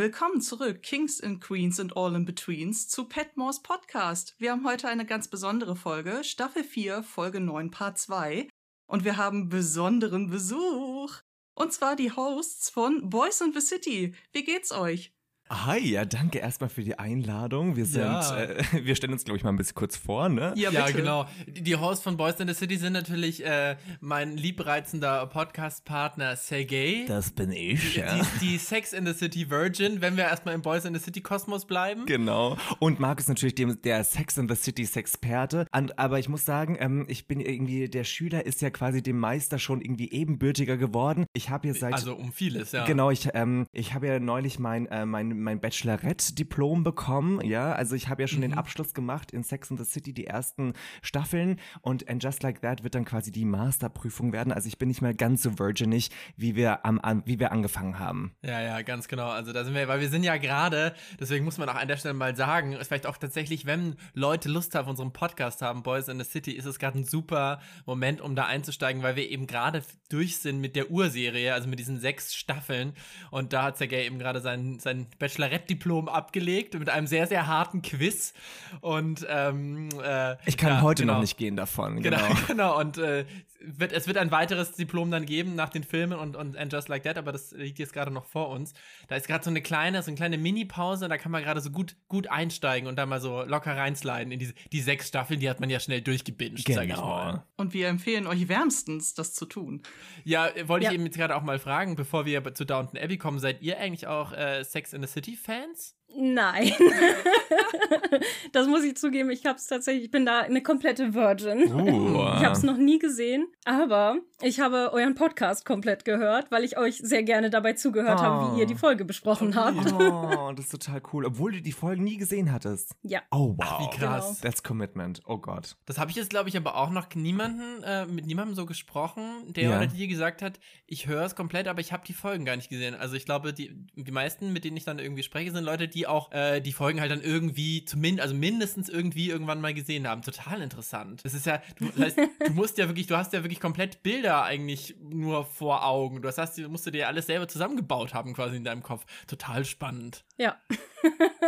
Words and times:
willkommen 0.00 0.40
zurück, 0.40 0.82
Kings 0.82 1.20
and 1.20 1.42
Queens 1.42 1.78
and 1.78 1.94
All 1.94 2.14
in 2.14 2.24
Betweens, 2.24 2.88
zu 2.88 3.04
Petmores 3.04 3.60
Podcast. 3.60 4.34
Wir 4.38 4.50
haben 4.50 4.66
heute 4.66 4.88
eine 4.88 5.04
ganz 5.04 5.28
besondere 5.28 5.76
Folge, 5.76 6.24
Staffel 6.24 6.64
4, 6.64 7.02
Folge 7.02 7.38
9, 7.38 7.70
Part 7.70 7.98
2. 7.98 8.48
Und 8.86 9.04
wir 9.04 9.18
haben 9.18 9.50
besonderen 9.50 10.30
Besuch. 10.30 11.20
Und 11.54 11.74
zwar 11.74 11.96
die 11.96 12.12
Hosts 12.12 12.70
von 12.70 13.10
Boys 13.10 13.42
in 13.42 13.52
the 13.52 13.60
City. 13.60 14.14
Wie 14.32 14.42
geht's 14.42 14.72
euch? 14.72 15.12
Hi, 15.52 15.80
ja, 15.80 16.04
danke 16.04 16.38
erstmal 16.38 16.70
für 16.70 16.84
die 16.84 16.96
Einladung. 16.96 17.74
Wir 17.74 17.84
sind, 17.84 18.02
Ja. 18.02 18.40
äh, 18.40 18.62
wir 18.84 18.94
stellen 18.94 19.12
uns, 19.12 19.24
glaube 19.24 19.36
ich, 19.36 19.42
mal 19.42 19.50
ein 19.50 19.56
bisschen 19.56 19.74
kurz 19.74 19.96
vor, 19.96 20.28
ne? 20.28 20.52
Ja, 20.54 20.70
Ja, 20.70 20.86
genau. 20.90 21.26
Die 21.48 21.74
Hosts 21.74 22.04
von 22.04 22.16
Boys 22.16 22.38
in 22.38 22.46
the 22.46 22.54
City 22.54 22.76
sind 22.76 22.92
natürlich 22.92 23.44
äh, 23.44 23.74
mein 24.00 24.36
liebreizender 24.36 25.26
Podcast-Partner 25.26 26.36
Sergey. 26.36 27.04
Das 27.08 27.32
bin 27.32 27.50
ich, 27.50 27.96
ja. 27.96 28.14
Die, 28.14 28.46
die 28.46 28.58
Sex 28.58 28.92
in 28.92 29.04
the 29.06 29.12
City 29.12 29.50
Virgin, 29.50 30.00
wenn 30.00 30.16
wir 30.16 30.22
erstmal 30.22 30.54
im 30.54 30.62
Boys 30.62 30.84
in 30.84 30.94
the 30.94 31.00
City 31.00 31.20
Kosmos 31.20 31.64
bleiben. 31.64 32.06
Genau. 32.06 32.56
Und 32.78 33.00
Marc 33.00 33.18
ist 33.18 33.28
natürlich 33.28 33.56
dem, 33.56 33.82
der 33.82 34.04
Sex 34.04 34.36
in 34.38 34.48
the 34.48 34.54
City 34.54 34.84
Sexperte. 34.86 35.66
Und, 35.76 35.98
aber 35.98 36.20
ich 36.20 36.28
muss 36.28 36.44
sagen, 36.44 36.76
ähm, 36.78 37.06
ich 37.08 37.26
bin 37.26 37.40
irgendwie, 37.40 37.88
der 37.88 38.04
Schüler 38.04 38.46
ist 38.46 38.62
ja 38.62 38.70
quasi 38.70 39.02
dem 39.02 39.18
Meister 39.18 39.58
schon 39.58 39.80
irgendwie 39.80 40.12
ebenbürtiger 40.12 40.76
geworden. 40.76 41.26
Ich 41.32 41.50
habe 41.50 41.66
jetzt 41.66 41.80
seit. 41.80 41.92
Also 41.94 42.14
um 42.14 42.32
vieles, 42.32 42.70
ja. 42.70 42.84
Genau, 42.84 43.10
ich, 43.10 43.30
ähm, 43.34 43.66
ich 43.72 43.94
habe 43.94 44.06
ja 44.06 44.20
neulich 44.20 44.60
mein, 44.60 44.86
äh, 44.86 45.04
mein, 45.04 45.39
mein 45.40 45.60
Bachelorette-Diplom 45.60 46.84
bekommen, 46.84 47.44
ja, 47.44 47.72
also 47.72 47.94
ich 47.96 48.08
habe 48.08 48.22
ja 48.22 48.28
schon 48.28 48.40
den 48.40 48.54
Abschluss 48.54 48.94
gemacht 48.94 49.32
in 49.32 49.42
Sex 49.42 49.70
and 49.70 49.80
the 49.80 49.86
City, 49.86 50.12
die 50.12 50.26
ersten 50.26 50.74
Staffeln 51.02 51.58
und 51.80 52.08
And 52.08 52.22
Just 52.22 52.42
Like 52.42 52.62
That 52.62 52.84
wird 52.84 52.94
dann 52.94 53.04
quasi 53.04 53.32
die 53.32 53.44
Masterprüfung 53.44 54.32
werden, 54.32 54.52
also 54.52 54.68
ich 54.68 54.78
bin 54.78 54.88
nicht 54.88 55.02
mehr 55.02 55.14
ganz 55.14 55.42
so 55.42 55.58
virginig, 55.58 56.10
wie 56.36 56.56
wir, 56.56 56.84
am, 56.84 56.98
an, 57.00 57.22
wie 57.26 57.38
wir 57.38 57.52
angefangen 57.52 57.98
haben. 57.98 58.34
Ja, 58.42 58.60
ja, 58.60 58.82
ganz 58.82 59.08
genau. 59.08 59.28
Also 59.28 59.52
da 59.52 59.64
sind 59.64 59.74
wir, 59.74 59.88
weil 59.88 60.00
wir 60.00 60.08
sind 60.08 60.22
ja 60.22 60.36
gerade, 60.36 60.94
deswegen 61.18 61.44
muss 61.44 61.58
man 61.58 61.68
auch 61.68 61.74
an 61.74 61.88
der 61.88 61.96
Stelle 61.96 62.14
mal 62.14 62.36
sagen, 62.36 62.72
ist 62.72 62.88
vielleicht 62.88 63.06
auch 63.06 63.16
tatsächlich, 63.16 63.66
wenn 63.66 63.96
Leute 64.14 64.48
Lust 64.48 64.76
auf 64.76 64.86
unserem 64.86 65.12
Podcast 65.12 65.62
haben, 65.62 65.82
Boys 65.82 66.08
in 66.08 66.18
the 66.18 66.24
City, 66.24 66.52
ist 66.52 66.66
es 66.66 66.78
gerade 66.78 66.98
ein 66.98 67.04
super 67.04 67.60
Moment, 67.86 68.20
um 68.20 68.34
da 68.34 68.46
einzusteigen, 68.46 69.02
weil 69.02 69.16
wir 69.16 69.28
eben 69.28 69.46
gerade 69.46 69.82
durch 70.08 70.38
sind 70.38 70.60
mit 70.60 70.76
der 70.76 70.90
Urserie, 70.90 71.54
also 71.54 71.68
mit 71.68 71.78
diesen 71.78 71.98
sechs 72.00 72.34
Staffeln. 72.34 72.94
Und 73.30 73.52
da 73.52 73.62
hat 73.62 73.78
Sergei 73.78 74.04
eben 74.06 74.18
gerade 74.18 74.40
sein, 74.40 74.78
sein 74.78 75.06
Bachelorette-Diplom 75.30 76.08
abgelegt 76.08 76.78
mit 76.78 76.88
einem 76.88 77.06
sehr, 77.06 77.26
sehr 77.26 77.46
harten 77.46 77.82
Quiz. 77.82 78.34
Und 78.80 79.26
ähm, 79.28 79.88
äh, 80.02 80.36
Ich 80.46 80.56
kann 80.56 80.70
ja, 80.70 80.80
heute 80.82 81.02
genau. 81.02 81.14
noch 81.14 81.20
nicht 81.20 81.36
gehen 81.36 81.56
davon, 81.56 82.02
Genau, 82.02 82.18
genau. 82.18 82.36
genau. 82.48 82.78
Und 82.80 82.98
äh, 82.98 83.24
wird, 83.62 83.92
es 83.92 84.06
wird 84.06 84.16
ein 84.16 84.30
weiteres 84.30 84.72
Diplom 84.72 85.10
dann 85.10 85.26
geben 85.26 85.54
nach 85.54 85.68
den 85.68 85.84
Filmen 85.84 86.18
und, 86.18 86.34
und 86.34 86.56
And 86.56 86.72
Just 86.72 86.88
Like 86.88 87.02
That, 87.02 87.18
aber 87.18 87.30
das 87.30 87.52
liegt 87.52 87.78
jetzt 87.78 87.92
gerade 87.92 88.10
noch 88.10 88.24
vor 88.24 88.48
uns. 88.48 88.72
Da 89.08 89.16
ist 89.16 89.26
gerade 89.26 89.44
so 89.44 89.50
eine 89.50 89.60
kleine, 89.60 90.02
so 90.02 90.08
eine 90.08 90.16
kleine 90.16 90.38
Mini-Pause, 90.38 91.08
da 91.08 91.18
kann 91.18 91.30
man 91.30 91.42
gerade 91.42 91.60
so 91.60 91.70
gut, 91.70 91.94
gut 92.08 92.26
einsteigen 92.28 92.88
und 92.88 92.96
da 92.96 93.04
mal 93.04 93.20
so 93.20 93.42
locker 93.42 93.76
reinsliden 93.76 94.32
in 94.32 94.38
diese 94.38 94.54
die 94.72 94.80
sechs 94.80 95.08
Staffeln, 95.08 95.40
die 95.40 95.50
hat 95.50 95.60
man 95.60 95.68
ja 95.68 95.78
schnell 95.78 96.00
durchgebinged, 96.00 96.66
sag 96.72 96.88
ich 96.88 96.96
mal. 96.96 97.32
Genau. 97.32 97.44
Und 97.58 97.74
wir 97.74 97.88
empfehlen 97.88 98.26
euch 98.26 98.48
wärmstens, 98.48 99.12
das 99.12 99.34
zu 99.34 99.44
tun. 99.44 99.82
Ja, 100.24 100.48
wollte 100.64 100.84
Ja. 100.84 100.90
ich 100.92 100.94
eben 100.94 101.04
jetzt 101.04 101.18
gerade 101.18 101.36
auch 101.36 101.42
mal 101.42 101.58
fragen, 101.58 101.96
bevor 101.96 102.24
wir 102.24 102.54
zu 102.54 102.64
Downton 102.64 102.98
Abbey 102.98 103.18
kommen, 103.18 103.38
seid 103.38 103.60
ihr 103.60 103.78
eigentlich 103.78 104.06
auch 104.06 104.32
äh, 104.32 104.64
Sex 104.64 104.94
in 104.94 105.02
the 105.02 105.06
City 105.08 105.19
Fans? 105.36 105.94
Nein. 106.16 106.72
das 108.52 108.66
muss 108.66 108.84
ich 108.84 108.96
zugeben. 108.96 109.30
Ich 109.30 109.46
hab's 109.46 109.66
tatsächlich, 109.66 110.04
ich 110.04 110.10
bin 110.10 110.26
da 110.26 110.40
eine 110.40 110.62
komplette 110.62 111.14
Virgin. 111.14 111.72
Uh. 111.72 112.34
Ich 112.36 112.44
habe 112.44 112.52
es 112.52 112.62
noch 112.62 112.76
nie 112.76 112.98
gesehen, 112.98 113.46
aber 113.64 114.18
ich 114.42 114.60
habe 114.60 114.90
euren 114.92 115.14
Podcast 115.14 115.64
komplett 115.64 116.04
gehört, 116.04 116.50
weil 116.50 116.64
ich 116.64 116.78
euch 116.78 116.96
sehr 116.96 117.22
gerne 117.22 117.50
dabei 117.50 117.74
zugehört 117.74 118.20
habe, 118.20 118.56
wie 118.56 118.60
ihr 118.60 118.66
die 118.66 118.74
Folge 118.74 119.04
besprochen 119.04 119.54
habt. 119.54 119.92
Oh, 119.92 120.52
das 120.52 120.66
ist 120.66 120.70
total 120.70 121.02
cool, 121.12 121.24
obwohl 121.26 121.52
du 121.52 121.62
die 121.62 121.72
Folgen 121.72 122.04
nie 122.04 122.16
gesehen 122.16 122.52
hattest. 122.52 122.94
Ja. 123.02 123.20
Oh, 123.30 123.54
wow. 123.56 123.80
wie 123.80 123.96
krass. 123.96 124.40
That's 124.40 124.62
Commitment, 124.62 125.20
oh 125.26 125.38
Gott. 125.38 125.76
Das 125.86 125.98
habe 125.98 126.10
ich 126.10 126.16
jetzt, 126.16 126.30
glaube 126.30 126.48
ich, 126.48 126.56
aber 126.56 126.76
auch 126.76 126.90
noch 126.90 127.14
niemanden, 127.14 127.82
äh, 127.82 128.06
mit 128.06 128.26
niemandem 128.26 128.54
so 128.54 128.66
gesprochen, 128.66 129.52
der 129.52 129.64
Ja. 129.64 129.76
oder 129.76 129.86
die 129.86 130.08
gesagt 130.08 130.42
hat, 130.42 130.58
ich 130.86 131.06
höre 131.06 131.24
es 131.24 131.34
komplett, 131.36 131.68
aber 131.68 131.80
ich 131.80 131.92
habe 131.92 132.02
die 132.06 132.12
Folgen 132.12 132.44
gar 132.44 132.56
nicht 132.56 132.68
gesehen. 132.68 132.94
Also 132.94 133.16
ich 133.16 133.24
glaube, 133.24 133.52
die, 133.52 133.86
die 133.94 134.10
meisten, 134.10 134.52
mit 134.52 134.64
denen 134.64 134.76
ich 134.76 134.84
dann 134.84 134.98
irgendwie 134.98 135.22
spreche, 135.22 135.52
sind 135.52 135.64
Leute, 135.64 135.88
die 135.88 135.99
auch 136.06 136.32
äh, 136.32 136.60
die 136.60 136.72
Folgen 136.72 137.00
halt 137.00 137.10
dann 137.10 137.22
irgendwie, 137.22 137.84
zumindest, 137.84 138.22
also 138.22 138.34
mindestens 138.34 138.88
irgendwie 138.88 139.30
irgendwann 139.30 139.60
mal 139.60 139.74
gesehen 139.74 140.06
haben. 140.06 140.22
Total 140.22 140.60
interessant. 140.62 141.24
Das 141.24 141.34
ist 141.34 141.46
ja, 141.46 141.62
du, 141.78 141.86
das 141.86 141.96
heißt, 142.16 142.18
du 142.46 142.52
musst 142.52 142.78
ja 142.78 142.88
wirklich, 142.88 143.06
du 143.06 143.16
hast 143.16 143.32
ja 143.32 143.42
wirklich 143.42 143.60
komplett 143.60 144.02
Bilder 144.02 144.44
eigentlich 144.44 144.96
nur 145.00 145.44
vor 145.44 145.84
Augen. 145.84 146.22
Du 146.22 146.28
hast, 146.28 146.58
musst 146.68 146.86
du 146.86 146.90
dir 146.90 147.08
alles 147.08 147.26
selber 147.26 147.48
zusammengebaut 147.48 148.14
haben 148.14 148.34
quasi 148.34 148.56
in 148.56 148.64
deinem 148.64 148.82
Kopf. 148.82 149.04
Total 149.26 149.64
spannend. 149.64 150.24
Ja. 150.36 150.56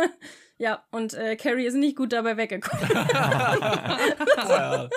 ja, 0.57 0.83
und 0.91 1.13
äh, 1.13 1.35
Carrie 1.35 1.65
ist 1.65 1.75
nicht 1.75 1.97
gut 1.97 2.13
dabei 2.13 2.37
weggekommen. 2.37 2.87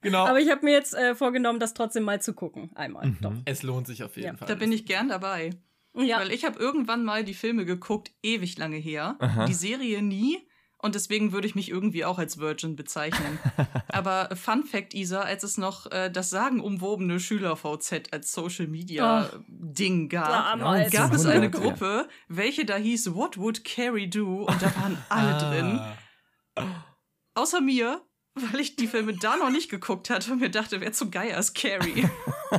Genau. 0.00 0.26
Aber 0.26 0.38
ich 0.38 0.48
habe 0.48 0.64
mir 0.64 0.72
jetzt 0.72 0.94
äh, 0.94 1.16
vorgenommen, 1.16 1.58
das 1.58 1.74
trotzdem 1.74 2.04
mal 2.04 2.22
zu 2.22 2.32
gucken. 2.32 2.70
Einmal. 2.76 3.16
Doch. 3.20 3.32
es 3.46 3.64
lohnt 3.64 3.86
sich 3.86 4.04
auf 4.04 4.16
jeden 4.16 4.28
Ja, 4.28 4.36
Fall. 4.36 4.46
Da 4.46 4.54
bin 4.54 4.70
ich 4.70 4.86
gern 4.86 5.08
dabei. 5.08 5.50
Ja. 5.98 6.18
Weil 6.20 6.32
ich 6.32 6.44
habe 6.44 6.58
irgendwann 6.58 7.04
mal 7.04 7.24
die 7.24 7.34
Filme 7.34 7.64
geguckt, 7.64 8.10
ewig 8.22 8.56
lange 8.58 8.76
her. 8.76 9.16
Aha. 9.18 9.46
Die 9.46 9.54
Serie 9.54 10.02
nie. 10.02 10.38
Und 10.80 10.94
deswegen 10.94 11.32
würde 11.32 11.48
ich 11.48 11.56
mich 11.56 11.70
irgendwie 11.70 12.04
auch 12.04 12.18
als 12.18 12.38
Virgin 12.38 12.76
bezeichnen. 12.76 13.40
Aber 13.88 14.28
Fun 14.36 14.62
Fact, 14.62 14.94
Isa, 14.94 15.22
als 15.22 15.42
es 15.42 15.58
noch 15.58 15.90
äh, 15.90 16.08
das 16.08 16.30
sagenumwobene 16.30 17.18
Schüler-VZ 17.18 18.12
als 18.12 18.32
Social-Media-Ding 18.32 20.08
gab, 20.08 20.28
Damals. 20.60 20.92
gab 20.92 21.12
es 21.12 21.26
eine 21.26 21.46
1900, 21.46 21.54
ja. 21.54 21.60
Gruppe, 21.60 22.08
welche 22.28 22.64
da 22.64 22.76
hieß 22.76 23.12
What 23.14 23.38
Would 23.38 23.64
Carrie 23.64 24.08
Do? 24.08 24.44
Und 24.44 24.62
da 24.62 24.66
waren 24.76 24.96
alle 25.08 25.34
Ah. 25.34 25.50
drin. 25.50 25.80
Außer 27.34 27.60
mir, 27.60 28.00
weil 28.34 28.60
ich 28.60 28.76
die 28.76 28.86
Filme 28.86 29.14
da 29.14 29.36
noch 29.36 29.50
nicht 29.50 29.68
geguckt 29.70 30.10
hatte 30.10 30.30
und 30.32 30.38
mir 30.40 30.50
dachte, 30.50 30.80
wer 30.80 30.92
zu 30.92 31.10
geil 31.10 31.36
ist 31.36 31.54
Carrie. 31.56 32.06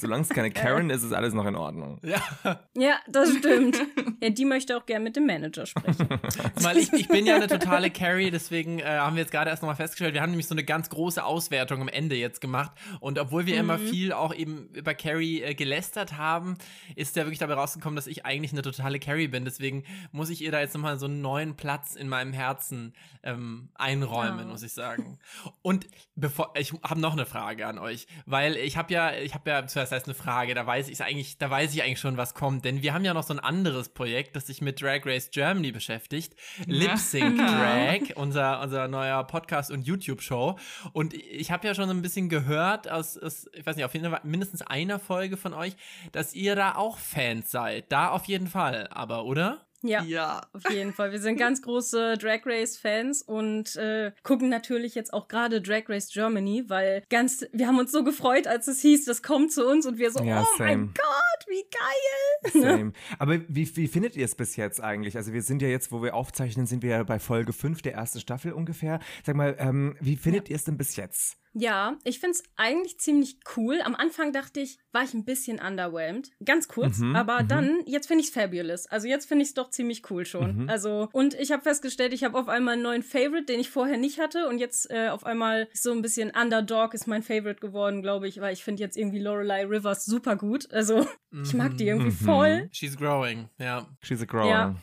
Solange 0.00 0.22
es 0.22 0.28
keine 0.28 0.50
Karen 0.50 0.90
ist, 0.90 1.02
ist 1.02 1.12
alles 1.12 1.34
noch 1.34 1.46
in 1.46 1.56
Ordnung. 1.56 1.98
Ja. 2.02 2.60
Ja, 2.76 2.98
das 3.08 3.34
stimmt. 3.38 3.78
ja, 4.22 4.30
die 4.30 4.44
möchte 4.44 4.76
auch 4.76 4.86
gern 4.86 5.02
mit 5.02 5.16
dem 5.16 5.26
Manager 5.26 5.66
sprechen. 5.66 6.08
Weil 6.56 6.78
ich, 6.78 6.92
ich 6.92 7.08
bin 7.08 7.26
ja 7.26 7.36
eine 7.36 7.46
totale 7.46 7.90
Carrie, 7.90 8.30
deswegen 8.30 8.78
äh, 8.80 8.84
haben 8.84 9.16
wir 9.16 9.22
jetzt 9.22 9.32
gerade 9.32 9.50
erst 9.50 9.62
nochmal 9.62 9.76
festgestellt, 9.76 10.14
wir 10.14 10.22
haben 10.22 10.30
nämlich 10.30 10.46
so 10.48 10.54
eine 10.54 10.64
ganz 10.64 10.88
große 10.90 11.22
Auswertung 11.24 11.80
am 11.80 11.88
Ende 11.88 12.16
jetzt 12.16 12.40
gemacht. 12.40 12.72
Und 13.00 13.18
obwohl 13.18 13.46
wir 13.46 13.58
immer 13.58 13.78
viel 13.78 14.12
auch 14.12 14.34
eben 14.34 14.68
über 14.74 14.94
Carrie 14.94 15.42
äh, 15.42 15.54
gelästert 15.54 16.16
haben, 16.16 16.56
ist 16.96 17.16
ja 17.16 17.24
wirklich 17.24 17.38
dabei 17.38 17.54
rausgekommen, 17.54 17.96
dass 17.96 18.06
ich 18.06 18.24
eigentlich 18.24 18.52
eine 18.52 18.62
totale 18.62 18.98
Carrie 18.98 19.28
bin. 19.28 19.44
Deswegen 19.44 19.84
muss 20.12 20.30
ich 20.30 20.42
ihr 20.42 20.52
da 20.52 20.60
jetzt 20.60 20.74
nochmal 20.74 20.98
so 20.98 21.06
einen 21.06 21.20
neuen 21.20 21.56
Platz 21.56 21.94
in 21.96 22.08
meinem 22.08 22.32
Herzen 22.32 22.94
ähm, 23.22 23.70
einräumen, 23.74 24.46
Oh. 24.46 24.50
muss 24.52 24.62
ich 24.62 24.72
sagen. 24.72 25.18
Und 25.62 25.86
bevor 26.14 26.52
ich 26.56 26.72
habe 26.82 27.00
noch 27.00 27.12
eine 27.12 27.26
Frage 27.26 27.66
an 27.66 27.78
euch, 27.78 28.06
weil 28.26 28.56
ich 28.56 28.76
habe 28.76 28.92
ja, 28.92 29.12
ich 29.14 29.34
habe 29.34 29.50
ja, 29.50 29.66
das 29.90 30.00
heißt 30.00 30.06
eine 30.06 30.14
Frage, 30.14 30.54
da 30.54 30.66
weiß 30.66 30.88
ich 30.88 31.02
eigentlich, 31.02 31.38
da 31.38 31.50
weiß 31.50 31.74
ich 31.74 31.82
eigentlich 31.82 32.00
schon, 32.00 32.16
was 32.16 32.34
kommt, 32.34 32.64
denn 32.64 32.82
wir 32.82 32.94
haben 32.94 33.04
ja 33.04 33.14
noch 33.14 33.22
so 33.22 33.34
ein 33.34 33.40
anderes 33.40 33.88
Projekt, 33.88 34.36
das 34.36 34.46
sich 34.46 34.60
mit 34.60 34.80
Drag 34.80 35.04
Race 35.04 35.30
Germany 35.30 35.72
beschäftigt, 35.72 36.34
Lip 36.66 36.96
Sync 36.96 37.38
Drag, 37.38 38.16
unser 38.16 38.60
unser 38.60 38.88
neuer 38.88 39.24
Podcast 39.24 39.70
und 39.70 39.86
YouTube 39.86 40.22
Show. 40.22 40.58
Und 40.92 41.14
ich 41.14 41.50
habe 41.50 41.66
ja 41.66 41.74
schon 41.74 41.86
so 41.86 41.94
ein 41.94 42.02
bisschen 42.02 42.28
gehört 42.28 42.90
aus, 42.90 43.18
aus 43.18 43.48
ich 43.52 43.66
weiß 43.66 43.76
nicht, 43.76 43.84
auf 43.84 43.94
jeden 43.94 44.10
Fall 44.10 44.20
mindestens 44.22 44.62
einer 44.62 44.98
Folge 44.98 45.36
von 45.36 45.54
euch, 45.54 45.76
dass 46.12 46.34
ihr 46.34 46.54
da 46.54 46.76
auch 46.76 46.98
Fans 46.98 47.50
seid, 47.50 47.90
da 47.90 48.10
auf 48.10 48.26
jeden 48.26 48.46
Fall, 48.46 48.88
aber 48.90 49.24
oder? 49.24 49.66
Ja. 49.82 50.02
ja. 50.02 50.42
Auf 50.52 50.70
jeden 50.70 50.92
Fall. 50.92 51.12
Wir 51.12 51.20
sind 51.20 51.36
ganz 51.38 51.62
große 51.62 52.18
Drag 52.18 52.40
Race-Fans 52.44 53.22
und 53.22 53.76
äh, 53.76 54.12
gucken 54.22 54.48
natürlich 54.48 54.94
jetzt 54.94 55.12
auch 55.12 55.28
gerade 55.28 55.60
Drag 55.60 55.88
Race 55.88 56.10
Germany, 56.12 56.64
weil 56.68 57.02
ganz, 57.08 57.44
wir 57.52 57.66
haben 57.66 57.78
uns 57.78 57.92
so 57.92 58.04
gefreut, 58.04 58.46
als 58.46 58.68
es 58.68 58.80
hieß, 58.80 59.04
das 59.04 59.22
kommt 59.22 59.52
zu 59.52 59.66
uns 59.66 59.86
und 59.86 59.98
wir 59.98 60.10
so, 60.10 60.22
Ja, 60.22 60.42
oh 60.42 60.56
same. 60.58 60.76
mein 60.76 60.94
Gott, 60.94 61.46
wie 61.48 61.64
geil. 61.70 62.52
Same. 62.62 62.92
Aber 63.18 63.40
wie, 63.48 63.76
wie 63.76 63.88
findet 63.88 64.16
ihr 64.16 64.24
es 64.24 64.34
bis 64.34 64.56
jetzt 64.56 64.80
eigentlich? 64.80 65.16
Also 65.16 65.32
wir 65.32 65.42
sind 65.42 65.62
ja 65.62 65.68
jetzt, 65.68 65.92
wo 65.92 66.02
wir 66.02 66.14
aufzeichnen, 66.14 66.66
sind 66.66 66.82
wir 66.82 66.90
ja 66.90 67.02
bei 67.02 67.18
Folge 67.18 67.52
5 67.52 67.82
der 67.82 67.94
ersten 67.94 68.20
Staffel 68.20 68.52
ungefähr. 68.52 69.00
Sag 69.24 69.36
mal, 69.36 69.56
ähm, 69.58 69.96
wie 70.00 70.16
findet 70.16 70.48
ihr 70.48 70.56
es 70.56 70.64
denn 70.64 70.78
bis 70.78 70.96
jetzt? 70.96 71.40
Ja, 71.52 71.98
ich 72.04 72.20
find's 72.20 72.44
eigentlich 72.56 72.98
ziemlich 72.98 73.40
cool. 73.56 73.80
Am 73.82 73.96
Anfang 73.96 74.32
dachte 74.32 74.60
ich, 74.60 74.78
war 74.92 75.02
ich 75.02 75.14
ein 75.14 75.24
bisschen 75.24 75.58
underwhelmed. 75.58 76.30
Ganz 76.44 76.68
kurz. 76.68 76.98
Mhm, 76.98 77.16
aber 77.16 77.42
mhm. 77.42 77.48
dann, 77.48 77.82
jetzt 77.86 78.06
finde 78.06 78.22
ich's 78.22 78.32
fabulous. 78.32 78.86
Also 78.86 79.08
jetzt 79.08 79.26
finde 79.26 79.44
ich's 79.44 79.54
doch 79.54 79.69
ziemlich 79.70 80.10
cool 80.10 80.24
schon. 80.26 80.62
Mhm. 80.64 80.68
Also, 80.70 81.08
und 81.12 81.34
ich 81.34 81.52
habe 81.52 81.62
festgestellt, 81.62 82.12
ich 82.12 82.24
habe 82.24 82.38
auf 82.38 82.48
einmal 82.48 82.74
einen 82.74 82.82
neuen 82.82 83.02
Favorite, 83.02 83.44
den 83.46 83.60
ich 83.60 83.70
vorher 83.70 83.96
nicht 83.96 84.18
hatte. 84.20 84.48
Und 84.48 84.58
jetzt 84.58 84.90
äh, 84.90 85.08
auf 85.08 85.24
einmal 85.24 85.68
so 85.72 85.92
ein 85.92 86.02
bisschen 86.02 86.30
Underdog 86.30 86.94
ist 86.94 87.06
mein 87.06 87.22
Favorite 87.22 87.60
geworden, 87.60 88.02
glaube 88.02 88.28
ich, 88.28 88.40
weil 88.40 88.52
ich 88.52 88.64
finde 88.64 88.82
jetzt 88.82 88.96
irgendwie 88.96 89.18
Lorelei 89.20 89.64
Rivers 89.66 90.04
super 90.04 90.36
gut. 90.36 90.70
Also, 90.72 91.06
ich 91.44 91.54
mag 91.54 91.76
die 91.76 91.86
irgendwie 91.88 92.10
Mhm. 92.10 92.24
voll. 92.24 92.68
She's 92.72 92.96
growing, 92.96 93.48
ja. 93.58 93.86
She's 94.02 94.20
a 94.22 94.24
grower. 94.24 94.48
Ja. 94.48 94.74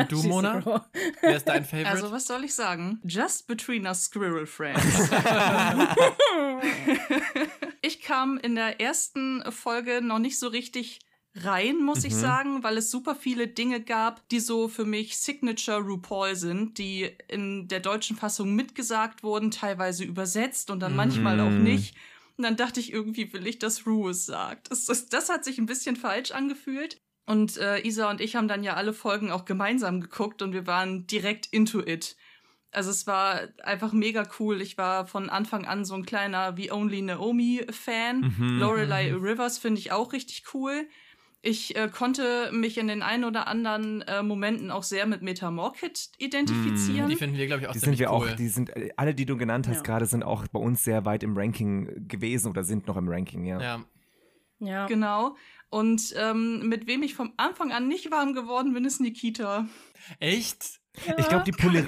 Und 0.00 0.12
du, 0.12 0.22
Mona? 0.28 0.84
Wer 1.20 1.36
ist 1.36 1.48
dein 1.48 1.64
Favorite? 1.64 1.88
Also, 1.90 2.10
was 2.12 2.26
soll 2.26 2.44
ich 2.44 2.54
sagen? 2.54 3.00
Just 3.04 3.46
between 3.46 3.86
us 3.86 4.04
squirrel 4.04 4.46
friends. 4.46 4.82
ich 7.80 8.00
kam 8.02 8.38
in 8.38 8.54
der 8.54 8.80
ersten 8.80 9.42
Folge 9.50 10.00
noch 10.02 10.18
nicht 10.18 10.38
so 10.38 10.48
richtig 10.48 11.00
rein, 11.34 11.78
muss 11.78 12.00
mhm. 12.00 12.06
ich 12.06 12.14
sagen, 12.14 12.62
weil 12.62 12.76
es 12.76 12.90
super 12.90 13.14
viele 13.14 13.48
Dinge 13.48 13.80
gab, 13.80 14.28
die 14.28 14.40
so 14.40 14.68
für 14.68 14.84
mich 14.84 15.16
Signature 15.16 15.80
RuPaul 15.80 16.36
sind, 16.36 16.78
die 16.78 17.10
in 17.28 17.68
der 17.68 17.80
deutschen 17.80 18.16
Fassung 18.16 18.54
mitgesagt 18.54 19.22
wurden, 19.22 19.50
teilweise 19.50 20.04
übersetzt 20.04 20.70
und 20.70 20.80
dann 20.80 20.92
mhm. 20.92 20.96
manchmal 20.96 21.40
auch 21.40 21.50
nicht. 21.50 21.96
Und 22.36 22.44
dann 22.44 22.56
dachte 22.56 22.80
ich, 22.80 22.92
irgendwie 22.92 23.32
will 23.32 23.46
ich, 23.46 23.58
dass 23.58 23.86
Ru 23.86 24.08
es 24.08 24.26
sagt. 24.26 24.70
Das, 24.70 24.86
das, 24.86 25.06
das 25.08 25.28
hat 25.28 25.44
sich 25.44 25.58
ein 25.58 25.66
bisschen 25.66 25.96
falsch 25.96 26.30
angefühlt. 26.30 26.98
Und 27.24 27.56
äh, 27.56 27.78
Isa 27.86 28.10
und 28.10 28.20
ich 28.20 28.36
haben 28.36 28.48
dann 28.48 28.64
ja 28.64 28.74
alle 28.74 28.92
Folgen 28.92 29.30
auch 29.30 29.44
gemeinsam 29.44 30.00
geguckt 30.00 30.42
und 30.42 30.52
wir 30.52 30.66
waren 30.66 31.06
direkt 31.06 31.46
into 31.46 31.80
it. 31.80 32.16
Also 32.72 32.90
es 32.90 33.06
war 33.06 33.42
einfach 33.62 33.92
mega 33.92 34.24
cool. 34.40 34.60
Ich 34.60 34.78
war 34.78 35.06
von 35.06 35.28
Anfang 35.28 35.66
an 35.66 35.84
so 35.84 35.94
ein 35.94 36.06
kleiner 36.06 36.56
wie 36.56 36.72
Only 36.72 37.02
Naomi 37.02 37.64
Fan. 37.70 38.34
Mhm. 38.36 38.58
Lorelei 38.58 39.12
mhm. 39.12 39.22
Rivers 39.22 39.58
finde 39.58 39.78
ich 39.78 39.92
auch 39.92 40.12
richtig 40.12 40.44
cool. 40.54 40.88
Ich 41.44 41.74
äh, 41.74 41.88
konnte 41.88 42.50
mich 42.52 42.78
in 42.78 42.86
den 42.86 43.02
ein 43.02 43.24
oder 43.24 43.48
anderen 43.48 44.02
äh, 44.02 44.22
Momenten 44.22 44.70
auch 44.70 44.84
sehr 44.84 45.06
mit 45.06 45.22
Metamorphid 45.22 46.10
identifizieren. 46.18 47.08
Die 47.10 47.16
finden 47.16 47.36
wir, 47.36 47.46
glaube 47.46 47.62
ich, 47.62 47.68
auch 47.68 47.72
die 47.72 47.80
sind 47.80 47.98
wir 47.98 48.10
cool. 48.10 48.28
auch. 48.28 48.36
Die 48.36 48.46
sind 48.46 48.70
äh, 48.76 48.90
alle, 48.96 49.12
die 49.12 49.26
du 49.26 49.36
genannt 49.36 49.66
hast, 49.66 49.78
ja. 49.78 49.82
gerade 49.82 50.06
sind 50.06 50.22
auch 50.22 50.46
bei 50.46 50.60
uns 50.60 50.84
sehr 50.84 51.04
weit 51.04 51.24
im 51.24 51.36
Ranking 51.36 52.06
gewesen 52.06 52.48
oder 52.48 52.62
sind 52.62 52.86
noch 52.86 52.96
im 52.96 53.08
Ranking, 53.08 53.44
ja. 53.44 53.60
Ja. 53.60 53.84
ja. 54.60 54.86
Genau. 54.86 55.36
Und 55.68 56.14
ähm, 56.16 56.68
mit 56.68 56.86
wem 56.86 57.02
ich 57.02 57.14
vom 57.16 57.32
Anfang 57.38 57.72
an 57.72 57.88
nicht 57.88 58.12
warm 58.12 58.34
geworden 58.34 58.72
bin, 58.72 58.84
ist 58.84 59.00
Nikita. 59.00 59.66
Echt? 60.20 60.81
Ja, 61.06 61.18
ich 61.18 61.28
glaube, 61.28 61.44
die, 61.44 61.52
Polar. 61.52 61.84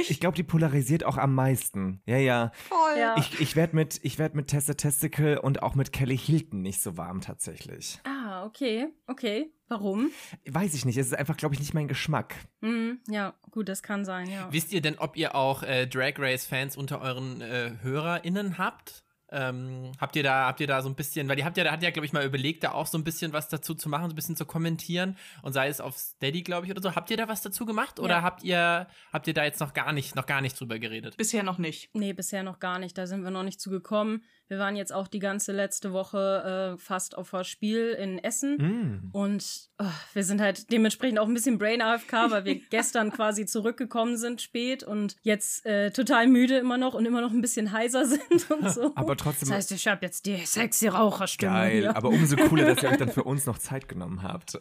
Ich 0.00 0.20
glaub, 0.20 0.34
die 0.34 0.42
polarisiert 0.42 1.04
auch 1.04 1.16
am 1.18 1.34
meisten. 1.34 2.02
Ja, 2.04 2.16
ja. 2.16 2.50
Voll. 2.68 2.98
Ja. 2.98 3.16
Ich, 3.16 3.40
ich 3.40 3.56
werde 3.56 3.76
mit, 3.76 4.00
werd 4.18 4.34
mit 4.34 4.48
Tessa 4.48 4.74
Testicle 4.74 5.40
und 5.40 5.62
auch 5.62 5.74
mit 5.74 5.92
Kelly 5.92 6.18
Hilton 6.18 6.60
nicht 6.60 6.82
so 6.82 6.96
warm 6.96 7.20
tatsächlich. 7.20 8.00
Ah, 8.04 8.44
okay. 8.44 8.88
Okay. 9.06 9.52
Warum? 9.68 10.10
Weiß 10.48 10.74
ich 10.74 10.84
nicht. 10.84 10.98
Es 10.98 11.06
ist 11.06 11.14
einfach, 11.14 11.36
glaube 11.36 11.54
ich, 11.54 11.60
nicht 11.60 11.74
mein 11.74 11.88
Geschmack. 11.88 12.34
Mm, 12.60 12.94
ja, 13.08 13.34
gut, 13.50 13.68
das 13.68 13.82
kann 13.82 14.04
sein, 14.04 14.28
ja. 14.28 14.48
Wisst 14.52 14.72
ihr 14.72 14.82
denn, 14.82 14.98
ob 14.98 15.16
ihr 15.16 15.34
auch 15.34 15.62
äh, 15.62 15.86
Drag 15.86 16.14
Race-Fans 16.18 16.76
unter 16.76 17.00
euren 17.00 17.40
äh, 17.40 17.72
HörerInnen 17.82 18.58
habt? 18.58 19.03
Ähm, 19.34 19.90
habt 20.00 20.14
ihr 20.14 20.22
da, 20.22 20.46
habt 20.46 20.60
ihr 20.60 20.68
da 20.68 20.80
so 20.80 20.88
ein 20.88 20.94
bisschen, 20.94 21.28
weil 21.28 21.36
ihr 21.38 21.44
habt 21.44 21.56
ja, 21.56 21.64
da 21.64 21.72
hat 21.72 21.82
ja, 21.82 21.90
glaube 21.90 22.06
ich, 22.06 22.12
mal 22.12 22.24
überlegt, 22.24 22.62
da 22.62 22.70
auch 22.70 22.86
so 22.86 22.96
ein 22.96 23.02
bisschen 23.02 23.32
was 23.32 23.48
dazu 23.48 23.74
zu 23.74 23.88
machen, 23.88 24.04
so 24.04 24.12
ein 24.12 24.16
bisschen 24.16 24.36
zu 24.36 24.46
kommentieren 24.46 25.16
und 25.42 25.52
sei 25.52 25.66
es 25.66 25.80
auf 25.80 25.96
Steady, 25.96 26.42
glaube 26.42 26.66
ich, 26.66 26.70
oder 26.70 26.80
so. 26.80 26.94
Habt 26.94 27.10
ihr 27.10 27.16
da 27.16 27.26
was 27.26 27.42
dazu 27.42 27.66
gemacht 27.66 27.98
oder 27.98 28.16
ja. 28.16 28.22
habt 28.22 28.44
ihr, 28.44 28.86
habt 29.12 29.26
ihr 29.26 29.34
da 29.34 29.44
jetzt 29.44 29.58
noch 29.60 29.74
gar 29.74 29.92
nicht, 29.92 30.14
noch 30.14 30.26
gar 30.26 30.40
nicht 30.40 30.58
drüber 30.58 30.78
geredet? 30.78 31.16
Bisher 31.16 31.42
noch 31.42 31.58
nicht. 31.58 31.90
Nee, 31.94 32.12
bisher 32.12 32.44
noch 32.44 32.60
gar 32.60 32.78
nicht. 32.78 32.96
Da 32.96 33.08
sind 33.08 33.24
wir 33.24 33.32
noch 33.32 33.42
nicht 33.42 33.60
zu 33.60 33.70
gekommen. 33.70 34.22
Wir 34.48 34.58
waren 34.58 34.76
jetzt 34.76 34.92
auch 34.92 35.08
die 35.08 35.20
ganze 35.20 35.52
letzte 35.52 35.92
Woche 35.92 36.74
äh, 36.74 36.78
fast 36.78 37.16
auf 37.16 37.30
das 37.30 37.48
Spiel 37.48 37.96
in 37.98 38.18
Essen. 38.18 38.56
Mm. 38.56 39.10
Und 39.12 39.70
oh, 39.78 39.84
wir 40.12 40.22
sind 40.22 40.40
halt 40.42 40.70
dementsprechend 40.70 41.18
auch 41.18 41.26
ein 41.26 41.32
bisschen 41.32 41.56
Brain 41.56 41.80
AFK, 41.80 42.12
weil 42.30 42.44
wir 42.44 42.60
gestern 42.70 43.10
quasi 43.10 43.46
zurückgekommen 43.46 44.18
sind 44.18 44.42
spät 44.42 44.82
und 44.82 45.16
jetzt 45.22 45.64
äh, 45.64 45.90
total 45.92 46.26
müde 46.26 46.58
immer 46.58 46.76
noch 46.76 46.92
und 46.92 47.06
immer 47.06 47.22
noch 47.22 47.30
ein 47.30 47.40
bisschen 47.40 47.72
heiser 47.72 48.04
sind 48.06 48.50
und 48.50 48.70
so. 48.70 48.92
Aber 48.96 49.16
trotzdem. 49.16 49.48
Das 49.48 49.56
heißt, 49.56 49.72
ich 49.72 49.86
habe 49.86 50.04
jetzt 50.04 50.26
die 50.26 50.44
sexy 50.44 50.88
Raucherstimme. 50.88 51.50
Geil, 51.52 51.80
hier. 51.80 51.96
aber 51.96 52.10
umso 52.10 52.36
cooler, 52.36 52.66
dass 52.66 52.82
ihr 52.82 52.90
euch 52.90 52.98
dann 52.98 53.10
für 53.10 53.24
uns 53.24 53.46
noch 53.46 53.56
Zeit 53.56 53.88
genommen 53.88 54.22
habt. 54.22 54.58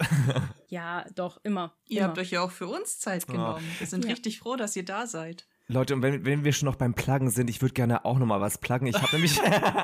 ja, 0.69 1.05
doch, 1.15 1.41
immer. 1.43 1.75
Ihr 1.89 1.97
immer. 1.97 2.07
habt 2.07 2.19
euch 2.19 2.31
ja 2.31 2.41
auch 2.41 2.51
für 2.51 2.67
uns 2.67 2.99
Zeit 2.99 3.27
genommen. 3.27 3.65
Oh. 3.67 3.79
Wir 3.79 3.87
sind 3.87 4.05
ja. 4.05 4.11
richtig 4.11 4.39
froh, 4.39 4.55
dass 4.55 4.75
ihr 4.77 4.85
da 4.85 5.07
seid. 5.07 5.45
Leute, 5.69 5.95
und 5.95 6.01
wenn, 6.01 6.25
wenn 6.25 6.43
wir 6.43 6.51
schon 6.51 6.65
noch 6.65 6.75
beim 6.75 6.93
Pluggen 6.93 7.29
sind, 7.29 7.49
ich 7.49 7.61
würde 7.61 7.73
gerne 7.73 8.03
auch 8.03 8.19
noch 8.19 8.25
mal 8.25 8.41
was 8.41 8.57
pluggen. 8.57 8.85
Ich 8.85 9.01
habe 9.01 9.07
nämlich 9.13 9.39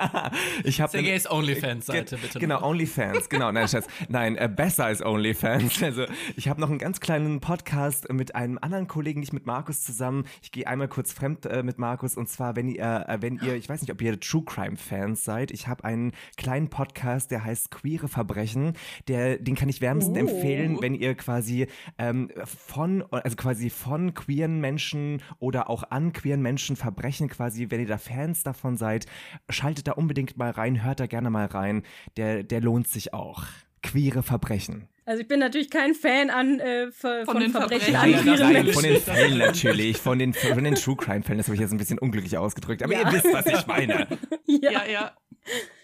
ich 0.65 0.81
habe 0.81 0.91
Sergej's 0.91 1.31
OnlyFans-Seite, 1.31 2.17
bitte. 2.17 2.37
Genau, 2.37 2.61
OnlyFans, 2.67 3.29
genau. 3.29 3.49
Nein, 3.53 3.65
Schatz. 3.69 3.87
Nein, 4.09 4.35
äh, 4.35 4.49
besser 4.53 4.85
als 4.85 5.01
OnlyFans. 5.01 5.81
Also 5.81 6.03
ich 6.35 6.49
habe 6.49 6.59
noch 6.59 6.69
einen 6.69 6.79
ganz 6.79 6.99
kleinen 6.99 7.39
Podcast 7.39 8.11
mit 8.11 8.35
einem 8.35 8.57
anderen 8.61 8.87
Kollegen, 8.87 9.21
nicht 9.21 9.31
mit 9.31 9.45
Markus 9.45 9.81
zusammen. 9.81 10.25
Ich 10.41 10.51
gehe 10.51 10.67
einmal 10.67 10.89
kurz 10.89 11.13
fremd 11.13 11.45
äh, 11.45 11.63
mit 11.63 11.79
Markus 11.79 12.17
und 12.17 12.27
zwar, 12.27 12.57
wenn 12.57 12.67
ihr, 12.67 13.05
äh, 13.07 13.21
wenn 13.21 13.39
ihr, 13.39 13.55
ich 13.55 13.69
weiß 13.69 13.81
nicht, 13.81 13.91
ob 13.91 14.01
ihr 14.01 14.19
True 14.19 14.43
Crime-Fans 14.45 15.23
seid. 15.23 15.49
Ich 15.51 15.69
habe 15.69 15.85
einen 15.85 16.11
kleinen 16.35 16.69
Podcast, 16.69 17.31
der 17.31 17.45
heißt 17.45 17.71
Queere 17.71 18.09
Verbrechen. 18.09 18.73
Der, 19.07 19.37
den 19.37 19.55
kann 19.55 19.69
ich 19.69 19.79
wärmstens 19.79 20.17
oh. 20.17 20.19
empfehlen, 20.19 20.81
wenn 20.81 20.93
ihr 20.93 21.15
quasi 21.15 21.67
ähm, 21.97 22.29
von, 22.43 23.05
also 23.11 23.37
quasi 23.37 23.69
von 23.69 24.13
queeren 24.13 24.59
Menschen 24.59 25.21
oder 25.39 25.68
auch 25.69 25.83
an 25.89 26.13
queeren 26.13 26.41
Menschen 26.41 26.75
Verbrechen 26.75 27.29
quasi, 27.29 27.67
wenn 27.69 27.81
ihr 27.81 27.87
da 27.87 27.97
Fans 27.97 28.43
davon 28.43 28.77
seid, 28.77 29.05
schaltet 29.49 29.87
da 29.87 29.93
unbedingt 29.93 30.37
mal 30.37 30.51
rein, 30.51 30.83
hört 30.83 30.99
da 30.99 31.07
gerne 31.07 31.29
mal 31.29 31.45
rein. 31.45 31.83
Der, 32.17 32.43
der 32.43 32.61
lohnt 32.61 32.87
sich 32.87 33.13
auch. 33.13 33.43
Queere 33.81 34.23
Verbrechen. 34.23 34.89
Also 35.05 35.21
ich 35.21 35.27
bin 35.27 35.39
natürlich 35.39 35.71
kein 35.71 35.95
Fan 35.95 36.29
an 36.29 36.59
äh, 36.59 36.91
von, 36.91 37.25
von, 37.25 37.39
den 37.39 37.51
Verbrechen, 37.51 37.95
Verbrechen 37.95 38.17
an 38.17 38.23
queeren 38.23 38.53
Menschen. 38.53 38.73
Von 38.73 38.83
den 38.83 39.01
Fällen 39.01 39.37
natürlich, 39.39 39.97
von 39.97 40.19
den, 40.19 40.33
von 40.33 40.63
den 40.63 40.75
True 40.75 40.95
Crime 40.95 41.23
Fällen, 41.23 41.39
das 41.39 41.47
habe 41.47 41.55
ich 41.55 41.61
jetzt 41.61 41.71
ein 41.71 41.77
bisschen 41.79 41.97
unglücklich 41.97 42.37
ausgedrückt, 42.37 42.83
aber 42.83 42.93
ja. 42.93 42.99
ihr 42.99 43.13
wisst, 43.13 43.33
was 43.33 43.45
ich 43.47 43.65
meine. 43.65 44.07
ja, 44.45 44.71
ja. 44.71 44.85
ja. 44.85 45.11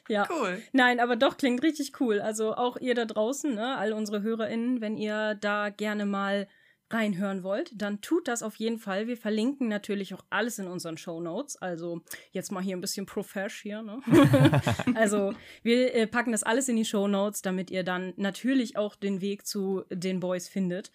Ja. 0.07 0.27
Cool. 0.29 0.61
Nein, 0.71 0.99
aber 0.99 1.15
doch 1.15 1.37
klingt 1.37 1.63
richtig 1.63 1.99
cool. 1.99 2.19
Also 2.19 2.53
auch 2.53 2.77
ihr 2.77 2.93
da 2.93 3.05
draußen, 3.05 3.55
ne, 3.55 3.75
all 3.77 3.93
unsere 3.93 4.21
HörerInnen, 4.21 4.81
wenn 4.81 4.97
ihr 4.97 5.35
da 5.35 5.69
gerne 5.69 6.05
mal 6.05 6.47
reinhören 6.95 7.43
wollt, 7.43 7.71
dann 7.75 8.01
tut 8.01 8.27
das 8.27 8.41
auf 8.41 8.55
jeden 8.55 8.79
Fall. 8.79 9.07
Wir 9.07 9.17
verlinken 9.17 9.67
natürlich 9.67 10.13
auch 10.13 10.23
alles 10.29 10.59
in 10.59 10.67
unseren 10.67 10.97
Show 10.97 11.19
Notes. 11.19 11.57
Also 11.57 12.01
jetzt 12.31 12.51
mal 12.51 12.63
hier 12.63 12.75
ein 12.75 12.81
bisschen 12.81 13.05
profesh 13.05 13.61
hier. 13.61 13.81
Ne? 13.81 13.99
also 14.95 15.33
wir 15.61 15.93
äh, 15.93 16.07
packen 16.07 16.31
das 16.31 16.43
alles 16.43 16.69
in 16.69 16.75
die 16.75 16.85
Show 16.85 17.07
Notes, 17.07 17.41
damit 17.41 17.69
ihr 17.69 17.83
dann 17.83 18.13
natürlich 18.17 18.77
auch 18.77 18.95
den 18.95 19.21
Weg 19.21 19.45
zu 19.45 19.83
den 19.91 20.19
Boys 20.19 20.47
findet. 20.47 20.91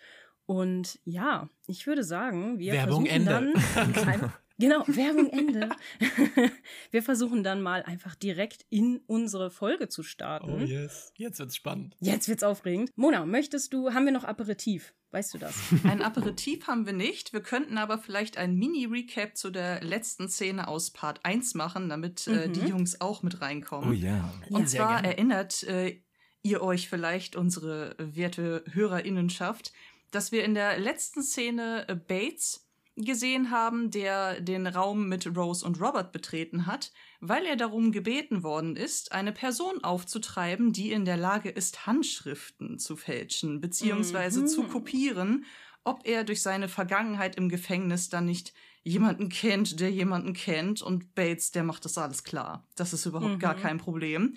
Und 0.46 0.98
ja, 1.04 1.48
ich 1.68 1.86
würde 1.86 2.02
sagen, 2.02 2.58
wir 2.58 2.72
Werbung 2.72 3.06
versuchen 3.06 3.28
Ende. 3.28 3.54
dann 3.74 4.32
Genau, 4.60 4.84
Werbung 4.86 5.30
Ende. 5.32 5.70
Wir 6.90 7.02
versuchen 7.02 7.42
dann 7.42 7.62
mal 7.62 7.82
einfach 7.82 8.14
direkt 8.14 8.66
in 8.68 9.00
unsere 9.06 9.50
Folge 9.50 9.88
zu 9.88 10.02
starten. 10.02 10.50
Oh 10.50 10.64
yes, 10.64 11.12
jetzt 11.16 11.38
wird's 11.38 11.56
spannend. 11.56 11.96
Jetzt 12.00 12.28
wird's 12.28 12.42
aufregend. 12.42 12.92
Mona, 12.94 13.24
möchtest 13.24 13.72
du, 13.72 13.92
haben 13.94 14.04
wir 14.04 14.12
noch 14.12 14.24
Aperitif? 14.24 14.94
Weißt 15.12 15.34
du 15.34 15.38
das? 15.38 15.56
Ein 15.84 16.02
Aperitif 16.02 16.66
haben 16.68 16.86
wir 16.86 16.92
nicht. 16.92 17.32
Wir 17.32 17.42
könnten 17.42 17.78
aber 17.78 17.98
vielleicht 17.98 18.36
ein 18.36 18.54
Mini-Recap 18.54 19.36
zu 19.36 19.50
der 19.50 19.82
letzten 19.82 20.28
Szene 20.28 20.68
aus 20.68 20.92
Part 20.92 21.24
1 21.24 21.54
machen, 21.54 21.88
damit 21.88 22.28
äh, 22.28 22.46
mhm. 22.46 22.52
die 22.52 22.60
Jungs 22.60 23.00
auch 23.00 23.24
mit 23.24 23.40
reinkommen. 23.40 23.90
Oh 23.90 23.92
ja. 23.92 24.32
Und 24.50 24.60
ja, 24.60 24.66
zwar 24.66 25.04
erinnert 25.04 25.64
äh, 25.64 26.00
ihr 26.42 26.62
euch 26.62 26.88
vielleicht, 26.88 27.34
unsere 27.34 27.96
werte 27.98 28.62
Hörerinnenschaft, 28.70 29.72
dass 30.10 30.30
wir 30.30 30.44
in 30.44 30.54
der 30.54 30.78
letzten 30.78 31.22
Szene 31.22 31.88
äh, 31.88 31.96
Bates 31.96 32.69
gesehen 33.04 33.50
haben, 33.50 33.90
der 33.90 34.40
den 34.40 34.66
Raum 34.66 35.08
mit 35.08 35.36
Rose 35.36 35.64
und 35.64 35.80
Robert 35.80 36.12
betreten 36.12 36.66
hat, 36.66 36.92
weil 37.20 37.44
er 37.44 37.56
darum 37.56 37.92
gebeten 37.92 38.42
worden 38.42 38.76
ist, 38.76 39.12
eine 39.12 39.32
Person 39.32 39.82
aufzutreiben, 39.82 40.72
die 40.72 40.92
in 40.92 41.04
der 41.04 41.16
Lage 41.16 41.50
ist, 41.50 41.86
Handschriften 41.86 42.78
zu 42.78 42.96
fälschen 42.96 43.60
bzw. 43.60 44.40
Mhm. 44.40 44.46
zu 44.46 44.64
kopieren, 44.64 45.44
ob 45.84 46.06
er 46.06 46.24
durch 46.24 46.42
seine 46.42 46.68
Vergangenheit 46.68 47.36
im 47.36 47.48
Gefängnis 47.48 48.08
dann 48.08 48.26
nicht 48.26 48.52
jemanden 48.82 49.28
kennt, 49.28 49.80
der 49.80 49.90
jemanden 49.90 50.32
kennt 50.32 50.82
und 50.82 51.14
Bates, 51.14 51.50
der 51.50 51.64
macht 51.64 51.84
das 51.84 51.98
alles 51.98 52.24
klar. 52.24 52.66
Das 52.76 52.92
ist 52.92 53.06
überhaupt 53.06 53.34
mhm. 53.34 53.38
gar 53.38 53.54
kein 53.54 53.78
Problem. 53.78 54.36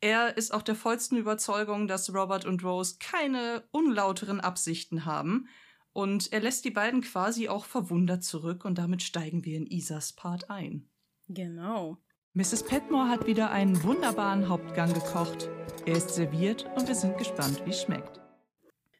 Er 0.00 0.36
ist 0.36 0.52
auch 0.52 0.62
der 0.62 0.74
vollsten 0.74 1.18
Überzeugung, 1.18 1.86
dass 1.86 2.14
Robert 2.14 2.44
und 2.44 2.64
Rose 2.64 2.96
keine 2.98 3.64
unlauteren 3.70 4.40
Absichten 4.40 5.04
haben 5.04 5.48
und 5.92 6.32
er 6.32 6.40
lässt 6.40 6.64
die 6.64 6.70
beiden 6.70 7.00
quasi 7.00 7.48
auch 7.48 7.64
verwundert 7.64 8.24
zurück 8.24 8.64
und 8.64 8.78
damit 8.78 9.02
steigen 9.02 9.44
wir 9.44 9.56
in 9.56 9.66
Isas 9.66 10.12
Part 10.12 10.50
ein. 10.50 10.88
Genau. 11.28 11.98
Mrs. 12.34 12.64
Petmore 12.64 13.08
hat 13.08 13.26
wieder 13.26 13.50
einen 13.50 13.82
wunderbaren 13.82 14.48
Hauptgang 14.48 14.92
gekocht. 14.92 15.48
Er 15.86 15.96
ist 15.96 16.10
serviert 16.10 16.66
und 16.76 16.86
wir 16.86 16.94
sind 16.94 17.18
gespannt, 17.18 17.62
wie 17.64 17.70
es 17.70 17.82
schmeckt. 17.82 18.20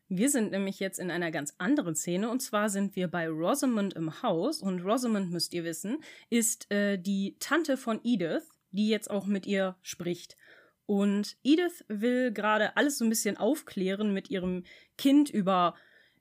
Wir 0.09 0.29
sind 0.29 0.51
nämlich 0.51 0.81
jetzt 0.81 0.99
in 0.99 1.13
einer 1.13 1.31
ganz 1.31 1.55
anderen 1.59 1.95
Szene 1.95 2.31
und 2.31 2.41
zwar 2.41 2.69
sind 2.69 2.97
wir 2.97 3.07
bei 3.07 3.29
Rosamond 3.29 3.95
im 3.95 4.23
Haus 4.23 4.61
und 4.61 4.81
Rosamond, 4.81 5.31
müsst 5.31 5.55
ihr 5.55 5.63
wissen, 5.63 6.03
ist 6.31 6.69
äh, 6.73 6.99
die 6.99 7.37
Tante 7.39 7.77
von 7.77 8.01
Edith, 8.03 8.49
die 8.73 8.89
jetzt 8.89 9.09
auch 9.09 9.27
mit 9.27 9.47
ihr 9.47 9.77
spricht. 9.83 10.37
Und 10.87 11.37
Edith 11.45 11.85
will 11.87 12.33
gerade 12.33 12.77
alles 12.77 12.99
so 12.99 13.05
ein 13.05 13.11
bisschen 13.11 13.37
aufklären 13.37 14.13
mit 14.13 14.31
ihrem 14.31 14.65
Kind 14.99 15.31
über 15.31 15.77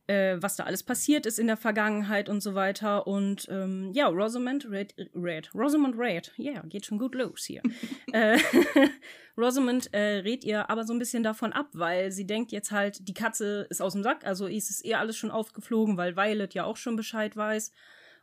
äh, 0.10 0.42
was 0.42 0.56
da 0.56 0.64
alles 0.64 0.82
passiert 0.82 1.28
ist 1.28 1.38
in 1.38 1.46
der 1.46 1.56
Vergangenheit 1.56 2.30
und 2.30 2.42
so 2.42 2.56
weiter. 2.56 3.06
Und 3.06 3.48
ähm, 3.50 3.92
ja, 3.94 4.08
Rosamond 4.08 4.70
Red, 4.70 4.96
Red, 5.14 5.54
Rosamond 5.54 5.96
Red, 5.98 6.34
ja, 6.36 6.54
yeah, 6.54 6.62
geht 6.66 6.86
schon 6.88 6.98
gut 6.98 7.14
los 7.14 7.46
hier. 7.46 7.62
äh, 8.12 8.40
Rosamond 9.38 9.94
äh, 9.94 10.22
rät 10.22 10.44
ihr 10.44 10.70
aber 10.70 10.84
so 10.84 10.94
ein 10.94 11.00
bisschen 11.00 11.22
davon 11.22 11.54
ab, 11.54 11.68
weil 11.74 12.12
sie 12.12 12.26
denkt 12.26 12.52
jetzt 12.52 12.72
halt, 12.72 13.08
die 13.08 13.14
Katze 13.14 13.68
ist 13.70 13.82
aus 13.82 13.94
dem 13.94 14.02
Sack, 14.02 14.26
also 14.26 14.48
ist 14.48 14.72
es 14.72 14.84
eh 14.84 14.96
alles 14.96 15.16
schon 15.16 15.32
aufgeflogen, 15.32 15.96
weil 15.96 16.18
Violet 16.18 16.56
ja 16.56 16.64
auch 16.64 16.78
schon 16.78 16.96
Bescheid 16.96 17.38
weiß. 17.38 17.72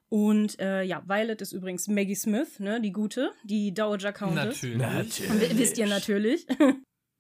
Und 0.09 0.59
äh, 0.61 0.83
ja, 0.83 1.03
Violet 1.07 1.41
ist 1.41 1.53
übrigens 1.53 1.89
Maggie 1.89 2.15
Smith, 2.17 2.59
ne, 2.59 2.81
die 2.81 2.93
gute, 2.93 3.31
die 3.45 3.73
Dowager 3.73 4.13
Countess. 4.13 4.63
Natürlich. 4.63 4.79
natürlich. 4.79 5.59
Wisst 5.59 5.79
ihr 5.79 5.87
natürlich. 5.87 6.47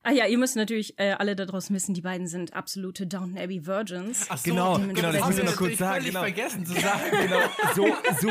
Ah 0.08 0.12
ja, 0.12 0.24
ihr 0.26 0.38
müsst 0.38 0.54
natürlich 0.54 0.96
äh, 1.00 1.16
alle 1.18 1.34
da 1.34 1.46
draußen 1.46 1.74
wissen, 1.74 1.92
die 1.92 2.00
beiden 2.00 2.28
sind 2.28 2.54
absolute 2.54 3.08
Downton 3.08 3.36
Abbey 3.36 3.66
Virgins. 3.66 4.26
Ach 4.28 4.38
so, 4.38 4.50
genau, 4.50 4.78
genau, 4.78 5.10
das 5.10 5.26
müssen 5.26 5.38
wir 5.38 5.44
noch 5.46 5.56
kurz 5.56 5.78
sagen. 5.78 6.04
Genau. 6.04 6.20
vergessen 6.20 6.64
zu 6.64 6.74
sagen. 6.80 7.10
genau, 7.10 7.40
so, 7.74 7.88
so, 8.20 8.30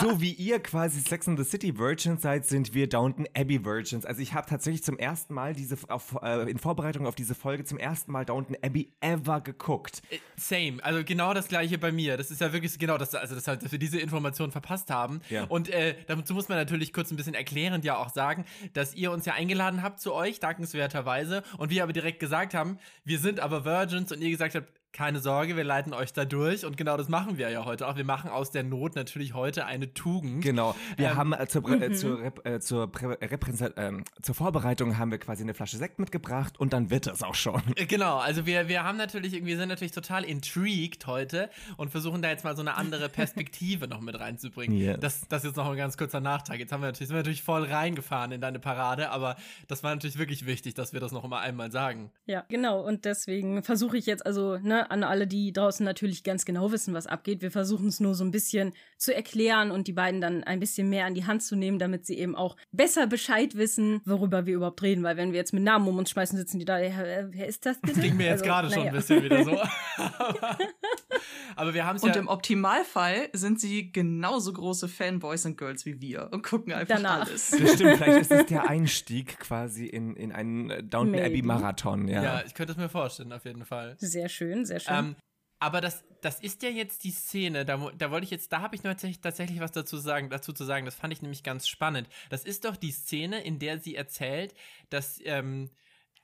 so 0.00 0.20
wie 0.22 0.32
ihr 0.32 0.58
quasi 0.60 1.00
Sex 1.00 1.28
and 1.28 1.38
the 1.38 1.44
City 1.44 1.76
Virgins 1.76 2.22
seid, 2.22 2.46
sind 2.46 2.72
wir 2.72 2.88
Downton 2.88 3.26
Abbey 3.36 3.62
Virgins. 3.62 4.06
Also 4.06 4.22
ich 4.22 4.32
habe 4.32 4.48
tatsächlich 4.48 4.84
zum 4.84 4.98
ersten 4.98 5.34
Mal 5.34 5.52
diese 5.52 5.76
auf, 5.88 6.16
äh, 6.22 6.50
in 6.50 6.56
Vorbereitung 6.56 7.06
auf 7.06 7.14
diese 7.14 7.34
Folge 7.34 7.64
zum 7.64 7.76
ersten 7.76 8.10
Mal 8.10 8.24
Downton 8.24 8.56
Abbey 8.62 8.90
ever 9.02 9.42
geguckt. 9.42 10.00
Äh, 10.08 10.16
same, 10.36 10.82
also 10.82 11.04
genau 11.04 11.34
das 11.34 11.48
gleiche 11.48 11.76
bei 11.76 11.92
mir. 11.92 12.16
Das 12.16 12.30
ist 12.30 12.40
ja 12.40 12.54
wirklich 12.54 12.78
genau 12.78 12.96
das, 12.96 13.14
also 13.14 13.34
das, 13.34 13.44
dass 13.44 13.70
wir 13.70 13.78
diese 13.78 14.00
Information 14.00 14.50
verpasst 14.50 14.88
haben. 14.88 15.20
Ja. 15.28 15.44
Und 15.44 15.68
äh, 15.68 15.94
dazu 16.06 16.32
muss 16.32 16.48
man 16.48 16.56
natürlich 16.56 16.94
kurz 16.94 17.10
ein 17.10 17.18
bisschen 17.18 17.34
erklärend 17.34 17.84
ja 17.84 17.98
auch 17.98 18.08
sagen, 18.08 18.46
dass 18.72 18.94
ihr 18.94 19.12
uns 19.12 19.26
ja 19.26 19.34
eingeladen 19.34 19.82
habt 19.82 20.00
zu 20.00 20.14
euch, 20.14 20.40
dankenswerter 20.40 21.01
Weise. 21.04 21.42
Und 21.58 21.70
wir 21.70 21.82
aber 21.82 21.92
direkt 21.92 22.20
gesagt 22.20 22.54
haben, 22.54 22.78
wir 23.04 23.18
sind 23.18 23.40
aber 23.40 23.64
Virgins 23.64 24.12
und 24.12 24.20
ihr 24.20 24.30
gesagt 24.30 24.54
habt, 24.54 24.68
keine 24.92 25.20
Sorge, 25.20 25.56
wir 25.56 25.64
leiten 25.64 25.94
euch 25.94 26.12
da 26.12 26.24
durch 26.24 26.64
und 26.64 26.76
genau 26.76 26.96
das 26.96 27.08
machen 27.08 27.38
wir 27.38 27.48
ja 27.50 27.64
heute 27.64 27.88
auch. 27.88 27.96
Wir 27.96 28.04
machen 28.04 28.30
aus 28.30 28.50
der 28.50 28.62
Not 28.62 28.94
natürlich 28.94 29.32
heute 29.32 29.64
eine 29.64 29.94
Tugend. 29.94 30.42
Genau. 30.42 30.74
Wir 30.96 31.10
ähm, 31.10 31.16
haben 31.16 31.32
äh, 31.32 31.46
zur, 31.46 31.68
äh, 31.70 31.88
mhm. 31.88 31.94
zur, 31.94 32.24
äh, 32.44 32.60
zur, 32.60 32.90
äh, 32.92 34.02
zur 34.20 34.34
Vorbereitung 34.34 34.98
haben 34.98 35.10
wir 35.10 35.18
quasi 35.18 35.42
eine 35.42 35.54
Flasche 35.54 35.78
Sekt 35.78 35.98
mitgebracht 35.98 36.60
und 36.60 36.72
dann 36.72 36.90
wird 36.90 37.06
es 37.06 37.22
auch 37.22 37.34
schon. 37.34 37.62
Äh, 37.76 37.86
genau, 37.86 38.18
also 38.18 38.44
wir, 38.44 38.68
wir 38.68 38.84
haben 38.84 38.98
natürlich 38.98 39.32
irgendwie 39.32 39.56
sind 39.56 39.68
natürlich 39.68 39.92
total 39.92 40.24
intrigued 40.24 41.06
heute 41.06 41.48
und 41.78 41.90
versuchen 41.90 42.20
da 42.20 42.28
jetzt 42.28 42.44
mal 42.44 42.54
so 42.54 42.60
eine 42.60 42.76
andere 42.76 43.08
Perspektive 43.08 43.88
noch 43.88 44.00
mit 44.00 44.20
reinzubringen. 44.20 44.76
Yes. 44.76 44.98
Das, 45.00 45.28
das 45.28 45.42
ist 45.42 45.50
jetzt 45.50 45.56
noch 45.56 45.70
ein 45.70 45.76
ganz 45.76 45.96
kurzer 45.96 46.20
Nachtrag. 46.20 46.58
Jetzt 46.58 46.70
haben 46.70 46.82
wir 46.82 46.88
natürlich, 46.88 47.08
sind 47.08 47.16
wir 47.16 47.20
natürlich 47.20 47.42
voll 47.42 47.64
reingefahren 47.64 48.32
in 48.32 48.40
deine 48.40 48.58
Parade, 48.58 49.10
aber 49.10 49.36
das 49.68 49.82
war 49.82 49.94
natürlich 49.94 50.18
wirklich 50.18 50.44
wichtig, 50.44 50.74
dass 50.74 50.92
wir 50.92 51.00
das 51.00 51.12
noch 51.12 51.26
mal 51.26 51.40
einmal 51.40 51.72
sagen. 51.72 52.10
Ja, 52.26 52.44
genau. 52.48 52.80
Und 52.80 53.06
deswegen 53.06 53.62
versuche 53.62 53.96
ich 53.96 54.06
jetzt 54.06 54.26
also, 54.26 54.58
ne, 54.58 54.81
an 54.90 55.04
alle, 55.04 55.26
die 55.26 55.52
draußen 55.52 55.84
natürlich 55.84 56.24
ganz 56.24 56.44
genau 56.44 56.72
wissen, 56.72 56.94
was 56.94 57.06
abgeht. 57.06 57.42
Wir 57.42 57.50
versuchen 57.50 57.88
es 57.88 58.00
nur 58.00 58.14
so 58.14 58.24
ein 58.24 58.30
bisschen 58.30 58.72
zu 58.96 59.14
erklären 59.14 59.70
und 59.70 59.88
die 59.88 59.92
beiden 59.92 60.20
dann 60.20 60.44
ein 60.44 60.60
bisschen 60.60 60.88
mehr 60.88 61.06
an 61.06 61.14
die 61.14 61.24
Hand 61.26 61.42
zu 61.42 61.56
nehmen, 61.56 61.78
damit 61.78 62.06
sie 62.06 62.18
eben 62.18 62.36
auch 62.36 62.56
besser 62.72 63.06
Bescheid 63.06 63.56
wissen, 63.56 64.00
worüber 64.04 64.46
wir 64.46 64.54
überhaupt 64.56 64.82
reden. 64.82 65.02
Weil 65.02 65.16
wenn 65.16 65.32
wir 65.32 65.38
jetzt 65.38 65.52
mit 65.52 65.62
Namen 65.62 65.88
um 65.88 65.98
uns 65.98 66.10
schmeißen, 66.10 66.36
sitzen 66.36 66.58
die 66.58 66.64
da, 66.64 66.78
wer, 66.78 67.28
wer 67.32 67.46
ist 67.46 67.66
das 67.66 67.80
bitte? 67.80 67.94
Das 67.94 68.02
ging 68.02 68.16
mir 68.16 68.26
jetzt 68.26 68.42
also, 68.42 68.44
gerade 68.44 68.70
schon 68.70 68.86
ein 68.86 68.92
bisschen 68.92 69.22
wieder 69.22 69.44
so. 69.44 69.52
Aber 71.56 71.74
wir 71.74 71.86
haben 71.86 71.96
es 71.96 72.02
ja. 72.02 72.08
Und 72.08 72.16
im 72.16 72.28
Optimalfall 72.28 73.28
sind 73.32 73.60
sie 73.60 73.92
genauso 73.92 74.52
große 74.52 74.88
Fanboys 74.88 75.44
und 75.46 75.56
Girls 75.56 75.86
wie 75.86 76.00
wir 76.00 76.28
und 76.32 76.42
gucken 76.42 76.72
einfach 76.72 76.96
Danach. 76.96 77.26
alles. 77.26 77.50
Das 77.50 77.74
stimmt, 77.74 77.98
vielleicht 77.98 78.20
ist 78.22 78.30
es 78.30 78.46
der 78.46 78.68
Einstieg 78.68 79.38
quasi 79.38 79.86
in, 79.86 80.16
in 80.16 80.32
einen 80.32 80.68
Downton 80.88 81.20
Abbey 81.20 81.42
Marathon, 81.42 82.08
ja. 82.08 82.22
Ja, 82.22 82.42
ich 82.46 82.54
könnte 82.54 82.72
es 82.72 82.78
mir 82.78 82.88
vorstellen, 82.88 83.32
auf 83.32 83.44
jeden 83.44 83.64
Fall. 83.64 83.96
Sehr 83.98 84.28
schön, 84.28 84.64
sehr 84.64 84.71
schön. 84.80 84.94
Ähm, 84.94 85.16
aber 85.62 85.80
das, 85.80 86.04
das 86.20 86.40
ist 86.40 86.62
ja 86.64 86.70
jetzt 86.70 87.04
die 87.04 87.12
Szene, 87.12 87.64
da, 87.64 87.92
da 87.96 88.10
wollte 88.10 88.24
ich 88.24 88.30
jetzt, 88.30 88.52
da 88.52 88.62
habe 88.62 88.74
ich 88.74 88.82
tatsächlich, 88.82 89.20
tatsächlich 89.20 89.60
was 89.60 89.70
dazu, 89.70 89.96
sagen, 89.96 90.28
dazu 90.28 90.52
zu 90.52 90.64
sagen, 90.64 90.86
das 90.86 90.96
fand 90.96 91.12
ich 91.12 91.22
nämlich 91.22 91.44
ganz 91.44 91.68
spannend. 91.68 92.08
Das 92.30 92.44
ist 92.44 92.64
doch 92.64 92.74
die 92.74 92.90
Szene, 92.90 93.44
in 93.44 93.60
der 93.60 93.78
sie 93.78 93.94
erzählt, 93.94 94.54
dass, 94.90 95.20
ähm, 95.24 95.70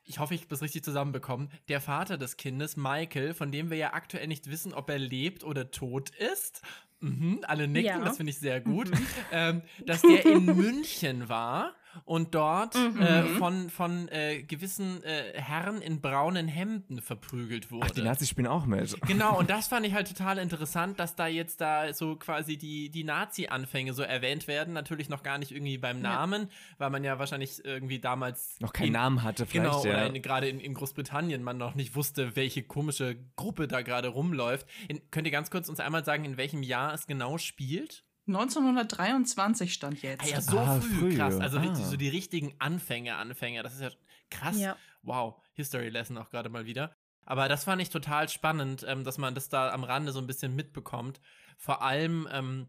ich 0.03 0.19
hoffe, 0.19 0.35
ich 0.35 0.43
habe 0.43 0.55
es 0.57 0.63
richtig 0.63 0.83
zusammenbekommen, 0.83 1.51
der 1.69 1.81
Vater 1.81 2.19
des 2.19 2.37
Kindes, 2.37 2.77
Michael, 2.77 3.33
von 3.33 3.53
dem 3.53 3.71
wir 3.71 3.77
ja 3.77 3.93
aktuell 3.93 4.27
nicht 4.27 4.51
wissen, 4.51 4.75
ob 4.75 4.91
er 4.91 4.99
lebt 4.99 5.45
oder 5.45 5.71
tot 5.71 6.11
ist. 6.11 6.63
Mhm, 7.01 7.45
alle 7.47 7.69
nicken, 7.69 7.87
ja. 7.87 8.05
das 8.05 8.17
finde 8.17 8.31
ich 8.31 8.39
sehr 8.39 8.61
gut. 8.61 8.91
Mhm. 8.91 9.07
Ähm, 9.31 9.63
dass 9.87 10.03
der 10.03 10.27
in 10.27 10.47
München 10.47 11.29
war 11.29 11.77
und 12.05 12.35
dort 12.35 12.75
mhm. 12.75 13.01
äh, 13.01 13.23
von, 13.39 13.71
von 13.71 14.09
äh, 14.09 14.43
gewissen 14.43 15.03
äh, 15.05 15.33
Herren 15.35 15.81
in 15.83 16.01
braunen 16.01 16.49
Hemden 16.49 17.01
verprügelt 17.01 17.71
wurde. 17.71 17.87
Ach, 17.89 17.91
die 17.91 18.03
Nazis 18.03 18.29
spielen 18.29 18.47
auch 18.47 18.67
mit. 18.67 19.01
Genau, 19.03 19.39
und 19.39 19.51
das 19.51 19.69
fand 19.69 19.87
ich 19.87 19.95
halt 19.95 20.09
total 20.09 20.39
interessant, 20.39 20.99
dass 21.01 21.17
da 21.17 21.27
jetzt 21.27 21.61
da 21.61 21.93
so 21.93 22.17
quasi 22.17 22.57
die, 22.57 22.91
die 22.91 23.05
Nazi-Anfänge 23.05 23.93
so 23.93 24.03
erwähnt 24.03 24.49
werden. 24.49 24.75
Natürlich 24.75 25.09
noch 25.09 25.23
gar 25.23 25.39
nicht 25.39 25.53
irgendwie 25.53 25.79
beim 25.79 26.01
Namen, 26.01 26.43
ja. 26.43 26.49
weil 26.79 26.91
man 26.91 27.05
ja 27.05 27.19
wahrscheinlich 27.19 27.65
irgendwie 27.65 27.99
damals 27.99 28.57
noch 28.61 28.73
keinen 28.73 28.89
in, 28.89 28.93
Namen 28.93 29.23
hatte, 29.23 29.47
vielleicht. 29.47 29.83
Genau, 29.83 29.85
ja. 29.85 30.07
oder 30.07 30.19
gerade 30.21 30.49
in, 30.49 30.61
in, 30.61 30.75
Großbritannien 30.75 31.43
man 31.43 31.59
noch 31.59 31.75
nicht 31.75 31.95
wusste, 31.95 32.37
welche 32.37 32.63
komische 32.63 33.17
Gruppe 33.37 33.69
da 33.69 33.83
gerade 33.83 34.09
rumläuft. 34.09 34.67
In, 34.89 35.01
könnt 35.11 35.27
ihr 35.27 35.33
ganz 35.33 35.51
kurz 35.51 35.69
uns 35.69 35.81
einmal 35.81 36.05
sagen, 36.05 36.25
in 36.25 36.37
welchem 36.37 36.63
Jahr 36.63 36.95
es 36.95 37.07
genau 37.07 37.39
spielt? 37.39 38.05
1923 38.29 39.73
stand 39.73 40.03
jetzt. 40.03 40.23
Ah 40.23 40.29
ja, 40.29 40.41
so 40.41 40.59
ah, 40.59 40.81
früh, 40.81 40.95
früh, 40.95 41.17
krass. 41.17 41.41
Also 41.41 41.59
ah. 41.59 41.75
so 41.75 41.97
die 41.97 42.09
richtigen 42.09 42.55
Anfänge, 42.59 43.17
Anfänge. 43.17 43.63
Das 43.63 43.75
ist 43.75 43.81
ja 43.81 43.91
krass. 44.31 44.59
Ja. 44.59 44.77
Wow, 45.03 45.43
History 45.55 45.89
Lesson 45.89 46.19
auch 46.19 46.31
gerade 46.31 46.49
mal 46.49 46.67
wieder. 46.67 46.95
Aber 47.25 47.49
das 47.49 47.65
fand 47.65 47.83
ich 47.83 47.91
total 47.91 48.29
spannend, 48.29 48.85
ähm, 48.89 49.05
dass 49.05 49.19
man 49.19 49.35
das 49.35 49.49
da 49.49 49.73
am 49.73 49.85
Rande 49.85 50.13
so 50.13 50.19
ein 50.19 50.27
bisschen 50.27 50.55
mitbekommt. 50.55 51.21
Vor 51.57 51.83
allem, 51.83 52.29
ähm, 52.33 52.69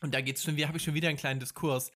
und 0.00 0.14
da 0.14 0.20
geht's 0.20 0.42
schon, 0.42 0.56
wie 0.56 0.66
habe 0.66 0.78
ich 0.78 0.84
schon 0.84 0.94
wieder 0.94 1.08
einen 1.08 1.18
kleinen 1.18 1.40
Diskurs. 1.40 1.90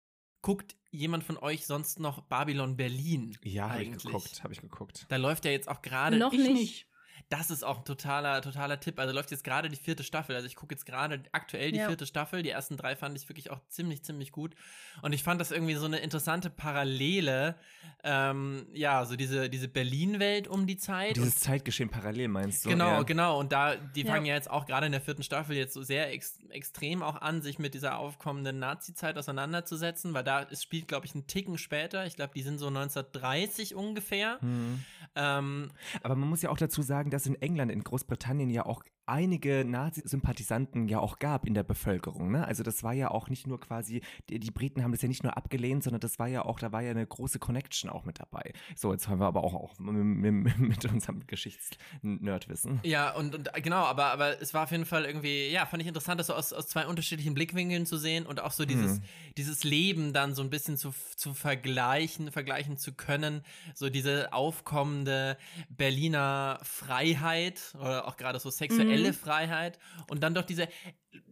Guckt 0.42 0.76
jemand 0.90 1.24
von 1.24 1.38
euch 1.38 1.66
sonst 1.68 2.00
noch 2.00 2.22
Babylon 2.22 2.76
Berlin? 2.76 3.38
Ja, 3.44 3.70
habe 3.70 3.84
ich 3.84 3.92
geguckt, 3.92 4.44
habe 4.44 4.54
ich 4.54 4.62
geguckt. 4.62 5.06
Da 5.10 5.18
läuft 5.18 5.46
ja 5.46 5.52
jetzt 5.52 5.68
auch 5.68 5.82
gerade. 5.82 6.18
Noch 6.18 6.32
nicht 6.32 6.88
das 7.30 7.52
ist 7.52 7.64
auch 7.64 7.80
ein 7.80 7.86
totaler, 7.86 8.42
totaler 8.42 8.80
Tipp. 8.80 9.00
Also 9.00 9.14
läuft 9.14 9.32
jetzt 9.32 9.44
gerade 9.44 9.70
die 9.70 9.76
vierte 9.76 10.04
Staffel. 10.04 10.36
Also 10.36 10.48
ich 10.48 10.56
gucke 10.56 10.74
jetzt 10.74 10.86
gerade 10.86 11.24
aktuell 11.32 11.72
die 11.72 11.80
ja. 11.80 11.88
vierte 11.88 12.06
Staffel. 12.06 12.44
Die 12.44 12.50
ersten 12.50 12.78
drei 12.78 12.96
fand 12.96 13.18
ich 13.18 13.28
wirklich 13.30 13.52
auch 13.52 13.60
ziemlich, 13.70 14.04
ziemlich 14.04 14.32
gut. 14.32 14.56
Und 15.02 15.14
ich 15.14 15.24
fand 15.24 15.40
das 15.40 15.52
irgendwie 15.52 15.76
so 15.76 15.86
eine 15.86 16.00
interessante 16.00 16.50
Parallele. 16.50 17.56
Ähm, 18.04 18.66
ja, 18.74 19.06
so 19.06 19.16
diese, 19.16 19.50
diese 19.50 19.68
Berlin-Welt 19.68 20.48
um 20.48 20.66
die 20.66 20.78
Zeit. 20.78 21.18
Dieses 21.18 21.36
und, 21.36 21.40
Zeitgeschehen 21.40 21.90
parallel 21.90 22.28
meinst 22.28 22.66
du? 22.66 22.70
Genau, 22.70 22.94
ja. 22.94 23.04
genau. 23.04 23.40
Und 23.40 23.52
da, 23.52 23.76
die 23.76 24.04
fangen 24.04 24.26
ja. 24.26 24.32
ja 24.34 24.38
jetzt 24.38 24.50
auch 24.50 24.66
gerade 24.66 24.88
in 24.88 24.92
der 24.92 25.02
vierten 25.02 25.24
Staffel 25.24 25.56
jetzt 25.56 25.74
so 25.74 25.84
sehr 25.84 26.12
ex 26.12 26.40
extrem 26.50 27.02
auch 27.02 27.22
an, 27.22 27.42
sich 27.42 27.60
mit 27.60 27.74
dieser 27.74 27.98
aufkommenden 27.98 28.60
Nazi-Zeit 28.60 29.18
auseinanderzusetzen, 29.18 30.14
weil 30.14 30.24
da 30.24 30.44
es 30.44 30.64
spielt, 30.64 30.88
glaube 30.88 31.06
ich, 31.06 31.14
einen 31.16 31.28
Ticken 31.28 31.58
später. 31.58 32.06
Ich 32.06 32.16
glaube, 32.16 32.34
die 32.36 32.42
sind 32.42 32.58
so 32.58 32.68
1930 32.68 33.76
ungefähr. 33.76 34.38
Mhm. 34.42 34.84
Ähm, 35.16 35.72
Aber 36.04 36.16
man 36.16 36.30
muss 36.30 36.42
ja 36.42 36.50
auch 36.50 36.58
dazu 36.58 36.82
sagen, 36.82 37.10
dass 37.12 37.28
in 37.28 37.36
England, 37.36 37.72
in 37.72 37.84
Großbritannien 37.84 38.50
ja 38.50 38.66
auch 38.66 38.84
einige 39.06 39.66
Nazi-Sympathisanten 39.66 40.88
ja 40.88 41.00
auch 41.00 41.20
gab 41.20 41.46
in 41.46 41.54
der 41.54 41.64
Bevölkerung. 41.64 42.32
Ne? 42.32 42.46
Also 42.46 42.64
das 42.64 42.84
war 42.84 42.94
ja 42.94 43.10
auch 43.10 43.30
nicht 43.30 43.48
nur 43.48 43.60
quasi, 43.60 44.02
die, 44.30 44.40
die, 44.40 44.52
Briten 44.52 44.84
haben 44.84 44.92
das 44.92 45.02
ja 45.02 45.08
nicht 45.08 45.24
nur 45.24 45.36
abgelehnt, 45.36 45.84
sondern 45.84 46.00
das 46.00 46.20
war 46.20 46.28
ja 46.28 46.46
auch, 46.46 46.60
da 46.60 46.72
war 46.72 46.82
ja 46.82 46.92
eine 46.92 47.06
große 47.06 47.40
Connection 47.40 47.90
auch 47.90 48.06
mit 48.06 48.20
dabei. 48.20 48.54
So, 48.76 48.92
jetzt 48.92 49.08
haben 49.08 49.20
wir 49.20 49.26
aber 49.26 49.44
auch, 49.44 49.54
auch 49.54 49.80
mit, 49.80 50.60
mit, 50.60 50.86
unserem 50.86 51.26
Geschichtsnerdwissen. 51.26 52.80
Ja, 52.84 53.14
und, 53.16 53.36
und, 53.36 53.50
genau, 53.64 53.84
aber, 53.84 54.06
aber 54.06 54.42
es 54.42 54.54
war 54.54 54.64
auf 54.64 54.72
jeden 54.72 54.86
Fall 54.86 55.06
irgendwie, 55.06 55.50
ja, 55.50 55.66
fand 55.66 55.82
ich 55.82 55.88
interessant, 55.88 56.20
das 56.20 56.28
so 56.28 56.34
aus, 56.34 56.54
aus 56.54 56.68
zwei 56.68 56.86
unterschiedlichen 56.86 57.34
Blickwinkeln 57.34 57.86
zu 57.86 57.98
sehen 57.98 58.26
und 58.26 58.40
auch 58.42 58.52
so 58.52 58.66
dieses, 58.66 58.98
hm. 58.98 59.04
dieses 59.38 59.64
Leben 59.64 60.14
dann 60.14 60.36
so 60.36 60.44
ein 60.44 60.50
bisschen 60.50 60.78
zu, 60.78 60.94
zu 61.16 61.34
vergleichen, 61.34 62.32
vergleichen 62.32 62.78
zu 62.78 62.94
können. 62.94 63.44
So 63.74 63.90
diese 63.90 64.32
aufkommende 64.34 65.38
Berliner 65.70 66.60
Freiheit 66.64 67.74
oder 67.80 68.08
auch 68.08 68.18
gerade 68.18 68.40
so 68.40 68.50
sexuelle 68.50 68.91
mhm. 69.00 69.14
Freiheit 69.14 69.80
und 70.10 70.22
dann 70.22 70.34
doch 70.34 70.44
diese 70.44 70.68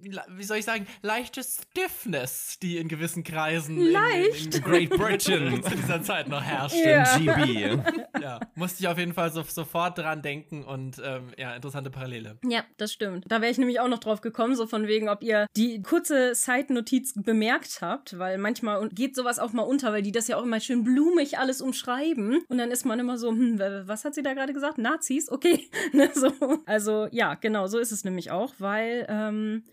wie 0.01 0.43
soll 0.43 0.57
ich 0.57 0.65
sagen, 0.65 0.87
leichte 1.01 1.41
Stiffness, 1.43 2.57
die 2.61 2.77
in 2.77 2.87
gewissen 2.87 3.23
Kreisen 3.23 3.77
Leicht. 3.77 4.55
In, 4.55 4.61
in 4.61 4.63
Great 4.63 4.89
Britain 4.89 5.63
zu 5.63 5.75
dieser 5.75 6.01
Zeit 6.01 6.27
noch 6.27 6.41
herrscht. 6.41 6.75
Ja. 6.75 7.17
GB. 7.17 7.77
ja, 8.21 8.39
musste 8.55 8.81
ich 8.81 8.87
auf 8.87 8.97
jeden 8.97 9.13
Fall 9.13 9.31
so, 9.31 9.43
sofort 9.43 9.97
dran 9.97 10.21
denken 10.21 10.63
und 10.63 11.01
ähm, 11.03 11.31
ja, 11.37 11.53
interessante 11.55 11.89
Parallele. 11.89 12.37
Ja, 12.45 12.63
das 12.77 12.93
stimmt. 12.93 13.25
Da 13.27 13.41
wäre 13.41 13.51
ich 13.51 13.57
nämlich 13.57 13.79
auch 13.79 13.87
noch 13.87 13.99
drauf 13.99 14.21
gekommen, 14.21 14.55
so 14.55 14.67
von 14.67 14.87
wegen, 14.87 15.09
ob 15.09 15.23
ihr 15.23 15.47
die 15.55 15.81
kurze 15.81 16.33
Side-Notiz 16.35 17.13
bemerkt 17.15 17.79
habt, 17.81 18.17
weil 18.17 18.37
manchmal 18.37 18.87
geht 18.89 19.15
sowas 19.15 19.39
auch 19.39 19.53
mal 19.53 19.63
unter, 19.63 19.91
weil 19.91 20.01
die 20.01 20.11
das 20.11 20.27
ja 20.27 20.37
auch 20.37 20.43
immer 20.43 20.59
schön 20.59 20.83
blumig 20.83 21.37
alles 21.37 21.61
umschreiben 21.61 22.41
und 22.47 22.57
dann 22.57 22.71
ist 22.71 22.85
man 22.85 22.99
immer 22.99 23.17
so, 23.17 23.29
hm, 23.29 23.59
was 23.85 24.05
hat 24.05 24.15
sie 24.15 24.23
da 24.23 24.33
gerade 24.33 24.53
gesagt? 24.53 24.77
Nazis? 24.77 25.29
Okay. 25.29 25.69
Ne, 25.91 26.09
so. 26.13 26.31
Also 26.65 27.07
ja, 27.11 27.33
genau, 27.33 27.48
so 27.67 27.79
ist 27.79 27.91
es 27.91 28.03
nämlich 28.03 28.31
auch, 28.31 28.53
weil 28.59 29.05
ähm, 29.09 29.63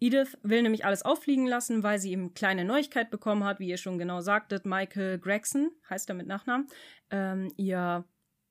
Edith 0.00 0.38
will 0.42 0.62
nämlich 0.62 0.84
alles 0.84 1.04
auffliegen 1.04 1.46
lassen, 1.46 1.82
weil 1.82 1.98
sie 1.98 2.12
eben 2.12 2.34
kleine 2.34 2.64
Neuigkeit 2.64 3.10
bekommen 3.10 3.44
hat, 3.44 3.58
wie 3.58 3.68
ihr 3.68 3.78
schon 3.78 3.98
genau 3.98 4.20
sagtet. 4.20 4.64
Michael 4.64 5.18
Gregson 5.18 5.70
heißt 5.90 6.08
er 6.08 6.14
mit 6.14 6.26
Nachnamen, 6.26 6.68
ähm, 7.10 7.52
ihr 7.56 8.04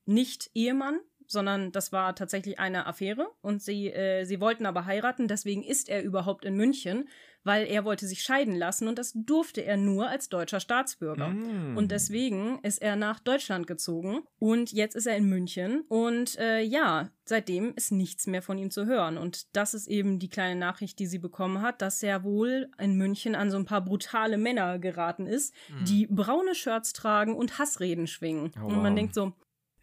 Nicht-Ehemann, 0.05 0.99
sondern 1.27 1.71
das 1.71 1.91
war 1.91 2.15
tatsächlich 2.15 2.59
eine 2.59 2.87
Affäre 2.87 3.27
und 3.41 3.61
sie, 3.61 3.91
äh, 3.91 4.23
sie 4.23 4.39
wollten 4.39 4.65
aber 4.65 4.85
heiraten, 4.85 5.27
deswegen 5.27 5.63
ist 5.63 5.89
er 5.89 6.03
überhaupt 6.03 6.45
in 6.45 6.55
München, 6.55 7.07
weil 7.47 7.65
er 7.65 7.85
wollte 7.85 8.05
sich 8.05 8.21
scheiden 8.21 8.55
lassen 8.55 8.87
und 8.87 8.99
das 8.99 9.13
durfte 9.15 9.63
er 9.63 9.77
nur 9.77 10.07
als 10.07 10.29
deutscher 10.29 10.59
Staatsbürger. 10.59 11.29
Mm. 11.29 11.77
Und 11.77 11.91
deswegen 11.91 12.59
ist 12.61 12.81
er 12.81 12.95
nach 12.95 13.19
Deutschland 13.19 13.67
gezogen 13.67 14.19
und 14.37 14.73
jetzt 14.73 14.95
ist 14.95 15.07
er 15.07 15.15
in 15.15 15.29
München 15.29 15.81
und 15.87 16.37
äh, 16.37 16.61
ja, 16.61 17.09
seitdem 17.23 17.73
ist 17.75 17.91
nichts 17.91 18.27
mehr 18.27 18.41
von 18.41 18.57
ihm 18.57 18.69
zu 18.69 18.85
hören. 18.85 19.17
Und 19.17 19.55
das 19.55 19.73
ist 19.73 19.87
eben 19.87 20.19
die 20.19 20.29
kleine 20.29 20.59
Nachricht, 20.59 20.99
die 20.99 21.07
sie 21.07 21.19
bekommen 21.19 21.61
hat, 21.61 21.81
dass 21.81 22.03
er 22.03 22.23
wohl 22.23 22.69
in 22.77 22.97
München 22.97 23.33
an 23.33 23.49
so 23.49 23.57
ein 23.57 23.65
paar 23.65 23.83
brutale 23.83 24.37
Männer 24.37 24.77
geraten 24.77 25.25
ist, 25.25 25.53
mm. 25.69 25.85
die 25.85 26.07
braune 26.07 26.53
Shirts 26.53 26.93
tragen 26.93 27.33
und 27.33 27.59
Hassreden 27.59 28.07
schwingen. 28.07 28.51
Oh, 28.61 28.65
und 28.65 28.75
man 28.81 28.91
wow. 28.91 28.95
denkt 28.95 29.13
so, 29.13 29.33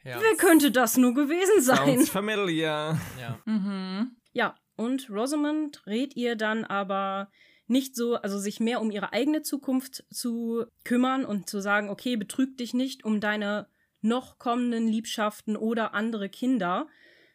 Ja. 0.04 0.20
Wer 0.20 0.36
könnte 0.36 0.70
das 0.70 0.96
nur 0.96 1.14
gewesen 1.14 1.62
sein? 1.62 1.96
Sounds 1.96 2.10
familiar. 2.10 3.00
Ja. 3.18 3.38
Mhm. 3.46 4.16
Ja, 4.32 4.54
und 4.76 5.08
Rosamund 5.08 5.86
rät 5.86 6.14
ihr 6.16 6.36
dann 6.36 6.64
aber 6.64 7.30
nicht 7.66 7.96
so, 7.96 8.16
also 8.16 8.38
sich 8.38 8.60
mehr 8.60 8.80
um 8.80 8.90
ihre 8.90 9.12
eigene 9.12 9.42
Zukunft 9.42 10.04
zu 10.10 10.66
kümmern 10.84 11.24
und 11.24 11.48
zu 11.48 11.60
sagen, 11.60 11.88
okay, 11.88 12.16
betrüg 12.16 12.58
dich 12.58 12.74
nicht 12.74 13.04
um 13.04 13.20
deine 13.20 13.68
noch 14.02 14.38
kommenden 14.38 14.86
Liebschaften 14.86 15.56
oder 15.56 15.94
andere 15.94 16.28
Kinder, 16.28 16.86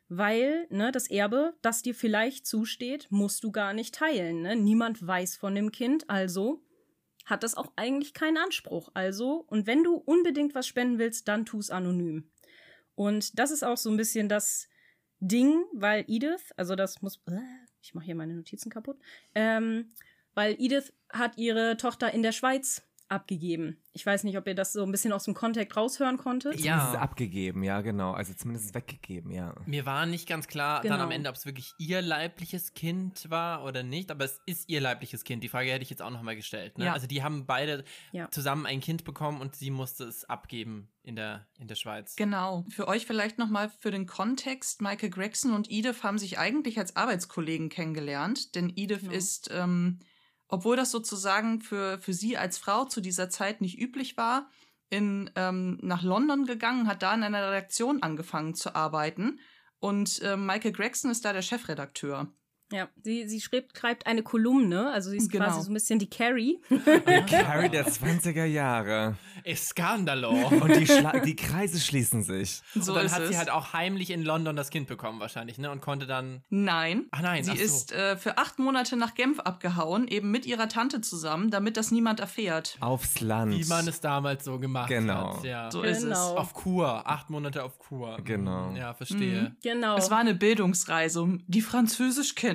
weil 0.07 0.67
ne, 0.69 0.91
das 0.91 1.09
Erbe, 1.09 1.55
das 1.63 1.81
dir 1.81 1.95
vielleicht 1.95 2.45
zusteht, 2.45 3.07
musst 3.09 3.43
du 3.43 3.51
gar 3.51 3.73
nicht 3.73 3.95
teilen. 3.95 4.43
Ne? 4.43 4.55
Niemand 4.55 5.05
weiß 5.05 5.37
von 5.37 5.55
dem 5.55 5.71
Kind, 5.71 6.09
also 6.09 6.63
hat 7.25 7.43
das 7.43 7.55
auch 7.55 7.71
eigentlich 7.75 8.13
keinen 8.13 8.37
Anspruch. 8.37 8.89
Also, 8.93 9.45
und 9.47 9.67
wenn 9.67 9.83
du 9.83 9.95
unbedingt 9.95 10.55
was 10.55 10.67
spenden 10.67 10.99
willst, 10.99 11.27
dann 11.27 11.45
tu 11.45 11.59
es 11.59 11.69
anonym. 11.69 12.29
Und 12.99 13.39
das 13.39 13.51
ist 13.51 13.63
auch 13.63 13.77
so 13.77 13.89
ein 13.89 13.95
bisschen 13.95 14.27
das 14.27 14.67
Ding, 15.21 15.63
weil 15.71 16.03
Edith, 16.09 16.51
also 16.57 16.75
das 16.75 17.01
muss, 17.01 17.21
äh, 17.27 17.39
ich 17.81 17.93
mache 17.93 18.03
hier 18.03 18.15
meine 18.15 18.33
Notizen 18.33 18.69
kaputt, 18.69 18.97
ähm, 19.35 19.93
weil 20.33 20.57
Edith 20.59 20.91
hat 21.07 21.37
ihre 21.37 21.77
Tochter 21.77 22.13
in 22.13 22.23
der 22.23 22.33
Schweiz 22.33 22.81
abgegeben. 23.09 23.77
Ich 23.91 24.05
weiß 24.05 24.23
nicht, 24.23 24.37
ob 24.37 24.47
ihr 24.47 24.55
das 24.55 24.71
so 24.73 24.83
ein 24.83 24.91
bisschen 24.91 25.11
aus 25.11 25.23
dem 25.23 25.33
Kontext 25.33 25.75
raushören 25.75 26.17
konntet. 26.17 26.59
Ja. 26.59 26.77
Zumindest 26.77 26.95
abgegeben, 27.01 27.63
ja, 27.63 27.81
genau. 27.81 28.11
Also 28.11 28.33
zumindest 28.33 28.73
weggegeben, 28.75 29.31
ja. 29.31 29.55
Mir 29.65 29.85
war 29.85 30.05
nicht 30.05 30.27
ganz 30.27 30.47
klar 30.47 30.81
Genau. 30.81 30.95
dann 30.95 31.05
am 31.05 31.11
Ende, 31.11 31.29
ob 31.29 31.35
es 31.35 31.45
wirklich 31.45 31.73
ihr 31.79 32.01
leibliches 32.01 32.73
Kind 32.73 33.29
war 33.29 33.63
oder 33.65 33.83
nicht, 33.83 34.11
aber 34.11 34.25
es 34.25 34.39
ist 34.45 34.69
ihr 34.69 34.79
leibliches 34.81 35.23
Kind. 35.23 35.43
Die 35.43 35.49
Frage 35.49 35.71
hätte 35.71 35.83
ich 35.83 35.89
jetzt 35.89 36.01
auch 36.01 36.11
nochmal 36.11 36.35
gestellt. 36.35 36.77
Ne? 36.77 36.85
Ja. 36.85 36.93
Also 36.93 37.07
die 37.07 37.23
haben 37.23 37.45
beide 37.45 37.83
Ja. 38.11 38.29
zusammen 38.31 38.65
ein 38.65 38.79
Kind 38.79 39.03
bekommen 39.03 39.41
und 39.41 39.55
sie 39.55 39.71
musste 39.71 40.03
es 40.05 40.23
abgeben 40.29 40.89
in 41.03 41.15
der, 41.15 41.47
in 41.57 41.67
der 41.67 41.75
Schweiz. 41.75 42.15
Genau. 42.15 42.65
Für 42.69 42.87
euch 42.87 43.05
vielleicht 43.07 43.39
nochmal 43.39 43.69
für 43.79 43.89
den 43.91 44.05
Kontext. 44.05 44.81
Michael 44.81 45.09
Gregson 45.09 45.53
und 45.53 45.69
Edith 45.71 46.03
haben 46.03 46.19
sich 46.19 46.37
eigentlich 46.37 46.77
als 46.77 46.95
Arbeitskollegen 46.95 47.69
kennengelernt, 47.69 48.55
denn 48.55 48.71
Edith 48.75 49.01
Genau. 49.01 49.13
ist, 49.13 49.49
ähm, 49.51 49.99
obwohl 50.49 50.75
das 50.75 50.91
sozusagen 50.91 51.61
für, 51.61 51.99
für 51.99 52.13
sie 52.13 52.37
als 52.37 52.57
Frau 52.57 52.85
zu 52.85 52.99
dieser 52.99 53.29
Zeit 53.29 53.61
nicht 53.61 53.79
üblich 53.79 54.17
war, 54.17 54.49
in, 54.89 55.29
ähm, 55.35 55.77
nach 55.81 56.01
London 56.03 56.45
gegangen, 56.45 56.87
hat 56.87 57.03
da 57.03 57.13
in 57.13 57.23
einer 57.23 57.47
Redaktion 57.47 58.01
angefangen 58.01 58.55
zu 58.55 58.75
arbeiten. 58.75 59.39
Und 59.79 60.19
ähm, 60.23 60.45
Michael 60.45 60.73
Gregson 60.73 61.11
ist 61.11 61.23
da 61.23 61.31
der 61.31 61.43
Chefredakteur. 61.43 62.27
Ja, 62.71 62.87
sie, 63.03 63.27
sie 63.27 63.41
schreibt, 63.41 63.77
schreibt 63.77 64.05
eine 64.07 64.21
Kolumne, 64.23 64.91
also 64.91 65.09
sie 65.09 65.17
ist 65.17 65.31
Genau. 65.31 65.45
quasi 65.45 65.61
so 65.63 65.71
ein 65.71 65.73
bisschen 65.73 65.97
die 65.99 66.09
Carrie. 66.09 66.59
Die 66.69 66.77
Carrie 67.27 67.69
der 67.69 67.87
20er 67.87 68.45
Jahre. 68.45 69.15
Skandalo. 69.55 70.31
Und 70.31 70.75
die, 70.75 70.85
Schla 70.85 71.19
die 71.19 71.35
Kreise 71.35 71.79
schließen 71.79 72.23
sich. 72.23 72.61
So 72.75 72.91
und 72.91 72.97
dann 72.97 73.05
ist 73.05 73.13
hat 73.15 73.21
es. 73.23 73.29
sie 73.29 73.37
halt 73.37 73.49
auch 73.49 73.73
heimlich 73.73 74.09
in 74.11 74.23
London 74.23 74.55
das 74.55 74.69
Kind 74.69 74.87
bekommen 74.87 75.19
wahrscheinlich, 75.19 75.57
ne? 75.57 75.71
Und 75.71 75.81
konnte 75.81 76.05
dann. 76.07 76.43
Nein. 76.49 77.05
Ach 77.11 77.21
nein, 77.21 77.43
Sie 77.43 77.51
ach 77.51 77.55
so. 77.57 77.63
ist 77.63 77.91
äh, 77.91 78.17
für 78.17 78.37
acht 78.37 78.59
Monate 78.59 78.95
nach 78.97 79.15
Genf 79.15 79.39
abgehauen, 79.39 80.07
eben 80.07 80.31
mit 80.31 80.45
ihrer 80.45 80.67
Tante 80.69 81.01
zusammen, 81.01 81.49
damit 81.51 81.77
das 81.77 81.91
niemand 81.91 82.19
erfährt. 82.19 82.77
Aufs 82.79 83.19
Land. 83.21 83.53
Wie 83.57 83.65
man 83.65 83.87
es 83.87 84.01
damals 84.01 84.43
so 84.45 84.59
gemacht 84.59 84.89
Genau. 84.89 85.37
hat. 85.37 85.43
Ja. 85.43 85.71
So 85.71 85.81
ist 85.83 85.97
es. 85.99 86.03
Genau. 86.03 86.35
Auf 86.37 86.53
Kur, 86.53 87.09
acht 87.09 87.29
Monate 87.29 87.63
auf 87.63 87.79
Kur. 87.79 88.17
Genau. 88.23 88.71
Ja, 88.75 88.93
verstehe. 88.93 89.41
Mhm. 89.41 89.55
Genau. 89.63 89.97
Es 89.97 90.11
war 90.11 90.19
eine 90.19 90.35
Bildungsreise, 90.35 91.21
um 91.21 91.43
die 91.47 91.61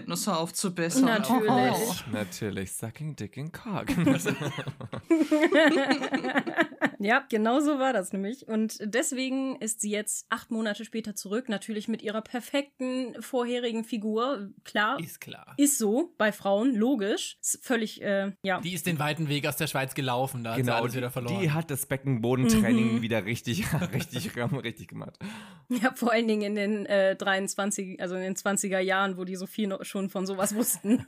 Französischkenntnisse 0.04 0.36
aufzubessern. 0.36 1.06
Natürlich. 1.06 2.04
Natürlich, 2.12 2.72
sucking 2.72 3.16
dick 3.16 3.36
in 3.36 3.50
cock. 3.52 3.86
Ja, 7.04 7.22
genau 7.28 7.60
so 7.60 7.78
war 7.78 7.92
das 7.92 8.14
nämlich. 8.14 8.48
Und 8.48 8.78
deswegen 8.82 9.56
ist 9.56 9.82
sie 9.82 9.90
jetzt 9.90 10.24
acht 10.30 10.50
Monate 10.50 10.86
später 10.86 11.14
zurück, 11.14 11.50
natürlich 11.50 11.86
mit 11.86 12.00
ihrer 12.00 12.22
perfekten 12.22 13.20
vorherigen 13.20 13.84
Figur. 13.84 14.48
Klar, 14.64 14.98
Ist 14.98 15.20
klar. 15.20 15.52
ist 15.58 15.76
so 15.76 16.14
bei 16.16 16.32
Frauen, 16.32 16.74
logisch. 16.74 17.36
Ist 17.42 17.62
völlig, 17.62 18.00
äh, 18.00 18.32
ja. 18.42 18.58
Die 18.62 18.72
ist 18.72 18.86
den 18.86 18.98
weiten 18.98 19.28
Weg 19.28 19.46
aus 19.46 19.56
der 19.56 19.66
Schweiz 19.66 19.94
gelaufen, 19.94 20.44
da 20.44 20.50
hat 20.52 20.56
sie 20.56 20.62
genau, 20.62 20.76
alles 20.80 20.94
wieder 20.96 21.10
verloren. 21.10 21.40
die 21.42 21.50
hat 21.50 21.70
das 21.70 21.84
Beckenbodentraining 21.84 22.94
Mhm. 22.96 23.02
wieder 23.02 23.26
richtig, 23.26 23.64
richtig, 23.92 24.30
richtig 24.34 24.88
gemacht. 24.88 25.18
Ja, 25.68 25.92
vor 25.94 26.10
allen 26.10 26.26
Dingen 26.26 26.42
in 26.42 26.54
den 26.54 26.86
äh, 26.86 27.16
23, 27.16 28.00
also 28.00 28.14
in 28.14 28.22
den 28.22 28.34
20er 28.34 28.78
Jahren, 28.78 29.18
wo 29.18 29.24
die 29.24 29.36
so 29.36 29.46
viel 29.46 29.66
noch 29.66 29.84
schon 29.84 30.08
von 30.08 30.26
sowas 30.26 30.54
wussten. 30.54 31.04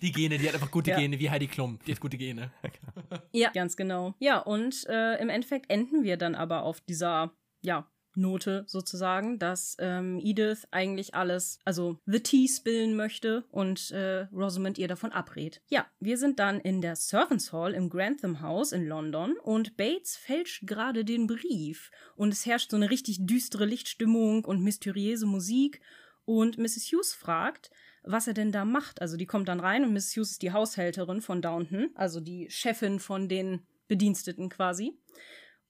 Die 0.00 0.12
Gene, 0.12 0.38
die 0.38 0.46
hat 0.48 0.54
einfach 0.54 0.70
gute 0.70 0.90
Ja. 0.90 0.98
Gene, 0.98 1.18
wie 1.18 1.30
Heidi 1.30 1.46
Klum. 1.46 1.78
Die 1.86 1.92
hat 1.92 2.00
gute 2.00 2.16
Gene. 2.16 2.50
ja, 3.32 3.50
ganz 3.50 3.76
genau. 3.76 4.14
Ja, 4.18 4.38
und 4.38 4.84
äh, 4.94 5.20
im 5.20 5.28
Endeffekt 5.28 5.70
enden 5.70 6.04
wir 6.04 6.16
dann 6.16 6.34
aber 6.34 6.62
auf 6.62 6.80
dieser, 6.80 7.32
ja, 7.62 7.90
Note 8.16 8.64
sozusagen, 8.66 9.38
dass 9.38 9.76
ähm, 9.78 10.20
Edith 10.22 10.66
eigentlich 10.70 11.14
alles, 11.14 11.58
also 11.64 11.98
The 12.06 12.20
Tea 12.20 12.48
spillen 12.48 12.96
möchte 12.96 13.44
und 13.50 13.90
äh, 13.90 14.26
Rosamund 14.32 14.78
ihr 14.78 14.88
davon 14.88 15.12
abrät. 15.12 15.60
Ja, 15.68 15.86
wir 16.00 16.18
sind 16.18 16.38
dann 16.38 16.60
in 16.60 16.80
der 16.80 16.96
Servants 16.96 17.52
Hall 17.52 17.74
im 17.74 17.90
Grantham 17.90 18.40
House 18.40 18.72
in 18.72 18.86
London 18.86 19.36
und 19.42 19.76
Bates 19.76 20.16
fälscht 20.16 20.66
gerade 20.66 21.04
den 21.04 21.26
Brief 21.26 21.90
und 22.16 22.32
es 22.32 22.46
herrscht 22.46 22.70
so 22.70 22.76
eine 22.76 22.90
richtig 22.90 23.26
düstere 23.26 23.66
Lichtstimmung 23.66 24.44
und 24.44 24.62
mysteriöse 24.62 25.26
Musik 25.26 25.80
und 26.24 26.58
Mrs. 26.58 26.90
Hughes 26.92 27.12
fragt, 27.12 27.70
was 28.02 28.26
er 28.26 28.34
denn 28.34 28.52
da 28.52 28.64
macht. 28.64 29.00
Also 29.00 29.16
die 29.16 29.26
kommt 29.26 29.48
dann 29.48 29.60
rein 29.60 29.84
und 29.84 29.92
Mrs. 29.92 30.16
Hughes 30.16 30.30
ist 30.32 30.42
die 30.42 30.52
Haushälterin 30.52 31.20
von 31.20 31.42
Downton, 31.42 31.90
also 31.94 32.20
die 32.20 32.48
Chefin 32.50 33.00
von 33.00 33.28
den 33.28 33.66
Bediensteten 33.88 34.48
quasi. 34.48 34.98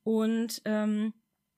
Und 0.03 0.63
ähm, 0.65 1.15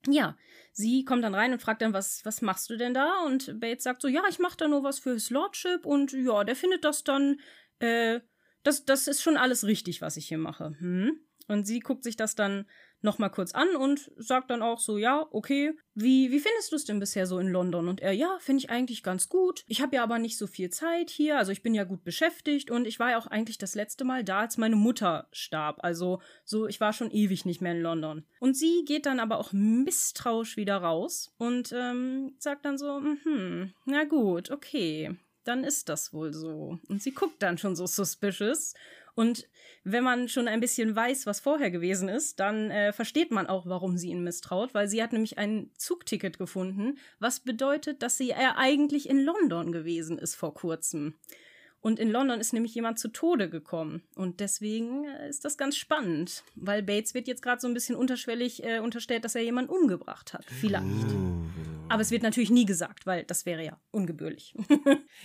ja, 0.06 0.36
sie 0.72 1.04
kommt 1.04 1.24
dann 1.24 1.34
rein 1.34 1.52
und 1.52 1.60
fragt 1.60 1.82
dann, 1.82 1.92
was, 1.92 2.24
was 2.24 2.42
machst 2.42 2.70
du 2.70 2.76
denn 2.76 2.94
da? 2.94 3.22
Und 3.24 3.60
Bates 3.60 3.84
sagt 3.84 4.02
so, 4.02 4.08
ja, 4.08 4.22
ich 4.28 4.38
mache 4.38 4.56
da 4.56 4.68
nur 4.68 4.82
was 4.82 4.98
für 4.98 5.12
His 5.12 5.30
Lordship 5.30 5.84
und 5.84 6.12
ja, 6.12 6.44
der 6.44 6.56
findet 6.56 6.84
das 6.84 7.04
dann, 7.04 7.40
äh, 7.80 8.20
das, 8.62 8.84
das 8.84 9.08
ist 9.08 9.22
schon 9.22 9.36
alles 9.36 9.64
richtig, 9.64 10.00
was 10.00 10.16
ich 10.16 10.28
hier 10.28 10.38
mache. 10.38 10.76
Hm? 10.78 11.20
Und 11.48 11.66
sie 11.66 11.80
guckt 11.80 12.04
sich 12.04 12.16
das 12.16 12.34
dann 12.34 12.66
nochmal 13.06 13.30
kurz 13.30 13.52
an 13.52 13.74
und 13.76 14.10
sagt 14.18 14.50
dann 14.50 14.60
auch 14.60 14.78
so, 14.78 14.98
ja, 14.98 15.26
okay, 15.30 15.72
wie, 15.94 16.30
wie 16.30 16.40
findest 16.40 16.72
du 16.72 16.76
es 16.76 16.84
denn 16.84 17.00
bisher 17.00 17.26
so 17.26 17.38
in 17.38 17.48
London? 17.48 17.88
Und 17.88 18.02
er, 18.02 18.12
ja, 18.12 18.36
finde 18.40 18.58
ich 18.58 18.68
eigentlich 18.68 19.02
ganz 19.02 19.30
gut. 19.30 19.64
Ich 19.66 19.80
habe 19.80 19.96
ja 19.96 20.02
aber 20.02 20.18
nicht 20.18 20.36
so 20.36 20.46
viel 20.46 20.68
Zeit 20.68 21.08
hier, 21.08 21.38
also 21.38 21.52
ich 21.52 21.62
bin 21.62 21.74
ja 21.74 21.84
gut 21.84 22.04
beschäftigt 22.04 22.70
und 22.70 22.86
ich 22.86 23.00
war 23.00 23.12
ja 23.12 23.18
auch 23.18 23.26
eigentlich 23.26 23.56
das 23.56 23.74
letzte 23.74 24.04
Mal 24.04 24.24
da, 24.24 24.40
als 24.40 24.58
meine 24.58 24.76
Mutter 24.76 25.28
starb. 25.32 25.78
Also 25.80 26.20
so, 26.44 26.66
ich 26.66 26.80
war 26.80 26.92
schon 26.92 27.10
ewig 27.10 27.46
nicht 27.46 27.62
mehr 27.62 27.72
in 27.72 27.80
London. 27.80 28.26
Und 28.40 28.56
sie 28.56 28.84
geht 28.84 29.06
dann 29.06 29.20
aber 29.20 29.38
auch 29.38 29.52
misstrauisch 29.52 30.58
wieder 30.58 30.76
raus 30.76 31.32
und 31.38 31.72
ähm, 31.72 32.34
sagt 32.38 32.66
dann 32.66 32.76
so, 32.76 33.00
hm, 33.00 33.72
na 33.86 34.04
gut, 34.04 34.50
okay, 34.50 35.16
dann 35.46 35.64
ist 35.64 35.88
das 35.88 36.12
wohl 36.12 36.32
so. 36.32 36.78
Und 36.88 37.02
sie 37.02 37.12
guckt 37.12 37.42
dann 37.42 37.56
schon 37.56 37.76
so 37.76 37.86
suspicious. 37.86 38.74
Und 39.16 39.48
wenn 39.82 40.04
man 40.04 40.28
schon 40.28 40.46
ein 40.46 40.60
bisschen 40.60 40.94
weiß, 40.94 41.24
was 41.24 41.40
vorher 41.40 41.70
gewesen 41.70 42.10
ist, 42.10 42.38
dann 42.38 42.70
äh, 42.70 42.92
versteht 42.92 43.30
man 43.30 43.46
auch, 43.46 43.64
warum 43.64 43.96
sie 43.96 44.10
ihn 44.10 44.22
misstraut, 44.22 44.74
weil 44.74 44.88
sie 44.88 45.02
hat 45.02 45.14
nämlich 45.14 45.38
ein 45.38 45.70
Zugticket 45.78 46.38
gefunden, 46.38 46.98
was 47.18 47.40
bedeutet, 47.40 48.02
dass 48.02 48.18
sie 48.18 48.30
er 48.30 48.58
eigentlich 48.58 49.08
in 49.08 49.24
London 49.24 49.72
gewesen 49.72 50.18
ist 50.18 50.34
vor 50.34 50.52
kurzem. 50.52 51.14
Und 51.80 51.98
in 51.98 52.10
London 52.10 52.40
ist 52.40 52.52
nämlich 52.52 52.74
jemand 52.74 52.98
zu 52.98 53.08
Tode 53.08 53.48
gekommen. 53.48 54.02
Und 54.16 54.40
deswegen 54.40 55.04
äh, 55.04 55.28
ist 55.28 55.44
das 55.44 55.56
ganz 55.56 55.76
spannend, 55.76 56.42
weil 56.54 56.82
Bates 56.82 57.14
wird 57.14 57.28
jetzt 57.28 57.42
gerade 57.42 57.60
so 57.60 57.68
ein 57.68 57.74
bisschen 57.74 57.96
unterschwellig 57.96 58.64
äh, 58.64 58.80
unterstellt, 58.80 59.24
dass 59.24 59.34
er 59.34 59.42
jemanden 59.42 59.70
umgebracht 59.70 60.32
hat. 60.32 60.44
Vielleicht. 60.46 60.86
Aber 61.88 62.02
es 62.02 62.10
wird 62.10 62.22
natürlich 62.22 62.50
nie 62.50 62.64
gesagt, 62.64 63.06
weil 63.06 63.24
das 63.24 63.46
wäre 63.46 63.64
ja 63.64 63.78
ungebührlich. 63.90 64.54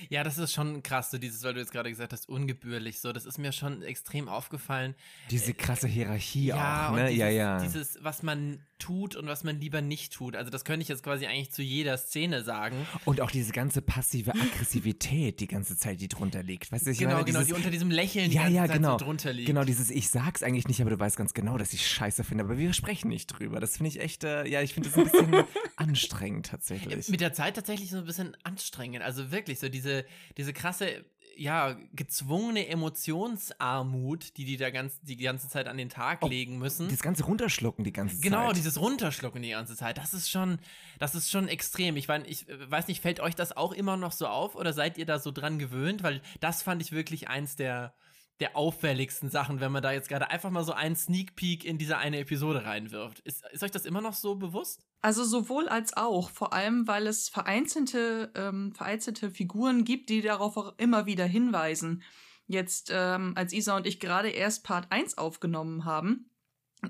Ja, 0.10 0.24
das 0.24 0.38
ist 0.38 0.54
schon 0.54 0.84
krass, 0.84 1.12
so 1.12 1.18
dieses, 1.18 1.44
weil 1.44 1.54
du 1.54 1.60
jetzt 1.60 1.72
gerade 1.72 1.90
gesagt 1.90 2.14
hast, 2.14 2.28
ungebührlich. 2.30 3.02
So, 3.02 3.12
das 3.12 3.26
ist 3.26 3.38
mir 3.38 3.52
schon 3.52 3.82
extrem 3.82 4.30
aufgefallen. 4.30 4.96
Diese 5.30 5.54
krasse 5.54 5.88
Hierarchie 5.88 6.48
ja, 6.48 6.90
auch, 6.90 6.96
ne? 6.96 7.08
dieses, 7.08 7.20
ja, 7.20 7.30
ja. 7.30 7.60
dieses, 7.62 7.98
was 8.02 8.24
man 8.24 8.66
tut 8.82 9.15
und 9.15 9.28
was 9.28 9.44
man 9.44 9.60
lieber 9.60 9.82
nicht 9.82 10.13
tut. 10.13 10.36
Also, 10.36 10.50
das 10.50 10.65
könnte 10.65 10.82
ich 10.82 10.88
jetzt 10.88 11.04
quasi 11.04 11.26
eigentlich 11.26 11.52
zu 11.52 11.62
jeder 11.62 11.98
Szene 11.98 12.44
sagen. 12.44 12.76
Und 13.06 13.22
auch 13.22 13.32
diese 13.32 13.52
ganze 13.52 13.82
passive 13.82 14.34
Aggressivität 14.34 15.39
die 15.39 15.48
ganze 15.48 15.78
Zeit, 15.78 16.02
die 16.02 16.08
drunter 16.08 16.44
liegt. 16.44 16.72
Weißt 16.72 16.86
du, 16.86 16.91
ich 16.91 17.00
genau, 17.00 17.13
meine, 17.13 17.26
genau, 17.26 17.39
dieses, 17.39 17.48
die 17.48 17.54
unter 17.54 17.70
diesem 17.70 17.91
Lächeln 17.91 18.30
die 18.30 18.36
ja, 18.36 18.44
ganze 18.44 18.56
ja, 18.56 18.67
Zeit 18.67 18.76
genau. 18.78 18.98
so 18.98 19.06
drunter 19.06 19.34
liegt. 19.34 19.48
Genau, 19.48 19.63
dieses 19.63 19.89
Ich 19.89 20.10
sag's 20.10 20.44
eigentlich 20.44 20.67
nicht, 20.67 20.82
aber 20.82 20.89
du 20.89 21.00
weißt 21.00 21.17
ganz 21.17 21.34
genau, 21.34 21.58
dass 21.58 21.74
ich 21.74 21.88
scheiße 21.88 22.24
finde, 22.24 22.44
aber 22.44 22.58
wir 22.58 22.74
sprechen 22.74 23.10
nicht 23.10 23.28
drüber. 23.28 23.60
Das 23.60 23.78
finde 23.78 23.89
ich 23.89 24.00
echt, 24.00 24.24
äh, 24.24 24.48
ja, 24.48 24.62
ich 24.62 24.74
finde 24.74 24.89
das 24.89 24.98
ein 24.98 25.06
bisschen 25.06 25.44
anstrengend 25.76 26.48
tatsächlich. 26.48 27.10
Mit 27.10 27.22
der 27.22 27.34
Zeit 27.34 27.56
tatsächlich 27.56 27.89
so 27.89 27.98
ein 27.98 28.06
bisschen 28.06 28.36
anstrengend. 28.44 29.02
Also 29.02 29.32
wirklich 29.32 29.60
so 29.60 29.70
diese, 29.70 30.06
diese 30.38 30.54
krasse, 30.54 31.06
ja, 31.38 31.76
gezwungene 31.94 32.67
Emotionsarmut, 32.67 34.38
die 34.38 34.46
die 34.46 34.58
da 34.58 34.70
ganz, 34.70 35.00
die 35.02 35.17
ganze 35.17 35.48
Zeit 35.50 35.67
an 35.67 35.78
den 35.78 35.89
Tag 35.89 36.20
Oh, 36.22 36.28
legen 36.28 36.58
müssen. 36.60 36.89
das 36.89 37.02
ganze 37.02 37.24
Runterschlucken 37.24 37.84
die 37.84 37.94
ganze 37.94 38.20
Genau, 38.22 38.48
Zeit. 38.48 38.58
dieses 38.58 38.80
Runterschlucken 38.80 39.41
die 39.41 39.50
ganze 39.52 39.76
Zeit, 39.76 39.98
das 39.98 40.13
ist 40.13 40.30
schon, 40.30 40.60
das 41.00 41.15
ist 41.15 41.30
schon 41.32 41.48
extrem. 41.48 41.96
Ich, 41.98 42.08
mein, 42.08 42.26
ich 42.26 42.48
äh, 42.50 42.70
weiß 42.72 42.88
nicht, 42.88 43.02
fällt 43.02 43.20
euch 43.20 43.36
das 43.36 43.56
auch 43.56 43.72
immer 43.72 43.98
noch 43.98 44.12
so 44.12 44.28
auf 44.28 44.56
oder 44.56 44.74
seid 44.74 44.98
ihr 44.98 45.06
da 45.06 45.20
so 45.20 45.32
dran 45.32 45.60
gewöhnt? 45.60 46.04
Weil 46.04 46.22
das 46.39 46.62
fand 46.63 46.82
ich 46.82 46.91
wirklich 46.91 47.28
eins 47.30 47.56
der, 47.56 47.94
der 48.41 48.58
auffälligsten 48.58 49.30
Sachen, 49.30 49.60
wenn 49.60 49.71
man 49.71 49.84
da 49.84 49.91
jetzt 49.91 50.10
gerade 50.10 50.30
einfach 50.30 50.49
mal 50.49 50.63
so 50.63 50.73
einen 50.73 50.95
Sneak 50.95 51.36
Peek 51.36 51.63
in 51.63 51.77
diese 51.77 51.97
eine 51.97 52.19
Episode 52.19 52.65
reinwirft. 52.65 53.19
Ist, 53.19 53.43
ist 53.51 53.63
euch 53.63 53.71
das 53.71 53.86
immer 53.86 54.01
noch 54.01 54.15
so 54.15 54.36
bewusst? 54.36 54.84
Also 55.01 55.23
sowohl 55.23 55.69
als 55.69 55.95
auch, 55.95 56.32
vor 56.32 56.51
allem 56.51 56.88
weil 56.88 57.08
es 57.08 57.30
vereinzelte, 57.30 58.32
ähm, 58.36 58.73
vereinzelte 58.73 59.32
Figuren 59.32 59.86
gibt, 59.86 60.10
die 60.10 60.21
darauf 60.21 60.58
auch 60.58 60.73
immer 60.77 61.06
wieder 61.06 61.25
hinweisen. 61.25 62.04
Jetzt, 62.47 62.89
ähm, 62.91 63.34
als 63.36 63.54
Isa 63.54 63.77
und 63.77 63.88
ich 63.88 63.99
gerade 63.99 64.30
erst 64.30 64.63
Part 64.63 64.91
1 64.91 65.17
aufgenommen 65.17 65.86
haben, 65.86 66.32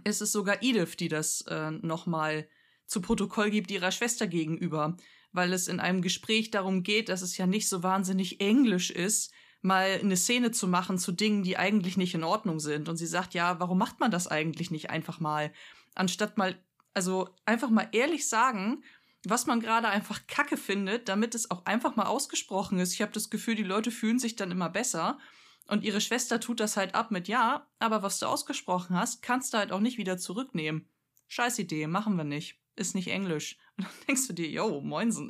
ist 0.05 0.21
es 0.21 0.31
sogar 0.31 0.63
Edith, 0.63 0.95
die 0.97 1.09
das 1.09 1.41
äh, 1.41 1.71
nochmal 1.71 2.47
zu 2.85 3.01
Protokoll 3.01 3.51
gibt 3.51 3.71
ihrer 3.71 3.91
Schwester 3.91 4.25
gegenüber, 4.25 4.97
weil 5.33 5.53
es 5.53 5.67
in 5.67 5.79
einem 5.79 6.01
Gespräch 6.01 6.49
darum 6.49 6.83
geht, 6.83 7.09
dass 7.09 7.21
es 7.21 7.37
ja 7.37 7.45
nicht 7.45 7.67
so 7.67 7.83
wahnsinnig 7.83 8.39
englisch 8.41 8.89
ist, 8.89 9.33
mal 9.61 9.99
eine 10.01 10.17
Szene 10.17 10.51
zu 10.51 10.67
machen 10.67 10.97
zu 10.97 11.11
Dingen, 11.11 11.43
die 11.43 11.57
eigentlich 11.57 11.97
nicht 11.97 12.13
in 12.13 12.23
Ordnung 12.23 12.59
sind. 12.59 12.89
Und 12.89 12.97
sie 12.97 13.07
sagt, 13.07 13.33
ja, 13.33 13.59
warum 13.59 13.77
macht 13.77 13.99
man 13.99 14.11
das 14.11 14.27
eigentlich 14.27 14.71
nicht 14.71 14.89
einfach 14.89 15.19
mal? 15.19 15.51
Anstatt 15.95 16.37
mal, 16.37 16.57
also 16.93 17.29
einfach 17.45 17.69
mal 17.69 17.87
ehrlich 17.91 18.27
sagen, 18.27 18.83
was 19.23 19.45
man 19.45 19.59
gerade 19.59 19.87
einfach 19.87 20.25
kacke 20.27 20.57
findet, 20.57 21.07
damit 21.07 21.35
es 21.35 21.51
auch 21.51 21.65
einfach 21.65 21.95
mal 21.95 22.07
ausgesprochen 22.07 22.79
ist. 22.79 22.93
Ich 22.93 23.01
habe 23.01 23.11
das 23.11 23.29
Gefühl, 23.29 23.55
die 23.55 23.63
Leute 23.63 23.91
fühlen 23.91 24.19
sich 24.19 24.35
dann 24.35 24.51
immer 24.51 24.69
besser. 24.69 25.19
Und 25.67 25.83
ihre 25.83 26.01
Schwester 26.01 26.39
tut 26.39 26.59
das 26.59 26.75
halt 26.75 26.95
ab 26.95 27.11
mit, 27.11 27.27
ja, 27.27 27.67
aber 27.79 28.03
was 28.03 28.19
du 28.19 28.25
ausgesprochen 28.25 28.97
hast, 28.97 29.21
kannst 29.21 29.53
du 29.53 29.57
halt 29.57 29.71
auch 29.71 29.79
nicht 29.79 29.97
wieder 29.97 30.17
zurücknehmen. 30.17 30.89
Scheiß 31.27 31.59
Idee, 31.59 31.87
machen 31.87 32.17
wir 32.17 32.23
nicht. 32.23 32.59
Ist 32.75 32.95
nicht 32.95 33.09
Englisch. 33.09 33.57
Und 33.81 33.87
dann 33.87 34.07
denkst 34.07 34.27
du 34.27 34.33
dir, 34.33 34.47
yo, 34.47 34.81
moinsen. 34.81 35.29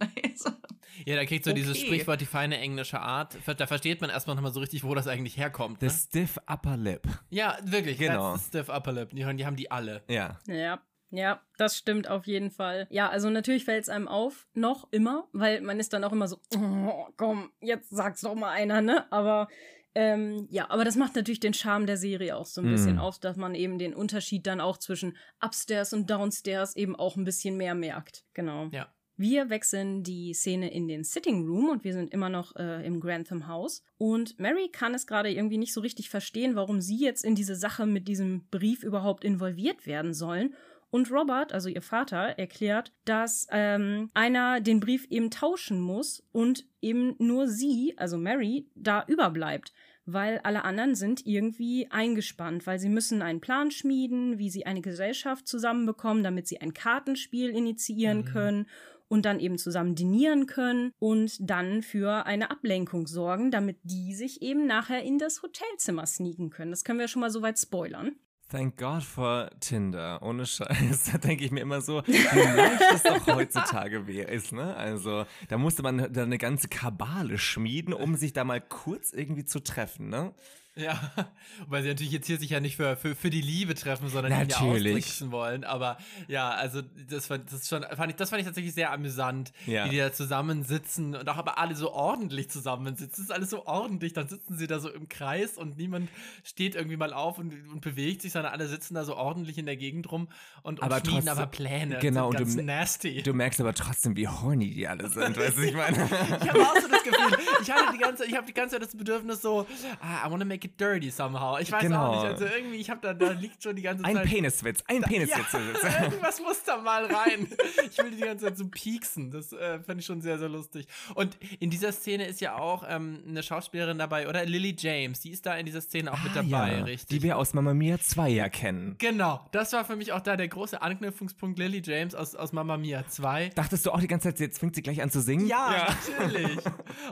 ja, 1.06 1.16
da 1.16 1.26
kriegt 1.26 1.46
so 1.46 1.52
okay. 1.52 1.60
dieses 1.60 1.80
Sprichwort 1.80 2.20
die 2.20 2.26
feine 2.26 2.58
englische 2.58 3.00
Art. 3.00 3.38
Da 3.58 3.66
versteht 3.66 4.02
man 4.02 4.10
erstmal 4.10 4.36
nochmal 4.36 4.54
so 4.54 4.60
richtig, 4.60 4.84
wo 4.84 4.94
das 4.94 5.08
eigentlich 5.08 5.38
herkommt. 5.38 5.82
Ne? 5.82 5.90
The 5.90 5.96
stiff 5.96 6.38
upper 6.48 6.78
lip. 6.78 7.08
Ja, 7.30 7.58
wirklich. 7.64 7.98
Genau. 7.98 8.38
Stiff 8.38 8.70
upper 8.70 8.92
lip. 8.92 9.10
Die, 9.12 9.36
die 9.36 9.46
haben 9.46 9.56
die 9.56 9.72
alle. 9.72 10.04
Ja. 10.08 10.40
Ja. 10.48 10.82
Ja, 11.14 11.42
das 11.58 11.78
stimmt 11.78 12.10
auf 12.10 12.26
jeden 12.26 12.52
Fall. 12.52 12.88
Ja, 12.90 13.10
also 13.10 13.30
natürlich 13.30 13.66
fällt 13.66 13.84
es 13.84 13.90
einem 13.90 14.08
auf, 14.08 14.48
noch 14.54 14.88
immer, 14.92 15.28
weil 15.34 15.60
man 15.60 15.78
ist 15.78 15.92
dann 15.92 16.06
auch 16.06 16.14
immer 16.14 16.30
so, 16.30 16.38
oh, 16.56 17.06
komm, 17.18 17.52
jetzt 17.60 17.90
sag's 17.90 18.22
doch 18.22 18.34
mal 18.34 18.52
einer, 18.52 18.82
ne? 18.82 19.12
Aber 19.12 19.50
ähm, 19.94 20.48
ja, 20.50 20.70
aber 20.70 20.86
das 20.86 20.96
macht 20.96 21.16
natürlich 21.16 21.40
den 21.40 21.54
Charme 21.54 21.86
der 21.86 21.98
Serie 21.98 22.38
auch 22.38 22.46
so 22.46 22.62
ein 22.62 22.68
mm. 22.68 22.72
bisschen 22.72 23.00
aus, 23.00 23.20
dass 23.20 23.36
man 23.36 23.56
eben 23.56 23.78
den 23.78 23.94
Unterschied 23.94 24.48
dann 24.48 24.62
auch 24.62 24.78
zwischen 24.78 25.18
Upstairs 25.44 25.94
und 25.94 26.10
Downstairs 26.10 26.76
eben 26.76 26.96
auch 26.96 27.18
ein 27.18 27.26
bisschen 27.26 27.58
mehr 27.58 27.76
merkt. 27.76 28.24
Genau. 28.34 28.70
Ja. 28.72 28.94
Wir 29.18 29.50
wechseln 29.50 30.02
die 30.02 30.34
Szene 30.34 30.74
in 30.74 30.88
den 30.88 31.04
Sitting 31.04 31.46
Room 31.46 31.70
und 31.70 31.84
wir 31.84 31.94
sind 31.94 32.12
immer 32.12 32.30
noch 32.30 32.56
äh, 32.56 32.86
im 32.86 33.00
Grantham 33.00 33.48
House. 33.48 33.84
Und 33.98 34.40
Mary 34.40 34.70
kann 34.72 34.96
es 34.96 35.06
gerade 35.06 35.30
irgendwie 35.30 35.58
nicht 35.60 35.74
so 35.74 35.82
richtig 35.82 36.10
verstehen, 36.10 36.56
warum 36.56 36.82
sie 36.82 36.98
jetzt 36.98 37.24
in 37.24 37.36
diese 37.36 37.56
Sache 37.56 37.86
mit 37.86 38.08
diesem 38.08 38.48
Brief 38.50 38.84
überhaupt 38.84 39.24
involviert 39.24 39.86
werden 39.86 40.14
sollen. 40.14 40.56
Und 40.92 41.10
Robert, 41.10 41.54
also 41.54 41.70
ihr 41.70 41.82
Vater, 41.82 42.38
erklärt, 42.38 42.94
dass 43.06 43.48
ähm, 43.50 44.10
einer 44.14 44.62
den 44.62 44.80
Brief 44.80 45.08
eben 45.10 45.32
tauschen 45.32 45.80
muss 45.80 46.24
und 46.32 46.66
eben 46.82 47.16
nur 47.18 47.48
sie, 47.48 47.96
also 47.98 48.18
Mary, 48.18 48.68
da 48.76 49.04
überbleibt 49.08 49.74
weil 50.06 50.40
alle 50.40 50.64
anderen 50.64 50.96
sind 50.96 51.26
irgendwie 51.26 51.88
eingespannt, 51.90 52.66
weil 52.66 52.80
sie 52.80 52.90
müssen 52.90 53.22
einen 53.22 53.42
Plan 53.42 53.72
schmieden, 53.72 54.40
wie 54.40 54.50
sie 54.50 54.66
eine 54.66 54.82
Gesellschaft 54.82 55.48
zusammenbekommen, 55.48 56.24
damit 56.24 56.48
sie 56.48 56.60
ein 56.60 56.74
Kartenspiel 56.74 57.50
initiieren 57.50 58.20
mhm. 58.20 58.26
können 58.26 58.66
und 59.08 59.26
dann 59.26 59.40
eben 59.40 59.58
zusammen 59.58 59.96
dinieren 59.96 60.48
können 60.48 60.94
und 60.98 61.38
dann 61.42 61.82
für 61.84 62.26
eine 62.26 62.50
Ablenkung 62.50 63.08
sorgen, 63.08 63.52
damit 63.52 63.78
die 63.84 64.14
sich 64.14 64.42
eben 64.42 64.66
nachher 64.66 65.04
in 65.04 65.20
das 65.20 65.44
Hotelzimmer 65.44 66.06
sneaken 66.06 66.50
können. 66.50 66.72
Das 66.72 66.84
können 66.84 67.00
wir 67.00 67.08
schon 67.08 67.20
mal 67.20 67.30
soweit 67.30 67.60
spoilern. 67.60 68.16
Thank 68.52 68.76
God 68.76 69.02
for 69.02 69.50
Tinder. 69.62 70.22
Ohne 70.22 70.46
Scheiß. 70.46 71.04
Da 71.14 71.18
denke 71.18 71.46
ich 71.46 71.52
mir 71.52 71.62
immer 71.62 71.80
so, 71.80 72.04
wie 72.06 72.58
leicht 72.58 72.82
das 72.82 73.04
doch 73.04 73.26
heutzutage 73.28 74.00
ist, 74.24 74.52
ne? 74.52 74.76
Also, 74.76 75.26
da 75.48 75.58
musste 75.58 75.84
man 75.84 76.12
da 76.12 76.24
eine 76.24 76.38
ganze 76.38 76.68
Kabale 76.68 77.38
schmieden, 77.38 77.94
um 77.94 78.16
sich 78.16 78.34
da 78.34 78.44
mal 78.44 78.60
kurz 78.60 79.14
irgendwie 79.14 79.46
zu 79.46 79.62
treffen, 79.62 80.10
ne? 80.10 80.34
Ja, 80.76 80.98
weil 81.68 81.84
sie 81.84 81.90
natürlich 81.90 82.14
jetzt 82.14 82.28
hier 82.28 82.38
sich 82.38 82.52
ja 82.52 82.62
nicht 82.62 82.78
für, 82.78 82.96
für, 82.96 83.14
für 83.14 83.30
die 83.30 83.42
Liebe 83.42 83.76
treffen, 83.76 84.08
sondern 84.08 84.32
ihn 84.32 84.50
ja 84.50 84.58
austricksen 84.58 85.32
wollen. 85.32 85.66
Aber 85.66 85.98
ja, 86.30 86.52
also 86.52 86.82
das, 87.10 87.28
fand, 87.28 87.52
das, 87.52 87.68
schon, 87.68 87.84
fand 87.84 88.12
ich, 88.12 88.16
das 88.16 88.30
fand 88.30 88.40
ich 88.40 88.46
tatsächlich 88.46 88.74
sehr 88.74 88.94
amüsant, 88.94 89.52
ja. 89.66 89.86
wie 89.86 89.90
die 89.90 89.98
da 89.98 90.14
zusammensitzen 90.14 91.16
und 91.16 91.28
auch 91.28 91.36
aber 91.36 91.58
alle 91.58 91.76
so 91.76 91.92
ordentlich 91.92 92.50
zusammensitzen. 92.50 93.10
Das 93.12 93.20
ist 93.20 93.32
alles 93.32 93.50
so 93.50 93.66
ordentlich. 93.66 94.14
Dann 94.14 94.30
sitzen 94.30 94.58
sie 94.58 94.66
da 94.66 94.80
so 94.80 94.90
im 94.90 95.10
Kreis 95.10 95.58
und 95.58 95.76
niemand 95.76 96.10
steht 96.44 96.76
irgendwie 96.76 96.96
mal 96.96 97.12
auf 97.12 97.38
und, 97.38 97.52
und 97.70 97.82
bewegt 97.82 98.22
sich, 98.22 98.32
sondern 98.32 98.54
alle 98.54 98.70
sitzen 98.70 98.94
da 98.94 99.04
so 99.04 99.18
ordentlich 99.18 99.58
in 99.58 99.66
der 99.66 99.76
Gegend 99.76 100.10
rum 100.10 100.30
und, 100.64 100.80
und 100.80 100.86
aber 100.86 101.00
schmieden 101.00 101.26
trotzdem, 101.26 101.38
aber 101.38 101.48
Pläne. 101.48 102.00
Genau, 102.00 102.30
und 102.30 102.40
du, 102.40 102.64
nasty. 102.64 103.22
du 103.22 103.34
merkst 103.34 103.60
aber 103.60 103.74
trotzdem, 103.74 104.16
wie 104.16 104.30
horny 104.30 104.74
die 104.74 104.88
alle 104.88 105.10
sind. 105.10 105.36
weißt 105.36 105.58
du, 105.58 105.64
ich 105.64 105.74
meine. 105.74 105.98
ich 106.42 106.50
habe 106.50 106.62
auch 106.62 106.80
so 106.80 106.88
das 106.88 107.04
Gefühl, 107.04 107.38
ich 107.62 107.70
hatte 107.70 107.92
die 107.92 107.98
ganze, 107.98 108.26
ich 108.26 108.36
habe 108.36 108.48
die 108.48 108.54
ganze 108.54 108.76
Zeit 108.76 108.88
das 108.88 108.96
Bedürfnis 108.96 109.42
so, 109.42 109.68
ah, 110.00 110.26
I 110.26 110.32
wanna 110.32 110.46
make 110.46 110.61
it 110.66 110.80
dirty 110.80 111.10
somehow. 111.10 111.58
Ich 111.60 111.72
weiß 111.72 111.82
genau. 111.82 112.08
auch 112.08 112.24
nicht. 112.24 112.32
Also 112.34 112.46
irgendwie, 112.46 112.78
ich 112.78 112.90
habe 112.90 113.00
da, 113.02 113.14
da 113.14 113.32
liegt 113.32 113.62
schon 113.64 113.76
die 113.76 113.82
ganze 113.82 114.04
Zeit. 114.04 114.16
Ein 114.16 114.28
Peniswitz, 114.28 114.84
ein 114.88 115.02
Peniswitz. 115.02 115.54
Ja, 115.84 116.04
irgendwas 116.04 116.42
muss 116.42 116.64
da 116.64 116.78
mal 116.78 117.06
rein. 117.06 117.48
Ich 117.90 117.98
will 117.98 118.12
die 118.12 118.22
ganze 118.22 118.46
Zeit 118.46 118.58
so 118.58 118.68
pieksen. 118.68 119.32
Das 119.32 119.54
äh, 119.54 119.80
fand 119.80 120.00
ich 120.00 120.06
schon 120.06 120.22
sehr, 120.22 120.40
sehr 120.40 120.50
lustig. 120.50 120.88
Und 121.16 121.38
in 121.60 121.70
dieser 121.70 121.92
Szene 121.92 122.26
ist 122.28 122.42
ja 122.42 122.58
auch 122.58 122.84
ähm, 122.88 123.24
eine 123.28 123.44
Schauspielerin 123.44 123.98
dabei, 123.98 124.28
oder? 124.28 124.46
Lily 124.46 124.76
James, 124.78 125.20
die 125.22 125.32
ist 125.32 125.46
da 125.46 125.56
in 125.56 125.66
dieser 125.66 125.82
Szene 125.82 126.12
auch 126.12 126.20
ah, 126.20 126.24
mit 126.24 126.36
dabei, 126.36 126.78
ja, 126.78 126.84
richtig? 126.84 127.10
Die 127.10 127.24
wir 127.24 127.38
aus 127.38 127.54
Mamma 127.54 127.74
Mia 127.74 128.00
2 128.00 128.30
ja 128.30 128.50
kennen. 128.50 128.96
Genau, 128.98 129.46
das 129.52 129.74
war 129.74 129.86
für 129.86 129.96
mich 129.96 130.12
auch 130.14 130.22
da 130.22 130.36
der 130.38 130.48
große 130.48 130.82
Anknüpfungspunkt. 130.82 131.60
Lily 131.60 131.82
James 131.84 132.16
aus, 132.16 132.36
aus 132.36 132.54
Mamma 132.54 132.78
Mia 132.78 133.08
2. 133.08 133.50
Dachtest 133.50 133.86
du 133.86 133.92
auch 133.92 134.00
die 134.00 134.08
ganze 134.08 134.30
Zeit, 134.30 134.40
jetzt 134.40 134.60
fängt 134.60 134.76
sie 134.76 134.82
gleich 134.82 135.02
an 135.02 135.12
zu 135.12 135.22
singen? 135.22 135.48
Ja, 135.48 135.74
ja. 135.74 135.98
natürlich. 136.20 136.58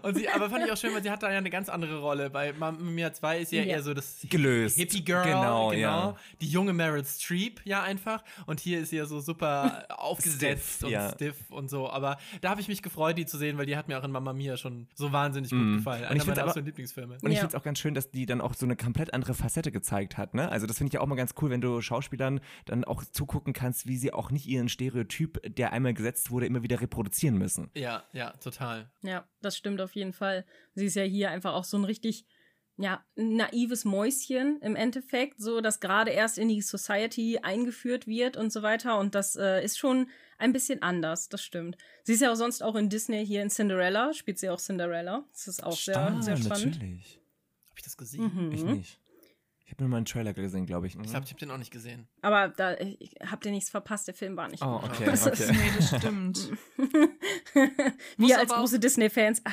Und 0.01 0.15
sie, 0.15 0.29
aber 0.29 0.49
fand 0.49 0.65
ich 0.65 0.71
auch 0.71 0.77
schön, 0.77 0.93
weil 0.93 1.03
sie 1.03 1.11
hat 1.11 1.23
da 1.23 1.31
ja 1.31 1.37
eine 1.37 1.49
ganz 1.49 1.69
andere 1.69 1.99
Rolle. 1.99 2.29
Bei 2.29 2.53
Mamma 2.53 2.79
Mia 2.79 3.13
2 3.13 3.38
ist 3.39 3.51
ja, 3.51 3.61
ja. 3.61 3.67
eher 3.67 3.83
so 3.83 3.93
das 3.93 4.25
gelöst. 4.29 4.77
Hippie 4.77 5.03
Girl, 5.03 5.23
genau, 5.23 5.69
genau. 5.69 5.77
Ja. 5.79 6.15
Die 6.41 6.47
junge 6.47 6.73
Meryl 6.73 7.03
Streep, 7.05 7.61
ja, 7.65 7.83
einfach. 7.83 8.23
Und 8.45 8.59
hier 8.59 8.79
ist 8.79 8.89
sie 8.89 8.97
ja 8.97 9.05
so 9.05 9.19
super 9.19 9.85
aufgesetzt 9.89 10.77
stiff, 10.77 10.83
und 10.83 10.91
ja. 10.91 11.11
stiff 11.11 11.35
und 11.49 11.69
so. 11.69 11.89
Aber 11.89 12.17
da 12.41 12.49
habe 12.49 12.61
ich 12.61 12.67
mich 12.67 12.81
gefreut, 12.81 13.17
die 13.17 13.25
zu 13.25 13.37
sehen, 13.37 13.57
weil 13.57 13.65
die 13.65 13.77
hat 13.77 13.87
mir 13.87 13.99
auch 13.99 14.03
in 14.03 14.11
Mamma 14.11 14.33
Mia 14.33 14.57
schon 14.57 14.87
so 14.95 15.11
wahnsinnig 15.11 15.51
gut 15.51 15.59
mm. 15.59 15.77
gefallen. 15.77 16.05
Einer 16.05 16.25
meiner 16.25 16.43
absoluten 16.43 16.67
Lieblingsfilme. 16.67 17.17
Und 17.21 17.31
ich 17.31 17.39
finde 17.39 17.55
es 17.55 17.55
auch 17.55 17.63
ganz 17.63 17.79
schön, 17.79 17.93
dass 17.93 18.11
die 18.11 18.25
dann 18.25 18.41
auch 18.41 18.53
so 18.53 18.65
eine 18.65 18.75
komplett 18.75 19.13
andere 19.13 19.33
Facette 19.33 19.71
gezeigt 19.71 20.17
hat. 20.17 20.33
Ne? 20.33 20.49
Also, 20.49 20.67
das 20.67 20.77
finde 20.77 20.89
ich 20.89 20.93
ja 20.93 21.01
auch 21.01 21.07
mal 21.07 21.15
ganz 21.15 21.33
cool, 21.41 21.49
wenn 21.49 21.61
du 21.61 21.81
Schauspielern 21.81 22.39
dann 22.65 22.83
auch 22.83 23.03
zugucken 23.03 23.53
kannst, 23.53 23.87
wie 23.87 23.97
sie 23.97 24.13
auch 24.13 24.31
nicht 24.31 24.47
ihren 24.47 24.69
Stereotyp, 24.69 25.39
der 25.55 25.73
einmal 25.73 25.93
gesetzt 25.93 26.31
wurde, 26.31 26.45
immer 26.45 26.63
wieder 26.63 26.81
reproduzieren 26.81 27.37
müssen. 27.37 27.69
Ja, 27.75 28.03
ja, 28.13 28.31
total. 28.37 28.89
Ja, 29.01 29.25
das 29.41 29.57
stimmt 29.57 29.81
auf 29.81 29.93
jeden 29.95 30.13
Fall. 30.13 30.45
Sie 30.73 30.85
ist 30.85 30.95
ja 30.95 31.03
hier 31.03 31.31
einfach 31.31 31.53
auch 31.53 31.63
so 31.63 31.77
ein 31.77 31.83
richtig 31.83 32.25
ja, 32.81 33.03
naives 33.15 33.83
Mäuschen 33.83 34.57
im 34.61 34.77
Endeffekt, 34.77 35.41
so 35.41 35.59
dass 35.59 35.81
gerade 35.81 36.11
erst 36.11 36.37
in 36.37 36.47
die 36.47 36.61
Society 36.61 37.39
eingeführt 37.41 38.07
wird 38.07 38.37
und 38.37 38.53
so 38.53 38.63
weiter. 38.63 38.97
Und 38.99 39.15
das 39.15 39.35
äh, 39.35 39.63
ist 39.63 39.77
schon 39.77 40.07
ein 40.37 40.53
bisschen 40.53 40.81
anders, 40.81 41.27
das 41.27 41.43
stimmt. 41.43 41.77
Sie 42.03 42.13
ist 42.13 42.21
ja 42.21 42.31
auch 42.31 42.35
sonst 42.35 42.63
auch 42.63 42.75
in 42.75 42.87
Disney 42.87 43.25
hier 43.25 43.41
in 43.41 43.49
Cinderella, 43.49 44.13
spielt 44.13 44.39
sie 44.39 44.49
auch 44.49 44.59
Cinderella. 44.59 45.25
Das 45.33 45.49
ist 45.49 45.61
auch 45.61 45.75
sehr, 45.75 46.17
sehr 46.21 46.37
spannend. 46.37 46.75
Natürlich. 46.75 47.19
Habe 47.69 47.79
ich 47.79 47.83
das 47.83 47.97
gesehen? 47.97 48.31
Mhm. 48.33 48.51
Ich 48.53 48.63
nicht. 48.63 48.99
Ich 49.69 49.73
habe 49.73 49.83
nur 49.83 49.91
mal 49.91 49.97
einen 49.97 50.07
Trailer 50.07 50.33
gesehen, 50.33 50.65
glaube 50.65 50.87
ich. 50.87 50.95
Ich 50.95 51.11
glaube, 51.11 51.25
ich 51.25 51.29
habe 51.29 51.39
den 51.39 51.51
auch 51.51 51.57
nicht 51.59 51.69
gesehen. 51.69 52.07
Aber 52.23 52.47
da 52.47 52.75
habt 53.29 53.45
ihr 53.45 53.51
nichts 53.51 53.69
verpasst, 53.69 54.07
der 54.07 54.15
Film 54.15 54.35
war 54.35 54.47
nicht 54.47 54.63
oh, 54.63 54.79
gut. 54.79 54.89
Okay, 54.89 55.09
okay. 55.11 55.51
nee, 55.51 55.71
das 55.77 55.95
stimmt. 55.95 56.49
Wir 58.17 58.39
als 58.39 58.51
große 58.51 58.79
Disney-Fans. 58.79 59.43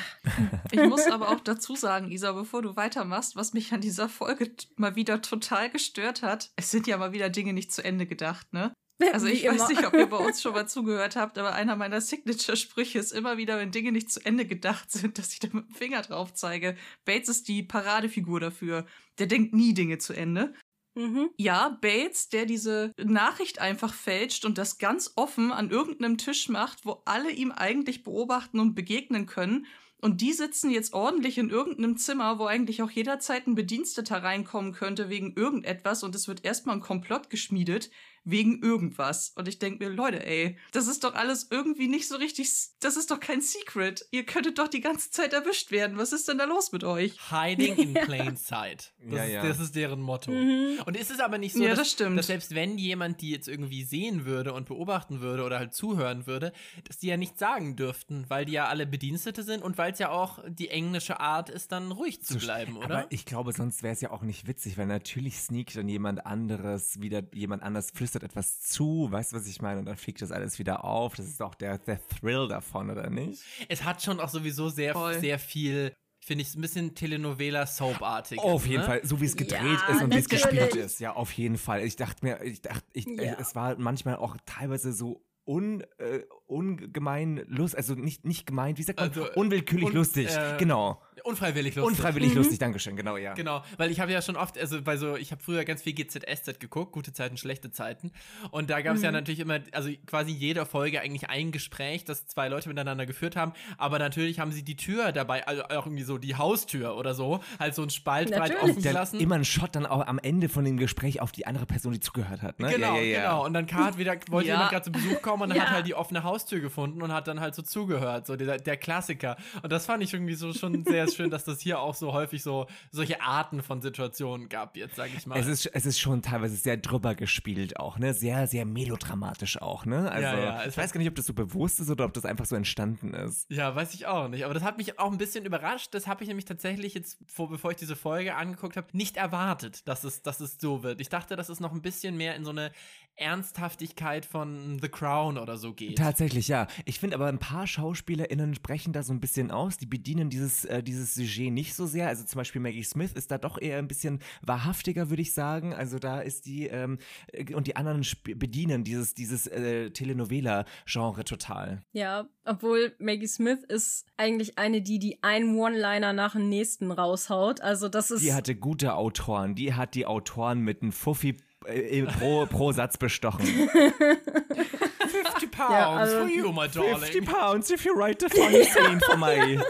Ich 0.72 0.80
muss 0.80 1.06
aber 1.06 1.28
auch 1.28 1.40
dazu 1.40 1.76
sagen, 1.76 2.10
Isa, 2.10 2.32
bevor 2.32 2.62
du 2.62 2.76
weitermachst, 2.76 3.36
was 3.36 3.52
mich 3.52 3.74
an 3.74 3.82
dieser 3.82 4.08
Folge 4.08 4.52
mal 4.76 4.96
wieder 4.96 5.20
total 5.20 5.68
gestört 5.68 6.22
hat, 6.22 6.50
es 6.56 6.70
sind 6.70 6.86
ja 6.86 6.96
mal 6.96 7.12
wieder 7.12 7.28
Dinge 7.28 7.52
nicht 7.52 7.70
zu 7.70 7.84
Ende 7.84 8.06
gedacht, 8.06 8.54
ne? 8.54 8.72
Also 9.12 9.26
ich 9.26 9.46
weiß 9.46 9.68
nicht, 9.68 9.86
ob 9.86 9.92
ihr 9.94 10.06
bei 10.06 10.16
uns 10.16 10.40
schon 10.42 10.54
mal 10.54 10.66
zugehört 10.66 11.16
habt, 11.16 11.36
aber 11.36 11.54
einer 11.54 11.76
meiner 11.76 12.00
Signature-Sprüche 12.00 12.98
ist 12.98 13.12
immer 13.12 13.36
wieder, 13.36 13.58
wenn 13.58 13.70
Dinge 13.70 13.92
nicht 13.92 14.10
zu 14.10 14.24
Ende 14.24 14.46
gedacht 14.46 14.90
sind, 14.90 15.18
dass 15.18 15.32
ich 15.32 15.40
da 15.40 15.48
mit 15.52 15.68
dem 15.68 15.74
Finger 15.74 16.02
drauf 16.02 16.32
zeige. 16.32 16.76
Bates 17.04 17.28
ist 17.28 17.48
die 17.48 17.62
Paradefigur 17.62 18.40
dafür. 18.40 18.86
Der 19.18 19.26
denkt 19.26 19.54
nie 19.54 19.74
Dinge 19.74 19.98
zu 19.98 20.12
Ende. 20.12 20.54
Mhm. 20.94 21.30
Ja, 21.36 21.78
Bates, 21.80 22.30
der 22.30 22.46
diese 22.46 22.92
Nachricht 22.98 23.60
einfach 23.60 23.92
fälscht 23.92 24.44
und 24.46 24.56
das 24.56 24.78
ganz 24.78 25.12
offen 25.16 25.52
an 25.52 25.70
irgendeinem 25.70 26.16
Tisch 26.16 26.48
macht, 26.48 26.86
wo 26.86 27.02
alle 27.04 27.30
ihm 27.30 27.52
eigentlich 27.52 28.02
beobachten 28.02 28.60
und 28.60 28.74
begegnen 28.74 29.26
können. 29.26 29.66
Und 30.00 30.20
die 30.20 30.32
sitzen 30.32 30.70
jetzt 30.70 30.94
ordentlich 30.94 31.38
in 31.38 31.50
irgendeinem 31.50 31.96
Zimmer, 31.96 32.38
wo 32.38 32.46
eigentlich 32.46 32.82
auch 32.82 32.90
jederzeit 32.90 33.46
ein 33.46 33.54
Bediensteter 33.54 34.22
reinkommen 34.22 34.72
könnte 34.72 35.08
wegen 35.10 35.34
irgendetwas 35.34 36.02
und 36.02 36.14
es 36.14 36.28
wird 36.28 36.44
erstmal 36.44 36.76
ein 36.76 36.82
Komplott 36.82 37.28
geschmiedet 37.30 37.90
wegen 38.26 38.60
irgendwas. 38.60 39.32
Und 39.36 39.48
ich 39.48 39.58
denke 39.58 39.84
mir, 39.84 39.94
Leute, 39.94 40.26
ey, 40.26 40.58
das 40.72 40.88
ist 40.88 41.04
doch 41.04 41.14
alles 41.14 41.46
irgendwie 41.50 41.86
nicht 41.88 42.08
so 42.08 42.16
richtig, 42.16 42.50
das 42.80 42.96
ist 42.96 43.10
doch 43.10 43.20
kein 43.20 43.40
Secret. 43.40 44.04
Ihr 44.10 44.26
könntet 44.26 44.58
doch 44.58 44.68
die 44.68 44.80
ganze 44.80 45.10
Zeit 45.10 45.32
erwischt 45.32 45.70
werden. 45.70 45.96
Was 45.96 46.12
ist 46.12 46.28
denn 46.28 46.38
da 46.38 46.44
los 46.44 46.72
mit 46.72 46.82
euch? 46.84 47.14
Hiding 47.30 47.76
in 47.76 47.94
plain 48.04 48.36
sight. 48.36 48.92
Das, 49.00 49.14
Ja, 49.14 49.24
ist, 49.24 49.32
ja. 49.32 49.46
das 49.46 49.60
ist 49.60 49.76
deren 49.76 50.02
Motto. 50.02 50.32
Mhm. 50.32 50.80
Und 50.84 50.96
ist 50.96 51.10
es 51.10 51.20
aber 51.20 51.38
nicht 51.38 51.54
so, 51.54 51.62
Ja, 51.62 51.74
dass, 51.74 51.96
das 51.96 52.14
dass 52.14 52.26
selbst 52.26 52.54
wenn 52.54 52.76
jemand 52.78 53.20
die 53.20 53.30
jetzt 53.30 53.48
irgendwie 53.48 53.84
sehen 53.84 54.24
würde 54.24 54.52
und 54.52 54.66
beobachten 54.66 55.20
würde 55.20 55.44
oder 55.44 55.58
halt 55.58 55.72
zuhören 55.72 56.26
würde, 56.26 56.52
dass 56.84 56.98
die 56.98 57.06
ja 57.06 57.16
nichts 57.16 57.38
sagen 57.38 57.76
dürften, 57.76 58.24
weil 58.28 58.44
die 58.44 58.52
ja 58.52 58.66
alle 58.66 58.86
Bedienstete 58.86 59.44
sind 59.44 59.62
und 59.62 59.78
weil 59.78 59.92
es 59.92 60.00
ja 60.00 60.10
auch 60.10 60.40
die 60.48 60.68
englische 60.68 61.20
Art 61.20 61.48
ist, 61.48 61.70
dann 61.70 61.92
ruhig 61.92 62.22
zu 62.22 62.38
bleiben, 62.38 62.76
oder? 62.76 62.98
Aber 62.98 63.06
ich 63.10 63.24
glaube, 63.24 63.52
sonst 63.52 63.84
wäre 63.84 63.92
es 63.94 64.00
ja 64.00 64.10
auch 64.10 64.22
nicht 64.22 64.48
witzig, 64.48 64.76
weil 64.78 64.86
natürlich 64.86 65.38
sneakt 65.38 65.76
dann 65.76 65.88
jemand 65.88 66.26
anderes 66.26 67.00
wieder, 67.00 67.22
jemand 67.32 67.62
anders 67.62 67.90
flüstert 67.94 68.15
etwas 68.22 68.60
zu, 68.60 69.08
weißt 69.10 69.32
du, 69.32 69.36
was 69.36 69.46
ich 69.46 69.60
meine? 69.62 69.80
Und 69.80 69.86
dann 69.86 69.96
fliegt 69.96 70.22
das 70.22 70.32
alles 70.32 70.58
wieder 70.58 70.84
auf. 70.84 71.14
Das 71.14 71.26
ist 71.26 71.42
auch 71.42 71.54
der, 71.54 71.78
der 71.78 71.98
Thrill 72.08 72.48
davon, 72.48 72.90
oder 72.90 73.08
nicht? 73.10 73.42
es 73.68 73.84
hat 73.84 74.02
schon 74.02 74.20
auch 74.20 74.28
sowieso 74.28 74.68
sehr, 74.68 74.92
Voll. 74.94 75.18
sehr 75.20 75.38
viel, 75.38 75.92
finde 76.20 76.42
ich, 76.42 76.54
ein 76.54 76.60
bisschen 76.60 76.94
Telenovela-Soap-artig. 76.94 78.38
auf 78.38 78.66
jeden 78.66 78.80
ne? 78.80 78.86
Fall, 78.86 79.00
so 79.04 79.20
wie 79.20 79.24
es 79.26 79.36
gedreht 79.36 79.60
Ja, 79.88 79.94
ist 79.94 80.02
und 80.02 80.12
wie 80.14 80.18
es 80.18 80.28
gespielt 80.28 80.74
ist. 80.76 81.00
Ja, 81.00 81.12
auf 81.14 81.32
jeden 81.32 81.58
Fall. 81.58 81.82
Ich 81.84 81.96
dachte 81.96 82.24
mir, 82.24 82.42
ich 82.42 82.60
dachte, 82.62 82.84
ich, 82.92 83.06
Ja. 83.06 83.36
es 83.40 83.54
war 83.54 83.76
manchmal 83.78 84.16
auch 84.16 84.36
teilweise 84.46 84.92
so 84.92 85.22
un, 85.46 85.82
äh, 85.98 86.22
ungemein 86.46 87.44
lust, 87.46 87.76
also 87.76 87.94
nicht, 87.94 88.24
nicht 88.24 88.46
gemeint, 88.46 88.78
wie 88.78 88.82
sagt 88.82 88.98
man? 88.98 89.08
Also, 89.10 89.32
Unwillkürlich 89.34 89.86
un- 89.86 89.94
lustig. 89.94 90.28
äh, 90.34 90.56
genau. 90.58 91.00
Unfreiwillig 91.26 91.74
lustig. 91.74 91.98
Unfreiwillig 91.98 92.34
lustig, 92.34 92.58
Dankeschön, 92.58 92.96
genau, 92.96 93.16
ja. 93.16 93.34
Genau, 93.34 93.62
weil 93.76 93.90
ich 93.90 94.00
habe 94.00 94.12
ja 94.12 94.22
schon 94.22 94.36
oft, 94.36 94.56
also 94.58 94.80
bei 94.82 94.96
so, 94.96 95.16
ich 95.16 95.32
habe 95.32 95.42
früher 95.42 95.64
ganz 95.64 95.82
viel 95.82 95.92
GZSZ 95.92 96.60
geguckt, 96.60 96.92
gute 96.92 97.12
Zeiten, 97.12 97.36
schlechte 97.36 97.70
Zeiten. 97.70 98.12
Und 98.50 98.70
da 98.70 98.80
gab 98.80 98.96
es 98.96 99.02
ja 99.02 99.10
natürlich 99.10 99.40
immer, 99.40 99.58
also 99.72 99.90
quasi 100.06 100.30
jeder 100.32 100.66
Folge 100.66 101.00
eigentlich 101.00 101.28
ein 101.28 101.52
Gespräch, 101.52 102.04
das 102.04 102.26
zwei 102.26 102.48
Leute 102.48 102.68
miteinander 102.68 103.06
geführt 103.06 103.36
haben. 103.36 103.52
Aber 103.78 103.98
natürlich 103.98 104.38
haben 104.40 104.52
sie 104.52 104.62
die 104.62 104.76
Tür 104.76 105.12
dabei, 105.12 105.46
also 105.46 105.64
auch 105.64 105.86
irgendwie 105.86 106.04
so 106.04 106.18
die 106.18 106.36
Haustür 106.36 106.96
oder 106.96 107.14
so, 107.14 107.40
halt 107.58 107.74
so 107.74 107.82
ein 107.82 107.90
Spalt 107.90 108.30
breit 108.30 108.50
Natürlich. 108.50 108.62
offen 108.62 108.74
Dann 108.74 108.82
gelassen. 108.92 109.20
immer 109.20 109.34
ein 109.34 109.44
Shot 109.44 109.74
dann 109.74 109.86
auch 109.86 110.06
am 110.06 110.18
Ende 110.18 110.48
von 110.48 110.64
dem 110.64 110.76
Gespräch 110.76 111.20
auf 111.20 111.32
die 111.32 111.46
andere 111.46 111.66
Person, 111.66 111.92
die 111.92 112.00
zugehört 112.00 112.42
hat, 112.42 112.60
ne? 112.60 112.70
Genau, 112.70 112.94
ja, 112.96 113.00
ja, 113.00 113.04
ja. 113.04 113.20
genau. 113.22 113.44
Und 113.46 113.52
dann 113.54 113.70
hat 113.72 113.98
wieder, 113.98 114.14
wollte 114.30 114.48
Ja. 114.48 114.54
jemand 114.54 114.70
gerade 114.70 114.84
zu 114.84 114.92
Besuch 114.92 115.22
kommen 115.22 115.42
und 115.42 115.48
dann 115.50 115.58
Ja. 115.58 115.64
hat 115.64 115.70
halt 115.72 115.86
die 115.86 115.94
offene 115.94 116.22
Haustür 116.22 116.60
gefunden 116.60 117.02
und 117.02 117.12
hat 117.12 117.26
dann 117.28 117.40
halt 117.40 117.54
so 117.54 117.62
zugehört. 117.62 118.26
So 118.26 118.36
der, 118.36 118.58
der 118.58 118.76
Klassiker. 118.76 119.36
Und 119.62 119.72
das 119.72 119.86
fand 119.86 120.02
ich 120.02 120.12
irgendwie 120.12 120.34
so 120.34 120.52
schon 120.52 120.84
sehr 120.84 121.08
schön, 121.16 121.30
dass 121.30 121.44
das 121.44 121.60
hier 121.60 121.80
auch 121.80 121.94
so 121.94 122.12
häufig 122.12 122.42
so 122.42 122.66
solche 122.90 123.20
Arten 123.20 123.62
von 123.62 123.80
Situationen 123.80 124.48
gab, 124.48 124.76
jetzt 124.76 124.96
sage 124.96 125.10
ich 125.16 125.26
mal. 125.26 125.38
Es 125.38 125.46
ist, 125.46 125.66
es 125.66 125.86
ist 125.86 125.98
schon 125.98 126.22
teilweise 126.22 126.56
sehr 126.56 126.76
drüber 126.76 127.14
gespielt 127.14 127.78
auch, 127.78 127.98
ne? 127.98 128.14
Sehr, 128.14 128.46
sehr 128.46 128.64
melodramatisch 128.64 129.60
auch, 129.60 129.84
ne? 129.86 130.10
Also, 130.10 130.22
Ja, 130.22 130.38
ja, 130.38 130.66
ich 130.66 130.76
weiß 130.76 130.92
gar 130.92 130.98
nicht, 130.98 131.08
ob 131.08 131.14
das 131.14 131.26
so 131.26 131.34
bewusst 131.34 131.80
ist 131.80 131.90
oder 131.90 132.04
ob 132.04 132.12
das 132.12 132.24
einfach 132.24 132.46
so 132.46 132.54
entstanden 132.56 133.14
ist. 133.14 133.50
Ja, 133.50 133.74
weiß 133.74 133.94
ich 133.94 134.06
auch 134.06 134.28
nicht. 134.28 134.44
Aber 134.44 134.54
das 134.54 134.62
hat 134.62 134.76
mich 134.78 134.98
auch 134.98 135.10
ein 135.10 135.18
bisschen 135.18 135.44
überrascht. 135.44 135.94
Das 135.94 136.06
habe 136.06 136.22
ich 136.22 136.28
nämlich 136.28 136.44
tatsächlich 136.44 136.94
jetzt, 136.94 137.18
vor, 137.26 137.48
bevor 137.48 137.70
ich 137.70 137.76
diese 137.76 137.96
Folge 137.96 138.36
angeguckt 138.36 138.76
habe, 138.76 138.88
nicht 138.92 139.16
erwartet, 139.16 139.88
dass 139.88 140.04
es, 140.04 140.22
dass 140.22 140.40
es 140.40 140.58
so 140.60 140.82
wird. 140.82 141.00
Ich 141.00 141.08
dachte, 141.08 141.36
dass 141.36 141.48
es 141.48 141.60
noch 141.60 141.72
ein 141.72 141.82
bisschen 141.82 142.16
mehr 142.16 142.36
in 142.36 142.44
so 142.44 142.50
eine 142.50 142.70
Ernsthaftigkeit 143.18 144.26
von 144.26 144.78
The 144.80 144.88
Crown 144.88 145.38
oder 145.38 145.56
so 145.56 145.72
geht. 145.72 145.96
Tatsächlich, 145.98 146.48
ja. 146.48 146.66
Ich 146.84 147.00
finde 147.00 147.16
aber 147.16 147.26
ein 147.26 147.38
paar 147.38 147.66
SchauspielerInnen 147.66 148.54
sprechen 148.54 148.92
da 148.92 149.02
so 149.02 149.12
ein 149.12 149.20
bisschen 149.20 149.50
aus. 149.50 149.78
Die 149.78 149.86
bedienen 149.86 150.28
dieses, 150.28 150.64
äh, 150.66 150.82
dieses 150.82 151.05
Sujet 151.06 151.52
nicht 151.52 151.74
so 151.74 151.86
sehr. 151.86 152.08
Also 152.08 152.24
zum 152.24 152.38
Beispiel 152.38 152.60
Maggie 152.60 152.82
Smith 152.84 153.12
ist 153.12 153.30
da 153.30 153.38
doch 153.38 153.60
eher 153.60 153.78
ein 153.78 153.88
bisschen 153.88 154.20
wahrhaftiger, 154.42 155.08
würde 155.08 155.22
ich 155.22 155.32
sagen. 155.32 155.72
Also 155.72 155.98
da 155.98 156.20
ist 156.20 156.46
die, 156.46 156.66
ähm, 156.66 156.98
äh, 157.32 157.54
und 157.54 157.66
die 157.66 157.76
anderen 157.76 158.04
bedienen 158.34 158.84
dieses, 158.84 159.14
dieses 159.14 159.46
äh, 159.46 159.90
Telenovela-Genre 159.90 161.24
total. 161.24 161.82
Ja, 161.92 162.28
obwohl 162.44 162.94
Maggie 162.98 163.26
Smith 163.28 163.60
ist 163.68 164.06
eigentlich 164.16 164.58
eine, 164.58 164.82
die 164.82 164.98
die 164.98 165.22
einen 165.22 165.56
One-Liner 165.58 166.12
nach 166.12 166.32
dem 166.32 166.48
nächsten 166.48 166.90
raushaut. 166.90 167.60
Also 167.60 167.88
das 167.88 168.10
ist 168.10 168.22
Die 168.22 168.34
hatte 168.34 168.54
gute 168.54 168.94
Autoren. 168.94 169.54
Die 169.54 169.74
hat 169.74 169.94
die 169.94 170.06
Autoren 170.06 170.60
mit 170.60 170.82
einem 170.82 170.92
Fuffi 170.92 171.36
äh, 171.66 172.02
pro, 172.02 172.46
pro 172.46 172.72
Satz 172.72 172.96
bestochen. 172.98 173.46
50 173.46 175.50
pounds 175.50 175.72
Ja, 175.72 175.90
also- 175.90 176.18
for 176.18 176.28
you, 176.28 176.52
my 176.52 176.68
darling. 176.68 176.98
50 176.98 177.24
pounds 177.24 177.70
if 177.70 177.84
you 177.84 177.92
write 177.94 178.18
the 178.20 178.28
funny 178.34 178.64
scene 178.64 179.00
for 179.00 179.16
me. 179.16 179.60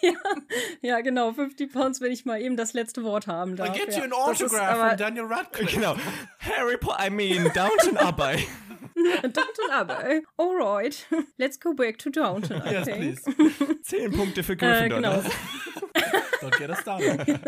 ja 0.82 1.00
genau 1.00 1.32
50 1.32 1.72
Pounds, 1.72 2.00
wenn 2.00 2.12
ich 2.12 2.24
mal 2.24 2.40
eben 2.40 2.56
das 2.56 2.72
letzte 2.72 3.02
Wort 3.04 3.26
haben 3.26 3.52
I 3.54 3.56
darf. 3.56 3.76
get 3.76 3.92
ja. 3.94 3.98
you 3.98 4.04
an 4.04 4.12
autograph 4.12 4.78
from 4.88 4.96
Daniel 4.96 5.24
Radcliffe. 5.26 5.74
genau. 5.74 5.96
Harry 6.40 6.76
Potter, 6.76 7.06
I 7.06 7.10
mean, 7.10 7.50
Downton 7.54 7.96
Abbey. 7.96 8.46
Downton 9.22 9.70
Abbey. 9.70 10.22
Alright, 10.38 11.06
let's 11.38 11.58
go 11.58 11.72
back 11.74 11.98
to 11.98 12.10
Downton. 12.10 12.62
I 12.64 12.72
Yes, 12.72 12.84
think. 12.86 12.98
please. 12.98 13.78
Zehn 13.82 14.12
Punkte 14.12 14.42
für 14.42 14.52
Äh, 14.52 14.56
Gryffindor. 14.56 14.98
genau. 15.00 15.16
ne? 15.16 15.30
Don't 16.40 16.58
get 16.58 16.70
us 16.70 16.80
started. 16.80 17.40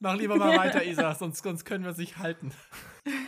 Mach 0.00 0.16
lieber 0.16 0.36
mal 0.36 0.56
weiter, 0.58 0.84
Isa, 0.84 1.14
sonst, 1.14 1.42
sonst 1.42 1.64
können 1.64 1.84
wir 1.84 1.92
es 1.92 1.96
nicht 1.98 2.18
halten. 2.18 2.50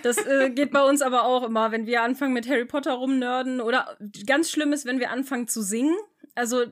Das 0.02 0.18
äh, 0.18 0.50
geht 0.50 0.70
bei 0.72 0.82
uns 0.82 1.02
aber 1.02 1.22
auch 1.24 1.44
immer, 1.44 1.70
wenn 1.72 1.86
wir 1.86 2.02
anfangen 2.02 2.32
mit 2.34 2.48
Harry 2.48 2.64
Potter 2.64 2.92
rumnörden 2.94 3.60
oder 3.60 3.96
ganz 4.26 4.50
schlimm 4.50 4.72
ist, 4.72 4.84
wenn 4.86 4.98
wir 5.00 5.10
anfangen 5.10 5.46
zu 5.48 5.62
singen. 5.62 5.96
Also 6.34 6.62
äh, 6.62 6.68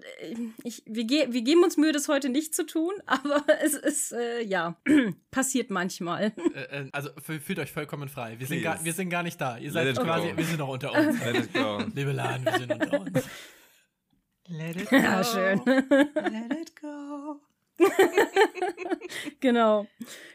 ich, 0.64 0.83
wir, 0.87 1.05
ge 1.05 1.29
wir 1.31 1.42
geben 1.42 1.62
uns 1.64 1.77
Mühe, 1.77 1.92
das 1.92 2.09
heute 2.09 2.29
nicht 2.29 2.55
zu 2.55 2.66
tun, 2.66 2.92
aber 3.07 3.45
es 3.62 3.75
ist, 3.75 4.12
äh, 4.12 4.42
ja, 4.42 4.77
passiert 5.31 5.71
manchmal. 5.71 6.33
Äh, 6.55 6.83
äh, 6.83 6.88
also 6.92 7.11
fühlt 7.21 7.59
euch 7.59 7.73
vollkommen 7.73 8.09
frei. 8.09 8.38
Wir 8.38 8.47
sind, 8.47 8.62
gar, 8.62 8.83
wir 8.85 8.92
sind 8.92 9.11
gar 9.11 9.23
nicht 9.23 9.40
da. 9.40 9.59
Ihr 9.59 9.73
seid 9.73 9.97
quasi, 9.97 10.31
go. 10.31 10.37
wir 10.37 10.45
sind 10.45 10.59
noch 10.59 10.69
unter 10.69 10.92
uns. 10.92 11.21
Let 11.25 11.37
it 11.37 11.55
go. 11.55 11.83
Liebe 11.95 12.12
Lan, 12.12 12.45
wir 12.45 12.59
sind 12.59 12.73
unter 12.73 13.01
uns. 13.01 13.25
Let 14.49 14.77
it 14.77 14.90
go. 14.90 14.97
Ja, 15.07 15.25
schön. 15.25 15.61
Let 15.64 16.53
it 16.53 16.81
go. 16.81 17.40
genau. 19.41 19.87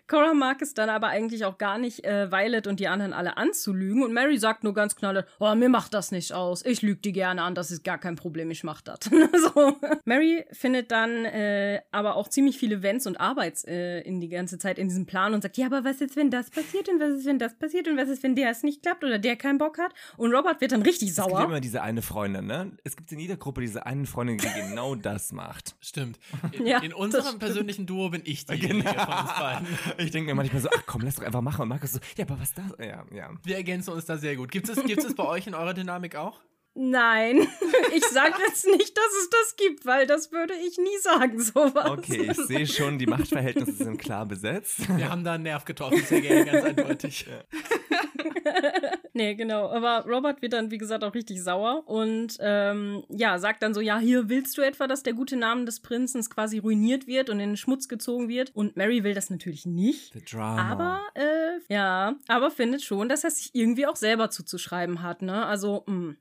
Cora 0.08 0.34
mag 0.34 0.62
es 0.62 0.74
dann 0.74 0.90
aber 0.90 1.08
eigentlich 1.08 1.46
auch 1.46 1.58
gar 1.58 1.78
nicht, 1.78 2.04
äh, 2.04 2.30
Violet 2.30 2.68
und 2.68 2.82
die 2.82 2.90
anderen 2.90 3.14
alle 3.14 3.38
anzulügen. 3.38 4.04
Und 4.04 4.12
Mary 4.12 4.38
sagt 4.38 4.66
nur 4.66 4.74
ganz 4.74 4.98
knallhart, 4.98 5.26
oh, 5.40 5.56
mir 5.56 5.70
macht 5.70 5.94
das 5.94 6.12
nicht 6.12 6.34
aus. 6.34 6.66
Ich 6.66 6.82
lüge 6.82 7.00
die 7.00 7.14
gerne 7.14 7.42
an, 7.44 7.56
das 7.56 7.72
ist 7.72 7.86
gar 7.86 7.98
kein 7.98 8.18
Problem, 8.18 8.52
ich 8.52 8.66
mach 8.66 8.82
das. 8.82 9.00
so. 9.54 9.78
Mary 10.04 10.44
findet 10.52 10.92
dann 10.92 11.24
äh, 11.24 11.82
aber 11.92 12.18
auch 12.18 12.28
ziemlich 12.28 12.58
viele 12.58 12.84
Wenns 12.84 13.08
und 13.08 13.22
Arbeits 13.22 13.64
äh, 13.64 14.02
in 14.02 14.20
die 14.20 14.28
ganze 14.28 14.58
Zeit 14.58 14.78
in 14.80 14.90
diesem 14.90 15.06
Plan 15.06 15.34
und 15.34 15.44
sagt, 15.44 15.56
ja, 15.56 15.68
aber 15.68 15.86
was 15.86 16.02
ist, 16.02 16.18
wenn 16.18 16.30
das 16.30 16.50
passiert 16.50 16.90
und 16.90 17.00
was 17.00 17.12
ist, 17.20 17.26
wenn 17.26 17.40
das 17.40 17.58
passiert 17.58 17.88
und 17.88 17.96
was 17.96 18.10
ist, 18.10 18.22
wenn 18.22 18.36
der 18.36 18.52
es 18.52 18.64
nicht 18.64 18.82
klappt 18.84 19.06
oder 19.06 19.18
der 19.18 19.38
keinen 19.38 19.60
Bock 19.60 19.78
hat? 19.78 19.94
Und 20.18 20.34
Robert 20.34 20.60
wird 20.60 20.74
dann 20.74 20.82
richtig 20.82 21.12
Es 21.12 21.16
gibt 21.16 21.30
sauer. 21.30 21.46
immer 21.46 21.62
diese 21.62 21.82
eine 21.84 22.02
Freundin, 22.02 22.48
ne? 22.48 22.78
Es 22.84 22.98
gibt 22.98 23.10
in 23.14 23.20
jeder 23.20 23.38
Gruppe 23.38 23.62
diese 23.62 23.86
eine 23.86 24.06
Freundin, 24.06 24.40
die 24.40 24.48
genau 24.62 24.96
das 24.96 25.32
macht. 25.32 25.76
Stimmt. 25.80 26.20
In, 26.52 26.66
Ja, 26.68 26.80
in 26.80 26.92
das 27.12 27.31
unserem 27.34 27.40
stimmt. 27.40 27.40
persönlichen 27.40 27.86
Duo 27.86 28.10
bin 28.10 28.22
ich 28.26 28.46
diejenige 28.46 28.84
Genau. 28.92 29.06
von 29.06 29.14
uns 29.14 29.34
beiden. 29.40 29.68
Ich 29.98 30.12
denke 30.12 30.28
mir 30.32 30.36
manchmal 30.36 30.62
so, 30.62 30.70
ach 30.76 30.84
komm, 30.86 31.02
lass 31.02 31.16
doch 31.16 31.24
einfach 31.24 31.42
machen. 31.42 31.62
Und 31.64 31.68
Markus 31.70 31.94
so, 31.94 32.00
ja, 32.18 32.26
aber 32.26 32.40
was 32.40 32.54
das? 32.54 32.66
Ja, 32.80 33.04
ja. 33.14 33.30
Wir 33.44 33.56
ergänzen 33.58 33.92
uns 33.94 34.06
da 34.06 34.18
sehr 34.18 34.36
gut. 34.36 34.52
Gibt 34.52 34.70
es, 34.70 34.84
gibt 34.84 35.04
es 35.04 35.16
bei 35.16 35.26
euch 35.26 35.48
in 35.48 35.54
eurer 35.54 35.74
Dynamik 35.74 36.16
auch? 36.16 36.40
Nein, 36.74 37.40
ich 37.96 38.06
sage 38.06 38.36
jetzt 38.48 38.66
nicht, 38.66 38.98
dass 38.98 39.14
es 39.22 39.30
das 39.30 39.56
gibt, 39.58 39.86
weil 39.86 40.08
das 40.08 40.32
würde 40.32 40.54
ich 40.54 40.78
nie 40.78 40.98
sagen, 41.02 41.42
sowas. 41.42 41.90
Okay, 41.90 42.32
ich 42.32 42.38
sehe 42.38 42.66
schon, 42.66 42.98
die 42.98 43.08
Machtverhältnisse 43.08 43.84
sind 43.84 43.98
klar 43.98 44.26
besetzt. 44.26 44.88
Wir 44.98 45.10
haben 45.10 45.24
da 45.24 45.34
einen 45.34 45.44
Nerv 45.44 45.66
getroffen, 45.66 46.02
sehr 46.06 46.22
gerne, 46.22 46.46
ganz 46.46 46.64
eindeutig. 46.64 47.26
Nee, 49.14 49.36
genau. 49.36 49.70
Aber 49.70 50.06
Robert 50.08 50.42
wird 50.42 50.54
dann, 50.54 50.72
wie 50.72 50.78
gesagt, 50.78 51.04
auch 51.04 51.14
richtig 51.14 51.44
sauer 51.44 51.84
und 51.88 52.38
ähm, 52.40 53.04
ja, 53.10 53.38
sagt 53.40 53.62
dann 53.62 53.74
so, 53.74 53.82
ja, 53.82 54.00
hier 54.00 54.30
willst 54.30 54.58
du 54.58 54.62
etwa, 54.62 54.88
dass 54.88 55.04
der 55.04 55.14
gute 55.14 55.36
Name 55.36 55.66
des 55.66 55.82
Prinzen 55.82 56.22
quasi 56.24 56.60
ruiniert 56.60 57.08
wird 57.08 57.30
und 57.30 57.40
in 57.40 57.50
den 57.50 57.58
Schmutz 57.58 57.88
gezogen 57.88 58.30
wird. 58.30 58.56
Und 58.56 58.78
Mary 58.78 59.04
will 59.04 59.14
das 59.14 59.30
natürlich 59.30 59.66
nicht. 59.66 60.14
The 60.14 60.24
Drama. 60.24 60.72
Aber, 60.72 61.02
äh, 61.16 61.60
ja, 61.74 62.16
aber 62.28 62.52
findet 62.52 62.84
schon, 62.84 63.10
dass 63.10 63.24
er 63.24 63.32
sich 63.32 63.52
irgendwie 63.54 63.86
auch 63.86 63.96
selber 63.96 64.30
zuzuschreiben 64.30 65.02
hat, 65.02 65.22
ne? 65.22 65.46
Also, 65.46 65.84
mh. 65.88 66.16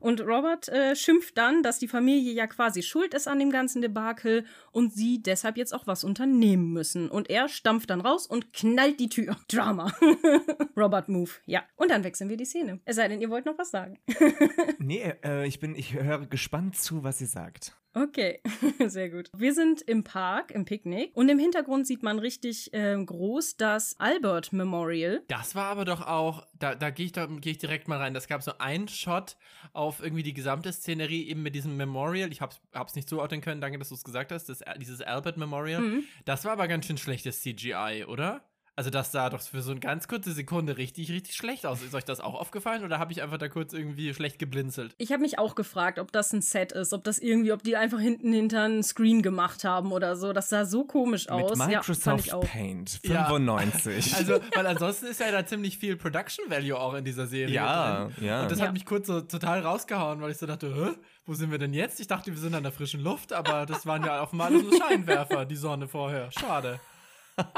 Und 0.00 0.20
Robert 0.20 0.68
äh, 0.68 0.96
schimpft 0.96 1.38
dann, 1.38 1.62
dass 1.62 1.78
die 1.78 1.88
Familie 1.88 2.32
ja 2.32 2.46
quasi 2.46 2.82
schuld 2.82 3.14
ist 3.14 3.28
an 3.28 3.38
dem 3.38 3.50
ganzen 3.50 3.82
Debakel 3.82 4.44
und 4.72 4.92
sie 4.92 5.22
deshalb 5.22 5.56
jetzt 5.56 5.72
auch 5.72 5.86
was 5.86 6.04
unternehmen 6.04 6.72
müssen. 6.72 7.08
Und 7.10 7.30
er 7.30 7.48
stampft 7.48 7.90
dann 7.90 8.00
raus 8.00 8.26
und 8.26 8.52
knallt 8.52 8.98
die 9.00 9.08
Tür. 9.08 9.36
Drama. 9.48 9.92
Robert 10.76 11.08
Move. 11.08 11.30
Ja. 11.46 11.62
Und 11.76 11.90
dann 11.90 12.04
wechseln 12.04 12.30
wir 12.30 12.36
die 12.36 12.44
Szene. 12.44 12.80
Es 12.84 12.96
sei 12.96 13.08
denn, 13.08 13.20
ihr 13.20 13.30
wollt 13.30 13.46
noch 13.46 13.58
was 13.58 13.70
sagen. 13.70 13.98
Nee, 14.78 15.14
äh, 15.24 15.46
ich 15.46 15.60
bin, 15.60 15.76
ich 15.76 15.94
höre 15.94 16.26
gespannt 16.26 16.76
zu, 16.76 17.04
was 17.04 17.20
ihr 17.20 17.28
sagt. 17.28 17.76
Okay, 17.94 18.40
sehr 18.86 19.10
gut. 19.10 19.28
Wir 19.36 19.52
sind 19.52 19.82
im 19.82 20.02
Park, 20.02 20.50
im 20.50 20.64
Picknick. 20.64 21.10
Und 21.14 21.28
im 21.28 21.38
Hintergrund 21.38 21.86
sieht 21.86 22.02
man 22.02 22.18
richtig 22.18 22.72
äh, 22.72 22.96
groß 22.96 23.56
das 23.56 23.96
Albert 23.98 24.52
Memorial. 24.52 25.22
Das 25.28 25.54
war 25.54 25.66
aber 25.66 25.84
doch 25.84 26.06
auch, 26.06 26.46
da, 26.58 26.74
da 26.74 26.90
gehe 26.90 27.06
ich, 27.06 27.12
da 27.12 27.26
geh 27.26 27.50
ich 27.50 27.58
direkt 27.58 27.88
mal 27.88 27.98
rein. 27.98 28.14
Das 28.14 28.28
gab 28.28 28.42
so 28.42 28.52
einen 28.58 28.88
Shot 28.88 29.36
auf 29.72 30.02
irgendwie 30.02 30.22
die 30.22 30.32
gesamte 30.34 30.72
Szenerie, 30.72 31.28
eben 31.28 31.42
mit 31.42 31.54
diesem 31.54 31.76
Memorial. 31.76 32.32
Ich 32.32 32.40
hab's, 32.40 32.60
hab's 32.72 32.94
nicht 32.94 33.08
zuordnen 33.08 33.40
können, 33.40 33.60
danke, 33.60 33.78
dass 33.78 33.90
du 33.90 33.94
es 33.94 34.04
gesagt 34.04 34.32
hast, 34.32 34.48
das, 34.48 34.60
dieses 34.78 35.02
Albert 35.02 35.36
Memorial. 35.36 35.82
Mhm. 35.82 36.04
Das 36.24 36.44
war 36.44 36.52
aber 36.52 36.68
ganz 36.68 36.86
schön 36.86 36.98
schlechtes 36.98 37.42
CGI, 37.42 38.04
oder? 38.06 38.42
Also 38.74 38.88
das 38.88 39.12
sah 39.12 39.28
doch 39.28 39.42
für 39.42 39.60
so 39.60 39.72
eine 39.72 39.80
ganz 39.80 40.08
kurze 40.08 40.32
Sekunde 40.32 40.78
richtig, 40.78 41.10
richtig 41.10 41.36
schlecht 41.36 41.66
aus. 41.66 41.82
Ist 41.82 41.94
euch 41.94 42.06
das 42.06 42.20
auch 42.20 42.34
aufgefallen 42.34 42.84
oder 42.84 42.98
habe 42.98 43.12
ich 43.12 43.22
einfach 43.22 43.36
da 43.36 43.48
kurz 43.48 43.74
irgendwie 43.74 44.14
schlecht 44.14 44.38
geblinzelt? 44.38 44.94
Ich 44.96 45.12
habe 45.12 45.20
mich 45.20 45.38
auch 45.38 45.54
gefragt, 45.54 45.98
ob 45.98 46.10
das 46.10 46.32
ein 46.32 46.40
Set 46.40 46.72
ist, 46.72 46.94
ob 46.94 47.04
das 47.04 47.18
irgendwie, 47.18 47.52
ob 47.52 47.62
die 47.62 47.76
einfach 47.76 48.00
hinten 48.00 48.32
hinter 48.32 48.62
einen 48.62 48.82
Screen 48.82 49.20
gemacht 49.20 49.64
haben 49.64 49.92
oder 49.92 50.16
so. 50.16 50.32
Das 50.32 50.48
sah 50.48 50.64
so 50.64 50.84
komisch 50.84 51.28
aus. 51.28 51.58
Mit 51.58 51.68
Microsoft 51.68 52.28
ja, 52.28 52.38
Paint 52.38 53.00
95. 53.04 54.10
Ja. 54.10 54.16
Also, 54.16 54.40
weil 54.54 54.66
ansonsten 54.66 55.06
ist 55.06 55.20
ja 55.20 55.30
da 55.30 55.44
ziemlich 55.44 55.76
viel 55.76 55.96
Production 55.96 56.48
Value 56.48 56.78
auch 56.78 56.94
in 56.94 57.04
dieser 57.04 57.26
Serie. 57.26 57.54
Ja, 57.54 58.04
drin. 58.06 58.24
ja. 58.24 58.42
Und 58.44 58.50
das 58.52 58.58
ja. 58.58 58.66
hat 58.66 58.72
mich 58.72 58.86
kurz 58.86 59.06
so 59.06 59.20
total 59.20 59.60
rausgehauen, 59.60 60.22
weil 60.22 60.30
ich 60.30 60.38
so 60.38 60.46
dachte, 60.46 60.74
Hä? 60.74 60.96
wo 61.26 61.34
sind 61.34 61.50
wir 61.50 61.58
denn 61.58 61.74
jetzt? 61.74 62.00
Ich 62.00 62.06
dachte, 62.06 62.30
wir 62.30 62.38
sind 62.38 62.54
an 62.54 62.62
der 62.62 62.72
frischen 62.72 63.02
Luft, 63.02 63.34
aber 63.34 63.66
das 63.66 63.84
waren 63.84 64.02
ja 64.02 64.22
offenbar 64.22 64.48
nur 64.48 64.64
Scheinwerfer, 64.78 65.44
die 65.44 65.56
Sonne 65.56 65.88
vorher. 65.88 66.30
Schade. 66.32 66.80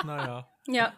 Naja. 0.05 0.49
Ja, 0.67 0.93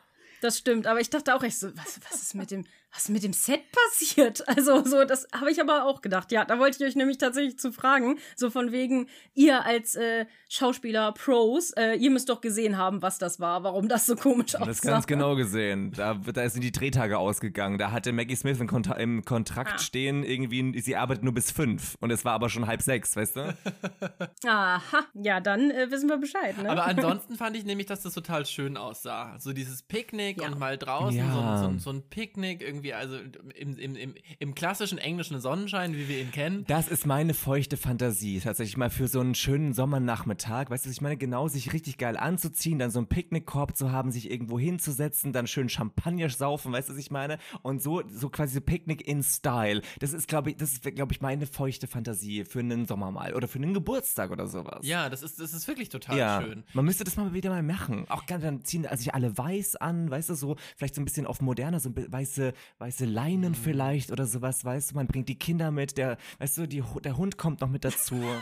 das 0.46 0.58
stimmt. 0.58 0.86
Aber 0.86 1.00
ich 1.00 1.10
dachte 1.10 1.34
auch 1.34 1.42
echt 1.42 1.58
so, 1.58 1.76
was, 1.76 2.00
was 2.08 2.22
ist 2.22 2.34
mit 2.34 2.50
dem, 2.50 2.64
was 2.92 3.04
ist 3.04 3.08
mit 3.10 3.22
dem 3.24 3.32
Set 3.34 3.60
passiert? 3.72 4.42
Also 4.56 4.84
so, 4.84 5.04
das 5.04 5.26
habe 5.38 5.50
ich 5.50 5.60
aber 5.60 5.84
auch 5.84 6.00
gedacht. 6.00 6.32
Ja, 6.32 6.44
da 6.44 6.58
wollte 6.58 6.82
ich 6.82 6.88
euch 6.90 6.96
nämlich 6.96 7.18
tatsächlich 7.18 7.58
zu 7.58 7.72
fragen, 7.72 8.18
so 8.36 8.48
von 8.50 8.72
wegen, 8.72 9.08
ihr 9.34 9.64
als 9.64 9.94
äh, 9.96 10.26
Schauspieler 10.48 11.12
Pros, 11.12 11.72
äh, 11.72 11.94
ihr 11.96 12.10
müsst 12.10 12.28
doch 12.30 12.40
gesehen 12.40 12.78
haben, 12.78 13.02
was 13.02 13.18
das 13.18 13.38
war, 13.40 13.64
warum 13.64 13.88
das 13.88 14.06
so 14.06 14.16
komisch 14.16 14.54
aussah. 14.54 14.64
Das 14.66 14.80
ganz 14.80 15.06
genau 15.06 15.34
gesehen. 15.36 15.90
Da, 15.92 16.14
da 16.14 16.48
sind 16.48 16.62
die 16.62 16.72
Drehtage 16.72 17.18
ausgegangen. 17.18 17.76
Da 17.78 17.90
hatte 17.90 18.12
Maggie 18.12 18.36
Smith 18.36 18.58
im, 18.60 18.66
Kontra 18.66 18.94
im 18.94 19.24
Kontrakt 19.24 19.72
Ah. 19.74 19.78
stehen, 19.78 20.22
irgendwie, 20.22 20.78
sie 20.80 20.96
arbeitet 20.96 21.24
nur 21.24 21.34
bis 21.34 21.50
fünf. 21.50 21.96
Und 22.00 22.10
es 22.10 22.24
war 22.24 22.32
aber 22.32 22.48
schon 22.48 22.66
halb 22.66 22.80
sechs, 22.82 23.14
weißt 23.16 23.36
du? 23.36 23.56
Aha, 24.46 25.04
ja, 25.14 25.40
dann 25.40 25.70
äh, 25.70 25.90
wissen 25.90 26.08
wir 26.08 26.18
Bescheid, 26.18 26.56
ne? 26.62 26.70
Aber 26.70 26.84
ansonsten 26.86 27.36
fand 27.36 27.56
ich 27.56 27.64
nämlich, 27.64 27.86
dass 27.86 28.02
das 28.02 28.14
total 28.14 28.46
schön 28.46 28.76
aussah. 28.76 29.38
So 29.38 29.52
dieses 29.52 29.82
Picknick 29.82 30.40
Ja. 30.40 30.48
und 30.48 30.58
mal 30.58 30.78
draußen 30.78 31.18
Ja. 31.18 31.58
so, 31.58 31.68
so, 31.72 31.78
so 31.78 31.90
ein 31.90 32.08
Picknick 32.08 32.62
irgendwie, 32.62 32.85
also 32.94 33.18
im, 33.54 33.78
im, 33.78 33.96
im, 33.96 34.14
im 34.38 34.54
klassischen 34.54 34.98
englischen 34.98 35.40
Sonnenschein, 35.40 35.94
wie 35.94 36.08
wir 36.08 36.20
ihn 36.20 36.30
kennen. 36.30 36.64
Das 36.68 36.88
ist 36.88 37.06
meine 37.06 37.34
feuchte 37.34 37.76
Fantasie. 37.76 38.40
Tatsächlich 38.40 38.76
mal 38.76 38.90
für 38.90 39.08
so 39.08 39.20
einen 39.20 39.34
schönen 39.34 39.72
Sommernachmittag. 39.72 40.70
Weißt 40.70 40.84
du, 40.84 40.88
was 40.90 40.96
ich 40.96 41.00
meine? 41.00 41.16
Genau, 41.16 41.48
sich 41.48 41.72
richtig 41.72 41.98
geil 41.98 42.16
anzuziehen, 42.16 42.78
dann 42.78 42.90
so 42.90 42.98
einen 42.98 43.08
Picknickkorb 43.08 43.76
zu 43.76 43.90
haben, 43.92 44.10
sich 44.10 44.30
irgendwo 44.30 44.58
hinzusetzen, 44.58 45.32
dann 45.32 45.46
schön 45.46 45.68
Champagner 45.68 46.28
saufen, 46.28 46.72
weißt 46.72 46.88
du, 46.88 46.92
was 46.94 47.00
ich 47.00 47.10
meine? 47.10 47.38
Und 47.62 47.82
so, 47.82 48.02
so 48.08 48.28
quasi 48.28 48.54
so 48.54 48.60
Picknick 48.60 49.06
in 49.06 49.22
Style. 49.22 49.82
Das 50.00 50.12
ist, 50.12 50.28
glaube 50.28 50.50
ich, 50.50 50.56
das 50.56 50.72
ist, 50.72 50.82
glaube 50.94 51.12
ich, 51.12 51.20
meine 51.20 51.46
feuchte 51.46 51.86
Fantasie 51.86 52.44
für 52.44 52.60
einen 52.60 52.86
Sommer 52.86 53.10
mal 53.10 53.34
oder 53.34 53.48
für 53.48 53.58
einen 53.58 53.74
Geburtstag 53.74 54.30
oder 54.30 54.46
sowas. 54.46 54.80
Ja, 54.82 55.08
das 55.08 55.22
ist, 55.22 55.40
das 55.40 55.52
ist 55.52 55.66
wirklich 55.68 55.88
total 55.88 56.18
Ja, 56.18 56.42
schön. 56.42 56.64
man 56.72 56.84
müsste 56.84 57.04
das 57.04 57.16
mal 57.16 57.32
wieder 57.32 57.50
mal 57.50 57.62
machen. 57.62 58.04
Auch 58.08 58.26
ganz, 58.26 58.42
dann 58.42 58.64
ziehen 58.64 58.86
also 58.86 59.02
sich 59.02 59.14
alle 59.14 59.36
weiß 59.36 59.76
an, 59.76 60.10
weißt 60.10 60.30
du, 60.30 60.34
so, 60.34 60.56
vielleicht 60.76 60.94
so 60.94 61.00
ein 61.00 61.04
bisschen 61.04 61.26
auf 61.26 61.40
moderner, 61.40 61.80
so 61.80 61.90
weiße, 61.94 62.52
weiße 62.78 63.04
Leinen 63.04 63.52
Mhm. 63.52 63.54
vielleicht 63.54 64.10
oder 64.12 64.26
sowas, 64.26 64.64
weißt 64.64 64.90
du, 64.92 64.94
man 64.96 65.06
bringt 65.06 65.28
die 65.28 65.38
Kinder 65.38 65.70
mit, 65.70 65.96
der, 65.98 66.16
weißt 66.38 66.58
du, 66.58 66.66
die, 66.68 66.82
der 67.04 67.16
Hund 67.16 67.36
kommt 67.38 67.60
noch 67.60 67.68
mit 67.68 67.84
dazu. 67.84 68.22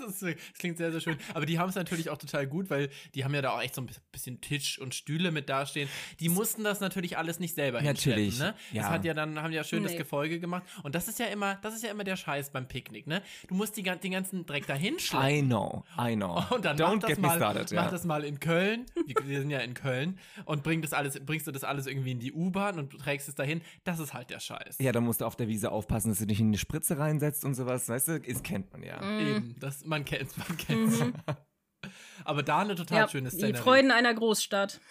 Das, 0.00 0.22
ist, 0.22 0.22
das 0.22 0.58
klingt 0.58 0.78
sehr, 0.78 0.92
sehr 0.92 1.00
schön. 1.00 1.16
Aber 1.34 1.44
die 1.44 1.58
haben 1.58 1.68
es 1.68 1.74
natürlich 1.74 2.08
auch 2.10 2.16
total 2.16 2.46
gut, 2.46 2.70
weil 2.70 2.90
die 3.14 3.24
haben 3.24 3.34
ja 3.34 3.42
da 3.42 3.50
auch 3.50 3.60
echt 3.60 3.74
so 3.74 3.82
ein 3.82 3.90
bisschen 4.12 4.40
Tisch 4.40 4.78
und 4.78 4.94
Stühle 4.94 5.30
mit 5.32 5.48
dastehen. 5.48 5.88
Die 6.20 6.28
mussten 6.28 6.62
das 6.64 6.80
natürlich 6.80 7.18
alles 7.18 7.38
nicht 7.40 7.54
selber 7.54 7.82
Natürlich, 7.82 8.26
hinstellen, 8.36 8.54
ne? 8.54 8.58
ja. 8.72 8.82
Das 8.82 8.90
hat 8.92 9.04
ja 9.04 9.14
dann, 9.14 9.42
haben 9.42 9.52
ja 9.52 9.64
schön 9.64 9.82
das 9.82 9.92
Nee. 9.92 9.98
Gefolge 9.98 10.38
gemacht. 10.40 10.62
Und 10.84 10.94
das 10.94 11.08
ist 11.08 11.18
ja 11.18 11.26
immer, 11.26 11.56
das 11.56 11.74
ist 11.74 11.82
ja 11.82 11.90
immer 11.90 12.04
der 12.04 12.16
Scheiß 12.16 12.50
beim 12.50 12.66
Picknick, 12.68 13.08
ne? 13.08 13.20
Du 13.48 13.54
musst 13.56 13.76
die, 13.76 13.82
gan- 13.82 14.00
den 14.00 14.12
ganzen 14.12 14.46
Dreck 14.46 14.66
da 14.66 14.74
hinschleppen. 14.74 15.28
I 15.28 15.42
know, 15.42 15.84
I 15.98 16.14
know. 16.14 16.42
Und 16.54 16.64
dann 16.64 16.76
Don't 16.78 16.94
mach 16.94 17.00
das, 17.00 17.08
get 17.10 17.18
mal, 17.18 17.28
me 17.30 17.36
started, 17.36 17.72
mach 17.72 17.84
ja. 17.86 17.90
das 17.90 18.04
mal 18.04 18.24
in 18.24 18.38
Köln. 18.40 18.86
Wir, 19.06 19.16
wir 19.26 19.40
sind 19.40 19.50
ja 19.50 19.58
in 19.58 19.74
Köln. 19.74 20.18
Und 20.44 20.62
bring 20.62 20.82
das 20.82 20.92
alles, 20.92 21.18
bringst 21.26 21.46
du 21.48 21.50
das 21.52 21.64
alles 21.64 21.86
irgendwie 21.86 22.12
in 22.12 22.20
die 22.20 22.32
U-Bahn 22.32 22.78
und 22.78 22.92
trägst 22.98 23.28
es 23.28 23.34
dahin. 23.34 23.59
Das 23.84 23.98
ist 23.98 24.14
halt 24.14 24.30
der 24.30 24.40
Scheiß. 24.40 24.78
Ja, 24.78 24.92
da 24.92 25.00
musst 25.00 25.20
du 25.20 25.24
auf 25.24 25.36
der 25.36 25.48
Wiese 25.48 25.70
aufpassen, 25.70 26.10
dass 26.10 26.18
du 26.18 26.26
nicht 26.26 26.40
in 26.40 26.48
eine 26.48 26.58
Spritze 26.58 26.98
reinsetzt 26.98 27.44
und 27.44 27.54
sowas, 27.54 27.88
weißt 27.88 28.08
du, 28.08 28.20
das 28.20 28.42
kennt 28.42 28.72
man 28.72 28.82
ja. 28.82 29.00
Mhm. 29.00 29.26
Eben. 29.26 29.56
Das, 29.60 29.84
man 29.84 30.04
kennt's, 30.04 30.36
man 30.36 30.56
kennt's. 30.56 31.00
Aber 32.24 32.42
da 32.42 32.58
eine 32.58 32.74
total 32.74 32.98
ja, 32.98 33.08
schöne 33.08 33.30
die 33.30 33.36
Szene. 33.36 33.58
Freuden 33.58 33.90
einer 33.90 34.14
Großstadt. 34.14 34.80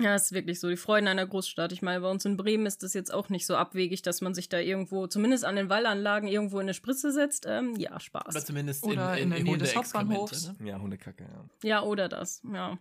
Ja, 0.00 0.14
ist 0.14 0.30
wirklich 0.30 0.60
so. 0.60 0.68
Die 0.68 0.76
Freuden 0.76 1.08
einer 1.08 1.26
Großstadt. 1.26 1.72
Ich 1.72 1.82
meine, 1.82 2.00
bei 2.00 2.08
uns 2.08 2.24
in 2.24 2.36
Bremen 2.36 2.66
ist 2.66 2.84
das 2.84 2.94
jetzt 2.94 3.12
auch 3.12 3.30
nicht 3.30 3.46
so 3.46 3.56
abwegig, 3.56 4.00
dass 4.02 4.20
man 4.20 4.32
sich 4.32 4.48
da 4.48 4.58
irgendwo, 4.60 5.08
zumindest 5.08 5.44
an 5.44 5.56
den 5.56 5.68
Wallanlagen, 5.68 6.28
irgendwo 6.28 6.58
in 6.60 6.66
eine 6.66 6.74
Spritze 6.74 7.10
setzt. 7.12 7.46
Ähm, 7.48 7.74
ja, 7.76 7.98
Spaß. 7.98 8.36
Aber 8.36 8.44
zumindest 8.44 8.84
Oder 8.84 9.16
in, 9.16 9.24
in 9.24 9.30
der 9.30 9.42
Nähe 9.42 9.58
des 9.58 9.74
Hauptbahnhofs. 9.74 10.52
Ne? 10.60 10.68
Ja, 10.68 10.80
Hundekacke, 10.80 11.24
ja. 11.24 11.68
Ja, 11.68 11.82
oder 11.82 12.08
das. 12.08 12.42
Ja, 12.52 12.78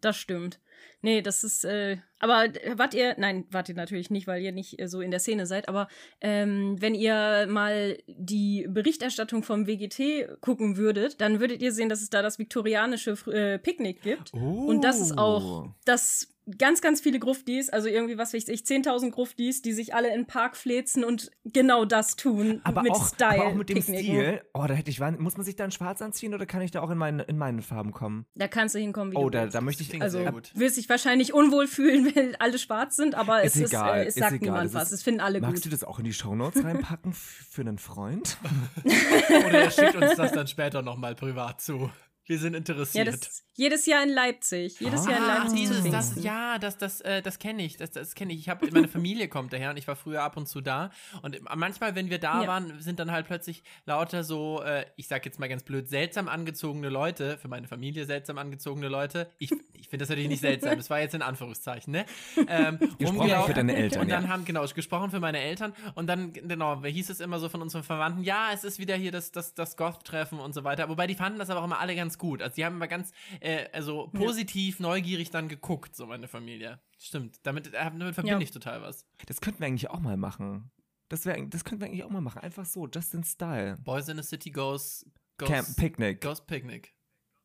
das 0.00 0.16
stimmt. 0.16 0.60
Nee, 1.02 1.22
das 1.22 1.44
ist, 1.44 1.64
äh, 1.64 1.96
aber 2.18 2.44
äh, 2.44 2.76
wart 2.78 2.94
ihr, 2.94 3.14
nein, 3.18 3.46
wart 3.50 3.68
ihr 3.68 3.74
natürlich 3.74 4.10
nicht, 4.10 4.26
weil 4.26 4.42
ihr 4.42 4.52
nicht 4.52 4.78
äh, 4.80 4.88
so 4.88 5.00
in 5.00 5.10
der 5.10 5.20
Szene 5.20 5.46
seid, 5.46 5.68
aber 5.68 5.88
ähm, 6.20 6.76
wenn 6.80 6.94
ihr 6.94 7.46
mal 7.48 7.96
die 8.06 8.66
Berichterstattung 8.68 9.42
vom 9.42 9.66
WGT 9.66 10.40
gucken 10.40 10.76
würdet, 10.76 11.20
dann 11.20 11.40
würdet 11.40 11.62
ihr 11.62 11.72
sehen, 11.72 11.88
dass 11.88 12.02
es 12.02 12.10
da 12.10 12.22
das 12.22 12.38
viktorianische 12.38 13.12
äh, 13.32 13.58
Picknick 13.58 14.02
gibt. 14.02 14.32
Und 14.34 14.82
das 14.82 15.00
ist 15.00 15.16
auch 15.18 15.64
Oh. 15.64 15.68
das 15.84 16.28
ganz, 16.58 16.80
ganz 16.80 17.00
viele 17.00 17.20
Gruftis, 17.20 17.70
also 17.70 17.88
irgendwie, 17.88 18.18
was 18.18 18.34
weiß 18.34 18.48
ich, 18.48 18.62
10.000 18.62 19.10
Gruftis, 19.12 19.62
die 19.62 19.72
sich 19.72 19.94
alle 19.94 20.08
in 20.08 20.22
den 20.22 20.26
Park 20.26 20.56
fläzen 20.56 21.04
und 21.04 21.30
genau 21.44 21.84
das 21.84 22.16
tun. 22.16 22.60
Aber, 22.64 22.82
mit 22.82 22.90
auch, 22.90 23.06
Style. 23.06 23.40
aber 23.40 23.46
auch 23.50 23.54
mit 23.54 23.68
dem 23.68 23.76
Picknicken. 23.76 24.02
Stil. 24.04 24.42
Oh, 24.54 24.64
da 24.66 24.74
hätte 24.74 24.90
ich, 24.90 24.98
muss 25.00 25.36
man 25.36 25.44
sich 25.46 25.54
dann 25.54 25.70
schwarz 25.70 26.02
anziehen 26.02 26.34
oder 26.34 26.46
kann 26.46 26.62
ich 26.62 26.72
da 26.72 26.80
auch 26.80 26.90
in, 26.90 26.98
meine, 26.98 27.22
in 27.24 27.38
meinen 27.38 27.62
Farben 27.62 27.92
kommen? 27.92 28.26
Da 28.34 28.48
kannst 28.48 28.74
du 28.74 28.80
hinkommen, 28.80 29.12
wie 29.12 29.16
Oh, 29.16 29.24
du 29.30 29.38
da, 29.38 29.46
da 29.46 29.60
möchte 29.60 29.84
ich, 29.84 30.02
Also, 30.02 30.18
sehr 30.18 30.32
wirst 30.70 30.76
dich 30.78 30.88
wahrscheinlich 30.88 31.32
unwohl 31.34 31.66
fühlen, 31.66 32.10
wenn 32.14 32.36
alle 32.36 32.58
schwarz 32.58 32.96
sind, 32.96 33.14
aber 33.14 33.42
Ist 33.42 33.56
es 33.56 33.62
ist, 33.62 33.70
egal, 33.72 33.98
äh, 33.98 34.02
es 34.02 34.08
ist 34.16 34.20
sagt 34.20 34.32
egal. 34.34 34.46
niemand 34.48 34.66
Es 34.68 34.74
was. 34.74 34.82
ist- 34.84 34.92
Es 34.92 35.02
finden 35.02 35.20
alle 35.20 35.40
Magst 35.40 35.56
gut. 35.56 35.66
du 35.66 35.70
das 35.70 35.84
auch 35.84 35.98
in 35.98 36.04
die 36.04 36.12
Shownotes 36.14 36.64
reinpacken 36.64 37.12
für 37.12 37.60
einen 37.62 37.78
Freund? 37.78 38.36
Oder 38.84 39.62
er 39.62 39.70
schickt 39.70 39.96
uns 39.96 40.14
das 40.16 40.32
dann 40.32 40.46
später 40.46 40.82
nochmal 40.82 41.14
privat 41.14 41.60
zu. 41.60 41.90
Wir 42.30 42.38
sind 42.38 42.52
Ja, 42.52 42.58
interessiert. 42.58 43.08
das 43.08 43.42
jedes 43.56 43.84
Jahr 43.86 44.02
in 44.04 44.08
Leipzig. 44.10 44.78
Jedes 44.80 45.04
Jahr 45.04 45.18
in 45.18 45.22
Ah, 45.24 45.38
Leipzig. 45.38 45.58
dieses, 45.58 45.90
das, 45.90 46.22
ja, 46.22 46.58
das, 46.58 46.78
das, 46.78 47.00
äh, 47.02 47.20
das 47.20 47.38
kenne 47.40 47.62
ich, 47.64 47.76
das, 47.76 47.90
das 47.90 48.14
kenne 48.14 48.32
ich. 48.32 48.38
Ich 48.38 48.48
habe, 48.48 48.70
meine 48.70 48.86
Familie 48.88 49.28
kommt 49.28 49.52
daher 49.52 49.70
und 49.70 49.76
ich 49.76 49.86
war 49.88 49.96
früher 49.96 50.22
ab 50.22 50.36
und 50.36 50.46
zu 50.48 50.60
da. 50.60 50.90
Und 51.22 51.40
manchmal, 51.56 51.94
wenn 51.96 52.08
wir 52.08 52.18
da 52.20 52.42
Ja. 52.42 52.48
waren, 52.48 52.80
sind 52.80 53.00
dann 53.00 53.10
halt 53.10 53.26
plötzlich 53.26 53.62
lauter 53.84 54.22
so, 54.24 54.62
äh, 54.62 54.86
ich 54.96 55.08
sag 55.08 55.26
jetzt 55.26 55.40
mal 55.40 55.48
ganz 55.48 55.64
blöd, 55.64 55.88
seltsam 55.88 56.28
angezogene 56.28 56.88
Leute, 56.88 57.36
für 57.38 57.48
meine 57.48 57.66
Familie 57.66 58.06
seltsam 58.06 58.38
angezogene 58.38 58.88
Leute. 58.88 59.28
Ich, 59.38 59.50
ich 59.74 59.88
finde 59.88 60.04
das 60.04 60.08
natürlich 60.10 60.28
nicht 60.30 60.40
seltsam, 60.40 60.76
das 60.78 60.88
war 60.88 61.00
jetzt 61.00 61.14
in 61.16 61.22
Anführungszeichen, 61.22 61.92
ne? 61.92 62.06
Ähm, 62.46 62.78
Gesprochen 62.98 63.44
für 63.46 63.54
deine 63.54 63.74
Eltern, 63.74 64.02
Und 64.02 64.08
dann 64.10 64.22
ja. 64.24 64.28
haben, 64.30 64.44
genau, 64.44 64.64
gesprochen 64.72 65.10
für 65.10 65.20
meine 65.20 65.40
Eltern. 65.40 65.74
Und 65.96 66.06
dann, 66.06 66.32
genau, 66.32 66.82
hieß 66.84 67.10
es 67.10 67.18
immer 67.20 67.40
so 67.40 67.48
von 67.48 67.60
unseren 67.60 67.82
Verwandten, 67.82 68.22
ja, 68.22 68.50
es 68.54 68.62
ist 68.64 68.78
wieder 68.78 68.94
hier 68.94 69.10
das, 69.10 69.32
das, 69.32 69.54
das 69.54 69.76
Goth-Treffen 69.76 70.38
und 70.38 70.54
so 70.54 70.62
weiter. 70.62 70.88
Wobei 70.88 71.08
die 71.08 71.16
fanden 71.16 71.40
das 71.40 71.50
aber 71.50 71.60
auch 71.60 71.64
immer 71.64 71.80
alle 71.80 71.96
ganz 71.96 72.16
gut. 72.20 72.40
Also 72.42 72.54
die 72.54 72.64
haben 72.64 72.76
immer 72.76 72.86
ganz, 72.86 73.10
äh, 73.40 73.66
also 73.72 74.06
positiv, 74.12 74.78
neugierig 74.78 75.30
dann 75.30 75.48
geguckt, 75.48 75.96
so 75.96 76.06
meine 76.06 76.28
Familie. 76.28 76.78
Stimmt. 76.98 77.40
Damit, 77.42 77.66
äh, 77.68 77.70
damit 77.72 78.14
verbinde 78.14 78.36
Ja. 78.36 78.40
ich 78.40 78.52
total 78.52 78.82
was. 78.82 79.04
Das 79.26 79.40
könnten 79.40 79.58
wir 79.60 79.66
eigentlich 79.66 79.90
auch 79.90 79.98
mal 79.98 80.16
machen. 80.16 80.70
Das, 81.08 81.26
wär, 81.26 81.36
das 81.46 81.64
könnten 81.64 81.80
wir 81.82 81.88
eigentlich 81.88 82.04
auch 82.04 82.10
mal 82.10 82.20
machen. 82.20 82.40
Einfach 82.40 82.64
so, 82.64 82.86
just 82.86 83.14
in 83.14 83.24
style. 83.24 83.76
Boys 83.82 84.08
in 84.08 84.16
the 84.16 84.22
City 84.22 84.50
goes, 84.50 85.04
goes, 85.38 85.48
Camp, 85.48 85.76
Picnic. 85.76 86.20
goes 86.20 86.46
Picnic. 86.46 86.94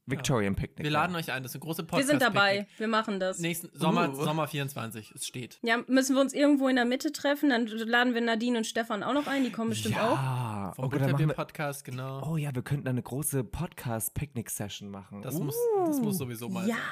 Victorian 0.08 0.56
Picnic. 0.56 0.80
Wir 0.86 0.92
ja. 0.92 1.00
laden 1.02 1.16
euch 1.16 1.32
ein, 1.32 1.42
das 1.44 1.52
ist 1.52 1.56
eine 1.56 1.62
große 1.66 1.82
Wir 1.84 1.88
podcast 1.88 2.08
sind 2.10 2.22
dabei. 2.22 2.68
Wir 2.78 2.88
machen 2.88 3.20
das. 3.20 3.40
Nächsten 3.40 3.70
Sommer, 3.78 4.10
Uh. 4.14 4.24
Sommer 4.24 4.48
24, 4.48 5.12
es 5.16 5.26
steht. 5.26 5.58
Ja, 5.64 5.78
müssen 5.88 6.16
wir 6.16 6.22
uns 6.22 6.34
irgendwo 6.34 6.68
in 6.68 6.76
der 6.76 6.86
Mitte 6.86 7.12
treffen. 7.12 7.50
Dann 7.50 7.66
laden 7.68 8.14
wir 8.14 8.22
Nadine 8.22 8.58
und 8.60 8.66
Stefan 8.68 9.02
auch 9.04 9.14
noch 9.14 9.28
ein. 9.28 9.44
Die 9.44 9.52
kommen 9.52 9.70
bestimmt 9.72 9.98
auch. 9.98 10.16
ja. 10.16 10.74
Vom 10.76 10.86
Oh, 10.86 10.90
Gott, 10.90 11.02
dann 11.02 11.12
machen 11.12 11.20
wir, 11.20 11.28
Butterbier-Podcast, 11.28 11.86
genau. 11.86 12.22
oh 12.32 12.38
ja, 12.38 12.54
wir 12.54 12.62
könnten 12.62 12.88
eine 12.88 13.02
große 13.02 13.44
Podcast-Picknick-Session 13.44 14.90
machen. 14.90 15.22
Das, 15.22 15.36
Uh. 15.36 15.44
muss, 15.44 15.56
das 15.88 16.00
muss 16.00 16.18
sowieso 16.18 16.50
mal 16.50 16.68
Ja. 16.68 16.76
sein. 16.76 16.84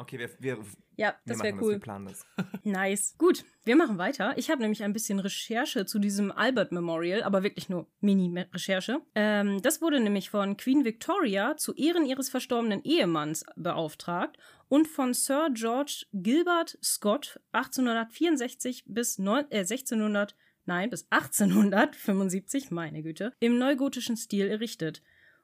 Okay, 0.00 0.18
wir, 0.18 0.30
wir, 0.38 0.58
Ja, 0.96 1.14
das 1.26 1.38
machen 1.38 1.60
wäre 1.60 1.78
cool. 1.78 2.04
das. 2.06 2.26
Nice. 2.64 3.14
Gut, 3.18 3.44
wir 3.64 3.76
machen 3.76 3.98
weiter. 3.98 4.32
Ich 4.36 4.50
habe 4.50 4.62
nämlich 4.62 4.82
ein 4.82 4.92
bisschen 4.94 5.18
Recherche 5.18 5.84
zu 5.84 5.98
diesem 5.98 6.32
Albert 6.32 6.72
Memorial, 6.72 7.22
aber 7.22 7.42
wirklich 7.42 7.68
nur 7.68 7.86
Mini-Recherche. 8.00 9.00
Ähm, 9.14 9.60
das 9.62 9.82
wurde 9.82 10.00
nämlich 10.00 10.30
von 10.30 10.56
Queen 10.56 10.84
Victoria 10.84 11.56
zu 11.56 11.74
Ehren 11.74 12.06
ihres 12.06 12.30
verstorbenen 12.30 12.82
Ehemanns 12.82 13.44
beauftragt 13.56 14.38
und 14.68 14.88
von 14.88 15.12
Sir 15.12 15.50
George 15.52 16.06
Gilbert 16.12 16.78
Scott 16.82 17.40
1864 17.52 18.84
bis 18.86 19.18
neun, 19.18 19.44
äh, 19.50 19.58
1600 19.58 20.34
Nein, 20.66 20.90
bis 20.90 21.06
1875, 21.10 22.70
meine 22.70 23.02
Güte, 23.02 23.32
im 23.40 23.58
neugotischen 23.58 24.16
Stil 24.16 24.46
errichtet. 24.46 25.02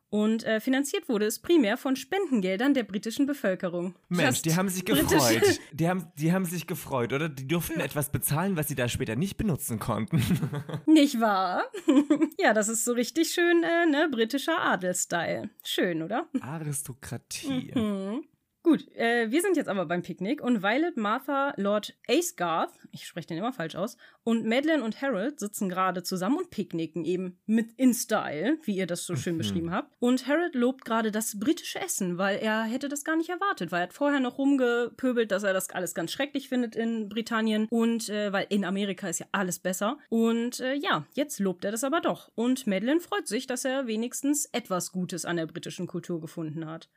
Und 0.09 0.45
äh, 0.45 0.61
finanziert 0.61 1.09
wurde 1.09 1.27
es 1.27 1.41
primär 1.41 1.77
von 1.77 1.97
Spendengeldern 1.97 2.75
der 2.75 2.85
britischen 2.85 3.27
Bevölkerung. 3.27 3.97
Mensch, 4.09 4.37
Just 4.37 4.45
die 4.47 4.55
haben 4.55 4.69
sich 4.69 4.85
gefreut. 4.85 5.61
Die 5.73 5.89
haben, 5.89 6.11
die 6.17 6.33
haben 6.33 6.45
sich 6.45 6.67
gefreut, 6.67 7.13
oder? 7.13 7.29
Die 7.29 7.47
durften 7.47 7.81
etwas 7.81 8.11
bezahlen, 8.11 8.57
was 8.57 8.69
sie 8.69 8.75
da 8.75 8.89
später 8.89 9.17
nicht 9.17 9.37
benutzen 9.37 9.79
konnten. 9.79 10.23
Nicht 10.87 11.21
wahr? 11.21 11.65
ja, 12.39 12.55
das 12.55 12.69
ist 12.69 12.85
so 12.85 12.93
richtig 12.93 13.31
schön, 13.31 13.63
äh, 13.63 13.87
ne, 13.87 14.09
britischer 14.11 14.59
Adelstyle. 14.61 15.51
Schön, 15.63 16.03
oder? 16.03 16.29
Aristokratie. 16.41 17.73
Hm. 17.75 18.25
Gut, 18.67 18.89
äh, 18.97 19.31
wir 19.31 19.43
sind 19.43 19.57
jetzt 19.57 19.69
aber 19.69 19.87
beim 19.87 20.03
Picknick 20.03 20.43
und 20.43 20.61
Violet, 20.61 20.97
Martha, 20.97 21.55
Lord 21.57 21.97
Acegarth, 22.09 22.73
ich 22.91 23.07
spreche 23.07 23.29
den 23.29 23.39
immer 23.39 23.53
falsch 23.53 23.77
aus, 23.77 23.97
und 24.25 24.45
Madeline 24.45 24.83
und 24.83 25.01
Harold 25.01 25.39
sitzen 25.39 25.69
gerade 25.69 26.03
zusammen 26.03 26.39
und 26.39 26.51
picknicken 26.51 27.05
eben 27.05 27.39
mit 27.47 27.75
in 27.77 27.95
Style, 27.95 28.59
wie 28.65 28.75
ihr 28.77 28.89
das 28.89 29.07
so 29.07 29.15
schön 29.15 29.35
Mhm. 29.35 29.39
beschrieben 29.39 29.71
habt. 29.71 29.95
Und 30.01 30.27
Harold 30.27 30.57
lobt 30.57 30.85
gerade 30.85 31.13
das 31.13 31.39
britische 31.39 31.79
Essen, 31.79 32.19
weil 32.19 32.39
er 32.39 32.65
hätte 32.65 32.89
das 32.89 33.05
gar 33.05 33.15
nicht 33.15 33.29
erwartet, 33.31 33.71
weil 33.71 33.83
er 33.83 33.85
hat 33.85 33.93
vorher 33.93 34.19
noch 34.19 34.37
rumgepöbelt, 34.37 35.31
dass 35.31 35.45
er 35.45 35.53
das 35.53 35.71
alles 35.71 35.95
ganz 35.95 36.11
schrecklich 36.11 36.49
findet 36.49 36.75
in 36.75 37.09
Britannien 37.09 37.69
und 37.71 38.09
äh, 38.09 38.33
weil 38.33 38.47
in 38.49 38.65
Amerika 38.65 39.09
ist 39.09 39.21
ja 39.21 39.27
alles 39.31 39.61
besser. 39.61 39.97
Und 40.09 40.59
äh, 40.59 40.75
ja, 40.75 41.07
jetzt 41.15 41.39
lobt 41.39 41.65
er 41.65 41.71
das 41.71 41.85
aber 41.85 42.01
doch. 42.01 42.33
Und 42.35 42.67
Madeline 42.67 42.99
freut 42.99 43.29
sich, 43.29 43.47
dass 43.47 43.65
er 43.65 43.87
wenigstens 43.87 44.47
etwas 44.47 44.91
Gutes 44.91 45.25
an 45.25 45.37
der 45.37 45.47
britischen 45.47 45.87
Kultur 45.87 46.21
gefunden 46.21 46.67
hat. 46.67 46.91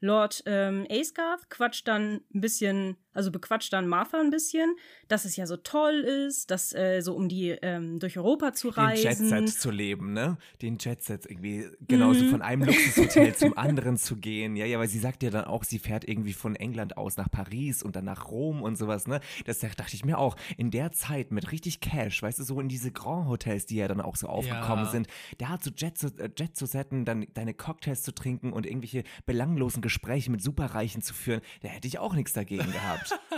Lord 0.00 0.42
ähm, 0.46 0.86
Acegarth 0.90 1.48
quatscht 1.48 1.88
dann 1.88 2.20
ein 2.34 2.40
bisschen, 2.40 2.96
also 3.12 3.30
bequatscht 3.32 3.72
dann 3.72 3.88
Martha 3.88 4.20
ein 4.20 4.30
bisschen, 4.30 4.76
dass 5.08 5.24
es 5.24 5.36
ja 5.36 5.46
so 5.46 5.56
toll 5.56 5.94
ist, 6.00 6.50
dass 6.50 6.74
äh, 6.74 7.00
so 7.00 7.14
um 7.14 7.28
die 7.28 7.50
ähm, 7.62 7.98
durch 7.98 8.18
Europa 8.18 8.52
zu 8.52 8.70
Den 8.70 8.74
reisen. 8.84 9.30
Jetset 9.30 9.48
zu 9.60 9.70
leben, 9.70 10.12
ne? 10.12 10.36
Den 10.60 10.76
Jetset 10.78 11.24
irgendwie 11.24 11.66
genauso 11.88 12.24
Mhm. 12.24 12.28
von 12.28 12.42
einem 12.42 12.64
Luxushotel 12.64 13.34
zum 13.36 13.56
anderen 13.56 13.96
zu 13.96 14.16
gehen. 14.16 14.54
Ja, 14.56 14.66
ja, 14.66 14.78
weil 14.78 14.88
sie 14.88 14.98
sagt 14.98 15.22
ja 15.22 15.30
dann 15.30 15.46
auch, 15.46 15.64
sie 15.64 15.78
fährt 15.78 16.06
irgendwie 16.06 16.34
von 16.34 16.56
England 16.56 16.96
aus 16.98 17.16
nach 17.16 17.30
Paris 17.30 17.82
und 17.82 17.96
dann 17.96 18.04
nach 18.04 18.28
Rom 18.30 18.62
und 18.62 18.76
sowas, 18.76 19.06
ne? 19.06 19.20
Das 19.46 19.60
dachte 19.60 19.94
ich 19.94 20.04
mir 20.04 20.18
auch. 20.18 20.36
In 20.58 20.70
der 20.70 20.92
Zeit 20.92 21.32
mit 21.32 21.52
richtig 21.52 21.80
Cash, 21.80 22.22
weißt 22.22 22.38
du, 22.38 22.44
so 22.44 22.60
in 22.60 22.68
diese 22.68 22.92
Grand 22.92 23.28
Hotels, 23.28 23.64
die 23.66 23.76
ja 23.76 23.88
dann 23.88 24.00
auch 24.02 24.16
so 24.16 24.26
aufgekommen 24.28 24.84
Ja. 24.84 24.90
sind, 24.90 25.06
da 25.38 25.58
zu 25.58 25.70
Jet 25.74 25.96
zu, 25.96 26.08
äh, 26.18 26.28
Jet 26.36 26.54
zu 26.54 26.66
setten, 26.66 27.04
dann 27.06 27.26
deine 27.32 27.54
Cocktails 27.54 28.02
zu 28.02 28.12
trinken 28.14 28.52
und 28.52 28.66
irgendwelche 28.66 29.04
belanglosen 29.24 29.80
Gespräche 29.86 30.30
mit 30.30 30.42
Superreichen 30.42 31.00
zu 31.02 31.14
führen, 31.14 31.40
da 31.62 31.68
hätte 31.68 31.86
ich 31.88 31.98
auch 31.98 32.14
nichts 32.14 32.32
dagegen 32.32 32.70
gehabt. 32.72 33.18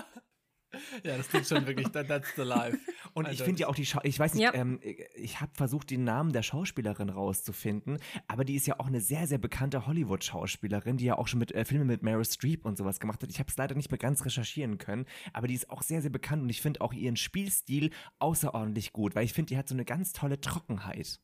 Ja, 1.02 1.16
das 1.16 1.28
klingt 1.28 1.46
schon 1.46 1.66
wirklich, 1.66 1.88
that, 1.92 2.08
that's 2.08 2.28
the 2.36 2.42
life. 2.42 2.76
Und 3.14 3.24
ich 3.24 3.30
Alter. 3.30 3.44
finde 3.46 3.60
ja 3.62 3.68
auch 3.68 3.74
die 3.74 3.86
Schau 3.86 4.00
ich 4.02 4.18
weiß 4.18 4.34
nicht, 4.34 4.42
Ja. 4.44 4.52
ähm, 4.52 4.78
ich 5.16 5.40
habe 5.40 5.50
versucht, 5.54 5.88
den 5.88 6.04
Namen 6.04 6.30
der 6.34 6.42
Schauspielerin 6.42 7.08
rauszufinden, 7.08 7.96
aber 8.26 8.44
die 8.44 8.54
ist 8.54 8.66
ja 8.66 8.78
auch 8.78 8.86
eine 8.86 9.00
sehr, 9.00 9.26
sehr 9.26 9.38
bekannte 9.38 9.86
Hollywood-Schauspielerin, 9.86 10.98
die 10.98 11.06
ja 11.06 11.16
auch 11.16 11.26
schon 11.26 11.38
mit 11.38 11.52
äh, 11.52 11.64
Filme 11.64 11.86
mit 11.86 12.02
Meryl 12.02 12.24
Streep 12.26 12.66
und 12.66 12.76
sowas 12.76 13.00
gemacht 13.00 13.22
hat. 13.22 13.30
Ich 13.30 13.38
habe 13.38 13.48
es 13.48 13.56
leider 13.56 13.74
nicht 13.76 13.90
mehr 13.90 13.98
ganz 13.98 14.22
recherchieren 14.26 14.76
können, 14.76 15.06
aber 15.32 15.46
die 15.48 15.54
ist 15.54 15.70
auch 15.70 15.80
sehr, 15.82 16.02
sehr 16.02 16.10
bekannt 16.10 16.42
und 16.42 16.50
ich 16.50 16.60
finde 16.60 16.82
auch 16.82 16.92
ihren 16.92 17.16
Spielstil 17.16 17.90
außerordentlich 18.18 18.92
gut, 18.92 19.14
weil 19.14 19.24
ich 19.24 19.32
finde, 19.32 19.48
die 19.48 19.56
hat 19.56 19.68
so 19.68 19.74
eine 19.74 19.86
ganz 19.86 20.12
tolle 20.12 20.38
Trockenheit. 20.38 21.18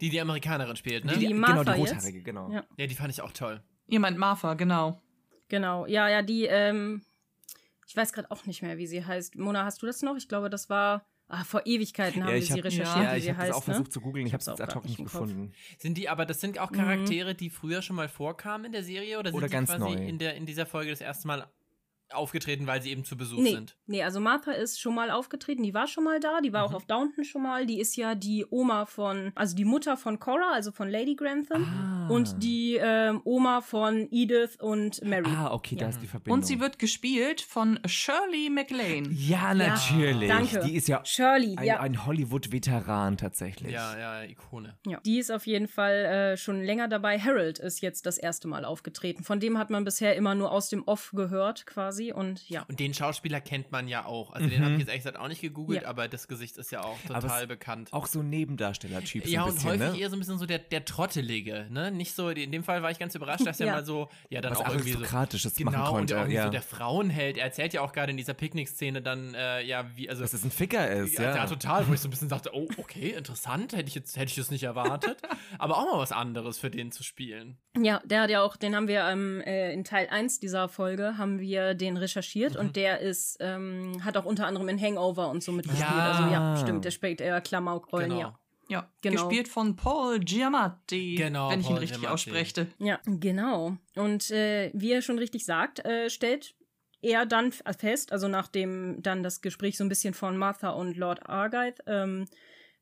Die 0.00 0.10
die 0.10 0.20
Amerikanerin 0.20 0.76
spielt, 0.76 1.04
ne? 1.04 1.14
Die- 1.14 1.18
Die, 1.18 1.26
die 1.26 1.32
genau, 1.32 1.48
die 1.48 1.54
Martha 1.56 1.74
jetzt? 1.76 1.92
rothaarige, 1.94 2.22
genau. 2.22 2.52
Ja. 2.52 2.64
ja, 2.76 2.86
die 2.86 2.94
fand 2.94 3.10
ich 3.12 3.20
auch 3.20 3.32
toll. 3.32 3.62
Ihr 3.88 4.00
meint 4.00 4.18
Martha, 4.18 4.54
genau. 4.54 5.00
Genau, 5.48 5.86
ja, 5.86 6.08
ja, 6.08 6.22
die, 6.22 6.44
ähm, 6.46 7.02
ich 7.86 7.96
weiß 7.96 8.12
gerade 8.12 8.30
auch 8.30 8.46
nicht 8.46 8.62
mehr, 8.62 8.78
wie 8.78 8.86
sie 8.86 9.04
heißt. 9.04 9.36
Mona, 9.36 9.64
hast 9.64 9.80
du 9.82 9.86
das 9.86 10.02
noch? 10.02 10.16
Ich 10.16 10.28
glaube, 10.28 10.50
das 10.50 10.68
war, 10.68 11.06
ah, 11.28 11.44
vor 11.44 11.62
Ewigkeiten 11.66 12.20
haben 12.22 12.28
Ja, 12.30 12.34
wir 12.34 12.38
ich 12.42 12.46
sie 12.48 12.54
hab- 12.54 12.64
recherchiert, 12.64 13.04
ja, 13.04 13.14
wie 13.14 13.18
ich 13.18 13.24
sie 13.24 13.30
habe 13.30 13.38
das 13.38 13.46
heißt. 13.48 13.58
auch 13.58 13.62
versucht 13.64 13.86
ne? 13.86 13.90
zu 13.92 14.00
googeln, 14.00 14.26
ich 14.26 14.32
habe 14.32 14.40
es 14.40 14.48
ad 14.48 14.60
auch 14.64 14.74
hoc 14.74 14.84
nicht 14.84 14.96
gefunden. 14.98 15.52
Sind 15.78 15.96
die 15.98 16.08
aber, 16.08 16.26
das 16.26 16.40
sind 16.40 16.58
auch 16.58 16.72
Charaktere, 16.72 17.36
die 17.36 17.48
früher 17.50 17.80
schon 17.82 17.94
mal 17.96 18.08
vorkamen 18.08 18.64
in 18.66 18.72
der 18.72 18.82
Serie 18.82 19.18
oder 19.20 19.30
sind 19.30 19.36
Oder 19.38 19.46
die 19.46 19.52
ganz 19.52 19.68
quasi 19.70 19.80
neu? 19.96 20.08
in 20.08 20.18
der 20.18 20.34
in 20.34 20.46
dieser 20.46 20.66
Folge 20.66 20.90
das 20.90 21.00
erste 21.00 21.28
Mal 21.28 21.46
aufgetreten, 22.12 22.66
weil 22.66 22.80
sie 22.82 22.90
eben 22.90 23.04
zu 23.04 23.16
Besuch 23.16 23.38
Nee, 23.40 23.50
sind? 23.52 23.76
nee, 23.86 24.02
also 24.02 24.20
Martha 24.20 24.52
ist 24.52 24.80
schon 24.80 24.94
mal 24.94 25.10
aufgetreten, 25.10 25.62
die 25.62 25.74
war 25.74 25.86
schon 25.88 26.04
mal 26.04 26.20
da, 26.20 26.40
die 26.40 26.52
war 26.52 26.62
Mhm. 26.62 26.70
auch 26.70 26.76
auf 26.76 26.86
Downton 26.86 27.24
schon 27.24 27.42
mal, 27.42 27.66
die 27.66 27.80
ist 27.80 27.96
ja 27.96 28.14
die 28.14 28.46
Oma 28.48 28.86
von, 28.86 29.32
also 29.34 29.56
die 29.56 29.64
Mutter 29.64 29.96
von 29.96 30.18
Cora, 30.20 30.52
also 30.52 30.70
von 30.72 30.88
Lady 30.88 31.16
Grantham 31.16 31.64
Ah. 31.64 32.08
und 32.08 32.42
die 32.42 32.78
ähm, 32.80 33.20
Oma 33.24 33.60
von 33.60 34.06
Edith 34.12 34.56
und 34.60 35.02
Mary. 35.04 35.24
Ah, 35.26 35.52
okay, 35.52 35.74
da 35.76 35.86
Ja. 35.86 35.88
ist 35.90 36.00
die 36.00 36.06
Verbindung. 36.06 36.38
Und 36.38 36.46
sie 36.46 36.60
wird 36.60 36.78
gespielt 36.78 37.40
von 37.40 37.80
Shirley 37.86 38.50
MacLaine. 38.50 39.08
Ja, 39.10 39.52
natürlich. 39.54 40.28
danke. 40.28 40.60
Die 40.60 40.76
ist 40.76 40.86
ja 40.88 41.04
Shirley, 41.04 41.56
ein, 41.56 41.64
ja. 41.64 41.80
ein 41.80 42.06
Hollywood-Veteran 42.06 43.16
tatsächlich. 43.16 43.72
Ja, 43.72 43.98
ja, 43.98 44.22
Ikone. 44.22 44.78
Ja, 44.86 45.00
die 45.04 45.18
ist 45.18 45.30
auf 45.32 45.46
jeden 45.46 45.68
Fall 45.68 45.92
äh, 46.04 46.36
schon 46.36 46.62
länger 46.62 46.88
dabei. 46.88 47.18
Harold 47.18 47.58
ist 47.58 47.80
jetzt 47.80 48.06
das 48.06 48.18
erste 48.18 48.46
Mal 48.48 48.64
aufgetreten. 48.64 49.24
Von 49.24 49.40
dem 49.40 49.58
hat 49.58 49.70
man 49.70 49.84
bisher 49.84 50.14
immer 50.16 50.34
nur 50.34 50.52
aus 50.52 50.68
dem 50.68 50.82
Off 50.84 51.10
gehört, 51.14 51.66
quasi. 51.66 51.95
Und 52.12 52.48
ja. 52.48 52.64
Und 52.68 52.80
den 52.80 52.94
Schauspieler 52.94 53.40
kennt 53.40 53.72
man 53.72 53.88
ja 53.88 54.04
auch. 54.06 54.32
Also 54.32 54.48
den 54.48 54.60
Mhm. 54.60 54.64
habe 54.64 54.72
ich 54.74 54.78
jetzt 54.80 54.88
ehrlich 54.88 55.02
gesagt 55.04 55.18
auch 55.18 55.28
nicht 55.28 55.40
gegoogelt, 55.40 55.82
Ja. 55.82 55.88
aber 55.88 56.08
das 56.08 56.28
Gesicht 56.28 56.56
ist 56.58 56.70
ja 56.72 56.82
auch 56.82 56.98
total 57.06 57.46
bekannt. 57.46 57.92
Auch 57.92 58.06
so 58.06 58.20
ein 58.20 58.30
Nebendarsteller-Typ. 58.30 59.24
so 59.24 59.30
ja, 59.30 59.42
ein 59.42 59.48
und 59.48 59.54
bisschen, 59.54 59.70
häufig 59.70 59.92
ne? 59.92 59.98
eher 59.98 60.10
so 60.10 60.16
ein 60.16 60.18
bisschen 60.20 60.38
so 60.38 60.46
der, 60.46 60.58
der 60.58 60.84
Trottelige, 60.84 61.66
ne? 61.70 61.90
Nicht 61.90 62.14
so, 62.14 62.30
in 62.30 62.52
dem 62.52 62.64
Fall 62.64 62.82
war 62.82 62.90
ich 62.90 62.98
ganz 62.98 63.14
überrascht, 63.14 63.46
dass 63.46 63.60
er 63.60 63.66
Ja. 63.68 63.72
mal 63.74 63.84
so, 63.84 64.08
ja, 64.30 64.40
dann 64.40 64.52
Was 64.52 64.60
auch 64.60 64.68
irgendwie 64.70 64.92
so. 64.92 64.98
Machen 65.00 65.30
Genau, 65.76 65.88
und 65.90 65.94
konnte. 65.96 66.14
irgendwie 66.14 66.34
ja. 66.34 66.44
so 66.44 66.50
der 66.50 66.62
Frauenheld. 66.62 67.36
Er 67.36 67.44
erzählt 67.44 67.72
ja 67.72 67.80
auch 67.80 67.92
gerade 67.92 68.10
in 68.10 68.16
dieser 68.16 68.34
Picknick-Szene 68.34 69.02
dann, 69.02 69.34
äh, 69.34 69.62
ja, 69.62 69.86
wie, 69.94 70.08
also. 70.10 70.22
Dass 70.22 70.32
es 70.32 70.44
ein 70.44 70.50
Ficker 70.50 70.90
ist, 70.90 71.14
ja, 71.18 71.24
ja. 71.30 71.36
ja, 71.36 71.46
total, 71.46 71.86
wo 71.88 71.92
ich 71.94 72.00
so 72.00 72.08
ein 72.08 72.10
bisschen 72.10 72.28
dachte, 72.28 72.50
oh, 72.54 72.66
okay, 72.78 73.10
interessant, 73.10 73.74
hätte 73.74 73.88
ich 73.88 73.94
jetzt, 73.94 74.16
hätte 74.16 74.30
ich 74.30 74.36
das 74.36 74.50
nicht 74.50 74.64
erwartet. 74.64 75.18
aber 75.58 75.76
auch 75.78 75.92
mal 75.92 75.98
was 75.98 76.12
anderes 76.12 76.58
für 76.58 76.70
den 76.70 76.90
zu 76.92 77.02
spielen. 77.02 77.56
Ja, 77.80 78.00
der 78.04 78.22
hat 78.22 78.30
ja 78.30 78.42
auch, 78.42 78.56
den 78.56 78.74
haben 78.74 78.88
wir 78.88 79.04
ähm, 79.06 79.40
äh, 79.42 79.72
in 79.72 79.84
Teil 79.84 80.08
1 80.10 80.40
dieser 80.40 80.68
Folge, 80.68 81.18
haben 81.18 81.38
wir 81.38 81.74
den 81.74 81.85
recherchiert 81.96 82.54
Mhm. 82.54 82.60
und 82.60 82.76
der 82.76 83.00
ist, 83.00 83.36
ähm, 83.40 84.02
hat 84.02 84.16
auch 84.16 84.24
unter 84.24 84.46
anderem 84.46 84.68
in 84.70 84.80
Hangover 84.80 85.28
und 85.30 85.42
so 85.42 85.52
mitgespielt. 85.52 85.88
Ja. 85.90 86.12
Also 86.12 86.32
ja, 86.32 86.56
stimmt, 86.56 86.84
der 86.86 86.90
spielt 86.90 87.20
eher 87.20 87.40
Klamaukrollen, 87.42 88.08
Genau. 88.08 88.20
ja. 88.20 88.38
Ja, 88.68 88.90
Genau. 89.02 89.28
gespielt 89.28 89.46
von 89.46 89.76
Paul 89.76 90.18
Giamatti, 90.18 91.14
Genau, 91.16 91.50
wenn 91.50 91.60
ich 91.60 91.66
ihn 91.66 91.72
Paul 91.74 91.78
richtig 91.78 92.00
Giamatti. 92.00 92.12
ausspreche. 92.30 92.66
Ja, 92.80 92.98
genau. 93.04 93.76
Und 93.94 94.28
äh, 94.32 94.72
wie 94.74 94.90
er 94.90 95.02
schon 95.02 95.18
richtig 95.20 95.44
sagt, 95.44 95.84
äh, 95.84 96.10
stellt 96.10 96.54
er 97.00 97.26
dann 97.26 97.48
f- 97.50 97.62
fest, 97.78 98.10
also 98.10 98.26
nachdem 98.26 99.00
dann 99.02 99.22
das 99.22 99.40
Gespräch 99.40 99.76
so 99.76 99.84
ein 99.84 99.88
bisschen 99.88 100.14
von 100.14 100.36
Martha 100.36 100.70
und 100.70 100.96
Lord 100.96 101.28
Argyth 101.28 101.78
ähm, 101.86 102.26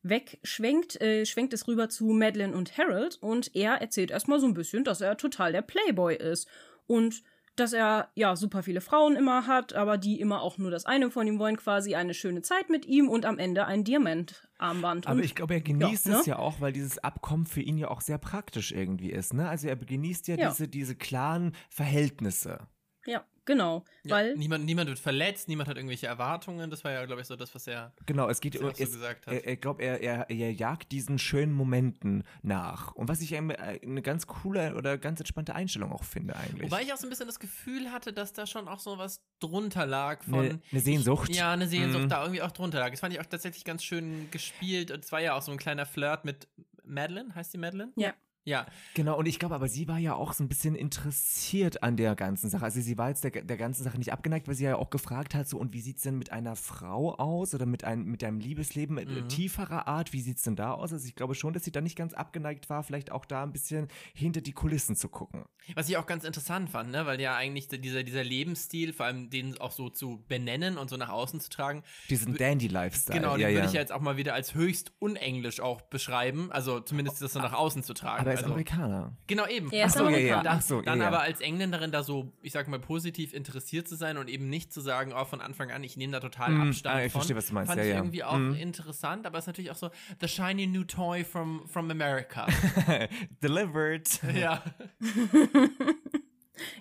wegschwenkt, 0.09 0.99
äh, 1.01 1.25
schwenkt 1.25 1.53
es 1.53 1.67
rüber 1.67 1.89
zu 1.89 2.05
Madeline 2.05 2.55
und 2.55 2.77
Harold 2.77 3.17
und 3.21 3.55
er 3.55 3.73
erzählt 3.81 4.11
erstmal 4.11 4.39
so 4.39 4.47
ein 4.47 4.53
bisschen, 4.53 4.83
dass 4.83 5.01
er 5.01 5.17
total 5.17 5.51
der 5.51 5.61
Playboy 5.61 6.15
ist 6.15 6.47
und 6.87 7.23
dass 7.55 7.73
er 7.73 8.09
ja 8.15 8.35
super 8.35 8.63
viele 8.63 8.81
Frauen 8.81 9.15
immer 9.15 9.47
hat, 9.47 9.73
aber 9.73 9.97
die 9.97 10.19
immer 10.19 10.41
auch 10.41 10.57
nur 10.57 10.71
das 10.71 10.85
eine 10.85 11.09
von 11.11 11.25
ihm 11.27 11.39
wollen, 11.39 11.57
quasi 11.57 11.95
eine 11.95 12.13
schöne 12.13 12.41
Zeit 12.41 12.69
mit 12.69 12.85
ihm 12.85 13.07
und 13.09 13.25
am 13.25 13.37
Ende 13.39 13.65
ein 13.65 13.83
Diamantarmband. 13.83 15.07
Aber 15.07 15.17
Und- 15.17 15.23
ich 15.25 15.35
glaube, 15.35 15.53
er 15.55 15.61
genießt 15.61 16.05
Ja, 16.07 16.19
es 16.19 16.25
ne? 16.27 16.31
ja 16.33 16.39
auch, 16.39 16.59
weil 16.61 16.73
dieses 16.73 16.97
Abkommen 16.99 17.45
für 17.45 17.61
ihn 17.61 17.77
ja 17.77 17.89
auch 17.89 18.01
sehr 18.01 18.17
praktisch 18.17 18.71
irgendwie 18.71 19.11
ist. 19.11 19.33
Ne? 19.33 19.47
Also 19.47 19.67
er 19.67 19.75
genießt 19.75 20.27
ja, 20.27 20.35
Ja. 20.35 20.49
Diese, 20.49 20.67
diese 20.67 20.95
klaren 20.95 21.53
Verhältnisse. 21.69 22.67
ja, 23.05 23.23
genau, 23.45 23.83
Ja, 24.03 24.15
weil 24.15 24.35
niemand, 24.35 24.65
niemand 24.65 24.89
wird 24.89 24.99
verletzt, 24.99 25.47
niemand 25.47 25.69
hat 25.69 25.77
irgendwelche 25.77 26.07
Erwartungen. 26.07 26.69
Das 26.69 26.83
war 26.83 26.91
ja, 26.91 27.05
glaube 27.05 27.21
ich, 27.21 27.27
so 27.27 27.35
das, 27.35 27.53
was 27.55 27.67
er. 27.67 27.93
Genau, 28.05 28.27
es 28.29 28.41
geht 28.41 28.55
Was 28.55 28.61
er 28.61 28.67
auch 28.69 28.75
so 28.75 28.83
es, 28.83 28.91
gesagt 28.93 29.27
hat. 29.27 29.33
ich 29.33 29.61
glaube, 29.61 29.83
er, 29.83 30.01
er, 30.01 30.29
er 30.29 30.51
jagt 30.51 30.91
diesen 30.91 31.19
schönen 31.19 31.53
Momenten 31.53 32.23
nach. 32.41 32.93
Und 32.93 33.07
was 33.07 33.21
ich 33.21 33.35
ein- 33.35 33.51
eine 33.51 34.01
ganz 34.01 34.27
coole 34.27 34.75
oder 34.75 34.97
ganz 34.97 35.19
entspannte 35.19 35.55
Einstellung 35.55 35.91
auch 35.91 36.03
finde 36.03 36.35
eigentlich. 36.35 36.71
Wobei 36.71 36.81
ich 36.83 36.91
auch 36.93 36.97
so 36.97 37.07
ein 37.07 37.09
bisschen 37.09 37.27
das 37.27 37.39
Gefühl 37.39 37.91
hatte, 37.91 38.13
dass 38.13 38.33
da 38.33 38.45
schon 38.47 38.67
auch 38.67 38.79
so 38.79 38.97
was 38.97 39.21
drunter 39.39 39.85
lag 39.85 40.23
von. 40.23 40.39
Eine- 40.39 40.59
eine 40.71 40.81
Sehnsucht. 40.81 41.29
Ich, 41.29 41.37
ja, 41.37 41.51
eine 41.53 41.67
Sehnsucht 41.67 42.03
Mhm. 42.05 42.09
da 42.09 42.21
irgendwie 42.23 42.41
auch 42.41 42.51
drunter 42.51 42.79
lag. 42.79 42.91
Das 42.91 42.99
fand 42.99 43.13
ich 43.13 43.19
auch 43.19 43.25
tatsächlich 43.25 43.63
ganz 43.63 43.83
schön 43.83 44.29
gespielt. 44.31 44.91
Und 44.91 45.03
es 45.05 45.11
war 45.11 45.21
ja 45.21 45.35
auch 45.35 45.41
so 45.41 45.51
ein 45.51 45.57
kleiner 45.57 45.85
Flirt 45.85 46.25
mit 46.25 46.47
Madeline. 46.83 47.33
Heißt 47.35 47.53
die 47.53 47.57
Madeline? 47.57 47.91
Ja. 47.95 48.13
Ja. 48.45 48.67
Genau, 48.93 49.17
und 49.17 49.25
ich 49.25 49.39
glaube, 49.39 49.55
aber 49.55 49.67
sie 49.67 49.87
war 49.87 49.97
ja 49.97 50.13
auch 50.13 50.33
so 50.33 50.43
ein 50.43 50.47
bisschen 50.47 50.75
interessiert 50.75 51.81
an 51.83 51.97
der 51.97 52.15
ganzen 52.15 52.49
Sache. 52.49 52.63
Also 52.63 52.79
sie 52.79 52.97
war 52.97 53.09
jetzt 53.09 53.23
der, 53.23 53.31
der 53.31 53.57
ganzen 53.57 53.83
Sache 53.83 53.97
nicht 53.97 54.13
abgeneigt, 54.13 54.47
weil 54.47 54.53
sie 54.55 54.65
ja 54.65 54.75
auch 54.75 54.89
gefragt 54.91 55.33
hat, 55.33 55.47
so, 55.47 55.57
und 55.57 55.73
wie 55.73 55.81
sieht's 55.81 56.03
denn 56.03 56.17
mit 56.17 56.31
einer 56.31 56.55
Frau 56.55 57.15
aus 57.15 57.53
oder 57.55 57.65
mit, 57.65 57.83
ein, 57.83 58.03
mit 58.05 58.23
einem 58.23 58.39
Liebesleben 58.39 58.95
Mhm. 58.95 59.27
tieferer 59.29 59.87
Art? 59.87 60.13
Wie 60.13 60.21
sieht's 60.21 60.43
denn 60.43 60.55
da 60.55 60.73
aus? 60.73 60.93
Also 60.93 61.07
ich 61.07 61.15
glaube 61.15 61.33
schon, 61.35 61.53
dass 61.53 61.63
sie 61.63 61.71
da 61.71 61.81
nicht 61.81 61.95
ganz 61.97 62.13
abgeneigt 62.13 62.69
war, 62.69 62.83
vielleicht 62.83 63.11
auch 63.11 63.25
da 63.25 63.41
ein 63.43 63.51
bisschen 63.51 63.87
hinter 64.13 64.41
die 64.41 64.53
Kulissen 64.53 64.95
zu 64.95 65.09
gucken. 65.09 65.43
Was 65.73 65.89
ich 65.89 65.97
auch 65.97 66.05
ganz 66.05 66.23
interessant 66.23 66.69
fand, 66.69 66.91
ne? 66.91 67.07
weil 67.07 67.19
ja 67.19 67.35
eigentlich 67.35 67.67
dieser, 67.67 68.03
dieser 68.03 68.23
Lebensstil, 68.23 68.93
vor 68.93 69.07
allem 69.07 69.31
den 69.31 69.57
auch 69.59 69.71
so 69.71 69.89
zu 69.89 70.23
benennen 70.27 70.77
und 70.77 70.89
so 70.91 70.97
nach 70.97 71.09
außen 71.09 71.39
zu 71.39 71.49
tragen, 71.49 71.81
Diesen 72.09 72.35
Dandy-Lifestyle. 72.37 73.19
genau, 73.19 73.33
den 73.33 73.41
ja, 73.41 73.47
würde 73.47 73.59
ja. 73.59 73.65
ich 73.65 73.73
ja 73.73 73.79
jetzt 73.81 73.91
auch 73.91 74.01
mal 74.01 74.17
wieder 74.17 74.35
als 74.35 74.53
höchst 74.53 74.93
unenglisch 74.99 75.59
auch 75.61 75.81
beschreiben. 75.81 76.51
Also 76.51 76.79
zumindest 76.79 77.21
das 77.23 77.33
so 77.33 77.39
nach 77.39 77.53
außen 77.53 77.81
zu 77.81 77.93
tragen. 77.95 78.21
aber 78.21 78.31
er 78.31 78.34
ist 78.35 78.43
also, 78.43 78.53
Amerikaner. 78.53 79.11
Genau, 79.27 79.47
eben. 79.47 79.71
Er 79.71 79.87
ist 79.87 79.95
Ach 79.95 79.99
so, 79.99 80.03
ja, 80.05 80.09
ja. 80.09 80.15
Amerikaner. 80.17 80.43
Dann, 80.43 80.57
Ach 80.57 80.61
so, 80.61 80.75
ja, 80.77 80.81
dann 80.83 80.99
ja. 81.01 81.07
aber 81.07 81.21
als 81.21 81.41
Engländerin 81.41 81.91
da 81.91 82.03
so, 82.03 82.31
ich 82.41 82.51
sag 82.53 82.67
mal, 82.67 82.79
positiv 82.79 83.33
interessiert 83.33 83.87
zu 83.87 83.95
sein 83.95 84.17
und 84.17 84.29
eben 84.29 84.49
nicht 84.49 84.71
zu 84.71 84.81
sagen, 84.81 85.13
oh, 85.15 85.25
von 85.25 85.41
Anfang 85.41 85.71
an, 85.71 85.83
ich 85.83 85.97
nehme 85.97 86.13
da 86.13 86.19
total 86.19 86.51
Mm, 86.51 86.61
Abstand 86.69 86.95
ah, 86.95 87.03
ich 87.03 87.11
von. 87.11 87.21
verstehe, 87.21 87.35
was 87.35 87.47
du 87.47 87.53
meinst, 87.53 87.69
Fand 87.69 87.79
ja, 87.79 87.83
ich 87.85 87.91
ja. 87.91 87.97
irgendwie 87.97 88.23
auch 88.23 88.37
Mm. 88.37 88.53
interessant, 88.53 89.25
aber 89.25 89.37
es 89.37 89.43
ist 89.43 89.47
natürlich 89.47 89.71
auch 89.71 89.75
so, 89.75 89.89
the 90.21 90.27
shiny 90.27 90.67
new 90.67 90.83
toy 90.83 91.23
from, 91.23 91.67
from 91.67 91.89
America. 91.91 92.47
Delivered. 93.43 94.07
ja. 94.33 94.63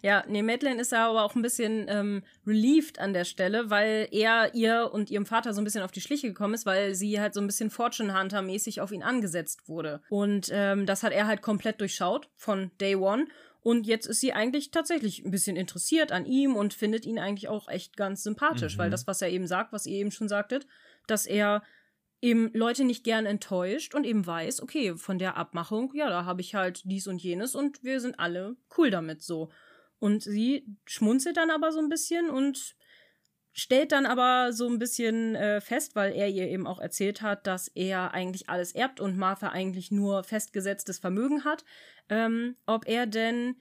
Ja, 0.02 0.24
nee, 0.28 0.42
Madeline 0.42 0.80
ist 0.80 0.92
ja 0.92 1.08
aber 1.08 1.24
auch 1.24 1.34
ein 1.34 1.42
bisschen 1.42 1.86
ähm, 1.88 2.22
relieved 2.46 2.98
an 2.98 3.12
der 3.12 3.24
Stelle, 3.24 3.70
weil 3.70 4.08
er 4.10 4.54
ihr 4.54 4.90
und 4.92 5.10
ihrem 5.10 5.26
Vater 5.26 5.52
so 5.54 5.60
ein 5.60 5.64
bisschen 5.64 5.82
auf 5.82 5.92
die 5.92 6.00
Schliche 6.00 6.28
gekommen 6.28 6.54
ist, 6.54 6.66
weil 6.66 6.94
sie 6.94 7.20
halt 7.20 7.34
so 7.34 7.40
ein 7.40 7.46
bisschen 7.46 7.70
Fortune 7.70 8.18
Hunter-mäßig 8.18 8.80
auf 8.80 8.92
ihn 8.92 9.02
angesetzt 9.02 9.68
wurde. 9.68 10.00
Und 10.08 10.48
ähm, 10.52 10.86
das 10.86 11.02
hat 11.02 11.12
er 11.12 11.26
halt 11.26 11.42
komplett 11.42 11.80
durchschaut 11.80 12.28
von 12.36 12.70
Day 12.80 12.96
One. 12.96 13.26
Und 13.64 13.86
jetzt 13.86 14.06
ist 14.06 14.20
sie 14.20 14.34
eigentlich 14.34 14.70
tatsächlich 14.72 15.24
ein 15.24 15.30
bisschen 15.30 15.56
interessiert 15.56 16.12
an 16.12 16.26
ihm 16.26 16.54
und 16.54 16.74
findet 16.74 17.06
ihn 17.06 17.18
eigentlich 17.18 17.48
auch 17.48 17.66
echt 17.68 17.96
ganz 17.96 18.22
sympathisch, 18.22 18.76
mhm. 18.76 18.78
weil 18.78 18.90
das, 18.90 19.06
was 19.06 19.22
er 19.22 19.30
eben 19.30 19.46
sagt, 19.46 19.72
was 19.72 19.86
ihr 19.86 19.96
eben 19.96 20.10
schon 20.10 20.28
sagtet, 20.28 20.66
dass 21.06 21.24
er 21.24 21.62
eben 22.24 22.50
Leute 22.54 22.84
nicht 22.84 23.04
gern 23.04 23.26
enttäuscht 23.26 23.94
und 23.94 24.04
eben 24.04 24.26
weiß, 24.26 24.62
okay, 24.62 24.96
von 24.96 25.18
der 25.18 25.36
Abmachung, 25.36 25.92
ja, 25.94 26.08
da 26.08 26.24
habe 26.24 26.40
ich 26.40 26.54
halt 26.54 26.82
dies 26.84 27.06
und 27.06 27.22
jenes 27.22 27.54
und 27.54 27.82
wir 27.84 28.00
sind 28.00 28.18
alle 28.18 28.56
cool 28.76 28.90
damit 28.90 29.22
so. 29.22 29.50
Und 30.04 30.22
sie 30.22 30.66
schmunzelt 30.84 31.38
dann 31.38 31.50
aber 31.50 31.72
so 31.72 31.78
ein 31.78 31.88
bisschen 31.88 32.28
und 32.28 32.76
stellt 33.52 33.90
dann 33.90 34.04
aber 34.04 34.52
so 34.52 34.68
ein 34.68 34.78
bisschen 34.78 35.34
äh, 35.34 35.62
fest, 35.62 35.96
weil 35.96 36.12
er 36.12 36.28
ihr 36.28 36.46
eben 36.46 36.66
auch 36.66 36.78
erzählt 36.78 37.22
hat, 37.22 37.46
dass 37.46 37.68
er 37.68 38.12
eigentlich 38.12 38.50
alles 38.50 38.74
erbt 38.74 39.00
und 39.00 39.16
Martha 39.16 39.48
eigentlich 39.48 39.90
nur 39.90 40.22
festgesetztes 40.22 40.98
Vermögen 40.98 41.46
hat, 41.46 41.64
ähm, 42.10 42.54
ob 42.66 42.86
er 42.86 43.06
denn 43.06 43.56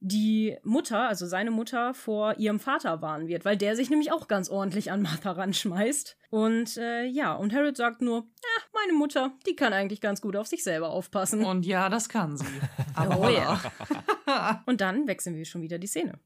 die 0.00 0.56
Mutter, 0.62 1.08
also 1.08 1.26
seine 1.26 1.50
Mutter, 1.50 1.92
vor 1.92 2.38
ihrem 2.38 2.60
Vater 2.60 3.02
warnen 3.02 3.26
wird, 3.26 3.44
weil 3.44 3.56
der 3.56 3.74
sich 3.74 3.90
nämlich 3.90 4.12
auch 4.12 4.28
ganz 4.28 4.48
ordentlich 4.48 4.92
an 4.92 5.02
Martha 5.02 5.32
ranschmeißt. 5.32 6.16
Und 6.30 6.76
äh, 6.76 7.04
ja, 7.04 7.34
und 7.34 7.52
Harold 7.52 7.76
sagt 7.76 8.00
nur, 8.00 8.18
ja, 8.18 8.62
meine 8.74 8.92
Mutter, 8.92 9.32
die 9.46 9.56
kann 9.56 9.72
eigentlich 9.72 10.00
ganz 10.00 10.20
gut 10.20 10.36
auf 10.36 10.46
sich 10.46 10.62
selber 10.62 10.90
aufpassen. 10.90 11.44
Und 11.44 11.66
ja, 11.66 11.88
das 11.88 12.08
kann 12.08 12.36
sie. 12.36 12.46
oh 13.18 13.28
ja. 13.28 13.60
und 14.66 14.80
dann 14.80 15.08
wechseln 15.08 15.36
wir 15.36 15.44
schon 15.44 15.62
wieder 15.62 15.78
die 15.78 15.88
Szene. 15.88 16.18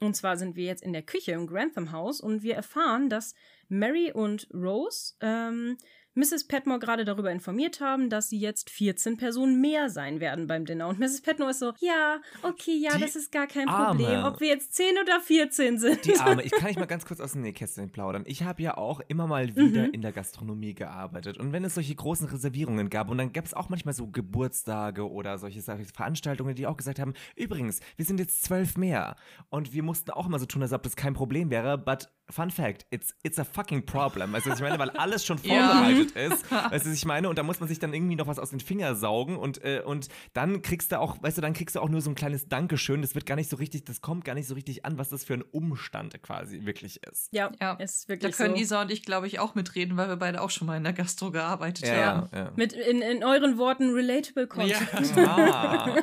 Und 0.00 0.14
zwar 0.16 0.36
sind 0.36 0.56
wir 0.56 0.64
jetzt 0.64 0.82
in 0.82 0.92
der 0.92 1.02
Küche 1.02 1.32
im 1.32 1.46
Grantham 1.46 1.92
House 1.92 2.20
und 2.20 2.42
wir 2.42 2.54
erfahren, 2.54 3.08
dass 3.08 3.34
Mary 3.68 4.12
und 4.12 4.48
Rose 4.52 5.14
ähm, 5.20 5.78
Mrs. 6.14 6.46
Petmore 6.46 6.78
gerade 6.78 7.04
darüber 7.04 7.30
informiert 7.30 7.80
haben, 7.80 8.08
dass 8.08 8.28
sie 8.28 8.38
jetzt 8.38 8.70
14 8.70 9.16
Personen 9.16 9.60
mehr 9.60 9.90
sein 9.90 10.20
werden 10.20 10.46
beim 10.46 10.64
Dinner. 10.64 10.88
Und 10.88 10.98
Mrs. 10.98 11.22
Petmore 11.22 11.50
ist 11.50 11.58
so, 11.58 11.72
ja, 11.80 12.20
okay, 12.42 12.76
ja, 12.76 12.94
Die 12.94 13.00
das 13.00 13.16
ist 13.16 13.32
gar 13.32 13.46
kein 13.46 13.68
Arme. 13.68 14.04
Problem, 14.04 14.24
ob 14.24 14.40
wir 14.40 14.48
jetzt 14.48 14.74
10 14.74 14.98
oder 15.02 15.20
14 15.20 15.78
sind. 15.78 16.04
Die 16.04 16.16
Arme, 16.18 16.42
ich 16.42 16.52
kann 16.52 16.68
nicht 16.68 16.78
mal 16.78 16.86
ganz 16.86 17.04
kurz 17.04 17.20
aus 17.20 17.32
dem 17.32 17.42
Nähkästchen 17.42 17.90
plaudern. 17.90 18.24
Ich 18.26 18.42
habe 18.42 18.62
ja 18.62 18.76
auch 18.76 19.00
immer 19.08 19.26
mal 19.26 19.56
wieder 19.56 19.88
mhm. 19.88 19.92
in 19.92 20.02
der 20.02 20.12
Gastronomie 20.12 20.74
gearbeitet. 20.74 21.38
Und 21.38 21.52
wenn 21.52 21.64
es 21.64 21.74
solche 21.74 21.94
großen 21.94 22.28
Reservierungen 22.28 22.90
gab, 22.90 23.10
und 23.10 23.18
dann 23.18 23.32
gab 23.32 23.44
es 23.44 23.54
auch 23.54 23.68
manchmal 23.68 23.94
so 23.94 24.06
Geburtstage 24.06 25.10
oder 25.10 25.38
solche 25.38 25.62
Veranstaltungen, 25.62 26.54
die 26.54 26.66
auch 26.66 26.76
gesagt 26.76 26.98
haben, 26.98 27.14
übrigens, 27.34 27.80
wir 27.96 28.04
sind 28.04 28.20
jetzt 28.20 28.42
zwölf 28.42 28.76
mehr. 28.76 29.16
Und 29.50 29.72
wir 29.72 29.82
mussten 29.82 30.10
auch 30.10 30.26
immer 30.26 30.38
so 30.38 30.46
tun, 30.46 30.62
als 30.62 30.72
ob 30.72 30.82
das 30.82 30.96
kein 30.96 31.14
Problem 31.14 31.50
wäre, 31.50 31.76
but 31.76 32.08
Fun 32.30 32.50
Fact, 32.50 32.86
it's, 32.90 33.14
it's 33.22 33.38
a 33.38 33.44
fucking 33.44 33.84
problem. 33.84 34.32
Weißt 34.32 34.46
du, 34.46 34.50
was 34.50 34.58
ich 34.58 34.64
meine? 34.64 34.78
Weil 34.78 34.90
alles 34.96 35.26
schon 35.26 35.38
vorbereitet 35.38 36.14
ja. 36.14 36.32
ist. 36.32 36.50
Weißt 36.50 36.86
du, 36.86 36.90
was 36.90 36.96
ich 36.96 37.04
meine? 37.04 37.28
Und 37.28 37.38
da 37.38 37.42
muss 37.42 37.60
man 37.60 37.68
sich 37.68 37.78
dann 37.78 37.92
irgendwie 37.92 38.16
noch 38.16 38.26
was 38.26 38.38
aus 38.38 38.50
den 38.50 38.60
Fingern 38.60 38.96
saugen 38.96 39.36
und, 39.36 39.62
äh, 39.62 39.82
und 39.84 40.08
dann 40.32 40.62
kriegst 40.62 40.92
du 40.92 41.00
auch, 41.00 41.22
weißt 41.22 41.36
du, 41.36 41.42
dann 41.42 41.52
kriegst 41.52 41.76
du 41.76 41.80
auch 41.80 41.88
nur 41.88 42.00
so 42.00 42.10
ein 42.10 42.14
kleines 42.14 42.48
Dankeschön. 42.48 43.02
Das 43.02 43.14
wird 43.14 43.26
gar 43.26 43.36
nicht 43.36 43.50
so 43.50 43.56
richtig, 43.56 43.84
das 43.84 44.00
kommt 44.00 44.24
gar 44.24 44.34
nicht 44.34 44.48
so 44.48 44.54
richtig 44.54 44.84
an, 44.84 44.96
was 44.98 45.10
das 45.10 45.24
für 45.24 45.34
ein 45.34 45.42
Umstand 45.42 46.22
quasi 46.22 46.64
wirklich 46.64 47.02
ist. 47.02 47.28
Ja, 47.32 47.50
ja. 47.60 47.74
ist 47.74 48.08
wirklich 48.08 48.32
Da 48.32 48.36
können 48.36 48.56
so. 48.56 48.62
Isa 48.62 48.82
und 48.82 48.90
ich, 48.90 49.02
glaube 49.02 49.26
ich, 49.26 49.38
auch 49.38 49.54
mitreden, 49.54 49.96
weil 49.96 50.08
wir 50.08 50.16
beide 50.16 50.40
auch 50.40 50.50
schon 50.50 50.66
mal 50.66 50.76
in 50.76 50.84
der 50.84 50.92
Gastro 50.94 51.30
gearbeitet 51.30 51.86
ja, 51.86 52.06
haben. 52.06 52.28
Ja. 52.34 52.52
Mit 52.56 52.72
in, 52.72 53.02
in 53.02 53.22
euren 53.22 53.58
Worten 53.58 53.90
relatable 53.92 54.46
Content. 54.46 55.16
Ja, 55.16 55.26
ah. 55.26 55.96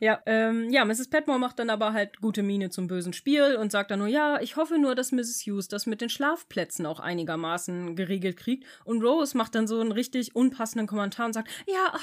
ja, 0.00 0.20
ähm, 0.26 0.70
ja, 0.70 0.84
Mrs. 0.84 1.08
Petmore 1.08 1.38
macht 1.38 1.58
dann 1.58 1.70
aber 1.70 1.92
halt 1.92 2.20
gute 2.20 2.42
Miene 2.42 2.70
zum 2.70 2.88
bösen 2.88 3.12
Spiel 3.12 3.56
und 3.56 3.70
sagt 3.70 3.90
dann 3.90 4.00
nur, 4.00 4.08
ja, 4.08 4.15
ich 4.40 4.56
hoffe 4.56 4.78
nur, 4.78 4.94
dass 4.94 5.12
Mrs. 5.12 5.42
Hughes 5.46 5.68
das 5.68 5.86
mit 5.86 6.00
den 6.00 6.08
Schlafplätzen 6.08 6.86
auch 6.86 7.00
einigermaßen 7.00 7.96
geregelt 7.96 8.36
kriegt. 8.36 8.64
Und 8.84 9.02
Rose 9.02 9.36
macht 9.36 9.54
dann 9.54 9.66
so 9.66 9.80
einen 9.80 9.92
richtig 9.92 10.34
unpassenden 10.34 10.86
Kommentar 10.86 11.26
und 11.26 11.32
sagt, 11.32 11.48
ja, 11.66 11.98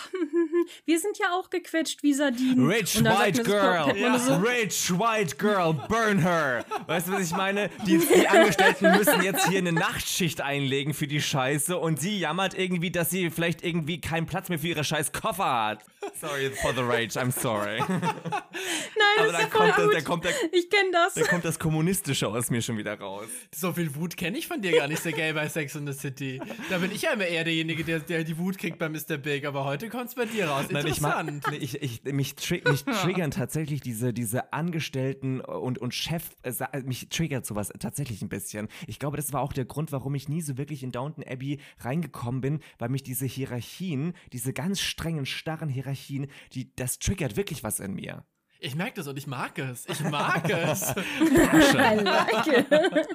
wir 0.85 0.99
sind 0.99 1.17
ja 1.17 1.33
auch 1.33 1.49
gequetscht 1.49 2.03
wie 2.03 2.13
Sardinen. 2.13 2.67
Rich 2.67 3.03
white 3.03 3.43
girl, 3.43 3.95
ja. 3.97 4.19
so, 4.19 4.35
rich 4.45 4.91
white 4.91 5.35
girl, 5.37 5.73
burn 5.87 6.19
her. 6.19 6.65
Weißt 6.87 7.07
du, 7.07 7.13
was 7.13 7.23
ich 7.23 7.35
meine? 7.35 7.69
Die, 7.85 7.97
die 7.97 8.27
Angestellten 8.27 8.91
müssen 8.91 9.21
jetzt 9.21 9.47
hier 9.47 9.59
eine 9.59 9.71
Nachtschicht 9.71 10.41
einlegen 10.41 10.93
für 10.93 11.07
die 11.07 11.21
Scheiße 11.21 11.77
und 11.77 11.99
sie 11.99 12.19
jammert 12.19 12.57
irgendwie, 12.57 12.91
dass 12.91 13.09
sie 13.09 13.29
vielleicht 13.29 13.63
irgendwie 13.63 14.01
keinen 14.01 14.25
Platz 14.25 14.49
mehr 14.49 14.59
für 14.59 14.67
ihre 14.67 14.83
scheiß 14.83 15.11
Koffer 15.11 15.67
hat. 15.67 15.85
Sorry 16.19 16.51
for 16.61 16.73
the 16.73 16.81
rage, 16.81 17.19
I'm 17.19 17.31
sorry. 17.31 17.79
Nein, 17.79 18.01
Aber 19.19 19.31
das 19.31 19.43
ist 19.43 19.51
voll 19.51 19.71
kommt 19.71 19.75
gut. 19.75 19.93
Das, 19.95 20.03
kommt 20.03 20.25
der, 20.25 20.31
ich 20.51 20.69
kenne 20.69 20.91
das. 20.91 21.13
Da 21.13 21.23
kommt 21.23 21.45
das 21.45 21.59
Kommunistische 22.03 22.27
aus 22.27 22.49
mir 22.49 22.61
schon 22.61 22.77
wieder 22.77 22.99
raus. 22.99 23.27
So 23.55 23.71
viel 23.71 23.95
Wut 23.95 24.17
kenne 24.17 24.37
ich 24.37 24.47
von 24.47 24.61
dir 24.61 24.73
gar 24.73 24.87
nicht, 24.87 25.01
sehr 25.01 25.13
geil 25.13 25.33
bei 25.33 25.47
Sex 25.47 25.75
in 25.75 25.87
the 25.87 25.93
City. 25.93 26.41
Da 26.69 26.77
bin 26.77 26.91
ich 26.91 27.03
ja 27.03 27.13
immer 27.13 27.25
eher 27.25 27.43
derjenige, 27.43 27.83
der, 27.83 27.99
der 27.99 28.23
die 28.23 28.37
Wut 28.37 28.57
kriegt 28.57 28.77
bei 28.77 28.89
Mr. 28.89 29.17
Big, 29.17 29.45
aber 29.45 29.63
heute 29.63 29.89
kommt 29.89 30.09
es 30.09 30.15
bei 30.15 30.25
dir 30.25 30.47
raus. 30.47 30.65
Nein, 30.69 30.85
Interessant. 30.85 31.43
Ich, 31.53 31.81
ich, 31.81 32.03
ich, 32.05 32.13
mich, 32.13 32.35
tri 32.35 32.61
mich 32.69 32.83
triggern 33.01 33.31
tatsächlich 33.31 33.81
diese, 33.81 34.13
diese 34.13 34.51
Angestellten 34.51 35.39
und, 35.39 35.79
und 35.79 35.93
Chef, 35.93 36.31
äh, 36.43 36.81
mich 36.81 37.07
triggert 37.09 37.45
sowas 37.45 37.71
tatsächlich 37.79 38.21
ein 38.21 38.29
bisschen. 38.29 38.67
Ich 38.87 38.99
glaube, 38.99 39.17
das 39.17 39.31
war 39.31 39.41
auch 39.41 39.53
der 39.53 39.65
Grund, 39.65 39.91
warum 39.91 40.13
ich 40.15 40.27
nie 40.27 40.41
so 40.41 40.57
wirklich 40.57 40.83
in 40.83 40.91
Downton 40.91 41.23
Abbey 41.23 41.59
reingekommen 41.79 42.41
bin, 42.41 42.59
weil 42.79 42.89
mich 42.89 43.03
diese 43.03 43.25
Hierarchien, 43.25 44.13
diese 44.33 44.51
ganz 44.51 44.81
strengen, 44.81 45.25
starren 45.25 45.69
Hierarchien, 45.69 46.27
die, 46.53 46.75
das 46.75 46.99
triggert 46.99 47.37
wirklich 47.37 47.63
was 47.63 47.79
in 47.79 47.93
mir. 47.93 48.25
Ich 48.63 48.75
merke 48.75 48.93
das 48.95 49.07
und 49.07 49.17
ich 49.17 49.27
mag 49.27 49.59
es. 49.59 49.85
Ich 49.89 49.99
mag 50.09 50.49
es. 50.49 50.91
I 51.19 51.99
like 52.01 52.47
it. 52.47 52.67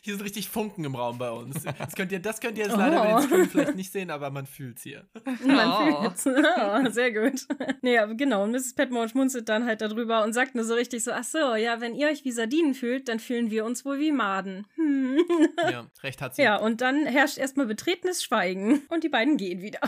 Hier 0.00 0.14
sind 0.14 0.24
richtig 0.24 0.48
Funken 0.48 0.86
im 0.86 0.94
Raum 0.94 1.18
bei 1.18 1.30
uns. 1.30 1.64
Das 1.64 1.94
könnt 1.94 2.12
ihr, 2.12 2.18
das 2.18 2.40
könnt 2.40 2.56
ihr 2.56 2.64
jetzt 2.64 2.78
leider 2.78 3.02
oh. 3.02 3.20
mit 3.20 3.30
den 3.30 3.50
vielleicht 3.50 3.74
nicht 3.76 3.92
sehen, 3.92 4.10
aber 4.10 4.30
man 4.30 4.46
fühlt 4.46 4.78
es 4.78 4.84
hier. 4.84 5.04
Man 5.44 5.68
oh. 5.70 6.00
fühlt's. 6.00 6.26
Oh, 6.26 6.90
sehr 6.90 7.12
gut. 7.12 7.46
Nee, 7.82 7.98
aber 7.98 8.14
genau. 8.14 8.44
Und 8.44 8.52
Mrs. 8.52 8.72
Petmore 8.72 9.10
schmunzelt 9.10 9.50
dann 9.50 9.66
halt 9.66 9.82
darüber 9.82 10.24
und 10.24 10.32
sagt 10.32 10.54
nur 10.54 10.64
so 10.64 10.72
richtig 10.72 11.04
so, 11.04 11.12
ach 11.12 11.24
so, 11.24 11.54
ja, 11.56 11.82
wenn 11.82 11.94
ihr 11.94 12.08
euch 12.08 12.24
wie 12.24 12.32
Sardinen 12.32 12.72
fühlt, 12.72 13.08
dann 13.08 13.20
fühlen 13.20 13.50
wir 13.50 13.66
uns 13.66 13.84
wohl 13.84 13.98
wie 13.98 14.12
Maden. 14.12 14.66
Hm. 14.76 15.18
Ja, 15.70 15.86
recht 16.02 16.22
hat 16.22 16.36
sie. 16.36 16.42
Ja, 16.42 16.56
und 16.56 16.80
dann 16.80 17.04
herrscht 17.04 17.36
erstmal 17.36 17.66
betretenes 17.66 18.24
Schweigen 18.24 18.80
und 18.88 19.04
die 19.04 19.10
beiden 19.10 19.36
gehen 19.36 19.60
wieder. 19.60 19.80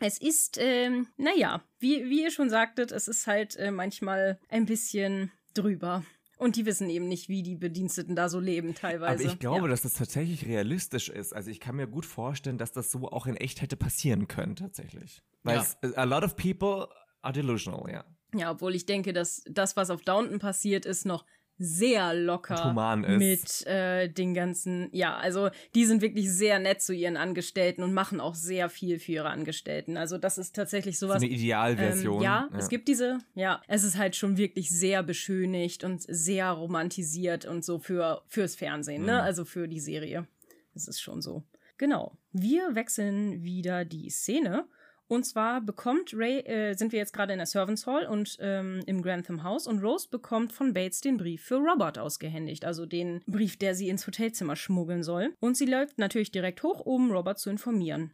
Es 0.00 0.18
ist, 0.18 0.58
ähm, 0.60 1.08
naja, 1.16 1.62
wie, 1.78 2.04
wie 2.08 2.22
ihr 2.22 2.30
schon 2.30 2.50
sagtet, 2.50 2.92
es 2.92 3.08
ist 3.08 3.26
halt 3.26 3.56
äh, 3.56 3.70
manchmal 3.70 4.38
ein 4.48 4.66
bisschen 4.66 5.32
drüber. 5.54 6.04
Und 6.38 6.56
die 6.56 6.66
wissen 6.66 6.90
eben 6.90 7.08
nicht, 7.08 7.30
wie 7.30 7.42
die 7.42 7.54
Bediensteten 7.54 8.14
da 8.14 8.28
so 8.28 8.40
leben 8.40 8.74
teilweise. 8.74 9.24
Aber 9.24 9.32
ich 9.32 9.38
glaube, 9.38 9.62
ja. 9.62 9.68
dass 9.68 9.82
das 9.82 9.94
tatsächlich 9.94 10.44
realistisch 10.46 11.08
ist. 11.08 11.32
Also 11.32 11.50
ich 11.50 11.60
kann 11.60 11.76
mir 11.76 11.86
gut 11.86 12.04
vorstellen, 12.04 12.58
dass 12.58 12.72
das 12.72 12.90
so 12.90 13.08
auch 13.08 13.26
in 13.26 13.36
echt 13.36 13.62
hätte 13.62 13.76
passieren 13.76 14.28
können, 14.28 14.54
tatsächlich. 14.54 15.22
Weil 15.44 15.56
ja. 15.56 15.66
es, 15.80 15.94
a 15.94 16.04
lot 16.04 16.24
of 16.24 16.36
people 16.36 16.88
are 17.22 17.32
delusional, 17.32 17.90
ja. 17.90 18.04
Ja, 18.34 18.50
obwohl 18.50 18.74
ich 18.74 18.84
denke, 18.84 19.14
dass 19.14 19.42
das, 19.48 19.76
was 19.76 19.88
auf 19.88 20.02
Downton 20.02 20.38
passiert, 20.38 20.84
ist 20.84 21.06
noch 21.06 21.24
sehr 21.58 22.12
locker 22.14 23.00
mit 23.00 23.66
äh, 23.66 24.08
den 24.08 24.34
ganzen, 24.34 24.88
ja, 24.92 25.16
also 25.16 25.48
die 25.74 25.86
sind 25.86 26.02
wirklich 26.02 26.30
sehr 26.30 26.58
nett 26.58 26.82
zu 26.82 26.92
ihren 26.92 27.16
Angestellten 27.16 27.82
und 27.82 27.94
machen 27.94 28.20
auch 28.20 28.34
sehr 28.34 28.68
viel 28.68 28.98
für 28.98 29.12
ihre 29.12 29.30
Angestellten. 29.30 29.96
Also 29.96 30.18
das 30.18 30.36
ist 30.36 30.54
tatsächlich 30.54 30.98
sowas. 30.98 31.16
eine 31.16 31.30
Idealversion. 31.30 32.16
Ähm, 32.16 32.22
ja, 32.22 32.48
ja, 32.52 32.58
es 32.58 32.68
gibt 32.68 32.88
diese, 32.88 33.18
ja, 33.34 33.62
es 33.68 33.84
ist 33.84 33.96
halt 33.96 34.16
schon 34.16 34.36
wirklich 34.36 34.70
sehr 34.70 35.02
beschönigt 35.02 35.82
und 35.82 36.02
sehr 36.02 36.50
romantisiert 36.50 37.46
und 37.46 37.64
so 37.64 37.78
für 37.78 38.22
fürs 38.28 38.54
Fernsehen, 38.54 39.02
ne? 39.02 39.12
mhm. 39.12 39.18
ne? 39.18 39.22
Also 39.22 39.44
für 39.44 39.66
die 39.66 39.80
Serie. 39.80 40.26
Es 40.74 40.88
ist 40.88 41.00
schon 41.00 41.22
so. 41.22 41.42
Genau. 41.78 42.16
Wir 42.32 42.74
wechseln 42.74 43.42
wieder 43.42 43.84
die 43.84 44.10
Szene 44.10 44.66
und 45.08 45.24
zwar 45.24 45.60
bekommt 45.60 46.12
Ray, 46.14 46.40
äh, 46.40 46.74
sind 46.74 46.92
wir 46.92 46.98
jetzt 46.98 47.12
gerade 47.12 47.32
in 47.32 47.38
der 47.38 47.46
Servants 47.46 47.86
Hall 47.86 48.06
und 48.06 48.36
ähm, 48.40 48.82
im 48.86 49.02
Grantham 49.02 49.42
House 49.42 49.66
und 49.66 49.82
Rose 49.82 50.08
bekommt 50.08 50.52
von 50.52 50.72
Bates 50.72 51.00
den 51.00 51.16
Brief 51.16 51.44
für 51.44 51.56
Robert 51.56 51.98
ausgehändigt, 51.98 52.64
also 52.64 52.86
den 52.86 53.22
Brief, 53.26 53.56
der 53.56 53.74
sie 53.74 53.88
ins 53.88 54.06
Hotelzimmer 54.06 54.56
schmuggeln 54.56 55.02
soll. 55.02 55.34
Und 55.40 55.56
sie 55.56 55.66
läuft 55.66 55.98
natürlich 55.98 56.32
direkt 56.32 56.62
hoch, 56.62 56.80
um 56.80 57.10
Robert 57.10 57.38
zu 57.38 57.50
informieren. 57.50 58.12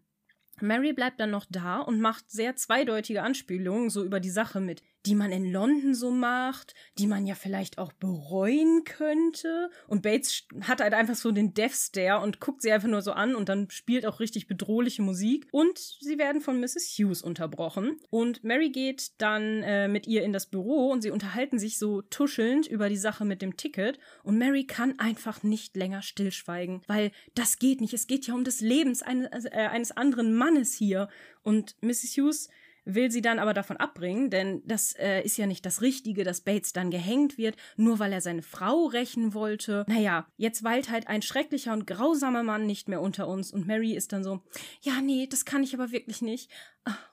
Mary 0.60 0.92
bleibt 0.92 1.18
dann 1.18 1.30
noch 1.30 1.46
da 1.48 1.80
und 1.80 2.00
macht 2.00 2.30
sehr 2.30 2.56
zweideutige 2.56 3.22
Anspielungen 3.22 3.90
so 3.90 4.04
über 4.04 4.20
die 4.20 4.30
Sache 4.30 4.60
mit 4.60 4.82
die 5.06 5.14
man 5.14 5.32
in 5.32 5.50
London 5.50 5.94
so 5.94 6.10
macht, 6.10 6.74
die 6.98 7.06
man 7.06 7.26
ja 7.26 7.34
vielleicht 7.34 7.78
auch 7.78 7.92
bereuen 7.92 8.84
könnte. 8.84 9.70
Und 9.88 10.02
Bates 10.02 10.44
hat 10.62 10.80
halt 10.80 10.94
einfach 10.94 11.16
so 11.16 11.32
den 11.32 11.54
Death 11.54 11.72
Stare 11.72 12.22
und 12.22 12.40
guckt 12.40 12.62
sie 12.62 12.72
einfach 12.72 12.88
nur 12.88 13.02
so 13.02 13.12
an 13.12 13.34
und 13.34 13.48
dann 13.48 13.68
spielt 13.70 14.06
auch 14.06 14.20
richtig 14.20 14.46
bedrohliche 14.46 15.02
Musik. 15.02 15.48
Und 15.50 15.78
sie 15.78 16.18
werden 16.18 16.40
von 16.40 16.60
Mrs. 16.60 16.96
Hughes 16.96 17.22
unterbrochen. 17.22 17.98
Und 18.10 18.44
Mary 18.44 18.70
geht 18.70 19.20
dann 19.20 19.62
äh, 19.62 19.88
mit 19.88 20.06
ihr 20.06 20.22
in 20.22 20.32
das 20.32 20.46
Büro 20.46 20.90
und 20.90 21.02
sie 21.02 21.10
unterhalten 21.10 21.58
sich 21.58 21.78
so 21.78 22.02
tuschelnd 22.02 22.66
über 22.66 22.88
die 22.88 22.96
Sache 22.96 23.24
mit 23.24 23.42
dem 23.42 23.56
Ticket. 23.56 23.98
Und 24.22 24.38
Mary 24.38 24.64
kann 24.66 24.98
einfach 24.98 25.42
nicht 25.42 25.76
länger 25.76 26.02
stillschweigen, 26.02 26.82
weil 26.86 27.10
das 27.34 27.58
geht 27.58 27.80
nicht. 27.80 27.94
Es 27.94 28.06
geht 28.06 28.26
ja 28.26 28.34
um 28.34 28.44
das 28.44 28.60
Leben 28.60 28.96
eines, 29.02 29.46
äh, 29.46 29.68
eines 29.70 29.90
anderen 29.92 30.34
Mannes 30.34 30.74
hier. 30.74 31.08
Und 31.42 31.76
Mrs. 31.80 32.16
Hughes 32.16 32.48
will 32.84 33.10
sie 33.10 33.22
dann 33.22 33.38
aber 33.38 33.54
davon 33.54 33.76
abbringen, 33.76 34.30
denn 34.30 34.62
das 34.66 34.94
äh, 34.94 35.22
ist 35.22 35.36
ja 35.36 35.46
nicht 35.46 35.64
das 35.64 35.82
Richtige, 35.82 36.24
dass 36.24 36.40
Bates 36.40 36.72
dann 36.72 36.90
gehängt 36.90 37.38
wird, 37.38 37.56
nur 37.76 37.98
weil 37.98 38.12
er 38.12 38.20
seine 38.20 38.42
Frau 38.42 38.86
rächen 38.86 39.34
wollte. 39.34 39.84
Naja, 39.88 40.26
jetzt 40.36 40.64
weilt 40.64 40.90
halt 40.90 41.08
ein 41.08 41.22
schrecklicher 41.22 41.72
und 41.72 41.86
grausamer 41.86 42.42
Mann 42.42 42.66
nicht 42.66 42.88
mehr 42.88 43.00
unter 43.00 43.28
uns 43.28 43.52
und 43.52 43.66
Mary 43.66 43.92
ist 43.94 44.12
dann 44.12 44.24
so, 44.24 44.42
ja, 44.80 45.00
nee, 45.00 45.26
das 45.30 45.44
kann 45.44 45.62
ich 45.62 45.74
aber 45.74 45.92
wirklich 45.92 46.22
nicht. 46.22 46.50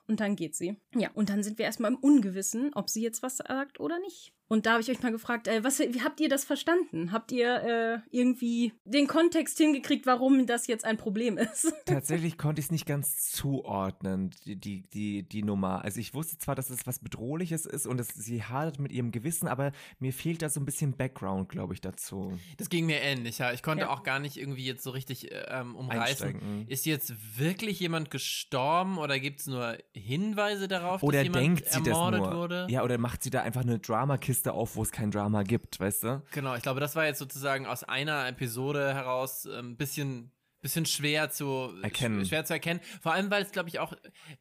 Und 0.06 0.20
dann 0.20 0.34
geht 0.34 0.56
sie. 0.56 0.76
Ja, 0.96 1.10
und 1.14 1.30
dann 1.30 1.44
sind 1.44 1.58
wir 1.58 1.66
erstmal 1.66 1.92
im 1.92 1.98
Ungewissen, 1.98 2.72
ob 2.74 2.90
sie 2.90 3.02
jetzt 3.02 3.22
was 3.22 3.36
sagt 3.36 3.78
oder 3.78 3.98
nicht. 4.00 4.32
Und 4.52 4.66
da 4.66 4.72
habe 4.72 4.82
ich 4.82 4.90
euch 4.90 5.00
mal 5.00 5.12
gefragt, 5.12 5.46
äh, 5.46 5.62
was, 5.62 5.78
wie 5.78 6.02
habt 6.02 6.18
ihr 6.18 6.28
das 6.28 6.44
verstanden? 6.44 7.12
Habt 7.12 7.30
ihr 7.30 7.62
äh, 7.62 7.98
irgendwie 8.10 8.72
den 8.82 9.06
Kontext 9.06 9.56
hingekriegt, 9.58 10.06
warum 10.06 10.44
das 10.48 10.66
jetzt 10.66 10.84
ein 10.84 10.96
Problem 10.96 11.38
ist? 11.38 11.72
Tatsächlich 11.86 12.36
konnte 12.36 12.58
ich 12.58 12.66
es 12.66 12.72
nicht 12.72 12.84
ganz 12.84 13.30
zuordnen, 13.30 14.32
die, 14.44 14.56
die, 14.56 14.82
die, 14.92 15.22
die 15.22 15.44
Nummer. 15.44 15.84
Also 15.84 16.00
ich 16.00 16.14
wusste 16.14 16.36
zwar, 16.36 16.56
dass 16.56 16.68
es 16.68 16.84
was 16.84 16.98
Bedrohliches 16.98 17.64
ist 17.64 17.86
und 17.86 17.98
dass 17.98 18.08
sie 18.08 18.42
hadert 18.42 18.80
mit 18.80 18.90
ihrem 18.90 19.12
Gewissen, 19.12 19.46
aber 19.46 19.70
mir 20.00 20.12
fehlt 20.12 20.42
da 20.42 20.48
so 20.48 20.58
ein 20.58 20.66
bisschen 20.66 20.96
Background, 20.96 21.48
glaube 21.48 21.74
ich, 21.74 21.80
dazu. 21.80 22.36
Das 22.56 22.70
ging 22.70 22.86
mir 22.86 23.00
ähnlich, 23.02 23.38
ja. 23.38 23.52
Ich 23.52 23.62
konnte 23.62 23.84
ja. 23.84 23.90
auch 23.90 24.02
gar 24.02 24.18
nicht 24.18 24.36
irgendwie 24.36 24.64
jetzt 24.64 24.82
so 24.82 24.90
richtig 24.90 25.30
äh, 25.30 25.44
ähm, 25.48 25.76
umreißen. 25.76 26.66
Ist 26.66 26.86
jetzt 26.86 27.38
wirklich 27.38 27.78
jemand 27.78 28.10
gestorben 28.10 28.98
oder 28.98 29.20
gibt 29.20 29.38
es 29.38 29.46
nur 29.46 29.59
Hinweise 29.92 30.68
darauf, 30.68 31.02
oder 31.02 31.18
dass 31.18 31.24
jemand 31.24 31.42
denkt 31.44 31.68
sie 31.70 31.78
ermordet 31.78 32.20
das 32.20 32.28
nur? 32.30 32.36
wurde? 32.38 32.66
Ja, 32.70 32.82
oder 32.82 32.98
macht 32.98 33.22
sie 33.22 33.30
da 33.30 33.42
einfach 33.42 33.62
eine 33.62 33.78
Dramakiste 33.78 34.30
Kiste 34.30 34.52
auf, 34.52 34.76
wo 34.76 34.82
es 34.82 34.92
kein 34.92 35.10
Drama 35.10 35.42
gibt, 35.42 35.80
weißt 35.80 36.04
du? 36.04 36.22
Genau, 36.30 36.54
ich 36.54 36.62
glaube, 36.62 36.80
das 36.80 36.94
war 36.94 37.04
jetzt 37.04 37.18
sozusagen 37.18 37.66
aus 37.66 37.84
einer 37.84 38.28
Episode 38.28 38.94
heraus 38.94 39.44
ein 39.44 39.58
ähm, 39.58 39.76
bisschen 39.76 40.32
bisschen 40.62 40.84
schwer 40.84 41.30
zu 41.30 41.72
erkennen. 41.82 42.24
schwer 42.26 42.44
zu 42.44 42.52
erkennen. 42.52 42.80
Vor 43.00 43.12
allem, 43.12 43.30
weil 43.30 43.42
es, 43.42 43.50
glaube 43.50 43.70
ich, 43.70 43.78
auch, 43.78 43.94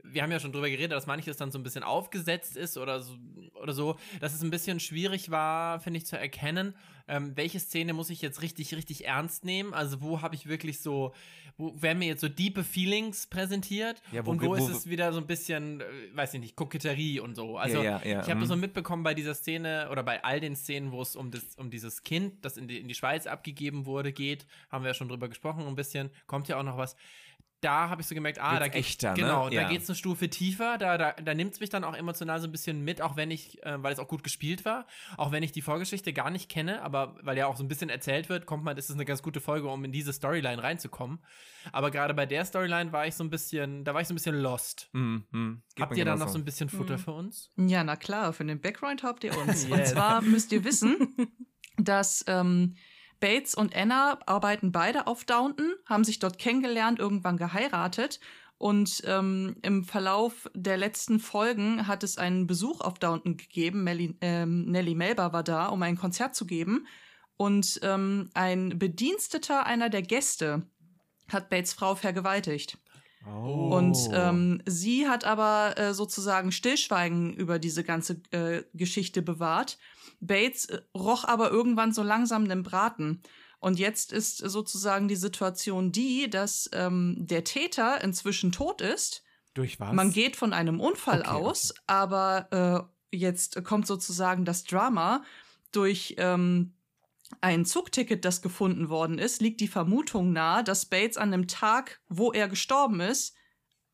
wir 0.03 0.21
haben 0.21 0.31
ja 0.31 0.39
schon 0.41 0.51
drüber 0.51 0.69
geredet, 0.69 0.91
dass 0.91 1.07
manches 1.07 1.37
dann 1.37 1.49
so 1.49 1.57
ein 1.57 1.63
bisschen 1.63 1.81
aufgesetzt 1.81 2.57
ist 2.57 2.77
oder 2.77 2.99
so, 3.01 3.15
oder 3.53 3.71
so, 3.71 3.97
dass 4.19 4.33
es 4.33 4.41
ein 4.41 4.49
bisschen 4.49 4.81
schwierig 4.81 5.31
war, 5.31 5.79
finde 5.79 5.99
ich, 5.99 6.05
zu 6.05 6.17
erkennen, 6.19 6.75
ähm, 7.09 7.35
welche 7.35 7.59
Szene 7.59 7.93
muss 7.93 8.09
ich 8.09 8.21
jetzt 8.21 8.41
richtig, 8.41 8.73
richtig 8.73 9.05
ernst 9.05 9.43
nehmen? 9.43 9.73
Also 9.73 10.01
wo 10.01 10.21
habe 10.21 10.35
ich 10.35 10.47
wirklich 10.47 10.79
so, 10.79 11.13
wo 11.57 11.73
werden 11.81 11.99
mir 11.99 12.07
jetzt 12.07 12.21
so 12.21 12.29
diepe 12.29 12.63
Feelings 12.63 13.27
präsentiert 13.27 14.01
ja, 14.11 14.25
wo, 14.25 14.31
und 14.31 14.41
wo, 14.41 14.49
wo, 14.49 14.55
ist 14.55 14.69
es 14.69 14.89
wieder 14.89 15.11
so 15.11 15.19
ein 15.19 15.27
bisschen, 15.27 15.81
äh, 15.81 15.85
weiß 16.13 16.35
ich 16.35 16.39
nicht, 16.39 16.55
Koketterie 16.55 17.19
und 17.19 17.35
so. 17.35 17.57
Also 17.57 17.81
ja, 17.81 18.01
ja, 18.03 18.21
ich 18.21 18.29
habe 18.29 18.39
das 18.39 18.49
so 18.49 18.55
mhm. 18.55 18.61
mitbekommen 18.61 19.03
bei 19.03 19.13
dieser 19.13 19.33
Szene 19.33 19.89
oder 19.91 20.03
bei 20.03 20.23
all 20.23 20.39
den 20.39 20.55
Szenen, 20.55 20.91
wo 20.91 21.01
es 21.01 21.15
um, 21.15 21.31
das, 21.31 21.55
um 21.57 21.69
dieses 21.69 22.03
Kind, 22.03 22.45
das 22.45 22.57
in 22.57 22.67
die, 22.67 22.77
in 22.77 22.87
die 22.87 22.95
Schweiz 22.95 23.27
abgegeben 23.27 23.85
wurde, 23.85 24.13
geht, 24.13 24.45
haben 24.69 24.83
wir 24.83 24.89
ja 24.89 24.93
schon 24.93 25.09
drüber 25.09 25.27
gesprochen 25.27 25.65
ein 25.67 25.75
bisschen, 25.75 26.11
kommt 26.27 26.47
ja 26.47 26.57
auch 26.59 26.63
noch 26.63 26.77
was 26.77 26.95
da 27.61 27.89
habe 27.89 28.01
ich 28.01 28.07
so 28.07 28.15
gemerkt, 28.15 28.39
ah, 28.39 28.59
da 28.59 28.67
geht 28.67 28.75
echter, 28.75 29.13
genau, 29.13 29.45
ne? 29.45 29.55
da 29.55 29.61
ja. 29.63 29.69
geht's 29.69 29.89
eine 29.89 29.95
Stufe 29.95 30.29
tiefer, 30.29 30.77
da, 30.77 30.97
da, 30.97 31.13
da 31.13 31.33
nimmt 31.33 31.53
es 31.53 31.59
mich 31.59 31.69
dann 31.69 31.83
auch 31.83 31.93
emotional 31.93 32.39
so 32.39 32.47
ein 32.47 32.51
bisschen 32.51 32.83
mit, 32.83 33.01
auch 33.01 33.15
wenn 33.15 33.31
ich, 33.31 33.61
äh, 33.63 33.81
weil 33.83 33.91
es 33.91 33.99
auch 33.99 34.07
gut 34.07 34.23
gespielt 34.23 34.65
war, 34.65 34.87
auch 35.17 35.31
wenn 35.31 35.43
ich 35.43 35.51
die 35.51 35.61
Vorgeschichte 35.61 36.13
gar 36.13 36.29
nicht 36.29 36.49
kenne, 36.49 36.81
aber 36.81 37.17
weil 37.21 37.37
ja 37.37 37.47
auch 37.47 37.57
so 37.57 37.63
ein 37.63 37.67
bisschen 37.67 37.89
erzählt 37.89 38.29
wird, 38.29 38.45
kommt 38.45 38.63
man, 38.63 38.75
das 38.75 38.89
ist 38.89 38.95
eine 38.95 39.05
ganz 39.05 39.21
gute 39.21 39.41
Folge, 39.41 39.67
um 39.67 39.83
in 39.83 39.91
diese 39.91 40.13
Storyline 40.13 40.61
reinzukommen. 40.63 41.19
Aber 41.71 41.91
gerade 41.91 42.13
bei 42.13 42.25
der 42.25 42.45
Storyline 42.45 42.93
war 42.93 43.05
ich 43.05 43.15
so 43.15 43.23
ein 43.23 43.29
bisschen, 43.29 43.83
da 43.83 43.93
war 43.93 44.01
ich 44.01 44.07
so 44.07 44.13
ein 44.13 44.15
bisschen 44.15 44.39
lost. 44.39 44.89
Mm, 44.93 45.17
mm, 45.31 45.63
habt 45.79 45.97
ihr 45.97 46.05
da 46.05 46.15
noch 46.15 46.29
so 46.29 46.37
ein 46.37 46.45
bisschen 46.45 46.69
Futter 46.69 46.95
mm. 46.95 46.99
für 46.99 47.11
uns? 47.11 47.51
Ja, 47.57 47.83
na 47.83 47.95
klar, 47.95 48.31
für 48.33 48.45
den 48.45 48.61
Background 48.61 49.03
habt 49.03 49.23
ihr 49.23 49.37
uns. 49.37 49.63
yes. 49.67 49.71
Und 49.71 49.87
zwar 49.87 50.21
müsst 50.21 50.51
ihr 50.53 50.63
wissen, 50.63 51.15
dass 51.77 52.23
ähm, 52.27 52.75
Bates 53.19 53.55
und 53.55 53.75
Anna 53.75 54.19
arbeiten 54.25 54.71
beide 54.71 55.07
auf 55.07 55.25
Downton, 55.25 55.73
haben 55.85 56.03
sich 56.03 56.19
dort 56.19 56.39
kennengelernt, 56.39 56.99
irgendwann 56.99 57.37
geheiratet. 57.37 58.19
Und 58.57 59.03
ähm, 59.05 59.55
im 59.61 59.85
Verlauf 59.85 60.49
der 60.53 60.75
letzten 60.75 61.19
Folgen 61.19 61.87
hat 61.87 62.03
es 62.03 62.17
einen 62.17 62.45
Besuch 62.45 62.81
auf 62.81 62.99
Downton 62.99 63.37
gegeben. 63.37 63.85
Melly, 63.85 64.17
ähm, 64.19 64.65
Nellie 64.65 64.95
Melba 64.95 65.31
war 65.31 65.43
da, 65.43 65.67
um 65.67 65.81
ein 65.81 65.97
Konzert 65.97 66.35
zu 66.35 66.45
geben. 66.45 66.85
Und 67.37 67.79
ähm, 67.83 68.29
ein 68.33 68.77
Bediensteter 68.77 69.65
einer 69.65 69.89
der 69.89 70.01
Gäste 70.01 70.63
hat 71.31 71.49
Bates 71.49 71.71
Frau 71.71 71.95
vergewaltigt. 71.95 72.77
Oh. 73.25 73.77
Und 73.77 73.97
ähm, 74.11 74.61
sie 74.65 75.07
hat 75.07 75.23
aber 75.23 75.77
äh, 75.77 75.93
sozusagen 75.93 76.51
Stillschweigen 76.51 77.33
über 77.33 77.59
diese 77.59 77.85
ganze 77.85 78.21
äh, 78.31 78.63
Geschichte 78.73 79.21
bewahrt. 79.21 79.77
Bates 80.19 80.65
äh, 80.65 80.81
roch 80.95 81.25
aber 81.25 81.51
irgendwann 81.51 81.93
so 81.93 82.03
langsam 82.03 82.47
den 82.47 82.63
Braten. 82.63 83.21
Und 83.59 83.77
jetzt 83.77 84.13
ist 84.13 84.37
sozusagen 84.37 85.07
die 85.07 85.15
Situation 85.15 85.91
die, 85.91 86.29
dass 86.29 86.69
ähm, 86.73 87.15
der 87.19 87.43
Täter 87.43 88.01
inzwischen 88.01 88.51
tot 88.51 88.81
ist. 88.81 89.23
Durch 89.53 89.79
was? 89.79 89.93
Man 89.93 90.11
geht 90.11 90.35
von 90.35 90.53
einem 90.53 90.79
Unfall 90.79 91.21
okay, 91.21 91.29
aus, 91.29 91.71
okay. 91.71 91.81
aber 91.87 92.89
äh, 93.11 93.17
jetzt 93.17 93.63
kommt 93.65 93.85
sozusagen 93.85 94.45
das 94.45 94.63
Drama. 94.63 95.23
Durch 95.71 96.15
ähm, 96.17 96.73
ein 97.41 97.65
Zugticket, 97.65 98.25
das 98.25 98.41
gefunden 98.41 98.89
worden 98.89 99.19
ist, 99.19 99.41
liegt 99.41 99.61
die 99.61 99.67
Vermutung 99.67 100.31
nahe, 100.31 100.63
dass 100.63 100.85
Bates 100.85 101.17
an 101.17 101.31
dem 101.31 101.47
Tag, 101.47 102.01
wo 102.07 102.31
er 102.31 102.47
gestorben 102.47 103.01
ist, 103.01 103.35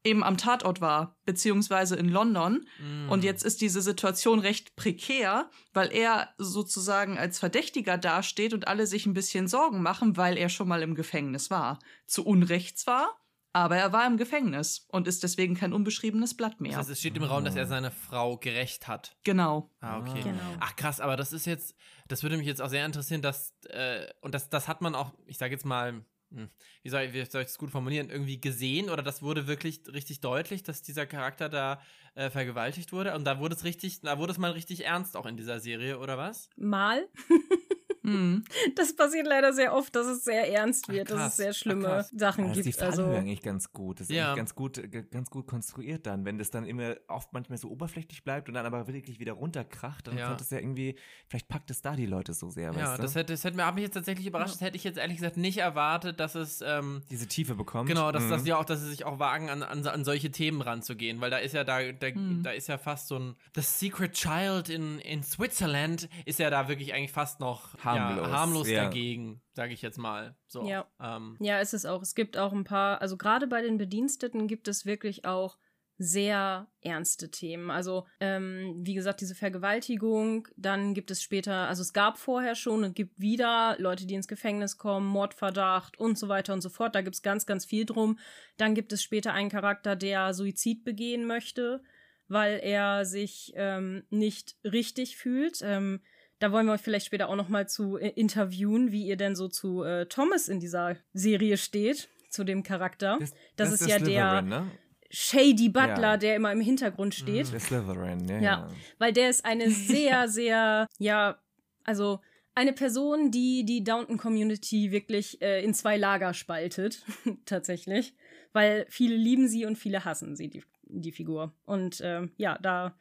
eben 0.05 0.23
am 0.23 0.37
Tatort 0.37 0.81
war, 0.81 1.15
beziehungsweise 1.25 1.95
in 1.95 2.09
London. 2.09 2.67
Mm. 2.79 3.09
Und 3.09 3.23
jetzt 3.23 3.43
ist 3.43 3.61
diese 3.61 3.81
Situation 3.81 4.39
recht 4.39 4.75
prekär, 4.75 5.49
weil 5.73 5.91
er 5.91 6.29
sozusagen 6.37 7.17
als 7.17 7.39
Verdächtiger 7.39 7.97
dasteht 7.97 8.53
und 8.53 8.67
alle 8.67 8.87
sich 8.87 9.05
ein 9.05 9.13
bisschen 9.13 9.47
Sorgen 9.47 9.81
machen, 9.81 10.17
weil 10.17 10.37
er 10.37 10.49
schon 10.49 10.67
mal 10.67 10.83
im 10.83 10.95
Gefängnis 10.95 11.49
war. 11.49 11.79
Zu 12.05 12.25
Unrecht 12.25 12.77
zwar, 12.77 13.15
aber 13.55 13.77
er 13.77 13.93
war 13.93 14.05
im 14.05 14.17
Gefängnis 14.17 14.85
und 14.89 15.07
ist 15.07 15.23
deswegen 15.23 15.55
kein 15.55 15.71
unbeschriebenes 15.71 16.35
Blatt 16.35 16.59
mehr. 16.59 16.71
Das 16.71 16.79
heißt, 16.79 16.89
es 16.89 16.99
steht 16.99 17.15
im 17.15 17.23
Raum, 17.23 17.45
dass 17.45 17.55
er 17.55 17.65
seine 17.67 17.89
Frau 17.89 18.37
gerecht 18.37 18.89
hat. 18.89 19.15
Genau. 19.23 19.71
Ah, 19.79 19.99
okay. 19.99 20.21
Genau. 20.23 20.41
Ach 20.59 20.75
krass, 20.75 20.99
aber 20.99 21.15
das 21.15 21.31
ist 21.31 21.45
jetzt, 21.45 21.73
das 22.09 22.21
würde 22.21 22.35
mich 22.35 22.47
jetzt 22.47 22.61
auch 22.61 22.67
sehr 22.67 22.85
interessieren, 22.85 23.21
dass, 23.21 23.55
äh, 23.69 24.07
und 24.19 24.35
das, 24.35 24.49
das 24.49 24.67
hat 24.67 24.81
man 24.81 24.93
auch, 24.93 25.13
ich 25.25 25.37
sage 25.37 25.53
jetzt 25.53 25.65
mal, 25.65 26.03
wie 26.29 26.89
soll, 26.89 27.03
ich, 27.03 27.13
wie 27.13 27.25
soll 27.25 27.41
ich 27.41 27.47
das 27.47 27.57
gut 27.57 27.71
formulieren, 27.71 28.09
irgendwie 28.09 28.39
gesehen 28.39 28.89
oder 28.89 29.03
das 29.03 29.21
wurde 29.21 29.47
wirklich 29.47 29.81
richtig 29.91 30.21
deutlich, 30.21 30.63
dass 30.63 30.81
dieser 30.81 31.05
Charakter 31.05 31.49
da 31.49 31.81
äh, 32.15 32.29
vergewaltigt 32.29 32.91
wurde 32.93 33.13
und 33.15 33.25
da 33.25 33.39
wurde 33.39 33.55
es 33.55 33.63
richtig, 33.63 34.01
da 34.01 34.17
wurde 34.17 34.31
es 34.31 34.37
mal 34.37 34.51
richtig 34.51 34.85
ernst 34.85 35.17
auch 35.17 35.25
in 35.25 35.37
dieser 35.37 35.59
Serie, 35.59 35.99
oder 35.99 36.17
was? 36.17 36.49
Mal. 36.55 37.07
Mhm. 38.05 38.43
Das 38.75 38.95
passiert 38.95 39.27
leider 39.27 39.53
sehr 39.53 39.73
oft, 39.73 39.95
dass 39.95 40.07
es 40.07 40.23
sehr 40.23 40.51
ernst 40.51 40.89
wird, 40.89 41.11
Ach, 41.11 41.17
dass 41.17 41.31
es 41.31 41.37
sehr 41.37 41.53
schlimme 41.53 42.05
Ach, 42.05 42.09
Sachen 42.15 42.51
gibt. 42.53 42.65
Die 42.65 42.71
Fallhöhe 42.71 43.05
also 43.05 43.17
eigentlich 43.17 43.41
ganz 43.41 43.71
gut. 43.71 43.99
Das 43.99 44.09
ist 44.09 44.15
ja. 44.15 44.27
eigentlich 44.27 44.37
ganz 44.37 44.55
gut, 44.55 44.81
ganz 45.11 45.29
gut 45.29 45.47
konstruiert 45.47 46.05
dann, 46.05 46.25
wenn 46.25 46.37
das 46.37 46.51
dann 46.51 46.65
immer 46.65 46.95
oft 47.07 47.33
manchmal 47.33 47.57
so 47.57 47.69
oberflächlich 47.69 48.23
bleibt 48.23 48.47
und 48.47 48.53
dann 48.53 48.65
aber 48.65 48.87
wirklich 48.87 49.19
wieder 49.19 49.33
runterkracht, 49.33 50.07
dann 50.07 50.17
ja. 50.17 50.27
kommt 50.27 50.41
es 50.41 50.49
ja 50.49 50.59
irgendwie, 50.59 50.95
vielleicht 51.27 51.47
packt 51.47 51.71
es 51.71 51.81
da 51.81 51.95
die 51.95 52.05
Leute 52.05 52.33
so 52.33 52.49
sehr. 52.49 52.71
Ja, 52.71 52.75
weißt 52.75 52.97
du? 52.99 53.01
das 53.01 53.15
hätte, 53.15 53.33
das 53.33 53.43
hätte 53.43 53.57
mir, 53.57 53.71
mich 53.71 53.83
jetzt 53.83 53.93
tatsächlich 53.93 54.27
überrascht. 54.27 54.53
Das 54.53 54.61
hätte 54.61 54.77
ich 54.77 54.83
jetzt 54.83 54.97
ehrlich 54.97 55.17
gesagt 55.17 55.37
nicht 55.37 55.57
erwartet, 55.57 56.19
dass 56.19 56.35
es 56.35 56.61
ähm, 56.61 57.01
diese 57.09 57.27
Tiefe 57.27 57.55
bekommt. 57.55 57.89
Genau, 57.89 58.11
dass 58.11 58.23
mhm. 58.23 58.29
das 58.29 58.45
ja 58.45 58.57
auch, 58.57 58.65
dass 58.65 58.81
sie 58.81 58.89
sich 58.89 59.05
auch 59.05 59.19
wagen, 59.19 59.49
an, 59.49 59.63
an, 59.63 59.85
an 59.85 60.05
solche 60.05 60.31
Themen 60.31 60.61
ranzugehen, 60.61 61.21
weil 61.21 61.31
da 61.31 61.37
ist 61.37 61.53
ja 61.53 61.63
da, 61.63 61.91
da, 61.91 62.09
mhm. 62.09 62.43
da 62.43 62.51
ist 62.51 62.67
ja 62.67 62.77
fast 62.77 63.07
so 63.07 63.17
ein 63.17 63.35
The 63.55 63.61
Secret 63.61 64.13
Child 64.13 64.69
in, 64.69 64.99
in 64.99 65.23
Switzerland 65.23 66.09
ist 66.25 66.39
ja 66.39 66.49
da 66.49 66.67
wirklich 66.67 66.93
eigentlich 66.93 67.11
fast 67.11 67.39
noch 67.39 67.75
harmlos, 67.99 68.27
harmlos 68.27 68.69
ja. 68.69 68.83
dagegen, 68.83 69.41
sage 69.53 69.73
ich 69.73 69.81
jetzt 69.81 69.97
mal. 69.97 70.35
So, 70.47 70.67
ja. 70.67 70.87
Ähm. 70.99 71.37
ja, 71.39 71.59
ist 71.59 71.73
es 71.73 71.85
auch. 71.85 72.01
Es 72.01 72.15
gibt 72.15 72.37
auch 72.37 72.53
ein 72.53 72.63
paar, 72.63 73.01
also 73.01 73.17
gerade 73.17 73.47
bei 73.47 73.61
den 73.61 73.77
Bediensteten 73.77 74.47
gibt 74.47 74.67
es 74.67 74.85
wirklich 74.85 75.25
auch 75.25 75.57
sehr 75.97 76.67
ernste 76.81 77.31
Themen. 77.31 77.71
Also, 77.71 78.05
ähm, 78.19 78.75
wie 78.79 78.95
gesagt, 78.95 79.21
diese 79.21 79.35
Vergewaltigung, 79.35 80.47
dann 80.57 80.93
gibt 80.93 81.09
es 81.09 81.23
später, 81.23 81.69
also 81.69 81.81
es 81.81 81.93
gab 81.93 82.17
vorher 82.17 82.55
schon 82.55 82.83
und 82.83 82.95
gibt 82.95 83.19
wieder 83.19 83.77
Leute, 83.79 84.05
die 84.05 84.15
ins 84.15 84.27
Gefängnis 84.27 84.77
kommen, 84.77 85.07
Mordverdacht 85.07 85.97
und 85.97 86.17
so 86.17 86.27
weiter 86.27 86.53
und 86.53 86.61
so 86.61 86.69
fort. 86.69 86.95
Da 86.95 87.01
gibt 87.01 87.15
es 87.15 87.21
ganz, 87.21 87.45
ganz 87.45 87.65
viel 87.65 87.85
drum. 87.85 88.19
Dann 88.57 88.75
gibt 88.75 88.91
es 88.91 89.03
später 89.03 89.33
einen 89.33 89.49
Charakter, 89.49 89.95
der 89.95 90.33
Suizid 90.33 90.83
begehen 90.83 91.25
möchte, 91.25 91.81
weil 92.27 92.59
er 92.61 93.05
sich 93.05 93.53
ähm, 93.55 94.03
nicht 94.09 94.57
richtig 94.65 95.15
fühlt. 95.15 95.61
Ähm, 95.61 96.01
da 96.45 96.51
wollen 96.51 96.67
wir 96.67 96.73
euch 96.73 96.81
vielleicht 96.81 97.07
später 97.07 97.29
auch 97.29 97.35
noch 97.35 97.49
mal 97.49 97.67
zu 97.67 97.97
äh, 97.97 98.09
interviewen, 98.09 98.91
wie 98.91 99.07
ihr 99.07 99.17
denn 99.17 99.35
so 99.35 99.47
zu 99.47 99.81
äh, 99.81 100.05
Thomas 100.05 100.47
in 100.47 100.59
dieser 100.59 100.95
Serie 101.11 101.57
steht, 101.57 102.07
zu 102.29 102.43
dem 102.43 102.61
Charakter. 102.61 103.17
Das, 103.19 103.31
das, 103.55 103.71
das 103.71 103.81
ist 103.81 103.89
ja 103.89 103.97
der 103.97 104.41
ne? 104.43 104.71
Shady 105.09 105.69
Butler, 105.69 106.01
ja. 106.01 106.17
der 106.17 106.35
immer 106.35 106.51
im 106.51 106.61
Hintergrund 106.61 107.15
steht. 107.15 107.51
Der 107.51 107.59
Slytherin, 107.59 108.27
ja, 108.27 108.35
ja. 108.35 108.41
ja. 108.41 108.67
Weil 108.99 109.11
der 109.11 109.31
ist 109.31 109.43
eine 109.43 109.71
sehr, 109.71 110.27
sehr, 110.27 110.87
ja, 110.99 111.39
also 111.83 112.19
eine 112.53 112.73
Person, 112.73 113.31
die 113.31 113.65
die 113.65 113.83
Downton 113.83 114.17
Community 114.17 114.91
wirklich 114.91 115.41
äh, 115.41 115.63
in 115.63 115.73
zwei 115.73 115.97
Lager 115.97 116.35
spaltet, 116.35 117.03
tatsächlich. 117.45 118.13
Weil 118.53 118.85
viele 118.89 119.15
lieben 119.15 119.47
sie 119.47 119.65
und 119.65 119.77
viele 119.77 120.05
hassen 120.05 120.35
sie, 120.35 120.47
die, 120.47 120.63
die 120.83 121.11
Figur. 121.11 121.53
Und 121.65 122.01
äh, 122.01 122.27
ja, 122.37 122.59
da 122.61 122.95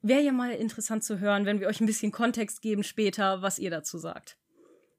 Wäre 0.00 0.22
ja 0.22 0.32
mal 0.32 0.52
interessant 0.52 1.02
zu 1.02 1.18
hören, 1.18 1.44
wenn 1.44 1.60
wir 1.60 1.66
euch 1.66 1.80
ein 1.80 1.86
bisschen 1.86 2.12
Kontext 2.12 2.62
geben 2.62 2.84
später, 2.84 3.42
was 3.42 3.58
ihr 3.58 3.70
dazu 3.70 3.98
sagt. 3.98 4.38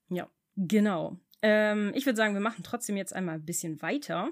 Ja, 0.09 0.29
genau. 0.57 1.17
Ähm, 1.41 1.91
ich 1.95 2.05
würde 2.05 2.17
sagen, 2.17 2.33
wir 2.33 2.41
machen 2.41 2.63
trotzdem 2.63 2.97
jetzt 2.97 3.13
einmal 3.13 3.35
ein 3.35 3.45
bisschen 3.45 3.81
weiter. 3.81 4.29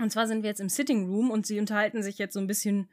Und 0.00 0.10
zwar 0.10 0.26
sind 0.26 0.42
wir 0.42 0.50
jetzt 0.50 0.60
im 0.60 0.68
Sitting 0.68 1.08
Room 1.08 1.30
und 1.30 1.46
sie 1.46 1.58
unterhalten 1.58 2.02
sich 2.02 2.18
jetzt 2.18 2.34
so 2.34 2.40
ein 2.40 2.46
bisschen 2.46 2.88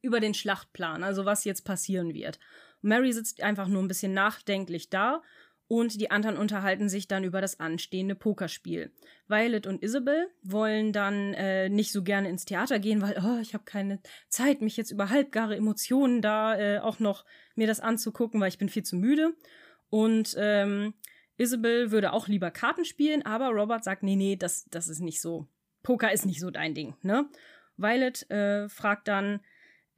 über 0.00 0.20
den 0.20 0.34
Schlachtplan, 0.34 1.02
also 1.02 1.24
was 1.24 1.44
jetzt 1.44 1.62
passieren 1.62 2.14
wird. 2.14 2.38
Mary 2.80 3.12
sitzt 3.12 3.42
einfach 3.42 3.66
nur 3.66 3.82
ein 3.82 3.88
bisschen 3.88 4.14
nachdenklich 4.14 4.88
da 4.88 5.22
und 5.68 6.00
die 6.00 6.10
anderen 6.10 6.38
unterhalten 6.38 6.88
sich 6.88 7.08
dann 7.08 7.24
über 7.24 7.42
das 7.42 7.60
anstehende 7.60 8.14
Pokerspiel. 8.14 8.90
Violet 9.28 9.66
und 9.66 9.82
Isabel 9.82 10.28
wollen 10.42 10.92
dann 10.94 11.34
äh, 11.34 11.68
nicht 11.68 11.92
so 11.92 12.02
gerne 12.02 12.30
ins 12.30 12.46
Theater 12.46 12.78
gehen, 12.78 13.02
weil 13.02 13.22
oh, 13.22 13.38
ich 13.40 13.52
habe 13.52 13.64
keine 13.64 14.00
Zeit, 14.28 14.62
mich 14.62 14.78
jetzt 14.78 14.90
über 14.90 15.10
halbgare 15.10 15.56
Emotionen 15.56 16.22
da 16.22 16.58
äh, 16.58 16.78
auch 16.78 16.98
noch 16.98 17.26
mir 17.54 17.66
das 17.66 17.80
anzugucken, 17.80 18.40
weil 18.40 18.48
ich 18.48 18.58
bin 18.58 18.70
viel 18.70 18.82
zu 18.82 18.96
müde. 18.96 19.34
Und 19.90 20.34
ähm, 20.38 20.94
Isabel 21.36 21.90
würde 21.90 22.14
auch 22.14 22.28
lieber 22.28 22.50
Karten 22.50 22.86
spielen, 22.86 23.24
aber 23.24 23.48
Robert 23.48 23.84
sagt, 23.84 24.02
nee, 24.02 24.16
nee, 24.16 24.36
das, 24.36 24.64
das 24.70 24.88
ist 24.88 25.00
nicht 25.00 25.20
so. 25.20 25.46
Poker 25.82 26.12
ist 26.12 26.26
nicht 26.26 26.40
so 26.40 26.50
dein 26.50 26.74
Ding, 26.74 26.96
ne? 27.02 27.28
Violet 27.76 28.28
äh, 28.30 28.68
fragt 28.68 29.06
dann, 29.06 29.40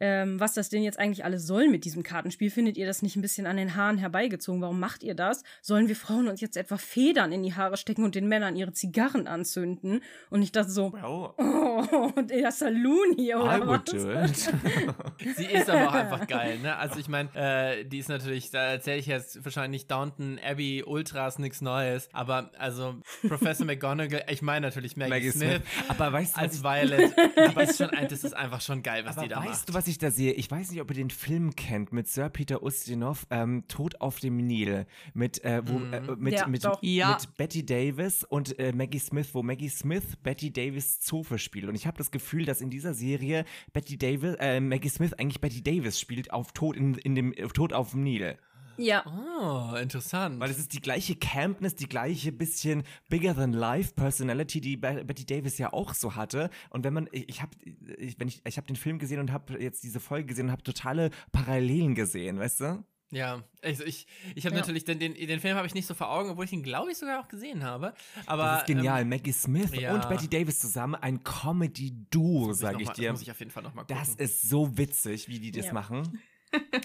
ähm, 0.00 0.40
was 0.40 0.54
das 0.54 0.70
denn 0.70 0.82
jetzt 0.82 0.98
eigentlich 0.98 1.24
alles 1.24 1.46
soll 1.46 1.68
mit 1.68 1.84
diesem 1.84 2.02
Kartenspiel. 2.02 2.50
Findet 2.50 2.76
ihr 2.76 2.86
das 2.86 3.02
nicht 3.02 3.16
ein 3.16 3.22
bisschen 3.22 3.46
an 3.46 3.56
den 3.56 3.76
Haaren 3.76 3.98
herbeigezogen? 3.98 4.62
Warum 4.62 4.80
macht 4.80 5.02
ihr 5.02 5.14
das? 5.14 5.42
Sollen 5.62 5.88
wir 5.88 5.96
Frauen 5.96 6.28
uns 6.28 6.40
jetzt 6.40 6.56
etwa 6.56 6.78
Federn 6.78 7.32
in 7.32 7.42
die 7.42 7.54
Haare 7.54 7.76
stecken 7.76 8.04
und 8.04 8.14
den 8.14 8.26
Männern 8.26 8.56
ihre 8.56 8.72
Zigarren 8.72 9.26
anzünden? 9.26 10.02
Und 10.30 10.42
ich 10.42 10.52
dachte 10.52 10.70
so, 10.70 10.92
well, 10.92 11.04
oh, 11.04 12.20
der 12.22 12.50
Saloon 12.50 13.14
hier, 13.16 13.40
oder 13.40 13.58
I 13.58 13.66
would 13.66 13.92
was? 13.92 14.02
Do 14.02 14.10
it. 14.10 15.36
Sie 15.36 15.46
ist 15.46 15.68
aber 15.68 15.88
auch 15.88 15.94
einfach 15.94 16.26
geil, 16.26 16.58
ne? 16.58 16.76
Also 16.76 16.98
ich 16.98 17.08
meine, 17.08 17.28
äh, 17.34 17.84
die 17.84 17.98
ist 17.98 18.08
natürlich, 18.08 18.50
da 18.50 18.72
erzähle 18.72 18.98
ich 18.98 19.06
jetzt 19.06 19.44
wahrscheinlich 19.44 19.86
Downton 19.86 20.40
Abbey 20.42 20.82
Ultras 20.84 21.38
nichts 21.38 21.60
Neues, 21.60 22.08
aber 22.12 22.50
also 22.58 22.96
Professor 23.26 23.66
McGonagall, 23.66 24.24
ich 24.30 24.40
meine 24.40 24.66
natürlich 24.66 24.96
Maggie, 24.96 25.10
Maggie 25.10 25.30
Smith, 25.30 25.48
Smith, 25.56 25.62
aber 25.88 26.12
weißt 26.12 26.36
du, 26.36 26.40
als 26.40 26.62
Violet, 26.62 27.12
aber 27.36 27.62
ist 27.64 27.78
schon, 27.78 27.90
das 28.08 28.24
ist 28.24 28.34
einfach 28.34 28.60
schon 28.60 28.82
geil, 28.82 29.04
was 29.04 29.18
aber 29.18 29.26
die 29.26 29.34
da 29.34 29.40
weißt 29.40 29.48
macht. 29.48 29.68
du, 29.68 29.74
was 29.74 29.89
ich 29.90 29.98
da 29.98 30.10
sehe, 30.10 30.32
ich 30.32 30.50
weiß 30.50 30.70
nicht, 30.70 30.80
ob 30.80 30.90
ihr 30.90 30.96
den 30.96 31.10
Film 31.10 31.54
kennt 31.54 31.92
mit 31.92 32.08
Sir 32.08 32.28
Peter 32.28 32.62
Ustinov, 32.62 33.26
ähm, 33.30 33.64
Tod 33.68 34.00
auf 34.00 34.20
dem 34.20 34.36
Nil, 34.36 34.86
mit, 35.14 35.44
äh, 35.44 35.62
wo, 35.64 35.78
äh, 35.78 36.00
mhm. 36.00 36.22
mit, 36.22 36.34
ja, 36.34 36.46
mit, 36.46 36.62
ja. 36.82 37.10
mit, 37.10 37.36
Betty 37.36 37.64
Davis 37.64 38.24
und 38.24 38.58
äh, 38.58 38.72
Maggie 38.72 38.98
Smith, 38.98 39.28
wo 39.32 39.42
Maggie 39.42 39.68
Smith 39.68 40.16
Betty 40.22 40.52
Davis 40.52 41.00
Zofe 41.00 41.38
spielt. 41.38 41.68
Und 41.68 41.74
ich 41.74 41.86
habe 41.86 41.98
das 41.98 42.10
Gefühl, 42.10 42.44
dass 42.44 42.60
in 42.60 42.70
dieser 42.70 42.94
Serie 42.94 43.44
Betty 43.72 43.98
Davis, 43.98 44.36
äh, 44.38 44.60
Maggie 44.60 44.88
Smith 44.88 45.12
eigentlich 45.14 45.40
Betty 45.40 45.62
Davis 45.62 46.00
spielt 46.00 46.32
auf 46.32 46.52
Tod 46.52 46.76
in, 46.76 46.94
in 46.94 47.14
dem 47.14 47.32
Tod 47.52 47.72
auf 47.72 47.90
dem 47.90 48.02
Nil. 48.02 48.38
Ja. 48.76 49.04
Oh, 49.06 49.74
interessant. 49.76 50.40
Weil 50.40 50.50
es 50.50 50.58
ist 50.58 50.72
die 50.72 50.80
gleiche 50.80 51.16
Campness, 51.16 51.74
die 51.74 51.88
gleiche 51.88 52.32
bisschen 52.32 52.84
bigger 53.08 53.34
than 53.34 53.52
life 53.52 53.92
Personality, 53.94 54.60
die 54.60 54.76
Betty 54.76 55.24
Davis 55.24 55.58
ja 55.58 55.72
auch 55.72 55.94
so 55.94 56.14
hatte. 56.16 56.50
Und 56.70 56.84
wenn 56.84 56.94
man, 56.94 57.08
ich, 57.12 57.28
ich 57.28 57.42
habe, 57.42 57.52
ich, 57.98 58.18
wenn 58.18 58.28
ich, 58.28 58.40
ich 58.44 58.56
habe 58.56 58.66
den 58.66 58.76
Film 58.76 58.98
gesehen 58.98 59.20
und 59.20 59.32
habe 59.32 59.60
jetzt 59.60 59.82
diese 59.84 60.00
Folge 60.00 60.26
gesehen 60.26 60.46
und 60.46 60.52
habe 60.52 60.62
totale 60.62 61.10
Parallelen 61.32 61.94
gesehen, 61.94 62.38
weißt 62.38 62.60
du? 62.60 62.84
Ja, 63.12 63.42
also 63.62 63.84
ich, 63.84 64.06
ich 64.36 64.46
habe 64.46 64.54
ja. 64.54 64.60
natürlich, 64.60 64.84
den, 64.84 65.00
den, 65.00 65.14
den 65.14 65.40
Film 65.40 65.56
habe 65.56 65.66
ich 65.66 65.74
nicht 65.74 65.86
so 65.86 65.94
vor 65.94 66.10
Augen, 66.10 66.30
obwohl 66.30 66.44
ich 66.44 66.52
ihn, 66.52 66.62
glaube 66.62 66.92
ich, 66.92 66.98
sogar 66.98 67.20
auch 67.20 67.26
gesehen 67.26 67.64
habe. 67.64 67.92
Aber, 68.26 68.44
das 68.44 68.60
ist 68.60 68.66
genial. 68.66 69.02
Ähm, 69.02 69.08
Maggie 69.08 69.32
Smith 69.32 69.74
ja. 69.74 69.94
und 69.94 70.08
Betty 70.08 70.28
Davis 70.28 70.60
zusammen, 70.60 70.94
ein 70.94 71.24
Comedy-Duo, 71.24 72.52
sage 72.52 72.82
ich 72.82 72.86
mal, 72.86 72.94
dir. 72.94 73.08
Das 73.08 73.12
muss 73.14 73.22
ich 73.22 73.30
auf 73.32 73.38
jeden 73.40 73.50
Fall 73.50 73.64
nochmal 73.64 73.84
gucken. 73.84 74.00
Das 74.00 74.14
ist 74.14 74.48
so 74.48 74.78
witzig, 74.78 75.28
wie 75.28 75.40
die 75.40 75.50
das 75.50 75.66
ja. 75.66 75.72
machen. 75.72 76.20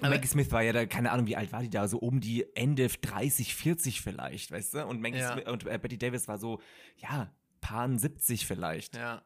Maggie 0.02 0.28
Smith 0.28 0.52
war 0.52 0.62
ja 0.62 0.74
da, 0.74 0.86
keine 0.86 1.12
Ahnung, 1.12 1.28
wie 1.28 1.36
alt 1.36 1.52
war 1.52 1.62
die 1.62 1.70
da, 1.70 1.88
so 1.88 1.98
um 1.98 2.20
die 2.20 2.46
Ende 2.56 2.88
30, 2.88 3.56
40 3.56 4.02
vielleicht, 4.02 4.52
weißt 4.52 4.76
du? 4.76 4.86
Und 4.86 5.02
Maggie 5.02 5.20
ja. 5.20 5.34
Smith 5.34 5.48
und 5.48 5.66
äh, 5.66 5.78
Betty 5.78 5.98
Davis 5.98 6.28
war 6.28 6.38
so, 6.38 6.62
ja, 6.98 7.32
paar 7.62 7.90
70 7.90 8.46
vielleicht. 8.46 8.96
Ja. 8.96 9.24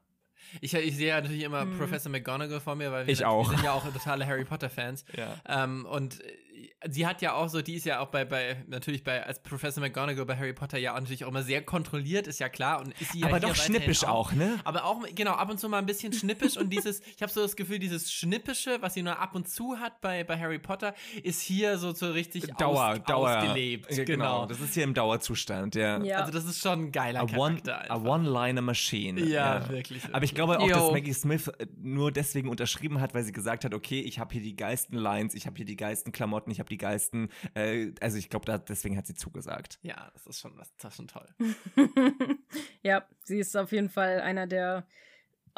Ich, 0.61 0.73
ich 0.73 0.95
sehe 0.95 1.09
ja 1.09 1.21
natürlich 1.21 1.43
immer 1.43 1.65
mhm. 1.65 1.77
Professor 1.77 2.11
McGonagall 2.11 2.59
vor 2.59 2.75
mir, 2.75 2.91
weil 2.91 3.05
wir, 3.05 3.13
ich 3.13 3.25
auch. 3.25 3.49
wir 3.49 3.57
sind 3.57 3.65
ja 3.65 3.73
auch 3.73 3.85
totale 3.91 4.25
Harry 4.25 4.45
Potter 4.45 4.69
Fans. 4.69 5.05
Ja. 5.17 5.35
Ähm, 5.45 5.85
und 5.85 6.19
sie 6.89 7.05
hat 7.05 7.21
ja 7.21 7.33
auch 7.33 7.49
so, 7.49 7.61
die 7.61 7.75
ist 7.75 7.85
ja 7.85 7.99
auch 7.99 8.07
bei, 8.07 8.25
bei 8.25 8.63
natürlich 8.67 9.03
bei, 9.03 9.25
als 9.25 9.41
Professor 9.41 9.81
McGonagall 9.81 10.25
bei 10.25 10.37
Harry 10.37 10.53
Potter 10.53 10.77
ja 10.77 10.93
auch 10.93 10.99
natürlich 10.99 11.25
auch 11.25 11.29
immer 11.29 11.43
sehr 11.43 11.61
kontrolliert, 11.61 12.27
ist 12.27 12.39
ja 12.39 12.49
klar. 12.49 12.79
Und 12.79 12.99
ist 12.99 13.13
sie 13.13 13.23
aber 13.23 13.39
doch 13.39 13.55
schnippisch 13.55 14.03
auch, 14.03 14.31
auch, 14.31 14.33
ne? 14.33 14.59
Aber 14.63 14.85
auch, 14.85 15.03
genau, 15.15 15.31
ab 15.31 15.49
und 15.49 15.59
zu 15.59 15.69
mal 15.69 15.79
ein 15.79 15.85
bisschen 15.85 16.13
schnippisch 16.13 16.57
und 16.57 16.69
dieses, 16.69 17.01
ich 17.15 17.21
habe 17.21 17.31
so 17.31 17.41
das 17.41 17.55
Gefühl, 17.55 17.79
dieses 17.79 18.11
Schnippische, 18.11 18.81
was 18.81 18.93
sie 18.93 19.01
nur 19.01 19.19
ab 19.19 19.35
und 19.35 19.47
zu 19.47 19.79
hat 19.79 20.01
bei, 20.01 20.23
bei 20.23 20.39
Harry 20.39 20.59
Potter, 20.59 20.93
ist 21.23 21.41
hier 21.41 21.77
so, 21.77 21.93
so 21.93 22.11
richtig 22.11 22.47
Dauer, 22.57 22.89
aus, 22.89 23.03
Dauer, 23.03 23.37
ausgelebt. 23.37 23.87
Genau. 23.89 24.05
genau. 24.05 24.45
das 24.45 24.59
ist 24.59 24.73
hier 24.73 24.83
im 24.83 24.93
Dauerzustand, 24.93 25.75
ja. 25.75 26.01
ja. 26.03 26.17
Also 26.17 26.31
das 26.31 26.45
ist 26.45 26.61
schon 26.61 26.85
ein 26.85 26.91
geiler 26.91 27.21
a 27.21 27.25
Charakter. 27.25 27.79
One, 27.79 27.91
a 27.91 28.15
One-Liner 28.15 28.61
Machine. 28.61 29.21
Ja, 29.21 29.59
ja, 29.59 29.69
wirklich. 29.69 30.01
Aber 30.11 30.23
ich 30.23 30.35
glaube 30.35 30.59
auch, 30.59 30.67
Yo. 30.67 30.75
dass 30.75 30.91
Maggie 30.91 31.13
Smith 31.13 31.47
äh, 31.47 31.67
nur 31.77 32.11
deswegen 32.11 32.49
unterschrieben 32.49 33.01
hat, 33.01 33.13
weil 33.13 33.23
sie 33.23 33.31
gesagt 33.31 33.65
hat, 33.65 33.73
okay, 33.73 34.01
ich 34.01 34.19
habe 34.19 34.33
hier 34.33 34.41
die 34.41 34.55
geilsten 34.55 34.97
Lines, 34.97 35.33
ich 35.33 35.45
habe 35.45 35.57
hier 35.57 35.65
die 35.65 35.75
geilsten 35.75 36.11
Klamotten, 36.11 36.48
ich 36.51 36.59
habe 36.59 36.69
die 36.69 36.77
geilsten 36.77 37.29
äh, 37.53 37.91
also 38.01 38.17
ich 38.17 38.29
glaube, 38.29 38.59
deswegen 38.67 38.97
hat 38.97 39.07
sie 39.07 39.15
zugesagt. 39.15 39.79
Ja, 39.81 40.09
das 40.13 40.27
ist 40.27 40.39
schon, 40.39 40.55
das 40.57 40.71
ist 40.91 40.95
schon 40.95 41.07
toll. 41.07 41.27
ja, 42.83 43.05
sie 43.23 43.39
ist 43.39 43.55
auf 43.55 43.71
jeden 43.71 43.89
Fall 43.89 44.21
einer 44.21 44.47
der 44.47 44.85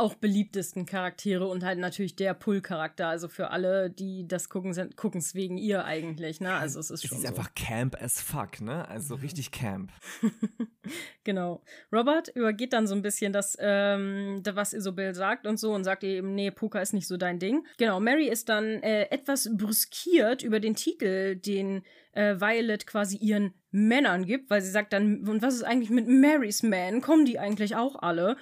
auch 0.01 0.15
beliebtesten 0.15 0.85
Charaktere 0.85 1.47
und 1.47 1.63
halt 1.63 1.79
natürlich 1.79 2.15
der 2.15 2.33
Pull-Charakter. 2.33 3.07
Also 3.07 3.27
für 3.27 3.51
alle, 3.51 3.89
die 3.89 4.27
das 4.27 4.49
gucken, 4.49 4.73
gucken 4.95 5.19
es 5.19 5.35
wegen 5.35 5.57
ihr 5.57 5.85
eigentlich, 5.85 6.41
ne? 6.41 6.53
Also 6.53 6.79
es 6.79 6.89
ist 6.89 7.07
schon. 7.07 7.17
Es 7.19 7.23
ist 7.23 7.29
so. 7.29 7.35
einfach 7.35 7.53
Camp 7.55 7.95
as 8.01 8.19
fuck, 8.19 8.61
ne? 8.61 8.87
Also 8.89 9.15
richtig 9.15 9.51
Camp. 9.51 9.91
genau. 11.23 11.61
Robert 11.91 12.29
übergeht 12.29 12.73
dann 12.73 12.87
so 12.87 12.95
ein 12.95 13.01
bisschen 13.01 13.31
das, 13.31 13.55
ähm, 13.59 14.41
was 14.53 14.73
Isobel 14.73 15.13
sagt 15.13 15.45
und 15.45 15.59
so 15.59 15.73
und 15.73 15.83
sagt 15.83 16.03
eben, 16.03 16.33
nee, 16.33 16.51
Poker 16.51 16.81
ist 16.81 16.93
nicht 16.93 17.07
so 17.07 17.17
dein 17.17 17.39
Ding. 17.39 17.65
Genau, 17.77 17.99
Mary 17.99 18.27
ist 18.27 18.49
dann 18.49 18.81
äh, 18.83 19.03
etwas 19.11 19.49
brüskiert 19.55 20.41
über 20.41 20.59
den 20.59 20.75
Titel, 20.75 21.35
den 21.35 21.83
äh, 22.13 22.35
Violet 22.39 22.85
quasi 22.87 23.17
ihren 23.17 23.53
Männern 23.71 24.25
gibt, 24.25 24.49
weil 24.49 24.61
sie 24.61 24.71
sagt 24.71 24.93
dann, 24.93 25.27
und 25.27 25.41
was 25.41 25.55
ist 25.55 25.63
eigentlich 25.63 25.89
mit 25.89 26.07
Marys 26.07 26.63
Man? 26.63 27.01
Kommen 27.01 27.25
die 27.25 27.39
eigentlich 27.39 27.75
auch 27.75 27.95
alle? 28.01 28.35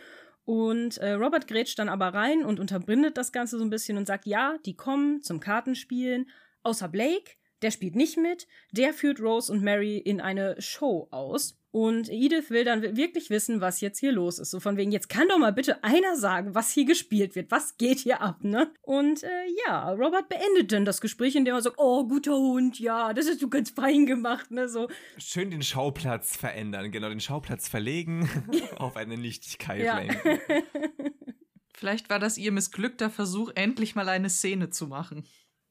Und 0.50 0.98
äh, 0.98 1.12
Robert 1.12 1.48
grätscht 1.48 1.78
dann 1.78 1.90
aber 1.90 2.08
rein 2.08 2.44
und 2.44 2.60
unterbindet 2.60 3.18
das 3.18 3.32
Ganze 3.32 3.60
so 3.60 3.64
ein 3.64 3.70
bisschen 3.70 4.00
und 4.00 4.08
sagt, 4.08 4.26
ja, 4.26 4.58
die 4.66 4.76
kommen 4.76 5.22
zum 5.22 5.40
Kartenspielen, 5.40 6.28
außer 6.64 6.88
Blake, 6.88 7.34
der 7.62 7.70
spielt 7.70 7.96
nicht 7.96 8.18
mit, 8.18 8.48
der 8.72 8.96
führt 8.96 9.20
Rose 9.20 9.54
und 9.54 9.62
Mary 9.62 10.00
in 10.00 10.20
eine 10.20 10.60
Show 10.60 11.08
aus. 11.12 11.59
Und 11.72 12.10
Edith 12.10 12.50
will 12.50 12.64
dann 12.64 12.82
wirklich 12.98 13.30
wissen, 13.30 13.62
was 13.62 13.80
jetzt 13.80 14.00
hier 14.00 14.12
los 14.12 14.40
ist. 14.40 14.50
So 14.50 14.60
von 14.60 14.76
wegen, 14.76 14.92
jetzt 14.92 15.08
kann 15.08 15.28
doch 15.28 15.38
mal 15.38 15.54
bitte 15.54 15.84
einer 15.84 16.16
sagen, 16.16 16.56
was 16.56 16.72
hier 16.72 16.86
gespielt 16.86 17.36
wird. 17.36 17.52
Was 17.52 17.78
geht 17.78 18.00
hier 18.00 18.22
ab, 18.22 18.44
ne? 18.44 18.72
Und 18.82 19.24
äh, 19.24 19.28
ja, 19.66 19.92
Robert 19.92 20.30
beendet 20.30 20.72
dann 20.72 20.84
das 20.84 21.00
Gespräch, 21.00 21.36
indem 21.36 21.54
er 21.54 21.62
sagt, 21.62 21.78
oh, 21.78 22.08
guter 22.08 22.36
Hund, 22.36 22.80
ja, 22.80 23.14
das 23.14 23.28
hast 23.28 23.42
du 23.42 23.50
ganz 23.50 23.70
fein 23.70 24.08
gemacht, 24.08 24.50
ne? 24.50 24.68
So. 24.68 24.90
Schön 25.20 25.52
den 25.52 25.62
Schauplatz 25.62 26.36
verändern, 26.36 26.92
genau, 26.92 27.10
den 27.10 27.20
Schauplatz 27.20 27.68
verlegen, 27.68 28.28
auf 28.78 28.96
eine 28.96 29.18
Nichtigkeit 29.18 29.84
ja. 29.84 30.02
Vielleicht 31.76 32.10
war 32.10 32.20
das 32.20 32.38
ihr 32.38 32.52
missglückter 32.52 33.10
Versuch, 33.10 33.52
endlich 33.56 33.96
mal 33.96 34.10
eine 34.10 34.30
Szene 34.30 34.70
zu 34.70 34.88
machen. 34.88 35.24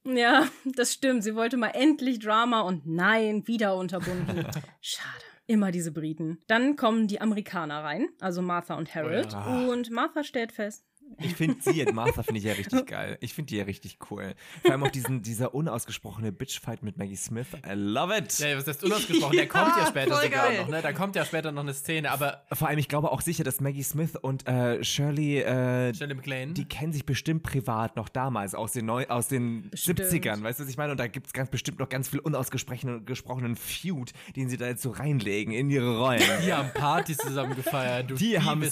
Ja, 0.05 0.49
das 0.64 0.94
stimmt. 0.94 1.22
Sie 1.22 1.34
wollte 1.34 1.57
mal 1.57 1.68
endlich 1.68 2.18
Drama 2.18 2.62
und 2.62 2.86
nein, 2.86 3.46
wieder 3.46 3.76
unterbunden. 3.76 4.46
Schade. 4.80 5.27
Immer 5.51 5.70
diese 5.70 5.92
Briten. 5.92 6.38
Dann 6.46 6.76
kommen 6.76 7.09
die 7.09 7.22
Amerikaner 7.22 7.82
rein, 7.82 8.11
also 8.20 8.42
Martha 8.42 8.74
und 8.74 8.94
Harold. 8.94 9.32
Ja. 9.32 9.66
Und 9.70 9.90
Martha 9.90 10.22
stellt 10.22 10.53
fest, 10.53 10.84
ich 11.20 11.34
finde 11.34 11.56
sie, 11.61 11.84
Martha 11.92 12.22
finde 12.22 12.38
ich 12.38 12.44
ja 12.44 12.52
richtig 12.52 12.86
geil. 12.86 13.18
Ich 13.20 13.34
finde 13.34 13.48
die 13.48 13.56
ja 13.56 13.64
richtig 13.64 13.98
cool. 14.11 14.34
Vor 14.62 14.70
allem 14.70 14.84
auch 14.84 14.90
diesen, 14.90 15.22
dieser 15.22 15.54
unausgesprochene 15.54 16.32
Bitchfight 16.32 16.82
mit 16.82 16.96
Maggie 16.98 17.16
Smith. 17.16 17.48
I 17.66 17.72
love 17.72 18.16
it. 18.16 18.38
Ja, 18.38 18.56
was 18.56 18.66
heißt 18.66 18.84
unausgesprochen? 18.84 19.36
Der 19.36 19.48
kommt 19.48 19.76
ja 19.76 19.86
später 19.86 20.14
sogar 20.14 20.28
geil. 20.28 20.61
noch, 20.61 20.68
ne? 20.68 20.82
Da 20.82 20.92
kommt 20.92 21.16
ja 21.16 21.24
später 21.24 21.52
noch 21.52 21.62
eine 21.62 21.74
Szene, 21.74 22.11
aber. 22.11 22.42
Vor 22.52 22.68
allem, 22.68 22.78
ich 22.78 22.88
glaube 22.88 23.11
auch 23.11 23.20
sicher, 23.20 23.44
dass 23.44 23.61
Maggie 23.61 23.82
Smith 23.82 24.16
und 24.20 24.46
äh, 24.46 24.82
Shirley, 24.84 25.40
äh, 25.40 25.94
Shirley 25.94 26.14
MacLaine, 26.14 26.52
die 26.54 26.64
kennen 26.64 26.92
sich 26.92 27.04
bestimmt 27.04 27.42
privat 27.42 27.96
noch 27.96 28.09
damals, 28.09 28.54
aus 28.54 28.72
den, 28.72 28.86
Neu 28.86 29.06
aus 29.09 29.28
den 29.28 29.70
70ern, 29.72 30.42
weißt 30.42 30.61
du, 30.61 30.64
was 30.64 30.70
ich 30.70 30.76
meine? 30.76 30.92
Und 30.92 31.00
da 31.00 31.09
gibt 31.09 31.26
es 31.26 31.32
ganz 31.32 31.50
bestimmt 31.50 31.78
noch 31.78 31.88
ganz 31.88 32.09
viel 32.09 32.20
unausgesprochenen 32.20 33.56
Feud, 33.56 34.12
den 34.36 34.48
sie 34.48 34.56
da 34.56 34.66
jetzt 34.66 34.82
so 34.82 34.90
reinlegen 34.90 35.52
in 35.52 35.68
ihre 35.68 35.98
Rollen. 35.98 36.22
Die 36.44 36.52
haben 36.52 36.72
Partys 36.72 37.18
zusammen 37.18 37.54
gefeiert. 37.54 38.11
Du, 38.11 38.14
die, 38.14 38.30
die 38.30 38.40
haben 38.40 38.62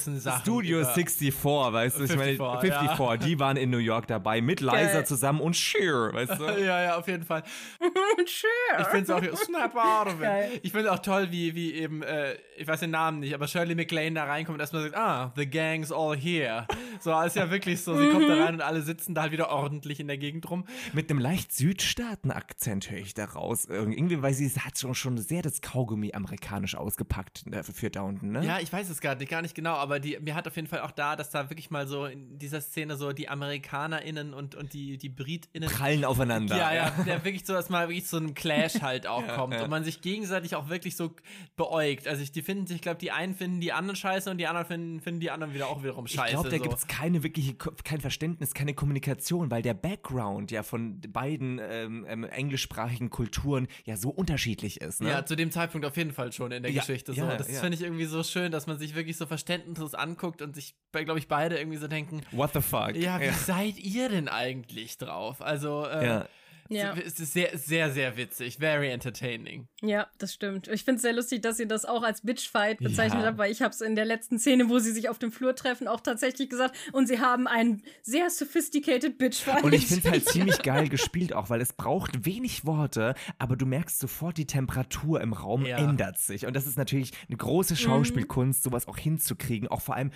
Studio 0.41 0.85
64, 0.85 1.45
weißt 1.45 1.99
du, 1.99 2.05
ich 2.05 2.17
meine, 2.17 2.26
54, 2.27 2.75
54 2.75 2.99
ja. 2.99 3.17
die 3.17 3.41
waren 3.41 3.57
in 3.57 3.71
New 3.71 3.79
York 3.79 4.07
dabei 4.07 4.41
mit 4.41 4.61
Liza 4.61 5.05
zusammen 5.05 5.41
und 5.41 5.55
Cher, 5.55 6.13
weißt 6.13 6.39
du? 6.39 6.45
ja, 6.61 6.83
ja, 6.83 6.97
auf 6.97 7.07
jeden 7.09 7.25
Fall. 7.25 7.43
Cher. 8.27 8.81
Ich 8.81 8.87
finde 8.89 9.03
es 9.03 9.11
auch 9.11 9.45
Snap 9.45 9.77
out 9.77 10.09
of 10.09 10.21
it. 10.21 10.61
Ich 10.63 10.73
finde 10.73 10.93
auch 10.93 10.99
toll, 10.99 11.29
wie, 11.31 11.55
wie 11.55 11.75
eben, 11.75 12.03
äh, 12.03 12.37
ich 12.57 12.67
weiß 12.67 12.81
den 12.81 12.91
Namen 12.91 13.21
nicht, 13.21 13.35
aber 13.35 13.47
Shirley 13.47 13.75
MacLaine 13.75 14.15
da 14.15 14.25
reinkommt 14.25 14.57
und 14.57 14.61
erstmal 14.61 14.83
sagt, 14.83 14.97
ah, 14.97 15.33
the 15.37 15.49
gang's 15.49 15.93
all 15.93 16.17
here. 16.17 16.67
So, 17.01 17.19
ist 17.21 17.37
ja 17.37 17.51
wirklich 17.51 17.83
so, 17.83 17.97
sie 17.97 18.11
kommt 18.11 18.29
da 18.29 18.45
rein 18.45 18.55
und 18.55 18.63
alle 18.63 18.83
sitzen 18.83 19.15
da 19.15 19.23
halt 19.23 19.33
wieder 19.33 19.51
ordentlich 19.51 20.01
in 20.01 20.07
der 20.07 20.19
Gegend 20.19 20.49
rum. 20.51 20.65
Mit 20.93 21.11
einem 21.11 21.19
leicht 21.19 21.53
Südstaaten-Akzent 21.53 22.91
höre 22.91 22.99
ich 22.99 23.15
da 23.15 23.27
raus. 23.27 23.67
Irgendwie, 23.67 24.23
weil 24.23 24.35
sie 24.35 24.49
hat 24.61 24.79
schon, 24.79 24.95
schon 24.95 25.19
sehr 25.19 25.43
das 25.43 25.61
Kaugummi 25.61 26.13
amerikanisch 26.15 26.75
ausgepackt 26.75 27.45
äh, 27.53 27.63
für 27.63 27.91
Downton, 27.91 28.33
ne? 28.33 28.45
Ja, 28.45 28.59
ich 28.61 28.73
weiß 28.73 28.89
es 28.89 29.01
gar 29.01 29.15
nicht, 29.15 29.31
gar 29.31 29.43
nicht 29.43 29.55
genau, 29.55 29.75
aber 29.75 30.01
die, 30.01 30.19
mir 30.21 30.35
hat 30.35 30.47
auf 30.47 30.57
jeden 30.57 30.69
Fall 30.69 30.81
auch 30.81 30.91
da, 30.91 31.17
dass 31.17 31.31
da 31.31 31.51
wirklich 31.51 31.71
mal 31.71 31.87
so 31.87 32.07
in 32.07 32.39
dieser 32.39 32.61
Szene 32.61 32.97
so 32.97 33.13
die 33.13 33.29
AmerikanerInnen 33.29 34.33
und, 34.35 34.55
und 34.55 34.73
die, 34.73 34.97
die 34.99 35.09
BritInnen 35.09 35.69
prallen 35.69 36.05
aufeinander. 36.05 36.57
Ja, 36.57 36.73
ja, 36.73 36.93
ja, 37.05 37.25
wirklich 37.25 37.45
so, 37.45 37.53
dass 37.53 37.69
mal 37.69 37.89
wirklich 37.89 38.07
so 38.07 38.17
ein 38.17 38.35
Clash 38.35 38.81
halt 38.81 39.07
auch 39.07 39.27
kommt 39.35 39.55
ja. 39.55 39.65
und 39.65 39.71
man 39.71 39.85
sich 39.85 40.01
gegenseitig 40.01 40.55
auch 40.55 40.69
wirklich 40.69 40.97
so 40.97 41.15
beäugt. 41.57 42.09
Also 42.09 42.23
ich, 42.23 42.33
die 42.33 42.43
finden 42.47 42.67
sich, 42.67 42.77
ich 42.77 42.83
glaube, 42.83 42.99
die 42.99 43.11
einen 43.11 43.35
finden 43.35 43.61
die 43.61 43.73
anderen 43.73 43.97
scheiße 43.97 44.31
und 44.31 44.39
die 44.39 44.47
anderen 44.47 44.67
finden, 44.67 45.01
finden 45.01 45.21
die 45.21 45.31
anderen 45.31 45.53
wieder 45.53 45.67
auch 45.69 45.83
wiederum 45.83 46.07
scheiße. 46.07 46.29
Ich 46.29 46.33
glaube, 46.33 46.49
da 46.49 46.57
so. 46.57 46.63
gibt 46.63 46.75
es 46.77 46.87
keine 46.87 47.23
wirkliche, 47.23 47.55
kein 47.55 48.01
Verständnis, 48.01 48.55
keine 48.55 48.73
Kommunikation, 48.73 49.51
weil 49.51 49.63
der 49.63 49.75
Background 49.75 50.51
ja 50.51 50.63
von 50.63 51.01
beiden 51.01 51.61
ähm, 51.63 52.07
ähm, 52.09 52.25
englischsprachigen 52.25 53.11
Kulturen 53.11 53.67
ja 53.85 53.97
so 53.97 54.11
unterschiedlich 54.11 54.81
ist. 54.81 55.03
Ne? 55.03 55.11
Ja, 55.11 55.27
zu 55.27 55.37
dem 55.37 55.51
Zeitpunkt 55.51 55.87
auf 55.87 55.97
jeden 55.97 56.13
Fall 56.13 56.33
schon 56.33 56.53
in 56.53 56.63
der 56.63 56.73
ja, 56.73 56.81
Geschichte. 56.81 57.13
So. 57.13 57.27
das 57.27 57.49
finde 57.59 57.75
ich 57.75 57.83
irgendwie 57.83 58.07
so 58.07 58.23
schön, 58.23 58.53
dass 58.53 58.67
man 58.67 58.79
sich 58.79 58.95
wirklich 58.95 59.17
so 59.17 59.27
verständnislos 59.27 59.95
anguckt 59.95 60.41
und 60.41 60.55
sich, 60.55 60.77
glaube 60.93 61.19
ich, 61.19 61.29
beide 61.29 61.59
irgendwie 61.59 61.79
so 61.79 61.89
denken, 61.89 62.23
What 62.31 62.53
the 62.55 62.61
fuck? 62.61 62.95
Ja, 62.95 63.21
wie 63.21 63.31
seid 63.31 63.79
ihr 63.79 64.09
denn 64.09 64.29
eigentlich 64.29 64.99
drauf? 64.99 65.43
Also, 65.43 65.85
äh, 65.87 66.25
ja. 66.69 66.95
Es 66.95 67.19
ist 67.21 67.33
sehr, 67.33 67.57
sehr, 67.57 67.91
sehr 67.91 68.17
witzig. 68.17 68.57
Very 68.59 68.91
entertaining. 68.91 69.69
Ja, 69.83 70.09
das 70.19 70.35
stimmt. 70.35 70.69
Ich 70.69 70.85
finde 70.85 70.97
es 70.97 71.03
sehr 71.03 71.13
lustig, 71.13 71.43
dass 71.43 71.59
ihr 71.59 71.67
das 71.67 71.85
auch 71.85 72.03
als 72.03 72.23
Bitchfight 72.23 72.79
bezeichnet 72.79 73.23
ja. 73.23 73.29
habt, 73.29 73.39
weil 73.39 73.53
ich 73.53 73.63
habe 73.63 73.73
es 73.73 73.81
in 73.81 73.97
der 73.97 74.05
letzten 74.05 74.39
Szene, 74.39 74.69
wo 74.69 74.79
sie 74.79 74.93
sich 74.93 75.09
auf 75.09 75.19
dem 75.19 75.33
Flur 75.33 75.55
treffen, 75.55 75.89
auch 75.89 76.01
tatsächlich 76.01 76.49
gesagt. 76.49 76.77
Und 76.93 77.07
sie 77.07 77.21
haben 77.21 77.47
einen 77.47 77.83
sehr 78.03 78.31
sophisticated 78.31 79.19
Bitchfight. 79.19 79.65
Und 79.65 79.73
ich 79.73 79.87
finde 79.87 80.09
es 80.09 80.13
halt 80.13 80.29
ziemlich 80.29 80.63
geil 80.63 80.89
gespielt 80.89 81.33
auch, 81.33 81.51
weil 81.51 81.61
es 81.61 81.73
braucht 81.73 82.25
wenig 82.25 82.65
Worte, 82.65 83.15
aber 83.39 83.57
du 83.57 83.67
merkst 83.67 83.99
sofort, 83.99 84.39
die 84.39 84.47
Temperatur 84.47 85.21
im 85.21 85.33
Raum 85.33 85.65
ja. 85.65 85.79
ändert 85.79 86.19
sich. 86.19 86.47
Und 86.47 86.55
das 86.55 86.67
ist 86.67 86.79
natürlich 86.79 87.13
eine 87.29 87.37
große 87.37 87.75
mhm. 87.75 87.79
Schauspielkunst, 87.79 88.61
mhm. 88.61 88.71
sowas 88.71 88.89
auch 88.89 88.99
hinzukriegen, 88.99 89.69
auch 89.69 89.81
vor 89.81 89.95
allem 89.95 90.11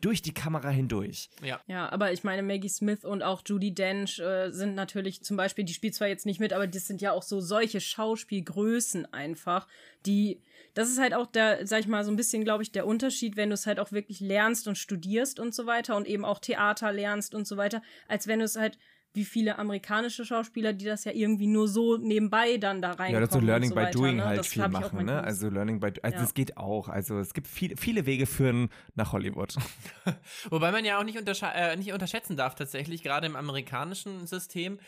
durch 0.00 0.22
die 0.22 0.34
Kamera 0.34 0.70
hindurch. 0.70 1.28
Ja. 1.42 1.60
Ja, 1.66 1.90
aber 1.90 2.12
ich 2.12 2.24
meine, 2.24 2.42
Maggie 2.42 2.68
Smith 2.68 3.04
und 3.04 3.22
auch 3.22 3.42
Judy 3.44 3.74
Dench 3.74 4.18
äh, 4.18 4.50
sind 4.50 4.74
natürlich 4.74 5.22
zum 5.22 5.36
Beispiel, 5.36 5.64
die 5.64 5.74
spielt 5.74 5.94
zwar 5.94 6.08
jetzt 6.08 6.26
nicht 6.26 6.40
mit, 6.40 6.52
aber 6.52 6.66
das 6.66 6.86
sind 6.86 7.00
ja 7.00 7.12
auch 7.12 7.22
so 7.22 7.40
solche 7.40 7.80
Schauspielgrößen 7.80 9.12
einfach, 9.12 9.66
die, 10.06 10.40
das 10.74 10.88
ist 10.88 10.98
halt 10.98 11.14
auch 11.14 11.26
der, 11.26 11.66
sag 11.66 11.80
ich 11.80 11.88
mal, 11.88 12.04
so 12.04 12.10
ein 12.10 12.16
bisschen, 12.16 12.44
glaube 12.44 12.62
ich, 12.62 12.72
der 12.72 12.86
Unterschied, 12.86 13.36
wenn 13.36 13.50
du 13.50 13.54
es 13.54 13.66
halt 13.66 13.80
auch 13.80 13.92
wirklich 13.92 14.20
lernst 14.20 14.68
und 14.68 14.78
studierst 14.78 15.40
und 15.40 15.54
so 15.54 15.66
weiter 15.66 15.96
und 15.96 16.06
eben 16.06 16.24
auch 16.24 16.38
Theater 16.38 16.92
lernst 16.92 17.34
und 17.34 17.46
so 17.46 17.56
weiter, 17.56 17.82
als 18.08 18.26
wenn 18.26 18.38
du 18.38 18.44
es 18.44 18.56
halt 18.56 18.78
wie 19.14 19.24
viele 19.24 19.58
amerikanische 19.58 20.24
Schauspieler, 20.24 20.72
die 20.72 20.86
das 20.86 21.04
ja 21.04 21.12
irgendwie 21.12 21.46
nur 21.46 21.68
so 21.68 21.96
nebenbei 21.98 22.56
dann 22.56 22.80
da 22.80 22.92
reinkommen. 22.92 23.14
Ja, 23.14 23.20
das 23.20 23.32
so 23.32 23.40
Learning 23.40 23.68
so 23.70 23.74
by 23.74 23.82
weiter, 23.82 23.98
Doing 23.98 24.16
ne? 24.16 24.24
halt 24.24 24.38
das 24.38 24.48
viel 24.48 24.68
machen, 24.68 25.04
ne? 25.04 25.22
Also 25.22 25.50
Learning 25.50 25.80
by 25.80 25.92
also 26.02 26.18
es 26.18 26.28
ja. 26.28 26.32
geht 26.34 26.56
auch. 26.56 26.88
Also 26.88 27.18
es 27.18 27.34
gibt 27.34 27.46
viele, 27.46 27.76
viele 27.76 28.06
Wege 28.06 28.26
führen 28.26 28.70
nach 28.94 29.12
Hollywood. 29.12 29.56
Wobei 30.50 30.72
man 30.72 30.84
ja 30.84 30.98
auch 30.98 31.04
nicht, 31.04 31.18
äh, 31.18 31.76
nicht 31.76 31.92
unterschätzen 31.92 32.36
darf, 32.36 32.54
tatsächlich, 32.54 33.02
gerade 33.02 33.26
im 33.26 33.36
amerikanischen 33.36 34.26
System, 34.26 34.78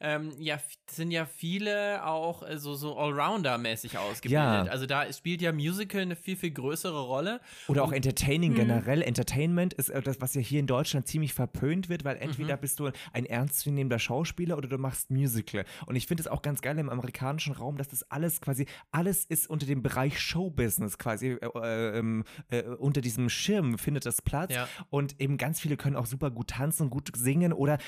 ähm, 0.00 0.32
ja, 0.38 0.58
sind 0.90 1.10
ja 1.10 1.26
viele 1.26 2.04
auch 2.04 2.48
äh, 2.48 2.58
so, 2.58 2.74
so 2.74 2.96
Allrounder-mäßig 2.98 3.98
ausgebildet. 3.98 4.30
Ja. 4.32 4.64
Also 4.64 4.86
da 4.86 5.10
spielt 5.12 5.40
ja 5.42 5.52
Musical 5.52 6.02
eine 6.02 6.16
viel, 6.16 6.36
viel 6.36 6.50
größere 6.50 7.00
Rolle. 7.00 7.40
Oder 7.68 7.84
auch 7.84 7.92
Entertaining 7.92 8.52
mhm. 8.52 8.56
generell. 8.56 9.02
Entertainment 9.02 9.74
ist 9.74 9.90
äh, 9.90 10.02
das, 10.02 10.20
was 10.20 10.34
ja 10.34 10.40
hier 10.40 10.60
in 10.60 10.66
Deutschland 10.66 11.06
ziemlich 11.06 11.34
verpönt 11.34 11.88
wird, 11.88 12.04
weil 12.04 12.16
entweder 12.16 12.56
mhm. 12.56 12.60
bist 12.60 12.80
du 12.80 12.90
ein 13.12 13.26
ernstzunehmender 13.74 13.98
Schauspieler 13.98 14.56
oder 14.56 14.68
du 14.68 14.78
machst 14.78 15.10
Musical. 15.10 15.64
Und 15.86 15.96
ich 15.96 16.06
finde 16.06 16.22
es 16.22 16.28
auch 16.28 16.42
ganz 16.42 16.60
geil 16.60 16.78
im 16.78 16.88
amerikanischen 16.88 17.52
Raum, 17.52 17.76
dass 17.76 17.88
das 17.88 18.10
alles 18.10 18.40
quasi, 18.40 18.66
alles 18.90 19.24
ist 19.24 19.48
unter 19.48 19.66
dem 19.66 19.82
Bereich 19.82 20.18
Showbusiness 20.20 20.98
quasi, 20.98 21.32
äh, 21.32 21.48
äh, 21.54 21.98
ähm, 21.98 22.24
äh, 22.50 22.62
unter 22.62 23.00
diesem 23.00 23.28
Schirm 23.28 23.78
findet 23.78 24.06
das 24.06 24.22
Platz. 24.22 24.54
Ja. 24.54 24.68
Und 24.90 25.20
eben 25.20 25.36
ganz 25.36 25.60
viele 25.60 25.76
können 25.76 25.96
auch 25.96 26.06
super 26.06 26.30
gut 26.30 26.48
tanzen, 26.48 26.90
gut 26.90 27.10
singen 27.16 27.52
oder 27.52 27.78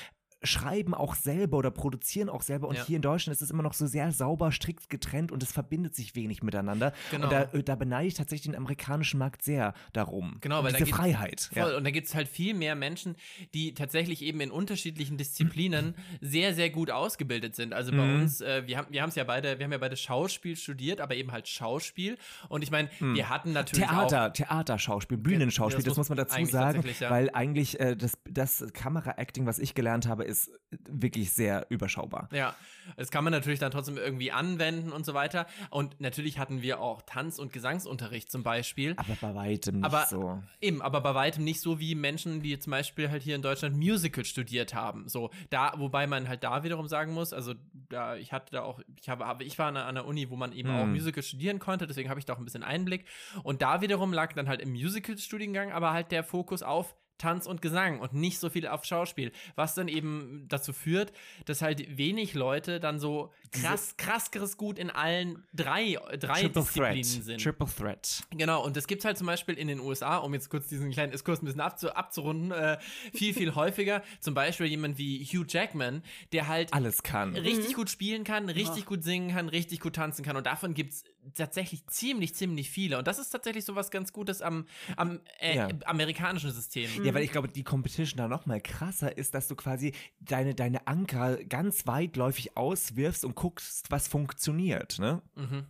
schreiben 0.43 0.93
auch 0.93 1.15
selber 1.15 1.57
oder 1.57 1.71
produzieren 1.71 2.29
auch 2.29 2.41
selber. 2.41 2.67
Und 2.67 2.75
ja. 2.75 2.85
hier 2.85 2.95
in 2.97 3.01
Deutschland 3.01 3.35
ist 3.35 3.41
es 3.41 3.49
immer 3.49 3.63
noch 3.63 3.73
so 3.73 3.87
sehr 3.87 4.11
sauber, 4.11 4.51
strikt 4.51 4.89
getrennt 4.89 5.31
und 5.31 5.41
es 5.41 5.51
verbindet 5.51 5.95
sich 5.95 6.15
wenig 6.15 6.43
miteinander. 6.43 6.93
Genau. 7.11 7.25
Und 7.25 7.31
da, 7.31 7.41
äh, 7.43 7.63
da 7.63 7.75
beneide 7.75 8.07
ich 8.07 8.13
tatsächlich 8.13 8.51
den 8.51 8.55
amerikanischen 8.55 9.17
Markt 9.17 9.43
sehr 9.43 9.73
darum. 9.93 10.37
Genau, 10.41 10.63
weil 10.63 10.73
diese 10.73 10.89
da 10.89 10.95
Freiheit. 10.95 11.49
Voll. 11.53 11.71
Ja. 11.71 11.77
Und 11.77 11.83
da 11.83 11.91
gibt 11.91 12.07
es 12.07 12.15
halt 12.15 12.27
viel 12.27 12.53
mehr 12.53 12.75
Menschen, 12.75 13.15
die 13.53 13.73
tatsächlich 13.73 14.21
eben 14.21 14.39
in 14.41 14.51
unterschiedlichen 14.51 15.17
Disziplinen 15.17 15.95
sehr, 16.21 16.53
sehr 16.53 16.69
gut 16.69 16.91
ausgebildet 16.91 17.55
sind. 17.55 17.73
Also 17.73 17.91
bei 17.91 18.05
mhm. 18.05 18.21
uns, 18.21 18.41
äh, 18.41 18.63
wir 18.67 18.77
haben 18.77 18.87
wir 18.91 19.03
es 19.05 19.15
ja 19.15 19.23
beide, 19.23 19.57
wir 19.57 19.63
haben 19.63 19.71
ja 19.71 19.77
beide 19.77 19.97
Schauspiel 19.97 20.55
studiert, 20.55 21.01
aber 21.01 21.15
eben 21.15 21.31
halt 21.31 21.47
Schauspiel. 21.47 22.17
Und 22.49 22.63
ich 22.63 22.71
meine, 22.71 22.89
mhm. 22.99 23.15
wir 23.15 23.29
hatten 23.29 23.53
natürlich 23.53 23.87
Theater, 23.87 24.27
auch 24.27 24.33
Theaterschauspiel, 24.33 25.17
Bühnenschauspiel, 25.17 25.83
das, 25.83 25.91
das 25.91 25.97
muss 25.97 26.09
man 26.09 26.17
dazu 26.17 26.45
sagen, 26.45 26.83
ja. 26.99 27.09
weil 27.09 27.29
eigentlich 27.31 27.79
äh, 27.79 27.95
das, 27.95 28.17
das 28.29 28.63
Kamera-Acting, 28.73 29.45
was 29.45 29.59
ich 29.59 29.73
gelernt 29.73 30.07
habe, 30.07 30.26
ist 30.27 30.51
wirklich 30.69 31.31
sehr 31.31 31.65
überschaubar. 31.69 32.29
Ja, 32.31 32.55
das 32.97 33.09
kann 33.09 33.23
man 33.23 33.31
natürlich 33.31 33.59
dann 33.59 33.71
trotzdem 33.71 33.97
irgendwie 33.97 34.31
anwenden 34.31 34.91
und 34.91 35.05
so 35.05 35.13
weiter. 35.13 35.47
Und 35.69 35.99
natürlich 36.01 36.37
hatten 36.37 36.61
wir 36.61 36.79
auch 36.81 37.01
Tanz- 37.01 37.39
und 37.39 37.53
Gesangsunterricht 37.53 38.29
zum 38.29 38.43
Beispiel. 38.43 38.93
Aber 38.97 39.15
bei 39.19 39.33
weitem 39.33 39.77
nicht 39.77 39.85
aber, 39.85 40.05
so. 40.05 40.43
Eben, 40.61 40.81
aber 40.81 41.01
bei 41.01 41.15
weitem 41.15 41.43
nicht 41.43 41.61
so 41.61 41.79
wie 41.79 41.95
Menschen, 41.95 42.41
die 42.41 42.59
zum 42.59 42.71
Beispiel 42.71 43.09
halt 43.09 43.23
hier 43.23 43.35
in 43.35 43.41
Deutschland 43.41 43.75
Musical 43.77 44.25
studiert 44.25 44.73
haben. 44.73 45.07
So, 45.07 45.31
da, 45.49 45.73
wobei 45.77 46.05
man 46.05 46.27
halt 46.27 46.43
da 46.43 46.63
wiederum 46.63 46.87
sagen 46.87 47.13
muss, 47.13 47.31
also 47.33 47.53
da, 47.89 48.15
ich 48.15 48.33
hatte 48.33 48.51
da 48.51 48.63
auch, 48.63 48.81
ich 48.99 49.09
habe, 49.09 49.43
ich 49.43 49.57
war 49.57 49.67
an 49.67 49.77
einer 49.77 50.05
Uni, 50.05 50.29
wo 50.29 50.35
man 50.35 50.51
eben 50.51 50.69
hm. 50.69 50.75
auch 50.75 50.85
Musical 50.85 51.23
studieren 51.23 51.59
konnte, 51.59 51.87
deswegen 51.87 52.09
habe 52.09 52.19
ich 52.19 52.25
da 52.25 52.33
auch 52.33 52.39
ein 52.39 52.45
bisschen 52.45 52.63
Einblick. 52.63 53.05
Und 53.43 53.61
da 53.61 53.81
wiederum 53.81 54.11
lag 54.11 54.33
dann 54.33 54.49
halt 54.49 54.61
im 54.61 54.71
Musical-Studiengang 54.71 55.71
aber 55.71 55.93
halt 55.93 56.11
der 56.11 56.23
Fokus 56.23 56.63
auf 56.63 56.95
Tanz 57.17 57.47
und 57.47 57.61
Gesang 57.61 57.99
und 57.99 58.13
nicht 58.13 58.39
so 58.39 58.49
viel 58.49 58.67
auf 58.67 58.85
Schauspiel. 58.85 59.31
Was 59.55 59.75
dann 59.75 59.87
eben 59.87 60.45
dazu 60.47 60.73
führt, 60.73 61.13
dass 61.45 61.61
halt 61.61 61.97
wenig 61.97 62.33
Leute 62.33 62.79
dann 62.79 62.99
so 62.99 63.31
krass, 63.51 63.95
krasseres 63.97 64.57
Gut 64.57 64.79
in 64.79 64.89
allen 64.89 65.43
drei, 65.53 65.97
drei 66.19 66.41
Triple 66.41 66.61
Disziplinen 66.61 67.03
Threat. 67.03 67.05
sind. 67.05 67.41
Triple 67.41 67.67
Threat. 67.67 68.23
Genau, 68.31 68.63
und 68.63 68.77
das 68.77 68.87
gibt 68.87 69.01
es 69.01 69.05
halt 69.05 69.17
zum 69.17 69.27
Beispiel 69.27 69.55
in 69.55 69.67
den 69.67 69.79
USA, 69.79 70.17
um 70.17 70.33
jetzt 70.33 70.49
kurz 70.49 70.67
diesen 70.67 70.91
kleinen 70.91 71.11
Diskurs 71.11 71.41
ein 71.41 71.45
bisschen 71.45 71.61
abzu 71.61 71.91
abzurunden, 71.91 72.51
äh, 72.51 72.77
viel, 73.13 73.33
viel 73.33 73.55
häufiger. 73.55 74.03
Zum 74.19 74.33
Beispiel 74.33 74.67
jemand 74.67 74.97
wie 74.97 75.23
Hugh 75.25 75.45
Jackman, 75.47 76.03
der 76.31 76.47
halt 76.47 76.73
alles 76.73 77.03
kann. 77.03 77.35
Richtig 77.35 77.71
mhm. 77.71 77.73
gut 77.73 77.89
spielen 77.89 78.23
kann, 78.23 78.49
richtig 78.49 78.83
oh. 78.85 78.89
gut 78.89 79.03
singen 79.03 79.31
kann, 79.31 79.49
richtig 79.49 79.79
gut 79.79 79.95
tanzen 79.95 80.23
kann. 80.23 80.37
Und 80.37 80.45
davon 80.45 80.73
gibt 80.73 80.93
es 80.93 81.03
tatsächlich 81.33 81.85
ziemlich, 81.87 82.35
ziemlich 82.35 82.69
viele. 82.69 82.97
Und 82.97 83.07
das 83.07 83.19
ist 83.19 83.29
tatsächlich 83.29 83.65
so 83.65 83.75
was 83.75 83.91
ganz 83.91 84.13
Gutes 84.13 84.41
am, 84.41 84.65
am 84.95 85.19
äh, 85.39 85.55
ja. 85.55 85.67
amerikanischen 85.85 86.51
System. 86.51 86.89
Ja, 87.03 87.13
weil 87.13 87.23
ich 87.23 87.31
glaube, 87.31 87.47
die 87.47 87.63
Competition 87.63 88.17
da 88.17 88.27
noch 88.27 88.45
mal 88.45 88.61
krasser 88.61 89.17
ist, 89.17 89.33
dass 89.33 89.47
du 89.47 89.55
quasi 89.55 89.93
deine, 90.19 90.55
deine 90.55 90.87
Anker 90.87 91.37
ganz 91.43 91.87
weitläufig 91.87 92.57
auswirfst 92.57 93.25
und 93.25 93.35
guckst, 93.35 93.89
was 93.89 94.07
funktioniert, 94.07 94.99
ne? 94.99 95.21
Mhm. 95.35 95.65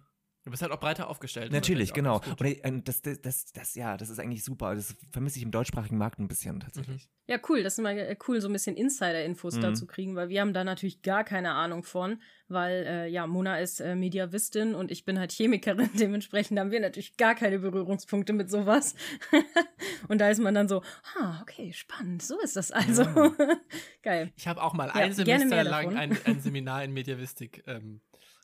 Du 0.47 0.51
bist 0.51 0.63
halt 0.63 0.71
auch 0.71 0.79
breiter 0.79 1.09
aufgestellt. 1.09 1.51
Natürlich, 1.51 1.91
genau. 1.91 2.21
Und 2.39 2.41
äh, 2.41 2.81
das, 2.81 3.01
das, 3.01 3.21
das, 3.21 3.51
das, 3.51 3.75
ja, 3.75 3.97
das 3.97 4.09
ist 4.09 4.17
eigentlich 4.17 4.45
super. 4.45 4.75
Das 4.75 4.95
vermisse 5.11 5.39
ich 5.39 5.43
im 5.43 5.51
deutschsprachigen 5.51 5.97
Markt 5.97 6.19
ein 6.19 6.29
bisschen 6.29 6.61
tatsächlich. 6.61 7.03
Mhm. 7.03 7.09
Ja, 7.29 7.37
cool. 7.49 7.63
Das 7.63 7.73
ist 7.73 7.79
immer 7.79 7.91
äh, 7.91 8.15
cool, 8.29 8.39
so 8.39 8.47
ein 8.47 8.53
bisschen 8.53 8.77
Insider-Infos 8.77 9.57
mhm. 9.57 9.61
dazu 9.61 9.85
kriegen, 9.85 10.15
weil 10.15 10.29
wir 10.29 10.39
haben 10.39 10.53
da 10.53 10.63
natürlich 10.63 11.01
gar 11.01 11.25
keine 11.25 11.51
Ahnung 11.51 11.83
von, 11.83 12.21
weil 12.47 12.85
äh, 12.87 13.07
ja, 13.09 13.27
Mona 13.27 13.59
ist 13.59 13.81
äh, 13.81 13.95
Mediavistin 13.95 14.73
und 14.73 14.89
ich 14.89 15.03
bin 15.03 15.19
halt 15.19 15.33
Chemikerin. 15.33 15.89
Dementsprechend 15.99 16.57
haben 16.57 16.71
wir 16.71 16.79
natürlich 16.79 17.17
gar 17.17 17.35
keine 17.35 17.59
Berührungspunkte 17.59 18.31
mit 18.31 18.49
sowas. 18.49 18.95
und 20.07 20.21
da 20.21 20.29
ist 20.29 20.39
man 20.39 20.55
dann 20.55 20.69
so, 20.69 20.81
ah, 21.19 21.41
okay, 21.41 21.73
spannend. 21.73 22.21
So 22.21 22.39
ist 22.39 22.55
das 22.55 22.71
also. 22.71 23.03
Ja. 23.03 23.33
Geil. 24.01 24.31
Ich 24.37 24.47
habe 24.47 24.63
auch 24.63 24.71
mal 24.71 24.87
ja, 24.87 24.93
ein 24.93 25.11
Semester 25.11 25.65
lang 25.65 25.97
ein, 25.97 26.17
ein, 26.23 26.39
Seminar 26.39 26.85
in 26.85 26.93
Mediavistik 26.93 27.65
ähm, 27.67 27.99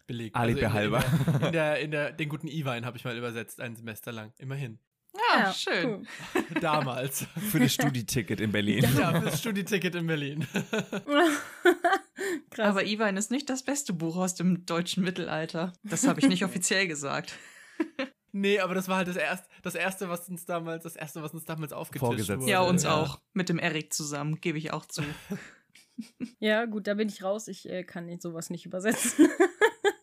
belegt. 0.06 0.36
Alibi 0.36 0.66
also 0.66 0.74
halber. 0.74 1.04
In 1.26 1.40
der, 1.40 1.46
in 1.46 1.52
der, 1.52 1.80
in 1.80 1.92
der, 1.92 2.12
den 2.14 2.30
guten 2.30 2.48
Iwein 2.48 2.86
habe 2.86 2.98
ich 2.98 3.04
mal 3.04 3.18
übersetzt, 3.18 3.62
ein 3.62 3.76
Semester 3.76 4.12
lang. 4.12 4.34
Immerhin. 4.38 4.80
Ja, 5.16 5.40
ja 5.40 5.54
schön. 5.54 6.08
Cool. 6.34 6.44
Damals. 6.62 7.28
Für 7.52 7.60
das 7.60 7.74
Studieticket 7.74 8.42
in 8.42 8.52
Berlin. 8.52 8.84
Ja, 8.98 9.20
für 9.20 9.26
das 9.26 9.40
Studieticket 9.40 9.96
in 9.96 10.08
Berlin. 10.08 10.48
Krass. 12.50 12.68
Aber 12.68 12.86
Iwein 12.86 13.18
ist 13.18 13.30
nicht 13.32 13.50
das 13.50 13.64
beste 13.64 13.94
Buch 13.94 14.16
aus 14.18 14.36
dem 14.36 14.66
deutschen 14.66 15.04
Mittelalter. 15.04 15.74
Das 15.84 16.08
habe 16.08 16.20
ich 16.20 16.28
nicht 16.28 16.44
offiziell 16.44 16.88
gesagt. 16.88 17.38
Nee, 18.32 18.60
aber 18.60 18.74
das 18.74 18.88
war 18.88 18.98
halt 18.98 19.08
das 19.08 19.16
erste, 19.16 19.48
das 19.62 19.76
erste, 19.76 20.10
was 20.10 20.28
uns 20.28 20.46
damals, 20.46 20.84
das 20.84 20.96
erste, 20.96 21.22
was 21.22 21.34
uns 21.34 21.46
damals 21.46 21.72
aufgetischt 21.74 22.30
wurde. 22.30 22.50
Ja, 22.50 22.62
uns 22.62 22.84
ja. 22.84 22.96
auch. 22.96 23.20
Mit 23.34 23.50
dem 23.50 23.60
Erik 23.60 23.94
zusammen, 23.94 24.42
gebe 24.42 24.58
ich 24.58 24.74
auch 24.74 24.88
zu. 24.88 25.04
Ja, 26.40 26.66
gut, 26.66 26.88
da 26.88 26.96
bin 26.96 27.08
ich 27.08 27.24
raus. 27.24 27.48
Ich 27.48 27.70
äh, 27.70 27.84
kann 27.84 28.20
sowas 28.20 28.50
nicht 28.50 28.66
übersetzen. 28.66 29.30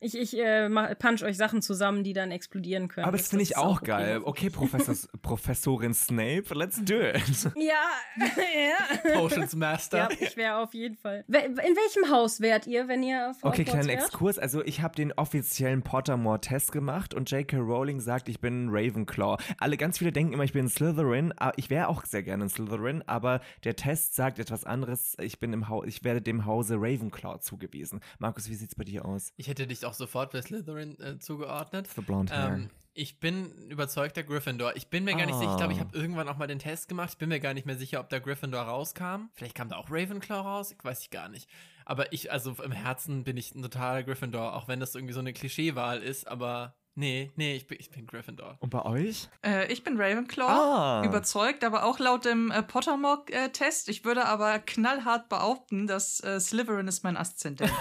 Ich, 0.00 0.16
ich 0.16 0.36
äh, 0.38 0.68
mach- 0.68 0.96
punch 0.98 1.22
euch 1.22 1.36
Sachen 1.36 1.60
zusammen, 1.62 2.02
die 2.04 2.12
dann 2.14 2.30
explodieren 2.30 2.88
können. 2.88 3.06
Aber 3.06 3.16
das 3.18 3.28
finde 3.28 3.42
ich 3.42 3.56
auch 3.56 3.76
okay. 3.82 3.86
geil. 3.86 4.20
Okay, 4.24 4.48
Professor, 4.50 4.94
Professorin 5.22 5.92
Snape, 5.94 6.44
let's 6.54 6.82
do 6.84 6.94
it. 7.00 7.20
Ja, 7.56 7.74
ja. 8.18 9.18
Potions 9.20 9.54
Master. 9.54 9.98
Ja, 9.98 10.08
ich 10.18 10.36
wäre 10.36 10.56
auf 10.58 10.72
jeden 10.74 10.96
Fall. 10.96 11.24
In 11.28 11.34
welchem 11.56 12.10
Haus 12.10 12.40
wärt 12.40 12.66
ihr, 12.66 12.88
wenn 12.88 13.02
ihr 13.02 13.30
auf 13.30 13.36
Okay, 13.42 13.66
wärt? 13.66 13.88
Exkurs. 13.88 14.38
Also 14.38 14.64
ich 14.64 14.80
habe 14.80 14.94
den 14.96 15.12
offiziellen 15.12 15.82
Pottermore-Test 15.82 16.72
gemacht 16.72 17.12
und 17.14 17.30
J.K. 17.30 17.58
Rowling 17.58 18.00
sagt, 18.00 18.28
ich 18.28 18.40
bin 18.40 18.66
ein 18.66 18.68
Ravenclaw. 18.70 19.36
Alle 19.58 19.76
ganz 19.76 19.98
viele 19.98 20.12
denken 20.12 20.32
immer, 20.32 20.44
ich 20.44 20.52
bin 20.52 20.66
ein 20.66 20.68
Slytherin. 20.68 21.32
aber 21.36 21.58
Ich 21.58 21.70
wäre 21.70 21.88
auch 21.88 22.04
sehr 22.04 22.22
gerne 22.22 22.44
ein 22.44 22.48
Slytherin, 22.48 23.02
aber 23.06 23.40
der 23.64 23.76
Test 23.76 24.14
sagt 24.14 24.38
etwas 24.38 24.64
anderes. 24.64 25.16
Ich 25.20 25.38
bin 25.40 25.52
im 25.52 25.68
Haus, 25.68 25.84
ich 25.86 26.04
werde 26.04 26.22
dem 26.22 26.46
Hause 26.46 26.76
Ravenclaw 26.76 27.40
zugewiesen. 27.40 28.00
Markus, 28.18 28.48
wie 28.48 28.54
sieht's 28.54 28.74
bei 28.74 28.84
dir 28.84 29.04
aus? 29.04 29.32
Ich 29.36 29.48
hätte 29.48 29.66
dich 29.66 29.84
auch 29.84 29.89
sofort 29.94 30.32
bei 30.32 30.42
Slytherin 30.42 30.98
äh, 31.00 31.18
zugeordnet. 31.18 31.88
The 31.94 32.00
blonde 32.02 32.32
hair. 32.32 32.54
Ähm, 32.54 32.70
ich 32.92 33.20
bin 33.20 33.52
überzeugter 33.68 34.22
Gryffindor. 34.24 34.74
Ich 34.76 34.88
bin 34.88 35.04
mir 35.04 35.14
gar 35.16 35.24
nicht 35.26 35.38
sicher. 35.38 35.52
Ich 35.52 35.56
glaube, 35.56 35.72
ich 35.72 35.78
Ah. 35.78 35.82
habe 35.84 35.96
irgendwann 35.96 36.28
auch 36.28 36.36
mal 36.36 36.48
den 36.48 36.58
Test 36.58 36.88
gemacht. 36.88 37.10
Ich 37.12 37.18
bin 37.18 37.28
mir 37.28 37.38
gar 37.40 37.54
nicht 37.54 37.64
mehr 37.66 37.76
sicher, 37.76 38.00
ob 38.00 38.08
da 38.10 38.18
Gryffindor 38.18 38.62
rauskam. 38.62 39.28
Vielleicht 39.34 39.54
kam 39.54 39.68
da 39.68 39.76
auch 39.76 39.88
Ravenclaw 39.90 40.40
raus. 40.42 40.72
Ich 40.76 40.84
weiß 40.84 41.02
ich 41.02 41.10
gar 41.10 41.28
nicht. 41.28 41.48
Aber 41.84 42.12
ich, 42.12 42.30
also 42.32 42.50
im 42.62 42.72
Herzen 42.72 43.24
bin 43.24 43.36
ich 43.36 43.54
ein 43.54 43.62
totaler 43.62 44.02
Gryffindor, 44.02 44.54
auch 44.54 44.68
wenn 44.68 44.80
das 44.80 44.94
irgendwie 44.94 45.14
so 45.14 45.20
eine 45.20 45.32
Klischeewahl 45.32 46.02
ist. 46.02 46.26
Aber 46.28 46.74
nee, 47.00 47.30
nee, 47.36 47.56
ich 47.56 47.66
bin, 47.66 47.78
ich 47.80 47.90
bin 47.90 48.06
Gryffindor. 48.06 48.56
und 48.60 48.70
bei 48.70 48.84
euch? 48.84 49.28
Äh, 49.44 49.70
ich 49.72 49.82
bin 49.82 50.00
Ravenclaw. 50.00 50.48
Ah. 50.48 51.02
Überzeugt, 51.04 51.64
aber 51.64 51.84
auch 51.84 51.98
laut 51.98 52.24
dem 52.24 52.50
äh, 52.50 52.62
Pottermore-Test. 52.62 53.88
Ich 53.88 54.04
würde 54.04 54.26
aber 54.26 54.58
knallhart 54.60 55.28
behaupten, 55.28 55.86
dass 55.86 56.22
äh, 56.22 56.38
Slytherin 56.38 56.86
ist 56.88 57.02
mein 57.02 57.16
Aszendent. 57.16 57.70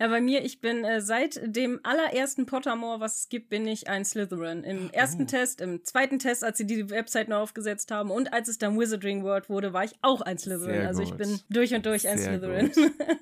Ja, 0.00 0.08
bei 0.08 0.20
mir, 0.20 0.44
ich 0.44 0.60
bin 0.60 0.84
äh, 0.84 1.00
seit 1.00 1.40
dem 1.44 1.80
allerersten 1.84 2.46
Pottermore, 2.46 3.00
was 3.00 3.20
es 3.20 3.28
gibt, 3.28 3.48
bin 3.48 3.66
ich 3.66 3.88
ein 3.88 4.04
Slytherin. 4.04 4.64
Im 4.64 4.90
ersten 4.90 5.22
Oh. 5.22 5.26
Test, 5.26 5.60
im 5.60 5.84
zweiten 5.84 6.18
Test, 6.18 6.42
als 6.44 6.58
sie 6.58 6.66
die 6.66 6.90
Website 6.90 7.28
neu 7.28 7.36
aufgesetzt 7.36 7.90
haben 7.90 8.10
und 8.10 8.32
als 8.32 8.48
es 8.48 8.58
dann 8.58 8.78
Wizarding 8.78 9.22
World 9.22 9.48
wurde, 9.48 9.72
war 9.72 9.84
ich 9.84 9.92
auch 10.02 10.20
ein 10.20 10.36
Slytherin. 10.36 10.74
Sehr 10.74 10.88
also 10.88 11.02
ich 11.02 11.10
gut. 11.10 11.18
bin 11.18 11.40
durch 11.48 11.72
und 11.74 11.86
durch 11.86 12.08
ein 12.08 12.18
Sehr 12.18 12.38
Slytherin. 12.38 12.72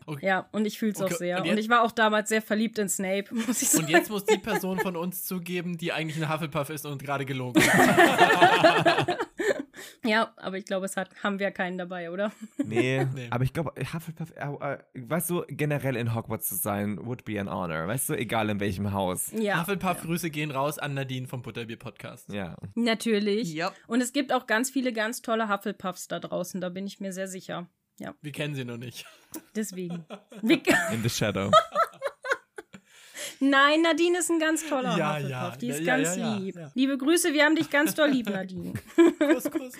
Okay. 0.06 0.20
ja, 0.26 0.48
und 0.52 0.64
ich 0.66 0.78
fühle 0.78 0.92
es 0.92 1.00
Okay, 1.02 1.14
auch 1.14 1.18
sehr. 1.18 1.42
und 1.42 1.50
Und, 1.50 1.58
ich 1.58 1.68
war 1.68 1.82
auch 1.82 1.92
damals 1.92 2.28
sehr 2.30 2.42
verliebt 2.42 2.78
in 2.78 2.88
Snape, 3.02 3.34
muss 3.46 3.62
ich 3.62 3.68
sagen. 3.68 3.84
Und 3.84 3.90
jetzt 3.90 4.10
muss 4.10 4.24
die 4.24 4.38
Person 4.38 4.78
von 4.78 4.96
uns 4.96 5.24
zugeben, 5.24 5.76
die 5.76 5.92
eigentlich 5.92 6.22
ein 6.22 6.32
Hufflepuff 6.32 6.70
ist 6.70 6.86
und 6.86 7.02
gerade 7.02 7.24
gelogen 7.24 7.62
hat. 7.62 9.18
Ja, 10.04 10.32
aber 10.36 10.58
ich 10.58 10.64
glaube, 10.64 10.86
es 10.86 10.96
hat, 10.96 11.10
haben 11.22 11.38
wir 11.38 11.50
keinen 11.52 11.78
dabei, 11.78 12.10
oder? 12.10 12.32
Nee, 12.64 13.04
Nee. 13.14 13.28
aber 13.30 13.44
ich 13.44 13.52
glaube, 13.52 13.72
Hufflepuff, 13.92 14.32
äh, 14.36 14.74
äh, 14.74 14.78
weißt 14.94 15.30
du, 15.30 15.44
generell 15.48 15.96
in 15.96 16.14
Hogwarts 16.14 16.48
zu 16.48 16.56
sein, 16.56 16.98
would 17.04 17.24
be 17.24 17.40
an 17.40 17.48
honor. 17.48 17.86
Weißt 17.86 18.08
du, 18.08 18.14
egal 18.14 18.50
in 18.50 18.58
welchem 18.60 18.92
Haus. 18.92 19.30
Ja, 19.32 19.60
Hufflepuff-Grüße 19.60 20.30
gehen 20.30 20.50
raus 20.50 20.78
an 20.78 20.94
Nadine 20.94 21.26
vom 21.28 21.42
Butterbier-Podcast. 21.42 22.32
Ja. 22.32 22.56
natürlich. 22.74 23.52
ja. 23.54 23.72
Und 23.86 24.00
es 24.00 24.12
gibt 24.12 24.32
auch 24.32 24.46
ganz 24.46 24.70
viele 24.70 24.92
ganz 24.92 25.22
tolle 25.22 25.48
Hufflepuffs 25.48 26.08
da 26.08 26.18
draußen, 26.18 26.60
da 26.60 26.68
bin 26.68 26.86
ich 26.86 26.98
mir 27.00 27.12
sehr 27.12 27.28
sicher. 27.28 27.68
Ja, 27.98 28.14
Wir 28.22 28.32
kennen 28.32 28.54
sie 28.54 28.64
noch 28.64 28.78
nicht. 28.78 29.06
deswegen. 29.54 30.04
In 30.42 31.02
the 31.02 31.10
shadow. 31.10 31.50
Nein, 33.44 33.82
Nadine 33.82 34.18
ist 34.18 34.30
ein 34.30 34.38
ganz 34.38 34.64
toller 34.68 34.96
Ja, 34.96 35.14
Hufflepuff. 35.16 35.30
ja, 35.30 35.56
Die 35.56 35.68
ist 35.68 35.80
ja, 35.80 35.96
ganz 35.96 36.16
ja, 36.16 36.22
ja, 36.26 36.36
lieb. 36.36 36.54
ja. 36.54 36.70
Liebe 36.76 36.96
Grüße, 36.96 37.32
wir 37.32 37.44
haben 37.44 37.56
dich 37.56 37.70
ganz 37.70 37.92
doll 37.96 38.08
lieb, 38.10 38.30
Nadine. 38.30 38.72
Kuss, 39.18 39.50
Kuss, 39.50 39.50
Kuss. 39.50 39.72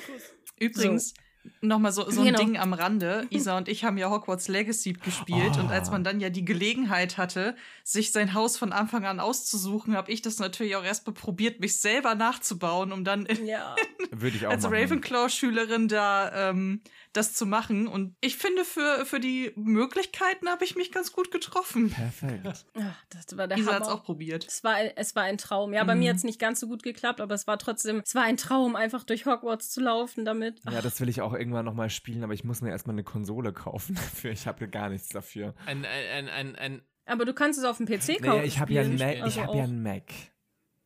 Übrigens, 0.59 1.15
nochmal 1.63 1.93
so, 1.93 2.09
so 2.11 2.21
ein 2.21 2.27
Genau. 2.27 2.39
Ding 2.39 2.59
am 2.59 2.73
Rande. 2.75 3.27
Isa 3.31 3.57
und 3.57 3.69
ich 3.69 3.85
haben 3.85 3.97
ja 3.97 4.11
Hogwarts 4.11 4.49
Legacy 4.49 4.93
gespielt 4.95 5.57
und 5.59 5.71
als 5.71 5.91
man 5.91 6.05
dann 6.05 6.21
ja 6.21 6.29
die 6.29 6.45
Gelegenheit 6.45 7.17
hatte, 7.19 7.57
sich 7.85 8.13
sein 8.13 8.35
Haus 8.35 8.57
von 8.57 8.73
Anfang 8.73 9.07
an 9.07 9.21
auszusuchen, 9.21 9.97
habe 9.97 10.11
ich 10.13 10.21
das 10.23 10.39
natürlich 10.39 10.77
auch 10.77 10.85
erstmal 10.85 11.15
probiert, 11.15 11.61
mich 11.61 11.79
selber 11.81 12.15
nachzubauen, 12.15 12.93
um 12.93 13.05
dann 13.05 13.27
Ja. 13.45 13.75
Würde 14.11 14.37
ich 14.37 14.47
auch 14.47 14.51
als. 14.51 14.65
Ravenclaw-Schülerin 14.65 15.89
da 15.89 16.51
ähm, 16.51 16.81
das 17.13 17.35
zu 17.35 17.47
machen. 17.47 17.87
Und 17.87 18.15
ich 18.21 18.37
finde, 18.37 18.65
für, 18.65 19.05
für 19.07 19.21
die 19.21 19.53
Möglichkeiten 19.57 20.49
habe 20.49 20.65
ich 20.65 20.77
mich 20.77 20.93
ganz 20.93 21.13
gut 21.13 21.31
getroffen. 21.31 21.91
Perfekt. 21.91 22.47
Ach, 22.75 22.95
das 23.11 23.37
war 23.37 23.47
der 23.49 23.59
Isa 23.59 23.75
hat 23.75 23.83
es 23.83 23.89
auch 23.89 24.03
probiert. 24.05 24.47
Es 24.47 24.65
war, 24.65 24.77
es 24.97 25.15
war 25.15 25.23
ein 25.25 25.39
Traum. 25.39 25.73
Ja, 25.73 25.85
bei 25.85 25.95
Mhm. 25.95 26.01
mir 26.01 26.11
hat 26.11 26.17
es 26.17 26.25
nicht 26.25 26.39
ganz 26.39 26.61
so 26.61 26.67
gut 26.69 26.83
geklappt, 26.83 27.21
aber 27.21 27.35
es 27.35 27.47
war 27.47 27.59
trotzdem, 27.59 28.03
es 28.05 28.15
war 28.15 28.23
ein 28.25 28.37
Traum, 28.37 28.77
einfach 28.77 29.05
durch 29.05 29.27
Hogwarts 29.27 29.71
zu 29.71 29.81
laufen 29.81 30.25
damit. 30.25 30.61
Ja, 30.71 30.81
das 30.83 31.01
will 31.01 31.09
ich 31.09 31.21
auch 31.21 31.33
irgendwann 31.53 31.65
nochmal 31.67 31.91
spielen, 31.91 32.25
aber 32.25 32.33
ich 32.33 32.45
muss 32.45 32.63
mir 32.63 32.71
erstmal 32.71 32.95
eine 32.95 33.05
Konsole 33.05 33.53
kaufen 33.53 33.95
dafür. 33.97 34.31
Ich 34.33 34.47
habe 34.47 34.69
gar 34.69 34.89
nichts 34.89 35.09
dafür. 35.09 35.55
Ein, 35.67 35.85
ein, 35.85 36.29
ein, 36.29 36.29
ein, 36.29 36.57
ein, 36.57 36.83
Aber 37.05 37.25
du 37.25 37.35
kannst 37.35 37.59
es 37.59 37.65
auf 37.65 37.77
dem 37.77 37.87
PC 37.87 38.23
kaufen. 38.23 38.27
Naja, 38.27 38.45
ich 38.45 38.59
habe 38.59 38.73
ja, 38.73 38.83
Also 39.23 39.43
hab 39.43 39.55
ja 39.55 39.65
einen 39.65 39.83
Mac. 39.83 40.05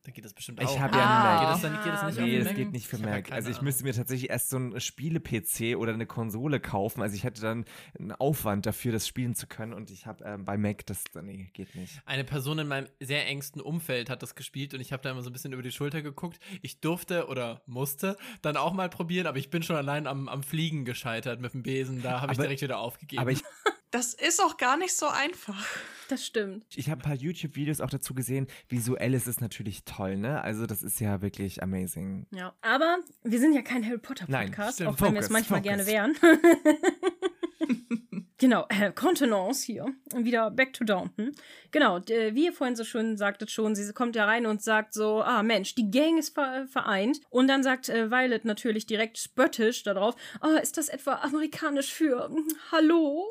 Da 0.07 0.11
geht 0.13 0.23
das 0.23 0.33
bestimmt 0.33 0.61
Ich 0.61 0.67
auch. 0.69 0.79
habe 0.79 0.95
ja 0.97 1.03
Ah. 1.03 1.29
einen 1.29 1.39
Geht 1.39 1.47
Mac. 1.47 1.53
das, 1.53 1.61
dann, 1.61 1.83
geht 1.83 1.93
das 1.93 2.03
nicht 2.05 2.19
auf 2.19 2.25
Nee, 2.25 2.37
das 2.37 2.45
Mac? 2.47 2.55
geht 2.55 2.71
nicht 2.71 2.87
für 2.87 2.95
Ich 2.95 3.01
ja 3.01 3.09
Mac. 3.09 3.23
keine 3.25 3.35
Also 3.35 3.49
ich 3.49 3.55
Ahnung. 3.57 3.65
müsste 3.65 3.83
mir 3.83 3.93
tatsächlich 3.93 4.29
erst 4.29 4.49
so 4.49 4.57
ein 4.57 4.79
Spiele-PC 4.79 5.75
oder 5.77 5.93
eine 5.93 6.05
Konsole 6.05 6.61
kaufen. 6.61 7.01
Also 7.01 7.13
ich 7.15 7.25
hätte 7.25 7.41
dann 7.41 7.65
einen 7.99 8.13
Aufwand 8.13 8.65
dafür, 8.65 8.93
das 8.93 9.05
spielen 9.05 9.35
zu 9.35 9.47
können. 9.47 9.73
Und 9.73 9.91
ich 9.91 10.05
habe 10.05 10.23
ähm, 10.23 10.45
bei 10.45 10.57
Mac 10.57 10.85
das, 10.85 11.03
nee, 11.21 11.49
geht 11.51 11.75
nicht. 11.75 12.01
Eine 12.05 12.23
Person 12.23 12.57
in 12.59 12.67
meinem 12.69 12.87
sehr 13.01 13.27
engsten 13.27 13.59
Umfeld 13.61 14.09
hat 14.09 14.23
das 14.23 14.35
gespielt 14.35 14.73
und 14.73 14.79
ich 14.79 14.93
habe 14.93 15.03
da 15.03 15.11
immer 15.11 15.21
so 15.21 15.29
ein 15.29 15.33
bisschen 15.33 15.51
über 15.51 15.61
die 15.61 15.71
Schulter 15.73 16.01
geguckt. 16.01 16.39
Ich 16.61 16.79
durfte 16.79 17.27
oder 17.27 17.61
musste 17.65 18.15
dann 18.41 18.55
auch 18.55 18.71
mal 18.71 18.89
probieren, 18.89 19.27
aber 19.27 19.39
ich 19.39 19.49
bin 19.49 19.61
schon 19.61 19.75
allein 19.75 20.07
am, 20.07 20.29
am 20.29 20.41
Fliegen 20.41 20.85
gescheitert 20.85 21.41
mit 21.41 21.53
dem 21.53 21.63
Besen. 21.63 22.01
Da 22.01 22.21
habe 22.21 22.31
ich 22.31 22.39
direkt 22.39 22.61
wieder 22.61 22.79
aufgegeben. 22.79 23.19
Aber 23.21 23.31
ich, 23.31 23.43
Das 23.91 24.13
ist 24.13 24.41
auch 24.41 24.57
gar 24.57 24.77
nicht 24.77 24.93
so 24.95 25.07
einfach. 25.07 25.65
Das 26.09 26.25
stimmt. 26.25 26.65
ich 26.75 26.89
habe 26.89 27.01
ein 27.01 27.03
paar 27.03 27.15
YouTube-Videos 27.15 27.81
auch 27.81 27.89
dazu 27.89 28.13
gesehen. 28.13 28.47
Visuell 28.69 29.13
ist 29.13 29.27
es 29.27 29.41
natürlich 29.41 29.83
toll, 29.83 30.15
ne? 30.17 30.41
Also 30.41 30.65
das 30.65 30.81
ist 30.83 30.99
ja 31.01 31.21
wirklich 31.21 31.61
amazing. 31.63 32.27
Ja. 32.31 32.53
Aber 32.61 32.99
wir 33.23 33.39
sind 33.39 33.53
ja 33.53 33.61
kein 33.61 33.85
Harry 33.85 33.97
Potter 33.97 34.25
Nein, 34.27 34.51
Podcast, 34.51 34.75
stimmt. 34.75 34.89
auch 34.89 35.01
wenn 35.01 35.13
wir 35.13 35.21
es 35.21 35.29
manchmal 35.29 35.61
focus. 35.61 35.85
gerne 35.85 35.87
wären. 35.87 36.15
genau, 38.37 38.65
äh, 38.69 38.91
Kontenance 38.91 39.65
hier. 39.65 39.85
Und 40.13 40.25
wieder 40.25 40.51
back 40.51 40.73
to 40.73 40.83
Downton. 40.83 41.31
Genau, 41.71 41.99
d- 41.99 42.33
wie 42.33 42.45
ihr 42.45 42.53
vorhin 42.53 42.75
so 42.75 42.83
schön 42.83 43.17
sagtet 43.17 43.51
schon, 43.51 43.75
sie 43.75 43.91
kommt 43.93 44.15
ja 44.15 44.25
rein 44.25 44.45
und 44.45 44.61
sagt 44.63 44.93
so, 44.93 45.21
ah 45.21 45.43
Mensch, 45.43 45.75
die 45.75 45.91
Gang 45.91 46.17
ist 46.17 46.33
ver 46.33 46.65
vereint. 46.71 47.19
Und 47.29 47.47
dann 47.47 47.61
sagt 47.63 47.89
äh, 47.89 48.09
Violet 48.09 48.45
natürlich 48.45 48.85
direkt 48.85 49.17
spöttisch 49.17 49.83
darauf, 49.83 50.15
ah, 50.41 50.57
ist 50.57 50.77
das 50.77 50.87
etwa 50.89 51.15
amerikanisch 51.15 51.93
für 51.93 52.29
Hallo? 52.71 53.25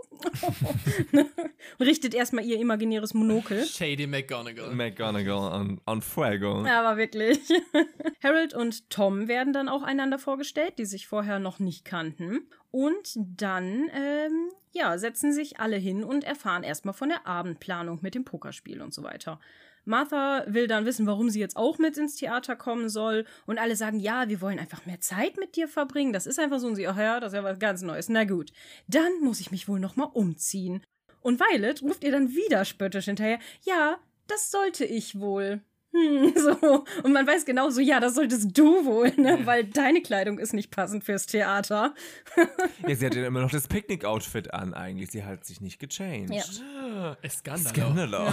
richtet 1.80 2.14
erstmal 2.14 2.44
ihr 2.44 2.58
imaginäres 2.58 3.14
Monokel. 3.14 3.64
Shady 3.64 4.06
McGonagall. 4.06 4.74
McGonagall 4.74 5.52
on, 5.60 5.80
on 5.86 6.02
fuego. 6.02 6.64
Ja, 6.66 6.80
aber 6.82 6.96
wirklich. 6.98 7.38
Harold 8.22 8.54
und 8.54 8.90
Tom 8.90 9.28
werden 9.28 9.52
dann 9.52 9.68
auch 9.68 9.82
einander 9.82 10.18
vorgestellt, 10.18 10.74
die 10.78 10.84
sich 10.86 11.06
vorher 11.06 11.38
noch 11.38 11.58
nicht 11.58 11.84
kannten. 11.84 12.48
Und 12.70 13.16
dann, 13.16 13.90
ähm, 13.94 14.50
ja, 14.72 14.98
setzen 14.98 15.32
sich 15.32 15.60
alle 15.60 15.76
hin 15.76 16.04
und 16.04 16.24
erfahren 16.24 16.62
erstmal 16.62 16.94
von 16.94 17.08
der 17.08 17.26
Abendplanung 17.26 18.00
mit 18.02 18.14
dem 18.14 18.24
Pokerspiel 18.24 18.82
und 18.82 18.92
so 18.92 19.02
weiter. 19.02 19.40
Martha 19.86 20.44
will 20.48 20.66
dann 20.66 20.84
wissen, 20.84 21.06
warum 21.06 21.30
sie 21.30 21.38
jetzt 21.40 21.56
auch 21.56 21.78
mit 21.78 21.96
ins 21.96 22.16
Theater 22.16 22.56
kommen 22.56 22.88
soll. 22.88 23.24
Und 23.46 23.58
alle 23.58 23.76
sagen, 23.76 24.00
ja, 24.00 24.28
wir 24.28 24.40
wollen 24.40 24.58
einfach 24.58 24.84
mehr 24.84 25.00
Zeit 25.00 25.36
mit 25.38 25.56
dir 25.56 25.68
verbringen. 25.68 26.12
Das 26.12 26.26
ist 26.26 26.40
einfach 26.40 26.58
so. 26.58 26.66
Und 26.66 26.74
sie, 26.74 26.88
ach 26.88 26.98
ja, 26.98 27.20
das 27.20 27.32
ist 27.32 27.36
ja 27.36 27.44
was 27.44 27.58
ganz 27.58 27.82
Neues. 27.82 28.08
Na 28.08 28.24
gut, 28.24 28.50
dann 28.88 29.20
muss 29.22 29.40
ich 29.40 29.52
mich 29.52 29.68
wohl 29.68 29.78
nochmal 29.78 30.10
umziehen. 30.12 30.82
Und 31.20 31.40
Violet 31.40 31.82
ruft 31.82 32.04
ihr 32.04 32.12
dann 32.12 32.30
wieder 32.34 32.64
spöttisch 32.64 33.06
hinterher, 33.06 33.38
ja, 33.64 33.98
das 34.26 34.50
sollte 34.50 34.84
ich 34.84 35.20
wohl. 35.20 35.60
Hm, 35.92 36.32
so. 36.36 36.84
Und 37.02 37.12
man 37.12 37.26
weiß 37.26 37.44
genau 37.44 37.70
so, 37.70 37.80
ja, 37.80 38.00
das 38.00 38.14
solltest 38.14 38.56
du 38.56 38.84
wohl, 38.84 39.12
ne? 39.16 39.40
Weil 39.44 39.64
deine 39.64 40.02
Kleidung 40.02 40.38
ist 40.38 40.52
nicht 40.52 40.70
passend 40.70 41.04
fürs 41.04 41.26
Theater. 41.26 41.94
Ja, 42.86 42.94
sie 42.94 43.06
hat 43.06 43.14
ja 43.14 43.26
immer 43.26 43.40
noch 43.40 43.50
das 43.50 43.68
Picknick-Outfit 43.68 44.52
an 44.52 44.74
eigentlich. 44.74 45.10
Sie 45.10 45.24
hat 45.24 45.44
sich 45.44 45.60
nicht 45.60 45.78
gechanged. 45.78 46.30
Ja. 46.30 47.16
Ah, 47.22 47.28
Skandal. 47.28 47.72
Skandalo. 47.72 48.28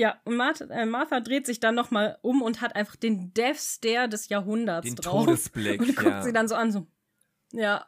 Ja, 0.00 0.18
und 0.24 0.36
Martha, 0.36 0.64
äh, 0.66 0.86
Martha 0.86 1.20
dreht 1.20 1.44
sich 1.44 1.60
dann 1.60 1.74
nochmal 1.74 2.18
um 2.22 2.40
und 2.40 2.62
hat 2.62 2.74
einfach 2.74 2.96
den 2.96 3.34
Death 3.34 3.58
Stare 3.58 4.08
des 4.08 4.30
Jahrhunderts 4.30 4.86
Den 4.86 4.96
drauf. 4.96 5.26
Todesblick, 5.26 5.80
Und 5.80 5.94
guckt 5.94 6.08
ja. 6.08 6.22
sie 6.22 6.32
dann 6.32 6.48
so 6.48 6.54
an, 6.54 6.72
so. 6.72 6.86
Ja. 7.52 7.86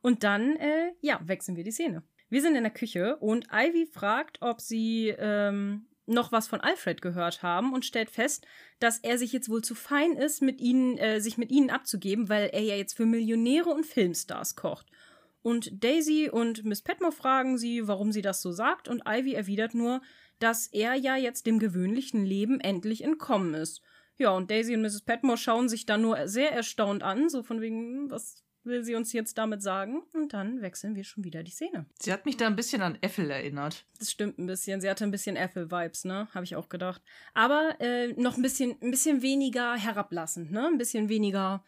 Und 0.00 0.24
dann, 0.24 0.56
äh, 0.56 0.92
ja, 1.00 1.20
wechseln 1.22 1.56
wir 1.56 1.62
die 1.62 1.70
Szene. 1.70 2.02
Wir 2.28 2.42
sind 2.42 2.56
in 2.56 2.64
der 2.64 2.72
Küche 2.72 3.18
und 3.18 3.46
Ivy 3.52 3.86
fragt, 3.86 4.38
ob 4.40 4.60
sie 4.60 5.14
ähm, 5.16 5.86
noch 6.06 6.32
was 6.32 6.48
von 6.48 6.60
Alfred 6.60 7.00
gehört 7.00 7.42
haben 7.42 7.72
und 7.72 7.84
stellt 7.84 8.10
fest, 8.10 8.46
dass 8.80 8.98
er 8.98 9.18
sich 9.18 9.32
jetzt 9.32 9.48
wohl 9.48 9.62
zu 9.62 9.74
fein 9.74 10.16
ist, 10.16 10.42
mit 10.42 10.60
ihnen, 10.60 10.98
äh, 10.98 11.20
sich 11.20 11.38
mit 11.38 11.50
ihnen 11.50 11.70
abzugeben, 11.70 12.28
weil 12.28 12.50
er 12.52 12.60
ja 12.62 12.74
jetzt 12.74 12.94
für 12.96 13.06
Millionäre 13.06 13.70
und 13.70 13.86
Filmstars 13.86 14.56
kocht. 14.56 14.86
Und 15.42 15.82
Daisy 15.82 16.28
und 16.30 16.64
Miss 16.64 16.82
Petmore 16.82 17.12
fragen 17.12 17.58
sie, 17.58 17.88
warum 17.88 18.12
sie 18.12 18.22
das 18.22 18.42
so 18.42 18.52
sagt, 18.52 18.88
und 18.88 19.02
Ivy 19.06 19.34
erwidert 19.34 19.74
nur, 19.74 20.00
dass 20.38 20.66
er 20.68 20.94
ja 20.94 21.16
jetzt 21.16 21.46
dem 21.46 21.58
gewöhnlichen 21.58 22.24
Leben 22.24 22.60
endlich 22.60 23.02
entkommen 23.02 23.54
ist. 23.54 23.82
Ja, 24.18 24.30
und 24.30 24.50
Daisy 24.50 24.74
und 24.74 24.82
Mrs. 24.82 25.02
Petmore 25.02 25.38
schauen 25.38 25.68
sich 25.68 25.86
dann 25.86 26.02
nur 26.02 26.28
sehr 26.28 26.52
erstaunt 26.52 27.02
an, 27.02 27.28
so 27.28 27.42
von 27.42 27.60
wegen, 27.60 28.04
hm, 28.04 28.10
was, 28.10 28.42
will 28.64 28.84
sie 28.84 28.94
uns 28.94 29.12
jetzt 29.12 29.38
damit 29.38 29.62
sagen. 29.62 30.02
Und 30.14 30.32
dann 30.32 30.62
wechseln 30.62 30.94
wir 30.94 31.04
schon 31.04 31.24
wieder 31.24 31.42
die 31.42 31.50
Szene. 31.50 31.86
Sie 32.00 32.12
hat 32.12 32.26
mich 32.26 32.36
da 32.36 32.46
ein 32.46 32.56
bisschen 32.56 32.82
an 32.82 32.98
Ethel 33.00 33.30
erinnert. 33.30 33.84
Das 33.98 34.10
stimmt 34.10 34.38
ein 34.38 34.46
bisschen. 34.46 34.80
Sie 34.80 34.88
hatte 34.88 35.04
ein 35.04 35.10
bisschen 35.10 35.36
Ethel-Vibes, 35.36 36.04
ne? 36.04 36.28
Habe 36.34 36.44
ich 36.44 36.56
auch 36.56 36.68
gedacht. 36.68 37.02
Aber 37.34 37.76
äh, 37.80 38.08
noch 38.14 38.36
ein 38.36 38.42
bisschen, 38.42 38.74
ein 38.82 38.90
bisschen 38.90 39.22
weniger 39.22 39.74
herablassend, 39.76 40.50
ne? 40.52 40.66
Ein 40.66 40.78
bisschen 40.78 41.08
weniger 41.08 41.64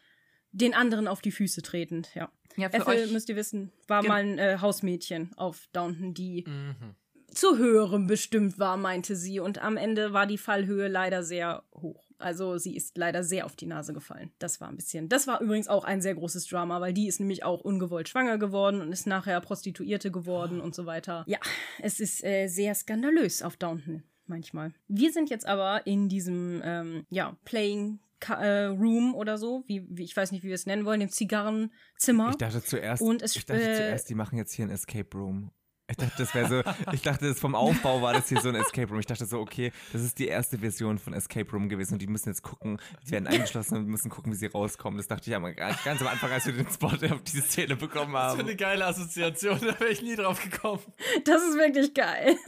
den 0.53 0.75
anderen 0.75 1.09
auf 1.09 1.21
die 1.21 1.33
Füße 1.33 1.63
tretend, 1.63 2.15
ja. 2.15 2.31
Ja, 2.57 2.69
euch. 2.87 3.11
müsst 3.11 3.29
ihr 3.29 3.35
wissen, 3.37 3.73
war 3.89 4.05
mal 4.05 4.23
ein 4.23 4.39
äh, 4.39 4.59
Hausmädchen 4.61 5.33
auf 5.37 5.69
Downton, 5.73 6.15
die 6.15 6.45
Mhm. 6.47 6.95
zu 7.33 7.59
höherem 7.59 8.07
bestimmt 8.07 8.61
war, 8.61 8.77
meinte 8.77 9.17
sie. 9.17 9.41
Und 9.41 9.59
am 9.59 9.77
Ende 9.77 10.13
war 10.13 10.27
die 10.27 10.39
Fallhöhe 10.39 10.87
leider 10.87 11.25
sehr 11.25 11.65
hoch. 11.75 12.05
Also 12.19 12.59
sie 12.59 12.77
ist 12.77 12.97
leider 12.97 13.25
sehr 13.25 13.47
auf 13.47 13.57
die 13.57 13.67
Nase 13.67 13.93
gefallen. 13.93 14.31
Das 14.39 14.61
war 14.61 14.69
ein 14.69 14.77
bisschen. 14.77 15.09
Das 15.09 15.27
war 15.27 15.41
übrigens 15.41 15.69
auch 15.69 15.85
ein 15.85 16.01
sehr 16.01 16.15
großes 16.15 16.47
Drama, 16.47 16.81
weil 16.81 16.93
die 16.93 17.07
ist 17.07 17.21
nämlich 17.21 17.45
auch 17.45 17.61
ungewollt 17.61 18.09
schwanger 18.09 18.39
geworden 18.39 18.81
und 18.81 18.93
ist 18.93 19.07
nachher 19.07 19.41
Prostituierte 19.41 20.11
geworden 20.11 20.61
und 20.61 20.75
so 20.75 20.87
weiter. 20.87 21.25
Ja, 21.27 21.39
es 21.81 22.01
ist 22.01 22.25
äh, 22.25 22.47
sehr 22.47 22.75
skandalös 22.75 23.43
auf 23.43 23.57
Downton 23.57 24.03
manchmal. 24.27 24.73
Wir 24.89 25.13
sind 25.13 25.31
jetzt 25.31 25.47
aber 25.47 25.87
in 25.87 26.09
diesem, 26.09 26.63
ähm, 26.65 27.07
ja, 27.11 27.37
Playing 27.45 27.99
äh, 28.29 28.65
Room 28.67 29.15
oder 29.15 29.39
so, 29.39 29.65
wie, 29.67 29.87
wie 29.91 30.05
ich 30.05 30.17
weiß 30.17 30.33
nicht, 30.33 30.43
wie 30.45 30.49
wir 30.49 30.55
es 30.55 30.67
nennen 30.67 30.85
wollen, 30.85 31.01
dem 31.01 31.11
Zigarrenzimmer. 31.11 32.31
Ich 32.31 32.37
dachte 32.37 32.63
zuerst, 32.63 33.03
Und 33.03 33.23
es, 33.23 33.37
ich 33.37 33.45
dachte 33.45 33.61
zuerst, 33.61 34.09
die 34.09 34.15
machen 34.15 34.39
jetzt 34.39 34.53
hier 34.53 34.67
ein 34.67 34.71
Escape 34.71 35.17
Room. 35.17 35.51
Ich 35.91 35.99
dachte, 35.99 36.13
das 36.17 36.35
wäre 36.35 36.49
so, 36.49 36.93
ich 36.93 37.03
dachte, 37.03 37.29
das 37.29 37.39
vom 37.39 37.55
Aufbau 37.55 38.01
war 38.01 38.15
das 38.15 38.31
hier 38.31 38.41
so 38.41 38.49
ein 38.49 38.55
Escape 38.55 38.89
Room. 38.89 39.01
Ich 39.01 39.07
dachte 39.07 39.27
so, 39.27 39.39
okay, 39.39 39.71
das 39.93 40.01
ist 40.03 40.19
die 40.19 40.29
erste 40.29 40.59
Version 40.59 40.99
von 40.99 41.13
Escape 41.13 41.51
Room 41.53 41.69
gewesen 41.69 41.95
und 41.95 41.99
die 42.03 42.07
müssen 42.07 42.31
jetzt 42.31 42.43
gucken, 42.43 42.81
die 43.07 43.11
werden 43.11 43.27
eingeschlossen 43.27 43.77
und 43.77 43.87
müssen 43.89 44.11
gucken, 44.11 44.33
wie 44.33 44.37
sie 44.37 44.47
rauskommen. 44.47 44.97
Das 44.97 45.09
dachte 45.09 45.29
ich 45.29 45.37
aber 45.37 45.53
ganz 45.53 46.01
am 46.01 46.07
Anfang, 46.07 46.33
als 46.33 46.47
wir 46.47 46.55
den 46.55 46.71
Spot 46.71 46.87
auf 46.87 47.23
diese 47.27 47.43
Szene 47.43 47.77
bekommen 47.77 48.15
Das 48.15 48.33
ist 48.33 48.39
haben. 48.39 48.49
eine 48.49 48.57
geile 48.57 48.87
Assoziation, 48.87 49.59
da 49.61 49.79
wäre 49.79 49.91
ich 49.91 50.01
nie 50.01 50.17
drauf 50.17 50.43
gekommen. 50.43 50.81
Das 51.25 51.43
ist 51.43 51.57
wirklich 51.59 51.93
geil. 51.93 52.37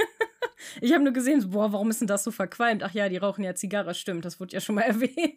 Ich 0.80 0.92
habe 0.94 1.04
nur 1.04 1.12
gesehen, 1.12 1.40
so, 1.40 1.48
boah, 1.50 1.72
warum 1.72 1.90
ist 1.90 2.00
denn 2.00 2.06
das 2.08 2.24
so 2.24 2.30
verqualmt? 2.30 2.82
Ach 2.82 2.92
ja, 2.92 3.10
die 3.10 3.18
rauchen 3.18 3.44
ja 3.44 3.54
Zigarre, 3.54 3.94
stimmt, 3.94 4.24
das 4.24 4.40
wurde 4.40 4.54
ja 4.54 4.60
schon 4.60 4.74
mal 4.76 4.80
erwähnt. 4.86 5.36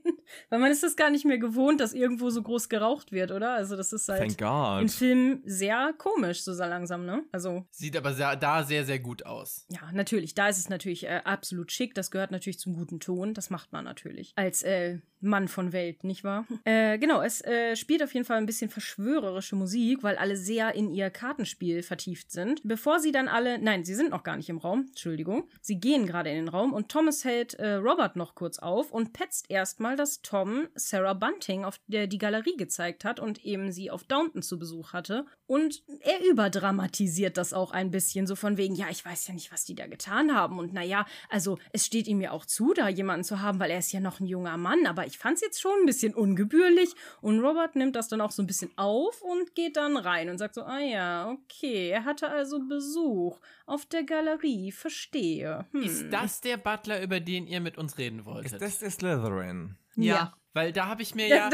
Weil 0.49 0.59
man 0.59 0.71
ist 0.71 0.81
das 0.81 0.95
gar 0.95 1.09
nicht 1.09 1.25
mehr 1.25 1.37
gewohnt, 1.37 1.81
dass 1.81 1.93
irgendwo 1.93 2.29
so 2.29 2.41
groß 2.41 2.69
geraucht 2.69 3.11
wird, 3.11 3.31
oder? 3.31 3.53
Also 3.53 3.75
das 3.75 3.91
ist 3.91 4.07
halt 4.07 4.37
im 4.39 4.89
Film 4.89 5.41
sehr 5.45 5.93
komisch, 5.97 6.43
so 6.43 6.53
langsam, 6.53 7.05
ne? 7.05 7.23
Also 7.31 7.65
Sieht 7.89 7.97
aber 7.97 8.13
sehr, 8.13 8.35
da 8.35 8.63
sehr, 8.63 8.85
sehr 8.85 8.99
gut 8.99 9.25
aus. 9.25 9.65
ja, 9.69 9.91
natürlich, 9.91 10.35
da 10.35 10.47
ist 10.47 10.59
es 10.59 10.69
natürlich 10.69 11.05
äh, 11.07 11.21
absolut 11.23 11.71
schick. 11.71 11.95
Das 11.95 12.11
gehört 12.11 12.29
natürlich 12.29 12.59
zum 12.59 12.75
guten 12.75 12.99
Ton. 12.99 13.33
Das 13.33 13.49
macht 13.49 13.71
man 13.71 13.83
natürlich 13.83 14.31
als 14.35 14.61
äh, 14.61 14.99
Mann 15.21 15.47
von 15.47 15.73
Welt, 15.73 16.03
nicht 16.03 16.23
wahr? 16.23 16.45
Äh, 16.63 16.97
genau, 16.97 17.21
es 17.21 17.41
äh, 17.41 17.75
spielt 17.75 18.03
auf 18.03 18.13
jeden 18.13 18.25
Fall 18.25 18.37
ein 18.37 18.45
bisschen 18.45 18.69
verschwörerische 18.69 19.55
Musik, 19.55 20.03
weil 20.03 20.17
alle 20.17 20.37
sehr 20.37 20.75
in 20.75 20.93
ihr 20.93 21.09
Kartenspiel 21.09 21.83
vertieft 21.83 22.31
sind. 22.31 22.61
Bevor 22.63 22.99
sie 22.99 23.11
dann 23.11 23.27
alle, 23.27 23.59
nein, 23.59 23.83
sie 23.83 23.95
sind 23.95 24.11
noch 24.11 24.23
gar 24.23 24.37
nicht 24.37 24.49
im 24.49 24.57
Raum, 24.57 24.85
Entschuldigung. 24.89 25.47
Sie 25.61 25.79
gehen 25.79 26.05
gerade 26.05 26.29
in 26.29 26.35
den 26.37 26.47
Raum 26.47 26.73
und 26.73 26.89
Thomas 26.89 27.25
hält 27.25 27.55
äh, 27.55 27.73
Robert 27.73 28.15
noch 28.15 28.35
kurz 28.35 28.59
auf 28.59 28.91
und 28.91 29.13
petzt 29.13 29.49
erstmal, 29.49 29.95
dass 29.95 30.21
Tom 30.21 30.67
Sarah 30.75 31.13
Bunting 31.13 31.65
auf 31.65 31.79
der 31.87 32.07
die 32.07 32.17
Galerie 32.17 32.57
gezeigt 32.57 33.05
hat 33.05 33.19
und 33.19 33.43
eben 33.45 33.71
sie 33.71 33.91
auf 33.91 34.03
Downton 34.03 34.41
zu 34.41 34.59
Besuch 34.59 34.93
hatte. 34.93 35.25
Und 35.45 35.83
er 36.01 36.23
überdramatisiert 36.29 37.37
das 37.37 37.53
auch 37.53 37.71
ein 37.71 37.91
bisschen, 37.91 38.27
so 38.27 38.35
von 38.35 38.57
wegen, 38.57 38.75
ja, 38.75 38.87
ich 38.89 39.03
weiß 39.03 39.27
ja 39.27 39.33
nicht, 39.33 39.51
was 39.51 39.65
die 39.65 39.75
da 39.75 39.87
getan 39.87 40.35
haben. 40.35 40.59
Und 40.59 40.73
naja, 40.73 41.05
also 41.29 41.57
es 41.71 41.85
steht 41.85 42.07
ihm 42.07 42.21
ja 42.21 42.31
auch 42.31 42.45
zu, 42.45 42.73
da 42.73 42.87
jemanden 42.87 43.23
zu 43.23 43.41
haben, 43.41 43.59
weil 43.59 43.71
er 43.71 43.79
ist 43.79 43.91
ja 43.91 43.99
noch 43.99 44.19
ein 44.19 44.27
junger 44.27 44.57
Mann, 44.57 44.85
aber 44.85 45.08
ich 45.09 45.17
fand's 45.17 45.41
jetzt 45.41 45.59
schon 45.59 45.73
ein 45.81 45.85
bisschen 45.85 46.13
ungebührlich. 46.13 46.93
Und 47.21 47.39
Robert 47.39 47.75
nimmt 47.75 47.95
das 47.95 48.07
dann 48.07 48.21
auch 48.21 48.31
so 48.31 48.43
ein 48.43 48.47
bisschen 48.47 48.71
auf 48.77 49.21
und 49.21 49.55
geht 49.55 49.77
dann 49.77 49.97
rein 49.97 50.29
und 50.29 50.37
sagt 50.37 50.55
so, 50.55 50.63
ah 50.63 50.79
ja, 50.79 51.29
okay, 51.29 51.89
er 51.89 52.05
hatte 52.05 52.29
also 52.29 52.59
Besuch 52.67 53.39
auf 53.65 53.85
der 53.85 54.03
Galerie, 54.03 54.71
verstehe. 54.71 55.65
Hm. 55.71 55.83
Ist 55.83 56.09
das 56.11 56.41
der 56.41 56.57
Butler, 56.57 57.01
über 57.01 57.19
den 57.19 57.47
ihr 57.47 57.59
mit 57.59 57.77
uns 57.77 57.97
reden 57.97 58.25
wolltet? 58.25 58.53
Ist 58.53 58.61
das 58.61 58.79
der 58.79 58.91
Slytherin? 58.91 59.77
Ja. 59.95 60.33
Weil 60.53 60.71
da 60.73 60.87
habe 60.87 61.01
ich 61.01 61.15
mir 61.15 61.27
ja, 61.27 61.49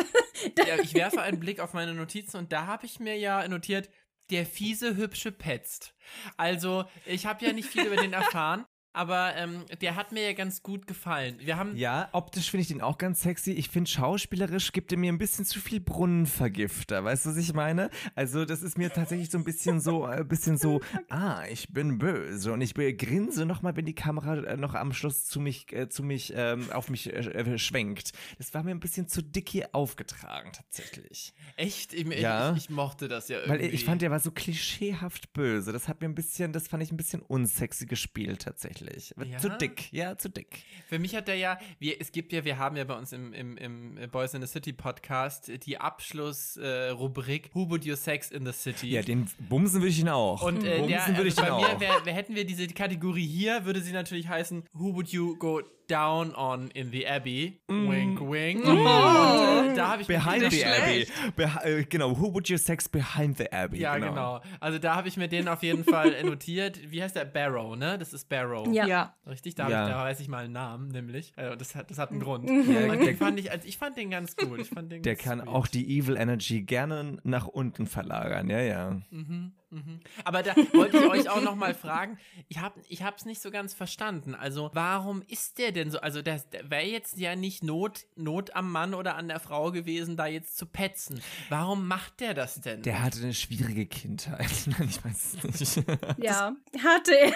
ja, 0.58 0.80
ich 0.82 0.93
werfe 0.93 1.22
einen 1.22 1.39
Blick 1.39 1.60
auf 1.60 1.74
meine 1.74 1.93
Notizen 1.93 2.38
und 2.38 2.51
da 2.51 2.66
habe 2.68 2.86
ich 2.86 2.99
mir 2.99 3.18
ja 3.18 3.47
notiert, 3.47 3.89
der 4.32 4.45
fiese, 4.45 4.95
hübsche 4.95 5.32
Petzt. 5.32 5.93
Also, 6.38 6.86
ich 7.06 7.26
habe 7.26 7.45
ja 7.45 7.53
nicht 7.53 7.70
viel 7.70 7.86
über 7.86 7.97
den 7.97 8.14
erfahren, 8.14 8.66
aber 8.96 9.36
ähm, 9.36 9.64
der 9.82 9.96
hat 9.96 10.12
mir 10.12 10.24
ja 10.24 10.34
ganz 10.34 10.64
gut 10.64 10.88
gefallen. 10.88 11.36
Wir 11.39 11.58
haben, 11.58 11.76
Ja, 11.76 12.10
optisch 12.14 12.50
finde 12.50 12.62
ich 12.62 12.68
den 12.70 12.82
auch 12.82 12.98
ganz 12.98 13.22
sexy. 13.22 13.52
Ich 13.52 13.70
finde, 13.70 13.89
schauspielerisch 13.89 14.72
gibt 14.72 14.91
er 14.91 14.98
mir 14.98 15.12
ein 15.12 15.18
bisschen 15.18 15.46
zu 15.46 15.60
viel 15.60 15.80
Brunnenvergifter. 15.80 17.04
Weißt 17.04 17.26
du, 17.26 17.32
was 17.32 17.38
ich 17.38 17.54
meine? 17.54 17.89
Also, 18.16 18.46
das 18.46 18.62
ist 18.62 18.78
mir 18.78 18.91
tatsächlich 18.91 19.30
so 19.30 19.38
ein 19.38 19.43
bisschen 19.43 19.80
so, 19.82 20.06
ein 20.06 20.28
bisschen 20.28 20.58
so, 20.58 20.82
ah, 21.10 21.43
ich 21.52 21.72
bin 21.74 21.98
böse 21.98 22.54
und 22.54 22.62
ich 22.62 22.74
grinse 22.74 23.46
nochmal, 23.46 23.76
wenn 23.76 23.86
die 23.86 23.96
Kamera 23.96 24.38
äh, 24.38 24.58
noch 24.58 24.74
am 24.74 24.93
Schluss 24.93 25.26
zu 25.26 25.39
mich, 25.39 25.72
äh, 25.74 25.89
zu 25.89 26.04
mich, 26.04 26.34
ähm, 26.36 26.72
auf 26.72 26.89
mich 26.89 27.12
äh, 27.12 27.20
äh, 27.20 27.58
schwenkt. 27.58 28.12
Das 28.38 28.54
war 28.54 28.64
mir 28.64 28.72
ein 28.72 28.80
bisschen 28.80 29.08
zu 29.08 29.22
dick 29.22 29.50
hier 29.50 29.70
aufgetragen, 29.74 30.52
tatsächlich. 30.54 31.34
echt, 31.58 31.93
ich, 31.93 32.06
Ja. 32.08 32.52
ich, 32.52 32.58
ich 32.66 32.70
mochte 32.70 33.08
das 33.08 33.28
ja 33.28 33.38
Weil 33.48 33.60
irgendwie. 33.60 33.76
ich 33.76 33.86
fand, 33.86 34.02
der 34.02 34.12
war 34.12 34.20
so 34.20 34.32
klischeehaft 34.32 35.34
böse. 35.34 35.72
Das 35.74 35.88
hat 35.88 36.02
mir 36.02 36.08
ein 36.08 36.16
bisschen, 36.16 36.54
das 36.54 36.68
fand 36.68 36.82
ich 36.84 36.91
ein 36.91 36.98
bisschen 36.98 37.22
unsexy 37.22 37.86
gespielt, 37.86 38.43
tatsächlich. 38.43 38.85
Ja? 39.26 39.38
Zu 39.38 39.50
dick, 39.50 39.92
ja, 39.92 40.18
zu 40.18 40.30
dick. 40.30 40.64
Für 40.88 41.00
mich 41.00 41.16
hat 41.16 41.30
er 41.30 41.36
ja, 41.36 41.58
wir, 41.80 42.00
es 42.00 42.12
gibt 42.12 42.34
ja, 42.34 42.46
wir 42.46 42.58
haben 42.58 42.76
ja 42.78 42.84
bei 42.84 42.98
uns 42.98 43.14
im, 43.14 43.34
im, 43.34 43.58
im 43.58 44.10
Boys 44.12 44.34
in 44.34 44.42
the 44.42 44.48
City 44.48 44.74
Podcast 44.74 45.52
die 45.66 45.78
Abschlussrubrik 45.78 46.66
äh, 46.66 46.90
Rubrik 46.90 47.50
Who 47.54 47.70
Would 47.70 47.86
You 47.86 47.96
Sex 47.96 48.32
in 48.32 48.46
the 48.46 48.52
City? 48.52 48.90
Ja, 48.90 49.02
den 49.02 49.30
bumsen 49.50 49.82
würde 49.82 49.90
ich 49.90 50.00
ihn 50.00 50.10
auch. 50.10 50.42
Und 50.42 50.64
äh, 50.64 50.80
bumsen 50.80 50.88
der, 50.88 51.08
würde 51.08 51.16
also 51.16 51.28
ich 51.28 51.36
den 51.36 51.46
bei 51.46 51.52
auch. 51.52 51.74
mir, 51.74 51.80
wär, 51.80 52.06
wär, 52.06 52.14
hätten 52.14 52.36
wir 52.36 52.46
diese 52.46 52.68
Kategorie 52.68 53.28
hier, 53.28 53.66
würde 53.66 53.82
sie 53.82 53.92
natürlich 53.92 54.28
heißen, 54.28 54.64
Who 54.74 54.94
would 54.94 55.10
you 55.10 55.38
go 55.38 55.62
down 55.88 56.34
on 56.36 56.70
in 56.72 56.92
the 56.92 57.06
Abbey? 57.08 57.60
Wink, 57.68 58.20
wink. 58.22 58.66
Und, 58.66 58.78
äh, 58.80 59.76
da 59.76 59.90
habe 59.92 60.02
ich 60.02 60.08
Behind 60.08 60.42
den- 60.44 60.52
the 60.52 60.66
Abbey. 60.66 61.08
Beh 61.36 61.48
äh, 61.64 61.84
genau, 61.84 62.18
who 62.20 62.34
would 62.34 62.48
you 62.50 62.58
sex 62.58 62.88
behind 62.90 63.38
the 63.38 63.52
Abbey? 63.52 63.80
Ja, 63.80 63.98
genau. 63.98 64.42
Also 64.60 64.80
da 64.80 64.96
habe 64.96 65.08
ich 65.08 65.18
mir 65.18 65.28
den 65.28 65.48
auf 65.48 65.64
jeden 65.64 65.84
Fall 65.84 66.24
notiert. 66.24 66.80
Wie 66.92 67.02
heißt 67.02 67.16
der? 67.16 67.26
Barrow, 67.26 67.76
ne? 67.76 67.98
Das 67.98 68.14
ist 68.14 68.30
Barrow. 68.30 68.68
Ja. 68.74 68.86
Ja. 68.88 69.16
Richtig, 69.28 69.56
da, 69.56 69.70
Ja. 69.70 69.84
ich, 69.86 69.92
da 69.92 70.00
weiß 70.04 70.20
ich 70.20 70.28
mal 70.28 70.44
einen 70.46 70.54
Namen, 70.54 70.88
nämlich. 70.90 71.34
Äh, 71.38 71.58
das, 71.58 71.76
hat, 71.76 71.90
das 71.92 71.98
hat 71.98 72.12
einen 72.12 72.20
Grund. 72.20 72.50
Ja, 72.50 72.56
Und 72.56 72.68
der, 72.68 72.98
den 72.98 73.18
fand 73.18 73.40
ich, 73.40 73.52
also 73.52 73.68
ich 73.68 73.78
fand 73.78 73.98
den 73.98 74.10
ganz 74.12 74.36
gut. 74.36 74.60
Ich 74.60 74.70
fand 74.70 74.92
den 74.92 75.02
der 75.04 75.16
ganz 75.16 75.24
kann 75.26 75.40
sweet. 75.40 75.48
auch 75.50 75.68
die 75.68 76.00
Evil 76.00 76.18
Energy 76.18 76.62
gerne 76.62 77.18
nach 77.24 77.48
unten 77.48 77.88
verlagern, 77.88 78.50
ja, 78.50 78.60
ja. 78.62 78.98
Mhm, 79.10 79.54
mhm. 79.76 79.99
Aber 80.23 80.43
da 80.43 80.55
wollte 80.73 80.97
ich 80.97 81.05
euch 81.05 81.30
auch 81.30 81.41
noch 81.41 81.55
mal 81.55 81.73
fragen, 81.73 82.17
ich 82.47 82.59
habe 82.59 82.80
ich 82.88 83.03
hab's 83.03 83.26
nicht 83.26 83.41
so 83.41 83.51
ganz 83.51 83.73
verstanden. 83.73 84.36
Also, 84.36 84.69
warum 84.73 85.21
ist 85.28 85.57
der 85.57 85.71
denn 85.71 85.91
so? 85.91 85.99
Also, 85.99 86.21
das 86.21 86.47
wäre 86.63 86.86
jetzt 86.86 87.17
ja 87.17 87.36
nicht 87.36 87.63
Not, 87.63 88.05
Not 88.15 88.55
am 88.55 88.71
Mann 88.71 88.93
oder 88.93 89.15
an 89.15 89.28
der 89.28 89.39
Frau 89.39 89.71
gewesen, 89.71 90.17
da 90.17 90.28
jetzt 90.28 90.57
zu 90.57 90.65
petzen. 90.65 91.21
Warum 91.49 91.88
macht 91.88 92.19
der 92.21 92.34
das 92.34 92.61
denn? 92.61 92.82
Der 92.84 93.03
hatte 93.03 93.19
eine 93.21 93.34
schwierige 93.34 93.86
Kindheit. 93.86 94.49
Nein, 94.67 94.89
ich 94.89 95.03
weiß 95.03 95.38
es 95.43 95.76
nicht. 95.76 95.88
Ja, 96.17 96.55
hatte 96.84 97.17
er. 97.19 97.32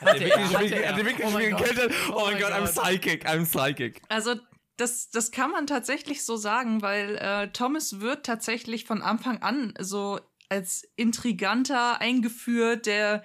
hatte 0.00 0.24
er, 0.24 0.38
hatte 0.38 0.58
Hatte 0.58 0.74
er. 0.74 0.96
wirklich 1.04 1.26
Oh 1.26 1.30
schwierige. 1.30 1.56
Kindheit. 1.56 1.90
Oh, 2.10 2.24
Oh 2.24 2.30
mein 2.30 2.40
Gott, 2.40 2.52
I'm 2.52 2.66
psychic, 2.66 3.26
I'm 3.28 3.44
psychic. 3.44 4.00
Also 4.08 4.34
das, 4.76 5.10
das 5.10 5.30
kann 5.30 5.50
man 5.50 5.66
tatsächlich 5.66 6.24
so 6.24 6.36
sagen, 6.36 6.82
weil 6.82 7.16
äh, 7.16 7.48
Thomas 7.52 8.00
wird 8.00 8.26
tatsächlich 8.26 8.86
von 8.86 9.02
Anfang 9.02 9.40
an 9.42 9.74
so 9.78 10.18
als 10.48 10.88
Intriganter 10.96 12.00
eingeführt, 12.00 12.86
der 12.86 13.22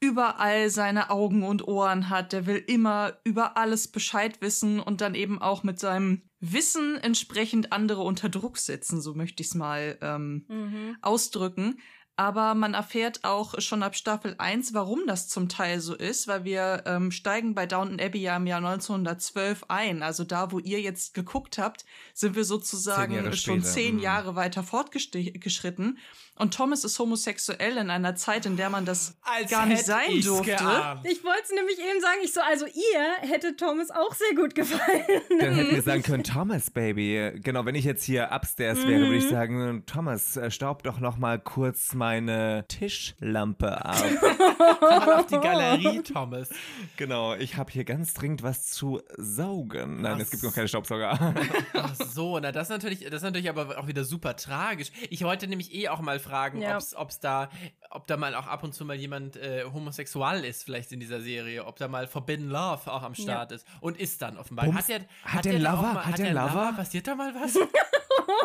überall 0.00 0.68
seine 0.68 1.10
Augen 1.10 1.44
und 1.44 1.66
Ohren 1.68 2.08
hat, 2.08 2.32
der 2.32 2.46
will 2.46 2.56
immer 2.66 3.18
über 3.22 3.56
alles 3.56 3.86
Bescheid 3.86 4.40
wissen 4.40 4.80
und 4.80 5.00
dann 5.00 5.14
eben 5.14 5.40
auch 5.40 5.62
mit 5.62 5.78
seinem 5.78 6.22
Wissen 6.40 6.96
entsprechend 6.96 7.72
andere 7.72 8.02
unter 8.02 8.28
Druck 8.28 8.58
setzen, 8.58 9.00
so 9.00 9.14
möchte 9.14 9.42
ich 9.42 9.48
es 9.50 9.54
mal 9.54 9.96
ähm, 10.02 10.44
Mhm. 10.48 10.96
ausdrücken. 11.02 11.78
Aber 12.16 12.54
man 12.54 12.74
erfährt 12.74 13.20
auch 13.24 13.58
schon 13.60 13.82
ab 13.82 13.96
Staffel 13.96 14.34
1, 14.36 14.74
warum 14.74 15.06
das 15.06 15.28
zum 15.28 15.48
Teil 15.48 15.80
so 15.80 15.94
ist, 15.94 16.28
weil 16.28 16.44
wir 16.44 16.82
ähm, 16.86 17.10
steigen 17.10 17.54
bei 17.54 17.64
Downton 17.66 17.98
Abbey 18.00 18.20
ja 18.20 18.36
im 18.36 18.46
Jahr 18.46 18.58
1912 18.58 19.64
ein. 19.68 20.02
Also 20.02 20.24
da, 20.24 20.52
wo 20.52 20.58
ihr 20.58 20.80
jetzt 20.80 21.14
geguckt 21.14 21.56
habt, 21.58 21.84
sind 22.12 22.36
wir 22.36 22.44
sozusagen 22.44 23.14
Zehn 23.14 23.24
schon 23.24 23.60
später, 23.62 23.62
zehn 23.74 23.94
mhm. 23.96 24.02
Jahre 24.02 24.36
weiter 24.36 24.62
fortgeschritten. 24.62 25.98
Und 26.36 26.54
Thomas 26.54 26.82
ist 26.84 26.98
homosexuell 26.98 27.76
in 27.76 27.90
einer 27.90 28.14
Zeit, 28.16 28.46
in 28.46 28.56
der 28.56 28.70
man 28.70 28.84
das 28.86 29.16
Als 29.22 29.50
gar 29.50 29.66
nicht 29.66 29.84
sein 29.84 30.20
durfte. 30.22 30.52
geahnt. 30.52 31.06
Ich 31.06 31.22
wollte 31.24 31.42
es 31.44 31.50
nämlich 31.52 31.78
eben 31.78 32.00
sagen, 32.00 32.18
ich 32.24 32.32
so, 32.32 32.40
also 32.40 32.66
ihr 32.66 33.28
hätte 33.28 33.54
Thomas 33.54 33.90
auch 33.90 34.14
sehr 34.14 34.34
gut 34.34 34.54
gefallen. 34.54 35.04
Dann 35.40 35.54
hätten 35.54 35.74
wir 35.74 35.82
sagen 35.92 36.02
können, 36.02 36.24
Thomas, 36.24 36.70
Baby. 36.70 37.32
Genau, 37.42 37.64
wenn 37.66 37.74
ich 37.74 37.84
jetzt 37.84 38.02
hier 38.04 38.30
upstairs 38.32 38.78
wäre, 38.86 39.00
würde 39.02 39.16
ich 39.16 39.24
Mhm. 39.24 39.30
sagen, 39.30 39.82
Thomas, 39.86 40.36
äh, 40.36 40.50
staub 40.50 40.82
doch 40.82 41.00
noch 41.00 41.16
mal 41.18 41.38
kurz 41.38 41.94
mein 41.94 42.11
meine 42.12 42.64
Tischlampe 42.68 43.82
ab. 43.84 43.96
Komm 44.78 44.88
mal 45.06 45.20
auf 45.20 45.26
die 45.26 45.38
Galerie, 45.38 46.02
Thomas. 46.02 46.50
genau, 46.96 47.34
ich 47.34 47.56
habe 47.56 47.72
hier 47.72 47.84
ganz 47.84 48.12
dringend 48.12 48.42
was 48.42 48.66
zu 48.66 49.00
saugen. 49.16 50.02
Nein, 50.02 50.14
Ach 50.16 50.20
es 50.20 50.30
gibt 50.30 50.42
noch 50.42 50.54
keine 50.54 50.68
Staubsauger. 50.68 51.34
Ach 51.72 51.94
so, 51.94 52.38
na 52.38 52.52
das 52.52 52.64
ist 52.68 52.70
natürlich, 52.70 53.00
das 53.04 53.14
ist 53.14 53.22
natürlich 53.22 53.48
aber 53.48 53.78
auch 53.78 53.86
wieder 53.86 54.04
super 54.04 54.36
tragisch. 54.36 54.92
Ich 55.08 55.24
wollte 55.24 55.46
nämlich 55.48 55.74
eh 55.74 55.88
auch 55.88 56.00
mal 56.00 56.18
fragen, 56.18 56.60
Ja. 56.60 56.76
ob's, 56.76 56.94
ob's 56.94 57.18
da, 57.18 57.48
ob 57.94 58.06
da 58.06 58.16
mal 58.16 58.34
auch 58.34 58.46
ab 58.46 58.62
und 58.64 58.74
zu 58.74 58.84
mal 58.84 58.96
jemand 58.96 59.36
äh, 59.36 59.64
homosexual 59.72 60.44
ist, 60.44 60.64
vielleicht 60.64 60.92
in 60.92 61.00
dieser 61.00 61.20
Serie, 61.20 61.64
ob 61.66 61.76
da 61.76 61.88
mal 61.88 62.06
Forbidden 62.06 62.48
Love 62.48 62.90
auch 62.92 63.02
am 63.02 63.14
Start 63.14 63.52
ist. 63.52 63.66
Und 63.80 63.98
ist 63.98 64.20
dann 64.22 64.36
offenbar. 64.38 64.64
Bums. 64.66 64.78
Hat 64.78 64.88
der, 64.88 65.00
Hat 65.24 65.44
der 65.44 65.54
auch 65.54 65.76
Lover? 65.76 65.92
Mal, 65.94 66.06
Hat 66.06 66.18
der 66.18 66.32
der 66.32 66.42
einen 66.42 66.54
Lover? 66.54 66.72
Passiert 66.76 67.06
da 67.06 67.14
mal 67.14 67.34
was? 67.34 67.58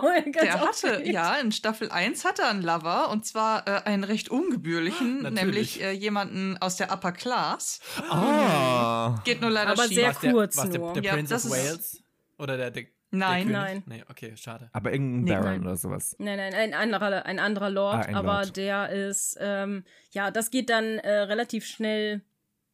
Oh, 0.02 0.10
Der 0.34 0.54
hatte, 0.54 0.70
aufgeregt. 0.70 1.08
ja, 1.08 1.36
in 1.36 1.52
Staffel 1.52 1.90
1 1.92 2.24
hatte 2.24 2.44
er 2.44 2.50
einen 2.50 2.62
Lover 2.62 3.10
und 3.10 3.26
zwar 3.26 3.68
äh, 3.68 3.82
einen 3.86 4.04
recht 4.04 4.30
ungebührlichen, 4.30 5.24
Natürlich. 5.24 5.42
nämlich 5.44 5.82
äh, 5.82 5.92
jemanden 5.92 6.58
aus 6.60 6.78
der 6.78 6.92
Upper 6.92 7.12
Class. 7.12 7.80
Ah. 8.10 9.20
Geht 9.24 9.42
nur 9.42 9.50
leider 9.50 9.72
Aber 9.72 9.84
schief. 9.84 9.96
sehr 9.96 10.14
der, 10.14 10.32
kurz 10.32 10.56
der, 10.56 10.80
nur. 10.80 10.94
der 10.94 11.04
Ja, 11.04 11.14
Prince 11.14 11.34
das 11.34 11.46
of 11.46 11.52
ist- 11.58 11.66
Wales? 11.68 12.04
Oder 12.38 12.58
der, 12.58 12.72
der, 12.72 12.84
Nein. 13.10 13.50
Nein. 13.52 13.84
Nee, 13.86 14.04
okay, 14.10 14.36
schade. 14.36 14.70
Aber 14.74 14.92
irgendein 14.92 15.24
Nee, 15.24 15.32
Baron 15.32 15.46
nein. 15.46 15.62
oder 15.64 15.76
sowas. 15.78 16.16
Nein, 16.20 16.38
nein, 16.38 16.54
ein 16.54 16.74
anderer, 16.74 17.26
ein 17.26 17.40
anderer 17.40 17.70
Lord, 17.70 17.96
Ah, 17.96 18.10
ein 18.10 18.16
aber 18.16 18.42
Lord. 18.44 18.58
der 18.58 18.90
ist, 18.90 19.38
ähm, 19.40 19.86
ja, 20.12 20.30
das 20.32 20.52
geht 20.52 20.70
dann 20.70 21.00
äh, 21.00 21.12
relativ 21.22 21.66
schnell 21.66 22.22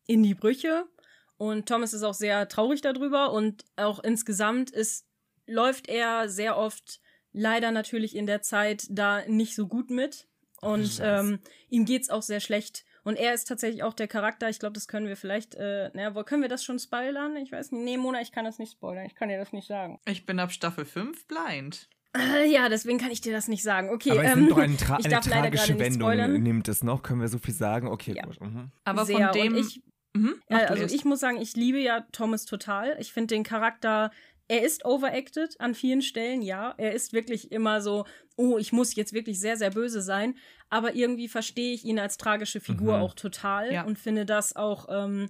in 0.07 0.23
die 0.23 0.33
Brüche 0.33 0.85
und 1.37 1.67
Thomas 1.67 1.93
ist 1.93 2.03
auch 2.03 2.15
sehr 2.15 2.47
traurig 2.47 2.81
darüber 2.81 3.31
und 3.31 3.63
auch 3.75 4.03
insgesamt 4.03 4.71
ist, 4.71 5.05
läuft 5.45 5.87
er 5.87 6.27
sehr 6.29 6.57
oft 6.57 6.99
leider 7.31 7.71
natürlich 7.71 8.15
in 8.15 8.25
der 8.25 8.41
Zeit 8.41 8.85
da 8.89 9.21
nicht 9.27 9.55
so 9.55 9.67
gut 9.67 9.89
mit 9.91 10.27
und 10.61 10.99
ähm, 11.03 11.39
ihm 11.69 11.85
geht's 11.85 12.09
auch 12.09 12.21
sehr 12.21 12.39
schlecht. 12.39 12.85
Und 13.03 13.17
er 13.17 13.33
ist 13.33 13.47
tatsächlich 13.47 13.83
auch 13.83 13.93
der 13.93 14.07
Charakter, 14.07 14.49
ich 14.49 14.59
glaube, 14.59 14.73
das 14.73 14.87
können 14.87 15.07
wir 15.07 15.17
vielleicht, 15.17 15.55
äh, 15.55 15.89
naja, 15.93 16.15
wo- 16.15 16.23
können 16.23 16.41
wir 16.41 16.49
das 16.49 16.63
schon 16.63 16.79
spoilern? 16.79 17.35
Ich 17.37 17.51
weiß 17.51 17.71
nicht. 17.71 17.83
Nee, 17.83 17.97
Mona, 17.97 18.21
ich 18.21 18.31
kann 18.31 18.45
das 18.45 18.59
nicht 18.59 18.71
spoilern. 18.73 19.05
Ich 19.05 19.15
kann 19.15 19.29
dir 19.29 19.37
das 19.37 19.51
nicht 19.53 19.67
sagen. 19.67 19.99
Ich 20.05 20.25
bin 20.25 20.39
ab 20.39 20.51
Staffel 20.51 20.85
5 20.85 21.27
blind. 21.27 21.89
Äh, 22.15 22.45
ja, 22.49 22.69
deswegen 22.69 22.99
kann 22.99 23.09
ich 23.11 23.21
dir 23.21 23.33
das 23.33 23.47
nicht 23.47 23.63
sagen. 23.63 23.89
Okay, 23.89 24.11
Aber 24.11 24.23
es 24.23 24.31
ähm, 24.33 24.47
doch 24.49 24.57
eine, 24.57 24.77
tra 24.77 24.97
ich 24.99 25.05
eine 25.05 25.15
darf 25.15 25.25
leider 25.25 25.41
tragische 25.51 25.79
Wendung. 25.79 26.01
spoilern. 26.01 26.41
Nimmt 26.43 26.67
es 26.67 26.83
noch? 26.83 27.01
Können 27.03 27.21
wir 27.21 27.27
so 27.27 27.39
viel 27.39 27.53
sagen? 27.55 27.87
Okay, 27.87 28.13
Ja. 28.15 28.23
gut. 28.23 28.39
Mhm. 28.39 28.71
Aber 28.83 29.05
sehr. 29.05 29.29
von 29.31 29.41
dem. 29.41 29.55
Ich, 29.55 29.81
Mhm, 30.15 30.35
mach 30.47 30.59
äh, 30.59 30.65
also 30.65 30.83
ich 30.95 31.05
muss 31.05 31.19
sagen, 31.21 31.37
ich 31.41 31.55
liebe 31.55 31.79
ja 31.79 32.01
Thomas 32.11 32.45
total. 32.45 32.95
Ich 32.99 33.11
finde 33.11 33.33
den 33.33 33.41
Charakter, 33.43 34.11
er 34.53 34.61
ist 34.63 34.85
overacted 34.85 35.59
an 35.59 35.73
vielen 35.75 36.01
Stellen, 36.01 36.41
ja. 36.41 36.73
Er 36.77 36.93
ist 36.93 37.11
wirklich 37.13 37.51
immer 37.51 37.81
so, 37.81 38.05
oh, 38.35 38.57
ich 38.57 38.71
muss 38.71 38.95
jetzt 38.95 39.13
wirklich 39.13 39.39
sehr, 39.39 39.57
sehr 39.57 39.71
böse 39.71 40.01
sein. 40.01 40.35
Aber 40.69 40.95
irgendwie 40.95 41.27
verstehe 41.27 41.73
ich 41.73 41.83
ihn 41.85 41.99
als 41.99 42.17
tragische 42.17 42.59
Figur 42.59 42.97
Mhm. 42.97 43.03
auch 43.03 43.13
total 43.15 43.71
Ja. 43.73 43.83
und 43.83 43.97
finde 43.99 44.25
das 44.25 44.55
auch 44.55 44.87
ähm, 44.89 45.29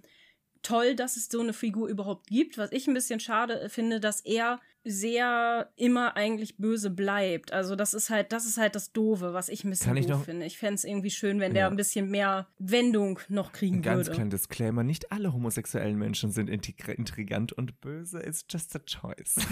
toll, 0.62 0.95
dass 0.95 1.18
es 1.18 1.28
so 1.30 1.40
eine 1.41 1.54
Figur 1.54 1.88
überhaupt 1.88 2.28
gibt. 2.28 2.58
Was 2.58 2.72
ich 2.72 2.88
ein 2.88 2.94
bisschen 2.94 3.20
schade 3.20 3.70
finde, 3.70 4.00
dass 4.00 4.22
er 4.22 4.60
sehr 4.86 5.70
immer 5.76 6.16
eigentlich 6.18 6.58
böse 6.58 6.90
bleibt. 6.90 7.54
Also 7.54 7.76
das 7.76 7.94
ist 7.94 8.10
halt, 8.10 8.32
das 8.32 8.46
ist 8.46 8.58
halt 8.58 8.76
das 8.76 8.92
Doofe, 8.92 9.34
was 9.34 9.50
ich 9.50 9.64
ein 9.64 9.70
bisschen 9.70 9.88
Kann 9.88 9.98
ich 9.98 10.08
doof 10.08 10.18
noch- 10.20 10.26
finde. 10.26 10.46
Ich 10.46 10.58
fände 10.58 10.76
es 10.76 10.84
irgendwie 10.84 11.10
schön, 11.10 11.40
wenn 11.40 11.54
der 11.54 11.64
Ja. 11.64 11.70
ein 11.70 11.76
bisschen 11.76 12.10
mehr 12.12 12.48
Wendung 12.60 13.20
noch 13.30 13.52
kriegen 13.54 13.78
Ein 13.78 13.82
ganz 13.82 13.98
würde. 14.08 14.12
kleiner 14.12 14.30
Disclaimer: 14.30 14.84
Nicht 14.84 15.12
alle 15.12 15.32
homosexuellen 15.34 15.98
Menschen 15.98 16.32
sind 16.32 16.50
intrigant 16.50 17.54
und 17.54 17.80
böse. 17.82 18.20
It's 18.26 18.46
just 18.50 18.76
a 18.76 18.80
choice. 18.80 19.36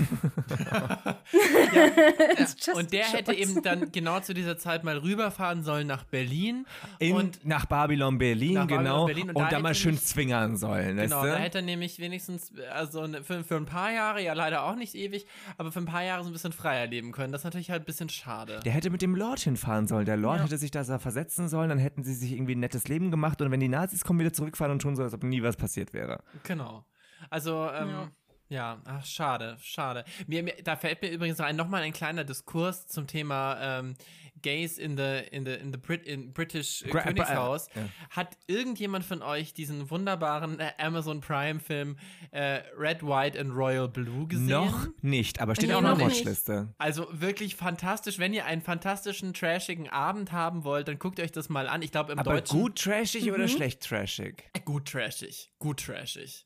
It's 2.38 2.56
just 2.66 2.74
Und 2.78 2.92
der 2.92 3.06
hätte 3.06 3.34
eben 3.34 3.62
dann 3.62 3.92
genau 3.92 4.20
zu 4.20 4.34
dieser 4.34 4.58
Zeit 4.58 4.84
mal 4.84 4.98
rüberfahren 4.98 5.64
sollen 5.64 5.88
nach 5.88 6.04
Berlin. 6.04 6.66
In, 7.00 7.16
und 7.16 7.46
nach 7.46 7.66
Babylon 7.66 8.18
Berlin, 8.18 8.54
Nach 8.56 8.68
Babylon, 8.68 8.84
genau. 8.84 9.06
Berlin. 9.06 9.30
Und 9.30 9.36
und 9.36 9.44
da 9.44 9.50
da 9.50 9.60
mal 9.60 9.76
schön 9.76 9.98
zwingern 9.98 10.58
sollen. 10.58 10.98
Genau, 10.98 11.18
weißt 11.22 11.30
da 11.32 11.36
du? 11.36 11.42
hätte 11.42 11.58
er 11.60 11.62
nämlich 11.64 12.00
wenigstens, 12.00 12.52
also 12.74 13.08
ne- 13.08 13.24
für, 13.24 13.44
für 13.44 13.56
ein 13.58 13.66
paar 13.66 13.92
Jahre, 13.92 14.22
ja 14.24 14.34
leider 14.34 14.64
auch 14.64 14.76
nicht 14.76 14.96
ewig, 14.96 15.21
aber 15.58 15.72
für 15.72 15.80
ein 15.80 15.86
paar 15.86 16.04
Jahre 16.04 16.24
so 16.24 16.30
ein 16.30 16.34
bisschen 16.34 16.52
freier 16.54 16.88
leben 16.88 17.12
können. 17.12 17.32
Das 17.32 17.42
ist 17.42 17.46
natürlich 17.46 17.72
halt 17.72 17.84
ein 17.84 17.86
bisschen 17.86 18.10
schade. 18.10 18.60
Der 18.66 18.72
hätte 18.72 18.90
mit 18.90 19.02
dem 19.02 19.16
Lord 19.16 19.40
hinfahren 19.40 19.88
sollen. 19.88 20.06
Der 20.06 20.18
Lord 20.18 20.38
Ja. 20.40 20.44
hätte 20.46 20.58
sich 20.58 20.72
da 20.72 20.84
versetzen 21.00 21.48
sollen, 21.50 21.70
dann 21.70 21.80
hätten 21.80 22.04
sie 22.04 22.14
sich 22.14 22.32
irgendwie 22.34 22.56
ein 22.56 22.60
nettes 22.60 22.88
Leben 22.88 23.12
gemacht 23.12 23.42
und 23.42 23.52
wenn 23.52 23.60
die 23.60 23.68
Nazis 23.68 24.04
kommen, 24.04 24.20
wieder 24.20 24.34
zurückfahren 24.34 24.72
und 24.72 24.82
tun 24.82 24.96
so, 24.96 25.04
als 25.04 25.14
ob 25.14 25.24
nie 25.24 25.42
was 25.44 25.56
passiert 25.58 25.94
wäre. 25.94 26.24
Genau. 26.44 26.86
Also, 27.30 27.70
ähm, 27.72 27.90
Ja. 27.90 28.12
ja, 28.50 28.82
ach, 28.86 29.06
schade, 29.06 29.58
schade. 29.62 30.04
Mir, 30.28 30.44
mir, 30.44 30.54
da 30.64 30.76
fällt 30.76 31.02
mir 31.02 31.10
übrigens 31.12 31.40
ein, 31.40 31.56
nochmal 31.56 31.84
ein 31.84 31.94
kleiner 31.94 32.24
Diskurs 32.24 32.88
zum 32.88 33.08
Thema 33.08 33.58
ähm, 33.80 33.96
Gays 34.42 34.78
in 34.78 34.98
the, 34.98 35.20
in 35.32 35.46
the, 35.46 35.54
in 35.54 35.72
the 35.72 35.78
Brit, 35.78 36.06
in 36.06 36.34
British 36.34 36.84
äh, 36.84 36.90
Gra- 36.90 37.04
Königshaus. 37.04 37.68
äh, 37.70 37.80
ja. 37.82 37.86
Hat 38.12 38.38
irgendjemand 38.48 39.06
von 39.06 39.22
euch 39.22 39.54
diesen 39.54 39.90
wunderbaren 39.90 40.60
äh, 40.60 40.72
Amazon 40.78 41.22
Prime-Film 41.22 41.98
äh, 42.32 42.62
Red, 42.78 43.04
White 43.04 43.40
and 43.40 43.54
Royal 43.56 43.88
Blue 43.88 44.28
gesehen? 44.28 44.48
Noch 44.48 44.88
nicht, 45.02 45.40
aber 45.42 45.56
steht 45.56 45.70
Nee, 45.70 45.76
auch 45.76 45.82
noch 45.82 45.92
auf 45.92 45.98
nicht. 45.98 46.20
Watchliste. 46.20 46.74
Also 46.78 47.08
wirklich 47.12 47.56
fantastisch. 47.56 48.20
Wenn 48.20 48.34
ihr 48.34 48.46
einen 48.46 48.62
fantastischen, 48.62 49.34
trashigen 49.34 49.90
Abend 49.90 50.32
haben 50.32 50.64
wollt, 50.64 50.88
dann 50.88 51.00
guckt 51.00 51.20
euch 51.20 51.32
das 51.32 51.50
mal 51.50 51.68
an. 51.68 51.82
Ich 51.82 51.92
glaube, 51.92 52.12
im 52.14 52.20
Aber 52.20 52.34
Deutschen. 52.36 52.60
gut 52.60 52.78
trashig 52.80 53.26
Mhm. 53.26 53.34
oder 53.34 53.48
schlecht 53.48 53.82
trashig? 53.84 54.44
Äh, 54.54 54.60
Gut 54.64 54.86
trashig. 54.90 55.52
Gut 55.60 55.82
trashig. 55.86 56.46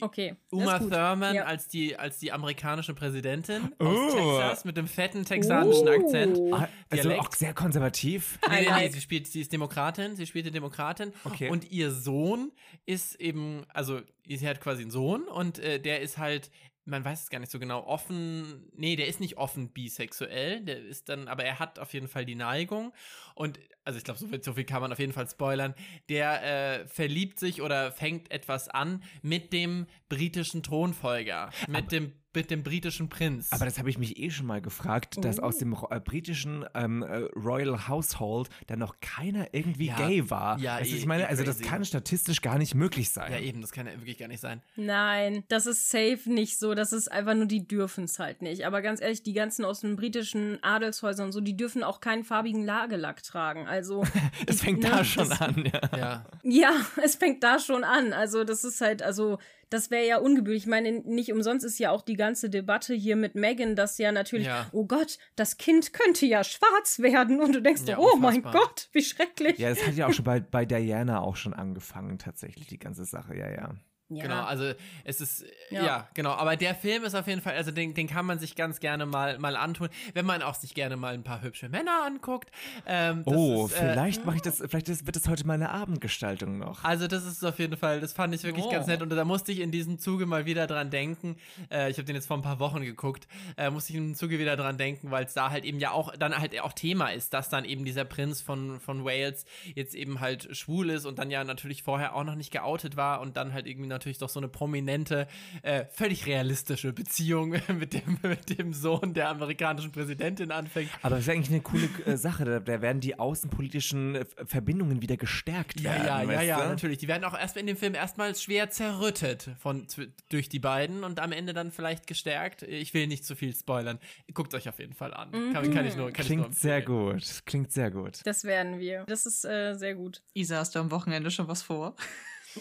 Okay. 0.00 0.36
Uma 0.50 0.74
ist 0.76 0.82
gut. 0.82 0.92
Thurman 0.92 1.34
Ja. 1.34 1.44
als, 1.44 1.68
die, 1.68 1.96
als 1.96 2.18
die 2.18 2.32
amerikanische 2.32 2.94
Präsidentin 2.94 3.72
Oh. 3.78 3.84
aus 3.84 4.12
Texas 4.14 4.64
mit 4.64 4.76
dem 4.76 4.86
fetten 4.88 5.24
texanischen 5.24 5.88
Oh. 5.88 5.92
Akzent. 5.92 6.38
Ah, 6.52 6.68
Also 6.90 7.08
Dialekt. 7.08 7.23
Auch 7.24 7.32
sehr 7.32 7.54
konservativ. 7.54 8.38
Nee, 8.48 8.54
nee, 8.54 8.60
nee, 8.60 8.68
like. 8.68 8.92
sie 8.92 9.00
spielt, 9.00 9.26
sie 9.26 9.40
ist 9.40 9.52
Demokratin, 9.52 10.16
sie 10.16 10.26
spielte 10.26 10.50
Demokratin. 10.50 11.12
Okay. 11.24 11.48
Und 11.48 11.70
ihr 11.70 11.90
Sohn 11.90 12.52
ist 12.86 13.20
eben, 13.20 13.64
also 13.72 14.00
sie 14.26 14.48
hat 14.48 14.60
quasi 14.60 14.82
einen 14.82 14.90
Sohn 14.90 15.24
und 15.24 15.58
äh, 15.58 15.80
der 15.80 16.00
ist 16.00 16.18
halt, 16.18 16.50
man 16.86 17.04
weiß 17.04 17.22
es 17.22 17.30
gar 17.30 17.38
nicht 17.38 17.50
so 17.50 17.58
genau, 17.58 17.84
offen, 17.86 18.70
nee, 18.76 18.96
der 18.96 19.08
ist 19.08 19.20
nicht 19.20 19.38
offen 19.38 19.70
bisexuell, 19.70 20.60
der 20.60 20.78
ist 20.84 21.08
dann, 21.08 21.28
aber 21.28 21.44
er 21.44 21.58
hat 21.58 21.78
auf 21.78 21.94
jeden 21.94 22.08
Fall 22.08 22.26
die 22.26 22.34
Neigung. 22.34 22.92
Und, 23.34 23.58
also 23.84 23.96
ich 23.96 24.04
glaube, 24.04 24.20
so 24.20 24.26
viel, 24.28 24.42
so 24.42 24.52
viel 24.52 24.64
kann 24.64 24.82
man 24.82 24.92
auf 24.92 24.98
jeden 24.98 25.12
Fall 25.12 25.28
spoilern. 25.28 25.74
Der 26.08 26.82
äh, 26.82 26.86
verliebt 26.86 27.40
sich 27.40 27.62
oder 27.62 27.90
fängt 27.90 28.30
etwas 28.30 28.68
an 28.68 29.02
mit 29.22 29.52
dem 29.52 29.86
britischen 30.08 30.62
Thronfolger, 30.62 31.50
mit 31.68 31.90
dem 31.90 32.12
mit 32.34 32.50
dem 32.50 32.62
britischen 32.62 33.08
Prinz. 33.08 33.52
Aber 33.52 33.64
das 33.64 33.78
habe 33.78 33.90
ich 33.90 33.98
mich 33.98 34.18
eh 34.18 34.30
schon 34.30 34.46
mal 34.46 34.60
gefragt, 34.60 35.24
dass 35.24 35.38
aus 35.38 35.58
dem 35.58 35.76
äh, 35.90 36.00
britischen 36.00 36.64
ähm, 36.74 37.02
äh, 37.02 37.16
Royal 37.36 37.88
Household 37.88 38.48
dann 38.66 38.78
noch 38.80 38.96
keiner 39.00 39.48
irgendwie 39.52 39.86
Ja, 39.86 39.96
gay 40.08 40.30
war. 40.30 40.58
ja, 40.58 40.76
also 40.76 40.94
ich 40.94 41.06
meine, 41.06 41.24
eh 41.24 41.26
also 41.26 41.44
das 41.44 41.60
kann 41.60 41.84
statistisch 41.84 42.42
gar 42.42 42.58
nicht 42.58 42.74
möglich 42.74 43.10
sein. 43.10 43.32
ja, 43.32 43.38
eben, 43.38 43.60
das 43.60 43.72
kann 43.72 43.86
ja 43.86 43.92
wirklich 43.94 44.18
gar 44.18 44.28
nicht 44.28 44.40
sein. 44.40 44.62
Nein, 44.76 45.44
das 45.48 45.66
ist 45.66 45.90
safe 45.90 46.20
nicht 46.26 46.58
so. 46.58 46.74
Das 46.74 46.92
ist 46.92 47.10
einfach 47.10 47.34
nur, 47.34 47.46
die 47.46 47.66
dürfen 47.66 48.04
es 48.04 48.18
halt 48.18 48.42
nicht. 48.42 48.66
Aber 48.66 48.82
ganz 48.82 49.00
ehrlich, 49.00 49.22
die 49.22 49.32
ganzen 49.32 49.64
aus 49.64 49.80
den 49.80 49.96
britischen 49.96 50.62
Adelshäusern 50.62 51.26
und 51.26 51.32
so, 51.32 51.40
die 51.40 51.56
dürfen 51.56 51.82
auch 51.82 52.00
keinen 52.00 52.24
farbigen 52.24 52.64
Lagelack 52.64 53.22
tragen. 53.22 53.66
Also. 53.66 54.04
Es 54.46 54.60
fängt 54.60 54.82
ne, 54.82 54.90
da 54.90 55.04
schon 55.04 55.28
das- 55.28 55.40
an, 55.40 55.64
ja. 55.72 55.98
Ja. 55.98 56.26
Ja, 56.42 56.70
es 57.02 57.14
fängt 57.16 57.42
da 57.42 57.58
schon 57.58 57.84
an. 57.84 58.12
Also, 58.12 58.44
das 58.44 58.64
ist 58.64 58.80
halt, 58.80 59.02
also, 59.02 59.38
das 59.74 59.90
wäre 59.90 60.06
ja 60.06 60.18
ungebührlich. 60.18 60.62
Ich 60.62 60.68
meine, 60.68 60.92
nicht 60.92 61.32
umsonst 61.32 61.64
ist 61.66 61.78
ja 61.78 61.90
auch 61.90 62.00
die 62.02 62.14
ganze 62.16 62.48
Debatte 62.48 62.94
hier 62.94 63.16
mit 63.16 63.34
Megan, 63.34 63.76
dass 63.76 63.98
ja 63.98 64.12
natürlich, 64.12 64.46
Ja. 64.46 64.66
oh 64.72 64.86
Gott, 64.86 65.18
das 65.36 65.58
Kind 65.58 65.92
könnte 65.92 66.24
ja 66.26 66.44
schwarz 66.44 67.00
werden. 67.00 67.40
Und 67.40 67.54
du 67.54 67.60
denkst, 67.60 67.82
Ja, 67.86 67.98
oh 67.98 68.16
mein. 68.16 68.42
Gott, 68.42 68.88
wie 68.92 69.02
schrecklich. 69.02 69.58
Ja, 69.58 69.70
das 69.70 69.86
hat 69.86 69.94
ja 69.94 70.06
auch 70.06 70.12
schon 70.12 70.24
bei, 70.24 70.40
bei 70.40 70.64
Diana 70.64 71.20
auch 71.20 71.36
schon 71.36 71.52
angefangen, 71.52 72.18
tatsächlich, 72.18 72.66
die 72.68 72.78
ganze 72.78 73.04
Sache, 73.04 73.36
ja, 73.36 73.50
ja. 73.50 73.74
Ja. 74.16 74.22
Genau, 74.22 74.42
also 74.44 74.72
es 75.04 75.20
ist, 75.20 75.42
äh, 75.42 75.48
ja. 75.70 75.84
Ja. 75.84 76.08
genau, 76.14 76.32
aber 76.32 76.56
der 76.56 76.74
Film 76.74 77.04
ist 77.04 77.14
auf 77.14 77.26
jeden 77.26 77.40
Fall, 77.40 77.54
also 77.56 77.70
den, 77.70 77.94
den 77.94 78.06
kann 78.06 78.26
man 78.26 78.38
sich 78.38 78.54
ganz 78.56 78.80
gerne 78.80 79.06
mal, 79.06 79.38
mal 79.38 79.56
antun, 79.56 79.88
wenn 80.14 80.24
man 80.26 80.42
auch 80.42 80.54
sich 80.54 80.74
gerne 80.74 80.96
mal 80.96 81.14
ein 81.14 81.22
paar 81.22 81.42
hübsche 81.42 81.68
Männer 81.68 82.02
anguckt. 82.06 82.50
Ähm, 82.86 83.22
das 83.24 83.34
Oh, 83.34 83.66
ist, 83.66 83.72
äh, 83.74 83.90
vielleicht 83.90 84.24
mache 84.24 84.36
ich 84.36 84.42
das, 84.42 84.58
vielleicht 84.66 84.88
ist, 84.88 85.06
wird 85.06 85.16
das 85.16 85.28
heute 85.28 85.46
meine 85.46 85.70
Abendgestaltung 85.70 86.58
noch. 86.58 86.84
Also 86.84 87.06
das 87.06 87.24
ist 87.24 87.44
auf 87.44 87.58
jeden 87.58 87.76
Fall, 87.76 88.00
das 88.00 88.12
fand 88.12 88.34
ich 88.34 88.42
wirklich 88.42 88.64
Oh. 88.66 88.70
ganz 88.70 88.86
nett 88.86 89.02
und 89.02 89.10
da 89.10 89.24
musste 89.24 89.52
ich 89.52 89.60
in 89.60 89.70
diesem 89.70 89.98
Zuge 89.98 90.26
mal 90.26 90.46
wieder 90.46 90.66
dran 90.66 90.90
denken. 90.90 91.36
Äh, 91.70 91.90
ich 91.90 91.96
habe 91.98 92.04
den 92.04 92.16
jetzt 92.16 92.26
vor 92.26 92.36
ein 92.36 92.42
paar 92.42 92.58
Wochen 92.58 92.82
geguckt, 92.82 93.26
äh, 93.56 93.70
musste 93.70 93.92
ich 93.92 93.96
in 93.98 94.02
diesem 94.04 94.16
Zuge 94.16 94.38
wieder 94.38 94.56
dran 94.56 94.78
denken, 94.78 95.10
weil 95.10 95.24
es 95.24 95.34
da 95.34 95.50
halt 95.50 95.64
eben 95.64 95.78
ja 95.78 95.90
auch 95.90 96.14
dann 96.16 96.36
halt 96.38 96.58
auch 96.60 96.72
Thema 96.72 97.08
ist, 97.08 97.32
dass 97.34 97.48
dann 97.48 97.64
eben 97.64 97.84
dieser 97.84 98.04
Prinz 98.04 98.40
von, 98.40 98.80
von 98.80 99.04
Wales 99.04 99.44
jetzt 99.74 99.94
eben 99.94 100.20
halt 100.20 100.54
schwul 100.56 100.90
ist 100.90 101.04
und 101.06 101.18
dann 101.18 101.30
ja 101.30 101.42
natürlich 101.44 101.82
vorher 101.82 102.14
auch 102.14 102.24
noch 102.24 102.34
nicht 102.34 102.50
geoutet 102.52 102.96
war 102.96 103.20
und 103.20 103.36
dann 103.36 103.52
halt 103.52 103.66
irgendwie 103.66 103.88
natürlich 103.88 104.03
natürlich 104.04 104.18
doch 104.18 104.28
so 104.28 104.38
eine 104.38 104.48
prominente, 104.48 105.26
äh, 105.62 105.86
völlig 105.90 106.26
realistische 106.26 106.92
Beziehung 106.92 107.50
mit 107.78 107.94
dem, 107.94 108.18
mit 108.22 108.58
dem 108.58 108.74
Sohn 108.74 109.14
der 109.14 109.30
amerikanischen 109.30 109.92
Präsidentin 109.92 110.50
anfängt. 110.50 110.90
Aber 111.00 111.16
das 111.16 111.24
ist 111.24 111.30
eigentlich 111.30 111.50
eine 111.50 111.62
coole 111.62 111.88
äh, 112.04 112.16
Sache. 112.16 112.44
Da, 112.44 112.60
da, 112.60 112.82
werden 112.82 113.00
die 113.00 113.18
außenpolitischen 113.18 114.16
äh, 114.16 114.24
Verbindungen 114.44 115.00
wieder 115.00 115.16
gestärkt 115.16 115.80
ja, 115.80 115.92
werden. 115.92 116.30
Ja, 116.30 116.34
ja, 116.34 116.42
ja, 116.42 116.68
natürlich. 116.68 116.98
Die 116.98 117.08
werden 117.08 117.24
auch 117.24 117.38
erst 117.38 117.56
in 117.56 117.66
dem 117.66 117.76
Film 117.76 117.94
erstmal 117.94 118.34
schwer 118.34 118.70
zerrüttet 118.70 119.50
von, 119.58 119.86
durch 120.28 120.48
die 120.48 120.58
beiden 120.58 121.02
und 121.02 121.20
am 121.20 121.32
Ende 121.32 121.54
dann 121.54 121.70
vielleicht 121.70 122.06
gestärkt. 122.06 122.62
Ich 122.62 122.92
will 122.92 123.06
nicht 123.06 123.24
zu 123.24 123.34
viel 123.34 123.54
spoilern. 123.54 123.98
Guckt 124.34 124.54
euch 124.54 124.68
auf 124.68 124.78
jeden 124.78 124.94
Fall 124.94 125.14
an. 125.14 125.30
Mhm. 125.30 125.52
Kann, 125.52 125.72
kann, 125.72 125.86
ich 125.86 125.96
nur, 125.96 126.10
kann 126.12 126.26
Klingt 126.26 126.42
ich 126.42 126.48
nur 126.48 126.52
sehr 126.52 126.82
gut. 126.82 127.42
Klingt 127.46 127.72
sehr 127.72 127.90
gut. 127.90 128.20
Das 128.24 128.44
werden 128.44 128.78
wir. 128.78 129.04
Das 129.06 129.24
ist 129.24 129.44
äh, 129.44 129.74
sehr 129.74 129.94
gut. 129.94 130.22
Isa, 130.34 130.58
hast 130.58 130.74
du 130.74 130.78
am 130.78 130.90
Wochenende 130.90 131.30
schon 131.30 131.48
was 131.48 131.62
vor? 131.62 131.96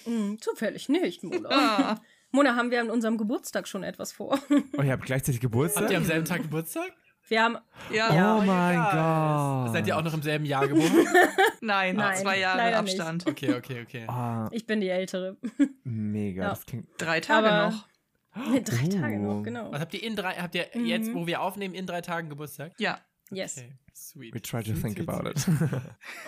Mm, 0.06 0.36
zufällig 0.40 0.90
nicht, 0.90 1.24
Mona. 1.24 1.50
Ah. 1.50 2.02
Mona, 2.32 2.56
haben 2.56 2.72
wir 2.72 2.82
an 2.82 2.90
unserem 2.90 3.18
Geburtstag 3.18 3.68
schon 3.68 3.84
etwas 3.84 4.12
vor? 4.12 4.40
Oh, 4.78 4.82
ihr 4.82 4.92
habt 4.92 5.06
gleichzeitig 5.06 5.40
Geburtstag? 5.40 5.84
Habt 5.84 5.92
ihr 5.92 5.98
am 5.98 6.06
selben 6.06 6.26
Tag 6.26 6.42
Geburtstag? 6.42 6.92
Wir 7.28 7.44
haben. 7.44 7.58
Ja. 7.92 8.10
Oh, 8.10 8.40
oh 8.40 8.42
mein 8.44 8.76
Gott. 8.76 9.74
Seid 9.74 9.88
ihr 9.88 9.98
auch 9.98 10.04
noch 10.04 10.14
im 10.14 10.22
selben 10.22 10.46
Jahr 10.46 10.68
geboren? 10.68 11.08
Nein, 11.62 11.96
Nein, 11.96 12.18
zwei 12.18 12.40
Jahre 12.40 12.76
Abstand. 12.76 13.26
Nicht. 13.26 13.44
Okay, 13.44 13.56
okay, 13.56 13.82
okay. 13.84 14.08
Oh. 14.10 14.48
Ich 14.52 14.66
bin 14.66 14.82
die 14.82 14.90
Ältere. 14.90 15.38
Mega. 15.84 16.44
Ja. 16.44 16.50
Das 16.50 16.66
klingt 16.66 16.88
drei 16.98 17.22
Tage 17.22 17.50
Aber 17.50 17.70
noch. 17.70 17.88
Drei 18.36 18.86
uh. 18.86 18.90
Tage 18.90 19.20
noch, 19.20 19.44
genau. 19.44 19.72
Was 19.72 19.80
habt 19.80 19.94
ihr 19.94 20.04
in 20.04 20.16
drei, 20.16 20.34
habt 20.34 20.56
ihr 20.56 20.68
mhm. 20.74 20.86
jetzt, 20.86 21.14
wo 21.14 21.28
wir 21.28 21.42
aufnehmen, 21.42 21.76
in 21.76 21.86
drei 21.86 22.02
Tagen 22.02 22.30
Geburtstag? 22.30 22.74
Ja. 22.78 23.00
Yes. 23.30 23.60
Okay, 23.60 23.74
sweet. 24.14 24.34
We 24.34 24.42
try 24.42 24.64
to 24.64 24.74
think 24.74 24.98
sweet, 24.98 25.10
about 25.10 25.38
sweet. 25.38 25.62
it. 25.62 25.74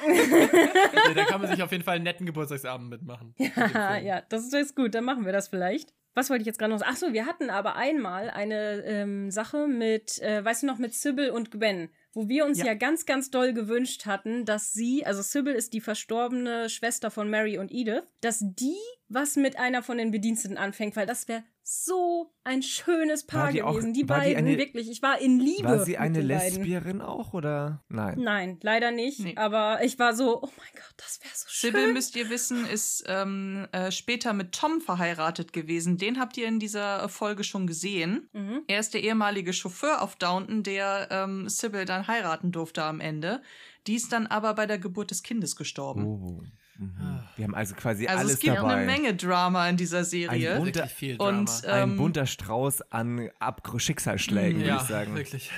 ja, 0.94 1.14
da 1.14 1.26
kann 1.26 1.41
man 1.41 1.49
sich 1.49 1.62
auf 1.64 1.72
jeden 1.72 1.84
Fall 1.84 1.95
einen 1.95 2.03
netten 2.03 2.26
Geburtstagsabend 2.26 2.90
mitmachen. 2.90 3.34
Ja, 3.38 3.98
ja, 3.98 4.22
das 4.22 4.52
ist 4.52 4.76
gut, 4.76 4.95
dann 4.95 5.06
machen 5.06 5.26
wir 5.26 5.32
das 5.32 5.48
vielleicht. 5.48 5.94
Was 6.14 6.30
wollte 6.30 6.41
ich 6.41 6.48
jetzt 6.48 6.60
gerade 6.60 6.72
noch 6.72 6.80
sagen? 6.80 6.91
Achso, 6.91 7.14
wir 7.14 7.26
hatten 7.26 7.49
aber 7.49 7.76
einmal 7.76 8.30
eine 8.30 8.84
ähm, 8.86 9.32
Sache 9.32 9.68
mit, 9.68 10.22
äh, 10.22 10.44
weißt 10.44 10.64
du 10.64 10.68
noch, 10.68 10.78
mit 10.78 10.94
Sybil 10.94 11.30
und 11.30 11.52
Gwen, 11.52 11.90
wo 12.14 12.30
wir 12.30 12.45
uns 12.45 12.60
ja. 12.60 12.68
ja. 12.68 12.74
ganz, 12.74 13.06
ganz 13.06 13.32
doll 13.32 13.53
gewünscht 13.53 14.06
hatten, 14.06 14.45
dass 14.45 14.72
sie, 14.72 15.06
also 15.06 15.22
Sybil 15.22 15.53
ist 15.53 15.74
die 15.74 15.82
verstorbene 15.82 16.70
Schwester 16.70 17.12
von 17.12 17.30
Mary 17.30 17.57
und 17.57 17.70
Edith, 17.70 18.03
dass 18.22 18.40
die 18.41 18.78
was 19.10 19.36
mit 19.36 19.60
einer 19.60 19.84
von 19.84 19.98
den 19.98 20.12
Bediensteten 20.12 20.57
anfängt, 20.57 20.95
weil 20.95 21.06
das 21.06 21.28
wäre 21.28 21.44
so 21.67 22.31
ein 22.43 22.61
schönes 22.61 23.25
Paar 23.25 23.51
die 23.51 23.57
gewesen. 23.57 23.89
Auch, 23.89 23.93
die 23.93 24.03
beiden, 24.03 24.45
die 24.45 24.51
eine, 24.51 24.57
wirklich. 24.59 24.87
Ich 24.87 25.01
war 25.01 25.19
in 25.19 25.39
Liebe. 25.39 25.63
War 25.63 25.83
sie 25.83 25.97
eine 25.97 26.21
Lesbierin 26.21 27.01
auch 27.01 27.33
oder 27.33 27.83
nein? 27.89 28.19
Nein, 28.19 28.59
leider 28.61 28.91
nicht. 28.91 29.19
Nee. 29.21 29.35
Aber 29.35 29.83
ich 29.83 29.97
war 29.97 30.13
so, 30.13 30.43
oh 30.43 30.49
mein 30.57 30.69
Gott, 30.75 30.93
das 30.97 31.19
wäre 31.23 31.33
so 31.33 31.47
schön. 31.49 31.71
Sybil, 31.71 31.93
müsst 31.93 32.15
ihr 32.15 32.29
wissen, 32.29 32.67
ist 32.67 33.03
ähm, 33.07 33.67
äh, 33.71 33.91
später 33.91 34.33
mit 34.33 34.51
Tom 34.51 34.79
verheiratet 34.79 35.53
gewesen. 35.53 35.97
Den 35.97 36.19
habt 36.19 36.37
ihr 36.37 36.47
in 36.47 36.59
dieser 36.59 37.09
Folge 37.09 37.43
schon 37.43 37.65
gesehen. 37.65 38.29
Mhm. 38.33 38.61
Er 38.67 38.79
ist 38.79 38.93
der 38.93 39.01
ehemalige 39.01 39.51
Chauffeur 39.51 40.03
auf 40.03 40.17
Downton, 40.17 40.61
der 40.61 41.07
ähm, 41.09 41.49
Sybil 41.49 41.85
dann 41.85 42.05
heiraten 42.05 42.51
durfte 42.51 42.83
am 42.83 42.99
Ende. 42.99 43.41
Die 43.87 43.95
ist 43.95 44.13
dann 44.13 44.27
aber 44.27 44.53
bei 44.53 44.67
der 44.67 44.77
Geburt 44.77 45.09
des 45.09 45.23
Kindes 45.23 45.55
gestorben. 45.55 46.05
Oh. 46.05 46.43
Mhm. 46.77 47.19
Wir 47.35 47.45
haben 47.45 47.56
also 47.56 47.76
quasi 47.76 48.07
also 48.07 48.19
alles 48.19 48.34
es 48.34 48.39
gibt 48.39 48.57
dabei. 48.57 48.76
eine 48.76 48.85
Menge 48.85 49.15
Drama 49.15 49.68
in 49.69 49.77
dieser 49.77 50.03
Serie. 50.03 50.56
Ein 50.56 50.64
bunter, 50.64 50.89
und, 51.19 51.49
ähm, 51.65 51.91
ein 51.91 51.97
bunter 51.97 52.26
Strauß 52.26 52.91
an 52.91 53.30
Ab 53.39 53.61
Schicksalsschlägen, 53.77 54.61
ja, 54.61 54.68
würde 54.68 54.81
ich 54.81 54.89
sagen. 54.89 55.15
Wirklich. 55.15 55.52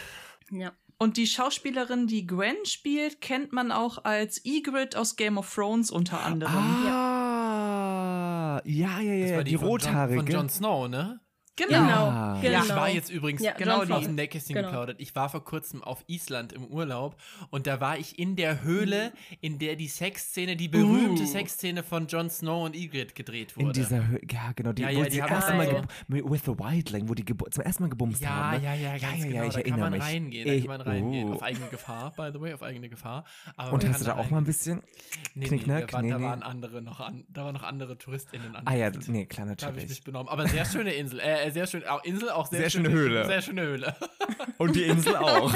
Ja. 0.51 0.71
Und 0.99 1.17
die 1.17 1.27
Schauspielerin, 1.27 2.07
die 2.07 2.25
Gwen 2.25 2.55
spielt, 2.65 3.21
kennt 3.21 3.53
man 3.53 3.71
auch 3.71 4.03
als 4.03 4.43
Ygritte 4.43 4.99
aus 4.99 5.15
Game 5.15 5.37
of 5.37 5.53
Thrones 5.53 5.91
unter 5.91 6.23
anderem. 6.23 6.55
Ah, 6.55 8.61
ja, 8.65 8.99
ja, 8.99 9.13
ja, 9.13 9.13
ja 9.13 9.43
die, 9.43 9.51
die 9.51 9.55
rothaarige. 9.55 10.21
Von 10.21 10.27
Jon 10.27 10.49
Snow, 10.49 10.87
ne? 10.87 11.19
Genau. 11.57 11.77
Ja. 11.77 12.39
genau. 12.39 12.63
Ich 12.63 12.69
war 12.69 12.89
jetzt 12.89 13.09
übrigens 13.09 13.41
ja, 13.41 13.53
genau 13.53 13.81
aus 13.81 14.03
dem 14.03 14.15
Nähkästchen 14.15 14.55
genau. 14.55 14.67
geplaudert. 14.67 14.97
Ich 14.99 15.15
war 15.15 15.27
vor 15.27 15.43
kurzem 15.43 15.83
auf 15.83 16.03
Island 16.07 16.53
im 16.53 16.67
Urlaub 16.67 17.19
und 17.49 17.65
da 17.65 17.81
war 17.81 17.97
ich 17.97 18.19
in 18.19 18.35
der 18.35 18.63
Höhle, 18.63 19.11
in 19.41 19.57
der 19.57 19.75
die 19.75 19.87
Sexszene, 19.87 20.55
die 20.55 20.67
berühmte 20.67 21.23
uh. 21.23 21.25
Sexszene 21.25 21.81
von 21.81 22.07
Jon 22.07 22.29
Snow 22.29 22.65
und 22.65 22.75
Ygritte 22.75 23.15
gedreht 23.15 23.57
wurde. 23.57 23.67
In 23.67 23.73
dieser 23.73 24.07
Höhle, 24.07 24.21
ja 24.29 24.51
genau, 24.55 24.71
die, 24.71 24.83
ja, 24.83 24.89
ja, 24.91 25.03
die, 25.05 25.09
die 25.09 25.17
erste 25.17 25.55
Mal 25.55 25.87
with 26.07 26.41
the 26.45 26.51
Wildling, 26.51 27.09
wo 27.09 27.15
die 27.15 27.25
zum 27.25 27.63
ersten 27.63 27.83
Mal 27.83 27.89
gebumst 27.89 28.21
ja, 28.21 28.29
haben. 28.29 28.61
Ne? 28.61 28.63
Ja, 28.63 28.73
ja, 28.75 28.95
ja, 28.95 28.95
ja, 28.95 29.15
ja, 29.15 29.25
genau. 29.25 29.43
ich 29.43 29.53
da 29.53 29.59
erinnere 29.59 29.69
kann 29.69 29.79
man 29.79 29.91
mich. 29.93 30.03
reingehen, 30.03 30.47
ich, 30.47 30.63
da 30.63 30.67
kann 30.67 30.77
man 30.77 30.87
reingehen. 30.87 31.29
Uh. 31.29 31.33
Auf 31.33 31.43
eigene 31.43 31.67
Gefahr, 31.67 32.13
by 32.15 32.29
the 32.31 32.39
way, 32.39 32.53
auf 32.53 32.61
eigene 32.61 32.89
Gefahr. 32.89 33.25
Aber 33.55 33.73
und 33.73 33.87
hast 33.87 34.01
du 34.01 34.05
da 34.05 34.15
auch 34.15 34.29
mal 34.29 34.37
ein 34.37 34.45
bisschen 34.45 34.83
nee, 35.33 35.47
Knickknack? 35.47 35.85
Nee, 35.85 35.91
da, 35.91 36.01
nee, 36.01 36.09
da 36.11 36.21
waren 36.21 36.43
andere 36.43 36.83
noch 36.83 36.99
an, 36.99 37.25
da 37.29 37.45
waren 37.45 37.53
noch 37.53 37.63
andere 37.63 37.97
TouristInnen 37.97 38.55
an. 38.55 38.63
Ah 38.65 38.75
ja, 38.75 38.91
nee, 39.07 39.25
klar, 39.25 39.47
natürlich. 39.47 39.59
Da 39.59 39.67
habe 39.67 39.79
ich 39.79 39.89
mich 39.89 40.03
benommen. 40.03 40.29
Aber 40.29 40.47
sehr 40.47 40.65
schöne 40.65 40.93
Insel, 40.93 41.19
äh, 41.19 41.46
sehr 41.51 41.67
schön, 41.67 41.85
auch 41.85 42.03
Insel, 42.03 42.29
auch 42.29 42.47
sehr, 42.47 42.59
sehr 42.61 42.69
schöne 42.69 42.89
Höhle. 42.89 43.19
Höhle. 43.19 43.25
Sehr 43.25 43.41
schöne 43.41 43.61
Höhle. 43.61 43.95
Und 44.57 44.75
die 44.75 44.83
Insel 44.83 45.15
auch. 45.15 45.53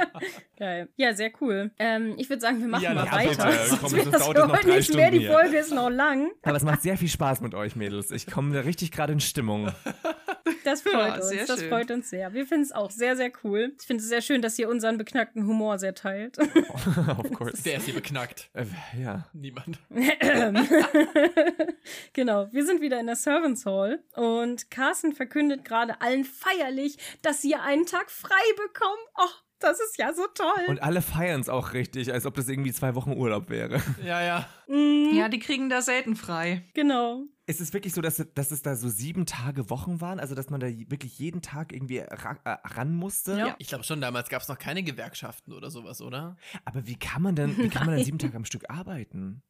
Geil. 0.58 0.88
Ja, 0.96 1.14
sehr 1.14 1.30
cool. 1.40 1.70
Ähm, 1.78 2.14
ich 2.16 2.28
würde 2.28 2.40
sagen, 2.40 2.60
wir 2.60 2.68
machen 2.68 2.82
ja, 2.82 2.94
mal 2.94 3.10
weiter. 3.10 3.46
Bitte. 3.46 3.78
Komm, 3.80 4.10
das 4.10 4.20
dauert 4.22 4.38
noch 4.38 4.58
drei 4.58 4.76
nicht 4.76 4.84
Stunden 4.84 5.00
mehr. 5.00 5.10
Die 5.10 5.26
Folge 5.26 5.58
ist 5.58 5.72
noch 5.72 5.90
lang. 5.90 6.30
Aber 6.42 6.56
es 6.56 6.62
macht 6.62 6.82
sehr 6.82 6.96
viel 6.96 7.08
Spaß 7.08 7.40
mit 7.40 7.54
euch, 7.54 7.76
Mädels. 7.76 8.10
Ich 8.10 8.26
komme 8.26 8.54
da 8.54 8.60
richtig 8.60 8.92
gerade 8.92 9.12
in 9.12 9.20
Stimmung. 9.20 9.72
Das 10.64 10.82
freut 10.82 10.94
ja, 10.94 11.14
uns. 11.16 11.46
Das 11.46 11.60
schön. 11.60 11.68
freut 11.68 11.90
uns 11.90 12.10
sehr. 12.10 12.32
Wir 12.32 12.46
finden 12.46 12.64
es 12.64 12.72
auch 12.72 12.90
sehr, 12.90 13.16
sehr 13.16 13.30
cool. 13.44 13.72
Ich 13.80 13.86
finde 13.86 14.02
es 14.02 14.08
sehr 14.08 14.20
schön, 14.20 14.42
dass 14.42 14.58
ihr 14.58 14.68
unseren 14.68 14.98
beknackten 14.98 15.46
Humor 15.46 15.78
sehr 15.78 15.94
teilt. 15.94 16.38
of 17.18 17.30
course. 17.32 17.60
Wer 17.64 17.76
ist 17.76 17.84
hier 17.84 17.94
beknackt? 17.94 18.50
Äh, 18.52 18.66
ja. 19.00 19.26
Niemand. 19.32 19.78
genau. 22.12 22.52
Wir 22.52 22.66
sind 22.66 22.80
wieder 22.80 22.98
in 23.00 23.06
der 23.06 23.16
Servants 23.16 23.64
Hall 23.66 24.00
und 24.14 24.70
Carsten 24.70 25.12
verkündet 25.26 25.64
gerade 25.64 26.00
allen 26.00 26.24
feierlich, 26.24 26.98
dass 27.22 27.42
sie 27.42 27.56
einen 27.56 27.84
Tag 27.84 28.10
frei 28.12 28.30
bekommen. 28.56 29.02
Oh, 29.16 29.34
das 29.58 29.80
ist 29.80 29.98
ja 29.98 30.12
so 30.14 30.22
toll. 30.32 30.66
Und 30.68 30.82
alle 30.82 31.02
feiern 31.02 31.40
es 31.40 31.48
auch 31.48 31.72
richtig, 31.72 32.12
als 32.12 32.26
ob 32.26 32.34
das 32.34 32.48
irgendwie 32.48 32.72
zwei 32.72 32.94
Wochen 32.94 33.12
Urlaub 33.12 33.50
wäre. 33.50 33.82
Ja, 34.04 34.22
ja. 34.22 34.48
Mm. 34.68 35.16
Ja, 35.16 35.28
die 35.28 35.40
kriegen 35.40 35.68
da 35.68 35.82
selten 35.82 36.14
frei. 36.14 36.62
Genau. 36.74 37.24
Ist 37.46 37.60
es 37.60 37.72
wirklich 37.72 37.92
so, 37.92 38.00
dass, 38.00 38.24
dass 38.34 38.52
es 38.52 38.62
da 38.62 38.76
so 38.76 38.88
sieben 38.88 39.26
Tage 39.26 39.68
Wochen 39.68 40.00
waren? 40.00 40.20
Also, 40.20 40.34
dass 40.36 40.50
man 40.50 40.60
da 40.60 40.68
wirklich 40.68 41.18
jeden 41.18 41.42
Tag 41.42 41.72
irgendwie 41.72 41.98
ra 41.98 42.38
äh, 42.44 42.56
ran 42.68 42.94
musste? 42.94 43.36
Ja. 43.36 43.56
Ich 43.58 43.68
glaube 43.68 43.84
schon, 43.84 44.00
damals 44.00 44.28
gab 44.28 44.42
es 44.42 44.48
noch 44.48 44.58
keine 44.58 44.84
Gewerkschaften 44.84 45.52
oder 45.52 45.70
sowas, 45.70 46.00
oder? 46.02 46.36
Aber 46.64 46.86
wie 46.86 46.96
kann 46.96 47.22
man 47.22 47.34
denn, 47.34 47.56
wie 47.56 47.68
kann 47.68 47.86
man 47.86 47.96
denn 47.96 48.04
sieben 48.04 48.18
Tage 48.18 48.36
am 48.36 48.44
Stück 48.44 48.68
arbeiten? 48.68 49.42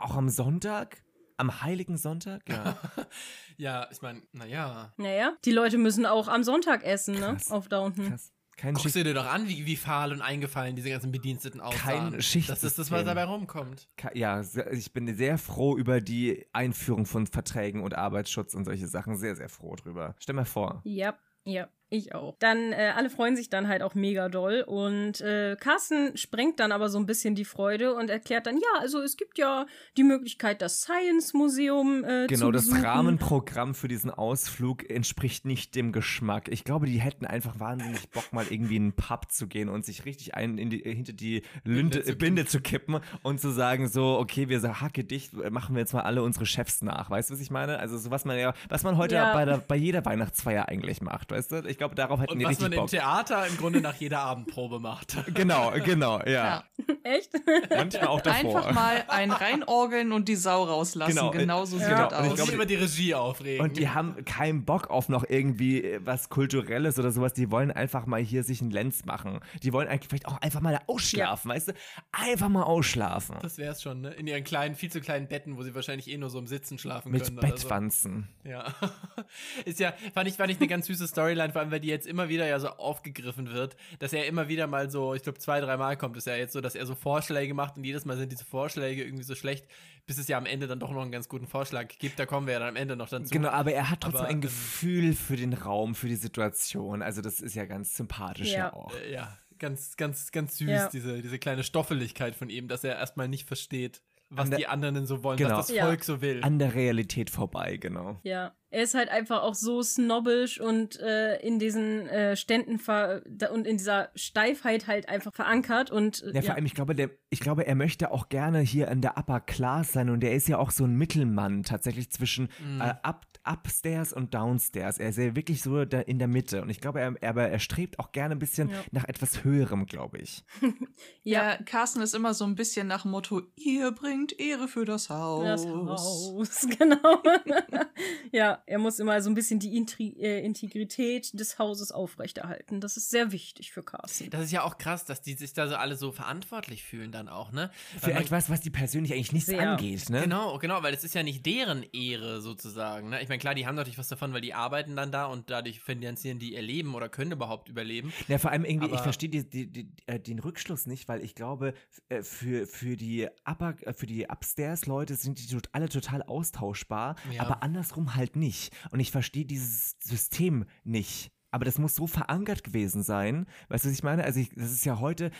Auch 0.00 0.16
am 0.16 0.28
Sonntag? 0.28 1.03
Am 1.36 1.62
Heiligen 1.62 1.96
Sonntag? 1.96 2.42
Ja. 2.48 2.76
ja, 3.56 3.88
ich 3.90 4.00
meine, 4.02 4.22
naja. 4.32 4.92
Naja, 4.96 5.36
die 5.44 5.50
Leute 5.50 5.78
müssen 5.78 6.06
auch 6.06 6.28
am 6.28 6.44
Sonntag 6.44 6.84
essen, 6.84 7.14
ne? 7.14 7.34
Krass. 7.34 7.50
Auf 7.50 7.68
Downton. 7.68 8.10
Krass. 8.10 8.32
Kein 8.56 8.74
Guckst 8.74 8.84
Schicht 8.84 8.96
du 8.96 9.04
dir 9.04 9.14
doch 9.14 9.26
an, 9.26 9.48
wie, 9.48 9.66
wie 9.66 9.76
fahl 9.76 10.12
und 10.12 10.22
eingefallen 10.22 10.76
diese 10.76 10.90
ganzen 10.90 11.10
Bediensteten 11.10 11.60
aussahen. 11.60 12.12
Kein 12.12 12.22
Schicht. 12.22 12.48
Das 12.48 12.62
ist 12.62 12.78
das, 12.78 12.90
was 12.90 13.04
dabei 13.04 13.24
rumkommt. 13.24 13.88
Ja, 14.12 14.42
ich 14.70 14.92
bin 14.92 15.12
sehr 15.16 15.38
froh 15.38 15.76
über 15.76 16.00
die 16.00 16.46
Einführung 16.52 17.04
von 17.04 17.26
Verträgen 17.26 17.82
und 17.82 17.96
Arbeitsschutz 17.96 18.54
und 18.54 18.64
solche 18.64 18.86
Sachen. 18.86 19.16
Sehr, 19.16 19.34
sehr 19.34 19.48
froh 19.48 19.74
drüber. 19.74 20.14
Stell 20.20 20.36
mal 20.36 20.44
vor. 20.44 20.82
Ja, 20.84 21.18
ja. 21.44 21.68
Ich 21.94 22.12
auch. 22.12 22.34
Dann, 22.40 22.72
äh, 22.72 22.92
alle 22.96 23.08
freuen 23.08 23.36
sich 23.36 23.50
dann 23.50 23.68
halt 23.68 23.82
auch 23.82 23.94
mega 23.94 24.28
doll. 24.28 24.64
Und 24.66 25.20
äh, 25.20 25.56
Carsten 25.60 26.16
sprengt 26.16 26.58
dann 26.58 26.72
aber 26.72 26.88
so 26.88 26.98
ein 26.98 27.06
bisschen 27.06 27.36
die 27.36 27.44
Freude 27.44 27.94
und 27.94 28.10
erklärt 28.10 28.46
dann, 28.46 28.56
ja, 28.56 28.80
also 28.80 29.00
es 29.00 29.16
gibt 29.16 29.38
ja 29.38 29.66
die 29.96 30.02
Möglichkeit, 30.02 30.60
das 30.60 30.82
Science 30.82 31.34
Museum 31.34 32.02
äh, 32.02 32.26
Genau, 32.26 32.46
zu 32.46 32.52
das 32.52 32.82
Rahmenprogramm 32.82 33.76
für 33.76 33.86
diesen 33.86 34.10
Ausflug 34.10 34.90
entspricht 34.90 35.44
nicht 35.44 35.76
dem 35.76 35.92
Geschmack. 35.92 36.48
Ich 36.48 36.64
glaube, 36.64 36.86
die 36.86 37.00
hätten 37.00 37.26
einfach 37.26 37.60
wahnsinnig 37.60 38.10
Bock, 38.10 38.32
mal 38.32 38.44
irgendwie 38.50 38.76
in 38.76 38.82
einen 38.82 38.92
Pub 38.94 39.30
zu 39.30 39.46
gehen 39.46 39.68
und 39.68 39.84
sich 39.84 40.04
richtig 40.04 40.34
ein 40.34 40.58
in 40.58 40.70
die, 40.70 40.78
hinter 40.78 41.12
die 41.12 41.42
Lünde, 41.62 42.00
Binde, 42.00 42.04
zu, 42.04 42.16
Binde 42.16 42.46
zu 42.46 42.60
kippen 42.60 42.98
und 43.22 43.40
zu 43.40 43.50
sagen, 43.50 43.86
so, 43.86 44.18
okay, 44.18 44.48
wir 44.48 44.58
sagen, 44.58 44.80
hacke 44.80 45.04
dicht, 45.04 45.32
machen 45.50 45.76
wir 45.76 45.80
jetzt 45.80 45.92
mal 45.92 46.02
alle 46.02 46.24
unsere 46.24 46.44
Chefs 46.44 46.82
nach. 46.82 47.08
Weißt 47.08 47.30
du, 47.30 47.34
was 47.34 47.40
ich 47.40 47.52
meine? 47.52 47.78
Also 47.78 47.98
so 47.98 48.10
was 48.10 48.24
man 48.24 48.36
ja, 48.36 48.52
was 48.68 48.82
man 48.82 48.96
heute 48.96 49.14
ja. 49.14 49.32
bei, 49.32 49.44
der, 49.44 49.58
bei 49.58 49.76
jeder 49.76 50.04
Weihnachtsfeier 50.04 50.68
eigentlich 50.68 51.00
macht, 51.00 51.30
weißt 51.30 51.52
du? 51.52 51.68
Ich 51.68 51.78
glaube, 51.84 51.94
darauf 51.94 52.20
hätten 52.20 52.32
und 52.32 52.38
die 52.38 52.44
richtig 52.44 52.64
Bock. 52.64 52.72
was 52.72 52.76
man 52.76 52.84
im 52.84 52.90
Theater 52.90 53.46
im 53.46 53.56
Grunde 53.56 53.80
nach 53.80 53.94
jeder 53.96 54.20
Abendprobe 54.20 54.80
macht. 54.80 55.16
Genau, 55.34 55.72
genau, 55.84 56.20
ja. 56.20 56.26
ja. 56.26 56.64
Echt? 57.02 57.32
Manchmal 57.70 58.06
auch 58.06 58.20
davor. 58.20 58.62
Einfach 58.62 58.72
mal 58.72 59.04
ein 59.08 59.30
reinorgeln 59.30 60.12
und 60.12 60.28
die 60.28 60.36
Sau 60.36 60.64
rauslassen. 60.64 61.14
Genau, 61.14 61.30
genau 61.30 61.64
so 61.64 61.78
sieht 61.78 61.88
genau. 61.88 62.08
das 62.08 62.12
aus. 62.12 62.40
Und 62.40 62.48
ich 62.48 62.54
über 62.54 62.66
die 62.66 62.76
Regie 62.76 63.14
aufregen. 63.14 63.64
Und 63.64 63.78
die 63.78 63.88
haben 63.88 64.24
keinen 64.24 64.64
Bock 64.64 64.90
auf 64.90 65.08
noch 65.08 65.24
irgendwie 65.28 65.98
was 66.04 66.28
Kulturelles 66.28 66.98
oder 66.98 67.10
sowas. 67.10 67.32
Die 67.32 67.50
wollen 67.50 67.72
einfach 67.72 68.06
mal 68.06 68.20
hier 68.20 68.44
sich 68.44 68.60
einen 68.60 68.70
Lenz 68.70 69.04
machen. 69.04 69.40
Die 69.62 69.72
wollen 69.72 69.88
eigentlich 69.88 70.08
vielleicht 70.08 70.28
auch 70.28 70.40
einfach 70.40 70.60
mal 70.60 70.78
ausschlafen, 70.86 71.50
ja. 71.50 71.56
weißt 71.56 71.68
du? 71.68 71.72
Einfach 72.12 72.48
mal 72.48 72.62
ausschlafen. 72.62 73.36
Das 73.42 73.58
wär's 73.58 73.82
schon, 73.82 74.02
ne? 74.02 74.10
In 74.14 74.26
ihren 74.26 74.44
kleinen, 74.44 74.76
viel 74.76 74.90
zu 74.90 75.00
kleinen 75.00 75.26
Betten, 75.26 75.56
wo 75.56 75.62
sie 75.62 75.74
wahrscheinlich 75.74 76.08
eh 76.08 76.16
nur 76.16 76.30
so 76.30 76.38
im 76.38 76.46
Sitzen 76.46 76.78
schlafen 76.78 77.10
Mit 77.10 77.24
können. 77.24 77.36
Mit 77.36 77.42
Bettwanzen. 77.44 78.28
So. 78.44 78.50
Ja. 78.50 78.74
Ist 79.64 79.80
ja, 79.80 79.94
fand 80.14 80.28
ich, 80.28 80.36
fand 80.36 80.50
ich 80.50 80.58
eine 80.58 80.68
ganz 80.68 80.86
süße 80.86 81.08
Storyline, 81.08 81.52
vor 81.52 81.63
allem 81.64 81.72
weil 81.72 81.80
die 81.80 81.88
jetzt 81.88 82.06
immer 82.06 82.28
wieder 82.28 82.46
ja 82.46 82.58
so 82.60 82.68
aufgegriffen 82.68 83.52
wird, 83.52 83.76
dass 83.98 84.12
er 84.12 84.26
immer 84.26 84.48
wieder 84.48 84.66
mal 84.66 84.90
so, 84.90 85.14
ich 85.14 85.22
glaube, 85.22 85.38
zwei, 85.38 85.60
dreimal 85.60 85.96
kommt 85.96 86.16
es 86.16 86.24
ja 86.24 86.36
jetzt 86.36 86.52
so, 86.52 86.60
dass 86.60 86.74
er 86.74 86.86
so 86.86 86.94
Vorschläge 86.94 87.54
macht 87.54 87.76
und 87.76 87.84
jedes 87.84 88.04
Mal 88.04 88.16
sind 88.16 88.30
diese 88.30 88.44
Vorschläge 88.44 89.04
irgendwie 89.04 89.24
so 89.24 89.34
schlecht, 89.34 89.66
bis 90.06 90.18
es 90.18 90.28
ja 90.28 90.38
am 90.38 90.46
Ende 90.46 90.66
dann 90.66 90.80
doch 90.80 90.90
noch 90.90 91.02
einen 91.02 91.12
ganz 91.12 91.28
guten 91.28 91.46
Vorschlag 91.46 91.88
gibt. 91.98 92.18
Da 92.18 92.26
kommen 92.26 92.46
wir 92.46 92.54
ja 92.54 92.58
dann 92.60 92.68
am 92.70 92.76
Ende 92.76 92.96
noch 92.96 93.08
dazu. 93.08 93.30
Genau, 93.30 93.48
aber 93.48 93.72
er 93.72 93.90
hat 93.90 94.00
trotzdem 94.02 94.20
Aber, 94.20 94.28
ein 94.28 94.36
ähm, 94.36 94.40
Gefühl 94.42 95.14
für 95.14 95.36
den 95.36 95.52
Raum, 95.52 95.94
für 95.94 96.08
die 96.08 96.16
Situation. 96.16 97.02
Also 97.02 97.22
das 97.22 97.40
ist 97.40 97.54
ja 97.54 97.64
ganz 97.64 97.96
sympathisch 97.96 98.52
ja, 98.52 98.58
Ja. 98.58 98.72
auch. 98.74 98.92
Äh, 98.94 99.12
ja, 99.12 99.38
ganz, 99.58 99.96
ganz, 99.96 100.30
ganz 100.30 100.58
süß, 100.58 100.68
Ja. 100.68 100.88
diese, 100.92 101.22
diese 101.22 101.38
kleine 101.38 101.64
Stoffeligkeit 101.64 102.34
von 102.36 102.50
ihm, 102.50 102.68
dass 102.68 102.84
er 102.84 102.96
erstmal 102.96 103.28
nicht 103.28 103.46
versteht, 103.46 104.02
was 104.36 104.44
An 104.44 104.50
der- 104.50 104.58
die 104.58 104.66
anderen 104.66 104.94
denn 104.94 105.06
so 105.06 105.22
wollen, 105.22 105.36
Genau. 105.38 105.58
was 105.58 105.66
das 105.68 105.76
Ja. 105.76 105.86
Volk 105.86 106.04
so 106.04 106.20
will. 106.20 106.40
An 106.42 106.58
der 106.58 106.74
Realität 106.74 107.30
vorbei, 107.30 107.76
genau. 107.76 108.18
Ja, 108.22 108.52
er 108.70 108.82
ist 108.82 108.94
halt 108.94 109.08
einfach 109.08 109.42
auch 109.42 109.54
so 109.54 109.82
snobbisch 109.82 110.60
und 110.60 110.98
äh, 111.00 111.36
in 111.40 111.58
diesen 111.58 112.06
äh, 112.08 112.36
Ständen 112.36 112.78
ver 112.78 113.22
da, 113.28 113.50
und 113.50 113.66
in 113.66 113.76
dieser 113.76 114.10
Steifheit 114.16 114.86
halt 114.86 115.08
einfach 115.08 115.32
verankert 115.32 115.90
und 115.90 116.22
äh, 116.22 116.32
Ja, 116.34 116.42
vor 116.42 116.54
allem, 116.56 116.66
ich 116.66 116.74
glaube, 116.74 116.94
der, 116.94 117.10
ich 117.30 117.40
glaube, 117.40 117.66
er 117.66 117.74
möchte 117.74 118.10
auch 118.10 118.28
gerne 118.28 118.60
hier 118.60 118.88
in 118.88 119.00
der 119.00 119.16
Upper 119.16 119.40
Class 119.40 119.92
sein 119.92 120.10
und 120.10 120.24
er 120.24 120.34
ist 120.34 120.48
ja 120.48 120.58
auch 120.58 120.70
so 120.70 120.84
ein 120.84 120.94
Mittelmann 120.96 121.62
tatsächlich 121.62 122.10
zwischen 122.10 122.48
Mhm. 122.64 122.80
äh, 122.80 122.94
up, 123.02 123.26
Upstairs 123.46 124.12
und 124.12 124.34
Downstairs. 124.34 124.98
Er 124.98 125.10
ist 125.10 125.18
ja 125.18 125.34
wirklich 125.36 125.62
so 125.62 125.84
da 125.84 126.00
in 126.00 126.18
der 126.18 126.28
Mitte 126.28 126.62
und 126.62 126.70
ich 126.70 126.80
glaube, 126.80 127.00
er, 127.00 127.14
aber 127.28 127.48
er 127.48 127.58
strebt 127.58 127.98
auch 127.98 128.12
gerne 128.12 128.34
ein 128.34 128.38
bisschen 128.38 128.70
Ja. 128.70 128.76
nach 128.92 129.04
etwas 129.04 129.44
Höherem, 129.44 129.86
glaube 129.86 130.18
ich. 130.18 130.42
ja, 131.22 131.52
Ja, 131.56 131.62
Carsten 131.64 132.00
ist 132.00 132.14
immer 132.14 132.32
so 132.34 132.44
ein 132.44 132.54
bisschen 132.54 132.86
nach 132.86 133.02
dem 133.02 133.10
Motto, 133.10 133.42
ihr 133.56 133.90
bringt 133.92 134.38
Ehre 134.40 134.68
für 134.68 134.84
das 134.84 135.10
Haus. 135.10 135.44
das 135.44 135.66
Haus, 135.66 136.66
genau. 136.78 137.22
ja, 138.32 138.62
er 138.66 138.78
muss 138.78 138.98
immer 138.98 139.20
so 139.20 139.30
ein 139.30 139.34
bisschen 139.34 139.58
die 139.60 139.76
Intri 139.76 140.16
äh, 140.20 140.44
Integrität 140.44 141.38
des 141.38 141.58
Hauses 141.58 141.92
aufrechterhalten. 141.92 142.80
Das 142.80 142.96
ist 142.96 143.10
sehr 143.10 143.32
wichtig 143.32 143.72
für 143.72 143.82
Carsten. 143.82 144.30
Das 144.30 144.42
ist 144.44 144.52
ja 144.52 144.62
auch 144.62 144.78
krass, 144.78 145.04
dass 145.04 145.22
die 145.22 145.34
sich 145.34 145.52
da 145.52 145.68
so 145.68 145.76
alle 145.76 145.96
so 145.96 146.12
verantwortlich 146.12 146.82
fühlen 146.84 147.12
dann 147.12 147.28
auch, 147.28 147.52
ne? 147.52 147.70
Für 148.00 148.12
etwas, 148.12 148.50
was 148.50 148.60
die 148.60 148.70
persönlich 148.70 149.12
eigentlich 149.12 149.32
nichts 149.32 149.46
Sehr. 149.50 149.70
angeht, 149.70 150.08
ne? 150.10 150.22
Genau, 150.22 150.58
genau, 150.58 150.82
weil 150.82 150.94
es 150.94 151.04
ist 151.04 151.14
ja 151.14 151.22
nicht 151.22 151.44
deren 151.46 151.82
Ehre 151.92 152.40
sozusagen. 152.40 153.10
Ne? 153.10 153.22
Ich 153.22 153.28
meine, 153.34 153.40
klar, 153.40 153.54
die 153.54 153.66
haben 153.66 153.74
natürlich 153.74 153.98
was 153.98 154.08
davon, 154.08 154.32
weil 154.32 154.40
die 154.40 154.54
arbeiten 154.54 154.96
dann 154.96 155.10
da 155.12 155.26
und 155.26 155.50
dadurch 155.50 155.80
finanzieren 155.80 156.38
die 156.38 156.54
ihr 156.54 156.62
Leben 156.62 156.94
oder 156.94 157.08
können 157.08 157.32
überhaupt 157.32 157.68
überleben. 157.68 158.12
Ja, 158.28 158.38
vor 158.38 158.50
allem 158.50 158.64
irgendwie, 158.64 158.86
ich 158.86 158.92
Aber- 158.94 159.02
verstehe 159.02 159.28
die, 159.28 159.48
die, 159.48 159.66
die, 159.70 159.92
äh, 160.06 160.20
den 160.20 160.38
Rückschluss 160.38 160.86
nicht, 160.86 161.08
weil 161.08 161.22
ich 161.24 161.34
glaube, 161.34 161.74
äh, 162.08 162.22
für, 162.22 162.66
für 162.66 162.96
die 162.96 163.28
Upper, 163.44 163.74
äh, 163.82 163.92
für 163.92 164.06
die 164.06 164.26
Upstairs-Leute 164.28 165.14
sind 165.16 165.38
die 165.38 165.46
tot- 165.46 165.68
alle 165.72 165.88
total 165.88 166.22
austauschbar, 166.22 167.16
Ja. 167.32 167.42
aber 167.42 167.62
andersrum 167.62 168.14
halt 168.14 168.36
nicht. 168.36 168.72
Und 168.90 169.00
ich 169.00 169.10
verstehe 169.10 169.44
dieses 169.44 169.96
System 170.00 170.64
nicht. 170.84 171.30
Aber 171.50 171.64
das 171.64 171.78
muss 171.78 171.94
so 171.94 172.08
verankert 172.08 172.64
gewesen 172.64 173.04
sein. 173.04 173.46
Weißt 173.68 173.84
du, 173.84 173.88
was 173.88 173.94
ich 173.96 174.02
meine? 174.02 174.24
Also, 174.24 174.40
ich, 174.40 174.50
das 174.56 174.72
ist 174.72 174.84
ja 174.84 174.98
heute 174.98 175.30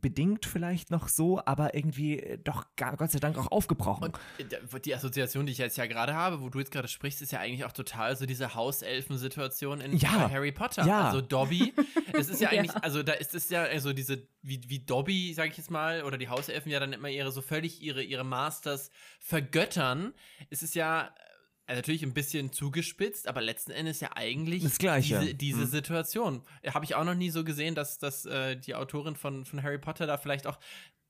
bedingt 0.00 0.44
vielleicht 0.46 0.90
noch 0.90 1.08
so, 1.08 1.40
aber 1.44 1.74
irgendwie 1.74 2.18
äh, 2.18 2.38
doch 2.38 2.64
Gott 2.76 3.10
sei 3.10 3.18
Dank 3.20 3.38
auch 3.38 3.50
aufgebrochen. 3.52 4.12
Und 4.38 4.52
äh, 4.52 4.80
die 4.80 4.94
Assoziation, 4.94 5.46
die 5.46 5.52
ich 5.52 5.58
jetzt 5.58 5.76
ja 5.76 5.86
gerade 5.86 6.14
habe, 6.14 6.40
wo 6.42 6.48
du 6.48 6.58
jetzt 6.58 6.70
gerade 6.72 6.88
sprichst, 6.88 7.22
ist 7.22 7.32
ja 7.32 7.40
eigentlich 7.40 7.64
auch 7.64 7.72
total 7.72 8.16
so 8.16 8.26
diese 8.26 8.54
Hauselfen-Situation 8.54 9.80
in 9.80 9.96
Ja. 9.96 10.30
Harry 10.30 10.52
Potter. 10.52 10.84
Ja. 10.86 11.06
Also 11.06 11.20
Dobby, 11.20 11.72
das 12.12 12.28
ist 12.28 12.40
ja 12.40 12.44
Ja. 12.52 12.60
eigentlich, 12.60 12.76
also 12.82 13.02
da 13.02 13.12
ist 13.14 13.34
es 13.34 13.48
ja 13.50 13.62
also 13.62 13.92
diese, 13.92 14.26
wie, 14.42 14.60
wie 14.68 14.80
Dobby, 14.80 15.32
sag 15.34 15.50
ich 15.50 15.56
jetzt 15.56 15.70
mal, 15.70 16.02
oder 16.04 16.18
die 16.18 16.28
Hauselfen 16.28 16.70
ja 16.70 16.80
dann 16.80 16.92
immer 16.92 17.08
ihre, 17.08 17.32
so 17.32 17.40
völlig 17.42 17.80
ihre, 17.82 18.02
ihre 18.02 18.24
Masters 18.24 18.90
vergöttern. 19.20 20.12
Es 20.50 20.62
ist 20.62 20.74
ja 20.74 21.10
äh, 21.66 21.74
natürlich 21.76 22.02
ein 22.02 22.12
bisschen 22.14 22.52
zugespitzt, 22.52 23.26
aber 23.28 23.40
letzten 23.40 23.70
Endes 23.72 24.00
ja 24.00 24.10
eigentlich 24.14 24.62
Das 24.62 24.78
Gleiche. 24.78 25.20
diese, 25.20 25.34
diese 25.34 25.60
Hm. 25.62 25.66
Situation. 25.68 26.42
Habe 26.66 26.84
ich 26.84 26.94
auch 26.94 27.04
noch 27.04 27.14
nie 27.14 27.30
so 27.30 27.44
gesehen, 27.44 27.74
dass, 27.74 27.98
dass 27.98 28.26
äh, 28.26 28.56
die 28.56 28.74
Autorin 28.74 29.16
von, 29.16 29.44
von 29.44 29.62
Harry 29.62 29.78
Potter 29.78 30.06
da 30.06 30.18
vielleicht 30.18 30.46
auch 30.46 30.58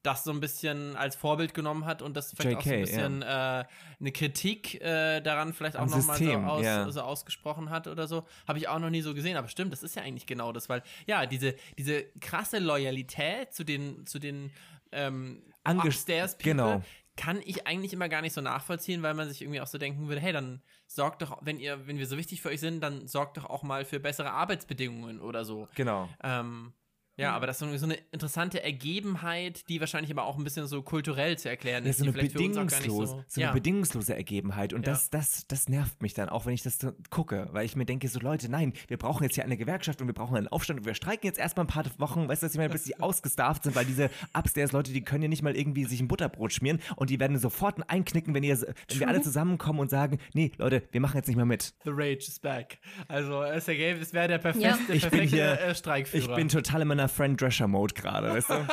das 0.03 0.23
so 0.23 0.33
ein 0.33 0.41
bisschen 0.41 0.97
als 0.97 1.17
Vorbild 1.17 1.55
genommen 1.55 1.87
hat 1.87 2.03
und 2.03 2.15
das 2.15 2.35
vielleicht 2.37 2.59
auch 2.59 2.63
so 2.63 2.69
ein 2.71 2.79
JK, 2.81 2.85
bisschen 2.85 3.23
äh, 3.23 3.25
eine 3.27 4.13
Kritik 4.13 4.79
äh, 4.83 5.23
daran 5.23 5.55
vielleicht 5.55 5.79
auch 5.79 5.87
nochmal 5.87 6.19
so, 6.19 6.31
aus, 6.35 6.63
ja. 6.65 6.91
so 6.91 7.01
ausgesprochen 7.01 7.71
hat 7.71 7.87
oder 7.87 8.07
so. 8.07 8.27
Habe 8.47 8.59
ich 8.59 8.69
auch 8.69 8.79
noch 8.79 8.91
nie 8.91 9.01
so 9.01 9.15
gesehen, 9.15 9.39
aber 9.39 9.49
stimmt, 9.49 9.73
das 9.73 9.83
ist 9.83 9.97
ja 9.97 10.03
eigentlich 10.03 10.27
genau 10.27 10.53
das, 10.53 10.69
weil 10.69 10.83
ja, 11.07 11.25
diese, 11.25 11.55
diese 11.79 12.05
krasse 12.21 12.59
Loyalität 12.59 13.55
zu 13.55 13.65
den, 13.65 14.05
zu 14.07 14.19
den 14.19 14.53
ähm, 14.93 15.43
Ange- 15.65 15.87
Upstairs 15.87 16.35
People 16.37 16.51
genau. 16.53 16.83
Kann 17.17 17.41
ich 17.45 17.67
eigentlich 17.67 17.93
immer 17.93 18.09
gar 18.09 18.23
nicht 18.23 18.33
so 18.33 18.41
nachvollziehen, 18.41 19.03
weil 19.03 19.15
man 19.15 19.29
sich 19.29 19.43
irgendwie 19.43 19.61
auch 19.61 19.67
so 19.67 19.79
denken 19.79 20.09
würde, 20.09 20.21
hey, 20.21 20.33
dann 20.33 20.63
sorgt 20.87 21.23
doch, 21.23 21.39
wenn 21.43 21.59
ihr, 21.59 21.87
wenn 21.87 21.99
wir 21.99 22.07
so 22.07 22.17
wichtig 22.17 22.43
für 22.43 22.49
euch 22.49 22.61
sind, 22.61 22.81
dann 22.81 23.07
sorgt 23.07 23.37
doch 23.37 23.45
auch 23.45 23.63
mal 23.63 23.85
für 23.85 24.01
bessere 24.01 24.33
Arbeitsbedingungen 24.33 25.21
oder 25.21 25.45
so. 25.45 25.69
Genau. 25.75 26.09
Ähm, 26.23 26.73
ja, 27.17 27.33
aber 27.33 27.47
das 27.47 27.61
ist 27.63 27.81
so 27.81 27.87
eine 27.87 27.95
interessante 28.13 28.63
Ergebenheit, 28.63 29.69
die 29.69 29.81
wahrscheinlich 29.81 30.11
aber 30.11 30.25
auch 30.25 30.37
ein 30.39 30.45
bisschen 30.45 30.67
so 30.67 30.83
kulturell 30.83 31.39
zu 31.39 31.49
erklären 31.49 31.85
Ja, 31.85 31.91
ist, 31.91 31.99
so 31.99 32.05
eine, 32.05 32.13
bedingungslos, 32.13 33.11
so. 33.11 33.25
so 33.27 33.41
eine 33.41 33.47
ja. 33.49 33.53
bedingungslose 33.53 34.15
Ergebenheit. 34.15 34.73
Und 34.73 34.87
Ja. 34.87 34.93
das, 34.93 35.11
das, 35.11 35.47
das 35.47 35.69
nervt 35.69 36.03
mich 36.03 36.15
dann 36.15 36.29
auch, 36.29 36.47
wenn 36.47 36.55
ich 36.55 36.63
das 36.63 36.79
so 36.79 36.93
gucke. 37.11 37.49
Weil 37.53 37.65
ich 37.67 37.77
mir 37.77 37.85
denke, 37.85 38.09
so 38.09 38.19
Leute, 38.21 38.49
nein, 38.51 38.73
wir 38.89 38.97
brauchen 38.97 39.23
jetzt 39.25 39.35
hier 39.35 39.45
eine 39.45 39.57
Gewerkschaft 39.57 40.01
und 40.01 40.07
wir 40.07 40.15
brauchen 40.15 40.37
einen 40.37 40.49
Aufstand 40.49 40.81
und 40.81 40.87
wir 40.87 40.95
streiken 40.95 41.27
jetzt 41.27 41.39
erstmal 41.39 41.65
ein 41.65 41.69
paar 41.69 41.85
Wochen, 41.99 42.29
weißt 42.29 42.43
du, 42.43 42.47
was 42.47 42.53
ich 42.55 42.59
meine, 42.59 42.71
bis 42.73 42.85
die 42.85 42.99
ausgestarft 43.01 43.65
sind, 43.65 43.75
weil 43.77 43.85
diese 43.85 44.11
Upstairs-Leute, 44.33 44.93
die 44.93 45.03
können 45.03 45.23
ja 45.23 45.29
nicht 45.29 45.43
mal 45.43 45.57
irgendwie 45.57 45.85
sich 45.85 46.01
ein 46.01 46.09
Butterbrot 46.09 46.53
schmieren 46.53 46.81
und 46.97 47.11
die 47.11 47.21
werden 47.21 47.39
sofort 47.39 47.89
einknicken, 47.91 48.35
wenn, 48.35 48.43
ihr, 48.43 48.61
wenn 48.61 49.01
wir 49.01 49.09
alle 49.09 49.21
zusammenkommen 49.23 49.81
und 49.81 49.91
sagen, 49.91 50.19
nee, 50.33 50.53
Leute, 50.59 50.83
wir 50.93 51.01
machen 51.01 51.17
jetzt 51.17 51.27
nicht 51.27 51.37
mehr 51.37 51.45
mit. 51.47 51.75
The 51.85 51.91
Rage 51.93 52.27
is 52.29 52.39
back. 52.41 52.79
Also, 53.09 53.43
Sergei, 53.61 53.91
es 53.93 54.13
wäre 54.13 54.29
der 54.29 54.39
perfekte, 54.39 54.67
Ja. 54.69 54.79
Ich 54.89 55.03
bin 55.03 55.11
perfekte 55.11 55.37
hier- 55.37 55.61
äh, 55.61 55.75
Streikführer. 55.75 56.23
Ich 56.31 56.35
bin 56.35 56.49
total 56.49 56.83
in 56.83 56.89
meiner 56.89 57.04
Friend 57.09 57.41
Drescher-Mode 57.41 57.95
gerade, 57.95 58.31
weißt 58.31 58.51
du? 58.51 58.55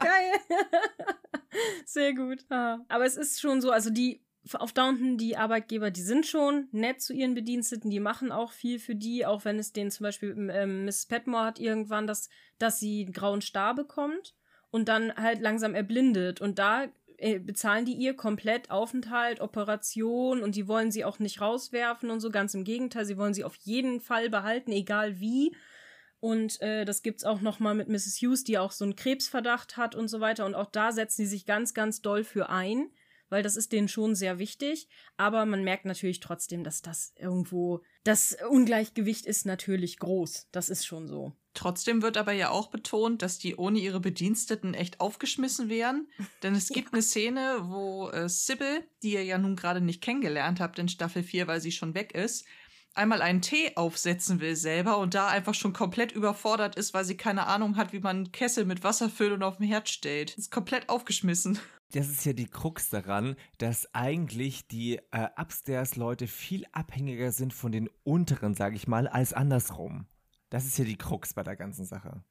Geil. 0.00 0.32
Sehr 1.86 2.14
gut. 2.14 2.44
Ah. 2.50 2.78
Aber 2.88 3.04
es 3.04 3.16
ist 3.16 3.40
schon 3.40 3.60
so, 3.60 3.70
also 3.70 3.90
die 3.90 4.24
auf 4.52 4.72
Downton, 4.72 5.16
die 5.16 5.36
Arbeitgeber, 5.36 5.90
die 5.90 6.02
sind 6.02 6.26
schon 6.26 6.68
nett 6.70 7.00
zu 7.00 7.14
ihren 7.14 7.34
Bediensteten, 7.34 7.90
die 7.90 8.00
machen 8.00 8.30
auch 8.30 8.52
viel 8.52 8.78
für 8.78 8.94
die, 8.94 9.24
auch 9.24 9.44
wenn 9.46 9.58
es 9.58 9.72
denen 9.72 9.90
zum 9.90 10.04
Beispiel, 10.04 10.36
ähm, 10.52 10.84
Miss 10.84 11.06
Petmore 11.06 11.46
hat 11.46 11.58
irgendwann 11.58 12.06
das, 12.06 12.28
dass 12.58 12.78
sie 12.78 13.04
einen 13.04 13.14
grauen 13.14 13.40
Star 13.40 13.74
bekommt 13.74 14.34
und 14.70 14.88
dann 14.88 15.14
halt 15.16 15.40
langsam 15.40 15.74
erblindet 15.74 16.42
und 16.42 16.58
da 16.58 16.88
äh, 17.16 17.38
bezahlen 17.38 17.86
die 17.86 17.94
ihr 17.94 18.14
komplett 18.14 18.70
Aufenthalt, 18.70 19.40
Operation 19.40 20.42
und 20.42 20.56
die 20.56 20.68
wollen 20.68 20.90
sie 20.90 21.04
auch 21.04 21.18
nicht 21.18 21.40
rauswerfen 21.40 22.10
und 22.10 22.20
so, 22.20 22.30
ganz 22.30 22.54
im 22.54 22.64
Gegenteil, 22.64 23.06
sie 23.06 23.16
wollen 23.16 23.34
sie 23.34 23.44
auf 23.44 23.56
jeden 23.62 24.00
Fall 24.00 24.28
behalten, 24.28 24.72
egal 24.72 25.20
wie. 25.20 25.56
Und 26.24 26.58
äh, 26.62 26.86
das 26.86 27.02
gibt's 27.02 27.24
auch 27.24 27.42
noch 27.42 27.60
mal 27.60 27.74
mit 27.74 27.90
Mrs. 27.90 28.16
Hughes, 28.22 28.44
die 28.44 28.56
auch 28.56 28.72
so 28.72 28.86
einen 28.86 28.96
Krebsverdacht 28.96 29.76
hat 29.76 29.94
und 29.94 30.08
so 30.08 30.20
weiter. 30.20 30.46
Und 30.46 30.54
auch 30.54 30.70
da 30.70 30.90
setzen 30.90 31.20
die 31.20 31.28
sich 31.28 31.44
ganz, 31.44 31.74
ganz 31.74 32.00
doll 32.00 32.24
für 32.24 32.48
ein, 32.48 32.88
weil 33.28 33.42
das 33.42 33.56
ist 33.56 33.72
denen 33.72 33.88
schon 33.88 34.14
sehr 34.14 34.38
wichtig. 34.38 34.88
Aber 35.18 35.44
man 35.44 35.62
merkt 35.64 35.84
natürlich 35.84 36.20
trotzdem, 36.20 36.64
dass 36.64 36.80
das 36.80 37.12
irgendwo 37.18 37.82
das 38.04 38.38
Ungleichgewicht 38.48 39.26
ist 39.26 39.44
natürlich 39.44 39.98
groß. 39.98 40.48
Das 40.50 40.70
ist 40.70 40.86
schon 40.86 41.08
so. 41.08 41.34
Trotzdem 41.52 42.00
wird 42.00 42.16
aber 42.16 42.32
ja 42.32 42.48
auch 42.48 42.68
betont, 42.68 43.20
dass 43.20 43.38
die 43.38 43.56
ohne 43.56 43.78
ihre 43.78 44.00
Bediensteten 44.00 44.72
echt 44.72 45.00
aufgeschmissen 45.00 45.68
wären. 45.68 46.08
Denn 46.42 46.54
es 46.54 46.68
gibt 46.70 46.94
eine 46.94 47.02
Szene, 47.02 47.58
wo 47.64 48.08
äh, 48.08 48.30
Sybil, 48.30 48.82
die 49.02 49.12
ihr 49.12 49.24
ja 49.24 49.36
nun 49.36 49.56
gerade 49.56 49.82
nicht 49.82 50.00
kennengelernt 50.02 50.58
habt 50.58 50.78
in 50.78 50.88
Staffel 50.88 51.22
4, 51.22 51.48
weil 51.48 51.60
sie 51.60 51.70
schon 51.70 51.94
weg 51.94 52.14
ist, 52.14 52.46
einmal 52.94 53.22
einen 53.22 53.42
Tee 53.42 53.76
aufsetzen 53.76 54.40
will 54.40 54.56
selber 54.56 54.98
und 54.98 55.14
da 55.14 55.28
einfach 55.28 55.54
schon 55.54 55.72
komplett 55.72 56.12
überfordert 56.12 56.76
ist, 56.76 56.94
weil 56.94 57.04
sie 57.04 57.16
keine 57.16 57.46
Ahnung 57.46 57.76
hat, 57.76 57.92
wie 57.92 58.00
man 58.00 58.16
einen 58.16 58.32
Kessel 58.32 58.64
mit 58.64 58.84
Wasser 58.84 59.08
füllt 59.08 59.32
und 59.32 59.42
auf 59.42 59.58
den 59.58 59.66
Herd 59.66 59.88
stellt. 59.88 60.36
Ist 60.36 60.50
komplett 60.50 60.88
aufgeschmissen. 60.88 61.58
Das 61.92 62.08
ist 62.08 62.24
ja 62.24 62.32
die 62.32 62.48
Krux 62.48 62.90
daran, 62.90 63.36
dass 63.58 63.94
eigentlich 63.94 64.66
die 64.66 64.96
äh, 65.12 65.28
Upstairs-Leute 65.36 66.26
viel 66.26 66.66
abhängiger 66.72 67.30
sind 67.30 67.52
von 67.52 67.70
den 67.70 67.88
unteren, 68.02 68.54
sage 68.54 68.76
ich 68.76 68.88
mal, 68.88 69.06
als 69.06 69.32
andersrum. 69.32 70.06
Das 70.50 70.64
ist 70.64 70.78
ja 70.78 70.84
die 70.84 70.96
Krux 70.96 71.34
bei 71.34 71.42
der 71.42 71.56
ganzen 71.56 71.84
Sache. 71.84 72.24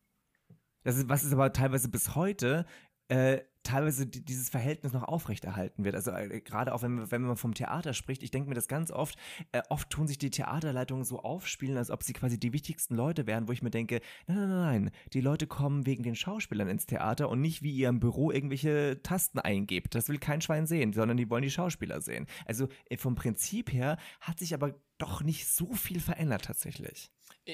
Das 0.83 0.97
ist, 0.97 1.07
was 1.07 1.23
ist 1.23 1.33
aber 1.33 1.53
teilweise 1.53 1.87
bis 1.87 2.15
heute 2.15 2.65
äh, 3.07 3.39
teilweise 3.63 4.05
die, 4.05 4.23
dieses 4.23 4.49
Verhältnis 4.49 4.93
noch 4.93 5.03
aufrechterhalten 5.03 5.83
wird. 5.83 5.95
Also 5.95 6.11
äh, 6.11 6.41
gerade 6.41 6.73
auch 6.73 6.81
wenn, 6.81 7.09
wenn 7.11 7.21
man 7.21 7.37
vom 7.37 7.53
Theater 7.53 7.93
spricht, 7.93 8.23
ich 8.23 8.31
denke 8.31 8.49
mir 8.49 8.55
das 8.55 8.67
ganz 8.67 8.91
oft, 8.91 9.17
äh, 9.51 9.61
oft 9.69 9.89
tun 9.89 10.07
sich 10.07 10.17
die 10.17 10.29
Theaterleitungen 10.29 11.03
so 11.03 11.19
aufspielen, 11.19 11.77
als 11.77 11.89
ob 11.89 12.03
sie 12.03 12.13
quasi 12.13 12.39
die 12.39 12.53
wichtigsten 12.53 12.95
Leute 12.95 13.27
wären, 13.27 13.47
wo 13.47 13.51
ich 13.51 13.61
mir 13.61 13.71
denke, 13.71 14.01
nein, 14.27 14.37
nein, 14.37 14.49
nein, 14.49 14.83
nein, 14.83 14.91
die 15.13 15.21
Leute 15.21 15.47
kommen 15.47 15.85
wegen 15.85 16.03
den 16.03 16.15
Schauspielern 16.15 16.67
ins 16.67 16.85
Theater 16.85 17.29
und 17.29 17.41
nicht 17.41 17.63
wie 17.63 17.71
ihr 17.71 17.89
im 17.89 17.99
Büro 17.99 18.31
irgendwelche 18.31 19.01
Tasten 19.03 19.39
eingebt. 19.39 19.95
Das 19.95 20.09
will 20.09 20.19
kein 20.19 20.41
Schwein 20.41 20.67
sehen, 20.67 20.93
sondern 20.93 21.17
die 21.17 21.29
wollen 21.29 21.43
die 21.43 21.51
Schauspieler 21.51 22.01
sehen. 22.01 22.27
Also 22.45 22.67
äh, 22.89 22.97
vom 22.97 23.15
Prinzip 23.15 23.71
her 23.71 23.97
hat 24.19 24.39
sich 24.39 24.53
aber 24.53 24.75
doch 24.97 25.21
nicht 25.21 25.47
so 25.47 25.73
viel 25.73 25.99
verändert 25.99 26.45
tatsächlich. 26.45 27.11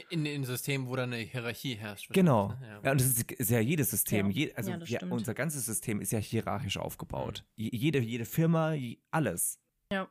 In 0.10 0.24
den 0.24 0.44
Systemen, 0.44 0.88
wo 0.88 0.95
dann 0.95 1.11
eine 1.14 1.22
Hierarchie 1.24 1.76
herrscht. 1.76 2.10
Genau. 2.14 2.49
ne? 2.49 2.80
Ja, 2.84 2.91
und 2.91 3.02
das 3.02 3.07
ist, 3.07 3.32
ist 3.32 3.49
ja 3.49 3.60
jedes 3.60 3.90
System. 3.90 4.30
Ja. 4.30 4.36
Je, 4.45 4.53
also 4.53 4.72
Ja, 4.86 4.99
unser 5.10 5.34
ganzes 5.34 5.66
System 5.66 5.99
ist 6.02 6.11
ja 6.11 6.20
hierarchisch 6.20 6.78
aufgebaut. 6.78 7.44
Je- 7.56 7.76
Jede, 7.76 7.99
jede 7.99 8.26
Firma, 8.26 8.76
alles. 9.11 9.60
Ja. 9.91 10.07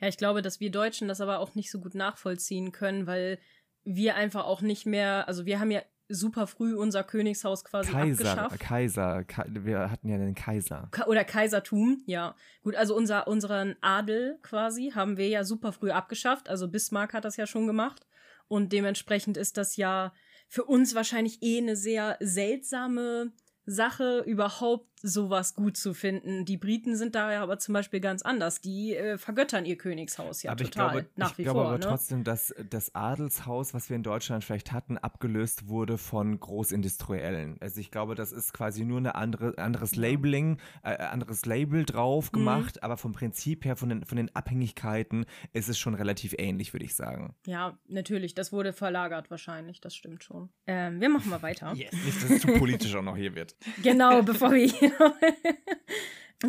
Ja, 0.00 0.08
ich 0.08 0.18
glaube, 0.18 0.42
dass 0.42 0.60
wir 0.60 0.70
Deutschen 0.70 1.08
das 1.08 1.20
aber 1.22 1.38
auch 1.38 1.54
nicht 1.54 1.70
so 1.70 1.80
gut 1.80 1.94
nachvollziehen 1.94 2.72
können, 2.72 3.06
weil 3.06 3.38
wir 3.84 4.16
einfach 4.16 4.44
auch 4.44 4.60
nicht 4.60 4.84
mehr, 4.84 5.26
also 5.28 5.46
wir 5.46 5.58
haben 5.60 5.70
ja 5.70 5.80
super 6.08 6.46
früh 6.46 6.74
unser 6.74 7.02
Königshaus 7.02 7.64
quasi 7.64 7.90
Kaiser, 7.90 8.32
abgeschafft. 8.32 8.60
Kaiser, 8.60 9.24
Ka 9.24 9.46
wir 9.48 9.90
hatten 9.90 10.10
ja 10.10 10.18
den 10.18 10.34
Kaiser. 10.34 10.88
Ka 10.90 11.06
oder 11.06 11.24
Kaisertum, 11.24 12.02
ja. 12.04 12.34
Gut, 12.62 12.74
also 12.76 12.94
unser, 12.94 13.26
unseren 13.28 13.76
Adel 13.80 14.38
quasi 14.42 14.92
haben 14.94 15.16
wir 15.16 15.28
ja 15.28 15.42
super 15.44 15.72
früh 15.72 15.90
abgeschafft. 15.90 16.50
Also 16.50 16.68
Bismarck 16.68 17.14
hat 17.14 17.24
das 17.24 17.36
ja 17.38 17.46
schon 17.46 17.66
gemacht. 17.66 18.04
Und 18.48 18.72
dementsprechend 18.72 19.36
ist 19.36 19.56
das 19.56 19.76
ja 19.76 20.12
für 20.48 20.64
uns 20.64 20.94
wahrscheinlich 20.94 21.42
eh 21.42 21.58
eine 21.58 21.76
sehr 21.76 22.16
seltsame 22.20 23.32
Sache, 23.64 24.22
überhaupt 24.26 24.91
sowas 25.02 25.54
gut 25.54 25.76
zu 25.76 25.94
finden. 25.94 26.44
Die 26.44 26.56
Briten 26.56 26.96
sind 26.96 27.14
da 27.14 27.32
ja 27.32 27.42
aber 27.42 27.58
zum 27.58 27.74
Beispiel 27.74 28.00
ganz 28.00 28.22
anders. 28.22 28.60
Die 28.60 28.94
äh, 28.96 29.18
vergöttern 29.18 29.64
ihr 29.64 29.76
Königshaus 29.76 30.42
ja 30.42 30.52
aber 30.52 30.64
total, 30.64 30.86
ich 30.86 30.92
glaube, 30.92 31.06
nach 31.16 31.32
ich 31.32 31.38
wie 31.38 31.42
glaube 31.44 31.58
vor. 31.60 31.68
aber 31.68 31.78
ne? 31.78 31.84
trotzdem, 31.84 32.24
dass 32.24 32.54
das 32.70 32.94
Adelshaus, 32.94 33.74
was 33.74 33.88
wir 33.88 33.96
in 33.96 34.02
Deutschland 34.02 34.44
vielleicht 34.44 34.72
hatten, 34.72 34.96
abgelöst 34.98 35.68
wurde 35.68 35.98
von 35.98 36.38
Großindustriellen. 36.38 37.56
Also 37.60 37.80
ich 37.80 37.90
glaube, 37.90 38.14
das 38.14 38.32
ist 38.32 38.52
quasi 38.52 38.84
nur 38.84 39.00
ein 39.00 39.06
andere, 39.06 39.58
anderes 39.58 39.96
Labeling, 39.96 40.58
äh, 40.82 40.96
anderes 40.96 41.44
Label 41.46 41.84
drauf 41.84 42.30
Mhm. 42.32 42.36
gemacht, 42.38 42.82
aber 42.82 42.96
vom 42.96 43.12
Prinzip 43.12 43.64
her, 43.64 43.76
von 43.76 43.88
den, 43.88 44.04
von 44.04 44.16
den 44.16 44.34
Abhängigkeiten, 44.34 45.26
ist 45.52 45.68
es 45.68 45.78
schon 45.78 45.94
relativ 45.94 46.34
ähnlich, 46.38 46.72
würde 46.72 46.84
ich 46.84 46.94
sagen. 46.94 47.34
Ja, 47.46 47.78
natürlich, 47.88 48.34
das 48.34 48.52
wurde 48.52 48.72
verlagert 48.72 49.30
wahrscheinlich, 49.30 49.80
das 49.80 49.94
stimmt 49.94 50.22
schon. 50.24 50.50
Ähm, 50.66 51.00
wir 51.00 51.08
machen 51.08 51.30
mal 51.30 51.42
weiter. 51.42 51.72
Yes. 51.74 51.92
Nicht, 52.04 52.22
dass 52.22 52.30
es 52.30 52.42
zu 52.42 52.48
politisch 52.48 52.94
auch 52.94 53.02
noch 53.02 53.16
hier 53.16 53.34
wird. 53.34 53.54
Genau, 53.82 54.22
bevor 54.22 54.52
wir 54.52 54.66
hier. 54.66 54.91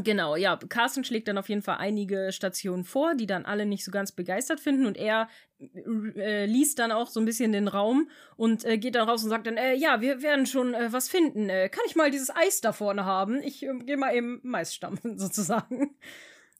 Genau, 0.01 0.35
ja, 0.35 0.57
Carsten 0.57 1.03
schlägt 1.03 1.27
dann 1.27 1.37
auf 1.37 1.49
jeden 1.49 1.61
Fall 1.61 1.77
einige 1.77 2.31
Stationen 2.31 2.83
vor, 2.83 3.13
die 3.13 3.27
dann 3.27 3.45
alle 3.45 3.67
nicht 3.67 3.85
so 3.85 3.91
ganz 3.91 4.11
begeistert 4.11 4.59
finden 4.59 4.87
und 4.87 4.97
er 4.97 5.29
äh, 5.59 6.45
liest 6.45 6.79
dann 6.79 6.91
auch 6.91 7.09
so 7.09 7.19
ein 7.19 7.25
bisschen 7.25 7.51
den 7.51 7.67
Raum 7.67 8.09
und 8.35 8.65
äh, 8.65 8.79
geht 8.79 8.95
dann 8.95 9.07
raus 9.07 9.23
und 9.23 9.29
sagt 9.29 9.45
dann, 9.45 9.55
äh, 9.55 9.75
ja, 9.75 10.01
wir 10.01 10.23
werden 10.23 10.47
schon 10.47 10.73
äh, 10.73 10.91
was 10.91 11.09
finden. 11.09 11.47
Äh, 11.47 11.69
kann 11.69 11.83
ich 11.85 11.95
mal 11.95 12.09
dieses 12.09 12.35
Eis 12.35 12.59
da 12.59 12.73
vorne 12.73 13.05
haben? 13.05 13.43
Ich 13.43 13.63
äh, 13.63 13.77
gehe 13.85 13.97
mal 13.97 14.15
eben 14.15 14.39
Mais 14.41 14.73
stampfen, 14.73 15.17
sozusagen. 15.19 15.95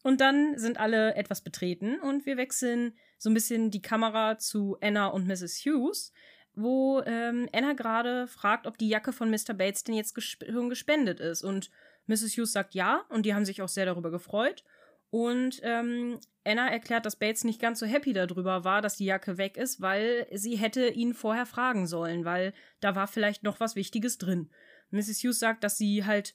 Und 0.04 0.22
dann 0.22 0.58
sind 0.60 0.80
alle 0.80 1.16
etwas 1.16 1.42
betreten 1.42 2.00
und 2.00 2.28
wir 2.28 2.38
wechseln 2.38 2.96
so 3.18 3.32
ein 3.32 3.34
bisschen 3.34 3.72
die 3.72 3.82
Kamera 3.82 4.38
zu 4.38 4.78
Anna 4.80 5.08
und 5.08 5.26
Mrs. 5.26 5.66
Hughes, 5.66 6.12
wo 6.56 7.02
ähm, 7.06 7.50
Anna 7.52 7.74
gerade 7.74 8.28
fragt, 8.28 8.68
ob 8.68 8.78
die 8.78 8.90
Jacke 8.90 9.12
von 9.12 9.30
Mr. 9.30 9.54
Bates 9.54 9.84
denn 9.84 9.96
jetzt 9.96 10.16
schon 10.22 10.70
gespendet 10.70 11.20
ist. 11.20 11.44
Und 11.44 11.72
Mrs. 12.06 12.38
Hughes 12.38 12.52
sagt 12.52 12.76
ja 12.76 13.06
und 13.10 13.26
die 13.26 13.34
haben 13.34 13.46
sich 13.46 13.62
auch 13.62 13.70
sehr 13.70 13.86
darüber 13.86 14.12
gefreut. 14.12 14.64
Und 15.10 15.60
ähm, 15.64 16.20
Anna 16.44 16.70
erklärt, 16.70 17.06
dass 17.06 17.18
Bates 17.18 17.44
nicht 17.44 17.62
ganz 17.62 17.80
so 17.80 17.86
happy 17.86 18.14
darüber 18.14 18.64
war, 18.64 18.82
dass 18.82 18.98
die 18.98 19.06
Jacke 19.06 19.38
weg 19.38 19.58
ist, 19.58 19.80
weil 19.80 20.28
sie 20.32 20.56
hätte 20.56 20.88
ihn 20.88 21.14
vorher 21.14 21.46
fragen 21.46 21.86
sollen, 21.86 22.26
weil 22.26 22.54
da 22.80 22.96
war 22.96 23.08
vielleicht 23.08 23.44
noch 23.44 23.60
was 23.60 23.76
Wichtiges 23.76 24.18
drin. 24.18 24.50
Mrs. 24.90 25.24
Hughes 25.24 25.40
sagt, 25.40 25.64
dass 25.64 25.78
sie 25.78 26.06
halt 26.06 26.34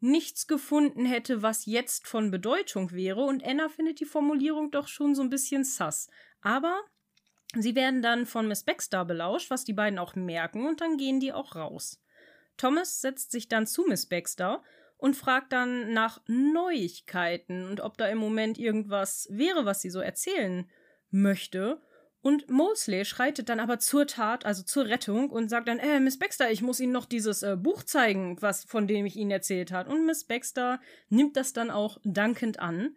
nichts 0.00 0.46
gefunden 0.46 1.04
hätte, 1.04 1.42
was 1.42 1.66
jetzt 1.66 2.06
von 2.06 2.30
Bedeutung 2.30 2.92
wäre, 2.92 3.22
und 3.22 3.44
Anna 3.44 3.68
findet 3.68 4.00
die 4.00 4.04
Formulierung 4.04 4.70
doch 4.70 4.88
schon 4.88 5.14
so 5.14 5.22
ein 5.22 5.30
bisschen 5.30 5.64
sass. 5.64 6.08
Aber 6.40 6.80
sie 7.62 7.74
werden 7.74 8.02
dann 8.02 8.26
von 8.26 8.48
Miss 8.48 8.62
Baxter 8.62 9.04
belauscht, 9.04 9.50
was 9.50 9.64
die 9.64 9.72
beiden 9.72 9.98
auch 9.98 10.14
merken, 10.14 10.66
und 10.66 10.80
dann 10.80 10.96
gehen 10.96 11.20
die 11.20 11.32
auch 11.32 11.54
raus. 11.54 12.02
Thomas 12.56 13.00
setzt 13.00 13.32
sich 13.32 13.48
dann 13.48 13.66
zu 13.66 13.84
Miss 13.86 14.06
Baxter 14.06 14.62
und 14.96 15.16
fragt 15.16 15.52
dann 15.52 15.92
nach 15.92 16.20
Neuigkeiten 16.26 17.66
und 17.66 17.80
ob 17.80 17.98
da 17.98 18.06
im 18.08 18.18
Moment 18.18 18.58
irgendwas 18.58 19.28
wäre, 19.30 19.64
was 19.64 19.82
sie 19.82 19.90
so 19.90 20.00
erzählen 20.00 20.70
möchte. 21.10 21.80
Und 22.22 22.50
Molesley 22.50 23.04
schreitet 23.04 23.48
dann 23.48 23.60
aber 23.60 23.78
zur 23.78 24.06
Tat, 24.06 24.46
also 24.46 24.64
zur 24.64 24.86
Rettung, 24.86 25.30
und 25.30 25.48
sagt 25.48 25.68
dann, 25.68 25.78
äh, 25.78 26.00
Miss 26.00 26.18
Baxter, 26.18 26.50
ich 26.50 26.60
muss 26.60 26.80
Ihnen 26.80 26.92
noch 26.92 27.04
dieses 27.04 27.42
äh, 27.42 27.56
Buch 27.56 27.84
zeigen, 27.84 28.40
was 28.42 28.64
von 28.64 28.88
dem 28.88 29.06
ich 29.06 29.14
Ihnen 29.16 29.30
erzählt 29.30 29.70
habe. 29.70 29.90
Und 29.90 30.06
Miss 30.06 30.24
Baxter 30.24 30.80
nimmt 31.08 31.36
das 31.36 31.52
dann 31.52 31.70
auch 31.70 31.98
dankend 32.02 32.58
an. 32.58 32.96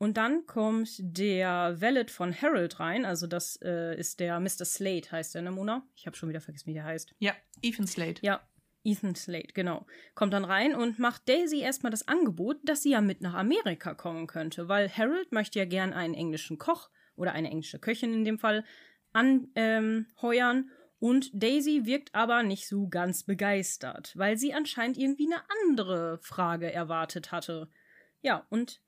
Und 0.00 0.16
dann 0.16 0.46
kommt 0.46 0.88
der 0.98 1.78
Valet 1.78 2.10
von 2.10 2.32
Harold 2.32 2.80
rein, 2.80 3.04
also 3.04 3.26
das 3.26 3.58
äh, 3.62 3.94
ist 3.98 4.18
der 4.18 4.40
Mr. 4.40 4.64
Slade, 4.64 5.12
heißt 5.12 5.34
der, 5.34 5.42
ne, 5.42 5.50
Mona? 5.50 5.86
Ich 5.94 6.06
habe 6.06 6.16
schon 6.16 6.30
wieder 6.30 6.40
vergessen, 6.40 6.68
wie 6.68 6.72
der 6.72 6.84
heißt. 6.84 7.14
Ja, 7.18 7.34
Ethan 7.60 7.86
Slade. 7.86 8.14
Ja, 8.22 8.40
Ethan 8.82 9.14
Slade, 9.14 9.48
genau. 9.52 9.84
Kommt 10.14 10.32
dann 10.32 10.46
rein 10.46 10.74
und 10.74 10.98
macht 10.98 11.28
Daisy 11.28 11.60
erstmal 11.60 11.90
das 11.90 12.08
Angebot, 12.08 12.56
dass 12.64 12.82
sie 12.82 12.92
ja 12.92 13.02
mit 13.02 13.20
nach 13.20 13.34
Amerika 13.34 13.92
kommen 13.92 14.26
könnte, 14.26 14.68
weil 14.68 14.88
Harold 14.88 15.32
möchte 15.32 15.58
ja 15.58 15.66
gern 15.66 15.92
einen 15.92 16.14
englischen 16.14 16.56
Koch 16.56 16.88
oder 17.14 17.32
eine 17.32 17.50
englische 17.50 17.78
Köchin 17.78 18.14
in 18.14 18.24
dem 18.24 18.38
Fall 18.38 18.64
anheuern 19.12 19.50
ähm, 19.54 20.06
heuern. 20.22 20.70
und 20.98 21.30
Daisy 21.34 21.84
wirkt 21.84 22.14
aber 22.14 22.42
nicht 22.42 22.66
so 22.66 22.88
ganz 22.88 23.24
begeistert, 23.24 24.16
weil 24.16 24.38
sie 24.38 24.54
anscheinend 24.54 24.96
irgendwie 24.96 25.30
eine 25.30 25.42
andere 25.60 26.20
Frage 26.22 26.72
erwartet 26.72 27.32
hatte. 27.32 27.68
Ja, 28.22 28.46
und 28.48 28.80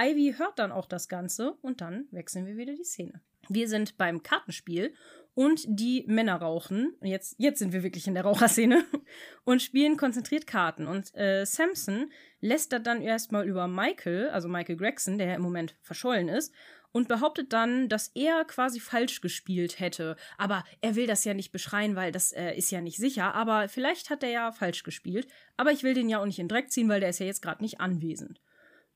Ivy 0.00 0.34
hört 0.38 0.58
dann 0.58 0.72
auch 0.72 0.86
das 0.86 1.08
Ganze 1.08 1.52
und 1.60 1.80
dann 1.82 2.06
wechseln 2.10 2.46
wir 2.46 2.56
wieder 2.56 2.74
die 2.74 2.84
Szene. 2.84 3.20
Wir 3.48 3.68
sind 3.68 3.98
beim 3.98 4.22
Kartenspiel 4.22 4.94
und 5.34 5.64
die 5.66 6.04
Männer 6.06 6.36
rauchen. 6.36 6.94
Jetzt, 7.02 7.34
jetzt 7.38 7.58
sind 7.58 7.72
wir 7.72 7.82
wirklich 7.82 8.06
in 8.06 8.14
der 8.14 8.24
Raucherszene 8.24 8.84
und 9.44 9.60
spielen 9.60 9.96
konzentriert 9.96 10.46
Karten. 10.46 10.86
Und 10.86 11.14
äh, 11.14 11.44
Samson 11.44 12.10
lästert 12.40 12.86
dann 12.86 13.02
erstmal 13.02 13.46
über 13.46 13.68
Michael, 13.68 14.30
also 14.30 14.48
Michael 14.48 14.76
Gregson, 14.76 15.18
der 15.18 15.28
ja 15.28 15.34
im 15.34 15.42
Moment 15.42 15.76
verschollen 15.82 16.28
ist, 16.28 16.54
und 16.92 17.06
behauptet 17.06 17.52
dann, 17.52 17.88
dass 17.88 18.08
er 18.14 18.44
quasi 18.44 18.80
falsch 18.80 19.20
gespielt 19.20 19.78
hätte. 19.78 20.16
Aber 20.38 20.64
er 20.80 20.96
will 20.96 21.06
das 21.06 21.24
ja 21.24 21.34
nicht 21.34 21.52
beschreien, 21.52 21.94
weil 21.94 22.10
das 22.10 22.32
äh, 22.32 22.52
ist 22.54 22.70
ja 22.70 22.80
nicht 22.80 22.96
sicher. 22.96 23.34
Aber 23.34 23.68
vielleicht 23.68 24.10
hat 24.10 24.22
er 24.22 24.30
ja 24.30 24.52
falsch 24.52 24.82
gespielt. 24.82 25.28
Aber 25.56 25.70
ich 25.70 25.82
will 25.82 25.94
den 25.94 26.08
ja 26.08 26.20
auch 26.20 26.26
nicht 26.26 26.38
in 26.38 26.48
Dreck 26.48 26.70
ziehen, 26.70 26.88
weil 26.88 27.00
der 27.00 27.10
ist 27.10 27.20
ja 27.20 27.26
jetzt 27.26 27.42
gerade 27.42 27.62
nicht 27.62 27.80
anwesend. 27.80 28.40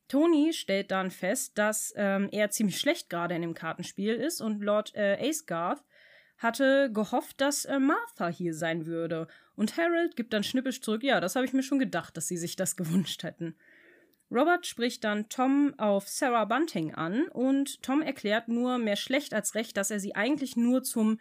Tony 0.09 0.53
stellt 0.53 0.91
dann 0.91 1.11
fest, 1.11 1.57
dass 1.57 1.93
ähm, 1.97 2.29
er 2.31 2.51
ziemlich 2.51 2.79
schlecht 2.79 3.09
gerade 3.09 3.35
in 3.35 3.43
dem 3.43 3.55
Kartenspiel 3.55 4.15
ist 4.15 4.41
und 4.41 4.61
Lord 4.61 4.95
äh, 4.95 5.17
Acegarth 5.21 5.83
hatte 6.39 6.91
gehofft, 6.93 7.41
dass 7.41 7.65
äh, 7.65 7.79
Martha 7.79 8.29
hier 8.29 8.55
sein 8.55 8.87
würde. 8.87 9.29
Und 9.57 9.77
Harold 9.77 10.17
gibt 10.17 10.33
dann 10.33 10.45
schnippisch 10.45 10.81
zurück, 10.81 11.03
ja, 11.03 11.21
das 11.21 11.37
habe 11.37 11.47
ich 11.47 11.53
mir 11.53 11.63
schon 11.63 11.79
gedacht, 11.79 12.17
dass 12.17 12.29
sie 12.29 12.37
sich 12.37 12.57
das 12.57 12.77
gewünscht 12.77 13.23
hätten. 13.23 13.57
Robert 14.31 14.67
spricht 14.67 15.05
dann 15.05 15.29
Tom 15.29 15.75
auf 15.79 16.09
Sarah 16.09 16.45
Bunting 16.45 16.95
an 16.95 17.29
und 17.29 17.83
Tom 17.83 18.03
erklärt 18.03 18.49
nur 18.49 18.79
mehr 18.79 18.97
schlecht 18.97 19.33
als 19.33 19.55
recht, 19.55 19.77
dass 19.77 19.91
er 19.91 20.01
sie 20.01 20.15
eigentlich 20.15 20.57
nur 20.57 20.83
zum 20.83 21.21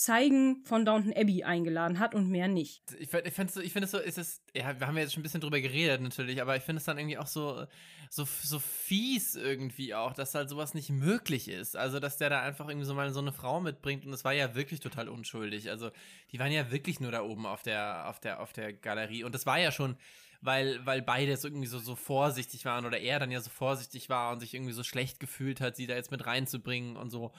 Zeigen 0.00 0.64
von 0.64 0.86
Downton 0.86 1.12
Abbey 1.12 1.44
eingeladen 1.44 1.98
hat 1.98 2.14
und 2.14 2.30
mehr 2.30 2.48
nicht. 2.48 2.82
Ich, 2.98 3.12
ich 3.12 3.34
finde 3.34 3.52
so, 3.52 3.60
ich 3.60 3.76
es 3.76 3.90
so, 3.90 3.98
ist 3.98 4.16
es, 4.16 4.42
ja, 4.56 4.80
wir 4.80 4.86
haben 4.86 4.96
ja 4.96 5.02
jetzt 5.02 5.12
schon 5.12 5.20
ein 5.20 5.24
bisschen 5.24 5.42
drüber 5.42 5.60
geredet 5.60 6.00
natürlich, 6.00 6.40
aber 6.40 6.56
ich 6.56 6.62
finde 6.62 6.78
es 6.78 6.86
dann 6.86 6.96
irgendwie 6.96 7.18
auch 7.18 7.26
so, 7.26 7.66
so, 8.08 8.24
so 8.24 8.60
fies 8.60 9.34
irgendwie 9.34 9.94
auch, 9.94 10.14
dass 10.14 10.34
halt 10.34 10.48
sowas 10.48 10.72
nicht 10.72 10.88
möglich 10.88 11.48
ist. 11.48 11.76
Also, 11.76 12.00
dass 12.00 12.16
der 12.16 12.30
da 12.30 12.40
einfach 12.40 12.66
irgendwie 12.66 12.86
so 12.86 12.94
mal 12.94 13.12
so 13.12 13.20
eine 13.20 13.30
Frau 13.30 13.60
mitbringt 13.60 14.06
und 14.06 14.14
es 14.14 14.24
war 14.24 14.32
ja 14.32 14.54
wirklich 14.54 14.80
total 14.80 15.06
unschuldig. 15.10 15.68
Also, 15.68 15.90
die 16.32 16.38
waren 16.38 16.50
ja 16.50 16.70
wirklich 16.70 17.00
nur 17.00 17.12
da 17.12 17.20
oben 17.20 17.44
auf 17.44 17.62
der, 17.62 18.08
auf 18.08 18.20
der, 18.20 18.40
auf 18.40 18.54
der 18.54 18.72
Galerie 18.72 19.24
und 19.24 19.34
das 19.34 19.44
war 19.44 19.58
ja 19.58 19.70
schon, 19.70 19.98
weil, 20.40 20.80
weil 20.86 21.02
beide 21.02 21.36
so 21.36 21.46
irgendwie 21.46 21.66
so, 21.66 21.78
so 21.78 21.94
vorsichtig 21.94 22.64
waren 22.64 22.86
oder 22.86 22.98
er 22.98 23.18
dann 23.18 23.30
ja 23.30 23.42
so 23.42 23.50
vorsichtig 23.50 24.08
war 24.08 24.32
und 24.32 24.40
sich 24.40 24.54
irgendwie 24.54 24.72
so 24.72 24.82
schlecht 24.82 25.20
gefühlt 25.20 25.60
hat, 25.60 25.76
sie 25.76 25.86
da 25.86 25.94
jetzt 25.94 26.10
mit 26.10 26.24
reinzubringen 26.24 26.96
und 26.96 27.10
so. 27.10 27.32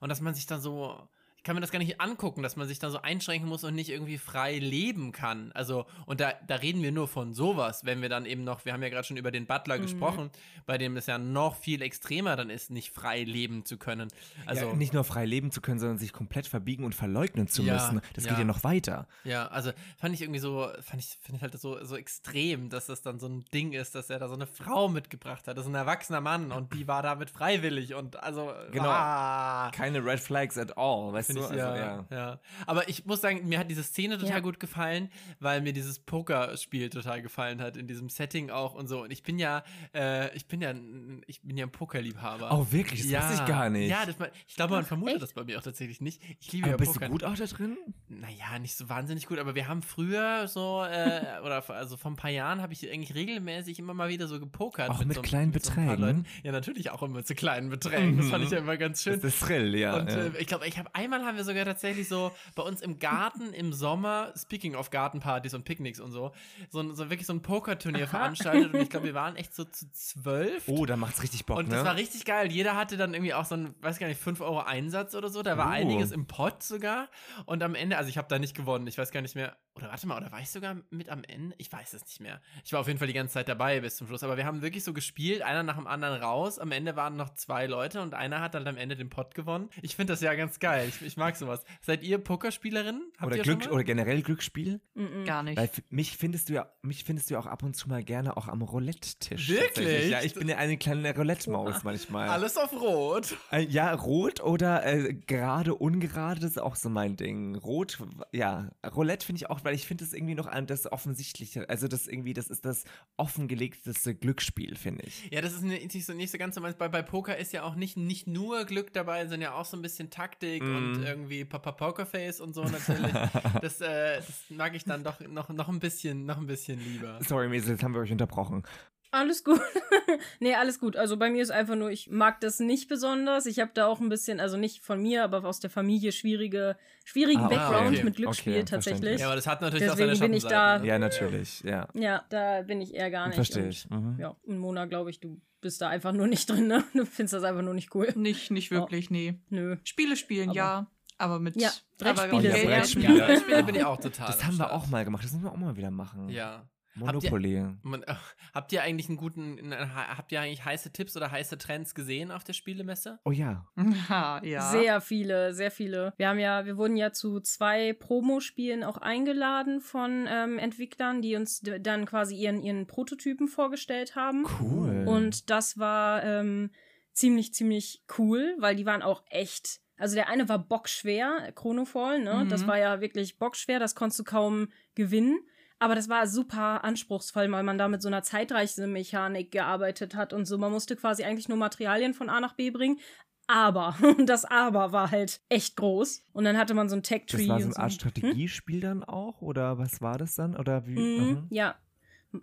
Und 0.00 0.08
dass 0.08 0.22
man 0.22 0.34
sich 0.34 0.46
dann 0.46 0.62
so, 0.62 1.08
kann 1.46 1.54
mir 1.54 1.60
das 1.60 1.70
gar 1.70 1.78
nicht 1.78 2.00
angucken, 2.00 2.42
dass 2.42 2.56
man 2.56 2.66
sich 2.66 2.80
dann 2.80 2.90
so 2.90 3.00
einschränken 3.00 3.48
muss 3.48 3.62
und 3.62 3.74
nicht 3.76 3.88
irgendwie 3.88 4.18
frei 4.18 4.58
leben 4.58 5.12
kann. 5.12 5.52
Also, 5.52 5.86
und 6.04 6.20
da, 6.20 6.32
da 6.46 6.56
reden 6.56 6.82
wir 6.82 6.90
nur 6.90 7.06
von 7.06 7.32
sowas, 7.34 7.84
wenn 7.84 8.02
wir 8.02 8.08
dann 8.08 8.26
eben 8.26 8.42
noch, 8.42 8.64
wir 8.64 8.72
haben 8.72 8.82
ja 8.82 8.88
gerade 8.88 9.04
schon 9.06 9.16
über 9.16 9.30
den 9.30 9.46
Butler 9.46 9.78
Mhm. 9.78 9.82
gesprochen, 9.82 10.30
bei 10.66 10.76
dem 10.76 10.96
es 10.96 11.06
ja 11.06 11.18
noch 11.18 11.54
viel 11.56 11.82
extremer 11.82 12.34
dann 12.34 12.50
ist, 12.50 12.70
nicht 12.70 12.92
frei 12.92 13.22
leben 13.22 13.64
zu 13.64 13.78
können. 13.78 14.08
Also, 14.44 14.66
ja, 14.70 14.74
nicht 14.74 14.92
nur 14.92 15.04
frei 15.04 15.24
leben 15.24 15.52
zu 15.52 15.60
können, 15.60 15.78
sondern 15.78 15.98
sich 15.98 16.12
komplett 16.12 16.48
verbiegen 16.48 16.82
und 16.84 16.94
verleugnen 16.96 17.46
zu 17.46 17.62
Ja, 17.62 17.74
müssen. 17.74 18.00
Das 18.14 18.24
ja. 18.24 18.30
geht 18.30 18.40
ja 18.40 18.44
noch 18.44 18.64
weiter. 18.64 19.06
Ja, 19.22 19.46
also 19.46 19.70
fand 19.96 20.14
ich 20.14 20.22
irgendwie 20.22 20.40
so, 20.40 20.68
fand 20.82 21.00
ich, 21.00 21.16
finde 21.22 21.36
ich 21.36 21.42
halt 21.42 21.58
so, 21.60 21.82
so 21.84 21.96
extrem, 21.96 22.70
dass 22.70 22.86
das 22.86 23.02
dann 23.02 23.20
so 23.20 23.28
ein 23.28 23.44
Ding 23.54 23.72
ist, 23.72 23.94
dass 23.94 24.10
er 24.10 24.18
da 24.18 24.26
so 24.28 24.34
eine 24.34 24.48
Frau 24.48 24.88
mitgebracht 24.88 25.46
hat. 25.46 25.56
Das 25.56 25.64
ist 25.64 25.70
ein 25.70 25.76
erwachsener 25.76 26.20
Mann 26.20 26.50
und 26.50 26.74
die 26.74 26.88
war 26.88 27.02
damit 27.04 27.30
freiwillig 27.30 27.94
und 27.94 28.20
also 28.20 28.52
Genau. 28.72 28.88
Ah, 28.88 29.70
Keine 29.72 30.04
Red 30.04 30.18
Flags 30.18 30.58
at 30.58 30.76
all, 30.76 31.12
weißt 31.12 31.30
du? 31.35 31.35
Ich, 31.38 31.44
Also, 31.44 31.56
ja, 31.58 32.04
ja. 32.10 32.40
Aber 32.66 32.88
ich 32.88 33.04
muss 33.06 33.20
sagen, 33.20 33.46
mir 33.48 33.58
hat 33.58 33.70
diese 33.70 33.82
Szene 33.82 34.18
total 34.18 34.34
Ja. 34.36 34.40
gut 34.40 34.60
gefallen, 34.60 35.10
weil 35.40 35.60
mir 35.60 35.72
dieses 35.72 35.98
Pokerspiel 35.98 36.90
total 36.90 37.22
gefallen 37.22 37.60
hat, 37.60 37.76
in 37.76 37.86
diesem 37.86 38.08
Setting 38.08 38.50
auch 38.50 38.74
und 38.74 38.88
so. 38.88 39.02
Und 39.02 39.10
ich 39.10 39.22
bin 39.22 39.38
ja, 39.38 39.62
äh, 39.94 40.34
ich 40.36 40.46
bin 40.48 40.60
ja, 40.60 40.70
ein- 40.70 41.22
ich 41.26 41.42
bin 41.42 41.56
ja 41.56 41.66
ein 41.66 41.72
Pokerliebhaber. 41.72 42.50
Oh, 42.52 42.66
wirklich? 42.70 43.10
Das 43.10 43.22
wusste 43.30 43.42
ich 43.42 43.48
gar 43.48 43.70
nicht. 43.70 43.88
Ja, 43.90 44.04
das, 44.06 44.16
ich 44.46 44.56
glaube, 44.56 44.74
man 44.74 44.84
vermutet 44.84 45.14
echt? 45.16 45.22
das 45.22 45.32
bei 45.32 45.44
mir 45.44 45.58
auch 45.58 45.62
tatsächlich 45.62 46.00
nicht. 46.00 46.20
Ich 46.40 46.52
liebe 46.52 46.64
Aber 46.64 46.72
ja 46.72 46.76
bist 46.76 46.94
Poker. 46.94 47.06
du 47.06 47.12
gut 47.12 47.24
auch 47.24 47.34
da 47.34 47.44
drin? 47.44 47.76
naja, 48.08 48.58
nicht 48.58 48.76
so 48.76 48.88
wahnsinnig 48.88 49.26
gut, 49.26 49.38
aber 49.38 49.54
wir 49.54 49.68
haben 49.68 49.82
früher 49.82 50.48
so, 50.48 50.84
äh, 50.84 51.40
oder 51.44 51.62
also 51.70 51.96
vor 51.96 52.10
ein 52.10 52.16
paar 52.16 52.30
Jahren 52.30 52.60
habe 52.62 52.72
ich 52.72 52.90
eigentlich 52.90 53.14
regelmäßig 53.14 53.78
immer 53.78 53.94
mal 53.94 54.08
wieder 54.08 54.26
so 54.28 54.38
gepokert. 54.40 54.90
Auch 54.90 55.04
mit 55.04 55.14
so, 55.16 55.22
kleinen 55.22 55.50
mit 55.52 55.64
so 55.64 55.70
Beträgen? 55.70 56.00
Leuten. 56.02 56.26
Ja, 56.42 56.52
natürlich 56.52 56.90
auch 56.90 57.02
immer 57.02 57.24
zu 57.24 57.34
kleinen 57.34 57.68
Beträgen. 57.70 58.16
Das 58.16 58.28
fand 58.28 58.44
ich 58.44 58.50
ja 58.50 58.58
immer 58.58 58.76
ganz 58.76 59.02
schön. 59.02 59.20
Das 59.20 59.24
ist 59.34 59.40
Thrill, 59.42 59.74
ja. 59.74 59.96
Und 59.98 60.08
ja. 60.10 60.16
äh, 60.26 60.30
ich 60.38 60.46
glaube, 60.46 60.66
ich 60.66 60.78
habe 60.78 60.88
einmal 60.94 61.20
haben 61.26 61.36
wir 61.36 61.44
sogar 61.44 61.64
tatsächlich 61.64 62.08
so 62.08 62.32
bei 62.54 62.62
uns 62.62 62.80
im 62.80 62.98
Garten 62.98 63.52
im 63.52 63.72
Sommer, 63.72 64.32
speaking 64.36 64.74
of 64.74 64.90
Gartenpartys 64.90 65.54
und 65.54 65.64
Picknicks 65.64 66.00
und 66.00 66.12
so, 66.12 66.32
so, 66.70 66.94
so 66.94 67.10
wirklich 67.10 67.26
so 67.26 67.32
ein 67.32 67.42
Pokerturnier 67.42 68.06
veranstaltet 68.08 68.72
und 68.72 68.80
ich 68.80 68.90
glaube, 68.90 69.06
wir 69.06 69.14
waren 69.14 69.36
echt 69.36 69.54
so 69.54 69.64
zu 69.64 69.90
zwölf. 69.92 70.64
oh, 70.68 70.86
da 70.86 70.96
macht's 70.96 71.22
richtig 71.22 71.44
Bock, 71.46 71.58
Und 71.58 71.68
ne? 71.68 71.74
das 71.76 71.84
war 71.84 71.96
richtig 71.96 72.24
geil. 72.24 72.50
Jeder 72.50 72.76
hatte 72.76 72.96
dann 72.96 73.12
irgendwie 73.14 73.34
auch 73.34 73.44
so 73.44 73.54
einen, 73.54 73.74
weiß 73.82 73.98
gar 73.98 74.06
nicht, 74.08 74.20
5 74.20 74.40
Euro 74.40 74.60
Einsatz 74.60 75.14
oder 75.14 75.28
so. 75.28 75.42
Da 75.42 75.56
war 75.58 75.66
Oh. 75.66 75.70
einiges 75.70 76.12
im 76.12 76.26
Pott 76.26 76.62
sogar. 76.62 77.08
Und 77.44 77.62
am 77.62 77.74
Ende, 77.74 77.98
also 77.98 78.08
ich 78.08 78.18
habe 78.18 78.28
da 78.28 78.38
nicht 78.38 78.54
gewonnen. 78.56 78.86
Ich 78.86 78.96
weiß 78.98 79.10
gar 79.10 79.20
nicht 79.20 79.34
mehr. 79.34 79.56
Oder 79.74 79.88
warte 79.90 80.06
mal, 80.06 80.16
oder 80.16 80.30
war 80.32 80.40
ich 80.40 80.48
sogar 80.50 80.76
mit 80.90 81.08
am 81.10 81.22
Ende? 81.24 81.54
Ich 81.58 81.70
weiß 81.72 81.92
es 81.92 82.04
nicht 82.06 82.20
mehr. 82.20 82.40
Ich 82.64 82.72
war 82.72 82.80
auf 82.80 82.86
jeden 82.86 82.98
Fall 82.98 83.08
die 83.08 83.12
ganze 83.14 83.34
Zeit 83.34 83.48
dabei 83.48 83.80
bis 83.80 83.96
zum 83.96 84.06
Schluss. 84.06 84.22
Aber 84.22 84.36
wir 84.36 84.46
haben 84.46 84.62
wirklich 84.62 84.84
so 84.84 84.92
gespielt, 84.94 85.42
einer 85.42 85.62
nach 85.64 85.76
dem 85.76 85.86
anderen 85.86 86.22
raus. 86.22 86.58
Am 86.58 86.72
Ende 86.72 86.96
waren 86.96 87.16
noch 87.16 87.34
zwei 87.34 87.66
Leute 87.66 88.00
und 88.00 88.14
einer 88.14 88.40
hat 88.40 88.54
dann 88.54 88.66
am 88.66 88.76
Ende 88.76 88.96
den 88.96 89.10
Pott 89.10 89.34
gewonnen. 89.34 89.68
Ich 89.82 89.96
finde 89.96 90.12
das 90.12 90.20
ja 90.22 90.32
ganz 90.34 90.60
geil. 90.60 90.88
Ich, 90.88 91.02
ich 91.02 91.15
mag 91.16 91.36
sowas. 91.36 91.62
Seid 91.82 92.02
ihr 92.02 92.18
Pokerspielerinnen? 92.18 93.02
Habt 93.18 93.26
oder 93.26 93.36
ihr 93.36 93.42
Glück 93.42 93.62
schon 93.62 93.70
mal? 93.70 93.76
oder 93.76 93.84
generell 93.84 94.22
Glücksspiel? 94.22 94.80
Mhm. 94.94 95.24
Gar 95.24 95.42
nicht. 95.42 95.56
Weil 95.58 95.70
mich 95.90 96.16
findest 96.16 96.48
du 96.48 96.54
ja, 96.54 96.70
mich 96.82 97.04
findest 97.04 97.30
du 97.30 97.34
ja 97.34 97.40
auch 97.40 97.46
ab 97.46 97.62
und 97.62 97.74
zu 97.76 97.88
mal 97.88 98.02
gerne 98.02 98.36
auch 98.36 98.48
am 98.48 98.62
Roulette-Tisch. 98.62 99.48
Wirklich? 99.48 100.10
Ja, 100.10 100.22
ich 100.22 100.34
bin 100.34 100.48
ja 100.48 100.56
eine 100.56 100.76
kleine 100.76 101.14
Roulette-Maus 101.14 101.82
manchmal. 101.84 102.28
Alles 102.28 102.56
auf 102.56 102.72
Rot. 102.72 103.36
Äh, 103.52 103.66
ja, 103.66 103.92
rot 103.94 104.40
oder 104.42 104.84
äh, 104.86 105.14
gerade, 105.14 105.74
ungerade, 105.74 106.40
das 106.40 106.52
ist 106.52 106.58
auch 106.58 106.76
so 106.76 106.88
mein 106.88 107.16
Ding. 107.16 107.56
Rot, 107.56 107.98
ja, 108.32 108.70
Roulette 108.94 109.26
finde 109.26 109.38
ich 109.38 109.50
auch, 109.50 109.64
weil 109.64 109.74
ich 109.74 109.86
finde 109.86 110.04
das 110.04 110.12
irgendwie 110.12 110.34
noch 110.34 110.50
das 110.66 110.90
offensichtliche, 110.90 111.68
also 111.68 111.88
das 111.88 112.06
irgendwie, 112.06 112.32
das 112.34 112.48
ist 112.48 112.64
das 112.64 112.84
offengelegteste 113.16 114.14
Glücksspiel, 114.14 114.76
finde 114.76 115.04
ich. 115.06 115.28
Ja, 115.30 115.40
das 115.40 115.52
ist 115.54 115.62
nicht 115.62 116.04
so, 116.06 116.12
nicht 116.12 116.30
so 116.30 116.38
ganz 116.38 116.54
so 116.54 116.60
meins. 116.60 116.76
Bei, 116.76 116.88
bei 116.88 117.02
Poker 117.02 117.36
ist 117.36 117.52
ja 117.52 117.62
auch 117.62 117.74
nicht, 117.74 117.96
nicht 117.96 118.26
nur 118.26 118.64
Glück 118.64 118.92
dabei, 118.92 119.22
sondern 119.22 119.40
ja 119.42 119.54
auch 119.54 119.64
so 119.64 119.76
ein 119.76 119.82
bisschen 119.82 120.10
Taktik 120.10 120.62
Mm. 120.62 120.76
und 120.76 121.02
irgendwie 121.06 121.44
Papa 121.44 121.72
Pokerface 121.72 122.40
und 122.40 122.54
so 122.54 122.64
natürlich. 122.64 123.12
das, 123.62 123.80
äh, 123.80 124.16
das 124.16 124.44
mag 124.50 124.74
ich 124.74 124.84
dann 124.84 125.02
doch 125.04 125.20
noch, 125.20 125.48
noch 125.48 125.68
ein 125.68 125.78
bisschen, 125.78 126.26
noch 126.26 126.38
ein 126.38 126.46
bisschen 126.46 126.78
lieber. 126.78 127.18
Sorry, 127.26 127.48
Mesel, 127.48 127.72
jetzt 127.72 127.82
haben 127.84 127.94
wir 127.94 128.00
euch 128.00 128.12
unterbrochen. 128.12 128.64
Alles 129.12 129.44
gut. 129.44 129.60
nee, 130.40 130.54
alles 130.54 130.78
gut. 130.80 130.96
Also 130.96 131.16
bei 131.16 131.30
mir 131.30 131.40
ist 131.40 131.50
einfach 131.50 131.76
nur, 131.76 131.90
ich 131.90 132.10
mag 132.10 132.40
das 132.40 132.58
nicht 132.60 132.88
besonders. 132.88 133.46
Ich 133.46 133.60
habe 133.60 133.70
da 133.72 133.86
auch 133.86 134.00
ein 134.00 134.08
bisschen, 134.08 134.40
also 134.40 134.56
nicht 134.56 134.84
von 134.84 135.00
mir, 135.00 135.22
aber 135.24 135.44
aus 135.44 135.60
der 135.60 135.70
Familie 135.70 136.10
schwierige, 136.12 136.76
schwierigen 137.04 137.42
Ah, 137.42 137.48
Background 137.48 137.94
okay. 137.94 138.02
mit 138.04 138.16
Glücksspiel 138.16 138.54
Okay, 138.54 138.64
tatsächlich. 138.64 139.20
Ja, 139.20 139.26
aber 139.28 139.36
das 139.36 139.46
hat 139.46 139.62
natürlich 139.62 139.86
Deswegen 139.88 140.10
auch 140.10 140.16
seine 140.16 140.28
bin 140.28 140.36
ich 140.36 140.44
da- 140.44 140.78
ne? 140.80 140.86
Ja, 140.86 140.98
natürlich, 140.98 141.60
ja. 141.62 141.88
Ja, 141.94 142.24
da 142.28 142.62
bin 142.62 142.80
ich 142.80 142.94
eher 142.94 143.10
gar 143.10 143.28
nicht. 143.28 143.36
Verstehe 143.36 143.62
Und, 143.62 143.68
ich. 143.70 143.88
Mhm. 143.88 144.16
Ja, 144.18 144.36
und 144.42 144.58
Mona, 144.58 144.84
glaube 144.86 145.08
ich, 145.10 145.20
du 145.20 145.40
bist 145.60 145.80
da 145.80 145.88
einfach 145.88 146.12
nur 146.12 146.26
nicht 146.26 146.50
drin, 146.50 146.66
ne? 146.66 146.84
Du 146.92 147.06
findest 147.06 147.32
das 147.34 147.44
einfach 147.44 147.62
nur 147.62 147.74
nicht 147.74 147.94
cool. 147.94 148.12
Nicht, 148.16 148.50
nicht 148.50 148.70
wirklich, 148.72 149.08
nee. 149.10 149.38
Nö. 149.50 149.76
Spiele 149.84 150.16
spielen, 150.16 150.50
Aber- 150.50 150.56
ja. 150.56 150.86
Aber 151.18 151.38
mit. 151.40 151.60
Ja, 151.60 151.70
aber 152.00 152.26
Brettspiele 152.28 152.36
Oh 152.36 152.40
ja, 152.40 152.54
Geld- 152.54 152.66
Brettspiele. 152.66 153.18
Ja, 153.18 153.26
Brettspiele 153.26 153.62
bin 153.64 153.74
ich 153.74 153.84
auch 153.84 153.96
total. 154.00 154.26
Das 154.26 154.44
haben 154.44 154.58
wir 154.58 154.72
auch 154.72 154.86
mal 154.88 155.04
gemacht, 155.04 155.24
das 155.24 155.32
müssen 155.32 155.44
wir 155.44 155.52
auch 155.52 155.56
mal 155.56 155.76
wieder 155.76 155.90
machen. 155.90 156.28
Ja. 156.28 156.68
Monopoly. 156.98 157.62
Man, 157.82 158.02
äh, 158.04 158.14
habt 158.54 158.72
ihr 158.72 158.82
eigentlich 158.82 159.08
einen 159.10 159.18
guten, 159.18 159.58
einen- 159.58 159.94
habt 159.94 160.32
ihr 160.32 160.40
eigentlich 160.40 160.64
heiße 160.64 160.92
Tipps 160.92 161.14
oder 161.14 161.30
heiße 161.30 161.58
Trends 161.58 161.94
gesehen 161.94 162.30
auf 162.30 162.42
der 162.42 162.54
Spielemesse? 162.54 163.18
Oh 163.26 163.32
ja. 163.32 163.66
Ha, 164.08 164.40
ja. 164.42 164.70
Sehr 164.70 165.02
viele, 165.02 165.52
sehr 165.52 165.70
viele. 165.70 166.14
Wir 166.16 166.28
haben 166.30 166.38
ja, 166.38 166.64
wir 166.64 166.78
wurden 166.78 166.96
ja 166.96 167.12
zu 167.12 167.40
zwei 167.40 167.92
Promospielen 167.92 168.82
auch 168.82 168.96
eingeladen 168.96 169.82
von 169.82 170.26
ähm, 170.26 170.58
Entwicklern, 170.58 171.20
die 171.20 171.36
uns 171.36 171.60
dann 171.80 172.06
quasi 172.06 172.34
ihren, 172.34 172.62
ihren 172.62 172.86
Prototypen 172.86 173.46
vorgestellt 173.48 174.16
haben. 174.16 174.46
Cool. 174.58 175.04
Und 175.06 175.50
das 175.50 175.76
war 175.78 176.24
ähm, 176.24 176.70
ziemlich, 177.12 177.52
ziemlich 177.52 178.04
cool, 178.16 178.54
weil 178.58 178.74
die 178.74 178.86
waren 178.86 179.02
auch 179.02 179.22
echt. 179.28 179.80
Also 179.98 180.14
der 180.14 180.28
eine 180.28 180.48
war 180.48 180.58
bockschwer, 180.58 181.52
Chronofall, 181.54 182.18
ne? 182.22 182.44
Mhm. 182.44 182.48
Das 182.48 182.66
war 182.66 182.78
ja 182.78 183.00
wirklich 183.00 183.38
bockschwer, 183.38 183.78
das 183.78 183.94
konntest 183.94 184.18
du 184.20 184.24
kaum 184.24 184.68
gewinnen. 184.94 185.38
Aber 185.78 185.94
das 185.94 186.08
war 186.08 186.26
super 186.26 186.84
anspruchsvoll, 186.84 187.50
weil 187.52 187.62
man 187.62 187.76
da 187.78 187.88
mit 187.88 188.00
so 188.00 188.08
einer 188.08 188.22
Zeitreisemechanik 188.22 189.50
gearbeitet 189.50 190.14
hat 190.14 190.32
und 190.32 190.46
so. 190.46 190.58
Man 190.58 190.72
musste 190.72 190.96
quasi 190.96 191.24
eigentlich 191.24 191.48
nur 191.48 191.58
Materialien 191.58 192.14
von 192.14 192.28
A 192.30 192.40
nach 192.40 192.54
B 192.54 192.70
bringen. 192.70 192.98
Aber, 193.46 193.96
das 194.26 194.44
Aber 194.44 194.92
war 194.92 195.10
halt 195.10 195.40
echt 195.48 195.76
groß. 195.76 196.24
Und 196.32 196.44
dann 196.44 196.56
hatte 196.58 196.74
man 196.74 196.88
so 196.88 196.96
ein 196.96 197.02
Tech-Tree. 197.02 197.46
das 197.46 197.48
war 197.48 197.60
so 197.60 197.66
eine 197.66 197.76
Art 197.76 197.92
Hm? 197.92 197.98
Strategiespiel 197.98 198.80
dann 198.80 199.04
auch? 199.04 199.40
Oder 199.42 199.78
was 199.78 200.00
war 200.00 200.18
das 200.18 200.34
dann? 200.34 200.56
Oder 200.56 200.86
wie? 200.86 200.98
Mhm, 200.98 201.24
Mhm. 201.28 201.46
Ja. 201.50 201.76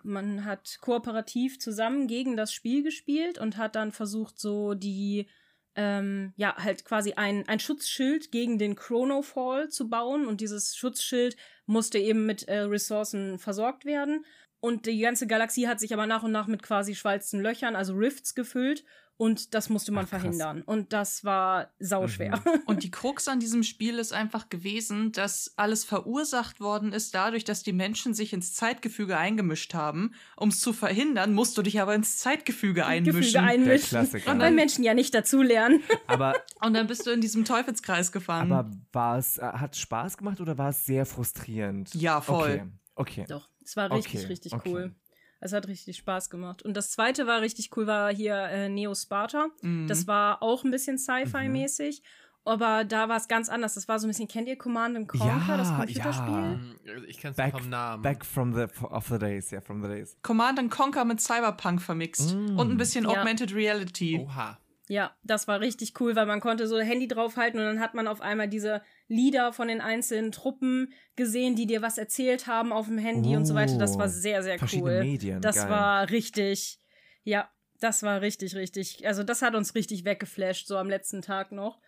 Man 0.03 0.45
hat 0.45 0.77
kooperativ 0.81 1.59
zusammen 1.59 2.07
gegen 2.07 2.35
das 2.37 2.51
Spiel 2.53 2.83
gespielt 2.83 3.37
und 3.37 3.57
hat 3.57 3.75
dann 3.75 3.91
versucht, 3.91 4.39
so 4.39 4.73
die, 4.73 5.27
ähm, 5.75 6.33
ja, 6.35 6.55
halt 6.57 6.85
quasi 6.85 7.13
ein, 7.13 7.47
ein 7.47 7.59
Schutzschild 7.59 8.31
gegen 8.31 8.57
den 8.57 8.75
Chronofall 8.75 9.69
zu 9.69 9.89
bauen. 9.89 10.27
Und 10.27 10.41
dieses 10.41 10.75
Schutzschild 10.75 11.35
musste 11.65 11.97
eben 11.97 12.25
mit 12.25 12.47
äh, 12.47 12.59
Ressourcen 12.59 13.39
versorgt 13.39 13.85
werden. 13.85 14.25
Und 14.59 14.85
die 14.85 14.99
ganze 14.99 15.27
Galaxie 15.27 15.67
hat 15.67 15.79
sich 15.79 15.93
aber 15.93 16.07
nach 16.07 16.23
und 16.23 16.31
nach 16.31 16.47
mit 16.47 16.63
quasi 16.63 16.95
schwalzen 16.95 17.41
Löchern, 17.41 17.75
also 17.75 17.93
Rifts, 17.95 18.33
gefüllt. 18.33 18.85
Und 19.17 19.53
das 19.53 19.69
musste 19.69 19.91
man 19.91 20.05
Ach, 20.05 20.09
verhindern. 20.09 20.63
Und 20.63 20.91
das 20.91 21.23
war 21.23 21.71
sauschwer. 21.79 22.41
Und 22.65 22.83
die 22.83 22.91
Krux 22.91 23.27
an 23.27 23.39
diesem 23.39 23.63
Spiel 23.63 23.99
ist 23.99 24.11
einfach 24.11 24.49
gewesen, 24.49 25.11
dass 25.11 25.53
alles 25.55 25.85
verursacht 25.85 26.59
worden 26.59 26.93
ist 26.93 27.13
dadurch, 27.13 27.43
dass 27.43 27.61
die 27.63 27.73
Menschen 27.73 28.13
sich 28.13 28.33
ins 28.33 28.53
Zeitgefüge 28.53 29.17
eingemischt 29.17 29.73
haben. 29.75 30.13
Um 30.35 30.49
es 30.49 30.59
zu 30.59 30.73
verhindern, 30.73 31.33
musst 31.33 31.57
du 31.57 31.61
dich 31.61 31.79
aber 31.79 31.93
ins 31.93 32.17
Zeitgefüge 32.17 32.85
einmischen. 32.85 33.21
Gefüge 33.21 33.39
einmischen. 33.41 33.89
Klassiker. 33.89 34.39
Weil 34.39 34.51
Menschen 34.51 34.83
ja 34.83 34.93
nicht 34.93 35.13
dazulernen. 35.13 35.81
Aber, 36.07 36.33
Und 36.61 36.73
dann 36.73 36.87
bist 36.87 37.05
du 37.07 37.11
in 37.11 37.21
diesem 37.21 37.45
Teufelskreis 37.45 38.11
gefahren. 38.11 38.51
aber 38.51 38.71
war 38.91 39.17
es, 39.17 39.37
äh, 39.37 39.41
hat 39.43 39.75
Spaß 39.75 40.17
gemacht 40.17 40.41
oder 40.41 40.57
war 40.57 40.69
es 40.69 40.85
sehr 40.85 41.05
frustrierend? 41.05 41.93
Ja, 41.93 42.19
voll. 42.21 42.63
Okay. 42.95 43.21
okay. 43.21 43.25
Doch, 43.29 43.49
es 43.63 43.75
war 43.75 43.91
richtig, 43.91 44.21
Okay, 44.21 44.27
richtig 44.27 44.53
okay. 44.53 44.69
cool. 44.71 44.95
Es 45.43 45.51
hat 45.51 45.67
richtig 45.67 45.97
Spaß 45.97 46.29
gemacht. 46.29 46.63
Und 46.63 46.75
das 46.77 46.91
zweite 46.91 47.27
war 47.27 47.41
richtig 47.41 47.69
cool, 47.75 47.85
war 47.85 48.13
hier 48.13 48.35
äh, 48.35 48.69
Neo 48.69 48.95
Sparta. 48.95 49.47
Mhm. 49.61 49.87
Das 49.87 50.07
war 50.07 50.41
auch 50.41 50.63
ein 50.63 50.71
bisschen 50.71 50.97
Sci-Fi-mäßig. 50.97 52.01
Aber 52.45 52.83
da 52.83 53.07
war 53.07 53.15
es 53.17 53.29
ganz 53.29 53.47
anders. 53.47 53.73
Das 53.75 53.87
war 53.87 53.99
so 53.99 54.05
ein 54.05 54.09
bisschen, 54.09 54.27
kennt 54.27 54.49
ihr 54.49 54.57
Command 54.57 54.97
and 54.97 55.07
Conquer, 55.07 55.27
Ja, 55.47 55.57
das 55.57 55.73
Computerspiel? 55.73 56.33
ja. 56.33 56.41
Hm, 56.51 56.75
Ich 57.07 57.17
kenn's 57.17 57.37
Back, 57.37 57.53
vom 57.57 57.69
Namen. 57.69 58.01
back 58.03 58.25
from 58.25 58.53
the 58.53 58.65
of 58.83 59.07
the 59.07 59.17
days, 59.17 59.51
ja, 59.51 59.61
from 59.61 59.81
the 59.81 59.87
days. 59.87 60.17
Command 60.23 60.59
and 60.59 60.69
Conquer 60.69 61.05
mit 61.05 61.21
Cyberpunk 61.21 61.81
vermixt. 61.81 62.35
Mm. 62.35 62.59
Und 62.59 62.71
ein 62.71 62.75
bisschen 62.77 63.05
Ja. 63.05 63.11
Augmented 63.11 63.53
Reality. 63.55 64.19
Oha. 64.27 64.57
Ja, 64.89 65.15
das 65.23 65.47
war 65.47 65.61
richtig 65.61 65.99
cool, 66.01 66.15
weil 66.15 66.25
man 66.25 66.41
konnte 66.41 66.67
so 66.67 66.77
Handy 66.79 67.07
draufhalten 67.07 67.59
und 67.59 67.65
dann 67.65 67.79
hat 67.79 67.93
man 67.93 68.07
auf 68.07 68.19
einmal 68.19 68.49
diese 68.49 68.81
Lieder 69.07 69.53
von 69.53 69.69
den 69.69 69.79
einzelnen 69.79 70.31
Truppen 70.33 70.93
gesehen, 71.15 71.55
die 71.55 71.65
dir 71.65 71.81
was 71.81 71.97
erzählt 71.97 72.47
haben 72.47 72.73
auf 72.73 72.87
dem 72.87 72.97
Handy 72.97 73.37
und 73.37 73.45
so 73.45 73.53
weiter. 73.55 73.77
Das 73.77 73.97
war 73.97 74.07
Oh, 74.07 74.09
sehr, 74.09 74.43
sehr 74.43 74.57
Verschiedene 74.57 74.91
cool. 74.91 74.99
Medien. 74.99 75.41
Das 75.41 75.55
geil. 75.55 75.69
war 75.69 76.09
richtig, 76.09 76.79
ja, 77.23 77.49
das 77.79 78.03
war 78.03 78.21
richtig, 78.21 78.55
richtig. 78.55 79.07
Also 79.07 79.23
das 79.23 79.41
hat 79.41 79.55
uns 79.55 79.73
richtig 79.73 80.03
weggeflasht, 80.03 80.67
so 80.67 80.77
am 80.77 80.89
letzten 80.89 81.21
Tag 81.21 81.51
noch. 81.53 81.79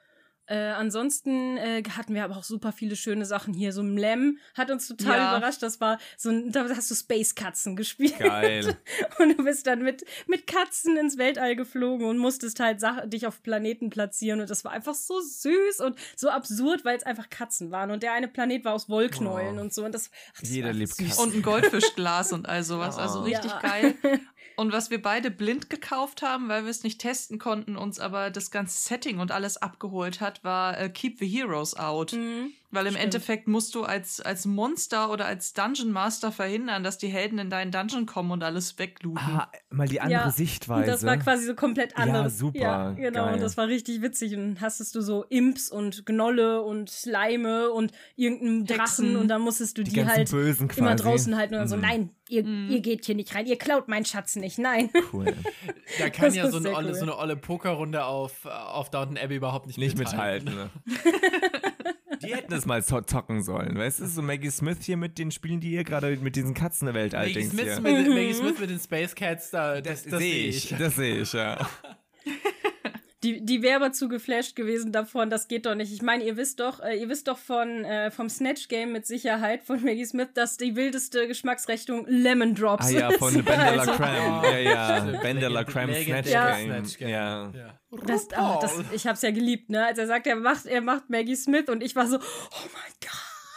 Äh, 0.48 0.58
ansonsten 0.58 1.58
äh, 1.58 1.82
hatten 1.98 2.14
wir 2.14 2.24
aber 2.24 2.38
auch 2.38 2.44
super 2.44 2.72
viele 2.72 2.96
schöne 2.96 3.26
Sachen 3.26 3.54
hier. 3.54 3.72
So 3.74 3.82
ein 3.82 3.98
Lem 3.98 4.38
hat 4.56 4.70
uns 4.70 4.88
total 4.88 5.18
Ja. 5.18 5.38
überrascht. 5.38 5.64
Das 5.64 5.82
war 5.82 5.98
so 6.18 6.30
ein, 6.30 6.52
da 6.52 6.68
hast 6.70 6.92
du 6.92 6.96
Space 6.96 7.34
Katzen 7.36 7.76
gespielt. 7.76 8.18
Geil. 8.20 8.78
Und 9.20 9.38
du 9.38 9.44
bist 9.44 9.66
dann 9.68 9.82
mit, 9.82 10.06
mit 10.28 10.46
Katzen 10.46 10.98
ins 10.98 11.18
Weltall 11.18 11.56
geflogen 11.56 12.08
und 12.08 12.18
musstest 12.18 12.60
halt 12.60 12.80
Sach 12.80 13.06
dich 13.08 13.26
auf 13.26 13.42
Planeten 13.42 13.90
platzieren. 13.90 14.40
Und 14.42 14.50
das 14.50 14.64
war 14.64 14.72
einfach 14.72 14.94
so 14.96 15.20
süß 15.20 15.80
und 15.82 15.98
so 16.16 16.30
absurd, 16.30 16.86
weil 16.86 16.98
es 16.98 17.04
einfach 17.04 17.30
Katzen 17.30 17.72
waren. 17.72 17.90
Und 17.92 18.04
der 18.04 18.14
eine 18.14 18.28
Planet 18.28 18.66
war 18.66 18.74
aus 18.74 18.88
Wollknäueln 18.90 19.58
Oh. 19.58 19.62
und 19.62 19.74
so. 19.74 19.84
Und 19.86 19.94
das, 19.96 20.12
ach, 20.36 20.42
das 20.42 20.50
Jeder 20.52 20.74
liebt 20.74 20.94
süß. 20.96 21.08
Katzen. 21.08 21.24
Und 21.24 21.36
ein 21.36 21.42
Goldfischglas 21.42 22.34
und 22.34 22.48
all 22.48 22.64
sowas. 22.64 22.98
Also 22.98 23.20
Oh. 23.22 23.24
richtig 23.24 23.50
Ja. 23.52 23.60
geil. 23.62 23.96
Und 24.56 24.72
was 24.72 24.90
wir 24.90 25.02
beide 25.02 25.32
blind 25.32 25.70
gekauft 25.70 26.22
haben, 26.22 26.48
weil 26.48 26.64
wir 26.64 26.72
es 26.72 26.84
nicht 26.84 27.00
testen 27.00 27.40
konnten, 27.40 27.76
uns 27.76 28.00
aber 28.00 28.30
das 28.30 28.52
ganze 28.52 28.78
Setting 28.78 29.20
und 29.20 29.32
alles 29.32 29.58
abgeholt 29.58 30.22
hat, 30.22 30.44
war 30.44 30.80
äh, 30.80 30.90
Keep 30.90 31.20
the 31.20 31.28
Heroes 31.28 31.76
Out. 31.76 32.14
Mhm. 32.14 32.54
Weil 32.76 32.86
im 32.88 32.92
Stimmt. 32.94 33.04
Endeffekt 33.06 33.48
musst 33.48 33.74
du 33.74 33.84
als, 33.84 34.22
als 34.22 34.46
Monster 34.46 35.10
oder 35.12 35.26
als 35.26 35.54
Dungeon 35.54 35.92
Master 35.92 36.32
verhindern, 36.32 36.84
dass 36.84 36.98
die 36.98 37.08
Helden 37.08 37.40
in 37.40 37.50
deinen 37.50 37.72
Dungeon 37.72 38.06
kommen 38.06 38.32
und 38.32 38.44
alles 38.44 38.78
weglooten. 38.78 39.18
Ah, 39.26 39.50
mal 39.72 39.88
die 39.88 40.02
andere 40.02 40.24
Ja, 40.26 40.30
Sichtweise. 40.32 40.92
Das 40.92 41.06
war 41.06 41.18
quasi 41.18 41.46
so 41.46 41.56
komplett 41.56 41.94
Ja, 41.94 42.04
anders. 42.04 42.38
super, 42.38 42.60
Ja, 42.60 42.92
genau. 42.92 43.26
geil. 43.26 43.34
Und 43.36 43.42
das 43.42 43.58
war 43.58 43.68
richtig 43.68 44.02
witzig. 44.02 44.36
Und 44.36 44.62
hastest 44.62 44.94
du 44.96 45.02
so 45.02 45.24
Imps 45.30 45.70
und 45.70 46.06
Gnolle 46.06 46.62
und 46.62 46.90
Slime 46.90 47.72
und 47.72 47.92
irgendeinen 48.16 48.66
Drachen 48.66 48.80
Hexen. 48.82 49.16
und 49.16 49.28
dann 49.30 49.42
musstest 49.42 49.78
du 49.78 49.84
die 49.84 49.92
die, 49.92 50.06
halt 50.06 50.30
Bösen 50.30 50.68
quasi. 50.68 50.82
immer 50.82 50.96
draußen 50.96 51.36
halten 51.38 51.54
und 51.56 51.60
dann 51.62 51.68
so, 51.70 51.76
Mhm. 51.78 51.82
nein, 51.82 52.10
ihr, 52.30 52.44
Mhm. 52.44 52.70
ihr 52.70 52.82
geht 52.82 53.06
hier 53.06 53.16
nicht 53.16 53.34
rein, 53.34 53.46
ihr 53.46 53.58
klaut 53.58 53.88
meinen 53.88 54.06
Schatz 54.06 54.36
nicht, 54.36 54.60
nein. 54.60 54.90
Cool. 55.14 55.26
Da 56.00 56.10
kann 56.10 56.26
Das 56.26 56.36
ja 56.36 56.50
so 56.50 56.58
eine, 56.58 56.74
olle, 56.74 56.88
cool. 56.90 56.96
so 56.96 57.04
eine 57.04 57.16
olle 57.18 57.36
Pokerrunde 57.36 58.06
auf, 58.06 58.46
auf 58.46 58.90
Downton 58.90 59.18
Abbey 59.20 59.36
überhaupt 59.36 59.68
nicht, 59.68 59.78
Nicht 59.78 59.98
mithalten. 59.98 60.54
ne? 60.56 60.70
Die 62.24 62.36
hätten 62.36 62.54
es 62.54 62.66
mal 62.66 62.84
zo 62.84 63.02
zocken 63.02 63.44
sollen. 63.44 63.78
Weißt 63.78 64.00
du, 64.00 64.08
so 64.08 64.22
Maggie 64.22 64.52
Smith 64.52 64.78
hier 64.82 64.98
mit 64.98 65.18
den 65.18 65.32
Spielen, 65.32 65.60
die 65.60 65.72
ihr 65.72 65.84
gerade 65.84 66.16
mit 66.18 66.36
diesen 66.36 66.54
Katzenwelt 66.54 67.14
Maggie 67.14 67.18
allerdings 67.18 67.52
Smith, 67.52 67.66
hier. 67.66 67.82
mit, 67.82 68.08
Maggie 68.10 68.34
Smith 68.34 68.60
mit 68.60 68.70
den 68.70 68.80
Space 68.80 69.16
Cats, 69.16 69.52
da, 69.52 69.82
das, 69.82 70.04
das, 70.04 70.20
sehe 70.20 70.48
ich. 70.48 70.76
Das 70.78 70.96
sehe 70.96 71.22
ich, 71.22 71.34
ja. 71.34 71.58
Die, 73.26 73.44
die 73.44 73.62
wäre 73.64 73.78
aber 73.78 73.92
zu 73.92 74.08
geflasht 74.08 74.56
gewesen 74.56 74.92
davon, 74.92 75.32
das 75.32 75.48
geht 75.48 75.66
doch 75.66 75.74
nicht. 75.74 75.92
Ich 75.92 76.04
meine, 76.04 76.24
ihr 76.24 76.38
wisst 76.38 76.60
doch, 76.60 76.80
äh, 76.80 76.96
ihr 76.96 77.10
wisst 77.10 77.28
doch 77.28 77.40
von 77.40 77.84
äh, 77.84 78.12
vom 78.12 78.30
Snatch 78.30 78.68
Game 78.68 78.92
mit 78.92 79.08
Sicherheit 79.08 79.64
von 79.64 79.84
Maggie 79.84 80.06
Smith, 80.06 80.28
dass 80.36 80.58
die 80.58 80.76
wildeste 80.76 81.28
Geschmacksrichtung 81.28 82.06
Lemon 82.08 82.54
Drops 82.54 82.86
Ah 82.86 82.90
ja, 82.92 83.10
ist. 83.10 83.18
von 83.18 83.34
Ben 83.34 83.46
de 83.46 83.76
la 83.76 83.82
Also, 83.82 83.92
Creme. 83.94 84.44
Ja, 84.44 84.58
ja. 84.60 85.00
Ben 85.24 85.40
de 85.40 85.48
la 85.50 85.62
Legend- 85.62 85.74
Creme 85.74 85.94
Snatch 86.04 86.98
Game. 87.00 87.10
Ja. 87.10 87.52
Ja. 87.56 87.80
Das, 88.06 88.28
oh, 88.38 88.60
das, 88.62 88.74
ich 88.94 89.08
hab's 89.08 89.22
ja 89.24 89.32
geliebt, 89.32 89.70
ne? 89.70 89.86
Als 89.86 89.98
er 89.98 90.06
sagt, 90.08 90.28
er 90.28 90.36
macht, 90.36 90.66
er 90.68 90.82
macht 90.82 91.10
Maggie 91.10 91.36
Smith 91.36 91.68
und 91.70 91.82
ich 91.82 91.96
war 91.96 92.06
so, 92.08 92.18
oh 92.18 92.20
mein 92.74 92.94
Gott, 93.02 93.12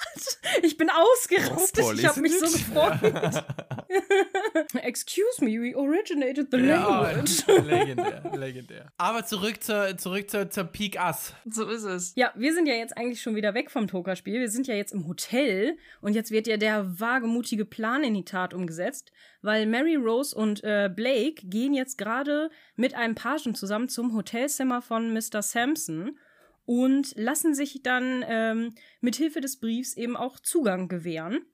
ich 0.63 0.77
bin 0.77 0.91
ausgerastet. 0.91 1.85
Oh, 1.85 1.93
ich 1.93 2.07
habe 2.07 2.21
mich 2.21 2.39
so 2.39 2.47
gefreut. 2.47 3.45
Excuse 4.83 5.43
me, 5.45 5.59
we 5.61 5.75
originated 5.77 6.49
the 6.51 6.59
Ja, 6.59 7.01
language. 7.03 7.47
legendär, 7.67 8.23
legendär. 8.35 8.93
Aber 8.97 9.25
zurück 9.25 9.63
zur, 9.63 9.97
zurück 9.97 10.31
zur, 10.31 10.51
zur 10.51 10.65
Peak 10.65 10.99
Us. 11.01 11.33
So 11.47 11.69
ist 11.69 11.85
es. 11.85 12.13
Ja, 12.17 12.33
wir 12.37 12.53
sind 12.55 12.67
ja 12.67 12.75
jetzt 12.75 12.97
eigentlich 12.97 13.23
schon 13.23 13.35
wieder 13.35 13.55
weg 13.55 13.71
vom 13.71 13.87
Pokerspiel. 13.87 14.41
Wir 14.41 14.51
sind 14.51 14.67
ja 14.67 14.75
jetzt 14.75 14.93
im 14.93 15.07
Hotel 15.07 15.77
und 16.01 16.15
jetzt 16.15 16.31
wird 16.31 16.47
ja 16.47 16.57
der 16.57 17.01
wagemutige 17.01 17.65
Plan 17.65 18.05
in 18.05 18.15
die 18.15 18.25
Tat 18.25 18.55
umgesetzt, 18.55 19.13
weil 19.43 19.67
Mary 19.67 19.97
Rose 19.97 20.37
und 20.37 20.63
äh, 20.65 20.91
Blake 20.95 21.47
gehen 21.47 21.75
jetzt 21.75 21.99
gerade 21.99 22.51
mit 22.77 22.95
einem 22.95 23.15
Pagen 23.15 23.55
zusammen 23.55 23.89
zum 23.89 24.15
Hotelzimmer 24.15 24.83
von 24.83 25.13
Mr. 25.13 25.43
Sampson 25.43 26.19
und 26.69 27.15
lassen 27.17 27.55
sich 27.55 27.81
dann 27.83 28.23
ähm, 28.29 28.75
mit 29.01 29.17
Hilfe 29.17 29.41
des 29.41 29.59
Briefs 29.59 29.97
eben 29.97 30.19
auch 30.19 30.39
Zugang 30.39 30.89
gewähren. 30.89 31.47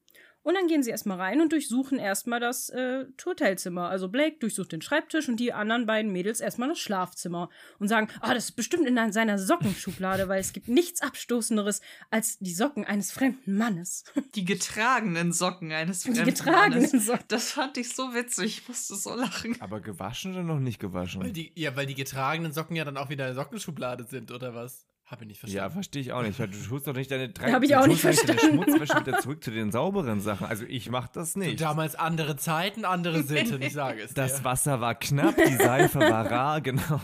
Und 0.42 0.54
dann 0.54 0.66
gehen 0.66 0.82
sie 0.82 0.90
erstmal 0.90 1.20
rein 1.20 1.40
und 1.40 1.52
durchsuchen 1.52 2.00
erstmal 2.00 2.40
das 2.40 2.68
äh, 2.70 3.06
Hotelzimmer. 3.24 3.88
Also 3.88 4.08
Blake 4.08 4.38
durchsucht 4.40 4.72
den 4.72 4.82
Schreibtisch 4.82 5.28
und 5.28 5.38
die 5.38 5.52
anderen 5.52 5.86
beiden 5.86 6.10
Mädels 6.10 6.40
erstmal 6.40 6.68
das 6.68 6.80
Schlafzimmer 6.80 7.48
und 7.78 7.86
sagen, 7.86 8.08
ah, 8.20 8.34
das 8.34 8.46
ist 8.46 8.56
bestimmt 8.56 8.88
in 8.88 9.12
seiner 9.12 9.38
Sockenschublade, 9.38 10.26
weil 10.26 10.40
es 10.40 10.52
gibt 10.52 10.66
nichts 10.66 11.00
Abstoßenderes 11.00 11.80
als 12.10 12.36
die 12.40 12.52
Socken 12.52 12.84
eines 12.84 13.12
fremden 13.12 13.56
Mannes. 13.56 14.02
Die 14.34 14.44
getragenen 14.44 15.32
Socken 15.32 15.70
eines 15.70 16.00
Die 16.00 16.08
fremden 16.10 16.24
getragenen 16.26 16.82
Mannes. 16.82 17.06
Socken. 17.06 17.24
Das 17.28 17.52
fand 17.52 17.78
ich 17.78 17.94
so 17.94 18.12
witzig. 18.14 18.58
Ich 18.58 18.68
musste 18.68 18.96
so 18.96 19.14
lachen. 19.14 19.56
Aber 19.60 19.80
gewaschen 19.80 20.32
oder 20.32 20.42
noch 20.42 20.58
nicht 20.58 20.82
Weil 20.82 20.90
gewaschen? 20.90 21.32
die, 21.32 21.52
ja, 21.54 21.76
weil 21.76 21.86
die 21.86 21.94
getragenen 21.94 22.52
Socken 22.52 22.74
ja 22.74 22.84
dann 22.84 22.96
auch 22.96 23.10
wieder 23.10 23.28
in 23.28 23.34
der 23.34 23.42
Sockenschublade 23.42 24.04
sind, 24.04 24.32
oder 24.32 24.54
was? 24.56 24.84
Habe 25.06 25.24
ich 25.24 25.28
nicht 25.28 25.42
Ja, 25.42 25.68
verstanden. 25.70 25.72
versteauch 25.74 26.00
ich 26.00 26.12
auch 26.12 26.22
nicht. 26.22 26.38
weil 26.40 26.48
Du 26.48 26.58
tust 26.58 26.86
doch 26.86 26.94
nicht 26.94 27.10
deine 27.10 27.28
drei 27.28 27.52
Hab 27.52 27.62
ich 27.62 27.76
auch 27.76 27.86
nicht 27.86 28.00
verstanden. 28.00 28.38
Schmutzwäsche 28.64 29.00
wieder 29.00 29.18
zurück 29.20 29.44
zu 29.44 29.50
den 29.50 29.70
sauberen 29.70 30.20
Sachen. 30.22 30.46
Also 30.46 30.64
ich 30.64 30.88
mach 30.88 31.08
das 31.08 31.36
nicht. 31.36 31.60
Damals 31.60 31.94
andere 31.94 32.36
Zeiten, 32.36 32.84
andere 32.86 33.22
Sitten, 33.22 33.60
ich 33.60 33.74
sage 33.74 34.00
es 34.02 34.14
Das 34.14 34.36
dir. 34.38 34.44
Wasser 34.44 34.80
war 34.80 34.94
knapp, 34.94 35.36
die 35.36 35.56
Seife 35.56 36.00
war 36.00 36.30
rar, 36.30 36.60
genau. 36.62 37.00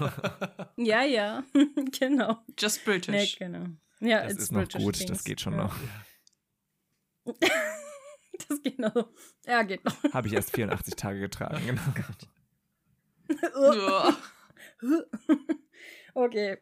ja, 0.76 1.02
ja, 1.02 1.42
genau. 2.00 2.38
Just 2.58 2.78
Nee, 2.86 2.92
British. 2.92 3.36
genau. 3.38 3.66
Ja, 4.00 4.22
Das 4.22 4.32
it's 4.32 4.42
ist 4.44 4.52
noch 4.52 4.60
British 4.60 4.82
gut, 4.82 4.94
things. 4.96 5.10
das 5.10 5.24
geht 5.24 5.40
schon 5.42 5.52
ja. 5.54 5.64
noch. 5.64 5.76
Das 8.48 8.62
geht 8.62 8.78
noch. 8.78 9.08
Ja, 9.46 9.62
geht 9.62 9.84
noch. 9.84 9.94
Habe 10.14 10.26
ich 10.26 10.32
erst 10.32 10.52
84 10.56 10.96
Tage 10.96 11.20
getragen, 11.20 11.60
genau. 11.66 11.82
Ja. 13.84 14.16
Okay. 16.14 16.58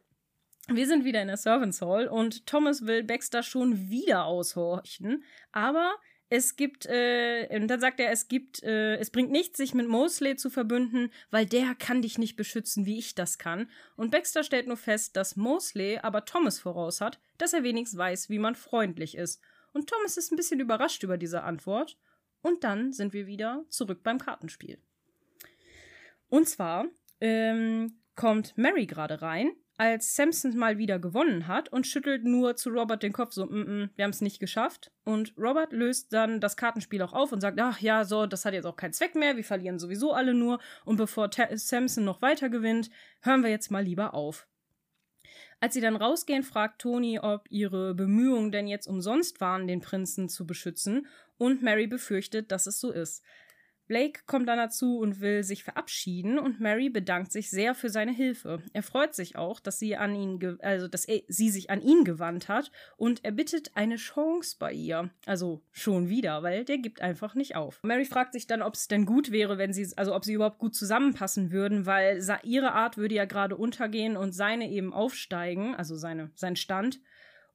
Wir 0.71 0.87
sind 0.87 1.05
wieder 1.07 1.23
in 1.23 1.29
der 1.29 1.39
Servants 1.39 1.81
Hall 1.81 2.09
und 2.09 2.47
Thomas 2.47 2.85
will 2.87 3.03
Baxter 3.03 3.43
schon 3.43 3.89
wieder 3.89 4.27
aushorchen, 4.27 5.25
aber 5.51 5.95
es 6.29 6.57
gibt, 6.57 6.85
äh, 6.85 7.49
und 7.59 7.69
dann 7.69 7.81
sagt 7.81 8.01
er, 8.01 8.11
es 8.11 8.29
gibt, 8.29 8.63
äh, 8.63 8.97
es 8.97 9.09
bringt 9.09 9.31
nichts, 9.31 9.57
sich 9.57 9.73
mit 9.73 9.89
Mosley 9.89 10.37
zu 10.37 10.51
verbünden, 10.51 11.11
weil 11.31 11.47
der 11.47 11.75
kann 11.75 12.03
dich 12.03 12.19
nicht 12.19 12.37
beschützen, 12.37 12.85
wie 12.85 12.99
ich 12.99 13.15
das 13.15 13.39
kann. 13.39 13.71
Und 13.97 14.11
Baxter 14.11 14.45
stellt 14.45 14.67
nur 14.67 14.77
fest, 14.77 15.17
dass 15.17 15.37
Mosley 15.37 15.99
aber 16.03 16.27
Thomas 16.27 16.59
voraus 16.59 17.01
hat, 17.01 17.19
dass 17.39 17.55
er 17.55 17.63
wenigstens 17.63 17.99
weiß, 17.99 18.29
wie 18.29 18.39
man 18.39 18.55
freundlich 18.55 19.17
ist. 19.17 19.41
Und 19.73 19.89
Thomas 19.89 20.19
ist 20.19 20.31
ein 20.31 20.37
bisschen 20.37 20.61
überrascht 20.61 21.03
über 21.03 21.17
diese 21.17 21.45
Antwort. 21.45 21.97
Und 22.43 22.63
dann 22.63 22.93
sind 22.93 23.15
wir 23.15 23.27
wieder 23.27 23.65
zurück 23.71 24.03
beim 24.03 24.19
Kartenspiel. 24.19 24.79
Und 26.29 26.47
zwar 26.47 26.85
ähm, 27.23 28.03
kommt 28.17 28.57
Mary 28.59 28.87
gerade 28.87 29.23
rein, 29.23 29.53
als 29.79 30.17
Samson 30.17 30.57
mal 30.57 30.77
wieder 30.77 30.99
gewonnen 30.99 31.47
hat 31.47 31.69
und 31.71 31.87
schüttelt 31.87 32.25
nur 32.25 32.57
zu 32.57 32.71
Robert 32.71 33.03
den 33.03 33.13
Kopf 33.13 33.33
so, 33.33 33.47
mm 33.47 33.49
-mm, 33.49 33.89
wir 33.95 34.05
haben 34.05 34.11
es 34.11 34.21
nicht 34.21 34.41
geschafft. 34.41 34.91
Und 35.05 35.33
Robert 35.39 35.73
löst 35.73 36.13
dann 36.13 36.41
das 36.41 36.57
Kartenspiel 36.57 37.01
auch 37.01 37.13
auf 37.13 37.31
und 37.33 37.41
sagt, 37.41 37.59
ach 37.61 37.81
ja, 37.81 38.05
so, 38.05 38.27
das 38.27 38.45
hat 38.45 38.55
jetzt 38.55 38.67
auch 38.67 38.77
keinen 38.77 38.93
Zweck 38.93 39.15
mehr, 39.15 39.37
wir 39.37 39.45
verlieren 39.45 39.79
sowieso 39.79 40.13
alle 40.13 40.35
nur. 40.35 40.59
Und 40.85 40.97
bevor 40.97 41.31
Ta 41.31 41.47
Samson 41.57 42.05
noch 42.05 42.21
weiter 42.21 42.51
gewinnt, 42.51 42.91
hören 43.23 43.43
wir 43.43 43.51
jetzt 43.51 43.71
mal 43.71 43.85
lieber 43.85 44.15
auf. 44.15 44.49
Als 45.61 45.75
sie 45.75 45.81
dann 45.81 45.97
rausgehen, 45.97 46.43
fragt 46.43 46.81
Toni, 46.81 47.21
ob 47.21 47.47
ihre 47.49 47.95
Bemühungen 47.95 48.51
denn 48.51 48.67
jetzt 48.67 48.89
umsonst 48.89 49.41
waren, 49.41 49.67
den 49.67 49.81
Prinzen 49.81 50.29
zu 50.29 50.47
beschützen, 50.47 51.07
und 51.37 51.63
Mary 51.63 51.87
befürchtet, 51.87 52.51
dass 52.51 52.67
es 52.67 52.81
so 52.81 52.91
ist. 52.91 53.23
Blake 53.89 54.21
kommt 54.27 54.49
dann 54.49 54.59
dazu 54.59 54.99
und 54.99 55.21
will 55.21 55.43
sich 55.43 55.65
verabschieden 55.65 56.39
und 56.39 56.61
Mary 56.61 56.91
bedankt 56.91 57.33
sich 57.33 57.51
sehr 57.51 57.75
für 57.75 57.89
seine 57.89 58.13
Hilfe. 58.13 58.63
Er 58.73 58.83
freut 58.83 59.15
sich 59.15 59.37
auch, 59.37 59.59
dass 59.61 59.79
sie 59.79 59.97
an 59.97 60.15
ihn, 60.15 60.59
also 60.61 60.87
dass 60.89 61.07
er, 61.07 61.23
sie 61.27 61.51
sich 61.51 61.71
an 61.71 61.81
ihn 61.81 62.05
gewandt 62.05 62.49
hat 62.49 62.71
und 62.97 63.25
er 63.25 63.33
bittet 63.33 63.73
eine 63.75 63.97
Chance 63.97 64.57
bei 64.59 64.73
ihr. 64.73 65.11
Also 65.27 65.63
schon 65.73 66.09
wieder, 66.09 66.43
weil 66.43 66.65
der 66.65 66.79
gibt 66.79 67.01
einfach 67.01 67.35
nicht 67.35 67.57
auf. 67.57 67.81
Mary 67.83 68.05
fragt 68.05 68.35
sich 68.35 68.47
dann, 68.47 68.63
ob 68.63 68.75
es 68.75 68.89
denn 68.89 69.07
gut 69.07 69.33
wäre, 69.33 69.59
wenn 69.59 69.73
sie, 69.73 69.89
also 69.97 70.15
ob 70.15 70.25
sie 70.25 70.35
überhaupt 70.35 70.59
gut 70.59 70.75
zusammenpassen 70.75 71.51
würden, 71.51 71.87
weil 71.87 72.23
ihre 72.43 72.73
Art 72.73 72.99
würde 72.99 73.15
ja 73.15 73.25
gerade 73.25 73.57
untergehen 73.57 74.17
und 74.17 74.33
seine 74.33 74.71
eben 74.71 74.93
aufsteigen, 74.93 75.75
also 75.75 75.97
seine, 75.97 76.31
sein 76.35 76.57
Stand. 76.57 77.01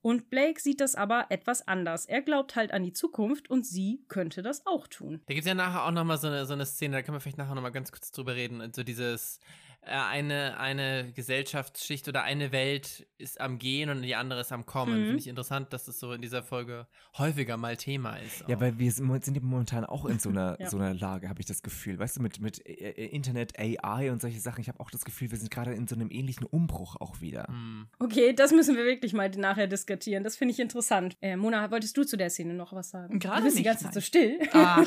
Und 0.03 0.29
Blake 0.29 0.59
sieht 0.59 0.81
das 0.81 0.95
aber 0.95 1.27
etwas 1.29 1.65
anders. 1.65 2.05
Er 2.05 2.21
glaubt 2.21 2.57
halt 2.57 2.73
an 2.73 2.83
die 2.83 2.91
Zukunft 2.91 3.49
und 3.49 3.65
sie 3.65 4.03
könnte 4.09 4.41
das 4.41 4.67
auch 4.67 4.85
tun. 4.87 5.21
Da 5.27 5.33
gibt 5.33 5.45
es 5.45 5.47
ja 5.47 5.55
nachher 5.55 5.85
auch 5.85 5.91
nochmal 5.91 6.17
so 6.17 6.27
eine, 6.27 6.45
so 6.45 6.51
eine 6.51 6.65
Szene, 6.65 6.97
da 6.97 7.01
können 7.01 7.15
wir 7.15 7.21
vielleicht 7.21 7.37
nachher 7.37 7.55
nochmal 7.55 7.71
ganz 7.71 7.89
kurz 7.89 8.11
drüber 8.11 8.35
reden. 8.35 8.73
So 8.73 8.83
dieses, 8.83 9.37
äh, 9.37 9.39
eine, 9.85 10.57
eine 10.59 11.11
Gesellschaftsschicht 11.13 12.07
oder 12.07 12.23
eine 12.23 12.51
Welt 12.51 13.07
ist 13.17 13.39
am 13.39 13.59
Gehen 13.59 13.89
und 13.89 14.01
die 14.01 14.15
andere 14.15 14.41
ist 14.41 14.51
am 14.51 14.65
Kommen. 14.65 14.99
Mhm. 14.99 15.05
Finde 15.05 15.19
ich 15.19 15.27
interessant, 15.27 15.73
dass 15.73 15.85
das 15.85 15.99
so 15.99 16.13
in 16.13 16.21
dieser 16.21 16.43
Folge 16.43 16.87
häufiger 17.17 17.57
mal 17.57 17.77
Thema 17.77 18.15
ist. 18.17 18.43
Ja, 18.47 18.57
auch. 18.57 18.61
weil 18.61 18.79
wir 18.79 18.91
sind 18.91 19.35
ja 19.35 19.41
momentan 19.41 19.85
auch 19.85 20.05
in 20.05 20.19
so 20.19 20.29
einer, 20.29 20.57
Ja. 20.59 20.69
so 20.69 20.77
einer 20.77 20.93
Lage, 20.93 21.29
habe 21.29 21.39
ich 21.39 21.45
das 21.45 21.61
Gefühl. 21.61 21.99
Weißt 21.99 22.17
du, 22.17 22.21
mit, 22.21 22.39
mit 22.39 22.65
äh, 22.65 22.71
äh, 22.71 23.05
Internet, 23.07 23.57
AI 23.59 24.11
und 24.11 24.21
solche 24.21 24.39
Sachen, 24.39 24.61
ich 24.61 24.67
habe 24.67 24.79
auch 24.79 24.89
das 24.91 25.03
Gefühl, 25.05 25.31
wir 25.31 25.37
sind 25.37 25.51
gerade 25.51 25.73
in 25.73 25.87
so 25.87 25.95
einem 25.95 26.09
ähnlichen 26.11 26.45
Umbruch 26.45 26.95
auch 26.99 27.21
wieder. 27.21 27.47
Hm. 27.47 27.87
Okay, 27.99 28.33
das 28.33 28.51
müssen 28.51 28.75
wir 28.75 28.85
wirklich 28.85 29.13
mal 29.13 29.29
nachher 29.29 29.67
diskutieren. 29.67 30.23
Das 30.23 30.35
finde 30.35 30.53
ich 30.53 30.59
interessant. 30.59 31.17
Äh, 31.21 31.35
Mona, 31.35 31.69
wolltest 31.71 31.97
du 31.97 32.03
zu 32.03 32.17
der 32.17 32.29
Szene 32.29 32.53
noch 32.53 32.73
was 32.73 32.89
sagen? 32.91 33.19
Gerade 33.19 33.39
du 33.39 33.43
bist 33.45 33.57
die 33.57 33.63
ganze 33.63 33.85
Zeit 33.85 33.93
so 33.93 34.01
still. 34.01 34.39
Ach, 34.53 34.85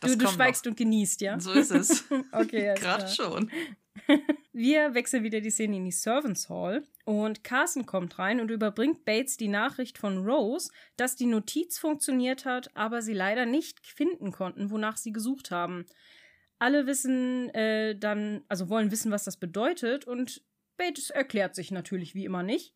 das 0.00 0.12
du 0.16 0.18
du 0.18 0.28
schweigst 0.28 0.66
und 0.66 0.76
genießt, 0.76 1.20
ja? 1.20 1.36
noch. 1.36 1.42
So 1.42 1.52
ist 1.52 1.70
es. 1.70 2.04
Okay, 2.32 2.74
Gerade 2.78 3.08
schon. 3.08 3.50
Wir 4.62 4.92
wechseln 4.92 5.24
wieder 5.24 5.40
die 5.40 5.48
Szene 5.48 5.78
in 5.78 5.86
die 5.86 5.90
Servants 5.90 6.50
Hall 6.50 6.86
und 7.06 7.42
Carson 7.42 7.86
kommt 7.86 8.18
rein 8.18 8.40
und 8.40 8.50
überbringt 8.50 9.06
Bates 9.06 9.38
die 9.38 9.48
Nachricht 9.48 9.96
von 9.96 10.18
Rose, 10.18 10.70
dass 10.98 11.16
die 11.16 11.24
Notiz 11.24 11.78
funktioniert 11.78 12.44
hat, 12.44 12.70
aber 12.76 13.00
sie 13.00 13.14
leider 13.14 13.46
nicht 13.46 13.86
finden 13.86 14.32
konnten, 14.32 14.70
wonach 14.70 14.98
sie 14.98 15.12
gesucht 15.12 15.50
haben. 15.50 15.86
Alle 16.58 16.86
wissen 16.86 17.48
äh, 17.54 17.96
dann, 17.96 18.44
also 18.48 18.68
wollen 18.68 18.90
wissen, 18.90 19.10
was 19.10 19.24
das 19.24 19.38
bedeutet 19.38 20.06
und 20.06 20.42
Bates 20.76 21.08
erklärt 21.08 21.54
sich 21.54 21.70
natürlich 21.70 22.14
wie 22.14 22.26
immer 22.26 22.42
nicht. 22.42 22.74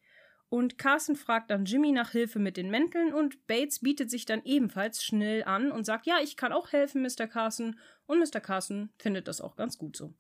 Und 0.48 0.78
Carson 0.78 1.16
fragt 1.16 1.50
dann 1.50 1.66
Jimmy 1.66 1.92
nach 1.92 2.12
Hilfe 2.12 2.38
mit 2.38 2.56
den 2.56 2.70
Mänteln 2.70 3.12
und 3.12 3.46
Bates 3.46 3.80
bietet 3.80 4.10
sich 4.10 4.24
dann 4.24 4.40
ebenfalls 4.46 5.04
schnell 5.04 5.44
an 5.44 5.70
und 5.70 5.84
sagt, 5.84 6.06
ja, 6.06 6.16
ich 6.22 6.38
kann 6.38 6.54
auch 6.54 6.72
helfen, 6.72 7.02
Mr. 7.02 7.26
Carson. 7.26 7.78
Und 8.06 8.20
Mr. 8.20 8.40
Carson 8.40 8.88
findet 8.96 9.28
das 9.28 9.42
auch 9.42 9.54
ganz 9.54 9.76
gut 9.76 9.96
so. 9.96 10.14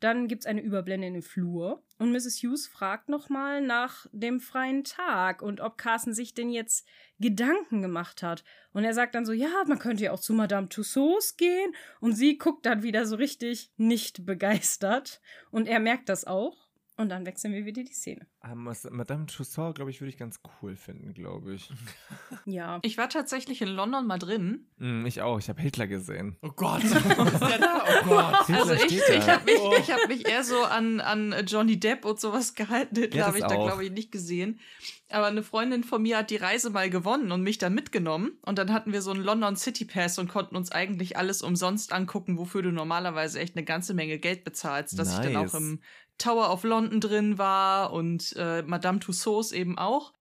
Dann 0.00 0.28
gibt's 0.28 0.46
eine 0.46 0.62
Überblende 0.62 1.06
in 1.06 1.14
den 1.14 1.22
Flur 1.22 1.82
und 1.98 2.12
Mrs. 2.12 2.42
Hughes 2.42 2.66
fragt 2.66 3.10
nochmal 3.10 3.60
nach 3.60 4.06
dem 4.10 4.40
freien 4.40 4.84
Tag 4.84 5.42
und 5.42 5.60
ob 5.60 5.76
Carson 5.76 6.14
sich 6.14 6.32
denn 6.32 6.48
jetzt 6.48 6.88
Gedanken 7.18 7.82
gemacht 7.82 8.22
hat. 8.22 8.42
Und 8.72 8.84
er 8.84 8.94
sagt 8.94 9.14
dann 9.14 9.26
so, 9.26 9.32
ja, 9.32 9.64
man 9.66 9.78
könnte 9.78 10.04
ja 10.04 10.12
auch 10.12 10.20
zu 10.20 10.32
Madame 10.32 10.70
Tussauds 10.70 11.36
gehen. 11.36 11.74
Und 12.00 12.14
sie 12.14 12.38
guckt 12.38 12.64
dann 12.64 12.82
wieder 12.82 13.04
so 13.04 13.16
richtig 13.16 13.70
nicht 13.76 14.24
begeistert. 14.24 15.20
Und 15.50 15.68
er 15.68 15.78
merkt 15.78 16.08
das 16.08 16.24
auch. 16.24 16.69
Und 17.00 17.08
dann 17.08 17.24
wechseln 17.24 17.54
wir 17.54 17.64
wieder 17.64 17.82
die 17.82 17.92
Szene. 17.94 18.26
Um, 18.42 18.70
Madame 18.90 19.24
Tussauds, 19.26 19.74
glaube 19.74 19.90
ich, 19.90 20.00
würde 20.02 20.10
ich 20.10 20.18
ganz 20.18 20.40
cool 20.60 20.76
finden, 20.76 21.14
glaube 21.14 21.54
ich. 21.54 21.70
ja. 22.44 22.78
Ich 22.82 22.98
war 22.98 23.08
tatsächlich 23.08 23.62
in 23.62 23.68
London 23.68 24.06
mal 24.06 24.18
drin. 24.18 24.66
Mm, 24.76 25.06
ich 25.06 25.22
auch. 25.22 25.38
Ich 25.38 25.48
habe 25.48 25.62
Hitler 25.62 25.86
gesehen. 25.86 26.36
Oh 26.42 26.50
Gott. 26.54 26.84
ist 26.84 26.94
der 26.94 27.58
da? 27.58 27.84
Oh 27.86 28.04
Gott. 28.06 28.36
Hitler 28.46 28.60
Also 28.60 28.72
ich, 28.74 28.92
ich 29.08 29.28
habe 29.28 29.44
mich, 29.44 29.58
Oh. 29.60 29.74
ich 29.78 29.90
hab 29.90 30.08
mich 30.08 30.28
eher 30.28 30.44
so 30.44 30.62
an, 30.62 31.00
an 31.00 31.34
Johnny 31.46 31.80
Depp 31.80 32.04
und 32.04 32.20
sowas 32.20 32.54
gehalten. 32.54 32.96
Hitler 32.96 33.20
Ja, 33.20 33.26
habe 33.28 33.38
ich 33.38 33.44
das 33.44 33.52
da, 33.52 33.58
auch. 33.58 33.66
glaube 33.66 33.84
ich, 33.84 33.90
nicht 33.90 34.12
gesehen. 34.12 34.60
Aber 35.08 35.26
eine 35.26 35.42
Freundin 35.42 35.82
von 35.82 36.02
mir 36.02 36.18
hat 36.18 36.30
die 36.30 36.36
Reise 36.36 36.70
mal 36.70 36.88
gewonnen 36.90 37.32
und 37.32 37.42
mich 37.42 37.58
da 37.58 37.70
mitgenommen. 37.70 38.32
Und 38.42 38.58
dann 38.58 38.72
hatten 38.72 38.92
wir 38.92 39.00
so 39.02 39.10
einen 39.10 39.24
London 39.24 39.56
City 39.56 39.84
Pass 39.86 40.18
und 40.18 40.28
konnten 40.28 40.54
uns 40.54 40.70
eigentlich 40.70 41.16
alles 41.16 41.42
umsonst 41.42 41.92
angucken, 41.92 42.38
wofür 42.38 42.62
du 42.62 42.70
normalerweise 42.72 43.40
echt 43.40 43.56
eine 43.56 43.64
ganze 43.64 43.94
Menge 43.94 44.18
Geld 44.18 44.44
bezahlst. 44.44 44.98
Dass 44.98 45.14
ich 45.14 45.18
dann 45.20 45.32
Nice. 45.32 45.54
auch 45.54 45.58
im 45.58 45.80
Tower 46.20 46.52
of 46.52 46.62
London 46.64 47.00
drin 47.00 47.38
war 47.38 47.92
und 47.92 48.34
äh, 48.36 48.62
Madame 48.62 49.00
Tussauds 49.00 49.52
eben 49.52 49.76
auch. 49.78 50.12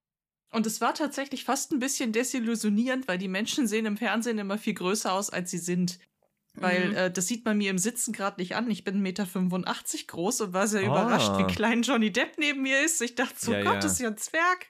Und 0.52 0.66
es 0.66 0.82
war 0.82 0.96
tatsächlich 0.96 1.44
fast 1.44 1.72
ein 1.72 1.80
bisschen 1.80 2.12
desillusionierend, 2.12 3.08
weil 3.08 3.20
die 3.20 3.28
Menschen 3.28 3.68
sehen 3.68 3.86
im 3.86 3.98
Fernsehen 3.98 4.40
immer 4.40 4.58
viel 4.58 4.74
größer 4.74 5.14
aus, 5.14 5.30
als 5.30 5.52
sie 5.52 5.60
sind. 5.60 6.00
Weil 6.56 6.90
Mhm. 6.90 6.96
äh, 6.96 7.12
das 7.12 7.28
sieht 7.28 7.46
man 7.46 7.58
mir 7.60 7.70
im 7.70 7.78
Sitzen 7.78 8.12
gerade 8.12 8.42
nicht 8.42 8.56
an. 8.56 8.70
Ich 8.72 8.84
bin 8.84 9.04
1,85 9.04 9.04
Meter 10.02 10.08
groß 10.08 10.42
und 10.42 10.54
war 10.54 10.68
sehr 10.68 10.82
Ah. 10.82 10.86
überrascht, 10.86 11.32
wie 11.38 11.54
klein 11.54 11.84
Johnny 11.84 12.12
Depp 12.12 12.40
neben 12.40 12.64
mir 12.64 12.84
ist. 12.84 13.00
Ich 13.04 13.14
dachte 13.14 13.36
so, 13.38 13.54
Ja, 13.54 13.62
Gott, 13.62 13.84
ja. 13.84 13.86
ist 13.90 14.00
ja 14.00 14.08
ein 14.10 14.18
Zwerg. 14.18 14.66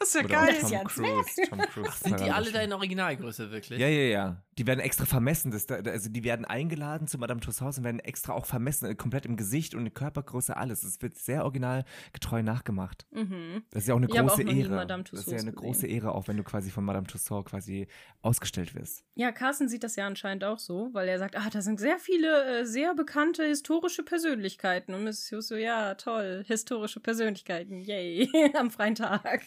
Das 0.00 0.08
ist 0.08 0.14
ja 0.14 0.20
Oder 0.22 0.28
geil. 0.30 0.54
Das 0.54 0.62
ist 0.64 0.70
ja 0.70 0.80
ein 0.80 0.86
Tom 0.88 1.04
Cruise. 1.04 1.42
Tom 1.48 1.58
Cruise 1.60 1.92
Sind 2.02 2.18
die 2.20 2.24
alle 2.24 2.30
parodisch. 2.30 2.52
da 2.54 2.62
in 2.62 2.72
Originalgröße 2.72 3.50
wirklich? 3.50 3.78
Ja, 3.78 3.86
ja, 3.86 4.00
ja. 4.02 4.42
Die 4.58 4.66
werden 4.66 4.80
extra 4.80 5.04
vermessen. 5.04 5.50
Das, 5.52 5.66
da- 5.66 5.76
also 5.76 6.08
die 6.10 6.24
werden 6.24 6.44
eingeladen 6.46 7.06
zu 7.06 7.18
Madame 7.18 7.40
Tussauds 7.40 7.76
und 7.78 7.84
werden 7.84 8.00
extra 8.00 8.32
auch 8.32 8.46
vermessen, 8.46 8.86
äh, 8.90 8.94
komplett 8.94 9.26
im 9.26 9.36
Gesicht 9.36 9.74
und 9.74 9.84
in 9.86 9.92
Körpergröße, 9.94 10.56
alles. 10.56 10.84
Es 10.84 11.00
wird 11.02 11.16
sehr 11.18 11.44
originalgetreu 11.44 12.42
nachgemacht. 12.42 13.06
Mhm. 13.10 13.62
Das 13.70 13.82
ist 13.82 13.88
ja 13.88 13.94
auch 13.94 13.98
eine 13.98 14.06
Ich 14.08 14.16
große 14.16 14.42
auch 14.42 14.52
Ehre. 14.52 14.74
Madame 14.74 15.04
das 15.04 15.20
ist 15.20 15.26
ja 15.26 15.32
eine 15.32 15.38
gesehen. 15.52 15.54
große 15.54 15.86
Ehre, 15.86 16.14
auch 16.14 16.28
wenn 16.28 16.36
du 16.38 16.44
quasi 16.44 16.70
von 16.70 16.84
Madame 16.84 17.06
Tussauds 17.06 17.50
quasi 17.50 17.86
ausgestellt 18.22 18.74
wirst. 18.74 19.04
Ja, 19.14 19.32
Carsten 19.32 19.68
sieht 19.68 19.84
das 19.84 19.96
ja 19.96 20.06
anscheinend 20.06 20.44
auch 20.44 20.58
so, 20.58 20.88
weil 20.92 21.08
er 21.08 21.18
sagt, 21.18 21.36
ah, 21.36 21.48
da 21.52 21.60
sind 21.60 21.78
sehr 21.78 21.98
viele 21.98 22.60
äh, 22.60 22.64
sehr 22.66 22.94
bekannte 22.94 23.44
historische 23.44 24.02
Persönlichkeiten. 24.02 24.94
Und 24.94 25.04
Mrs. 25.04 25.30
Hughes 25.30 25.48
so, 25.48 25.56
ja, 25.56 25.94
toll, 25.94 26.42
historische 26.46 27.00
Persönlichkeiten, 27.00 27.80
yay, 27.82 28.30
am 28.56 28.70
freien 28.70 28.94
Tag. 28.94 29.42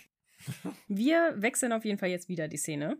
Wir 0.87 1.33
wechseln 1.37 1.71
auf 1.73 1.85
jeden 1.85 1.97
Fall 1.97 2.09
jetzt 2.09 2.29
wieder 2.29 2.47
die 2.47 2.57
Szene. 2.57 2.97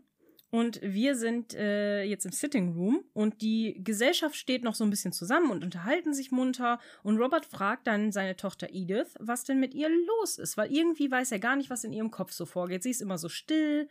Und 0.54 0.80
wir 0.82 1.16
sind 1.16 1.52
äh, 1.54 2.04
jetzt 2.04 2.26
im 2.26 2.30
Sitting 2.30 2.74
Room 2.74 3.02
und 3.12 3.42
die 3.42 3.80
Gesellschaft 3.82 4.36
steht 4.36 4.62
noch 4.62 4.76
so 4.76 4.84
ein 4.84 4.90
bisschen 4.90 5.10
zusammen 5.10 5.50
und 5.50 5.64
unterhalten 5.64 6.14
sich 6.14 6.30
munter. 6.30 6.78
Und 7.02 7.18
Robert 7.18 7.44
fragt 7.44 7.88
dann 7.88 8.12
seine 8.12 8.36
Tochter 8.36 8.68
Edith, 8.70 9.16
was 9.18 9.42
denn 9.42 9.58
mit 9.58 9.74
ihr 9.74 9.88
los 9.88 10.38
ist, 10.38 10.56
weil 10.56 10.72
irgendwie 10.72 11.10
weiß 11.10 11.32
er 11.32 11.40
gar 11.40 11.56
nicht, 11.56 11.70
was 11.70 11.82
in 11.82 11.92
ihrem 11.92 12.12
Kopf 12.12 12.30
so 12.30 12.46
vorgeht. 12.46 12.84
Sie 12.84 12.90
ist 12.90 13.02
immer 13.02 13.18
so 13.18 13.28
still. 13.28 13.88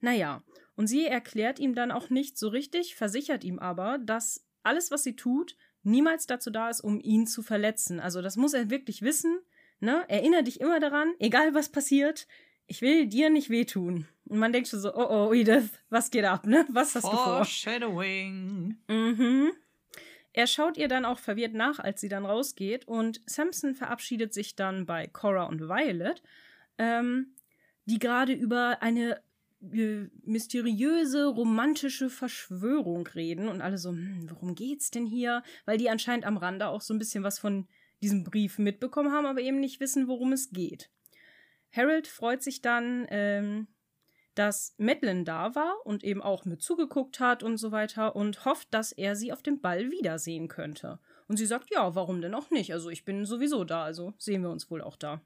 Naja, 0.00 0.42
und 0.74 0.88
sie 0.88 1.06
erklärt 1.06 1.60
ihm 1.60 1.76
dann 1.76 1.92
auch 1.92 2.10
nicht 2.10 2.36
so 2.38 2.48
richtig, 2.48 2.96
versichert 2.96 3.44
ihm 3.44 3.60
aber, 3.60 3.98
dass 3.98 4.44
alles, 4.64 4.90
was 4.90 5.04
sie 5.04 5.14
tut, 5.14 5.56
niemals 5.84 6.26
dazu 6.26 6.50
da 6.50 6.70
ist, 6.70 6.80
um 6.80 7.00
ihn 7.00 7.28
zu 7.28 7.42
verletzen. 7.42 8.00
Also 8.00 8.20
das 8.20 8.36
muss 8.36 8.54
er 8.54 8.68
wirklich 8.68 9.02
wissen. 9.02 9.38
Ne? 9.78 10.04
Erinnere 10.08 10.42
dich 10.42 10.60
immer 10.60 10.80
daran, 10.80 11.12
egal 11.20 11.54
was 11.54 11.68
passiert, 11.68 12.26
ich 12.70 12.82
will 12.82 13.06
dir 13.06 13.30
nicht 13.30 13.50
wehtun. 13.50 14.06
Und 14.26 14.38
man 14.38 14.52
denkt 14.52 14.68
schon 14.68 14.78
so, 14.78 14.94
oh 14.94 15.08
oh, 15.10 15.32
Edith, 15.32 15.70
was 15.88 16.12
geht 16.12 16.24
ab, 16.24 16.46
ne? 16.46 16.64
Was 16.70 16.94
hast 16.94 17.04
du 17.04 17.10
vor? 17.10 17.24
Foreshadowing. 17.24 18.76
Mhm. 18.86 19.50
Er 20.32 20.46
schaut 20.46 20.76
ihr 20.76 20.86
dann 20.86 21.04
auch 21.04 21.18
verwirrt 21.18 21.52
nach, 21.52 21.80
als 21.80 22.00
sie 22.00 22.08
dann 22.08 22.24
rausgeht 22.24 22.86
und 22.86 23.20
Samson 23.26 23.74
verabschiedet 23.74 24.32
sich 24.32 24.54
dann 24.54 24.86
bei 24.86 25.08
Cora 25.08 25.46
und 25.46 25.62
Violet, 25.62 26.22
ähm, 26.78 27.34
die 27.86 27.98
gerade 27.98 28.34
über 28.34 28.80
eine 28.82 29.20
äh, 29.72 30.06
mysteriöse, 30.22 31.26
romantische 31.26 32.08
Verschwörung 32.08 33.04
reden 33.08 33.48
und 33.48 33.62
alle 33.62 33.78
so, 33.78 33.90
hm, 33.90 34.30
worum 34.30 34.54
geht's 34.54 34.92
denn 34.92 35.06
hier? 35.06 35.42
Weil 35.64 35.78
die 35.78 35.90
anscheinend 35.90 36.24
am 36.24 36.36
Rande 36.36 36.68
auch 36.68 36.82
so 36.82 36.94
ein 36.94 37.00
bisschen 37.00 37.24
was 37.24 37.40
von 37.40 37.66
diesem 38.00 38.22
Brief 38.22 38.58
mitbekommen 38.58 39.10
haben, 39.10 39.26
aber 39.26 39.40
eben 39.40 39.58
nicht 39.58 39.80
wissen, 39.80 40.06
worum 40.06 40.32
es 40.32 40.50
geht. 40.50 40.88
Harold 41.72 42.06
freut 42.06 42.42
sich 42.42 42.62
dann, 42.62 43.06
ähm, 43.10 43.68
dass 44.34 44.74
Madeline 44.78 45.24
da 45.24 45.54
war 45.54 45.74
und 45.84 46.04
eben 46.04 46.22
auch 46.22 46.44
mit 46.44 46.62
zugeguckt 46.62 47.20
hat 47.20 47.42
und 47.42 47.58
so 47.58 47.72
weiter 47.72 48.16
und 48.16 48.44
hofft, 48.44 48.72
dass 48.72 48.92
er 48.92 49.16
sie 49.16 49.32
auf 49.32 49.42
dem 49.42 49.60
Ball 49.60 49.90
wiedersehen 49.90 50.48
könnte. 50.48 50.98
Und 51.28 51.36
sie 51.36 51.46
sagt, 51.46 51.70
ja, 51.70 51.94
warum 51.94 52.20
denn 52.22 52.34
auch 52.34 52.50
nicht? 52.50 52.72
Also 52.72 52.90
ich 52.90 53.04
bin 53.04 53.24
sowieso 53.24 53.64
da, 53.64 53.84
also 53.84 54.14
sehen 54.18 54.42
wir 54.42 54.50
uns 54.50 54.70
wohl 54.70 54.82
auch 54.82 54.96
da. 54.96 55.20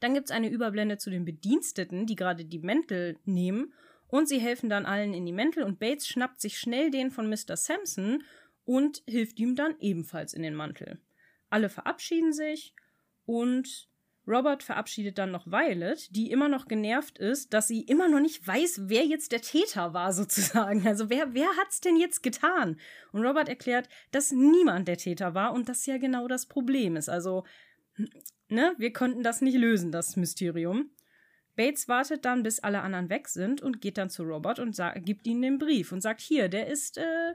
Dann 0.00 0.14
gibt 0.14 0.26
es 0.26 0.30
eine 0.30 0.48
Überblende 0.48 0.98
zu 0.98 1.10
den 1.10 1.24
Bediensteten, 1.24 2.06
die 2.06 2.16
gerade 2.16 2.44
die 2.44 2.58
Mäntel 2.58 3.18
nehmen 3.24 3.72
und 4.08 4.28
sie 4.28 4.38
helfen 4.38 4.68
dann 4.68 4.86
allen 4.86 5.14
in 5.14 5.26
die 5.26 5.32
Mäntel 5.32 5.62
und 5.64 5.78
Bates 5.78 6.06
schnappt 6.06 6.40
sich 6.40 6.58
schnell 6.58 6.90
den 6.90 7.10
von 7.10 7.28
Mr. 7.28 7.56
Sampson 7.56 8.22
und 8.64 9.02
hilft 9.06 9.38
ihm 9.38 9.56
dann 9.56 9.76
ebenfalls 9.80 10.34
in 10.34 10.42
den 10.42 10.54
Mantel. 10.54 10.98
Alle 11.50 11.68
verabschieden 11.68 12.32
sich 12.32 12.74
und 13.26 13.88
Robert 14.26 14.62
verabschiedet 14.62 15.18
dann 15.18 15.30
noch 15.30 15.46
Violet, 15.46 16.08
die 16.10 16.30
immer 16.30 16.48
noch 16.48 16.66
genervt 16.66 17.18
ist, 17.18 17.52
dass 17.52 17.68
sie 17.68 17.82
immer 17.82 18.08
noch 18.08 18.20
nicht 18.20 18.46
weiß, 18.46 18.82
wer 18.84 19.04
jetzt 19.04 19.32
der 19.32 19.42
Täter 19.42 19.92
war, 19.92 20.12
sozusagen. 20.12 20.86
Also 20.94 21.10
wer, 21.10 21.34
wer 21.34 21.48
hat's 21.58 21.80
denn 21.80 21.96
jetzt 21.96 22.22
getan? 22.22 22.78
Und 23.12 23.24
Robert 23.24 23.48
erklärt, 23.48 23.88
dass 24.12 24.32
niemand 24.32 24.88
der 24.88 24.96
Täter 24.96 25.34
war 25.34 25.52
und 25.52 25.68
das 25.68 25.86
ja 25.86 25.98
genau 25.98 26.28
das 26.28 26.46
Problem 26.46 26.96
ist. 26.96 27.08
Also, 27.08 27.44
ne, 28.48 28.74
wir 28.78 28.92
konnten 28.92 29.22
das 29.22 29.40
nicht 29.40 29.56
lösen, 29.56 29.92
das 29.92 30.16
Mysterium. 30.16 30.90
Bates 31.56 31.88
wartet 31.88 32.24
dann, 32.24 32.42
bis 32.42 32.60
alle 32.60 32.82
anderen 32.82 33.10
weg 33.10 33.28
sind 33.28 33.60
und 33.60 33.80
geht 33.80 33.98
dann 33.98 34.10
zu 34.10 34.22
Robert 34.22 34.58
und 34.58 34.80
gibt 35.04 35.26
ihm 35.26 35.42
den 35.42 35.58
Brief 35.58 35.92
und 35.92 36.00
sagt, 36.00 36.20
hier, 36.20 36.48
der 36.48 36.66
ist, 36.66 36.98
äh, 36.98 37.34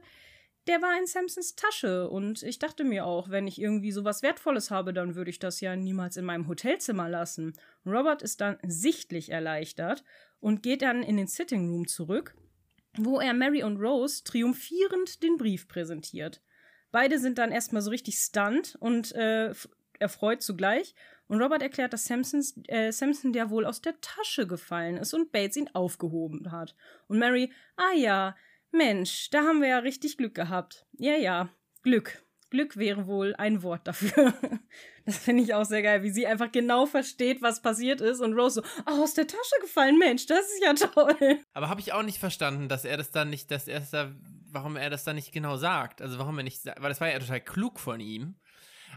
der 0.70 0.84
war 0.84 0.98
in 1.00 1.08
Samsons 1.08 1.56
Tasche 1.56 2.08
und 2.08 2.44
ich 2.44 2.60
dachte 2.60 2.84
mir 2.84 3.06
auch, 3.06 3.30
wenn 3.30 3.48
ich 3.48 3.60
irgendwie 3.60 3.92
sowas 3.92 4.22
Wertvolles 4.22 4.70
habe, 4.70 4.94
dann 4.94 5.16
würde 5.16 5.32
ich 5.32 5.40
das 5.40 5.62
ja 5.62 5.76
niemals 5.76 6.16
in 6.16 6.26
meinem 6.26 6.48
Hotelzimmer 6.48 7.10
lassen. 7.10 7.54
Robert 7.88 8.22
ist 8.22 8.40
dann 8.40 8.60
sichtlich 8.62 9.32
erleichtert 9.32 10.04
und 10.40 10.62
geht 10.62 10.84
dann 10.84 11.02
in 11.02 11.18
den 11.18 11.26
Sitting 11.26 11.72
Room 11.72 11.88
zurück, 11.88 12.36
wo 12.96 13.20
er 13.20 13.34
Mary 13.34 13.64
und 13.64 13.78
Rose 13.78 14.24
triumphierend 14.24 15.24
den 15.24 15.38
Brief 15.38 15.68
präsentiert. 15.68 16.40
Beide 16.92 17.18
sind 17.18 17.40
dann 17.40 17.52
erstmal 17.52 17.82
so 17.82 17.90
richtig 17.90 18.20
stunned 18.20 18.78
und 18.80 19.12
äh, 19.14 19.52
erfreut 19.98 20.44
zugleich. 20.44 20.94
Und 21.28 21.42
Robert 21.42 21.64
erklärt, 21.64 21.94
dass 21.94 22.06
Samsons, 22.06 22.60
äh, 22.68 22.92
Samson 22.92 23.34
der 23.34 23.50
wohl 23.50 23.66
aus 23.66 23.82
der 23.82 24.00
Tasche 24.02 24.46
gefallen 24.46 24.98
ist 24.98 25.16
und 25.16 25.32
Bates 25.32 25.58
ihn 25.58 25.70
aufgehoben 25.74 26.52
hat. 26.52 26.76
Und 27.08 27.18
Mary, 27.18 27.52
ah 27.76 27.96
ja, 27.96 28.36
Mensch, 28.72 29.30
da 29.32 29.40
haben 29.40 29.62
wir 29.62 29.70
ja 29.70 29.80
richtig 29.80 30.18
Glück 30.18 30.36
gehabt. 30.36 30.86
Ja, 30.94 31.16
ja, 31.16 31.50
Glück. 31.84 32.24
Glück 32.50 32.78
wäre 32.78 33.08
wohl 33.08 33.36
ein 33.36 33.64
Wort 33.64 33.88
dafür. 33.88 34.34
Das 35.06 35.18
finde 35.18 35.42
ich 35.42 35.56
auch 35.56 35.66
sehr 35.66 35.82
geil, 35.82 36.04
wie 36.04 36.12
sie 36.12 36.28
einfach 36.28 36.52
genau 36.52 36.86
versteht, 36.86 37.42
was 37.42 37.64
passiert 37.64 38.00
ist 38.00 38.22
und 38.22 38.34
Rose 38.34 38.62
so, 38.62 38.84
oh, 38.86 39.02
aus 39.02 39.16
der 39.16 39.26
Tasche 39.26 39.56
gefallen, 39.60 39.98
Mensch, 39.98 40.28
das 40.28 40.42
ist 40.42 40.64
ja 40.64 40.74
toll. 40.76 41.40
Aber 41.54 41.68
habe 41.68 41.82
ich 41.82 41.94
auch 41.94 42.04
nicht 42.04 42.20
verstanden, 42.20 42.70
dass 42.70 42.86
er 42.86 42.96
das 42.96 43.10
dann 43.10 43.32
nicht, 43.32 43.50
dass 43.50 43.68
er 43.68 43.80
da, 43.92 44.14
warum 44.52 44.76
er 44.76 44.92
das 44.92 45.06
dann 45.06 45.16
nicht 45.16 45.32
genau 45.32 45.58
sagt. 45.58 46.04
Also 46.04 46.20
warum 46.20 46.38
er 46.38 46.44
nicht, 46.44 46.64
weil 46.64 46.90
das 46.90 47.02
war 47.02 47.10
ja 47.10 47.18
total 47.18 47.42
klug 47.42 47.80
von 47.80 48.00
ihm. 48.00 48.36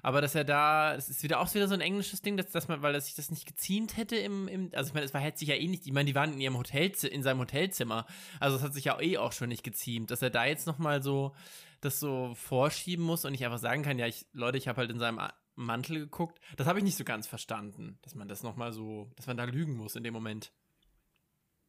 Aber 0.02 0.20
dass 0.20 0.35
er 0.35 0.44
da, 0.44 0.94
das 0.94 1.09
ist 1.09 1.23
wieder 1.23 1.40
auch 1.40 1.52
wieder 1.55 1.69
so 1.69 1.74
ein 1.74 1.81
englisches 1.81 2.23
Ding, 2.23 2.36
dass, 2.36 2.51
dass 2.51 2.69
man, 2.69 2.82
weil 2.82 2.94
er 2.94 3.01
sich 3.01 3.14
das 3.14 3.31
nicht 3.31 3.47
geziemt 3.47 3.97
hätte 3.97 4.16
im, 4.16 4.48
im 4.48 4.70
also 4.74 4.89
ich 4.89 4.94
meine, 4.94 5.06
es 5.06 5.14
war 5.14 5.20
hätte 5.20 5.39
sich 5.39 5.48
ja 5.48 5.55
eh 5.55 5.69
nicht, 5.69 5.86
ich 5.86 5.93
meine, 5.93 6.06
die 6.06 6.14
waren 6.14 6.32
in 6.32 6.40
ihrem 6.40 6.56
Hotel, 6.56 6.93
in 7.10 7.23
seinem 7.23 7.40
Hotelzimmer. 7.40 8.06
Also 8.40 8.56
es 8.56 8.62
hat 8.62 8.74
sich 8.74 8.85
ja 8.85 9.01
eh 9.01 9.19
auch 9.19 9.32
schon 9.32 9.48
nicht 9.48 9.62
geziemt, 9.64 10.10
dass 10.10 10.23
er 10.23 10.31
da 10.31 10.44
jetzt 10.44 10.66
nochmal 10.66 11.02
so 11.02 11.35
das 11.81 11.98
so 11.98 12.32
vorschieben 12.35 13.05
muss 13.05 13.24
und 13.24 13.32
nicht 13.32 13.44
einfach 13.44 13.59
sagen 13.59 13.82
kann, 13.82 13.98
ja, 13.98 14.06
ich, 14.06 14.27
Leute, 14.32 14.56
ich 14.56 14.69
habe 14.69 14.78
halt 14.78 14.90
in 14.90 14.98
seinem 14.98 15.20
Mantel 15.55 15.98
geguckt. 15.98 16.40
Das 16.56 16.66
habe 16.66 16.78
ich 16.78 16.85
nicht 16.85 16.97
so 16.97 17.05
ganz 17.05 17.27
verstanden, 17.27 17.98
dass 18.02 18.14
man 18.14 18.28
das 18.28 18.43
nochmal 18.43 18.73
so, 18.73 19.10
dass 19.16 19.27
man 19.27 19.36
da 19.36 19.44
lügen 19.44 19.77
muss 19.77 19.97
in 19.97 20.05
dem 20.05 20.14
Moment. 20.14 20.52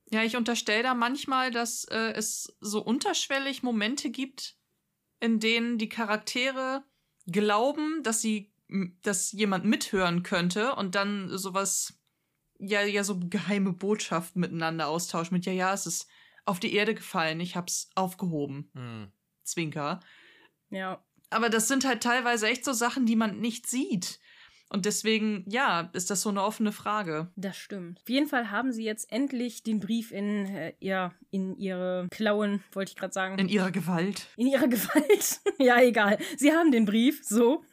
Ja, 0.10 0.24
ich 0.24 0.36
unterstelle 0.36 0.84
da 0.84 0.94
manchmal, 0.94 1.52
dass 1.52 1.86
äh, 1.86 2.14
es 2.14 2.56
so 2.60 2.84
unterschwellig 2.84 3.64
Momente 3.64 4.12
gibt, 4.12 4.56
in 5.20 5.40
denen 5.40 5.78
die 5.78 5.90
Charaktere 5.90 6.84
glauben, 7.28 8.04
dass 8.04 8.22
sie, 8.22 8.54
dass 9.02 9.32
jemand 9.32 9.66
mithören 9.66 10.24
könnte 10.24 10.76
und 10.76 10.96
dann 10.96 11.30
sowas, 11.38 12.00
ja, 12.60 12.82
ja, 12.84 13.04
so 13.04 13.20
geheime 13.20 13.74
Botschaften 13.74 14.40
miteinander 14.40 14.88
austauschen 14.88 15.36
mit, 15.36 15.46
ja, 15.46 15.54
ja, 15.54 15.74
es 15.74 15.86
ist 15.86 16.08
auf 16.46 16.60
die 16.60 16.74
Erde 16.74 16.94
gefallen, 16.96 17.40
ich 17.40 17.56
hab's 17.56 17.90
aufgehoben. 17.96 18.70
Hm. 18.74 19.12
Zwinker. 19.44 20.00
Ja, 20.70 21.04
Aber 21.30 21.50
das 21.50 21.68
sind 21.68 21.86
halt 21.86 22.04
teilweise 22.04 22.48
echt 22.48 22.66
so 22.66 22.74
Sachen, 22.74 23.06
die 23.06 23.16
man 23.16 23.40
nicht 23.40 23.68
sieht. 23.68 24.20
Und 24.70 24.86
deswegen, 24.86 25.46
ja, 25.48 25.92
ist 25.94 26.10
das 26.10 26.22
so 26.22 26.30
eine 26.30 26.42
offene 26.42 26.72
Frage. 26.72 27.32
Das 27.36 27.56
stimmt. 27.58 28.00
Auf 28.02 28.10
jeden 28.10 28.28
Fall 28.28 28.50
haben 28.50 28.72
sie 28.72 28.84
jetzt 28.84 29.12
endlich 29.12 29.62
den 29.62 29.80
Brief 29.80 30.12
in, 30.12 30.48
äh, 30.48 30.74
ja, 30.80 31.14
in 31.30 31.56
ihre 31.58 32.08
Klauen, 32.10 32.64
wollte 32.72 32.90
ich 32.90 32.96
gerade 32.96 33.14
sagen. 33.14 33.38
In 33.38 33.50
ihrer 33.50 33.70
Gewalt. 33.70 34.28
In 34.36 34.48
ihrer 34.48 34.68
Gewalt. 34.70 35.42
ja, 35.60 35.80
egal. 35.80 36.18
Sie 36.38 36.54
haben 36.54 36.72
den 36.72 36.86
Brief, 36.86 37.22
so. 37.24 37.64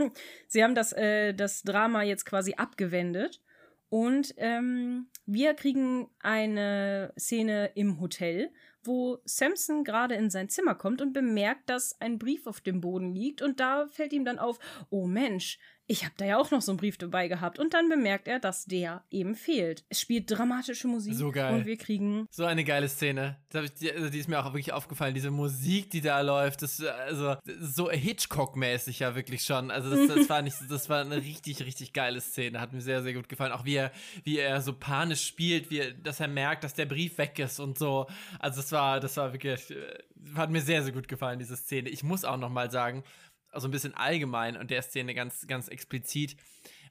Sie 0.47 0.63
haben 0.63 0.75
das, 0.75 0.93
äh, 0.93 1.33
das 1.33 1.63
Drama 1.63 2.03
jetzt 2.03 2.27
quasi 2.27 2.55
abgewendet. 2.55 3.41
Und 3.89 4.35
ähm, 4.37 5.09
wir 5.27 5.55
kriegen 5.55 6.09
eine 6.21 7.13
Szene 7.19 7.73
im 7.75 8.01
Hotel, 8.01 8.53
wo 8.85 9.19
Samson 9.25 9.85
gerade 9.85 10.15
in 10.15 10.31
sein 10.31 10.49
Zimmer 10.49 10.75
kommt 10.75 11.03
und 11.03 11.13
bemerkt, 11.13 11.69
dass 11.69 12.01
ein 12.01 12.19
Brief 12.19 12.47
auf 12.47 12.61
dem 12.61 12.81
Boden 12.81 13.15
liegt. 13.15 13.43
Und 13.43 13.59
da 13.59 13.89
fällt 13.89 14.13
ihm 14.13 14.25
dann 14.25 14.39
auf, 14.39 14.59
oh 14.91 15.07
Mensch, 15.07 15.59
ich 15.91 16.05
habe 16.05 16.15
da 16.19 16.25
ja 16.25 16.39
auch 16.39 16.53
noch 16.53 16.63
so 16.63 16.71
einen 16.71 16.79
Brief 16.79 16.99
dabei 16.99 17.27
gehabt. 17.27 17.59
Und 17.59 17.75
dann 17.75 17.89
bemerkt 17.89 18.29
er, 18.29 18.39
dass 18.39 18.65
der 18.65 19.03
eben 19.11 19.35
fehlt. 19.35 19.83
Es 19.89 20.01
spielt 20.01 20.31
dramatische 20.31 20.87
Musik. 20.87 21.15
So 21.15 21.33
geil. 21.33 21.53
Und 21.53 21.67
wir 21.67 21.77
kriegen. 21.77 22.29
So 22.31 22.45
eine 22.45 22.63
geile 22.63 22.89
Szene. 22.89 23.39
Die, 23.53 23.91
also 23.91 24.09
die 24.09 24.19
ist 24.21 24.29
mir 24.29 24.39
auch 24.39 24.53
wirklich 24.53 24.73
aufgefallen. 24.73 25.15
Diese 25.15 25.33
Musik, 25.33 25.91
die 25.91 26.01
da 26.01 26.21
läuft, 26.21 26.63
das 26.63 26.81
also 26.81 27.35
so 27.61 27.91
Hitchcock-mäßig 27.91 29.01
ja 29.01 29.17
wirklich 29.17 29.43
schon. 29.43 29.73
Also 29.73 29.91
das, 29.91 30.15
das 30.15 30.29
war 30.29 30.43
nicht, 30.43 30.59
das 30.69 30.89
war 30.89 31.01
eine 31.01 31.17
richtig, 31.17 31.61
richtig 31.67 31.93
geile 31.93 32.21
Szene. 32.21 32.61
Hat 32.61 32.73
mir 32.73 32.83
sehr, 32.83 33.03
sehr 33.03 33.13
gut 33.13 33.29
gefallen. 33.29 33.51
Auch 33.51 33.65
wie 33.65 33.75
er, 33.75 33.91
wie 34.23 34.39
er 34.39 34.61
so 34.61 34.73
panisch 34.73 35.27
spielt, 35.27 35.73
wie 35.73 35.81
er, 35.81 35.93
dass 35.93 36.21
er 36.21 36.29
merkt, 36.29 36.63
dass 36.63 36.75
der 36.75 36.87
Brief 36.87 37.19
weg 37.19 37.37
ist 37.41 37.59
und 37.59 37.77
so. 37.77 38.07
Also 38.39 38.61
das 38.61 38.71
war, 38.71 39.01
das 39.01 39.17
war 39.17 39.33
wirklich, 39.33 39.73
äh, 39.73 39.99
hat 40.37 40.51
mir 40.51 40.61
sehr, 40.61 40.85
sehr 40.85 40.93
gut 40.93 41.09
gefallen, 41.09 41.41
diese 41.41 41.57
Szene. 41.57 41.89
Ich 41.89 42.05
muss 42.05 42.25
auch 42.25 42.37
noch 42.37 42.49
mal 42.49 42.71
sagen, 42.71 43.03
also 43.51 43.69
ein 43.69 43.71
bisschen 43.71 43.95
allgemein 43.95 44.57
und 44.57 44.71
der 44.71 44.83
Szene 44.83 45.15
ganz, 45.15 45.47
ganz 45.47 45.69
explizit. 45.69 46.37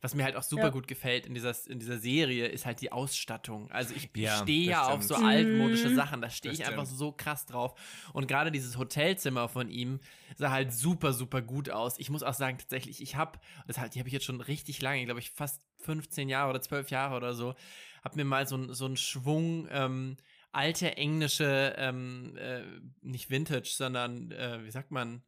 Was 0.02 0.16
mir 0.16 0.24
halt 0.24 0.38
auch 0.38 0.44
super 0.44 0.64
ja. 0.64 0.70
gut 0.70 0.88
gefällt 0.88 1.26
in 1.26 1.34
dieser, 1.34 1.54
in 1.68 1.80
dieser 1.80 1.98
Serie, 1.98 2.48
ist 2.48 2.66
halt 2.66 2.80
die 2.80 2.90
Ausstattung. 2.90 3.70
Also 3.70 3.94
ich 3.94 4.10
ja, 4.16 4.38
stehe 4.38 4.70
ja 4.70 4.88
auf 4.88 5.04
so 5.04 5.16
altmodische 5.16 5.90
mhm. 5.90 5.96
Sachen, 5.96 6.22
da 6.22 6.30
stehe 6.30 6.54
ich 6.54 6.66
einfach 6.66 6.86
so 6.86 7.12
krass 7.12 7.46
drauf. 7.46 7.78
Und 8.14 8.28
gerade 8.30 8.50
dieses 8.50 8.78
Hotelzimmer 8.78 9.50
von 9.50 9.70
ihm 9.70 10.00
sah 10.38 10.52
halt 10.52 10.72
super, 10.72 11.12
super 11.12 11.42
gut 11.42 11.70
aus. 11.70 12.00
Ich 12.00 12.10
muss 12.10 12.24
auch 12.24 12.34
sagen, 12.34 12.58
tatsächlich, 12.58 13.02
ich 13.02 13.18
habe, 13.18 13.40
das 13.68 13.78
halt, 13.78 13.94
die 13.94 14.00
habe 14.00 14.08
ich 14.08 14.14
jetzt 14.14 14.26
schon 14.26 14.40
richtig 14.40 14.82
lange, 14.82 15.04
glaube 15.04 15.20
ich, 15.20 15.32
fast 15.32 15.62
15 15.80 16.30
Jahre 16.30 16.52
oder 16.52 16.62
12 16.62 16.92
Jahre 16.92 17.18
oder 17.18 17.34
so, 17.34 17.56
habe 18.02 18.16
mir 18.16 18.26
mal 18.26 18.48
so, 18.48 18.72
so 18.74 18.86
einen 18.86 18.96
Schwung 18.96 19.68
ähm, 19.70 20.16
alte 20.54 20.96
englische, 20.96 21.76
ähm, 21.78 22.38
äh, 22.38 22.64
nicht 23.02 23.30
Vintage, 23.30 23.72
sondern, 23.76 24.32
äh, 24.32 24.64
wie 24.64 24.72
sagt 24.72 24.92
man, 24.92 25.24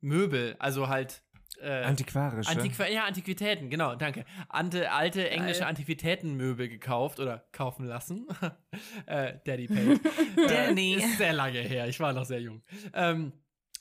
Möbel, 0.00 0.56
also 0.58 0.88
halt 0.88 1.22
äh, 1.60 1.82
Antiquarische. 1.82 2.50
Antiqu 2.50 2.84
ja, 2.84 3.04
Antiquitäten, 3.04 3.70
genau, 3.70 3.94
danke. 3.94 4.24
Ante, 4.48 4.92
alte 4.92 5.28
englische 5.30 5.66
Antiquitätenmöbel 5.66 6.68
gekauft 6.68 7.18
oder 7.20 7.46
kaufen 7.52 7.84
lassen. 7.84 8.26
äh, 9.06 9.34
Daddy 9.44 9.66
paid. 9.66 10.00
Danny. 10.48 10.94
Äh, 10.98 11.04
ist 11.04 11.18
sehr 11.18 11.32
lange 11.32 11.58
her, 11.58 11.88
ich 11.88 11.98
war 12.00 12.12
noch 12.12 12.24
sehr 12.24 12.40
jung. 12.40 12.62
Ähm, 12.94 13.32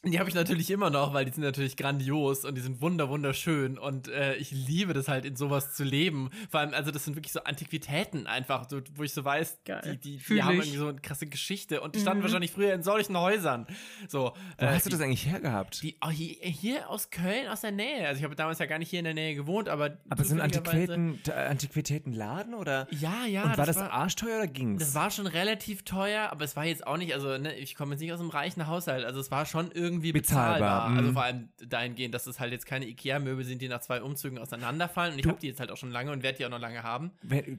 die 0.03 0.19
habe 0.19 0.29
ich 0.29 0.35
natürlich 0.35 0.69
immer 0.69 0.89
noch, 0.89 1.13
weil 1.13 1.25
die 1.25 1.31
sind 1.31 1.43
natürlich 1.43 1.75
grandios 1.75 2.45
und 2.45 2.55
die 2.55 2.61
sind 2.61 2.81
wunder 2.81 3.09
wunderschön 3.09 3.77
und 3.77 4.07
äh, 4.07 4.35
ich 4.35 4.51
liebe 4.51 4.93
das 4.93 5.07
halt 5.07 5.25
in 5.25 5.35
sowas 5.35 5.73
zu 5.73 5.83
leben. 5.83 6.29
Vor 6.49 6.59
allem, 6.59 6.73
also 6.73 6.91
das 6.91 7.05
sind 7.05 7.15
wirklich 7.15 7.33
so 7.33 7.43
Antiquitäten 7.43 8.27
einfach, 8.27 8.69
so, 8.69 8.79
wo 8.95 9.03
ich 9.03 9.13
so 9.13 9.25
weiß, 9.25 9.59
Geil. 9.65 9.81
die, 10.03 10.19
die, 10.19 10.23
die 10.23 10.43
haben 10.43 10.55
irgendwie 10.55 10.77
so 10.77 10.89
eine 10.89 11.01
krasse 11.01 11.25
Geschichte 11.25 11.81
und 11.81 11.95
die 11.95 11.99
standen 11.99 12.19
mhm. 12.19 12.23
wahrscheinlich 12.23 12.51
früher 12.51 12.73
in 12.73 12.83
solchen 12.83 13.17
Häusern. 13.17 13.65
So, 14.07 14.33
wo 14.59 14.65
äh, 14.65 14.69
hast 14.69 14.85
du 14.85 14.91
das 14.91 15.01
eigentlich 15.01 15.25
hergehabt? 15.25 15.81
Die, 15.81 15.97
oh, 16.05 16.09
hier, 16.09 16.35
hier, 16.41 16.89
aus 16.89 17.09
Köln, 17.09 17.47
aus 17.47 17.61
der 17.61 17.71
Nähe. 17.71 18.07
Also 18.07 18.19
ich 18.19 18.23
habe 18.23 18.35
damals 18.35 18.59
ja 18.59 18.67
gar 18.67 18.77
nicht 18.77 18.89
hier 18.89 18.99
in 18.99 19.05
der 19.05 19.15
Nähe 19.15 19.35
gewohnt, 19.35 19.67
aber 19.67 19.97
aber 20.09 20.23
so 20.23 20.35
ein 20.35 20.41
Antiquitäten, 20.41 21.19
Antiquitätenladen 21.33 22.53
oder? 22.53 22.87
Ja, 22.91 23.25
ja. 23.25 23.43
Und 23.43 23.57
war 23.57 23.65
das, 23.65 23.77
das 23.77 23.89
arschteuer 23.89 24.37
oder 24.37 24.47
ging's? 24.47 24.83
Das 24.83 24.95
war 24.95 25.09
schon 25.09 25.27
relativ 25.27 25.83
teuer, 25.83 26.29
aber 26.31 26.45
es 26.45 26.55
war 26.55 26.65
jetzt 26.65 26.85
auch 26.85 26.97
nicht, 26.97 27.13
also 27.13 27.37
ne, 27.37 27.55
ich 27.55 27.75
komme 27.75 27.93
jetzt 27.93 28.01
nicht 28.01 28.13
aus 28.13 28.19
einem 28.19 28.29
reichen 28.29 28.67
Haushalt, 28.67 29.03
also 29.03 29.19
es 29.19 29.31
war 29.31 29.45
schon 29.45 29.71
irgendwie 29.71 29.86
irgendwie 29.87 30.11
bezahlbar. 30.11 30.89
bezahlbar. 30.89 30.97
Also 30.97 31.09
mhm. 31.09 31.13
vor 31.13 31.23
allem 31.23 31.49
dahingehend, 31.65 32.13
dass 32.13 32.27
es 32.27 32.39
halt 32.39 32.51
jetzt 32.51 32.65
keine 32.65 32.85
Ikea-Möbel 32.87 33.45
sind, 33.45 33.61
die 33.61 33.67
nach 33.67 33.79
zwei 33.79 34.01
Umzügen 34.01 34.37
auseinanderfallen. 34.37 35.13
Und 35.13 35.19
ich 35.19 35.25
habe 35.25 35.39
die 35.39 35.47
jetzt 35.47 35.59
halt 35.59 35.71
auch 35.71 35.77
schon 35.77 35.91
lange 35.91 36.11
und 36.11 36.23
werde 36.23 36.37
die 36.37 36.45
auch 36.45 36.49
noch 36.49 36.59
lange 36.59 36.83
haben. 36.83 37.11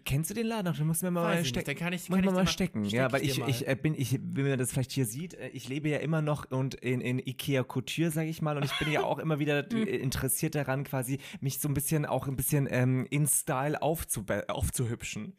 Kennst 0.04 0.30
du 0.30 0.34
den 0.34 0.46
Laden 0.46 0.66
noch? 0.66 0.76
Den 0.76 0.86
musst 0.86 1.02
du 1.02 1.06
mir 1.06 1.12
mal, 1.12 1.34
mal 1.34 1.44
stecken. 1.44 1.66
Dann 1.66 1.76
kann 1.76 1.92
ich, 1.92 2.08
kann 2.08 2.24
ich 2.24 2.30
mal 2.30 2.46
stecken. 2.46 2.84
Ja, 2.84 3.10
weil 3.10 3.22
ich, 3.22 3.38
ich, 3.38 3.48
ich 3.48 3.68
äh, 3.68 3.74
bin, 3.74 3.94
ich, 3.96 4.18
wenn 4.22 4.48
man 4.48 4.58
das 4.58 4.72
vielleicht 4.72 4.92
hier 4.92 5.06
sieht, 5.06 5.34
äh, 5.34 5.48
ich 5.48 5.68
lebe 5.68 5.88
ja 5.88 5.98
immer 5.98 6.22
noch 6.22 6.50
und 6.50 6.74
in, 6.74 7.00
in 7.00 7.18
Ikea 7.18 7.64
Couture, 7.64 8.10
sage 8.10 8.28
ich 8.28 8.42
mal. 8.42 8.56
Und 8.56 8.64
ich 8.64 8.78
bin 8.78 8.92
ja 8.92 9.02
auch 9.02 9.18
immer 9.18 9.38
wieder 9.38 9.66
mhm. 9.72 9.86
interessiert 9.86 10.54
daran, 10.54 10.84
quasi 10.84 11.18
mich 11.40 11.58
so 11.58 11.68
ein 11.68 11.74
bisschen 11.74 12.06
auch 12.06 12.28
ein 12.28 12.36
bisschen 12.36 12.68
ähm, 12.70 13.06
in 13.10 13.26
Style 13.26 13.80
aufzuhübschen. 13.80 15.34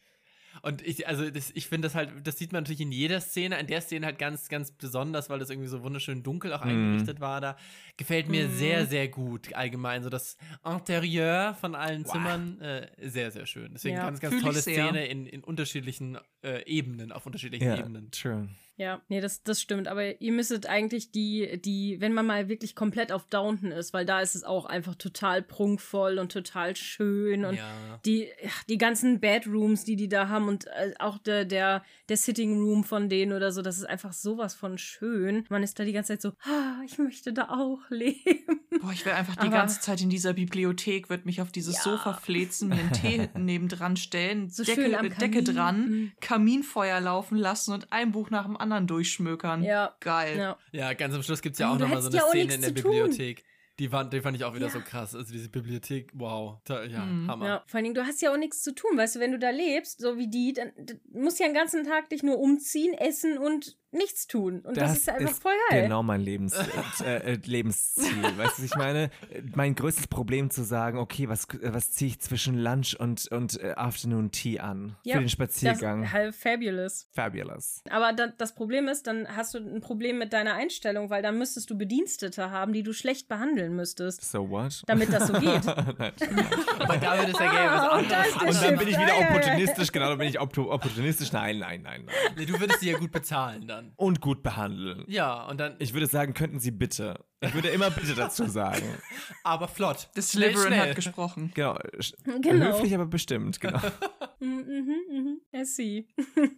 Und 0.61 0.85
ich, 0.85 1.07
also 1.07 1.29
das, 1.29 1.51
ich 1.53 1.67
finde 1.67 1.87
das 1.87 1.95
halt, 1.95 2.11
das 2.23 2.37
sieht 2.37 2.51
man 2.51 2.63
natürlich 2.63 2.81
in 2.81 2.91
jeder 2.91 3.21
Szene, 3.21 3.59
in 3.59 3.67
der 3.67 3.81
Szene 3.81 4.05
halt 4.05 4.19
ganz, 4.19 4.49
ganz 4.49 4.71
besonders, 4.71 5.29
weil 5.29 5.39
das 5.39 5.49
irgendwie 5.49 5.69
so 5.69 5.83
wunderschön 5.83 6.23
dunkel 6.23 6.53
auch 6.53 6.63
mhm. 6.63 6.71
eingerichtet 6.71 7.19
war 7.19 7.41
da. 7.41 7.57
Gefällt 7.97 8.29
mir 8.29 8.47
mm. 8.47 8.51
sehr, 8.51 8.85
sehr 8.85 9.09
gut 9.09 9.53
allgemein. 9.53 10.03
So 10.03 10.09
das 10.09 10.37
Interieur 10.65 11.55
von 11.59 11.75
allen 11.75 12.05
wow. 12.05 12.11
Zimmern, 12.13 12.61
äh, 12.61 12.87
sehr, 13.01 13.31
sehr 13.31 13.45
schön. 13.45 13.73
Deswegen 13.73 13.97
ja, 13.97 14.05
ganz, 14.05 14.21
ganz 14.21 14.41
tolle 14.41 14.61
Szene 14.61 15.07
in, 15.07 15.25
in 15.25 15.43
unterschiedlichen 15.43 16.17
äh, 16.41 16.63
Ebenen, 16.65 17.11
auf 17.11 17.25
unterschiedlichen 17.25 17.67
ja, 17.67 17.77
Ebenen. 17.77 18.09
True. 18.11 18.47
Ja, 18.79 19.01
nee, 19.09 19.19
das, 19.19 19.43
das 19.43 19.59
stimmt. 19.59 19.89
Aber 19.89 20.21
ihr 20.21 20.31
müsstet 20.31 20.65
eigentlich 20.65 21.11
die, 21.11 21.59
die, 21.61 21.97
wenn 21.99 22.13
man 22.13 22.25
mal 22.25 22.47
wirklich 22.47 22.75
komplett 22.75 23.11
auf 23.11 23.25
Downton 23.25 23.73
ist, 23.73 23.93
weil 23.93 24.05
da 24.05 24.21
ist 24.21 24.35
es 24.35 24.45
auch 24.45 24.65
einfach 24.65 24.95
total 24.95 25.41
prunkvoll 25.41 26.17
und 26.17 26.31
total 26.31 26.77
schön 26.77 27.43
und 27.43 27.57
ja. 27.57 27.99
die, 28.05 28.29
die 28.69 28.77
ganzen 28.77 29.19
Bedrooms, 29.19 29.83
die 29.83 29.97
die 29.97 30.07
da 30.07 30.29
haben 30.29 30.47
und 30.47 30.67
äh, 30.67 30.93
auch 30.97 31.17
der, 31.17 31.43
der, 31.43 31.83
der 32.07 32.15
Sitting 32.15 32.57
Room 32.57 32.85
von 32.85 33.09
denen 33.09 33.33
oder 33.33 33.51
so, 33.51 33.61
das 33.61 33.77
ist 33.77 33.83
einfach 33.83 34.13
sowas 34.13 34.55
von 34.55 34.77
schön. 34.77 35.45
Man 35.49 35.61
ist 35.61 35.77
da 35.77 35.83
die 35.83 35.91
ganze 35.91 36.13
Zeit 36.13 36.21
so, 36.21 36.29
ah, 36.49 36.81
ich 36.85 36.97
möchte 36.97 37.33
da 37.33 37.49
auch 37.49 37.81
leben. 37.89 38.61
Boah, 38.81 38.93
ich 38.93 39.05
wäre 39.05 39.17
einfach 39.17 39.35
die 39.35 39.47
Aber, 39.47 39.57
ganze 39.57 39.81
Zeit 39.81 39.99
in 40.01 40.09
dieser 40.09 40.31
Bibliothek, 40.31 41.09
würde 41.09 41.25
mich 41.25 41.41
auf 41.41 41.51
dieses 41.51 41.75
ja. 41.75 41.81
Sofa 41.81 42.13
flezen, 42.13 42.69
mir 42.69 42.75
einen 42.75 42.93
Tee 42.93 43.29
nebendran 43.37 43.97
stellen, 43.97 44.49
so 44.49 44.63
Decke, 44.63 45.09
Decke 45.19 45.43
dran, 45.43 45.89
mhm. 45.89 46.11
Kaminfeuer 46.21 47.01
laufen 47.01 47.37
lassen 47.37 47.73
und 47.73 47.91
ein 47.91 48.13
Buch 48.13 48.29
nach 48.29 48.45
dem 48.45 48.55
anderen 48.55 48.68
anderen 48.71 48.87
durchschmökern. 48.87 49.63
Ja. 49.63 49.95
Geil. 49.99 50.37
Ja, 50.37 50.57
ja 50.71 50.93
ganz 50.93 51.15
am 51.15 51.23
Schluss 51.23 51.41
gibt 51.41 51.53
es 51.53 51.59
ja 51.59 51.71
auch 51.71 51.77
nochmal 51.79 52.01
so 52.01 52.09
eine 52.09 52.21
Szene 52.21 52.53
in 52.53 52.61
der 52.61 52.71
Bibliothek. 52.71 53.43
Die 53.79 53.87
fand, 53.87 54.11
die 54.11 54.19
fand 54.19 54.35
ich 54.35 54.43
auch 54.43 54.53
wieder 54.53 54.67
ja. 54.67 54.71
so 54.73 54.81
krass. 54.81 55.15
Also 55.15 55.31
diese 55.31 55.47
Bibliothek, 55.47 56.11
wow. 56.13 56.57
Da, 56.65 56.83
ja, 56.83 57.05
mhm. 57.05 57.31
Hammer. 57.31 57.47
Ja, 57.47 57.63
vor 57.65 57.77
allen 57.77 57.85
Dingen, 57.85 57.95
du 57.95 58.05
hast 58.05 58.21
ja 58.21 58.31
auch 58.31 58.37
nichts 58.37 58.61
zu 58.61 58.75
tun, 58.75 58.97
weißt 58.97 59.15
du, 59.15 59.19
wenn 59.21 59.31
du 59.31 59.39
da 59.39 59.51
lebst, 59.51 60.01
so 60.01 60.17
wie 60.17 60.27
die, 60.27 60.51
dann, 60.51 60.73
dann 60.77 60.99
musst 61.13 61.39
du 61.39 61.43
ja 61.43 61.49
den 61.49 61.55
ganzen 61.55 61.85
Tag 61.85 62.09
dich 62.09 62.21
nur 62.21 62.39
umziehen, 62.39 62.93
essen 62.93 63.37
und 63.37 63.77
nichts 63.91 64.27
tun. 64.27 64.59
Und 64.61 64.77
das, 64.77 64.91
das 64.91 64.97
ist 64.97 65.09
einfach 65.09 65.31
ist 65.31 65.41
voll 65.41 65.53
geil. 65.69 65.83
Genau 65.83 66.03
mein 66.03 66.21
Lebens, 66.21 66.55
äh, 67.03 67.33
äh, 67.33 67.39
Lebensziel. 67.43 68.23
weißt 68.37 68.37
du, 68.37 68.43
was 68.43 68.59
ich 68.59 68.75
meine? 68.75 69.09
Mein 69.55 69.75
größtes 69.75 70.07
Problem 70.07 70.49
zu 70.49 70.63
sagen, 70.63 70.99
okay, 70.99 71.27
was, 71.29 71.47
was 71.61 71.91
ziehe 71.91 72.09
ich 72.09 72.19
zwischen 72.19 72.57
Lunch 72.57 72.95
und, 72.99 73.27
und 73.31 73.61
äh, 73.61 73.73
Afternoon 73.75 74.31
Tea 74.31 74.59
an? 74.59 74.95
Ja, 75.03 75.15
für 75.15 75.21
den 75.21 75.29
Spaziergang. 75.29 76.03
Das, 76.03 76.11
halt 76.11 76.35
fabulous. 76.35 77.07
Fabulous. 77.11 77.81
Aber 77.89 78.13
da, 78.13 78.27
das 78.27 78.53
Problem 78.53 78.87
ist, 78.87 79.07
dann 79.07 79.27
hast 79.35 79.53
du 79.53 79.59
ein 79.59 79.81
Problem 79.81 80.17
mit 80.17 80.33
deiner 80.33 80.53
Einstellung, 80.53 81.09
weil 81.09 81.23
dann 81.23 81.37
müsstest 81.37 81.69
du 81.69 81.77
Bedienstete 81.77 82.51
haben, 82.51 82.73
die 82.73 82.83
du 82.83 82.93
schlecht 82.93 83.27
behandeln 83.27 83.75
müsstest. 83.75 84.23
So 84.23 84.49
what? 84.49 84.83
Damit 84.85 85.11
das 85.11 85.27
so 85.27 85.33
geht. 85.33 85.67
Aber 85.67 86.97
damit 86.97 87.29
ist 87.29 87.39
ja 87.39 87.51
Game 87.51 87.71
was 87.71 87.89
anderes. 87.89 88.35
Und 88.35 88.63
dann 88.63 88.77
bin 88.77 88.87
ich 88.87 88.97
wieder 88.97 89.17
opportunistisch, 89.17 89.91
genau, 89.91 90.09
dann 90.09 90.17
bin 90.19 90.27
ich 90.27 90.39
opportunistisch. 90.39 91.31
Nein, 91.31 91.59
nein, 91.59 91.81
nein, 91.81 92.03
nein. 92.05 92.15
Nee, 92.35 92.45
du 92.45 92.59
würdest 92.59 92.81
sie 92.81 92.91
ja 92.91 92.97
gut 92.97 93.11
bezahlen 93.11 93.67
dann 93.67 93.78
dann. 93.79 93.93
Und 93.95 94.21
gut 94.21 94.43
behandeln. 94.43 95.03
Ja, 95.07 95.45
und 95.47 95.59
dann. 95.59 95.75
Ich 95.79 95.93
würde 95.93 96.07
sagen, 96.07 96.33
könnten 96.33 96.59
Sie 96.59 96.71
bitte. 96.71 97.25
Ich 97.41 97.53
würde 97.53 97.69
immer 97.69 97.89
bitte 97.89 98.15
dazu 98.15 98.45
sagen. 98.45 98.83
aber 99.43 99.67
flott. 99.67 100.09
Das 100.15 100.31
Slytherin 100.31 100.77
hat 100.77 100.95
gesprochen. 100.95 101.51
Genau. 101.53 101.77
genau. 102.41 102.65
Höflich, 102.67 102.93
aber 102.93 103.05
bestimmt, 103.05 103.59
genau. 103.59 103.79
mhm, 104.39 105.01
mhm. 105.09 105.41
I 105.55 105.63
see. 105.63 106.07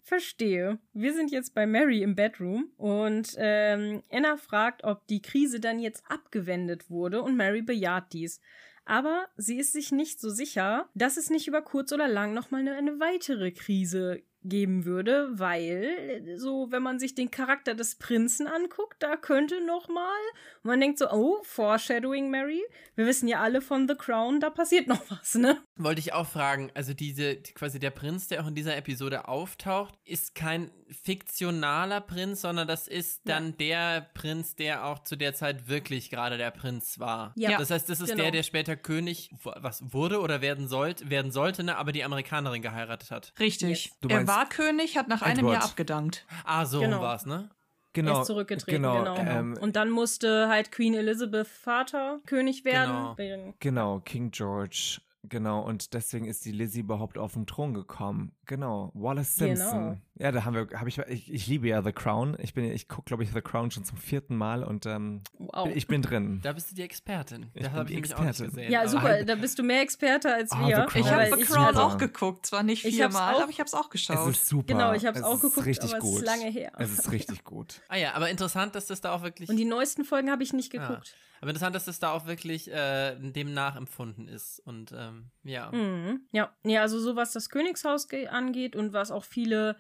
Verstehe. 0.04 0.80
Wir 0.94 1.14
sind 1.14 1.32
jetzt 1.32 1.54
bei 1.54 1.66
Mary 1.68 2.02
im 2.02 2.16
Bedroom 2.16 2.72
und 2.78 3.36
ähm, 3.38 4.02
Anna 4.12 4.38
fragt, 4.38 4.84
ob 4.84 5.06
die 5.08 5.22
Krise 5.22 5.60
dann 5.60 5.80
jetzt 5.80 6.04
abgewendet 6.10 6.90
wurde 6.90 7.22
und 7.22 7.38
Mary 7.38 7.62
bejaht 7.62 8.14
dies. 8.14 8.40
Aber 8.86 9.28
sie 9.38 9.60
ist 9.60 9.74
sich 9.74 9.92
nicht 9.92 10.20
so 10.20 10.30
sicher, 10.30 10.90
dass 10.96 11.18
es 11.18 11.30
nicht 11.30 11.48
über 11.48 11.62
kurz 11.62 11.92
oder 11.92 12.08
lang 12.08 12.34
nochmal 12.34 12.62
eine, 12.62 12.76
eine 12.76 13.00
weitere 13.00 13.52
Krise 13.52 14.24
geben 14.44 14.86
würde, 14.86 15.30
weil 15.34 16.38
so, 16.38 16.72
wenn 16.72 16.84
man 16.84 17.00
sich 17.00 17.16
den 17.16 17.32
Charakter 17.32 17.76
des 17.76 17.96
Prinzen 17.96 18.48
anguckt, 18.48 18.98
da 19.00 19.16
könnte 19.16 19.64
noch 19.66 19.88
mal 19.88 20.20
man 20.64 20.80
denkt 20.80 21.00
so, 21.00 21.10
oh, 21.10 21.40
Foreshadowing 21.44 22.30
Mary. 22.30 22.62
Wir 22.96 23.08
wissen 23.08 23.28
ja 23.28 23.42
alle 23.42 23.62
von 23.62 23.88
The 23.88 23.96
Crown, 23.96 24.40
da 24.40 24.50
passiert 24.50 24.88
noch 24.88 25.02
was, 25.10 25.36
ne? 25.36 25.58
Wollte 25.76 26.00
ich 26.00 26.14
auch 26.14 26.28
fragen, 26.28 26.70
also 26.76 26.94
diese 26.94 27.38
quasi 27.38 27.80
der 27.80 27.90
Prinz, 27.90 28.28
der 28.28 28.44
auch 28.44 28.48
in 28.48 28.54
dieser 28.54 28.78
Episode 28.78 29.28
auftaucht, 29.28 29.96
ist 30.04 30.36
kein 30.36 30.70
fiktionaler 30.92 32.02
Prinz, 32.02 32.42
sondern 32.42 32.68
das 32.68 32.88
ist 32.88 33.22
dann 33.26 33.52
ja. 33.52 33.52
der 33.52 34.02
Prinz, 34.14 34.56
der 34.56 34.86
auch 34.86 35.00
zu 35.00 35.16
der 35.16 35.34
Zeit 35.34 35.68
wirklich 35.68 36.10
gerade 36.10 36.38
der 36.38 36.52
Prinz 36.52 37.00
war. 37.00 37.34
Ja. 37.38 37.58
Das 37.58 37.72
heißt, 37.72 37.90
das 37.90 38.02
ist 38.02 38.12
genau. 38.12 38.24
der, 38.24 38.32
der 38.32 38.44
später 38.44 38.76
König 38.76 39.32
was 39.44 39.94
wurde 39.94 40.20
oder 40.20 40.42
werden 40.42 40.68
sollte, 40.68 41.10
werden 41.10 41.32
sollte, 41.32 41.64
ne, 41.64 41.78
aber 41.78 41.94
die 41.94 42.04
Amerikanerin 42.04 42.62
geheiratet 42.62 43.10
hat. 43.10 43.34
Richtig. 43.40 43.86
Yes. 43.86 44.10
Er 44.10 44.28
war 44.38 44.50
König, 44.50 44.98
hat 44.98 45.08
nach 45.08 45.22
einem 45.22 45.48
Jahr 45.48 45.64
abgedankt. 45.64 46.26
Ah, 46.44 46.66
so 46.66 46.80
genau. 46.80 47.02
war 47.02 47.16
es, 47.16 47.26
ne? 47.26 47.50
Genau. 47.94 48.16
Er 48.16 48.22
ist 48.22 48.28
zurückgetreten, 48.28 48.84
genau. 48.84 49.16
genau. 49.16 49.18
Ähm, 49.18 49.58
und 49.60 49.76
dann 49.76 49.90
musste 49.90 50.48
halt 50.48 50.72
Queen 50.72 50.94
Elizabeth 50.94 51.48
Vater 51.48 52.20
König 52.26 52.64
werden. 52.64 53.16
Genau, 53.18 53.54
genau 53.60 54.00
King 54.00 54.32
George 54.32 55.02
Genau, 55.24 55.62
und 55.62 55.94
deswegen 55.94 56.26
ist 56.26 56.46
die 56.46 56.52
Lizzie 56.52 56.80
überhaupt 56.80 57.18
auf 57.18 57.34
den 57.34 57.46
Thron 57.46 57.74
gekommen. 57.74 58.32
Genau, 58.46 58.92
Wallace 58.96 59.36
genau. 59.38 59.56
Simpson. 59.56 59.80
Genau. 59.80 59.98
Ja, 60.20 60.32
da 60.32 60.44
haben 60.44 60.54
wir, 60.54 60.68
habe 60.80 60.90
ich, 60.90 60.98
ich, 61.00 61.32
ich 61.32 61.48
liebe 61.48 61.68
ja 61.68 61.82
The 61.82 61.94
Crown. 61.94 62.38
Ich 62.40 62.54
bin, 62.54 62.66
ich 62.66 62.88
gucke, 62.88 63.06
glaube 63.06 63.24
ich, 63.24 63.32
The 63.32 63.42
Crown 63.42 63.72
schon 63.72 63.86
zum 63.86 63.98
vierten 63.98 64.36
Mal 64.36 64.64
und 64.64 64.86
ähm, 64.86 65.22
wow. 65.38 65.70
ich 65.74 65.88
bin 65.88 66.02
drin. 66.02 66.42
Da 66.44 66.54
bist 66.54 66.70
du 66.70 66.76
die 66.76 66.84
Expertin. 66.84 67.50
Ich 67.54 67.64
da 67.64 67.72
habe 67.72 67.90
ich 67.90 67.96
nämlich 67.96 68.16
auch 68.16 68.24
nicht 68.24 68.40
gesehen. 68.40 68.72
Ja, 68.72 68.88
super, 68.88 69.24
da 69.24 69.36
bist 69.36 69.58
du 69.58 69.64
mehr 69.64 69.82
Experte 69.82 70.34
als 70.34 70.52
oh, 70.52 70.68
wir. 70.68 70.88
Ich 70.96 71.10
habe 71.10 71.36
The 71.36 71.44
Crown 71.44 71.76
auch 71.78 71.98
geguckt, 71.98 72.46
zwar 72.46 72.64
nicht 72.64 72.84
viermal, 72.84 73.36
aber 73.42 73.50
ich 73.50 73.60
habe 73.60 73.68
es 73.68 73.74
auch 73.74 73.90
geschaut. 73.90 74.28
Es 74.28 74.38
ist 74.38 74.48
super. 74.48 74.74
Genau, 74.74 74.94
ich 74.94 75.06
habe 75.06 75.18
es 75.18 75.24
auch 75.24 75.40
geguckt, 75.40 75.66
richtig 75.66 75.92
aber 75.92 76.00
gut. 76.00 76.16
es 76.16 76.20
ist 76.20 76.26
lange 76.26 76.52
her. 76.52 76.72
Es 76.78 76.92
ist 76.92 77.12
richtig 77.12 77.44
gut. 77.44 77.82
ah 77.88 77.96
ja, 77.96 78.14
aber 78.14 78.30
interessant, 78.30 78.76
dass 78.76 78.88
das 78.88 79.02
da 79.02 79.14
auch 79.14 79.24
wirklich. 79.24 79.50
Und 79.50 79.58
die 79.58 79.66
neuesten 79.66 80.06
Folgen 80.06 80.30
habe 80.30 80.44
ich 80.44 80.54
nicht 80.54 80.76
ah. 80.78 80.88
geguckt. 80.88 81.16
Ah. 81.16 81.32
Aber 81.42 81.50
interessant, 81.50 81.76
dass 81.76 81.86
das 81.86 81.98
da 81.98 82.12
auch 82.12 82.28
wirklich 82.28 82.72
äh, 82.72 83.16
dem 83.20 83.54
nachempfunden 83.54 84.28
ist. 84.28 84.60
Und 84.60 84.92
ähm, 84.96 85.32
ja. 85.44 85.72
Mhm. 85.72 86.22
Ja. 86.32 86.54
ja, 86.64 86.82
also 86.82 87.00
so 87.00 87.16
was 87.16 87.32
das 87.32 87.50
Königshaus 87.50 88.08
angeht 88.30 88.76
und 88.76 88.94
was 88.94 89.10
auch 89.10 89.24
viele 89.24 89.76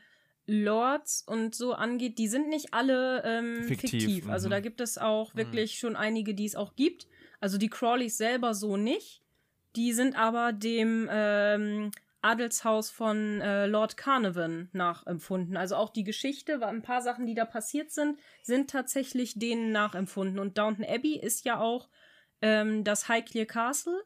Lords 0.51 1.23
und 1.25 1.55
so 1.55 1.73
angeht, 1.73 2.17
die 2.17 2.27
sind 2.27 2.49
nicht 2.49 2.73
alle 2.73 3.23
ähm, 3.23 3.63
fiktiv. 3.63 4.03
fiktiv. 4.03 4.29
Also 4.29 4.47
mhm. 4.47 4.51
da 4.51 4.59
gibt 4.59 4.81
es 4.81 4.97
auch 4.97 5.33
mhm. 5.33 5.37
wirklich 5.37 5.73
mhm. 5.75 5.77
schon 5.77 5.95
einige, 5.95 6.33
die 6.33 6.45
es 6.45 6.55
auch 6.55 6.75
gibt. 6.75 7.07
Also 7.39 7.57
die 7.57 7.69
Crawleys 7.69 8.17
selber 8.17 8.53
so 8.53 8.77
nicht. 8.77 9.21
Die 9.75 9.93
sind 9.93 10.17
aber 10.17 10.51
dem 10.51 11.07
ähm, 11.09 11.91
Adelshaus 12.21 12.89
von 12.89 13.41
äh, 13.41 13.65
Lord 13.65 13.97
Carnarvon 13.97 14.69
nachempfunden. 14.73 15.57
Also 15.57 15.75
auch 15.75 15.89
die 15.89 16.03
Geschichte, 16.03 16.65
ein 16.65 16.81
paar 16.81 17.01
Sachen, 17.01 17.25
die 17.25 17.33
da 17.33 17.45
passiert 17.45 17.91
sind, 17.91 18.19
sind 18.43 18.69
tatsächlich 18.69 19.39
denen 19.39 19.71
nachempfunden. 19.71 20.39
Und 20.39 20.57
Downton 20.57 20.85
Abbey 20.85 21.17
ist 21.17 21.45
ja 21.45 21.59
auch 21.59 21.89
ähm, 22.41 22.83
das 22.83 23.07
Highclere 23.07 23.45
Castle 23.45 24.03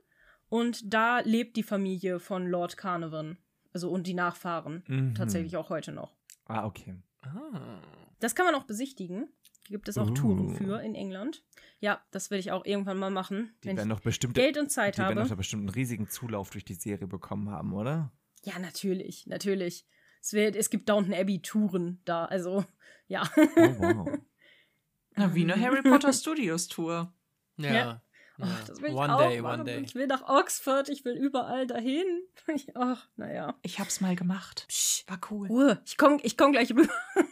und 0.49 0.93
da 0.93 1.19
lebt 1.19 1.57
die 1.57 1.63
Familie 1.63 2.19
von 2.19 2.47
Lord 2.47 2.77
Carnarvon. 2.77 3.37
Also 3.73 3.89
und 3.89 4.07
die 4.07 4.13
Nachfahren 4.13 4.83
mhm. 4.87 5.15
tatsächlich 5.15 5.57
auch 5.57 5.69
heute 5.69 5.91
noch. 5.91 6.14
Ah, 6.45 6.65
okay. 6.65 6.95
Ah. 7.21 7.81
Das 8.19 8.35
kann 8.35 8.45
man 8.45 8.55
auch 8.55 8.63
besichtigen 8.63 9.29
gibt 9.69 9.89
es 9.89 9.97
auch 9.97 10.09
uh. 10.09 10.13
Touren 10.13 10.55
für 10.55 10.81
in 10.81 10.95
England. 10.95 11.43
Ja, 11.79 12.01
das 12.11 12.31
werde 12.31 12.39
ich 12.39 12.51
auch 12.51 12.65
irgendwann 12.65 12.97
mal 12.97 13.09
machen. 13.09 13.53
Die 13.63 13.69
wenn 13.69 13.77
werden 13.77 13.89
doch 13.89 13.99
bestimmt, 13.99 14.33
Geld 14.33 14.57
und 14.57 14.69
Zeit 14.69 14.97
die 14.97 15.01
habe. 15.01 15.13
Die 15.13 15.17
werden 15.17 15.29
doch 15.29 15.37
bestimmt 15.37 15.61
einen 15.61 15.69
riesigen 15.69 16.09
Zulauf 16.09 16.49
durch 16.49 16.65
die 16.65 16.73
Serie 16.73 17.07
bekommen 17.07 17.49
haben, 17.49 17.73
oder? 17.73 18.11
Ja, 18.43 18.59
natürlich, 18.59 19.27
natürlich. 19.27 19.85
Es, 20.21 20.33
wird, 20.33 20.55
es 20.55 20.69
gibt 20.69 20.89
Downton 20.89 21.13
Abbey 21.13 21.41
Touren 21.41 22.01
da, 22.05 22.25
also 22.25 22.65
ja. 23.07 23.23
Oh, 23.37 23.75
wow. 23.79 24.19
Na, 25.17 25.33
wie 25.33 25.43
eine 25.43 25.59
Harry 25.59 25.81
Potter 25.81 26.13
Studios 26.13 26.67
Tour. 26.67 27.13
Ja. 27.57 27.73
ja. 27.73 28.01
Oh, 28.39 28.45
das 28.67 28.81
will 28.81 28.89
ich 28.89 28.95
one 28.95 29.15
auch 29.15 29.19
day, 29.19 29.41
machen. 29.41 29.61
One 29.61 29.71
day. 29.71 29.81
Ich 29.81 29.95
will 29.95 30.07
nach 30.07 30.27
Oxford, 30.27 30.89
ich 30.89 31.05
will 31.05 31.15
überall 31.15 31.67
dahin. 31.67 32.05
Ach, 32.75 33.07
naja. 33.15 33.55
Ich 33.61 33.79
hab's 33.79 34.01
mal 34.01 34.15
gemacht. 34.15 34.65
Psch, 34.67 35.03
war 35.07 35.19
cool. 35.31 35.47
Ruhe, 35.47 35.81
ich 35.85 35.97
komm, 35.97 36.19
ich 36.23 36.37
komm 36.37 36.51
gleich 36.51 36.71
rüber. 36.71 36.93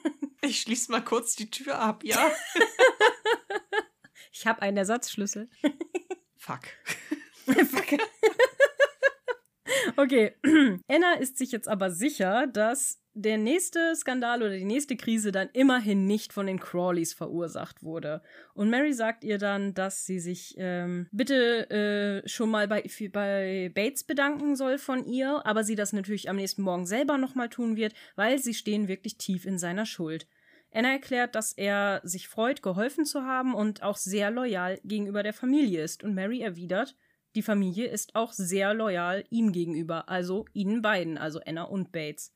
Ich 0.45 0.59
schließe 0.59 0.91
mal 0.91 1.01
kurz 1.01 1.37
die 1.37 1.49
Tür 1.49 1.79
ab, 1.79 2.03
ja? 2.03 2.29
ich 4.33 4.45
habe 4.45 4.61
einen 4.61 4.75
Ersatzschlüssel. 4.75 5.49
Fuck. 6.35 6.63
Fuck. 7.45 7.99
okay. 9.95 10.35
Anna 10.89 11.13
ist 11.13 11.37
sich 11.37 11.53
jetzt 11.53 11.69
aber 11.69 11.91
sicher, 11.91 12.45
dass 12.47 12.99
der 13.15 13.37
nächste 13.37 13.95
Skandal 13.95 14.41
oder 14.41 14.55
die 14.55 14.65
nächste 14.65 14.95
Krise 14.95 15.31
dann 15.31 15.49
immerhin 15.53 16.07
nicht 16.07 16.33
von 16.33 16.47
den 16.47 16.59
Crawleys 16.59 17.13
verursacht 17.13 17.83
wurde. 17.83 18.21
Und 18.55 18.69
Mary 18.69 18.93
sagt 18.93 19.23
ihr 19.23 19.37
dann, 19.37 19.73
dass 19.73 20.05
sie 20.05 20.19
sich 20.19 20.55
ähm, 20.57 21.07
bitte 21.11 21.69
äh, 22.23 22.27
schon 22.27 22.49
mal 22.49 22.67
bei, 22.67 22.83
bei 23.11 23.71
Bates 23.73 24.03
bedanken 24.03 24.55
soll 24.55 24.77
von 24.77 25.05
ihr, 25.05 25.45
aber 25.45 25.63
sie 25.63 25.75
das 25.75 25.93
natürlich 25.93 26.29
am 26.29 26.37
nächsten 26.37 26.63
Morgen 26.63 26.85
selber 26.85 27.17
nochmal 27.17 27.49
tun 27.49 27.75
wird, 27.75 27.93
weil 28.15 28.39
sie 28.39 28.53
stehen 28.53 28.87
wirklich 28.87 29.17
tief 29.17 29.45
in 29.45 29.59
seiner 29.59 29.85
Schuld. 29.85 30.27
Anna 30.71 30.89
erklärt, 30.93 31.35
dass 31.35 31.53
er 31.53 32.01
sich 32.03 32.27
freut, 32.27 32.63
geholfen 32.63 33.05
zu 33.05 33.23
haben 33.23 33.53
und 33.53 33.83
auch 33.83 33.97
sehr 33.97 34.31
loyal 34.31 34.79
gegenüber 34.83 35.21
der 35.21 35.33
Familie 35.33 35.83
ist. 35.83 36.03
Und 36.03 36.15
Mary 36.15 36.41
erwidert, 36.41 36.95
die 37.35 37.43
Familie 37.43 37.87
ist 37.87 38.15
auch 38.15 38.31
sehr 38.33 38.73
loyal 38.73 39.23
ihm 39.29 39.51
gegenüber, 39.51 40.09
also 40.09 40.45
ihnen 40.53 40.81
beiden, 40.81 41.19
also 41.19 41.39
Anna 41.45 41.63
und 41.63 41.91
Bates 41.91 42.33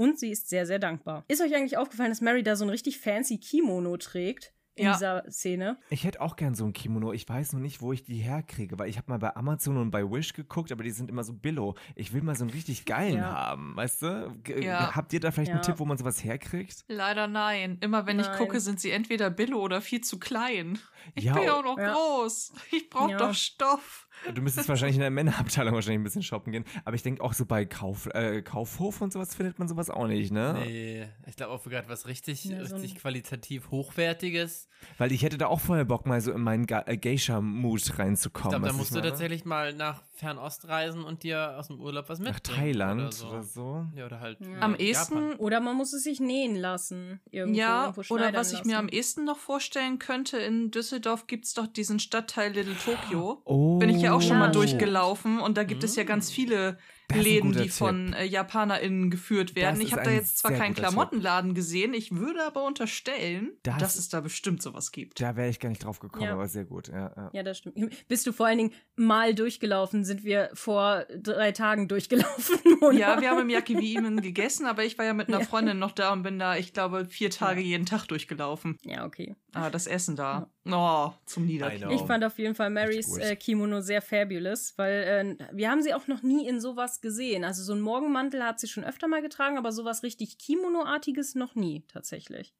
und 0.00 0.18
sie 0.18 0.30
ist 0.30 0.48
sehr, 0.48 0.64
sehr 0.64 0.78
dankbar. 0.78 1.26
Ist 1.28 1.42
euch 1.42 1.54
eigentlich 1.54 1.76
aufgefallen, 1.76 2.08
dass 2.08 2.22
Mary 2.22 2.42
da 2.42 2.56
so 2.56 2.64
ein 2.64 2.70
richtig 2.70 2.98
fancy 2.98 3.36
Kimono 3.36 3.98
trägt? 3.98 4.54
In 4.74 4.84
ja. 4.84 4.92
dieser 4.92 5.30
Szene. 5.30 5.78
Ich 5.90 6.04
hätte 6.04 6.20
auch 6.20 6.36
gern 6.36 6.54
so 6.54 6.64
ein 6.64 6.72
Kimono. 6.72 7.12
Ich 7.12 7.28
weiß 7.28 7.52
nur 7.52 7.62
nicht, 7.62 7.80
wo 7.80 7.92
ich 7.92 8.02
die 8.02 8.16
herkriege, 8.16 8.78
weil 8.78 8.88
ich 8.88 8.96
habe 8.96 9.10
mal 9.10 9.18
bei 9.18 9.34
Amazon 9.36 9.76
und 9.76 9.90
bei 9.90 10.02
Wish 10.02 10.32
geguckt, 10.32 10.72
aber 10.72 10.84
die 10.84 10.90
sind 10.90 11.10
immer 11.10 11.24
so 11.24 11.32
billo. 11.32 11.74
Ich 11.94 12.12
will 12.12 12.22
mal 12.22 12.36
so 12.36 12.44
einen 12.44 12.50
richtig 12.50 12.84
geilen 12.84 13.18
ja. 13.18 13.32
haben, 13.32 13.76
weißt 13.76 14.02
du? 14.02 14.34
G 14.42 14.64
ja. 14.64 14.94
Habt 14.94 15.12
ihr 15.12 15.20
da 15.20 15.30
vielleicht 15.30 15.52
einen 15.52 15.62
Tipp, 15.62 15.78
wo 15.78 15.84
man 15.84 15.98
sowas 15.98 16.22
herkriegt? 16.24 16.84
Leider 16.88 17.26
nein. 17.26 17.78
Immer 17.80 18.06
wenn 18.06 18.16
nein. 18.16 18.30
ich 18.30 18.38
gucke, 18.38 18.60
sind 18.60 18.80
sie 18.80 18.90
entweder 18.90 19.30
billo 19.30 19.60
oder 19.60 19.80
viel 19.80 20.00
zu 20.00 20.18
klein. 20.18 20.78
Ich 21.14 21.24
bin 21.24 21.42
ja 21.42 21.54
auch 21.54 21.64
noch 21.64 21.76
groß. 21.76 22.52
Ich 22.72 22.88
brauche 22.88 23.16
doch 23.16 23.34
Stoff. 23.34 24.06
Du 24.34 24.42
müsstest 24.42 24.68
wahrscheinlich 24.68 24.96
in 24.96 25.00
der 25.00 25.10
Männerabteilung 25.10 25.74
wahrscheinlich 25.74 26.00
ein 26.00 26.04
bisschen 26.04 26.22
shoppen 26.22 26.52
gehen. 26.52 26.64
Aber 26.84 26.94
ich 26.94 27.02
denke 27.02 27.22
auch 27.22 27.32
so 27.32 27.46
bei 27.46 27.64
Kauf, 27.64 28.06
äh, 28.06 28.42
Kaufhof 28.42 29.00
und 29.00 29.12
sowas 29.12 29.34
findet 29.34 29.58
man 29.58 29.66
sowas 29.66 29.88
auch 29.88 30.06
nicht, 30.06 30.30
ne? 30.30 30.54
Nee, 30.58 31.08
ich 31.26 31.36
glaube 31.36 31.52
auch 31.52 31.62
gerade 31.64 31.88
was 31.88 32.06
richtig, 32.06 32.44
ja, 32.44 32.64
so 32.64 32.76
richtig 32.76 32.96
qualitativ 32.96 33.70
Hochwertiges. 33.70 34.59
Weil 34.98 35.12
ich 35.12 35.22
hätte 35.22 35.38
da 35.38 35.46
auch 35.46 35.60
vorher 35.60 35.84
Bock, 35.84 36.06
mal 36.06 36.20
so 36.20 36.32
in 36.32 36.42
meinen 36.42 36.66
äh, 36.68 36.96
Geisha-Mood 36.96 37.98
reinzukommen. 37.98 38.48
Ich 38.48 38.58
glaube, 38.58 38.66
da 38.68 38.72
musst 38.72 38.94
du 38.94 39.00
tatsächlich 39.00 39.44
mal 39.44 39.72
nach 39.74 40.02
Fernost 40.12 40.68
reisen 40.68 41.04
und 41.04 41.22
dir 41.22 41.58
aus 41.58 41.68
dem 41.68 41.80
Urlaub 41.80 42.08
was 42.08 42.18
mitbringen. 42.18 42.42
Nach 42.46 42.56
Thailand 42.56 43.00
oder 43.00 43.12
so. 43.12 43.28
Oder, 43.28 43.42
so. 43.42 43.86
Ja, 43.94 44.06
oder 44.06 44.20
halt. 44.20 44.40
Ja. 44.40 44.60
Am 44.60 44.74
ehesten. 44.74 45.34
Oder 45.34 45.60
man 45.60 45.76
muss 45.76 45.92
es 45.92 46.02
sich 46.02 46.20
nähen 46.20 46.56
lassen. 46.56 47.20
Irgendwo, 47.30 47.58
ja, 47.58 47.94
oder 48.10 48.32
was 48.32 48.52
ich 48.52 48.64
mir 48.64 48.78
am 48.78 48.88
ehesten 48.88 49.24
noch 49.24 49.38
vorstellen 49.38 49.98
könnte, 49.98 50.38
in 50.38 50.70
Düsseldorf 50.70 51.26
gibt 51.26 51.46
es 51.46 51.54
doch 51.54 51.66
diesen 51.66 51.98
Stadtteil 51.98 52.52
Little 52.52 52.76
Tokyo. 52.76 53.42
Oh. 53.44 53.78
Bin 53.78 53.90
ich 53.90 54.02
ja 54.02 54.12
auch 54.12 54.22
schon 54.22 54.32
ja, 54.32 54.38
mal 54.38 54.52
durchgelaufen 54.52 55.40
und 55.40 55.56
da 55.56 55.64
gibt 55.64 55.84
es 55.84 55.96
ja 55.96 56.04
ganz 56.04 56.30
mm. 56.30 56.32
viele 56.32 56.78
Läden, 57.14 57.52
die 57.52 57.68
von 57.68 58.12
äh, 58.12 58.24
JapanerInnen 58.24 59.10
geführt 59.10 59.54
werden. 59.54 59.78
Das 59.78 59.86
ich 59.86 59.92
habe 59.92 60.04
da 60.04 60.10
jetzt 60.10 60.38
zwar 60.38 60.52
keinen 60.52 60.74
Klamottenladen 60.74 61.50
Tipp. 61.50 61.56
gesehen, 61.56 61.94
ich 61.94 62.14
würde 62.14 62.44
aber 62.44 62.64
unterstellen, 62.64 63.52
das, 63.62 63.78
dass 63.78 63.96
es 63.96 64.08
da 64.08 64.20
bestimmt 64.20 64.62
sowas 64.62 64.92
gibt. 64.92 65.20
Da 65.20 65.36
wäre 65.36 65.48
ich 65.48 65.60
gar 65.60 65.68
nicht 65.68 65.84
drauf 65.84 66.00
gekommen, 66.00 66.24
ja. 66.24 66.32
aber 66.32 66.48
sehr 66.48 66.64
gut. 66.64 66.88
Ja, 66.88 67.12
ja. 67.16 67.30
ja, 67.32 67.42
das 67.42 67.58
stimmt. 67.58 67.78
Bist 68.08 68.26
du 68.26 68.32
vor 68.32 68.46
allen 68.46 68.58
Dingen 68.58 68.72
mal 68.96 69.34
durchgelaufen? 69.34 70.04
Sind 70.04 70.24
wir 70.24 70.50
vor 70.54 71.04
drei 71.22 71.52
Tagen 71.52 71.88
durchgelaufen? 71.88 72.58
Oder? 72.80 72.96
Ja, 72.96 73.20
wir 73.20 73.30
haben 73.30 73.40
im 73.40 73.50
Yakiwi-Imen 73.50 74.20
gegessen, 74.20 74.66
aber 74.66 74.84
ich 74.84 74.98
war 74.98 75.04
ja 75.04 75.14
mit 75.14 75.28
einer 75.28 75.40
Freundin 75.44 75.78
noch 75.78 75.92
da 75.92 76.12
und 76.12 76.22
bin 76.22 76.38
da, 76.38 76.56
ich 76.56 76.72
glaube, 76.72 77.06
vier 77.06 77.30
Tage 77.30 77.60
jeden 77.60 77.86
Tag 77.86 78.06
durchgelaufen. 78.06 78.76
Ja, 78.82 79.04
okay. 79.04 79.34
Ah, 79.52 79.70
das 79.70 79.86
Essen 79.86 80.16
da. 80.16 80.50
Oh, 80.66 81.12
zum 81.26 81.46
Niederknien. 81.46 81.90
Ich 81.90 82.02
fand 82.02 82.24
auf 82.24 82.38
jeden 82.38 82.54
Fall 82.54 82.70
Marys 82.70 83.16
äh, 83.16 83.36
Kimono 83.36 83.80
sehr 83.80 84.02
fabulous, 84.02 84.74
weil 84.76 85.36
äh, 85.40 85.46
wir 85.52 85.70
haben 85.70 85.82
sie 85.82 85.94
auch 85.94 86.06
noch 86.06 86.22
nie 86.22 86.46
in 86.46 86.60
sowas 86.60 87.00
gesehen. 87.00 87.44
Also 87.44 87.62
so 87.62 87.72
ein 87.72 87.80
Morgenmantel 87.80 88.44
hat 88.44 88.60
sie 88.60 88.68
schon 88.68 88.84
öfter 88.84 89.08
mal 89.08 89.22
getragen, 89.22 89.58
aber 89.58 89.72
sowas 89.72 90.02
richtig 90.02 90.38
Kimono-artiges 90.38 91.34
noch 91.34 91.54
nie 91.54 91.84
tatsächlich. 91.88 92.54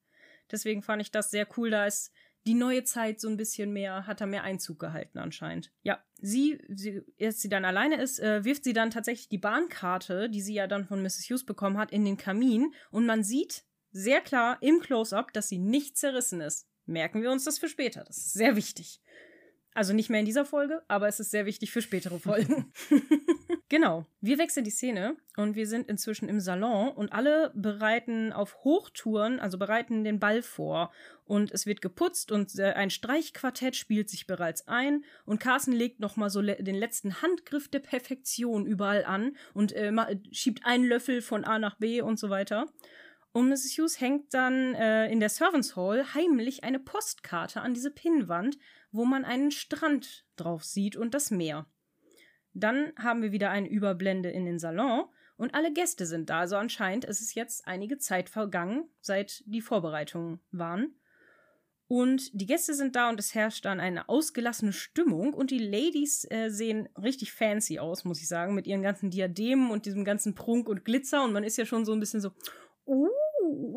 Deswegen 0.51 0.83
fand 0.83 1.01
ich 1.01 1.11
das 1.11 1.31
sehr 1.31 1.47
cool. 1.57 1.69
Da 1.69 1.85
ist 1.85 2.11
die 2.45 2.53
neue 2.55 2.83
Zeit 2.83 3.19
so 3.19 3.29
ein 3.29 3.37
bisschen 3.37 3.71
mehr, 3.71 4.07
hat 4.07 4.21
da 4.21 4.25
mehr 4.25 4.43
Einzug 4.43 4.79
gehalten 4.79 5.19
anscheinend. 5.19 5.71
Ja, 5.83 6.03
sie, 6.19 6.59
sie 6.69 7.03
erst 7.17 7.41
sie 7.41 7.49
dann 7.49 7.65
alleine 7.65 8.01
ist, 8.01 8.19
äh, 8.19 8.43
wirft 8.43 8.63
sie 8.63 8.73
dann 8.73 8.89
tatsächlich 8.89 9.29
die 9.29 9.37
Bahnkarte, 9.37 10.29
die 10.29 10.41
sie 10.41 10.55
ja 10.55 10.67
dann 10.67 10.85
von 10.85 11.01
Mrs. 11.01 11.27
Hughes 11.29 11.45
bekommen 11.45 11.77
hat, 11.77 11.91
in 11.91 12.03
den 12.03 12.17
Kamin 12.17 12.73
und 12.89 13.05
man 13.05 13.23
sieht 13.23 13.63
sehr 13.91 14.21
klar 14.21 14.57
im 14.61 14.79
Close-up, 14.79 15.33
dass 15.33 15.49
sie 15.49 15.59
nicht 15.59 15.97
zerrissen 15.97 16.41
ist. 16.41 16.67
Merken 16.85 17.21
wir 17.21 17.31
uns 17.31 17.45
das 17.45 17.59
für 17.59 17.69
später. 17.69 18.03
Das 18.03 18.17
ist 18.17 18.33
sehr 18.33 18.55
wichtig. 18.55 18.99
Also 19.73 19.93
nicht 19.93 20.09
mehr 20.09 20.19
in 20.19 20.25
dieser 20.25 20.43
Folge, 20.43 20.81
aber 20.89 21.07
es 21.07 21.21
ist 21.21 21.31
sehr 21.31 21.45
wichtig 21.45 21.71
für 21.71 21.81
spätere 21.81 22.19
Folgen. 22.19 22.73
genau. 23.69 24.05
Wir 24.19 24.37
wechseln 24.37 24.65
die 24.65 24.71
Szene 24.71 25.15
und 25.37 25.55
wir 25.55 25.65
sind 25.65 25.87
inzwischen 25.87 26.27
im 26.27 26.41
Salon 26.41 26.89
und 26.89 27.13
alle 27.13 27.53
bereiten 27.55 28.33
auf 28.33 28.65
Hochtouren, 28.65 29.39
also 29.39 29.57
bereiten 29.57 30.03
den 30.03 30.19
Ball 30.19 30.41
vor. 30.41 30.91
Und 31.23 31.53
es 31.53 31.65
wird 31.65 31.81
geputzt 31.81 32.33
und 32.33 32.59
äh, 32.59 32.73
ein 32.73 32.89
Streichquartett 32.89 33.77
spielt 33.77 34.09
sich 34.09 34.27
bereits 34.27 34.67
ein 34.67 35.05
und 35.25 35.39
Carson 35.39 35.73
legt 35.73 36.01
nochmal 36.01 36.29
so 36.29 36.41
le 36.41 36.61
den 36.61 36.75
letzten 36.75 37.21
Handgriff 37.21 37.69
der 37.69 37.79
Perfektion 37.79 38.65
überall 38.65 39.05
an 39.05 39.37
und 39.53 39.71
äh, 39.71 39.93
schiebt 40.33 40.65
einen 40.65 40.83
Löffel 40.83 41.21
von 41.21 41.45
A 41.45 41.59
nach 41.59 41.77
B 41.77 42.01
und 42.01 42.19
so 42.19 42.29
weiter. 42.29 42.67
Und 43.33 43.47
Mrs. 43.47 43.77
Hughes 43.77 44.01
hängt 44.01 44.33
dann 44.33 44.75
äh, 44.75 45.09
in 45.09 45.19
der 45.19 45.29
Servants 45.29 45.75
Hall 45.75 46.13
heimlich 46.13 46.63
eine 46.63 46.79
Postkarte 46.79 47.61
an 47.61 47.73
diese 47.73 47.91
Pinnwand, 47.91 48.57
wo 48.91 49.05
man 49.05 49.23
einen 49.23 49.51
Strand 49.51 50.25
drauf 50.35 50.65
sieht 50.65 50.97
und 50.97 51.13
das 51.13 51.31
Meer. 51.31 51.65
Dann 52.53 52.91
haben 52.97 53.21
wir 53.21 53.31
wieder 53.31 53.49
eine 53.49 53.69
Überblende 53.69 54.29
in 54.29 54.45
den 54.45 54.59
Salon 54.59 55.05
und 55.37 55.55
alle 55.55 55.71
Gäste 55.71 56.05
sind 56.05 56.29
da. 56.29 56.41
Also 56.41 56.57
anscheinend 56.57 57.05
ist 57.05 57.21
es 57.21 57.33
jetzt 57.33 57.65
einige 57.65 57.97
Zeit 57.97 58.29
vergangen, 58.29 58.89
seit 58.99 59.43
die 59.45 59.61
Vorbereitungen 59.61 60.41
waren. 60.51 60.95
Und 61.87 62.29
die 62.39 62.45
Gäste 62.45 62.73
sind 62.73 62.95
da 62.95 63.09
und 63.09 63.19
es 63.19 63.35
herrscht 63.35 63.65
dann 63.65 63.81
eine 63.81 64.07
ausgelassene 64.07 64.71
Stimmung 64.71 65.33
und 65.33 65.51
die 65.51 65.59
Ladies 65.59 66.25
äh, 66.29 66.49
sehen 66.49 66.87
richtig 67.01 67.33
fancy 67.33 67.79
aus, 67.79 68.05
muss 68.05 68.21
ich 68.21 68.29
sagen, 68.29 68.55
mit 68.55 68.65
ihren 68.65 68.81
ganzen 68.81 69.09
Diademen 69.09 69.71
und 69.71 69.85
diesem 69.85 70.05
ganzen 70.05 70.33
Prunk 70.33 70.69
und 70.69 70.85
Glitzer 70.85 71.23
und 71.23 71.33
man 71.33 71.43
ist 71.43 71.57
ja 71.57 71.65
schon 71.65 71.83
so 71.83 71.91
ein 71.91 71.99
bisschen 71.99 72.21
so, 72.21 72.31
uh, 72.85 73.09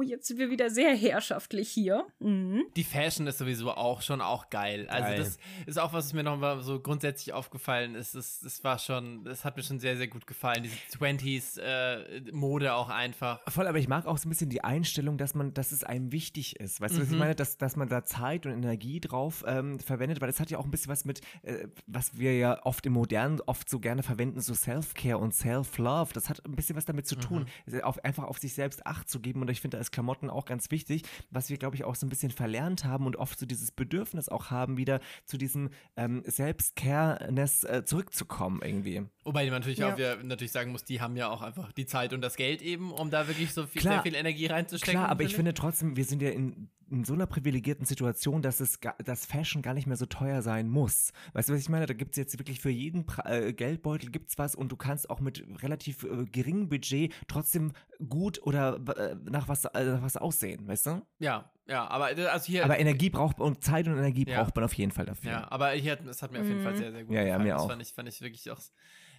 jetzt 0.02 0.26
sind 0.28 0.38
wir 0.38 0.50
wieder 0.50 0.70
sehr 0.70 0.94
herrschaftlich 0.94 1.68
hier. 1.70 2.06
Mhm. 2.20 2.64
Die 2.76 2.84
Fashion 2.84 3.26
ist 3.26 3.38
sowieso 3.38 3.70
auch 3.72 4.02
schon 4.02 4.20
auch 4.20 4.50
geil. 4.50 4.86
Also 4.88 5.08
Geil. 5.08 5.18
das 5.18 5.38
ist 5.66 5.78
auch 5.78 5.92
was, 5.92 6.06
was 6.06 6.12
mir 6.12 6.22
nochmal 6.22 6.62
so 6.62 6.80
grundsätzlich 6.80 7.32
aufgefallen 7.32 7.94
ist. 7.94 8.14
Es, 8.14 8.42
es 8.42 8.62
war 8.64 8.78
schon, 8.78 9.26
es 9.26 9.44
hat 9.44 9.56
mir 9.56 9.62
schon 9.62 9.80
sehr, 9.80 9.96
sehr 9.96 10.08
gut 10.08 10.26
gefallen. 10.26 10.62
Diese 10.62 10.76
20s 10.98 11.58
äh, 11.60 12.30
Mode 12.32 12.74
auch 12.74 12.88
einfach. 12.88 13.40
Voll, 13.50 13.66
aber 13.66 13.78
ich 13.78 13.88
mag 13.88 14.06
auch 14.06 14.18
so 14.18 14.28
ein 14.28 14.30
bisschen 14.30 14.50
die 14.50 14.62
Einstellung, 14.64 15.18
dass 15.18 15.34
man, 15.34 15.54
dass 15.54 15.72
es 15.72 15.84
einem 15.84 16.12
wichtig 16.12 16.60
ist. 16.60 16.80
Weißt 16.80 16.96
du, 16.96 17.00
was 17.00 17.06
ich 17.08 17.12
Mhm. 17.12 17.18
meine? 17.18 17.34
Dass, 17.34 17.56
dass 17.56 17.76
man 17.76 17.88
da 17.88 18.04
Zeit 18.04 18.46
und 18.46 18.52
Energie 18.52 19.00
drauf 19.00 19.44
ähm, 19.46 19.78
verwendet, 19.78 20.20
weil 20.20 20.28
das 20.28 20.40
hat 20.40 20.50
ja 20.50 20.58
auch 20.58 20.64
ein 20.64 20.70
bisschen 20.70 20.90
was 20.90 21.04
mit, 21.04 21.20
äh, 21.42 21.68
was 21.86 22.18
wir 22.18 22.36
ja 22.36 22.60
oft 22.64 22.84
im 22.86 22.92
Modernen 22.92 23.40
oft 23.46 23.68
so 23.68 23.78
gerne 23.80 24.02
verwenden, 24.02 24.40
so 24.40 24.54
Self-Care 24.54 25.18
und 25.18 25.34
Self-Love. 25.34 26.12
Das 26.12 26.28
hat 26.28 26.44
ein 26.46 26.54
bisschen 26.56 26.76
was 26.76 26.84
damit 26.84 27.06
zu 27.06 27.16
tun, 27.16 27.46
auf, 27.82 28.02
einfach 28.04 28.24
auf 28.24 28.38
sich 28.38 28.54
selbst 28.54 28.86
Acht 28.86 29.08
zu 29.08 29.20
geben. 29.20 29.40
Und 29.42 29.50
ich 29.50 29.60
finde, 29.64 29.78
da 29.78 29.80
ist 29.80 29.90
Klamotten 29.92 30.28
auch 30.30 30.44
ganz 30.44 30.70
wichtig, 30.70 31.02
was 31.30 31.48
wir, 31.48 31.56
glaube 31.56 31.74
ich, 31.76 31.84
auch 31.84 31.94
so 31.94 32.06
ein 32.06 32.10
bisschen 32.10 32.30
verlernt 32.30 32.84
haben 32.84 33.06
und 33.06 33.16
oft 33.16 33.38
so 33.38 33.46
dieses 33.46 33.72
Bedürfnis 33.72 34.28
auch 34.28 34.50
haben, 34.50 34.76
wieder 34.76 35.00
zu 35.24 35.38
diesem 35.38 35.70
ähm, 35.96 36.22
Selbst-Care-ness 36.26 37.64
äh, 37.64 37.84
zurückzukommen 37.84 38.60
irgendwie. 38.62 39.02
Wobei 39.24 39.44
man 39.46 39.60
natürlich 39.60 39.78
Ja. 39.78 39.92
auch 39.92 39.96
wieder 39.96 40.22
natürlich 40.22 40.52
sagen 40.52 40.72
muss, 40.72 40.84
die 40.84 41.00
haben 41.00 41.16
ja 41.16 41.28
auch 41.30 41.42
einfach 41.42 41.72
die 41.72 41.86
Zeit 41.86 42.12
und 42.12 42.20
das 42.20 42.36
Geld 42.36 42.62
eben, 42.62 42.92
um 42.92 43.10
da 43.10 43.26
wirklich 43.26 43.52
so 43.52 43.66
viel, 43.66 43.80
Klar. 43.80 43.94
sehr 43.94 44.02
viel 44.02 44.14
Energie 44.14 44.46
reinzustecken. 44.46 45.00
Klar, 45.00 45.08
aber 45.10 45.22
ich 45.24 45.34
finde 45.34 45.54
trotzdem, 45.54 45.96
wir 45.96 46.04
sind 46.04 46.20
ja 46.22 46.30
in, 46.30 46.68
in 46.94 47.04
so 47.04 47.12
einer 47.14 47.26
privilegierten 47.26 47.84
Situation, 47.86 48.40
dass 48.40 48.60
es 48.60 48.78
dass 49.04 49.26
Fashion 49.26 49.62
gar 49.62 49.74
nicht 49.74 49.86
mehr 49.86 49.96
so 49.96 50.06
teuer 50.06 50.42
sein 50.42 50.68
muss. 50.68 51.12
Weißt 51.32 51.48
du, 51.48 51.52
was 51.52 51.60
ich 51.60 51.68
meine? 51.68 51.86
Da 51.86 51.94
gibt 51.94 52.12
es 52.12 52.16
jetzt 52.16 52.38
wirklich 52.38 52.60
für 52.60 52.70
jeden 52.70 53.04
pra 53.04 53.28
äh, 53.30 53.52
Geldbeutel 53.52 54.10
gibt's 54.10 54.38
was 54.38 54.54
und 54.54 54.70
du 54.70 54.76
kannst 54.76 55.10
auch 55.10 55.20
mit 55.20 55.44
relativ 55.62 56.04
äh, 56.04 56.24
geringem 56.26 56.68
Budget 56.68 57.12
trotzdem 57.26 57.72
gut 58.08 58.40
oder 58.42 58.76
äh, 58.96 59.16
nach 59.28 59.48
was, 59.48 59.64
äh, 59.64 59.84
nach 59.84 60.02
was 60.02 60.16
aussehen, 60.16 60.66
weißt 60.68 60.86
du? 60.86 61.02
Ja, 61.18 61.50
ja, 61.66 61.86
aber 61.88 62.06
also 62.06 62.46
hier. 62.46 62.64
Aber 62.64 62.78
Energie 62.78 63.10
braucht 63.10 63.40
und 63.40 63.64
Zeit 63.64 63.88
und 63.88 63.96
Energie 63.96 64.24
Ja. 64.28 64.42
braucht 64.42 64.54
man 64.54 64.64
auf 64.64 64.74
jeden 64.74 64.92
Fall 64.92 65.06
dafür. 65.06 65.30
Ja, 65.32 65.50
aber 65.50 65.70
hier, 65.70 65.96
das 65.96 66.22
hat 66.22 66.30
mir 66.30 66.40
auf 66.42 66.48
jeden 66.48 66.60
Fall 66.60 66.72
Mhm. 66.74 66.76
sehr, 66.78 66.92
sehr 66.92 67.04
gut 67.04 67.14
Ja, 67.14 67.22
ja, 67.22 67.26
gefallen. 67.26 67.42
mir 67.44 67.54
das 67.54 67.62
auch. 67.62 67.68
Fand 67.70 67.82
ich, 67.82 67.92
fand 67.92 68.08
ich 68.08 68.20
wirklich 68.20 68.50
auch 68.50 68.60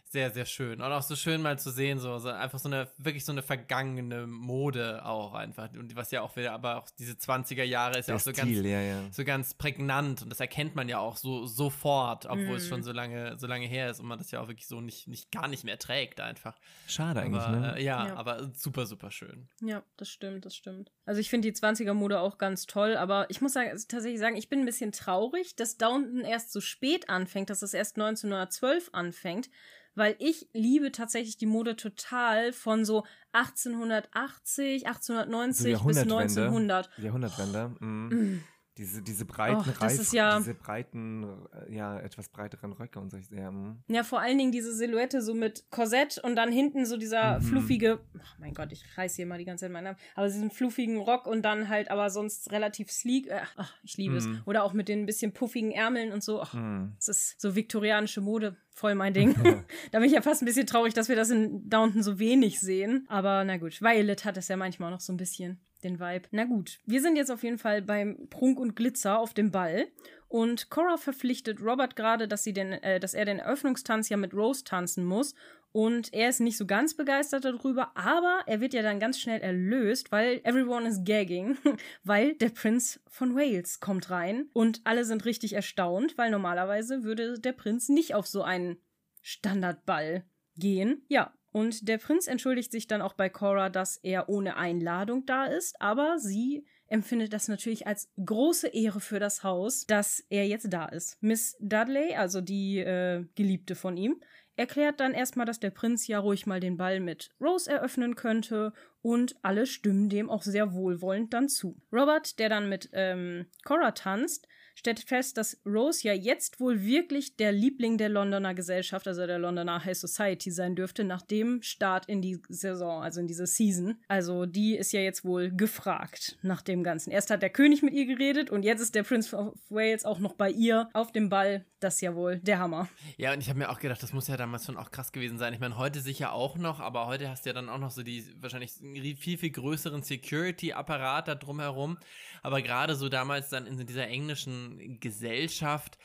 sehr, 0.07 0.31
sehr 0.31 0.45
schön. 0.45 0.81
Und 0.81 0.91
auch 0.91 1.01
so 1.01 1.15
schön 1.15 1.41
mal 1.41 1.59
zu 1.59 1.71
sehen, 1.71 1.99
so, 1.99 2.17
so 2.19 2.29
einfach 2.29 2.59
so 2.59 2.69
eine, 2.69 2.87
wirklich 2.97 3.25
so 3.25 3.31
eine 3.31 3.41
vergangene 3.41 4.27
Mode 4.27 5.03
auch 5.05 5.33
einfach. 5.33 5.69
Und 5.73 5.95
was 5.95 6.11
ja 6.11 6.21
auch 6.21 6.35
wieder, 6.37 6.53
aber 6.53 6.77
auch 6.77 6.89
diese 6.97 7.13
20er 7.13 7.63
Jahre 7.63 7.99
ist 7.99 8.07
ja 8.07 8.13
Der 8.13 8.15
auch 8.15 8.19
so 8.23 8.31
Stil, 8.31 8.55
ganz, 8.63 8.65
ja, 8.67 8.81
ja. 8.81 9.01
so 9.11 9.23
ganz 9.25 9.53
prägnant 9.55 10.21
und 10.21 10.29
das 10.29 10.39
erkennt 10.39 10.75
man 10.75 10.87
ja 10.87 10.99
auch 10.99 11.17
so 11.17 11.45
sofort, 11.45 12.25
obwohl 12.27 12.57
es 12.57 12.65
Mhm. 12.65 12.69
schon 12.69 12.83
so 12.83 12.91
lange, 12.93 13.37
so 13.37 13.47
lange 13.47 13.65
her 13.67 13.89
ist 13.89 13.99
und 13.99 14.05
man 14.05 14.17
das 14.17 14.31
ja 14.31 14.39
auch 14.41 14.47
wirklich 14.47 14.67
so 14.67 14.79
nicht, 14.79 15.07
nicht 15.07 15.31
gar 15.31 15.47
nicht 15.47 15.63
mehr 15.63 15.79
trägt 15.79 16.21
einfach. 16.21 16.57
Schade 16.87 17.19
eigentlich, 17.21 17.41
aber, 17.43 17.57
ne? 17.57 17.75
äh, 17.77 17.83
ja, 17.83 18.07
Ja. 18.07 18.15
aber 18.15 18.51
super, 18.53 18.85
super 18.85 19.11
schön. 19.11 19.49
Ja, 19.61 19.83
das 19.97 20.09
stimmt, 20.09 20.45
das 20.45 20.55
stimmt. 20.55 20.91
Also 21.05 21.19
ich 21.19 21.29
finde 21.29 21.49
die 21.51 21.55
20er-Mode 21.57 22.19
auch 22.19 22.37
ganz 22.37 22.67
toll, 22.67 22.95
aber 22.95 23.29
ich 23.29 23.41
muss 23.41 23.53
sagen, 23.53 23.69
also 23.71 23.85
tatsächlich 23.87 24.19
sagen, 24.19 24.37
ich 24.37 24.47
bin 24.49 24.59
ein 24.59 24.65
bisschen 24.65 24.91
traurig, 24.91 25.55
dass 25.55 25.77
Downton 25.77 26.21
erst 26.21 26.53
so 26.53 26.61
spät 26.61 27.09
anfängt, 27.09 27.49
dass 27.49 27.61
es 27.63 27.73
erst 27.73 27.97
1912 27.97 28.89
anfängt, 28.93 29.49
weil 29.95 30.15
ich 30.19 30.47
liebe 30.53 30.91
tatsächlich 30.91 31.37
die 31.37 31.45
Mode 31.45 31.75
total 31.75 32.53
von 32.53 32.85
so 32.85 33.05
1880, 33.31 34.87
1890 34.87 35.63
bis 35.63 35.71
Jahrhundertwende. 35.71 36.21
1900. 36.21 36.89
Jahrhundertwende. 36.97 37.75
Mm. 37.79 38.07
Mm. 38.07 38.43
Diese, 38.77 39.01
diese 39.01 39.23
breiten 39.23 39.57
Och, 39.61 39.65
das 39.67 39.81
Reif, 39.99 40.11
ja- 40.13 40.37
diese 40.37 40.53
breiten, 40.53 41.23
äh, 41.69 41.73
ja, 41.73 41.97
etwas 41.99 42.27
breiteren 42.27 42.73
Röcke 42.73 42.99
und 42.99 43.09
so. 43.09 43.17
Ja, 43.33 43.49
mm. 43.49 43.83
Ja, 43.87 44.03
vor 44.03 44.19
allen 44.19 44.37
Dingen 44.37 44.51
diese 44.51 44.75
Silhouette 44.75 45.21
so 45.21 45.33
mit 45.33 45.63
Korsett 45.71 46.17
und 46.23 46.35
dann 46.35 46.51
hinten 46.51 46.85
so 46.85 46.97
dieser 46.97 47.39
Mhm. 47.39 47.43
fluffige, 47.43 47.99
oh 48.15 48.19
mein 48.39 48.53
Gott, 48.53 48.73
ich 48.73 48.83
reiß 48.97 49.15
hier 49.15 49.25
mal 49.27 49.37
die 49.37 49.45
ganze 49.45 49.63
Zeit 49.65 49.71
meinen 49.71 49.85
Namen, 49.85 49.97
aber 50.15 50.27
diesen 50.27 50.51
fluffigen 50.51 50.97
Rock 50.99 51.25
und 51.25 51.43
dann 51.43 51.69
halt 51.69 51.89
aber 51.89 52.09
sonst 52.09 52.51
relativ 52.51 52.91
sleek. 52.91 53.27
Äh, 53.27 53.41
ach, 53.55 53.73
ich 53.83 53.95
liebe 53.95 54.17
es. 54.17 54.25
Mhm. 54.27 54.41
Oder 54.45 54.63
auch 54.65 54.73
mit 54.73 54.89
den 54.89 55.03
ein 55.03 55.05
bisschen 55.05 55.31
puffigen 55.31 55.71
Ärmeln 55.71 56.11
und 56.11 56.23
so. 56.23 56.41
Ach, 56.41 56.53
Mm. 56.53 56.93
Es 56.99 57.07
ist 57.07 57.39
so 57.41 57.55
viktorianische 57.55 58.21
Mode, 58.21 58.55
voll 58.71 58.95
mein 58.95 59.13
Ding. 59.13 59.33
da 59.91 59.99
bin 59.99 60.07
ich 60.07 60.13
ja 60.13 60.21
fast 60.21 60.41
ein 60.41 60.45
bisschen 60.45 60.67
traurig, 60.67 60.93
dass 60.93 61.07
wir 61.09 61.15
das 61.15 61.29
in 61.29 61.69
Downton 61.69 62.03
so 62.03 62.19
wenig 62.19 62.59
sehen. 62.59 63.05
Aber 63.09 63.43
na 63.45 63.57
gut, 63.57 63.81
Violet 63.81 64.25
hat 64.25 64.35
es 64.37 64.47
ja 64.49 64.57
manchmal 64.57 64.91
noch 64.91 64.99
so 64.99 65.13
ein 65.13 65.17
bisschen, 65.17 65.59
den 65.83 65.99
Vibe. 65.99 66.27
Na 66.31 66.45
gut, 66.45 66.79
wir 66.85 67.01
sind 67.01 67.15
jetzt 67.15 67.31
auf 67.31 67.43
jeden 67.43 67.57
Fall 67.57 67.81
beim 67.81 68.27
Prunk 68.29 68.59
und 68.59 68.75
Glitzer 68.75 69.19
auf 69.19 69.33
dem 69.33 69.51
Ball. 69.51 69.87
Und 70.27 70.69
Cora 70.69 70.97
verpflichtet 70.97 71.61
Robert 71.61 71.95
gerade, 71.95 72.27
dass, 72.27 72.43
sie 72.43 72.53
den, 72.53 72.73
äh, 72.73 72.99
dass 72.99 73.13
er 73.13 73.25
den 73.25 73.39
Eröffnungstanz 73.39 74.09
ja 74.09 74.17
mit 74.17 74.33
Rose 74.33 74.63
tanzen 74.63 75.05
muss. 75.05 75.35
Und 75.71 76.13
er 76.13 76.29
ist 76.29 76.39
nicht 76.39 76.57
so 76.57 76.65
ganz 76.65 76.93
begeistert 76.93 77.43
darüber, 77.43 77.91
aber 77.97 78.43
er 78.45 78.61
wird 78.61 78.73
ja 78.73 78.81
dann 78.81 79.01
ganz 79.01 79.19
schnell 79.19 79.41
erlöst, 79.41 80.09
weil 80.09 80.39
everyone 80.45 80.87
is 80.87 81.01
gagging, 81.03 81.57
weil 82.05 82.33
der 82.35 82.47
Prinz 82.49 83.01
von 83.07 83.35
Wales 83.35 83.81
kommt 83.81 84.09
rein 84.09 84.47
und 84.53 84.79
alle 84.85 85.03
sind 85.03 85.25
richtig 85.25 85.51
erstaunt, 85.51 86.17
weil 86.17 86.31
normalerweise 86.31 87.03
würde 87.03 87.39
der 87.41 87.51
Prinz 87.51 87.89
nicht 87.89 88.15
auf 88.15 88.25
so 88.25 88.41
einen 88.41 88.77
Standardball 89.21 90.23
gehen. 90.55 91.03
Ja, 91.09 91.33
und 91.55 91.87
der 91.87 91.99
Prinz 91.99 92.27
entschuldigt 92.27 92.69
sich 92.69 92.85
dann 92.85 93.01
auch 93.01 93.13
bei 93.13 93.29
Cora, 93.29 93.69
dass 93.69 93.95
er 94.03 94.27
ohne 94.27 94.57
Einladung 94.57 95.25
da 95.25 95.45
ist, 95.45 95.79
aber 95.79 96.19
sie 96.19 96.65
empfindet 96.89 97.31
das 97.31 97.47
natürlich 97.47 97.87
als 97.87 98.11
große 98.25 98.67
Ehre 98.67 98.99
für 98.99 99.21
das 99.21 99.41
Haus, 99.41 99.85
dass 99.85 100.19
er 100.29 100.45
jetzt 100.45 100.67
da 100.73 100.83
ist. 100.87 101.17
Miss 101.21 101.55
Dudley, 101.61 102.13
also 102.13 102.41
die 102.41 102.79
äh, 102.79 103.23
Geliebte 103.35 103.75
von 103.75 103.95
ihm, 103.95 104.21
erklärt 104.57 104.99
dann 104.99 105.13
erstmal, 105.13 105.45
dass 105.45 105.61
der 105.61 105.69
Prinz 105.69 106.07
ja 106.07 106.19
ruhig 106.19 106.45
mal 106.45 106.59
den 106.59 106.75
Ball 106.75 106.99
mit 106.99 107.29
Rose 107.39 107.71
eröffnen 107.71 108.17
könnte 108.17 108.73
und 109.01 109.37
alle 109.41 109.65
stimmen 109.65 110.09
dem 110.09 110.29
auch 110.29 110.43
sehr 110.43 110.73
wohlwollend 110.73 111.33
dann 111.33 111.47
zu. 111.47 111.81
Robert, 111.89 112.37
der 112.37 112.49
dann 112.49 112.67
mit 112.67 112.89
ähm, 112.91 113.45
Cora 113.63 113.91
tanzt, 113.91 114.49
stellt 114.75 114.99
fest, 114.99 115.37
dass 115.37 115.59
Rose 115.65 116.07
ja 116.07 116.13
jetzt 116.13 116.59
wohl 116.59 116.83
wirklich 116.83 117.35
der 117.37 117.51
Liebling 117.51 117.97
der 117.97 118.09
Londoner 118.09 118.53
Gesellschaft, 118.53 119.07
also 119.07 119.25
der 119.25 119.39
Londoner 119.39 119.83
High 119.83 119.97
Society 119.97 120.51
sein 120.51 120.75
dürfte, 120.75 121.03
nach 121.03 121.21
dem 121.21 121.61
Start 121.61 122.05
in 122.07 122.21
die 122.21 122.39
Saison, 122.49 123.01
also 123.01 123.19
in 123.19 123.27
diese 123.27 123.47
Season. 123.47 123.97
Also 124.07 124.45
die 124.45 124.75
ist 124.75 124.91
ja 124.91 124.99
jetzt 124.99 125.25
wohl 125.25 125.51
gefragt 125.51 126.37
nach 126.41 126.61
dem 126.61 126.83
Ganzen. 126.83 127.11
Erst 127.11 127.29
hat 127.29 127.41
der 127.41 127.49
König 127.49 127.81
mit 127.81 127.93
ihr 127.93 128.05
geredet 128.05 128.49
und 128.49 128.63
jetzt 128.63 128.81
ist 128.81 128.95
der 128.95 129.03
Prince 129.03 129.35
of 129.35 129.55
Wales 129.69 130.05
auch 130.05 130.19
noch 130.19 130.33
bei 130.33 130.51
ihr 130.51 130.89
auf 130.93 131.11
dem 131.11 131.29
Ball. 131.29 131.65
Das 131.79 131.95
ist 131.95 132.01
ja 132.01 132.15
wohl 132.15 132.39
der 132.39 132.59
Hammer. 132.59 132.89
Ja, 133.17 133.33
und 133.33 133.41
ich 133.41 133.49
habe 133.49 133.59
mir 133.59 133.69
auch 133.69 133.79
gedacht, 133.79 134.01
das 134.01 134.11
muss 134.11 134.27
ja 134.27 134.37
damals 134.37 134.65
schon 134.65 134.77
auch 134.77 134.91
krass 134.91 135.11
gewesen 135.11 135.37
sein. 135.37 135.53
Ich 135.53 135.59
meine, 135.59 135.77
heute 135.77 136.01
sicher 136.01 136.33
auch 136.33 136.57
noch, 136.57 136.79
aber 136.79 137.05
heute 137.05 137.29
hast 137.29 137.45
du 137.45 137.49
ja 137.49 137.53
dann 137.53 137.69
auch 137.69 137.77
noch 137.77 137.91
so 137.91 138.03
die 138.03 138.25
wahrscheinlich 138.41 138.73
viel, 139.19 139.37
viel 139.37 139.51
größeren 139.51 140.01
Security-Apparat 140.01 141.27
da 141.27 141.35
drumherum. 141.35 141.97
Aber 142.45 142.61
gerade 142.61 142.95
so 142.95 143.09
damals 143.09 143.49
dann 143.49 143.65
in 143.65 143.85
dieser 143.85 144.07
englischen 144.07 144.99
Gesellschaft, 144.99 145.97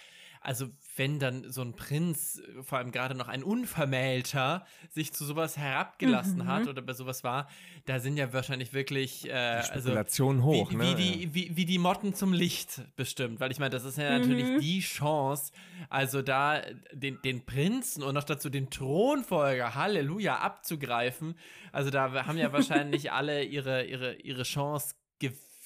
also 0.43 0.69
wenn 0.97 1.19
dann 1.19 1.53
so 1.53 1.61
ein 1.61 1.75
Prinz, 1.75 2.41
vor 2.63 2.79
allem 2.79 2.93
gerade 2.93 3.15
noch 3.15 3.29
ein 3.29 3.43
Unvermählter, 3.43 4.65
sich 4.89 5.13
zu 5.13 5.27
sowas 5.27 5.59
herabgelassen 5.59 6.39
Mhm. 6.39 6.47
hat 6.47 6.67
oder 6.67 6.81
bei 6.81 6.95
sowas 6.95 7.23
war, 7.25 7.47
da 7.85 8.01
sind 8.01 8.17
ja 8.17 8.33
wahrscheinlich 8.33 8.73
wirklich 8.73 9.29
äh, 9.29 9.33
also 9.33 9.91
Spekulation 9.91 10.43
hoch, 10.43 10.71
wie, 10.71 10.77
ne? 10.77 10.83
wie, 10.83 10.95
die, 10.95 11.35
wie, 11.35 11.57
wie 11.57 11.65
die 11.67 11.77
Motten 11.79 12.15
zum 12.15 12.33
Licht 12.33 12.81
bestimmt. 12.97 13.39
Weil 13.39 13.51
ich 13.51 13.59
meine, 13.59 13.71
das 13.71 13.85
ist 13.85 13.99
ja 13.99 14.19
natürlich 14.19 14.49
Mhm. 14.49 14.61
die 14.61 14.81
Chance, 14.81 15.53
also 15.91 16.23
da 16.23 16.63
den, 16.93 17.21
den 17.23 17.45
Prinzen 17.45 18.03
und 18.03 18.15
noch 18.15 18.25
dazu 18.25 18.49
den 18.49 18.71
Thronfolger, 18.71 19.75
Halleluja, 19.75 20.39
abzugreifen. 20.39 21.35
Also 21.71 21.91
da 21.91 22.27
haben 22.27 22.39
ja 22.39 22.51
wahrscheinlich 22.51 23.13
alle 23.13 23.45
ihre, 23.45 23.85
ihre, 23.85 24.15
ihre 24.15 24.45
Chance 24.45 24.95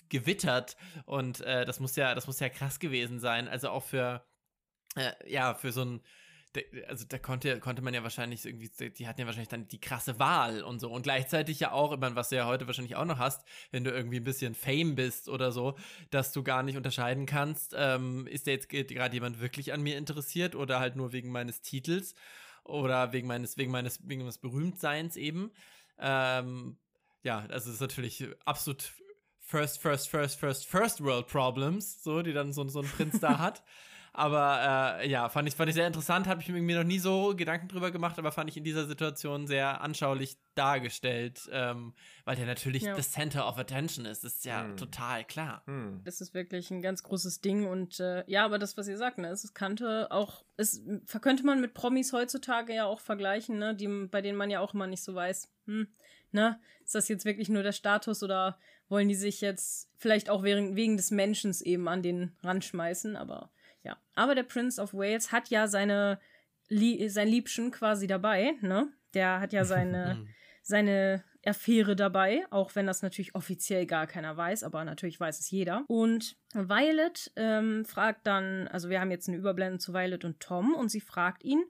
gew 0.08 0.24
gewittert. 0.24 0.76
Und 1.06 1.40
äh, 1.40 1.64
das 1.64 1.80
muss 1.80 1.96
ja, 1.96 2.14
das 2.14 2.26
muss 2.26 2.40
ja 2.40 2.48
krass 2.48 2.78
gewesen 2.78 3.20
sein. 3.20 3.48
Also 3.48 3.70
auch 3.70 3.84
für, 3.84 4.24
äh, 4.96 5.12
ja, 5.26 5.54
für 5.54 5.72
so 5.72 5.82
ein 5.82 6.00
also 6.88 7.04
da 7.08 7.18
konnte, 7.18 7.58
konnte 7.58 7.82
man 7.82 7.94
ja 7.94 8.02
wahrscheinlich 8.02 8.44
irgendwie, 8.44 8.70
die 8.90 9.08
hatten 9.08 9.20
ja 9.20 9.26
wahrscheinlich 9.26 9.48
dann 9.48 9.66
die 9.66 9.80
krasse 9.80 10.18
Wahl 10.18 10.62
und 10.62 10.78
so. 10.78 10.90
Und 10.90 11.02
gleichzeitig 11.02 11.60
ja 11.60 11.72
auch, 11.72 11.96
meine, 11.98 12.14
was 12.16 12.28
du 12.28 12.36
ja 12.36 12.46
heute 12.46 12.66
wahrscheinlich 12.66 12.96
auch 12.96 13.04
noch 13.04 13.18
hast, 13.18 13.44
wenn 13.70 13.84
du 13.84 13.90
irgendwie 13.90 14.18
ein 14.18 14.24
bisschen 14.24 14.54
Fame 14.54 14.94
bist 14.94 15.28
oder 15.28 15.52
so, 15.52 15.76
dass 16.10 16.32
du 16.32 16.42
gar 16.42 16.62
nicht 16.62 16.76
unterscheiden 16.76 17.26
kannst, 17.26 17.74
ähm, 17.76 18.26
ist 18.26 18.46
da 18.46 18.52
jetzt 18.52 18.68
gerade 18.68 19.14
jemand 19.14 19.40
wirklich 19.40 19.72
an 19.72 19.82
mir 19.82 19.96
interessiert 19.96 20.54
oder 20.54 20.80
halt 20.80 20.96
nur 20.96 21.12
wegen 21.12 21.30
meines 21.30 21.60
Titels 21.60 22.14
oder 22.62 23.12
wegen 23.12 23.26
meines, 23.26 23.56
wegen 23.56 23.72
meines, 23.72 24.06
wegen 24.06 24.22
meines 24.22 24.38
Berühmtseins 24.38 25.16
eben. 25.16 25.50
Ähm, 25.98 26.76
ja, 27.22 27.40
also 27.40 27.66
das 27.66 27.66
ist 27.66 27.80
natürlich 27.80 28.28
absolut 28.44 28.92
first, 29.44 29.80
first, 29.80 30.08
first, 30.08 30.38
first, 30.38 30.66
first 30.66 31.02
world 31.02 31.26
problems, 31.26 32.02
so, 32.02 32.22
die 32.22 32.32
dann 32.32 32.52
so, 32.52 32.66
so 32.68 32.80
ein 32.80 32.88
Prinz 32.88 33.20
da 33.20 33.38
hat. 33.38 33.62
Aber 34.16 35.00
äh, 35.00 35.10
ja, 35.10 35.28
fand 35.28 35.48
ich, 35.48 35.56
fand 35.56 35.68
ich 35.68 35.74
sehr 35.74 35.88
interessant, 35.88 36.28
habe 36.28 36.40
ich 36.40 36.48
mir 36.48 36.76
noch 36.78 36.84
nie 36.84 37.00
so 37.00 37.34
Gedanken 37.34 37.66
drüber 37.66 37.90
gemacht, 37.90 38.16
aber 38.16 38.30
fand 38.30 38.48
ich 38.48 38.56
in 38.56 38.62
dieser 38.62 38.86
Situation 38.86 39.48
sehr 39.48 39.80
anschaulich 39.80 40.36
dargestellt, 40.54 41.48
ähm, 41.50 41.94
weil 42.24 42.36
der 42.36 42.46
natürlich 42.46 42.84
ja. 42.84 42.94
das 42.94 43.10
Center 43.10 43.48
of 43.48 43.58
Attention 43.58 44.06
ist. 44.06 44.22
Das 44.22 44.34
ist 44.34 44.44
ja 44.44 44.66
hm. 44.66 44.76
total 44.76 45.24
klar. 45.24 45.64
Hm. 45.66 46.00
Das 46.04 46.20
ist 46.20 46.32
wirklich 46.32 46.70
ein 46.70 46.80
ganz 46.80 47.02
großes 47.02 47.40
Ding 47.40 47.66
und 47.66 47.98
äh, 47.98 48.22
ja, 48.28 48.44
aber 48.44 48.60
das, 48.60 48.76
was 48.76 48.86
ihr 48.86 48.98
sagt, 48.98 49.18
ne, 49.18 49.30
es 49.30 49.52
kannte 49.52 50.12
auch, 50.12 50.44
es 50.56 50.80
könnte 51.20 51.44
man 51.44 51.60
mit 51.60 51.74
Promis 51.74 52.12
heutzutage 52.12 52.72
ja 52.72 52.86
auch 52.86 53.00
vergleichen, 53.00 53.58
ne, 53.58 53.74
die, 53.74 53.88
bei 54.06 54.22
denen 54.22 54.38
man 54.38 54.48
ja 54.48 54.60
auch 54.60 54.74
immer 54.74 54.86
nicht 54.86 55.02
so 55.02 55.16
weiß, 55.16 55.50
hm, 55.66 55.88
ne, 56.30 56.60
ist 56.84 56.94
das 56.94 57.08
jetzt 57.08 57.24
wirklich 57.24 57.48
nur 57.48 57.64
der 57.64 57.72
Status 57.72 58.22
oder 58.22 58.60
wollen 58.88 59.08
die 59.08 59.14
sich 59.14 59.40
jetzt 59.40 59.90
vielleicht 59.96 60.30
auch 60.30 60.42
wegen, 60.42 60.76
wegen 60.76 60.96
des 60.96 61.10
Menschen 61.10 61.54
eben 61.62 61.88
an 61.88 62.02
den 62.02 62.32
Rand 62.42 62.64
schmeißen, 62.64 63.16
aber 63.16 63.50
ja, 63.82 63.96
aber 64.14 64.34
der 64.34 64.42
Prince 64.42 64.80
of 64.80 64.94
Wales 64.94 65.32
hat 65.32 65.48
ja 65.48 65.66
seine 65.68 66.18
sein 66.68 67.28
Liebchen 67.28 67.70
quasi 67.70 68.06
dabei, 68.06 68.52
ne? 68.62 68.88
Der 69.12 69.40
hat 69.40 69.52
ja 69.52 69.64
seine 69.64 70.26
seine 70.62 71.22
Affäre 71.44 71.94
dabei, 71.94 72.44
auch 72.50 72.74
wenn 72.74 72.86
das 72.86 73.02
natürlich 73.02 73.34
offiziell 73.34 73.86
gar 73.86 74.06
keiner 74.06 74.36
weiß, 74.36 74.64
aber 74.64 74.84
natürlich 74.84 75.20
weiß 75.20 75.40
es 75.40 75.50
jeder. 75.50 75.84
Und 75.88 76.36
Violet 76.54 77.30
ähm, 77.36 77.84
fragt 77.84 78.26
dann, 78.26 78.66
also 78.68 78.88
wir 78.88 79.00
haben 79.00 79.10
jetzt 79.10 79.28
eine 79.28 79.36
Überblende 79.36 79.78
zu 79.78 79.92
Violet 79.92 80.24
und 80.24 80.40
Tom 80.40 80.74
und 80.74 80.88
sie 80.88 81.02
fragt 81.02 81.44
ihn, 81.44 81.62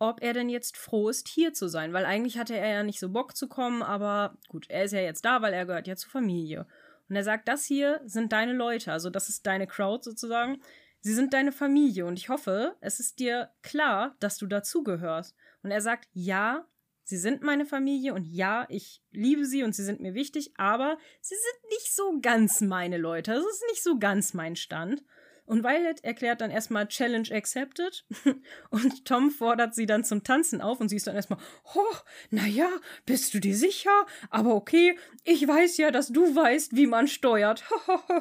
ob 0.00 0.22
er 0.22 0.32
denn 0.32 0.48
jetzt 0.48 0.78
froh 0.78 1.10
ist, 1.10 1.28
hier 1.28 1.52
zu 1.52 1.68
sein, 1.68 1.92
weil 1.92 2.06
eigentlich 2.06 2.38
hatte 2.38 2.56
er 2.56 2.72
ja 2.72 2.82
nicht 2.82 2.98
so 2.98 3.10
Bock 3.10 3.36
zu 3.36 3.48
kommen, 3.48 3.82
aber 3.82 4.36
gut, 4.48 4.68
er 4.70 4.84
ist 4.84 4.92
ja 4.92 5.00
jetzt 5.00 5.24
da, 5.24 5.42
weil 5.42 5.52
er 5.52 5.66
gehört 5.66 5.86
ja 5.86 5.94
zur 5.94 6.10
Familie. 6.10 6.66
Und 7.08 7.16
er 7.16 7.22
sagt, 7.22 7.48
das 7.48 7.66
hier 7.66 8.00
sind 8.04 8.32
deine 8.32 8.54
Leute, 8.54 8.92
also 8.92 9.10
das 9.10 9.28
ist 9.28 9.46
deine 9.46 9.66
Crowd 9.66 10.02
sozusagen. 10.02 10.62
Sie 11.00 11.12
sind 11.12 11.34
deine 11.34 11.52
Familie 11.52 12.06
und 12.06 12.18
ich 12.18 12.30
hoffe, 12.30 12.76
es 12.80 12.98
ist 12.98 13.18
dir 13.18 13.50
klar, 13.62 14.16
dass 14.20 14.38
du 14.38 14.46
dazugehörst. 14.46 15.36
Und 15.62 15.70
er 15.70 15.82
sagt, 15.82 16.08
ja, 16.12 16.66
sie 17.04 17.18
sind 17.18 17.42
meine 17.42 17.66
Familie 17.66 18.14
und 18.14 18.24
ja, 18.24 18.66
ich 18.70 19.02
liebe 19.10 19.44
sie 19.44 19.64
und 19.64 19.74
sie 19.74 19.84
sind 19.84 20.00
mir 20.00 20.14
wichtig, 20.14 20.52
aber 20.56 20.96
sie 21.20 21.34
sind 21.34 21.70
nicht 21.72 21.94
so 21.94 22.20
ganz 22.22 22.62
meine 22.62 22.96
Leute. 22.96 23.32
Das 23.32 23.44
ist 23.44 23.64
nicht 23.70 23.82
so 23.82 23.98
ganz 23.98 24.32
mein 24.32 24.56
Stand. 24.56 25.02
Und 25.46 25.64
Violet 25.64 26.04
erklärt 26.04 26.40
dann 26.40 26.50
erstmal 26.50 26.86
Challenge 26.88 27.28
accepted 27.32 28.04
und 28.70 29.04
Tom 29.04 29.30
fordert 29.30 29.74
sie 29.74 29.86
dann 29.86 30.04
zum 30.04 30.22
Tanzen 30.22 30.60
auf 30.60 30.80
und 30.80 30.88
sie 30.88 30.96
ist 30.96 31.06
dann 31.06 31.16
erstmal, 31.16 31.38
oh, 31.74 31.96
naja, 32.30 32.68
bist 33.06 33.34
du 33.34 33.40
dir 33.40 33.56
sicher? 33.56 34.06
Aber 34.30 34.54
okay, 34.54 34.98
ich 35.24 35.46
weiß 35.46 35.76
ja, 35.78 35.90
dass 35.90 36.08
du 36.08 36.34
weißt, 36.34 36.76
wie 36.76 36.86
man 36.86 37.08
steuert. 37.08 37.64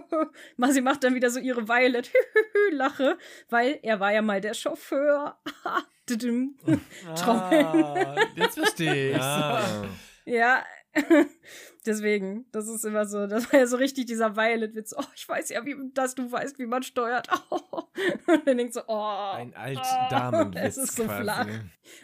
sie 0.69 0.81
macht 0.81 1.03
dann 1.03 1.15
wieder 1.15 1.29
so 1.29 1.39
ihre 1.39 1.67
Violet-Lache, 1.67 3.17
weil 3.49 3.79
er 3.83 3.99
war 3.99 4.13
ja 4.13 4.21
mal 4.21 4.41
der 4.41 4.53
Chauffeur. 4.53 5.37
ah, 7.27 8.15
jetzt 8.35 8.57
verstehe 8.57 9.11
ich's. 9.11 9.19
Ja. 9.19 9.85
ja, 10.25 10.65
Deswegen, 11.85 12.45
das 12.51 12.67
ist 12.67 12.83
immer 12.83 13.05
so, 13.05 13.27
das 13.27 13.51
war 13.51 13.59
ja 13.59 13.67
so 13.67 13.77
richtig 13.77 14.05
dieser 14.05 14.35
Violet-Witz. 14.35 14.95
Oh, 14.97 15.03
ich 15.15 15.27
weiß 15.27 15.49
ja, 15.49 15.65
wie, 15.65 15.75
dass 15.93 16.15
du 16.15 16.31
weißt, 16.31 16.59
wie 16.59 16.65
man 16.65 16.83
steuert. 16.83 17.27
Oh. 17.49 17.83
Und 18.27 18.47
dann 18.47 18.57
denkt 18.57 18.73
so, 18.73 18.81
oh. 18.87 19.31
Ein 19.33 19.55
Alt-Damenwitz. 19.55 20.61
Oh, 20.61 20.67
es 20.67 20.77
ist 20.77 20.95
so 20.95 21.05
quasi. 21.05 21.21
flach. 21.21 21.47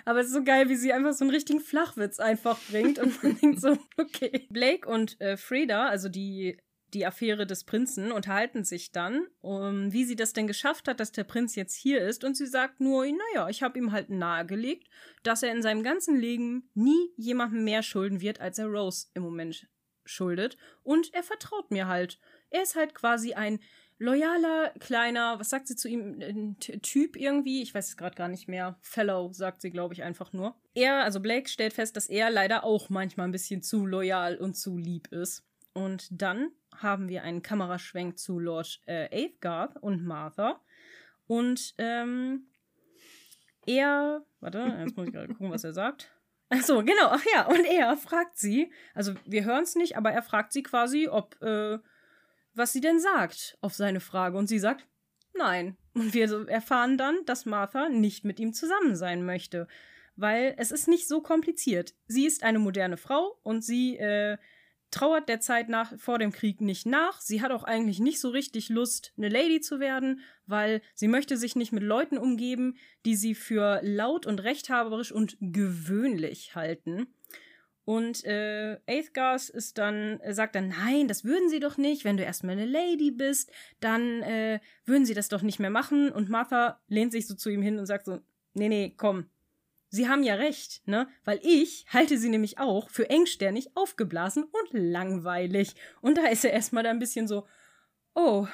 Aber 0.06 0.20
es 0.20 0.28
ist 0.28 0.34
so 0.34 0.44
geil, 0.44 0.70
wie 0.70 0.76
sie 0.76 0.94
einfach 0.94 1.14
so 1.14 1.24
einen 1.24 1.34
richtigen 1.34 1.60
Flachwitz 1.60 2.20
einfach 2.20 2.60
bringt. 2.70 2.99
Und 2.99 3.22
man 3.24 3.38
denkt 3.41 3.62
so, 3.62 3.78
okay. 3.98 4.48
Blake 4.49 4.88
und 4.88 5.20
äh, 5.20 5.38
Freda, 5.38 5.88
also 5.88 6.10
die 6.10 6.57
die 6.94 7.06
Affäre 7.06 7.45
des 7.45 7.64
Prinzen, 7.64 8.12
unterhalten 8.12 8.64
sich 8.64 8.91
dann, 8.91 9.28
um, 9.41 9.91
wie 9.91 10.06
sie 10.06 10.16
das 10.16 10.34
denn 10.34 10.48
geschafft 10.48 10.88
hat, 10.88 10.99
dass 10.99 11.12
der 11.12 11.24
Prinz 11.24 11.56
jetzt 11.56 11.76
hier 11.76 12.02
ist. 12.02 12.24
Und 12.24 12.38
sie 12.38 12.45
sagt 12.45 12.80
nur, 12.80 13.06
naja, 13.06 13.49
ich 13.49 13.64
habe 13.64 13.78
ihm 13.78 13.91
halt 13.91 14.10
nahegelegt, 14.10 14.88
dass 15.24 15.44
er 15.44 15.52
in 15.52 15.62
seinem 15.62 15.84
ganzen 15.84 16.16
Leben 16.16 16.70
nie 16.74 17.12
jemandem 17.18 17.64
mehr 17.64 17.84
schulden 17.84 18.22
wird, 18.22 18.40
als 18.40 18.60
er 18.60 18.68
Rose 18.68 19.07
im 19.14 19.24
Moment 19.24 19.68
schuldet. 20.06 20.57
Und 20.84 21.14
er 21.14 21.24
vertraut 21.24 21.72
mir 21.72 21.88
halt. 21.88 22.20
Er 22.49 22.64
ist 22.64 22.76
halt 22.76 22.94
quasi 22.94 23.34
ein 23.34 23.60
loyaler, 23.98 24.72
kleiner, 24.80 25.40
was 25.40 25.49
sagt 25.49 25.68
sie 25.68 25.76
zu 25.76 25.88
ihm, 25.88 26.57
Typ 26.60 27.16
irgendwie, 27.16 27.62
ich 27.62 27.74
weiß 27.74 27.90
es 27.90 27.98
gerade 27.98 28.16
gar 28.16 28.28
nicht 28.28 28.48
mehr. 28.48 28.78
Fellow, 28.82 29.32
sagt 29.34 29.62
sie, 29.62 29.72
glaube 29.72 29.94
ich, 29.94 30.03
einfach 30.03 30.34
nur. 30.34 30.56
Er, 30.74 31.03
also 31.03 31.20
Blake, 31.20 31.49
stellt 31.49 31.74
fest, 31.74 31.95
dass 31.95 32.07
er 32.07 32.30
leider 32.30 32.64
auch 32.64 32.90
manchmal 32.90 33.28
ein 33.28 33.32
bisschen 33.32 33.62
zu 33.62 33.86
loyal 33.86 34.38
und 34.38 34.56
zu 34.56 34.78
lieb 34.78 35.12
ist. 35.12 35.44
Und 35.74 36.07
dann 36.10 36.52
haben 36.81 37.10
wir 37.10 37.23
einen 37.23 37.41
Kameraschwenk 37.41 38.18
zu 38.18 38.39
Lord 38.39 38.81
äh, 38.85 39.07
Aethgarth 39.11 39.77
und 39.77 40.06
Martha. 40.06 40.61
Und 41.27 41.73
ähm, 41.77 42.47
er, 43.65 44.26
warte, 44.39 44.77
jetzt 44.80 44.95
muss 44.95 45.07
ich 45.07 45.14
gerade 45.14 45.34
gucken, 45.34 45.52
was 45.52 45.64
er 45.64 45.73
sagt. 45.73 46.11
Ach 46.49 46.61
so, 46.61 46.84
genau, 46.84 47.07
ach 47.07 47.23
ja, 47.34 47.47
und 47.47 47.65
er 47.65 47.97
fragt 47.97 48.38
sie, 48.38 48.72
also 48.93 49.14
wir 49.26 49.45
hören 49.45 49.64
es 49.64 49.76
nicht, 49.76 49.97
aber 49.97 50.11
er 50.11 50.22
fragt 50.22 50.53
sie 50.53 50.61
quasi, 50.61 51.07
ob, 51.07 51.41
äh, 51.41 51.80
was 52.53 52.72
sie 52.72 52.81
denn 52.81 52.99
sagt 52.99 53.57
auf 53.61 53.73
seine 53.73 53.99
Frage. 53.99 54.38
Und 54.38 54.47
sie 54.47 54.60
sagt, 54.60 54.88
nein. 55.34 55.77
Und 55.93 56.14
wir 56.14 56.47
erfahren 56.49 56.97
dann, 56.97 57.18
dass 57.26 57.45
Martha 57.45 57.89
nicht 57.89 58.26
mit 58.26 58.39
ihm 58.39 58.53
zusammen 58.53 58.95
sein 58.95 59.26
möchte. 59.26 59.68
Weil 60.15 60.56
es 60.57 60.72
ist 60.72 60.88
nicht 60.88 61.07
so 61.07 61.22
kompliziert. 61.22 61.93
Sie 62.07 62.26
ist 62.26 62.43
eine 62.43 62.60
moderne 62.60 62.97
Frau 62.97 63.38
und 63.43 63.64
sie 63.64 63.97
äh, 63.97 64.38
trauert 64.95 65.27
der 65.27 65.41
Zeit 65.41 65.67
nach, 65.67 65.91
vor 65.99 66.19
dem 66.19 66.31
Krieg 66.31 66.61
nicht 66.61 66.85
nach. 66.85 67.19
Sie 67.19 67.41
hat 67.41 67.51
auch 67.51 67.65
eigentlich 67.65 67.99
nicht 67.99 68.22
so 68.22 68.30
richtig 68.30 68.69
Lust, 68.69 69.11
eine 69.17 69.27
Lady 69.27 69.59
zu 69.59 69.81
werden, 69.81 70.22
weil 70.45 70.81
sie 70.93 71.09
möchte 71.09 71.35
sich 71.35 71.57
nicht 71.57 71.73
mit 71.73 71.84
Leuten 71.84 72.17
umgeben, 72.17 72.77
die 73.05 73.15
sie 73.15 73.35
für 73.35 73.81
laut 73.84 74.26
und 74.26 74.41
rechthaberisch 74.41 75.11
und 75.11 75.35
gewöhnlich 75.41 76.55
halten. 76.55 77.07
Und 77.84 78.23
äh, 78.23 78.80
Aethgas 78.88 79.49
ist 79.49 79.77
dann, 79.77 80.22
äh, 80.22 80.34
sagt 80.34 80.55
dann, 80.55 80.69
nein, 80.69 81.09
das 81.09 81.26
würden 81.26 81.49
sie 81.49 81.59
doch 81.59 81.77
nicht. 81.77 82.05
Wenn 82.05 82.15
du 82.15 82.23
erstmal 82.23 82.53
eine 82.53 82.65
Lady 82.65 83.11
bist, 83.11 83.51
dann 83.81 84.22
äh, 84.22 84.61
würden 84.85 85.05
sie 85.05 85.13
das 85.13 85.27
doch 85.27 85.41
nicht 85.41 85.59
mehr 85.59 85.69
machen. 85.69 86.09
Und 86.09 86.30
Martha 86.30 86.81
lehnt 86.88 87.11
sich 87.11 87.27
so 87.27 87.35
zu 87.35 87.49
ihm 87.49 87.61
hin 87.61 87.77
und 87.77 87.85
sagt 87.85 88.05
so, 88.05 88.22
nee, 88.53 88.69
nee, 88.69 88.93
komm, 88.95 89.30
Sie 89.95 90.09
haben 90.09 90.23
ja 90.23 90.35
recht, 90.35 90.85
ne? 90.88 91.07
Weil 91.23 91.39
ich 91.41 91.85
halte 91.88 92.17
sie 92.17 92.27
nämlich 92.27 92.57
auch 92.57 92.89
für 92.89 93.09
engsternig, 93.09 93.77
aufgeblasen 93.77 94.43
und 94.43 94.69
langweilig. 94.73 95.73
Und 96.01 96.17
da 96.17 96.27
ist 96.27 96.43
er 96.43 96.51
erstmal 96.51 96.84
da 96.84 96.89
ein 96.89 96.99
bisschen 96.99 97.30
so, 97.30 97.47
oh, 98.13 98.45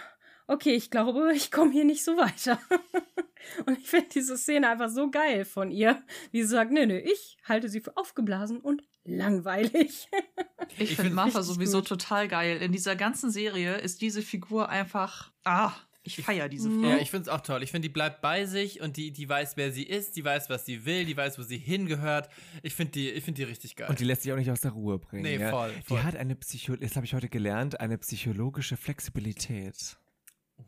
okay, 0.45 0.75
ich 0.75 0.91
glaube, 0.91 1.33
ich 1.33 1.49
komme 1.49 1.71
hier 1.71 1.83
nicht 1.83 2.03
so 2.03 2.15
weiter. 2.15 2.59
und 3.65 3.79
ich 3.79 3.89
finde 3.89 4.09
diese 4.13 4.37
Szene 4.37 4.69
einfach 4.69 4.89
so 4.89 5.09
geil 5.09 5.43
von 5.43 5.71
ihr, 5.71 6.03
wie 6.31 6.43
sie 6.43 6.49
sagt, 6.49 6.71
nö, 6.71 6.85
nö, 6.85 6.99
ich 6.99 7.39
halte 7.43 7.69
sie 7.69 7.81
für 7.81 7.97
aufgeblasen 7.97 8.59
und 8.59 8.83
langweilig. 9.03 10.09
ich 10.77 10.95
finde 10.95 11.15
Martha 11.15 11.41
sowieso 11.41 11.79
gut. 11.79 11.87
total 11.87 12.27
geil. 12.27 12.61
In 12.61 12.71
dieser 12.71 12.95
ganzen 12.95 13.31
Serie 13.31 13.77
ist 13.77 14.01
diese 14.01 14.21
Figur 14.21 14.69
einfach, 14.69 15.31
ah, 15.43 15.73
ich 16.03 16.17
feiere 16.23 16.49
diese 16.49 16.69
Frau. 16.69 16.89
Ja, 16.89 16.97
ich 16.97 17.11
finde 17.11 17.23
es 17.23 17.29
auch 17.29 17.41
toll. 17.41 17.61
Ich 17.61 17.71
finde, 17.71 17.87
die 17.87 17.93
bleibt 17.93 18.21
bei 18.21 18.45
sich 18.45 18.81
und 18.81 18.97
die, 18.97 19.11
die 19.11 19.29
weiß, 19.29 19.55
wer 19.55 19.71
sie 19.71 19.83
ist, 19.83 20.15
die 20.15 20.25
weiß, 20.25 20.49
was 20.49 20.65
sie 20.65 20.85
will, 20.85 21.05
die 21.05 21.15
weiß, 21.15 21.37
wo 21.37 21.43
sie 21.43 21.57
hingehört. 21.57 22.29
Ich 22.63 22.73
finde 22.73 22.93
die, 22.93 23.21
find 23.21 23.37
die 23.37 23.43
richtig 23.43 23.75
geil. 23.75 23.89
Und 23.89 23.99
die 23.99 24.05
lässt 24.05 24.23
sich 24.23 24.33
auch 24.33 24.37
nicht 24.37 24.49
aus 24.49 24.61
der 24.61 24.71
Ruhe 24.71 24.97
bringen. 24.97 25.23
Nee, 25.23 25.37
ja. 25.37 25.51
voll, 25.51 25.71
voll. 25.85 25.97
Die 25.99 26.03
hat 26.03 26.15
eine 26.15 26.35
Psycho, 26.35 26.75
das 26.75 26.95
habe 26.95 27.05
ich 27.05 27.13
heute 27.13 27.29
gelernt, 27.29 27.79
eine 27.79 27.97
psychologische 27.99 28.77
Flexibilität. 28.77 29.97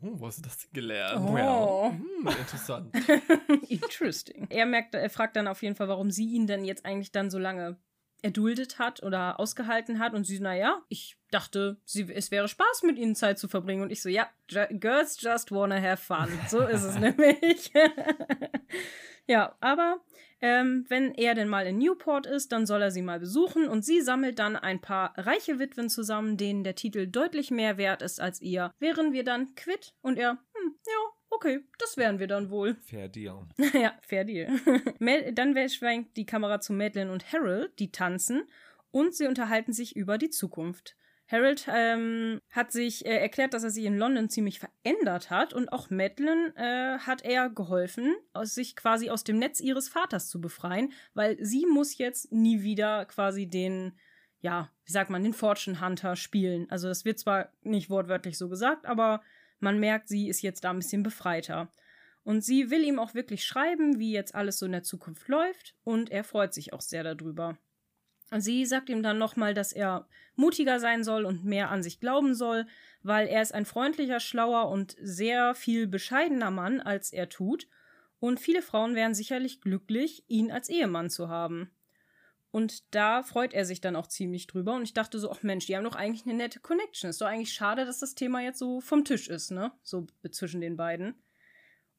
Oh, 0.02 0.12
wo 0.14 0.26
hast 0.26 0.38
du 0.38 0.42
das 0.42 0.68
gelernt? 0.72 1.20
Oh, 1.28 1.36
ja. 1.36 1.90
hm, 1.90 2.28
interessant. 2.28 2.94
Interesting. 3.68 4.46
Er 4.50 4.66
merkt, 4.66 4.94
er 4.94 5.10
fragt 5.10 5.36
dann 5.36 5.46
auf 5.46 5.62
jeden 5.62 5.76
Fall, 5.76 5.88
warum 5.88 6.10
sie 6.10 6.30
ihn 6.30 6.46
denn 6.46 6.64
jetzt 6.64 6.84
eigentlich 6.84 7.12
dann 7.12 7.30
so 7.30 7.38
lange 7.38 7.76
erduldet 8.24 8.78
hat 8.78 9.02
oder 9.02 9.38
ausgehalten 9.38 9.98
hat 9.98 10.14
und 10.14 10.24
sie, 10.24 10.40
naja, 10.40 10.82
ich 10.88 11.18
dachte, 11.30 11.76
sie, 11.84 12.10
es 12.10 12.30
wäre 12.30 12.48
Spaß, 12.48 12.82
mit 12.82 12.96
ihnen 12.96 13.14
Zeit 13.14 13.38
zu 13.38 13.48
verbringen. 13.48 13.82
Und 13.82 13.90
ich 13.90 14.00
so, 14.00 14.08
ja, 14.08 14.28
girls 14.48 15.20
just 15.20 15.52
wanna 15.52 15.80
have 15.80 16.02
fun. 16.02 16.28
So 16.48 16.60
ist 16.60 16.84
es 16.84 16.98
nämlich. 16.98 17.70
ja, 19.26 19.54
aber 19.60 20.00
ähm, 20.40 20.86
wenn 20.88 21.12
er 21.12 21.34
denn 21.34 21.48
mal 21.48 21.66
in 21.66 21.76
Newport 21.76 22.26
ist, 22.26 22.50
dann 22.52 22.64
soll 22.64 22.80
er 22.80 22.90
sie 22.90 23.02
mal 23.02 23.20
besuchen 23.20 23.68
und 23.68 23.84
sie 23.84 24.00
sammelt 24.00 24.38
dann 24.38 24.56
ein 24.56 24.80
paar 24.80 25.12
reiche 25.18 25.58
Witwen 25.58 25.90
zusammen, 25.90 26.38
denen 26.38 26.64
der 26.64 26.76
Titel 26.76 27.06
deutlich 27.06 27.50
mehr 27.50 27.76
wert 27.76 28.00
ist 28.00 28.20
als 28.20 28.40
ihr. 28.40 28.72
Wären 28.78 29.12
wir 29.12 29.24
dann 29.24 29.54
quitt 29.54 29.92
und 30.00 30.18
er, 30.18 30.30
hm, 30.30 30.74
ja, 30.86 31.13
okay, 31.34 31.60
das 31.78 31.96
wären 31.96 32.18
wir 32.18 32.26
dann 32.26 32.50
wohl. 32.50 32.76
Fair 32.82 33.08
Deal. 33.08 33.46
ja, 33.72 33.94
fair 34.02 34.24
Deal. 34.24 34.48
dann 35.34 35.68
schwenkt 35.68 36.16
die 36.16 36.26
Kamera 36.26 36.60
zu 36.60 36.72
Madeline 36.72 37.12
und 37.12 37.32
Harold, 37.32 37.78
die 37.78 37.90
tanzen 37.90 38.44
und 38.90 39.14
sie 39.14 39.26
unterhalten 39.26 39.72
sich 39.72 39.96
über 39.96 40.18
die 40.18 40.30
Zukunft. 40.30 40.96
Harold 41.26 41.66
ähm, 41.68 42.40
hat 42.50 42.70
sich 42.70 43.06
äh, 43.06 43.16
erklärt, 43.16 43.54
dass 43.54 43.64
er 43.64 43.70
sich 43.70 43.84
in 43.84 43.96
London 43.96 44.28
ziemlich 44.28 44.60
verändert 44.60 45.30
hat 45.30 45.54
und 45.54 45.72
auch 45.72 45.88
Madeline 45.88 46.52
äh, 46.56 46.98
hat 46.98 47.24
er 47.24 47.48
geholfen, 47.48 48.14
aus 48.34 48.54
sich 48.54 48.76
quasi 48.76 49.08
aus 49.08 49.24
dem 49.24 49.38
Netz 49.38 49.60
ihres 49.60 49.88
Vaters 49.88 50.28
zu 50.28 50.40
befreien, 50.40 50.92
weil 51.14 51.42
sie 51.42 51.66
muss 51.66 51.96
jetzt 51.96 52.30
nie 52.30 52.62
wieder 52.62 53.06
quasi 53.06 53.46
den, 53.46 53.98
ja, 54.40 54.70
wie 54.84 54.92
sagt 54.92 55.08
man, 55.08 55.24
den 55.24 55.32
Fortune 55.32 55.80
Hunter 55.80 56.14
spielen. 56.14 56.70
Also 56.70 56.88
das 56.88 57.06
wird 57.06 57.18
zwar 57.18 57.50
nicht 57.62 57.88
wortwörtlich 57.88 58.36
so 58.36 58.50
gesagt, 58.50 58.84
aber 58.84 59.22
man 59.64 59.80
merkt, 59.80 60.08
sie 60.08 60.28
ist 60.28 60.42
jetzt 60.42 60.62
da 60.62 60.70
ein 60.70 60.78
bisschen 60.78 61.02
befreiter. 61.02 61.72
Und 62.22 62.42
sie 62.42 62.70
will 62.70 62.84
ihm 62.84 62.98
auch 62.98 63.14
wirklich 63.14 63.44
schreiben, 63.44 63.98
wie 63.98 64.12
jetzt 64.12 64.34
alles 64.34 64.58
so 64.58 64.66
in 64.66 64.72
der 64.72 64.82
Zukunft 64.82 65.28
läuft 65.28 65.74
und 65.82 66.10
er 66.10 66.24
freut 66.24 66.54
sich 66.54 66.72
auch 66.72 66.80
sehr 66.80 67.02
darüber. 67.02 67.58
Sie 68.38 68.64
sagt 68.64 68.88
ihm 68.88 69.02
dann 69.02 69.18
nochmal, 69.18 69.52
dass 69.52 69.72
er 69.72 70.08
mutiger 70.34 70.80
sein 70.80 71.04
soll 71.04 71.26
und 71.26 71.44
mehr 71.44 71.70
an 71.70 71.82
sich 71.82 72.00
glauben 72.00 72.34
soll, 72.34 72.66
weil 73.02 73.26
er 73.28 73.42
ist 73.42 73.52
ein 73.52 73.66
freundlicher, 73.66 74.20
schlauer 74.20 74.70
und 74.70 74.96
sehr 75.00 75.54
viel 75.54 75.86
bescheidener 75.86 76.50
Mann, 76.50 76.80
als 76.80 77.12
er 77.12 77.28
tut, 77.28 77.68
und 78.20 78.40
viele 78.40 78.62
Frauen 78.62 78.94
wären 78.94 79.14
sicherlich 79.14 79.60
glücklich, 79.60 80.24
ihn 80.28 80.50
als 80.50 80.70
Ehemann 80.70 81.10
zu 81.10 81.28
haben. 81.28 81.70
Und 82.54 82.94
da 82.94 83.24
freut 83.24 83.52
er 83.52 83.64
sich 83.64 83.80
dann 83.80 83.96
auch 83.96 84.06
ziemlich 84.06 84.46
drüber. 84.46 84.76
Und 84.76 84.84
ich 84.84 84.94
dachte 84.94 85.18
so, 85.18 85.28
ach 85.28 85.42
Mensch, 85.42 85.66
die 85.66 85.76
haben 85.76 85.82
doch 85.82 85.96
eigentlich 85.96 86.24
eine 86.24 86.34
nette 86.34 86.60
Connection. 86.60 87.10
Ist 87.10 87.20
doch 87.20 87.26
eigentlich 87.26 87.52
schade, 87.52 87.84
dass 87.84 87.98
das 87.98 88.14
Thema 88.14 88.42
jetzt 88.42 88.60
so 88.60 88.80
vom 88.80 89.04
Tisch 89.04 89.28
ist, 89.28 89.50
ne? 89.50 89.72
So 89.82 90.06
zwischen 90.30 90.60
den 90.60 90.76
beiden. 90.76 91.20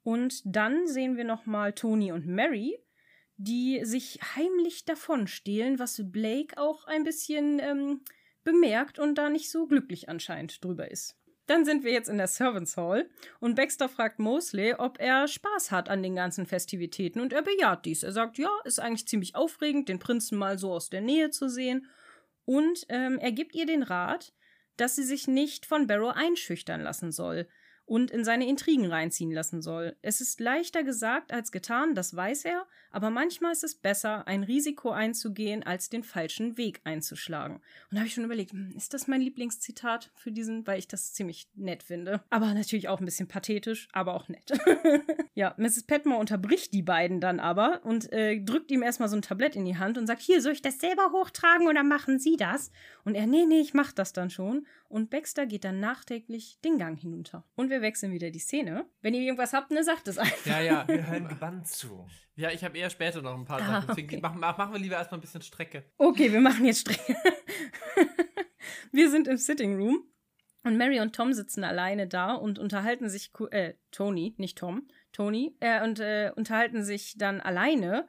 Und 0.01 0.43
dann 0.45 0.87
sehen 0.87 1.17
wir 1.17 1.25
nochmal 1.25 1.73
Tony 1.73 2.13
und 2.13 2.25
Mary, 2.25 2.79
die 3.35 3.81
sich 3.83 4.17
heimlich 4.37 4.85
davonstehlen, 4.85 5.77
was 5.77 6.01
Blake 6.05 6.57
auch 6.57 6.85
ein 6.85 7.03
bisschen 7.03 7.59
ähm, 7.59 8.05
bemerkt 8.45 8.97
und 8.97 9.15
da 9.15 9.29
nicht 9.29 9.51
so 9.51 9.67
glücklich 9.67 10.07
anscheinend 10.07 10.63
drüber 10.63 10.89
ist. 10.89 11.17
Dann 11.47 11.65
sind 11.65 11.83
wir 11.83 11.91
jetzt 11.91 12.09
in 12.09 12.17
der 12.17 12.27
Servants 12.27 12.75
Hall 12.75 13.09
und 13.39 13.55
Baxter 13.55 13.87
fragt 13.87 14.19
Mosley, 14.19 14.73
ob 14.73 14.99
er 14.99 15.27
Spaß 15.27 15.71
hat 15.71 15.89
an 15.89 16.01
den 16.01 16.15
ganzen 16.15 16.45
Festivitäten 16.45 17.19
und 17.19 17.33
er 17.33 17.43
bejaht 17.43 17.85
dies. 17.85 18.03
Er 18.03 18.11
sagt, 18.11 18.37
ja, 18.37 18.49
ist 18.63 18.79
eigentlich 18.79 19.07
ziemlich 19.07 19.35
aufregend, 19.35 19.89
den 19.89 19.99
Prinzen 19.99 20.37
mal 20.37 20.57
so 20.57 20.71
aus 20.71 20.89
der 20.89 21.01
Nähe 21.01 21.29
zu 21.29 21.47
sehen 21.47 21.87
und 22.45 22.85
ähm, 22.89 23.19
er 23.19 23.31
gibt 23.31 23.55
ihr 23.55 23.65
den 23.65 23.83
Rat, 23.83 24.33
dass 24.77 24.95
sie 24.95 25.03
sich 25.03 25.27
nicht 25.27 25.65
von 25.65 25.87
Barrow 25.87 26.15
einschüchtern 26.15 26.81
lassen 26.81 27.11
soll 27.11 27.47
und 27.85 28.11
in 28.11 28.23
seine 28.23 28.47
Intrigen 28.47 28.85
reinziehen 28.87 29.31
lassen 29.31 29.61
soll. 29.61 29.95
Es 30.01 30.21
ist 30.21 30.39
leichter 30.39 30.83
gesagt 30.83 31.31
als 31.31 31.51
getan, 31.51 31.93
das 31.93 32.15
weiß 32.15 32.45
er, 32.45 32.65
aber 32.95 33.09
manchmal 33.09 33.51
ist 33.51 33.65
es 33.65 33.75
besser, 33.75 34.25
ein 34.25 34.43
Risiko 34.43 34.91
einzugehen, 34.91 35.63
als 35.63 35.89
den 35.89 36.01
falschen 36.01 36.55
Weg 36.55 36.79
einzuschlagen. 36.85 37.57
Und 37.57 37.63
da 37.91 37.97
habe 37.97 38.07
ich 38.07 38.13
schon 38.13 38.23
überlegt, 38.23 38.53
hm, 38.53 38.71
ist 38.73 38.93
das 38.93 39.09
mein 39.09 39.19
Lieblingszitat 39.19 40.11
für 40.15 40.31
diesen, 40.31 40.65
weil 40.65 40.79
ich 40.79 40.87
das 40.87 41.11
ziemlich 41.11 41.49
nett 41.55 41.83
finde. 41.83 42.23
Aber 42.29 42.53
natürlich 42.53 42.87
auch 42.87 42.99
ein 42.99 43.05
bisschen 43.05 43.27
pathetisch, 43.27 43.89
aber 43.91 44.13
auch 44.13 44.29
nett. 44.29 44.53
ja, 45.33 45.53
Mrs. 45.57 45.83
Petmore 45.83 46.21
unterbricht 46.21 46.73
die 46.73 46.83
beiden 46.83 47.19
dann 47.19 47.41
aber 47.41 47.83
und 47.83 48.13
äh, 48.13 48.39
drückt 48.39 48.71
ihm 48.71 48.81
erstmal 48.81 49.09
so 49.09 49.17
ein 49.17 49.21
Tablett 49.21 49.57
in 49.57 49.65
die 49.65 49.77
Hand 49.77 49.97
und 49.97 50.07
sagt, 50.07 50.21
hier, 50.21 50.41
soll 50.41 50.53
ich 50.53 50.61
das 50.61 50.79
selber 50.79 51.11
hochtragen 51.11 51.67
oder 51.67 51.83
machen 51.83 52.17
Sie 52.17 52.37
das? 52.37 52.71
Und 53.03 53.15
er, 53.15 53.27
nee, 53.27 53.43
nee, 53.45 53.59
ich 53.59 53.73
mach 53.73 53.91
das 53.91 54.13
dann 54.13 54.29
schon. 54.29 54.65
Und 54.87 55.09
Baxter 55.09 55.45
geht 55.45 55.65
dann 55.65 55.81
nachdenklich 55.81 56.59
den 56.63 56.77
Gang 56.77 56.97
hinunter. 56.97 57.43
Und 57.55 57.69
wir 57.69 57.81
wechseln 57.81 58.13
wieder 58.13 58.31
die 58.31 58.39
Szene. 58.39 58.85
Wenn 59.01 59.13
ihr 59.13 59.21
irgendwas 59.21 59.51
habt, 59.51 59.71
ne, 59.71 59.83
sagt 59.83 60.07
es 60.07 60.17
einfach. 60.17 60.45
Ja, 60.45 60.61
ja. 60.61 60.87
Wir 60.87 61.05
hören 61.09 61.27
gebannt 61.27 61.67
zu. 61.67 62.07
Ja, 62.35 62.51
ich 62.51 62.63
habe 62.63 62.77
eher 62.77 62.89
später 62.89 63.21
noch 63.21 63.33
ein 63.33 63.45
paar 63.45 63.61
ah, 63.61 63.65
Sachen. 63.65 63.87
Deswegen 63.89 64.07
okay. 64.09 64.21
machen, 64.21 64.39
machen 64.39 64.73
wir 64.73 64.79
lieber 64.79 64.95
erstmal 64.95 65.19
ein 65.19 65.21
bisschen 65.21 65.41
Strecke. 65.41 65.85
Okay, 65.97 66.31
wir 66.31 66.41
machen 66.41 66.65
jetzt 66.65 66.81
Strecke. 66.81 67.15
wir 68.91 69.09
sind 69.09 69.27
im 69.27 69.37
Sitting 69.37 69.77
Room 69.77 70.03
und 70.63 70.77
Mary 70.77 70.99
und 70.99 71.15
Tom 71.15 71.31
sitzen 71.31 71.63
alleine 71.63 72.07
da 72.07 72.33
und 72.33 72.59
unterhalten 72.59 73.09
sich, 73.09 73.31
äh, 73.51 73.75
Tony, 73.91 74.33
nicht 74.37 74.57
Tom, 74.57 74.87
Tony, 75.11 75.55
äh, 75.59 75.83
und 75.83 75.99
äh, 75.99 76.31
unterhalten 76.35 76.83
sich 76.83 77.17
dann 77.17 77.39
alleine 77.39 78.07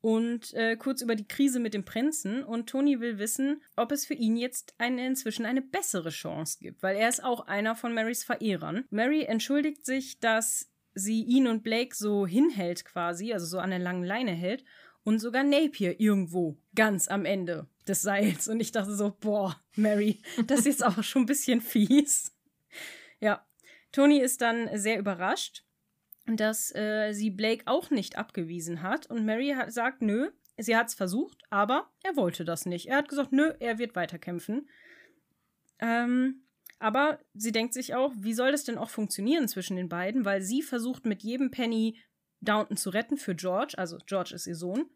und 0.00 0.54
äh, 0.54 0.76
kurz 0.76 1.02
über 1.02 1.16
die 1.16 1.26
Krise 1.26 1.58
mit 1.58 1.74
dem 1.74 1.84
Prinzen. 1.84 2.44
Und 2.44 2.68
Tony 2.68 3.00
will 3.00 3.18
wissen, 3.18 3.60
ob 3.74 3.90
es 3.90 4.06
für 4.06 4.14
ihn 4.14 4.36
jetzt 4.36 4.74
eine, 4.78 5.04
inzwischen 5.04 5.44
eine 5.44 5.62
bessere 5.62 6.10
Chance 6.10 6.58
gibt, 6.60 6.82
weil 6.82 6.96
er 6.96 7.08
ist 7.08 7.24
auch 7.24 7.48
einer 7.48 7.74
von 7.74 7.92
Marys 7.92 8.22
Verehrern. 8.22 8.84
Mary 8.90 9.24
entschuldigt 9.24 9.84
sich, 9.84 10.20
dass 10.20 10.70
sie 10.96 11.22
ihn 11.22 11.46
und 11.46 11.62
Blake 11.62 11.94
so 11.94 12.26
hinhält 12.26 12.84
quasi, 12.84 13.32
also 13.32 13.46
so 13.46 13.58
an 13.58 13.70
der 13.70 13.78
langen 13.78 14.02
Leine 14.02 14.32
hält 14.32 14.64
und 15.04 15.20
sogar 15.20 15.44
Napier 15.44 16.00
irgendwo 16.00 16.56
ganz 16.74 17.06
am 17.06 17.24
Ende 17.24 17.68
des 17.86 18.02
Seils. 18.02 18.48
Und 18.48 18.60
ich 18.60 18.72
dachte 18.72 18.96
so, 18.96 19.14
boah, 19.20 19.60
Mary, 19.76 20.20
das 20.46 20.60
ist 20.60 20.66
jetzt 20.66 20.84
auch 20.84 21.02
schon 21.04 21.22
ein 21.22 21.26
bisschen 21.26 21.60
fies. 21.60 22.34
Ja, 23.20 23.46
Tony 23.92 24.18
ist 24.18 24.40
dann 24.40 24.68
sehr 24.76 24.98
überrascht, 24.98 25.64
dass 26.26 26.74
äh, 26.74 27.12
sie 27.12 27.30
Blake 27.30 27.62
auch 27.66 27.90
nicht 27.90 28.16
abgewiesen 28.16 28.82
hat. 28.82 29.06
Und 29.06 29.26
Mary 29.26 29.54
hat, 29.56 29.72
sagt, 29.72 30.02
nö, 30.02 30.30
sie 30.56 30.76
hat 30.76 30.88
es 30.88 30.94
versucht, 30.94 31.42
aber 31.50 31.92
er 32.02 32.16
wollte 32.16 32.44
das 32.44 32.66
nicht. 32.66 32.86
Er 32.86 32.96
hat 32.96 33.08
gesagt, 33.08 33.32
nö, 33.32 33.52
er 33.60 33.78
wird 33.78 33.94
weiterkämpfen. 33.94 34.68
Ähm, 35.78 36.45
aber 36.78 37.18
sie 37.34 37.52
denkt 37.52 37.74
sich 37.74 37.94
auch, 37.94 38.12
wie 38.16 38.34
soll 38.34 38.52
das 38.52 38.64
denn 38.64 38.78
auch 38.78 38.90
funktionieren 38.90 39.48
zwischen 39.48 39.76
den 39.76 39.88
beiden? 39.88 40.24
Weil 40.24 40.42
sie 40.42 40.62
versucht 40.62 41.06
mit 41.06 41.22
jedem 41.22 41.50
Penny 41.50 41.98
Downton 42.40 42.76
zu 42.76 42.90
retten 42.90 43.16
für 43.16 43.34
George, 43.34 43.74
also 43.76 43.98
George 44.06 44.34
ist 44.34 44.46
ihr 44.46 44.56
Sohn. 44.56 44.90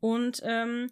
Und 0.00 0.40
ähm, 0.44 0.90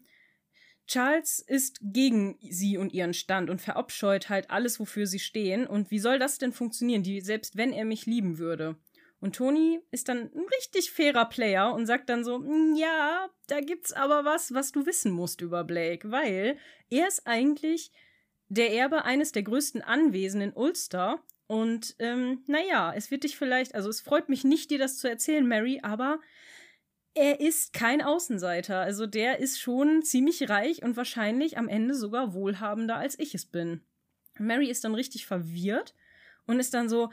Charles 0.87 1.41
ist 1.41 1.81
gegen 1.83 2.39
sie 2.49 2.77
und 2.77 2.93
ihren 2.93 3.15
Stand 3.15 3.51
und 3.51 3.61
verabscheut 3.61 4.29
halt 4.29 4.51
alles, 4.51 4.79
wofür 4.79 5.07
sie 5.07 5.19
stehen. 5.19 5.67
Und 5.67 5.91
wie 5.91 5.99
soll 5.99 6.19
das 6.19 6.39
denn 6.39 6.53
funktionieren, 6.53 7.03
die, 7.03 7.21
selbst 7.21 7.57
wenn 7.57 7.73
er 7.73 7.85
mich 7.85 8.07
lieben 8.07 8.39
würde? 8.39 8.77
Und 9.19 9.37
Tony 9.37 9.81
ist 9.91 10.09
dann 10.09 10.31
ein 10.33 10.47
richtig 10.59 10.93
fairer 10.93 11.25
Player 11.25 11.73
und 11.73 11.87
sagt 11.87 12.11
dann 12.11 12.23
so, 12.23 12.37
hm, 12.37 12.77
ja, 12.77 13.29
da 13.49 13.61
gibt's 13.61 13.93
aber 13.93 14.25
was, 14.25 14.53
was 14.53 14.73
du 14.73 14.87
wissen 14.87 15.11
musst 15.11 15.41
über 15.41 15.65
Blake, 15.65 16.11
weil 16.11 16.59
er 16.91 17.09
ist 17.09 17.27
eigentlich 17.27 17.91
der 18.49 18.73
Erbe 18.73 19.05
eines 19.05 19.33
der 19.33 19.43
größten 19.43 19.83
Anwesen 19.83 20.41
in 20.41 20.53
Ulster. 20.53 21.21
Und 21.47 21.95
ähm, 21.99 22.43
naja, 22.47 22.93
es 22.95 23.11
wird 23.11 23.25
dich 23.25 23.37
vielleicht, 23.37 23.75
also 23.75 23.89
es 23.89 24.01
freut 24.01 24.29
mich 24.29 24.45
nicht, 24.45 24.71
dir 24.71 24.79
das 24.79 24.99
zu 24.99 25.09
erzählen, 25.09 25.47
Mary, 25.47 25.81
aber 25.83 26.21
er 27.15 27.41
ist 27.41 27.73
kein 27.73 28.03
Außenseiter. 28.03 28.81
Also 28.81 29.07
der 29.07 29.39
ist 29.39 29.61
schon 29.61 30.03
ziemlich 30.03 30.49
reich 30.49 30.83
und 30.83 30.97
wahrscheinlich 30.97 31.57
am 31.57 31.69
Ende 31.69 31.95
sogar 31.95 32.35
wohlhabender, 32.35 32.97
als 32.97 33.19
ich 33.19 33.35
es 33.35 33.47
bin. 33.47 33.81
Mary 34.39 34.69
ist 34.69 34.85
dann 34.85 34.95
richtig 34.95 35.27
verwirrt 35.27 35.95
und 36.47 36.61
ist 36.61 36.75
dann 36.75 36.89
so, 36.89 37.11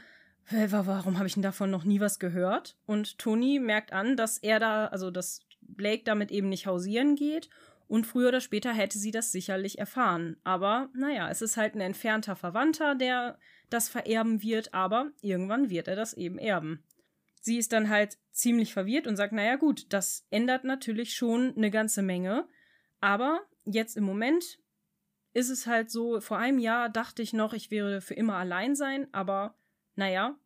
warum 0.49 1.17
habe 1.17 1.27
ich 1.27 1.35
denn 1.35 1.43
davon 1.43 1.71
noch 1.71 1.85
nie 1.85 2.01
was 2.01 2.19
gehört? 2.19 2.75
Und 2.85 3.17
Tony 3.17 3.59
merkt 3.59 3.93
an, 3.93 4.17
dass 4.17 4.37
er 4.39 4.59
da, 4.59 4.87
also 4.87 5.09
dass 5.09 5.41
Blake 5.61 6.03
damit 6.03 6.31
eben 6.31 6.49
nicht 6.49 6.67
hausieren 6.67 7.15
geht 7.15 7.49
und 7.87 8.05
früher 8.07 8.29
oder 8.29 8.41
später 8.41 8.73
hätte 8.73 8.97
sie 8.97 9.11
das 9.11 9.31
sicherlich 9.31 9.79
erfahren. 9.79 10.37
Aber 10.43 10.89
naja, 10.93 11.29
es 11.29 11.41
ist 11.41 11.57
halt 11.57 11.75
ein 11.75 11.81
entfernter 11.81 12.35
Verwandter, 12.35 12.95
der 12.95 13.37
das 13.69 13.89
vererben 13.89 14.41
wird, 14.41 14.73
aber 14.73 15.11
irgendwann 15.21 15.69
wird 15.69 15.87
er 15.87 15.95
das 15.95 16.13
eben 16.13 16.37
erben. 16.37 16.83
Sie 17.41 17.57
ist 17.57 17.73
dann 17.73 17.89
halt 17.89 18.17
ziemlich 18.31 18.73
verwirrt 18.73 19.05
und 19.05 19.17
sagt, 19.17 19.33
naja 19.33 19.57
gut, 19.57 19.91
das 19.91 20.25
ändert 20.29 20.63
natürlich 20.63 21.13
schon 21.13 21.53
eine 21.57 21.71
ganze 21.71 22.01
Menge. 22.01 22.47
Aber 23.01 23.41
jetzt 23.65 23.97
im 23.97 24.05
Moment 24.05 24.59
ist 25.33 25.49
es 25.49 25.67
halt 25.67 25.91
so, 25.91 26.21
vor 26.21 26.37
einem 26.37 26.59
Jahr 26.59 26.89
dachte 26.89 27.21
ich 27.21 27.33
noch, 27.33 27.53
ich 27.53 27.69
wäre 27.69 28.01
für 28.01 28.13
immer 28.13 28.35
allein 28.35 28.75
sein, 28.75 29.07
aber 29.11 29.55
naja, 29.95 30.37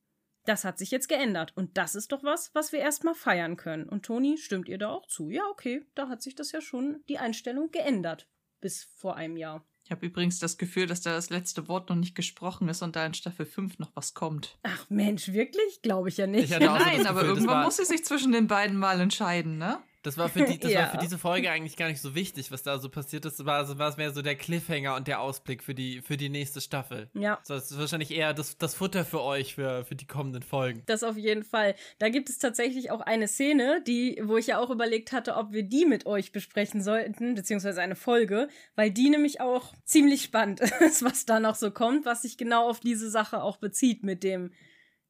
das 0.47 0.63
hat 0.63 0.77
sich 0.77 0.91
jetzt 0.91 1.09
geändert. 1.09 1.51
Und 1.55 1.77
das 1.77 1.95
ist 1.95 2.11
doch 2.11 2.23
was, 2.23 2.53
was 2.55 2.71
wir 2.71 2.79
erstmal 2.79 3.15
feiern 3.15 3.57
können. 3.57 3.87
Und 3.87 4.05
Toni 4.05 4.37
stimmt 4.37 4.69
ihr 4.69 4.77
da 4.77 4.89
auch 4.89 5.05
zu. 5.07 5.29
Ja, 5.29 5.43
okay, 5.51 5.85
da 5.95 6.07
hat 6.09 6.21
sich 6.21 6.35
das 6.35 6.51
ja 6.51 6.61
schon 6.61 7.03
die 7.09 7.17
Einstellung 7.17 7.71
geändert. 7.71 8.27
Bis 8.61 8.83
vor 8.95 9.15
einem 9.15 9.37
Jahr. 9.37 9.65
Ich 9.83 9.91
habe 9.91 10.05
übrigens 10.05 10.39
das 10.39 10.57
Gefühl, 10.57 10.85
dass 10.85 11.01
da 11.01 11.13
das 11.13 11.29
letzte 11.29 11.67
Wort 11.69 11.89
noch 11.89 11.95
nicht 11.95 12.13
gesprochen 12.13 12.67
ist 12.67 12.81
und 12.81 12.95
da 12.95 13.05
in 13.05 13.13
Staffel 13.13 13.45
5 13.45 13.79
noch 13.79 13.91
was 13.95 14.13
kommt. 14.13 14.57
Ach 14.63 14.89
Mensch, 14.89 15.31
wirklich? 15.31 15.81
Glaube 15.81 16.09
ich 16.09 16.17
ja 16.17 16.27
nicht. 16.27 16.51
Ich 16.51 16.59
Nein, 16.59 17.03
so 17.03 17.09
aber 17.09 17.21
Gefühl, 17.21 17.35
irgendwann 17.35 17.63
muss 17.63 17.77
sie 17.77 17.85
sich 17.85 18.03
zwischen 18.03 18.33
den 18.33 18.47
beiden 18.47 18.77
mal 18.77 18.99
entscheiden, 18.99 19.57
ne? 19.57 19.79
Das 20.07 20.17
war 20.17 20.29
für, 20.29 20.45
die, 20.45 20.57
das 20.57 20.71
ja. 20.71 20.83
war 20.83 20.91
für 20.91 20.97
diese 20.99 21.17
Folge 21.17 21.51
eigentlich 21.51 21.75
gar 21.75 21.89
nicht 21.89 21.99
so 21.99 22.15
wichtig, 22.15 22.49
was 22.49 22.63
da 22.63 22.79
so 22.79 22.87
passiert 22.87 23.25
ist. 23.25 23.39
Das 23.39 23.45
war, 23.45 23.57
also 23.57 23.77
war 23.77 23.89
es 23.89 23.97
mehr 23.97 24.13
so 24.13 24.21
der 24.21 24.37
Cliffhanger 24.37 24.95
und 24.95 25.05
der 25.05 25.19
Ausblick 25.19 25.61
für 25.61 25.75
die, 25.75 26.01
für 26.01 26.15
die 26.15 26.29
nächste 26.29 26.61
Staffel. 26.61 27.09
Ja. 27.13 27.39
So, 27.43 27.55
das 27.55 27.71
ist 27.71 27.77
wahrscheinlich 27.77 28.11
eher 28.11 28.33
das, 28.33 28.57
das 28.57 28.73
Futter 28.73 29.03
für 29.03 29.21
euch, 29.21 29.55
für, 29.55 29.83
für 29.83 29.95
die 29.95 30.07
kommenden 30.07 30.43
Folgen. 30.43 30.81
Das 30.85 31.03
auf 31.03 31.17
jeden 31.17 31.43
Fall. 31.43 31.75
Da 31.99 32.07
gibt 32.07 32.29
es 32.29 32.39
tatsächlich 32.39 32.89
auch 32.89 33.01
eine 33.01 33.27
Szene, 33.27 33.83
die, 33.85 34.21
wo 34.23 34.37
ich 34.37 34.47
ja 34.47 34.59
auch 34.59 34.69
überlegt 34.69 35.11
hatte, 35.11 35.35
ob 35.35 35.51
wir 35.51 35.63
die 35.63 35.85
mit 35.85 36.05
euch 36.05 36.31
besprechen 36.31 36.81
sollten, 36.81 37.35
beziehungsweise 37.35 37.81
eine 37.81 37.97
Folge, 37.97 38.47
weil 38.75 38.91
die 38.91 39.09
nämlich 39.09 39.41
auch 39.41 39.73
ziemlich 39.83 40.23
spannend 40.23 40.61
ist, 40.79 41.03
was 41.03 41.25
da 41.25 41.41
noch 41.41 41.55
so 41.55 41.69
kommt, 41.69 42.05
was 42.05 42.21
sich 42.21 42.37
genau 42.37 42.69
auf 42.69 42.79
diese 42.79 43.09
Sache 43.09 43.43
auch 43.43 43.57
bezieht 43.57 44.03
mit 44.03 44.23
dem 44.23 44.51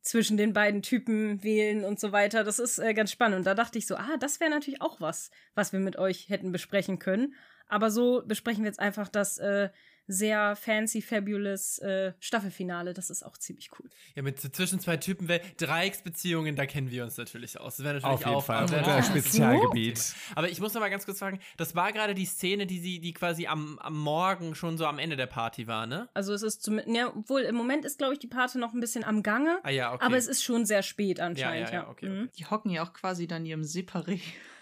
zwischen 0.02 0.38
den 0.38 0.53
beiden 0.53 0.82
Typen 0.82 1.44
wählen 1.44 1.84
und 1.84 1.99
so 1.99 2.11
weiter. 2.11 2.44
Das 2.44 2.60
ist 2.60 2.80
äh, 2.80 2.94
ganz 2.94 3.11
spannend. 3.11 3.40
Und 3.40 3.48
da 3.48 3.53
dachte 3.53 3.78
ich 3.78 3.88
so, 3.88 3.95
ah, 3.95 4.18
das 4.19 4.40
wäre 4.40 4.49
natürlich 4.49 4.82
auch 4.82 5.02
was, 5.02 5.32
was 5.56 5.74
wir 5.74 5.80
mit 5.80 5.98
euch 5.98 6.30
hätten 6.30 6.52
besprechen 6.52 6.99
können. 6.99 7.34
Aber 7.68 7.91
so 7.91 8.24
besprechen 8.26 8.64
wir 8.64 8.69
jetzt 8.69 8.80
einfach 8.80 9.10
das 9.10 9.38
äh, 9.38 9.69
sehr 10.07 10.55
fancy, 10.55 11.01
fabulous 11.01 11.79
äh, 11.79 12.13
Staffelfinale. 12.19 12.93
Das 12.93 13.09
ist 13.09 13.23
auch 13.23 13.38
ziemlich 13.38 13.69
cool. 13.79 13.89
Ja, 14.15 14.23
mit 14.23 14.39
zwischen 14.39 14.79
zwei 14.79 14.97
Typen, 14.97 15.27
Dreiecksbeziehungen, 15.57 16.55
da 16.55 16.65
kennen 16.65 16.89
wir 16.91 17.03
uns 17.03 17.17
natürlich 17.17 17.59
aus. 17.59 17.77
Das 17.77 17.85
wäre 17.85 17.95
natürlich 17.95 18.13
Auf 18.13 18.19
jeden 18.21 18.35
auch 18.35 18.43
Fall. 18.43 18.63
Unser 18.63 19.03
Spezialgebiet. 19.03 20.15
Aber 20.35 20.49
ich 20.49 20.59
muss 20.59 20.73
noch 20.73 20.81
mal 20.81 20.89
ganz 20.89 21.05
kurz 21.05 21.19
fragen, 21.19 21.39
das 21.57 21.75
war 21.75 21.91
gerade 21.91 22.15
die 22.15 22.25
Szene, 22.25 22.65
die 22.65 22.79
sie, 22.79 22.99
die 22.99 23.13
quasi 23.13 23.47
am, 23.47 23.77
am 23.79 23.97
Morgen 23.97 24.55
schon 24.55 24.77
so 24.77 24.85
am 24.85 24.99
Ende 24.99 25.15
der 25.15 25.27
Party 25.27 25.67
war, 25.67 25.85
ne? 25.85 26.09
Also 26.13 26.34
es 26.34 26.43
ist 26.43 26.63
zumindest, 26.63 26.95
ja, 26.95 27.13
obwohl 27.15 27.41
im 27.41 27.55
Moment 27.55 27.85
ist, 27.85 27.97
glaube 27.97 28.13
ich, 28.13 28.19
die 28.19 28.27
Party 28.27 28.57
noch 28.57 28.73
ein 28.73 28.79
bisschen 28.79 29.03
am 29.03 29.23
Gange. 29.23 29.59
Ah 29.63 29.69
ja, 29.69 29.93
okay. 29.93 30.05
Aber 30.05 30.17
es 30.17 30.27
ist 30.27 30.43
schon 30.43 30.65
sehr 30.65 30.84
spät 30.84 31.19
anscheinend, 31.19 31.69
ja, 31.69 31.75
ja. 31.75 31.84
ja, 31.84 31.89
okay. 31.89 32.09
Mhm. 32.09 32.29
Die 32.38 32.45
hocken 32.45 32.71
ja 32.71 32.84
auch 32.84 32.93
quasi 32.93 33.27
dann 33.27 33.45
ihrem 33.45 33.63
Separé. 33.63 34.19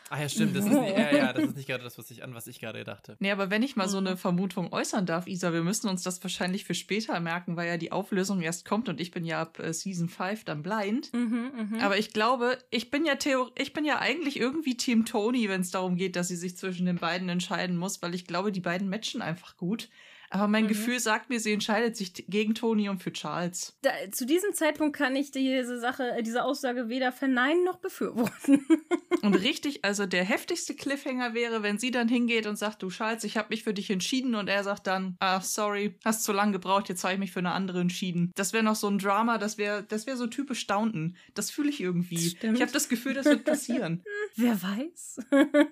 Ah 0.10 0.22
ja, 0.22 0.30
stimmt, 0.30 0.56
das 0.56 0.66
ist, 0.66 0.72
nicht, 0.72 0.92
ja, 0.98 1.12
ja, 1.12 1.34
das 1.34 1.46
ist 1.46 1.56
nicht 1.56 1.68
gerade 1.68 1.84
das, 1.84 1.98
was 1.98 2.12
ich, 2.12 2.24
an 2.24 2.36
was 2.36 2.46
ich 2.46 2.60
gerade 2.60 2.84
dachte. 2.84 3.18
Nee, 3.20 3.32
aber 3.32 3.50
wenn 3.50 3.64
ich 3.64 3.76
mal 3.76 3.90
so 3.90 4.00
Mhm. 4.00 4.08
eine 4.08 4.18
Vermutung 4.18 4.72
äußern 4.72 5.06
darf, 5.08 5.26
Isa, 5.26 5.52
wir 5.52 5.64
müssen 5.64 5.88
uns 5.90 6.04
das 6.04 6.22
wahrscheinlich 6.24 6.64
für 6.66 6.76
später 6.76 7.20
merken, 7.20 7.56
weil 7.56 7.68
ja 7.68 7.78
die 7.78 7.92
Auflösung 7.92 8.42
erst 8.42 8.66
kommt 8.66 8.88
und 8.88 9.02
ich 9.02 9.10
bin 9.10 9.26
ja 9.26 9.42
ab 9.42 9.58
äh, 9.60 9.74
Season 9.74 10.08
5 10.08 10.44
dann 10.46 10.62
blind. 10.62 11.12
Mhm, 11.14 11.52
mhm. 11.72 11.80
Aber 11.82 11.98
ich 11.98 12.14
glaube, 12.14 12.60
ich 12.70 12.92
bin 12.92 13.04
ja 13.06 13.16
Theo 13.16 13.50
ich 13.58 13.74
bin 13.74 13.84
ja 13.84 13.98
eigentlich 14.00 14.40
irgendwie 14.40 14.78
Team 14.78 15.06
Tony, 15.06 15.50
wenn 15.50 15.62
es 15.62 15.72
darum 15.72 15.96
geht, 15.96 16.16
dass 16.16 16.28
sie 16.28 16.36
sich 16.36 16.56
zwischen 16.56 16.86
den 16.86 16.98
beiden 16.98 17.28
entscheiden 17.30 17.76
muss, 17.76 18.02
weil 18.04 18.14
ich 18.14 18.28
glaube, 18.28 18.52
die 18.52 18.62
beiden 18.62 18.90
matchen 18.90 19.24
einfach 19.24 19.58
gut. 19.58 19.90
Aber 20.36 20.50
mein 20.50 20.66
Mhm. 20.66 20.68
Gefühl 20.68 21.00
sagt 21.00 21.30
mir, 21.30 21.40
sie 21.40 21.54
entscheidet 21.54 21.96
sich 21.96 22.26
gegen 22.28 22.56
Tony 22.56 22.90
und 22.90 23.02
für 23.02 23.14
Charles. 23.14 23.78
da, 23.84 23.92
zu 24.12 24.26
diesem 24.26 24.54
Zeitpunkt 24.54 24.94
kann 24.98 25.16
ich 25.16 25.32
diese 25.32 25.80
Sache, 25.80 26.12
äh, 26.12 26.24
diese 26.24 26.44
Aussage 26.44 26.90
weder 26.90 27.14
verneinen 27.14 27.64
noch 27.64 27.78
befürworten. 27.78 28.66
Und 29.22 29.34
richtig, 29.36 29.84
also 29.84 30.06
der 30.06 30.24
heftigste 30.24 30.76
Cliffhanger 30.76 31.34
wäre, 31.34 31.64
wenn 31.64 31.80
sie 31.80 31.90
dann 31.90 32.08
hingeht 32.08 32.46
und 32.46 32.58
sagt, 32.58 32.84
du 32.84 32.90
Charles, 32.90 33.24
ich 33.24 33.38
habe 33.38 33.48
mich 33.50 33.64
für 33.64 33.74
dich 33.74 33.90
entschieden 33.90 34.36
und 34.36 34.48
er 34.50 34.64
sagt 34.64 34.86
dann, 34.86 35.16
ah, 35.20 35.42
sorry, 35.42 35.96
hast 36.06 36.24
zu 36.24 36.32
lange 36.32 36.52
gebraucht, 36.52 36.90
jetzt 36.90 37.04
habe 37.04 37.14
ich 37.14 37.20
mich 37.20 37.32
für 37.32 37.40
eine 37.40 37.52
andere 37.52 37.80
entschieden. 37.80 38.32
Das 38.36 38.54
wäre 38.54 38.64
noch 38.64 38.76
so 38.76 38.88
ein 38.88 39.00
Drama, 39.00 39.40
das 39.40 39.58
wäre 39.58 39.84
das 39.84 40.06
wäre 40.06 40.18
so 40.18 40.28
typisch 40.28 40.68
Downton. 40.68 41.16
Das 41.34 41.50
fühle 41.50 41.70
ich 41.70 41.82
irgendwie. 41.82 42.20
Stimmt. 42.20 42.58
Ich 42.58 42.62
habe 42.62 42.72
das 42.72 42.88
Gefühl, 42.88 43.16
das 43.16 43.26
wird 43.26 43.46
passieren. 43.46 44.04
Wer 44.36 44.62
weiß? 44.62 45.18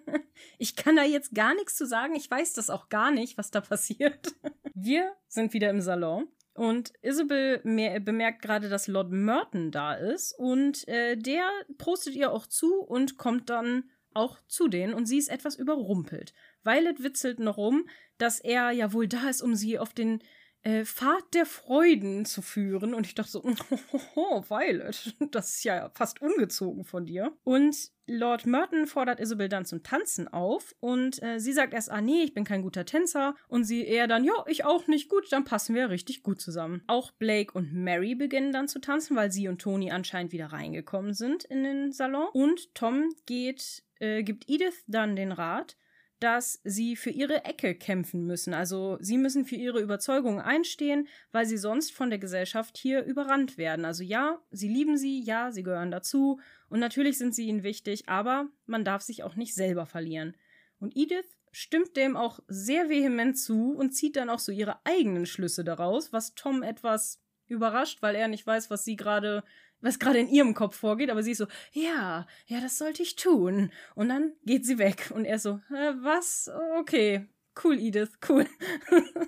ich 0.57 0.75
kann 0.75 0.95
da 0.95 1.03
jetzt 1.03 1.35
gar 1.35 1.53
nichts 1.53 1.75
zu 1.75 1.85
sagen. 1.85 2.15
Ich 2.15 2.31
weiß 2.31 2.53
das 2.53 2.71
auch 2.71 2.89
gar 2.89 3.11
nicht, 3.11 3.37
was 3.37 3.51
da 3.51 3.61
passiert. 3.61 4.33
Wir 4.73 5.13
sind 5.27 5.53
wieder 5.53 5.69
im 5.69 5.81
Salon. 5.81 6.27
Und 6.55 6.93
Isabel 7.01 7.61
mer- 7.63 7.99
bemerkt 7.99 8.41
gerade, 8.43 8.69
dass 8.69 8.87
Lord 8.87 9.11
Merton 9.11 9.71
da 9.71 9.93
ist. 9.95 10.37
Und 10.37 10.87
äh, 10.87 11.17
der 11.17 11.49
prostet 11.77 12.15
ihr 12.15 12.31
auch 12.31 12.45
zu 12.45 12.81
und 12.81 13.17
kommt 13.17 13.49
dann 13.49 13.89
auch 14.13 14.39
zu 14.47 14.67
denen. 14.67 14.93
Und 14.93 15.07
sie 15.07 15.17
ist 15.17 15.29
etwas 15.29 15.55
überrumpelt. 15.55 16.33
Violet 16.63 17.01
witzelt 17.01 17.39
noch 17.39 17.57
rum, 17.57 17.87
dass 18.19 18.39
er 18.39 18.71
ja 18.71 18.93
wohl 18.93 19.07
da 19.07 19.29
ist, 19.29 19.41
um 19.41 19.55
sie 19.55 19.79
auf 19.79 19.93
den 19.93 20.19
äh, 20.63 20.85
Pfad 20.85 21.33
der 21.33 21.45
Freuden 21.45 22.25
zu 22.25 22.41
führen. 22.41 22.93
Und 22.93 23.05
ich 23.05 23.15
dachte 23.15 23.31
so, 23.31 23.43
oh, 24.15 24.43
Violet, 24.47 25.15
das 25.31 25.55
ist 25.55 25.63
ja 25.63 25.91
fast 25.93 26.21
ungezogen 26.21 26.85
von 26.85 27.05
dir. 27.05 27.31
Und 27.43 27.91
Lord 28.05 28.45
Merton 28.45 28.87
fordert 28.87 29.19
Isabel 29.19 29.47
dann 29.47 29.65
zum 29.65 29.81
Tanzen 29.81 30.27
auf 30.27 30.75
und 30.81 31.23
äh, 31.23 31.39
sie 31.39 31.53
sagt 31.53 31.73
erst, 31.73 31.89
ah 31.89 32.01
nee, 32.01 32.23
ich 32.23 32.33
bin 32.33 32.43
kein 32.43 32.61
guter 32.61 32.85
Tänzer 32.85 33.35
und 33.47 33.63
sie 33.63 33.85
eher 33.85 34.07
dann, 34.07 34.25
ja, 34.25 34.33
ich 34.47 34.65
auch 34.65 34.87
nicht 34.87 35.07
gut, 35.07 35.31
dann 35.31 35.45
passen 35.45 35.73
wir 35.73 35.89
richtig 35.89 36.21
gut 36.21 36.41
zusammen. 36.41 36.83
Auch 36.87 37.11
Blake 37.11 37.53
und 37.53 37.73
Mary 37.73 38.15
beginnen 38.15 38.51
dann 38.51 38.67
zu 38.67 38.79
tanzen, 38.79 39.15
weil 39.15 39.31
sie 39.31 39.47
und 39.47 39.61
Tony 39.61 39.91
anscheinend 39.91 40.33
wieder 40.33 40.47
reingekommen 40.47 41.13
sind 41.13 41.45
in 41.45 41.63
den 41.63 41.91
Salon 41.93 42.27
und 42.33 42.75
Tom 42.75 43.09
geht, 43.25 43.83
äh, 43.99 44.23
gibt 44.23 44.49
Edith 44.49 44.83
dann 44.87 45.15
den 45.15 45.31
Rat, 45.31 45.77
dass 46.23 46.61
sie 46.63 46.95
für 46.95 47.09
ihre 47.09 47.43
Ecke 47.43 47.75
kämpfen 47.75 48.25
müssen. 48.25 48.53
Also 48.53 48.97
sie 49.01 49.17
müssen 49.17 49.43
für 49.43 49.57
ihre 49.57 49.81
Überzeugungen 49.81 50.39
einstehen, 50.39 51.09
weil 51.33 51.45
sie 51.45 51.57
sonst 51.57 51.91
von 51.91 52.09
der 52.09 52.17
Gesellschaft 52.17 52.77
hier 52.77 53.03
überrannt 53.03 53.57
werden. 53.57 53.83
Also 53.83 54.03
ja, 54.03 54.41
sie 54.49 54.69
lieben 54.69 54.97
sie, 54.97 55.19
ja, 55.19 55.51
sie 55.51 55.63
gehören 55.63 55.91
dazu 55.91 56.39
und 56.69 56.79
natürlich 56.79 57.17
sind 57.17 57.35
sie 57.35 57.47
ihnen 57.47 57.63
wichtig, 57.63 58.07
aber 58.07 58.47
man 58.65 58.85
darf 58.85 59.01
sich 59.01 59.23
auch 59.23 59.35
nicht 59.35 59.53
selber 59.53 59.85
verlieren. 59.85 60.37
Und 60.79 60.95
Edith 60.95 61.35
stimmt 61.51 61.97
dem 61.97 62.15
auch 62.15 62.39
sehr 62.47 62.87
vehement 62.87 63.37
zu 63.37 63.73
und 63.73 63.91
zieht 63.91 64.15
dann 64.15 64.29
auch 64.29 64.39
so 64.39 64.53
ihre 64.53 64.77
eigenen 64.85 65.25
Schlüsse 65.25 65.65
daraus, 65.65 66.13
was 66.13 66.35
Tom 66.35 66.63
etwas 66.63 67.21
überrascht, 67.47 68.01
weil 68.01 68.15
er 68.15 68.29
nicht 68.29 68.47
weiß, 68.47 68.69
was 68.69 68.85
sie 68.85 68.95
gerade 68.95 69.43
was 69.83 69.99
gerade 69.99 70.19
in 70.19 70.29
ihrem 70.29 70.53
Kopf 70.53 70.77
vorgeht, 70.77 71.09
aber 71.09 71.21
sie 71.21 71.31
ist 71.31 71.39
so, 71.39 71.47
ja, 71.73 72.25
ja, 72.47 72.61
das 72.61 72.77
sollte 72.77 73.03
ich 73.03 73.15
tun. 73.15 73.71
Und 73.95 74.09
dann 74.09 74.33
geht 74.45 74.65
sie 74.65 74.77
weg 74.77 75.11
und 75.13 75.25
er 75.25 75.37
so, 75.37 75.59
äh, 75.69 75.93
was? 76.01 76.49
Okay, 76.79 77.27
cool, 77.63 77.77
Edith, 77.77 78.11
cool. 78.27 78.47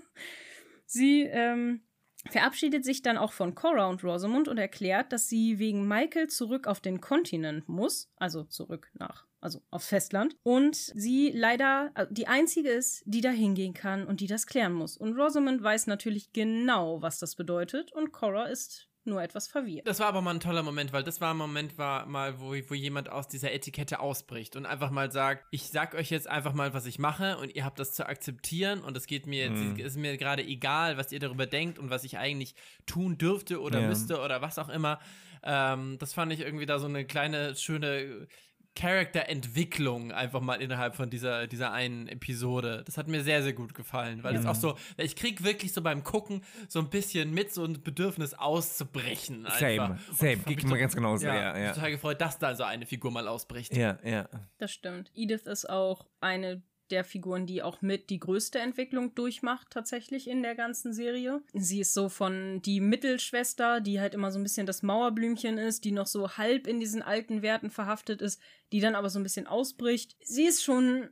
sie 0.86 1.24
ähm, 1.24 1.82
verabschiedet 2.30 2.86
sich 2.86 3.02
dann 3.02 3.18
auch 3.18 3.34
von 3.34 3.54
Cora 3.54 3.88
und 3.88 4.04
Rosamund 4.04 4.48
und 4.48 4.58
erklärt, 4.58 5.12
dass 5.12 5.28
sie 5.28 5.60
wegen 5.60 5.88
Michael 5.88 6.28
zurück 6.28 6.68
auf 6.68 6.80
den 6.80 7.02
Kontinent 7.02 7.68
muss, 7.68 8.10
also 8.16 8.44
zurück 8.46 8.90
nach, 8.94 9.26
also 9.42 9.62
aufs 9.72 9.88
Festland. 9.88 10.38
Und 10.44 10.76
sie 10.76 11.32
leider 11.36 11.92
äh, 11.96 12.08
die 12.10 12.28
einzige 12.28 12.70
ist, 12.70 13.04
die 13.06 13.22
da 13.22 13.30
hingehen 13.30 13.74
kann 13.74 14.08
und 14.08 14.22
die 14.22 14.28
das 14.28 14.48
klären 14.48 14.74
muss. 14.74 14.96
Und 14.96 15.20
Rosamund 15.20 15.62
weiß 15.62 15.88
natürlich 15.88 16.32
genau, 16.32 17.02
was 17.02 17.20
das 17.20 17.36
bedeutet 17.36 17.92
und 17.92 18.14
Cora 18.14 18.46
ist 18.46 18.88
nur 19.06 19.22
etwas 19.22 19.48
verwirrt. 19.48 19.88
Das 19.88 20.00
war 20.00 20.08
aber 20.08 20.22
mal 20.22 20.34
ein 20.34 20.40
toller 20.40 20.64
Moment, 20.64 20.94
weil 20.94 21.04
das 21.04 21.22
war 21.22 21.34
ein 21.34 21.38
Moment, 21.38 21.78
war 21.78 22.06
mal, 22.06 22.40
wo, 22.40 22.54
wo 22.68 22.74
jemand 22.74 23.10
aus 23.10 23.28
dieser 23.28 23.52
Etikette 23.52 24.00
ausbricht 24.00 24.56
und 24.56 24.66
einfach 24.66 24.92
mal 24.92 25.12
sagt, 25.12 25.46
ich 25.52 25.70
sag 25.70 25.94
euch 25.96 26.10
jetzt 26.10 26.28
einfach 26.28 26.54
mal, 26.54 26.74
was 26.74 26.86
ich 26.86 27.00
mache 27.00 27.38
und 27.38 27.56
ihr 27.56 27.66
habt 27.66 27.80
das 27.80 27.94
zu 27.94 28.06
akzeptieren 28.08 28.82
und 28.82 28.96
es 28.98 29.08
geht 29.08 29.28
mir, 29.28 29.50
Mhm. 29.50 29.76
es 29.80 29.86
ist 29.94 29.98
mir 29.98 30.18
gerade 30.18 30.44
egal, 30.44 30.98
was 30.98 31.12
ihr 31.12 31.20
darüber 31.20 31.46
denkt 31.46 31.80
und 31.80 31.90
was 31.90 32.04
ich 32.04 32.18
eigentlich 32.18 32.56
tun 32.86 33.18
dürfte 33.18 33.62
oder 33.62 33.82
Ja. 33.82 33.88
müsste 33.88 34.20
oder 34.22 34.42
was 34.42 34.58
auch 34.60 34.70
immer. 34.70 35.00
Ähm, 35.44 35.98
das 36.00 36.14
fand 36.14 36.34
ich 36.34 36.40
irgendwie 36.40 36.66
da 36.66 36.80
so 36.80 36.88
eine 36.88 37.06
kleine, 37.06 37.56
schöne 37.56 38.28
Charakterentwicklung 38.76 40.12
einfach 40.12 40.42
mal 40.42 40.62
innerhalb 40.62 40.96
von 40.96 41.10
dieser, 41.10 41.48
dieser 41.48 41.72
einen 41.72 42.08
Episode. 42.08 42.84
Das 42.86 42.98
hat 42.98 43.08
mir 43.08 43.24
sehr, 43.24 43.42
sehr 43.44 43.54
gut 43.54 43.74
gefallen, 43.74 44.24
weil 44.24 44.36
es 44.36 44.44
Ja. 44.44 44.52
auch 44.52 44.56
so, 44.56 44.78
ich 44.98 45.16
krieg 45.16 45.44
wirklich 45.44 45.74
so 45.74 45.82
beim 45.82 46.04
Gucken 46.04 46.44
so 46.68 46.80
ein 46.80 46.90
bisschen 46.90 47.34
mit 47.34 47.54
so 47.54 47.64
ein 47.64 47.82
Bedürfnis 47.82 48.34
auszubrechen. 48.34 49.46
Einfach. 49.46 49.60
Same, 49.60 50.00
same. 50.14 50.38
Geht 50.38 50.64
mir 50.66 50.78
ganz 50.78 50.96
genauso, 50.96 51.26
ja, 51.26 51.36
ja, 51.36 51.54
mich 51.54 51.64
ja. 51.64 51.74
total 51.74 51.92
gefreut, 51.92 52.22
dass 52.22 52.38
da 52.40 52.56
so 52.56 52.64
eine 52.64 52.86
Figur 52.86 53.12
mal 53.12 53.28
ausbricht. 53.28 53.76
Ja, 53.76 53.98
ja. 54.04 54.28
Das 54.58 54.72
stimmt. 54.72 55.12
Edith 55.16 55.44
ist 55.44 55.70
auch 55.70 56.06
eine 56.20 56.62
der 56.92 57.04
Figuren, 57.04 57.46
die 57.46 57.64
auch 57.64 57.82
mit 57.82 58.10
die 58.10 58.20
größte 58.20 58.60
Entwicklung 58.60 59.16
durchmacht, 59.16 59.68
tatsächlich 59.72 60.28
in 60.28 60.44
der 60.44 60.56
ganzen 60.56 60.94
Serie. 60.94 61.42
Sie 61.54 61.80
ist 61.80 61.94
so 61.94 62.10
von 62.10 62.62
die 62.62 62.80
Mittelschwester, 62.80 63.82
die 63.82 64.00
halt 64.00 64.14
immer 64.14 64.32
so 64.32 64.40
ein 64.40 64.44
bisschen 64.44 64.66
das 64.66 64.84
Mauerblümchen 64.84 65.58
ist, 65.58 65.84
die 65.86 65.92
noch 65.92 66.08
so 66.08 66.38
halb 66.38 66.68
in 66.68 66.80
diesen 66.80 67.02
alten 67.02 67.42
Werten 67.42 67.70
verhaftet 67.70 68.22
ist, 68.22 68.42
die 68.72 68.80
dann 68.80 68.96
aber 68.96 69.10
so 69.10 69.20
ein 69.20 69.24
bisschen 69.24 69.48
ausbricht. 69.48 70.16
Sie 70.22 70.46
ist 70.46 70.64
schon 70.64 71.10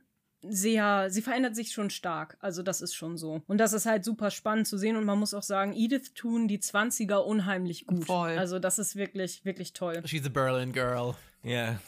sehr, 0.48 1.10
sie 1.10 1.22
verändert 1.22 1.54
sich 1.56 1.72
schon 1.72 1.90
stark. 1.90 2.36
Also 2.40 2.62
das 2.62 2.80
ist 2.80 2.94
schon 2.94 3.16
so. 3.16 3.42
Und 3.46 3.58
das 3.58 3.72
ist 3.72 3.86
halt 3.86 4.04
super 4.04 4.30
spannend 4.30 4.66
zu 4.66 4.78
sehen. 4.78 4.96
Und 4.96 5.04
man 5.04 5.18
muss 5.18 5.34
auch 5.34 5.42
sagen, 5.42 5.72
Edith 5.74 6.12
tun 6.14 6.48
die 6.48 6.58
20er 6.58 7.16
unheimlich 7.16 7.86
gut. 7.86 8.04
Voll. 8.06 8.36
Also 8.38 8.58
das 8.58 8.78
ist 8.78 8.96
wirklich, 8.96 9.44
wirklich 9.44 9.72
toll. 9.72 10.02
She's 10.06 10.26
a 10.26 10.28
Berlin 10.28 10.72
Girl. 10.72 11.14
Ja, 11.42 11.78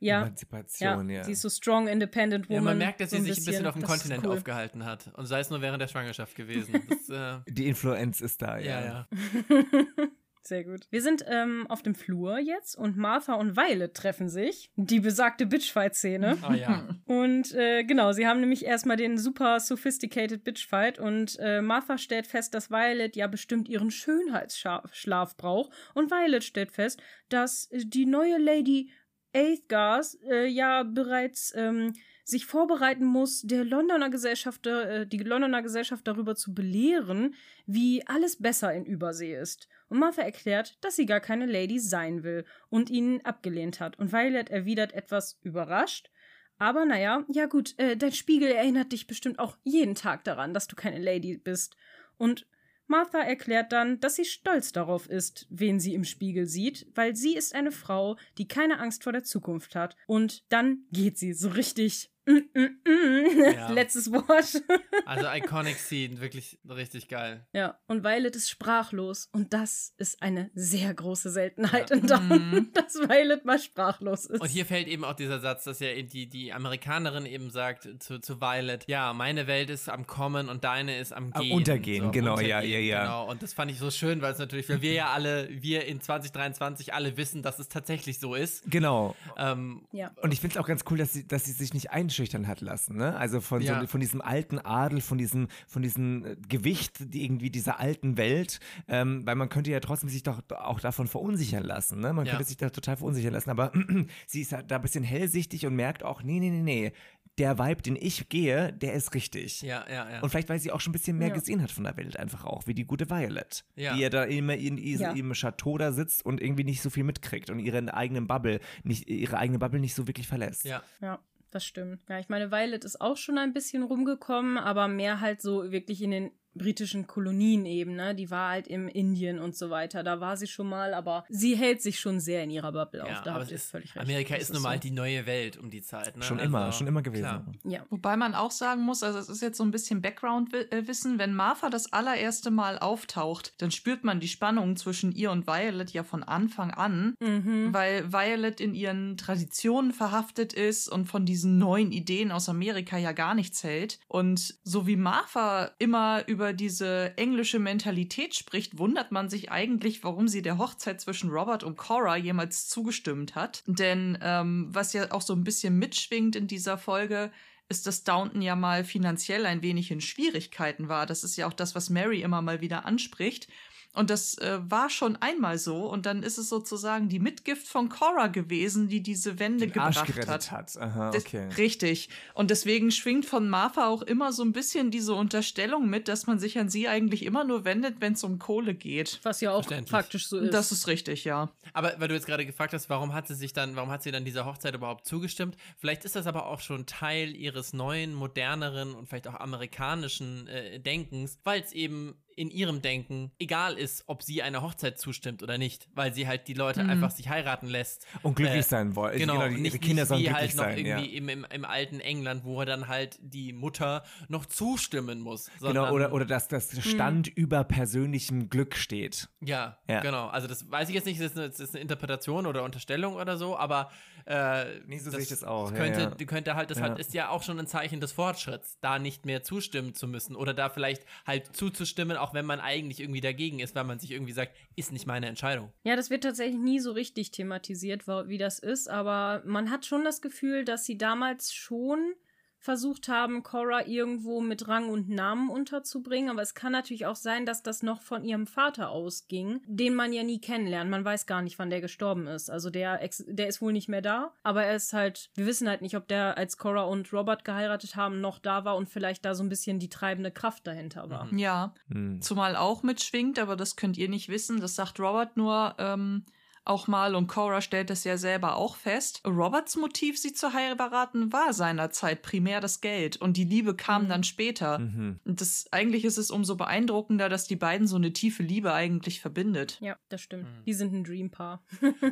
Ja. 0.00 0.22
Emanzipation, 0.22 1.08
ja. 1.10 1.22
Sie 1.22 1.32
ist 1.32 1.42
so 1.42 1.48
strong, 1.48 1.86
independent 1.86 2.48
woman. 2.48 2.56
Ja, 2.64 2.70
man 2.70 2.78
merkt, 2.78 3.00
dass 3.00 3.10
so 3.10 3.16
sie 3.18 3.22
sich 3.22 3.38
ein 3.38 3.44
bisschen 3.44 3.66
auf 3.66 3.74
dem 3.74 3.82
Das 3.82 3.90
Kontinent 3.90 4.24
cool. 4.24 4.32
aufgehalten 4.36 4.84
hat. 4.84 5.12
Und 5.14 5.26
sei 5.26 5.38
es 5.38 5.48
nur 5.48 5.60
während 5.60 5.80
der 5.80 5.86
Schwangerschaft 5.88 6.34
gewesen. 6.34 6.82
Das, 6.88 7.08
äh, 7.08 7.40
Die 7.48 7.68
Influenz 7.68 8.20
ist 8.20 8.42
da, 8.42 8.58
ja. 8.58 8.80
ja, 8.80 8.84
ja. 8.84 9.08
Sehr 10.46 10.62
gut. 10.62 10.86
Wir 10.90 11.02
sind 11.02 11.24
ähm, 11.26 11.66
auf 11.68 11.82
dem 11.82 11.96
Flur 11.96 12.38
jetzt 12.38 12.76
und 12.76 12.96
Martha 12.96 13.34
und 13.34 13.56
Violet 13.56 13.92
treffen 13.92 14.28
sich. 14.28 14.70
Die 14.76 15.00
besagte 15.00 15.44
Bitchfight-Szene. 15.44 16.38
Ah 16.42 16.54
ja. 16.54 16.88
Und 17.06 17.52
äh, 17.54 17.82
genau, 17.84 18.12
sie 18.12 18.26
haben 18.26 18.40
nämlich 18.40 18.64
erstmal 18.64 18.96
den 18.96 19.18
super 19.18 19.58
sophisticated 19.60 20.44
Bitchfight 20.44 20.98
und 20.98 21.38
äh, 21.40 21.62
Martha 21.62 21.98
stellt 21.98 22.26
fest, 22.26 22.54
dass 22.54 22.70
Violet 22.70 23.16
ja 23.16 23.26
bestimmt 23.26 23.68
ihren 23.68 23.90
Schönheitsschlaf 23.90 25.36
braucht 25.36 25.72
und 25.94 26.10
Violet 26.10 26.44
stellt 26.44 26.72
fest, 26.72 27.00
dass 27.28 27.68
die 27.72 28.06
neue 28.06 28.38
Lady 28.38 28.90
Aethgas 29.34 30.18
äh, 30.28 30.46
ja 30.46 30.82
bereits 30.82 31.52
ähm, 31.56 31.92
sich 32.26 32.44
vorbereiten 32.44 33.04
muss, 33.04 33.42
der 33.42 33.64
Londoner 33.64 34.10
Gesellschaft, 34.10 34.66
äh, 34.66 35.06
die 35.06 35.18
Londoner 35.18 35.62
Gesellschaft 35.62 36.06
darüber 36.06 36.34
zu 36.34 36.54
belehren, 36.54 37.34
wie 37.66 38.06
alles 38.06 38.42
besser 38.42 38.74
in 38.74 38.84
Übersee 38.84 39.36
ist. 39.36 39.68
Und 39.88 40.00
Martha 40.00 40.22
erklärt, 40.22 40.76
dass 40.84 40.96
sie 40.96 41.06
gar 41.06 41.20
keine 41.20 41.46
Lady 41.46 41.78
sein 41.78 42.24
will 42.24 42.44
und 42.68 42.90
ihn 42.90 43.20
abgelehnt 43.22 43.78
hat. 43.78 43.98
Und 43.98 44.12
Violet 44.12 44.50
erwidert 44.50 44.92
etwas 44.92 45.38
überrascht, 45.42 46.10
aber 46.58 46.84
naja, 46.84 47.24
ja 47.28 47.46
gut, 47.46 47.78
äh, 47.78 47.96
dein 47.96 48.12
Spiegel 48.12 48.50
erinnert 48.50 48.92
dich 48.92 49.06
bestimmt 49.06 49.38
auch 49.38 49.56
jeden 49.62 49.94
Tag 49.94 50.24
daran, 50.24 50.54
dass 50.54 50.66
du 50.66 50.74
keine 50.74 50.98
Lady 50.98 51.36
bist. 51.36 51.76
Und 52.16 52.46
Martha 52.86 53.18
erklärt 53.20 53.72
dann, 53.72 54.00
dass 54.00 54.16
sie 54.16 54.24
stolz 54.24 54.72
darauf 54.72 55.08
ist, 55.08 55.46
wen 55.50 55.80
sie 55.80 55.94
im 55.94 56.04
Spiegel 56.04 56.46
sieht, 56.46 56.86
weil 56.94 57.14
sie 57.14 57.36
ist 57.36 57.54
eine 57.54 57.72
Frau, 57.72 58.16
die 58.38 58.48
keine 58.48 58.78
Angst 58.78 59.02
vor 59.02 59.12
der 59.12 59.24
Zukunft 59.24 59.74
hat. 59.74 59.96
Und 60.06 60.50
dann 60.50 60.86
geht 60.92 61.18
sie 61.18 61.32
so 61.32 61.50
richtig. 61.50 62.10
Ja. 62.26 63.70
Letztes 63.70 64.10
Wort. 64.12 64.26
also 65.06 65.26
iconic 65.32 65.76
Scene, 65.76 66.20
wirklich 66.20 66.58
richtig 66.68 67.06
geil. 67.08 67.46
Ja, 67.52 67.78
und 67.86 68.02
Violet 68.02 68.34
ist 68.34 68.50
sprachlos 68.50 69.28
und 69.32 69.52
das 69.52 69.94
ist 69.96 70.22
eine 70.22 70.50
sehr 70.54 70.92
große 70.92 71.30
Seltenheit 71.30 71.90
ja. 71.90 71.96
in 71.96 72.06
Down, 72.06 72.28
mhm. 72.28 72.70
dass 72.74 72.96
Violet 72.96 73.44
mal 73.44 73.60
sprachlos 73.60 74.26
ist. 74.26 74.40
Und 74.40 74.48
hier 74.48 74.66
fällt 74.66 74.88
eben 74.88 75.04
auch 75.04 75.14
dieser 75.14 75.38
Satz, 75.38 75.64
dass 75.64 75.78
ja 75.78 75.90
die, 76.02 76.28
die 76.28 76.52
Amerikanerin 76.52 77.26
eben 77.26 77.50
sagt 77.50 77.88
zu, 78.00 78.20
zu 78.20 78.40
Violet, 78.40 78.84
ja, 78.88 79.12
meine 79.12 79.46
Welt 79.46 79.70
ist 79.70 79.88
am 79.88 80.06
Kommen 80.06 80.48
und 80.48 80.64
deine 80.64 80.98
ist 80.98 81.12
am 81.12 81.30
Gehen. 81.30 81.52
Untergehen, 81.52 82.06
so, 82.06 82.10
genau, 82.10 82.32
untergehen, 82.32 82.50
ja, 82.50 82.60
ja, 82.60 82.78
ja. 82.78 83.02
Genau, 83.02 83.30
und 83.30 83.42
das 83.42 83.52
fand 83.52 83.70
ich 83.70 83.78
so 83.78 83.90
schön, 83.92 84.20
weil 84.20 84.32
es 84.32 84.38
natürlich, 84.38 84.68
weil 84.68 84.82
wir 84.82 84.92
ja 84.92 85.12
alle, 85.12 85.48
wir 85.50 85.84
in 85.84 86.00
2023 86.00 86.92
alle 86.92 87.16
wissen, 87.16 87.42
dass 87.42 87.60
es 87.60 87.68
tatsächlich 87.68 88.18
so 88.18 88.34
ist. 88.34 88.68
Genau. 88.68 89.14
Ähm, 89.36 89.86
ja. 89.92 90.10
Und 90.22 90.32
ich 90.32 90.40
finde 90.40 90.54
es 90.54 90.60
auch 90.60 90.66
ganz 90.66 90.84
cool, 90.90 90.98
dass 90.98 91.12
sie, 91.12 91.26
dass 91.26 91.44
sie 91.44 91.52
sich 91.52 91.72
nicht 91.72 91.90
einschätzen 91.90 92.15
einschüchtern 92.16 92.46
hat 92.46 92.60
lassen, 92.60 92.96
ne? 92.96 93.16
Also 93.16 93.40
von, 93.40 93.60
ja. 93.60 93.80
so, 93.80 93.86
von 93.86 94.00
diesem 94.00 94.20
alten 94.20 94.58
Adel, 94.58 95.00
von 95.00 95.18
diesem, 95.18 95.48
von 95.66 95.82
diesem 95.82 96.24
äh, 96.24 96.36
Gewicht, 96.48 97.12
die 97.12 97.24
irgendwie 97.24 97.50
dieser 97.50 97.78
alten 97.80 98.16
Welt, 98.16 98.60
ähm, 98.88 99.26
weil 99.26 99.34
man 99.34 99.48
könnte 99.48 99.70
ja 99.70 99.80
trotzdem 99.80 100.08
sich 100.08 100.22
doch 100.22 100.42
auch 100.50 100.80
davon 100.80 101.06
verunsichern 101.06 101.62
lassen, 101.62 102.00
ne? 102.00 102.12
Man 102.12 102.26
ja. 102.26 102.32
könnte 102.32 102.46
sich 102.46 102.56
da 102.56 102.70
total 102.70 102.96
verunsichern 102.96 103.32
lassen, 103.32 103.50
aber 103.50 103.72
sie 104.26 104.40
ist 104.40 104.52
da 104.52 104.76
ein 104.76 104.82
bisschen 104.82 105.04
hellsichtig 105.04 105.66
und 105.66 105.74
merkt 105.74 106.02
auch, 106.02 106.22
nee, 106.22 106.40
nee, 106.40 106.50
nee, 106.50 106.62
nee, 106.62 106.92
der 107.38 107.58
Vibe, 107.58 107.82
den 107.82 107.96
ich 107.96 108.30
gehe, 108.30 108.72
der 108.72 108.94
ist 108.94 109.12
richtig. 109.12 109.60
Ja, 109.60 109.84
ja, 109.90 110.10
ja. 110.10 110.20
Und 110.22 110.30
vielleicht, 110.30 110.48
weil 110.48 110.58
sie 110.58 110.72
auch 110.72 110.80
schon 110.80 110.92
ein 110.92 110.94
bisschen 110.94 111.18
mehr 111.18 111.28
ja. 111.28 111.34
gesehen 111.34 111.60
hat 111.62 111.70
von 111.70 111.84
der 111.84 111.94
Welt 111.98 112.18
einfach 112.18 112.46
auch, 112.46 112.66
wie 112.66 112.72
die 112.72 112.86
gute 112.86 113.10
Violet. 113.10 113.62
Ja. 113.74 113.94
Die 113.94 114.00
ja 114.00 114.08
da 114.08 114.24
immer 114.24 114.54
in, 114.54 114.78
in 114.78 114.98
ja. 114.98 115.12
ihrem 115.12 115.34
Chateau 115.34 115.76
da 115.76 115.92
sitzt 115.92 116.24
und 116.24 116.40
irgendwie 116.40 116.64
nicht 116.64 116.80
so 116.80 116.88
viel 116.88 117.04
mitkriegt 117.04 117.50
und 117.50 117.58
ihren 117.58 117.90
eigenen 117.90 118.26
Bubble, 118.26 118.60
nicht, 118.84 119.10
ihre 119.10 119.36
eigene 119.36 119.58
Bubble 119.58 119.80
nicht 119.80 119.94
so 119.94 120.06
wirklich 120.06 120.26
verlässt. 120.26 120.64
Ja. 120.64 120.82
Ja 121.02 121.18
das 121.56 121.64
stimmt. 121.64 122.00
Ja, 122.08 122.18
ich 122.18 122.28
meine, 122.28 122.50
Violet 122.50 122.84
ist 122.84 123.00
auch 123.00 123.16
schon 123.16 123.38
ein 123.38 123.54
bisschen 123.54 123.82
rumgekommen, 123.82 124.58
aber 124.58 124.88
mehr 124.88 125.20
halt 125.20 125.40
so 125.40 125.72
wirklich 125.72 126.02
in 126.02 126.10
den 126.10 126.30
britischen 126.56 127.06
Kolonien 127.06 127.66
eben, 127.66 127.94
ne? 127.94 128.14
Die 128.14 128.30
war 128.30 128.50
halt 128.50 128.68
im 128.68 128.88
Indien 128.88 129.38
und 129.38 129.56
so 129.56 129.70
weiter. 129.70 130.02
Da 130.02 130.20
war 130.20 130.36
sie 130.36 130.46
schon 130.46 130.68
mal, 130.68 130.94
aber 130.94 131.24
sie 131.28 131.56
hält 131.56 131.82
sich 131.82 132.00
schon 132.00 132.20
sehr 132.20 132.44
in 132.44 132.50
ihrer 132.50 132.72
Bubble 132.72 133.00
ja, 133.00 133.18
auf. 133.18 133.22
Da 133.22 133.34
aber 133.34 133.50
ist, 133.50 133.70
völlig 133.70 133.94
recht. 133.94 134.04
Amerika 134.04 134.34
ist, 134.34 134.44
ist 134.44 134.52
nun 134.54 134.62
mal 134.62 134.76
so. 134.76 134.80
die 134.80 134.90
neue 134.90 135.26
Welt 135.26 135.56
um 135.56 135.70
die 135.70 135.82
Zeit, 135.82 136.16
ne? 136.16 136.22
Schon 136.22 136.38
also, 136.38 136.48
immer, 136.48 136.72
schon 136.72 136.86
immer 136.86 137.02
gewesen. 137.02 137.22
Klar. 137.22 137.44
Ja. 137.64 137.86
Wobei 137.90 138.16
man 138.16 138.34
auch 138.34 138.50
sagen 138.50 138.82
muss, 138.82 139.02
also 139.02 139.18
es 139.18 139.28
ist 139.28 139.42
jetzt 139.42 139.58
so 139.58 139.64
ein 139.64 139.70
bisschen 139.70 140.02
Background-Wissen, 140.02 141.18
wenn 141.18 141.34
Martha 141.34 141.70
das 141.70 141.92
allererste 141.92 142.50
Mal 142.50 142.78
auftaucht, 142.78 143.54
dann 143.58 143.70
spürt 143.70 144.04
man 144.04 144.20
die 144.20 144.28
Spannung 144.28 144.76
zwischen 144.76 145.12
ihr 145.12 145.30
und 145.30 145.46
Violet 145.46 145.90
ja 145.90 146.04
von 146.04 146.22
Anfang 146.22 146.70
an, 146.70 147.14
mhm. 147.20 147.72
weil 147.72 148.12
Violet 148.12 148.60
in 148.60 148.74
ihren 148.74 149.16
Traditionen 149.16 149.92
verhaftet 149.92 150.52
ist 150.52 150.88
und 150.88 151.06
von 151.06 151.26
diesen 151.26 151.58
neuen 151.58 151.92
Ideen 151.92 152.32
aus 152.32 152.48
Amerika 152.48 152.98
ja 152.98 153.12
gar 153.12 153.34
nichts 153.34 153.62
hält. 153.62 153.98
Und 154.08 154.58
so 154.64 154.86
wie 154.86 154.96
Martha 154.96 155.70
immer 155.78 156.26
über 156.26 156.45
über 156.46 156.52
diese 156.52 157.12
englische 157.16 157.58
Mentalität 157.58 158.36
spricht, 158.36 158.78
wundert 158.78 159.10
man 159.10 159.28
sich 159.28 159.50
eigentlich, 159.50 160.04
warum 160.04 160.28
sie 160.28 160.42
der 160.42 160.58
Hochzeit 160.58 161.00
zwischen 161.00 161.28
Robert 161.28 161.64
und 161.64 161.76
Cora 161.76 162.16
jemals 162.16 162.68
zugestimmt 162.68 163.34
hat. 163.34 163.64
Denn 163.66 164.16
ähm, 164.22 164.68
was 164.70 164.92
ja 164.92 165.10
auch 165.10 165.22
so 165.22 165.32
ein 165.32 165.42
bisschen 165.42 165.76
mitschwingt 165.76 166.36
in 166.36 166.46
dieser 166.46 166.78
Folge, 166.78 167.32
ist, 167.68 167.88
dass 167.88 168.04
Downton 168.04 168.42
ja 168.42 168.54
mal 168.54 168.84
finanziell 168.84 169.44
ein 169.44 169.60
wenig 169.60 169.90
in 169.90 170.00
Schwierigkeiten 170.00 170.88
war. 170.88 171.04
Das 171.04 171.24
ist 171.24 171.36
ja 171.36 171.48
auch 171.48 171.52
das, 171.52 171.74
was 171.74 171.90
Mary 171.90 172.22
immer 172.22 172.42
mal 172.42 172.60
wieder 172.60 172.84
anspricht. 172.84 173.48
Und 173.96 174.10
das 174.10 174.36
äh, 174.38 174.58
war 174.62 174.90
schon 174.90 175.16
einmal 175.16 175.56
so. 175.56 175.90
Und 175.90 176.04
dann 176.04 176.22
ist 176.22 176.36
es 176.36 176.50
sozusagen 176.50 177.08
die 177.08 177.18
Mitgift 177.18 177.66
von 177.66 177.88
Cora 177.88 178.26
gewesen, 178.26 178.88
die 178.88 179.02
diese 179.02 179.38
Wende 179.38 179.66
Den 179.66 179.72
gebracht 179.72 179.96
Arsch 179.96 180.12
gerettet 180.12 180.50
hat. 180.50 180.76
hat. 180.76 180.82
Aha, 180.82 181.08
okay. 181.16 181.46
Das, 181.48 181.56
richtig. 181.56 182.10
Und 182.34 182.50
deswegen 182.50 182.90
schwingt 182.90 183.24
von 183.24 183.48
Martha 183.48 183.88
auch 183.88 184.02
immer 184.02 184.32
so 184.32 184.42
ein 184.42 184.52
bisschen 184.52 184.90
diese 184.90 185.14
Unterstellung 185.14 185.88
mit, 185.88 186.08
dass 186.08 186.26
man 186.26 186.38
sich 186.38 186.58
an 186.58 186.68
sie 186.68 186.88
eigentlich 186.88 187.24
immer 187.24 187.44
nur 187.44 187.64
wendet, 187.64 187.96
wenn 188.00 188.12
es 188.12 188.22
um 188.22 188.38
Kohle 188.38 188.74
geht. 188.74 189.18
Was 189.22 189.40
ja 189.40 189.52
auch 189.52 189.64
faktisch 189.86 190.28
so 190.28 190.36
ist. 190.36 190.52
Das 190.52 190.72
ist 190.72 190.88
richtig, 190.88 191.24
ja. 191.24 191.50
Aber 191.72 191.94
weil 191.96 192.08
du 192.08 192.14
jetzt 192.14 192.26
gerade 192.26 192.44
gefragt 192.44 192.74
hast, 192.74 192.90
warum 192.90 193.14
hat 193.14 193.26
sie 193.26 193.34
sich 193.34 193.54
dann, 193.54 193.76
warum 193.76 193.90
hat 193.90 194.02
sie 194.02 194.10
dann 194.10 194.26
dieser 194.26 194.44
Hochzeit 194.44 194.74
überhaupt 194.74 195.06
zugestimmt? 195.06 195.56
Vielleicht 195.78 196.04
ist 196.04 196.16
das 196.16 196.26
aber 196.26 196.46
auch 196.46 196.60
schon 196.60 196.84
Teil 196.84 197.34
ihres 197.34 197.72
neuen, 197.72 198.12
moderneren 198.12 198.94
und 198.94 199.08
vielleicht 199.08 199.26
auch 199.26 199.40
amerikanischen 199.40 200.48
äh, 200.48 200.80
Denkens, 200.80 201.38
weil 201.44 201.62
es 201.62 201.72
eben 201.72 202.14
in 202.36 202.50
ihrem 202.50 202.82
Denken 202.82 203.32
egal 203.38 203.78
ist, 203.78 204.04
ob 204.06 204.22
sie 204.22 204.42
einer 204.42 204.62
Hochzeit 204.62 204.98
zustimmt 204.98 205.42
oder 205.42 205.56
nicht, 205.56 205.88
weil 205.94 206.12
sie 206.14 206.28
halt 206.28 206.48
die 206.48 206.54
Leute 206.54 206.84
mhm. 206.84 206.90
einfach 206.90 207.10
sich 207.10 207.28
heiraten 207.28 207.66
lässt. 207.66 208.06
Und 208.22 208.36
glücklich 208.36 208.60
äh, 208.60 208.68
sein 208.68 208.94
wollen. 208.94 209.18
Genau, 209.18 209.34
genau 209.34 209.48
die, 209.48 209.60
nicht, 209.60 209.80
Kinder 209.80 210.02
nicht 210.02 210.08
sollen 210.08 210.22
glücklich 210.22 210.40
halt 210.40 210.54
noch 210.56 210.64
sein, 210.64 210.78
irgendwie 210.78 211.12
ja. 211.12 211.18
im, 211.18 211.28
im, 211.30 211.46
im, 211.50 211.64
alten 211.64 212.00
England, 212.00 212.44
wo 212.44 212.62
dann 212.64 212.88
halt 212.88 213.18
die 213.20 213.54
Mutter 213.54 214.04
noch 214.28 214.44
zustimmen 214.44 215.20
muss. 215.20 215.50
Genau, 215.60 215.90
oder, 215.92 216.12
oder 216.12 216.26
dass 216.26 216.48
das 216.48 216.72
hm. 216.72 216.82
Stand 216.82 217.26
mh. 217.28 217.32
über 217.36 217.64
persönlichem 217.64 218.50
Glück 218.50 218.76
steht. 218.76 219.28
Ja, 219.40 219.78
ja, 219.88 220.00
genau. 220.00 220.28
Also 220.28 220.46
das 220.46 220.70
weiß 220.70 220.90
ich 220.90 220.94
jetzt 220.94 221.06
nicht, 221.06 221.20
das 221.20 221.32
ist, 221.32 221.38
eine, 221.38 221.48
das 221.48 221.60
ist 221.60 221.74
eine 221.74 221.80
Interpretation 221.80 222.46
oder 222.46 222.62
Unterstellung 222.64 223.16
oder 223.16 223.38
so, 223.38 223.56
aber 223.56 223.90
äh, 224.26 224.80
nee, 224.86 224.98
so 224.98 225.10
sehe 225.10 225.20
ich 225.20 225.28
das 225.28 225.44
auch. 225.44 225.72
Könnte, 225.72 226.00
ja, 226.00 226.12
ja. 226.18 226.26
könnte 226.26 226.56
halt, 226.56 226.70
das 226.70 226.80
halt 226.80 226.98
ist 226.98 227.14
ja 227.14 227.28
auch 227.28 227.44
schon 227.44 227.60
ein 227.60 227.68
Zeichen 227.68 228.00
des 228.00 228.10
Fortschritts, 228.10 228.78
da 228.80 228.98
nicht 228.98 229.24
mehr 229.24 229.44
zustimmen 229.44 229.94
zu 229.94 230.08
müssen 230.08 230.34
oder 230.34 230.52
da 230.52 230.68
vielleicht 230.68 231.04
halt 231.24 231.54
zuzustimmen, 231.54 232.16
auch 232.16 232.25
wenn 232.34 232.46
man 232.46 232.60
eigentlich 232.60 233.00
irgendwie 233.00 233.20
dagegen 233.20 233.60
ist, 233.60 233.74
weil 233.74 233.84
man 233.84 233.98
sich 233.98 234.10
irgendwie 234.10 234.32
sagt, 234.32 234.52
ist 234.76 234.92
nicht 234.92 235.06
meine 235.06 235.26
Entscheidung. 235.26 235.72
Ja, 235.84 235.96
das 235.96 236.10
wird 236.10 236.24
tatsächlich 236.24 236.58
nie 236.58 236.80
so 236.80 236.92
richtig 236.92 237.30
thematisiert, 237.30 238.06
wie 238.06 238.38
das 238.38 238.58
ist, 238.58 238.88
aber 238.88 239.42
man 239.44 239.70
hat 239.70 239.86
schon 239.86 240.04
das 240.04 240.20
Gefühl, 240.20 240.64
dass 240.64 240.84
sie 240.84 240.98
damals 240.98 241.52
schon 241.52 242.14
versucht 242.58 243.08
haben, 243.08 243.42
Cora 243.42 243.86
irgendwo 243.86 244.40
mit 244.40 244.68
Rang 244.68 244.88
und 244.88 245.08
Namen 245.08 245.50
unterzubringen. 245.50 246.30
Aber 246.30 246.42
es 246.42 246.54
kann 246.54 246.72
natürlich 246.72 247.06
auch 247.06 247.16
sein, 247.16 247.46
dass 247.46 247.62
das 247.62 247.82
noch 247.82 248.02
von 248.02 248.24
ihrem 248.24 248.46
Vater 248.46 248.90
ausging, 248.90 249.60
den 249.66 249.94
man 249.94 250.12
ja 250.12 250.22
nie 250.22 250.40
kennenlernt. 250.40 250.90
Man 250.90 251.04
weiß 251.04 251.26
gar 251.26 251.42
nicht, 251.42 251.58
wann 251.58 251.70
der 251.70 251.80
gestorben 251.80 252.26
ist. 252.26 252.50
Also 252.50 252.70
der, 252.70 253.00
der 253.26 253.48
ist 253.48 253.62
wohl 253.62 253.72
nicht 253.72 253.88
mehr 253.88 254.02
da. 254.02 254.32
Aber 254.42 254.64
er 254.64 254.76
ist 254.76 254.92
halt, 254.92 255.30
wir 255.34 255.46
wissen 255.46 255.68
halt 255.68 255.82
nicht, 255.82 255.96
ob 255.96 256.08
der, 256.08 256.36
als 256.36 256.58
Cora 256.58 256.82
und 256.82 257.12
Robert 257.12 257.44
geheiratet 257.44 257.96
haben, 257.96 258.20
noch 258.20 258.38
da 258.38 258.64
war 258.64 258.76
und 258.76 258.88
vielleicht 258.88 259.24
da 259.24 259.34
so 259.34 259.42
ein 259.42 259.48
bisschen 259.48 259.78
die 259.78 259.88
treibende 259.88 260.30
Kraft 260.30 260.66
dahinter 260.66 261.08
war. 261.10 261.32
Ja, 261.32 261.74
mhm. 261.88 262.20
zumal 262.20 262.56
auch 262.56 262.82
mitschwingt, 262.82 263.38
aber 263.38 263.56
das 263.56 263.76
könnt 263.76 263.96
ihr 263.96 264.08
nicht 264.08 264.28
wissen. 264.28 264.60
Das 264.60 264.74
sagt 264.74 264.98
Robert 264.98 265.36
nur, 265.36 265.74
ähm, 265.78 266.24
auch 266.66 266.88
mal, 266.88 267.14
und 267.14 267.26
Cora 267.26 267.60
stellt 267.60 267.90
es 267.90 268.04
ja 268.04 268.16
selber 268.16 268.56
auch 268.56 268.76
fest, 268.76 269.22
Roberts 269.26 269.76
Motiv, 269.76 270.18
sie 270.18 270.32
zu 270.32 270.52
heiraten, 270.52 271.32
war 271.32 271.52
seinerzeit 271.52 272.22
primär 272.22 272.60
das 272.60 272.80
Geld 272.80 273.16
und 273.16 273.36
die 273.36 273.44
Liebe 273.44 273.74
kam 273.74 274.04
mhm. 274.04 274.08
dann 274.08 274.24
später. 274.24 274.78
Mhm. 274.78 275.20
Und 275.24 275.40
das, 275.40 275.66
eigentlich 275.70 276.04
ist 276.04 276.18
es 276.18 276.30
umso 276.30 276.56
beeindruckender, 276.56 277.28
dass 277.28 277.46
die 277.46 277.56
beiden 277.56 277.86
so 277.86 277.96
eine 277.96 278.12
tiefe 278.12 278.42
Liebe 278.42 278.72
eigentlich 278.72 279.20
verbindet. 279.20 279.78
Ja, 279.80 279.96
das 280.08 280.20
stimmt. 280.20 280.44
Mhm. 280.44 280.64
Die 280.64 280.74
sind 280.74 280.92
ein 280.92 281.04
Dreampaar. 281.04 281.62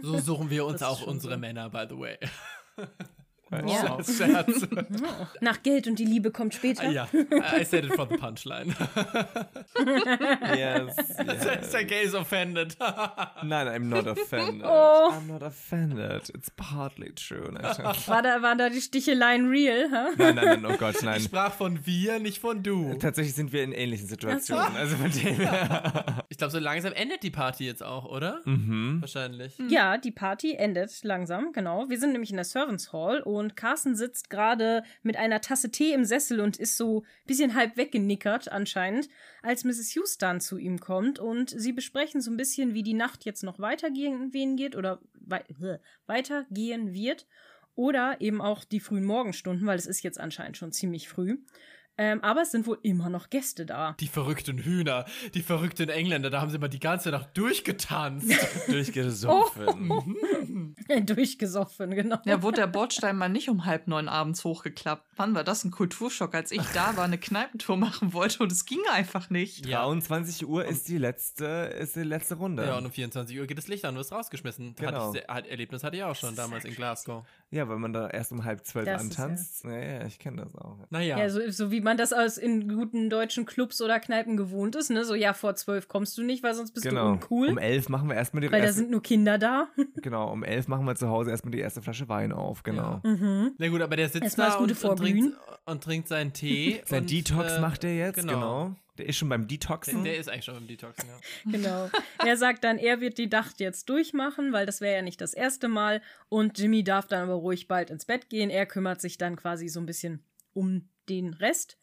so 0.03 0.19
suchen 0.19 0.51
wir 0.51 0.65
uns 0.67 0.83
auch 0.83 1.07
unsere 1.07 1.35
so. 1.35 1.41
Männer, 1.41 1.71
by 1.71 1.87
the 1.89 1.99
way. 1.99 2.19
Ja. 3.67 3.99
Scherz. 4.05 4.67
Nach 5.41 5.63
Geld 5.63 5.87
und 5.87 5.99
die 5.99 6.05
Liebe 6.05 6.31
kommt 6.31 6.55
später. 6.55 6.89
Ja, 6.91 7.09
I 7.13 7.65
said 7.65 7.85
it 7.85 7.95
for 7.95 8.09
the 8.09 8.17
punchline. 8.17 8.75
yes. 10.57 10.97
yes. 10.97 11.71
Der 11.71 11.85
Gay 11.85 12.05
is 12.05 12.15
offended. 12.15 12.77
Nein, 13.43 13.69
I'm 13.69 13.89
not 13.89 14.07
offended. 14.07 14.63
Oh. 14.65 15.13
I'm 15.13 15.27
not 15.27 15.43
offended. 15.43 16.31
It's 16.35 16.51
partly 16.51 17.13
true. 17.13 17.53
War 17.53 18.23
da, 18.23 18.43
waren 18.43 18.59
da 18.59 18.69
die 18.69 18.81
Sticheleien 18.81 19.49
real? 19.49 19.91
Huh? 19.91 20.15
Nein, 20.17 20.35
nein, 20.35 20.63
nein, 20.63 20.67
oh 20.67 20.77
Gott, 20.77 21.03
nein. 21.03 21.19
Ich 21.19 21.25
sprach 21.25 21.53
von 21.53 21.85
wir, 21.85 22.19
nicht 22.19 22.39
von 22.41 22.63
du. 22.63 22.95
Tatsächlich 22.95 23.35
sind 23.35 23.53
wir 23.53 23.63
in 23.63 23.73
ähnlichen 23.73 24.07
Situationen. 24.07 24.77
Also 24.77 24.97
von 24.97 25.11
dem 25.11 25.49
Ich 26.29 26.39
glaube, 26.39 26.51
so 26.51 26.59
langsam 26.59 26.93
endet 26.93 27.23
die 27.23 27.31
Party 27.31 27.65
jetzt 27.65 27.83
auch, 27.83 28.05
oder? 28.05 28.41
Mhm. 28.45 29.01
Wahrscheinlich. 29.01 29.55
Ja, 29.69 29.99
die 29.99 30.11
Party 30.11 30.55
endet 30.55 31.03
langsam, 31.03 31.53
genau. 31.53 31.89
Wir 31.89 31.99
sind 31.99 32.13
nämlich 32.13 32.31
in 32.31 32.37
der 32.37 32.45
Servants 32.45 32.93
Hall 32.93 33.21
und 33.21 33.44
und 33.45 33.57
Carsten 33.57 33.95
sitzt 33.95 34.31
gerade 34.31 34.83
mit 35.03 35.17
einer 35.17 35.41
Tasse 35.41 35.71
Tee 35.71 35.93
im 35.93 36.05
Sessel 36.05 36.41
und 36.41 36.57
ist 36.57 36.77
so 36.77 37.01
ein 37.01 37.27
bisschen 37.27 37.55
halb 37.55 37.77
weggenickert 37.77 38.51
anscheinend, 38.51 39.09
als 39.43 39.65
Mrs. 39.65 39.95
Houston 39.95 40.41
zu 40.41 40.59
ihm 40.59 40.81
kommt 40.81 41.19
und 41.19 41.51
sie 41.51 41.73
besprechen 41.73 42.21
so 42.21 42.31
ein 42.31 42.37
bisschen, 42.37 42.75
wie 42.75 42.83
die 42.83 42.95
Nacht 42.95 43.25
jetzt 43.25 43.45
noch 43.45 43.59
weitergehen 43.59 44.33
geht 44.57 44.75
oder 44.75 45.01
wei 45.15 45.45
weitergehen 46.07 46.93
wird 46.93 47.27
oder 47.77 48.21
eben 48.21 48.41
auch 48.41 48.65
die 48.65 48.81
frühen 48.81 49.05
Morgenstunden, 49.05 49.67
weil 49.67 49.79
es 49.79 49.87
ist 49.87 50.03
jetzt 50.03 50.21
anscheinend 50.21 50.57
schon 50.57 50.73
ziemlich 50.73 51.09
früh. 51.09 51.39
Ähm, 51.97 52.23
aber 52.23 52.43
es 52.43 52.51
sind 52.51 52.67
wohl 52.67 52.79
immer 52.83 53.09
noch 53.09 53.31
Gäste 53.31 53.67
da. 53.67 53.95
Die 54.01 54.09
verrückten 54.09 54.59
Hühner, 54.59 55.05
die 55.35 55.43
verrückten 55.43 55.89
Engländer, 55.89 56.31
da 56.31 56.41
haben 56.41 56.51
sie 56.51 56.59
mal 56.59 56.69
die 56.69 56.81
ganze 56.81 57.11
Nacht 57.11 57.37
durchgetanzt. 57.37 58.35
Durchgesoffen. 58.69 60.17
Durchgesoffen, 61.07 61.91
genau. 61.93 62.19
Ja, 62.25 62.43
wurde 62.43 62.63
der 62.63 62.67
Bordstein 62.67 63.17
mal 63.17 63.29
nicht 63.29 63.49
um 63.49 63.65
halb 63.65 63.87
neun 63.87 64.09
abends 64.09 64.45
hochgeklappt. 64.45 65.07
Wann 65.17 65.35
war 65.35 65.45
das 65.45 65.65
ein 65.65 65.71
Kulturschock, 65.71 66.35
als 66.35 66.51
ich 66.51 66.63
da 66.73 66.97
war, 66.97 67.05
eine 67.05 67.19
Kneipentour 67.19 67.77
machen 67.77 68.13
wollte 68.13 68.43
und 68.43 68.51
es 68.51 68.65
ging 68.67 68.81
einfach 68.93 69.31
nicht. 69.31 69.67
Ja. 69.67 69.85
23 69.85 70.47
Uhr 70.47 70.65
ist 70.65 70.89
die 70.89 70.99
letzte, 70.99 71.45
ist 71.45 71.97
die 71.97 72.03
letzte 72.03 72.37
Runde. 72.37 72.67
Ja, 72.67 72.79
und 72.79 72.87
um 72.87 72.93
24 72.93 73.39
Uhr 73.39 73.47
geht 73.47 73.59
das 73.59 73.69
Licht 73.69 73.85
an, 73.85 73.95
du 73.95 74.01
wirst 74.01 74.13
rausgeschmissen. 74.13 74.75
Genau. 74.75 75.09
Hatte 75.09 75.19
ich, 75.19 75.29
hat, 75.29 75.47
Erlebnis 75.47 75.85
hatte 75.85 75.97
ich 75.97 76.03
auch 76.03 76.17
schon 76.17 76.35
damals 76.35 76.65
in 76.65 76.75
Glasgow. 76.75 77.25
Ja, 77.55 77.69
weil 77.69 77.79
man 77.79 77.93
da 77.93 78.09
erst 78.11 78.33
um 78.33 78.45
halb 78.45 78.67
zwölf 78.67 78.85
Das 78.85 79.05
ist 79.05 79.17
antanzt. 79.17 79.65
Ja, 79.65 79.79
ja, 79.79 80.07
ich 80.07 80.19
kenne 80.19 80.43
das 80.43 80.57
auch. 80.57 80.77
Naja. 80.91 81.17
Ja, 81.17 81.31
so, 81.31 81.39
so 81.51 81.71
wie 81.71 81.81
man 81.81 81.97
das 81.97 82.13
aus 82.13 82.37
in 82.37 82.69
guten 82.69 83.11
deutschen 83.11 83.47
Clubs 83.47 83.81
oder 83.81 84.01
Kneipen 84.01 84.37
gewohnt 84.37 84.75
ist, 84.75 84.91
ne? 84.91 85.05
So, 85.05 85.15
ja, 85.15 85.35
vor 85.35 85.55
zwölf 85.55 85.87
kommst 85.87 86.19
du 86.19 86.25
nicht, 86.25 86.43
weil 86.43 86.55
sonst 86.55 86.73
bist 86.73 86.85
Genau. 86.85 87.05
du 87.05 87.13
uncool. 87.13 87.51
Um 87.51 87.59
elf 87.59 87.89
machen 87.89 88.09
wir 88.09 88.17
erstmal 88.17 88.41
die 88.41 88.51
weil 88.51 88.61
da 88.61 88.67
erste, 88.67 88.81
sind 88.81 88.91
nur 88.91 89.05
Kinder 89.05 89.39
da. 89.39 89.69
genau, 90.03 90.33
um 90.33 90.43
elf 90.43 90.67
machen 90.67 90.85
wir 90.85 90.97
zu 90.97 91.09
Hause 91.09 91.31
erstmal 91.31 91.53
die 91.53 91.61
erste 91.61 91.81
Flasche 91.81 92.09
Wein 92.09 92.33
auf, 92.33 92.65
genau. 92.65 93.01
Mhm. 93.05 93.53
Na 93.57 93.69
gut, 93.69 93.83
aber 93.83 93.95
der 93.95 94.09
sitzt 94.09 94.25
Erstmal 94.25 94.51
da 94.51 94.57
und, 94.57 94.85
und, 94.85 94.97
trinkt, 94.97 95.37
und 95.65 95.85
trinkt 95.85 96.09
seinen 96.09 96.33
Tee. 96.33 96.83
Sein 96.87 97.03
und, 97.03 97.11
Detox 97.13 97.53
äh, 97.53 97.61
macht 97.61 97.85
er 97.85 97.95
jetzt, 97.95 98.17
genau. 98.17 98.33
genau. 98.33 98.77
Der 98.99 99.07
ist 99.07 99.17
schon 99.17 99.29
beim 99.29 99.49
Detoxen. 99.49 100.05
der 100.05 100.17
ist 100.17 100.29
eigentlich 100.29 100.45
schon 100.45 100.57
im 100.57 100.67
Detoxen, 100.67 101.09
ja. 101.09 101.19
Genau. 101.51 101.91
Er 102.19 102.37
sagt 102.37 102.63
dann, 102.63 102.79
er 102.79 103.01
wird 103.01 103.19
die 103.19 103.27
Nacht 103.27 103.59
jetzt 103.59 103.89
durchmachen, 103.89 104.53
weil 104.53 104.67
das 104.67 104.81
wäre 104.81 104.97
ja 104.97 105.03
nicht 105.03 105.21
das 105.21 105.35
erste 105.35 105.69
Mal. 105.69 106.01
Und 106.29 106.59
Jimmy 106.59 106.85
darf 106.85 107.07
dann 107.07 107.25
aber 107.25 107.35
ruhig 107.35 107.67
bald 107.67 107.91
ins 107.91 108.05
Bett 108.05 108.31
gehen. 108.31 108.51
Er 108.51 108.67
kümmert 108.67 109.01
sich 109.01 109.19
dann 109.19 109.37
quasi 109.37 109.69
so 109.69 109.81
ein 109.81 109.87
bisschen 109.87 110.25
um 110.53 110.89
den 111.09 111.35
Rest. 111.35 111.79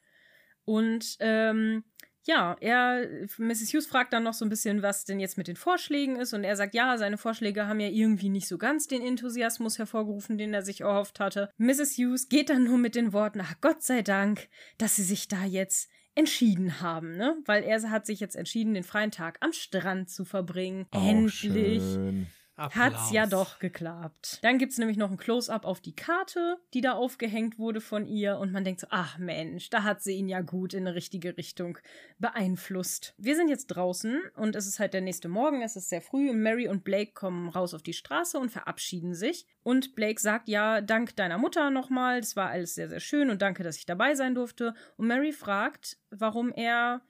Und 0.63 1.17
ähm, 1.19 1.83
ja, 2.23 2.55
er, 2.59 3.07
Mrs. 3.37 3.73
Hughes 3.73 3.87
fragt 3.87 4.13
dann 4.13 4.23
noch 4.23 4.33
so 4.33 4.45
ein 4.45 4.49
bisschen, 4.49 4.83
was 4.83 5.05
denn 5.05 5.19
jetzt 5.19 5.37
mit 5.37 5.47
den 5.47 5.55
Vorschlägen 5.55 6.17
ist. 6.17 6.33
Und 6.33 6.43
er 6.43 6.55
sagt, 6.55 6.75
ja, 6.75 6.97
seine 6.97 7.17
Vorschläge 7.17 7.67
haben 7.67 7.79
ja 7.79 7.89
irgendwie 7.89 8.29
nicht 8.29 8.47
so 8.47 8.57
ganz 8.57 8.87
den 8.87 9.01
Enthusiasmus 9.01 9.79
hervorgerufen, 9.79 10.37
den 10.37 10.53
er 10.53 10.61
sich 10.61 10.81
erhofft 10.81 11.19
hatte. 11.19 11.49
Mrs. 11.57 11.97
Hughes 11.97 12.29
geht 12.29 12.49
dann 12.49 12.63
nur 12.63 12.77
mit 12.77 12.95
den 12.95 13.11
Worten, 13.11 13.41
ach 13.41 13.55
Gott 13.59 13.81
sei 13.81 14.03
Dank, 14.03 14.47
dass 14.77 14.95
sie 14.95 15.03
sich 15.03 15.27
da 15.27 15.43
jetzt 15.45 15.89
entschieden 16.15 16.81
haben, 16.81 17.15
ne? 17.15 17.37
Weil 17.45 17.63
er 17.63 17.89
hat 17.89 18.05
sich 18.05 18.19
jetzt 18.19 18.35
entschieden, 18.35 18.73
den 18.73 18.83
freien 18.83 19.11
Tag 19.11 19.37
am 19.41 19.53
Strand 19.53 20.09
zu 20.09 20.25
verbringen. 20.25 20.85
Auch 20.91 21.07
Endlich. 21.07 21.81
schön. 21.81 22.27
Hat's 22.69 23.11
ja 23.11 23.23
Applaus. 23.23 23.49
doch 23.49 23.59
geklappt. 23.59 24.39
Dann 24.41 24.57
gibt's 24.57 24.77
nämlich 24.77 24.97
noch 24.97 25.11
ein 25.11 25.17
Close-up 25.17 25.65
auf 25.65 25.81
die 25.81 25.95
Karte, 25.95 26.57
die 26.73 26.81
da 26.81 26.93
aufgehängt 26.93 27.59
wurde 27.59 27.81
von 27.81 28.05
ihr. 28.05 28.37
Und 28.37 28.51
man 28.51 28.63
denkt 28.63 28.81
so, 28.81 28.87
ach 28.89 29.17
Mensch, 29.17 29.69
da 29.69 29.83
hat 29.83 30.01
sie 30.01 30.13
ihn 30.13 30.27
ja 30.27 30.41
gut 30.41 30.73
in 30.73 30.87
eine 30.87 30.95
richtige 30.95 31.37
Richtung 31.37 31.77
beeinflusst. 32.19 33.13
Wir 33.17 33.35
sind 33.35 33.49
jetzt 33.49 33.67
draußen 33.67 34.21
und 34.35 34.55
es 34.55 34.67
ist 34.67 34.79
halt 34.79 34.93
der 34.93 35.01
nächste 35.01 35.27
Morgen, 35.27 35.61
es 35.61 35.75
ist 35.75 35.89
sehr 35.89 36.01
früh 36.01 36.29
und 36.29 36.41
Mary 36.41 36.67
und 36.67 36.83
Blake 36.83 37.13
kommen 37.13 37.49
raus 37.49 37.73
auf 37.73 37.83
die 37.83 37.93
Straße 37.93 38.37
und 38.39 38.49
verabschieden 38.49 39.13
sich. 39.13 39.45
Und 39.63 39.95
Blake 39.95 40.19
sagt, 40.19 40.47
ja, 40.47 40.81
dank 40.81 41.15
deiner 41.15 41.37
Mutter 41.37 41.69
nochmal, 41.69 42.21
das 42.21 42.35
war 42.35 42.49
alles 42.49 42.75
sehr, 42.75 42.89
sehr 42.89 42.99
schön 42.99 43.29
und 43.29 43.41
danke, 43.41 43.63
dass 43.63 43.77
ich 43.77 43.85
dabei 43.85 44.15
sein 44.15 44.35
durfte. 44.35 44.73
Und 44.97 45.07
Mary 45.07 45.31
fragt, 45.31 45.97
warum 46.09 46.51
er 46.51 47.01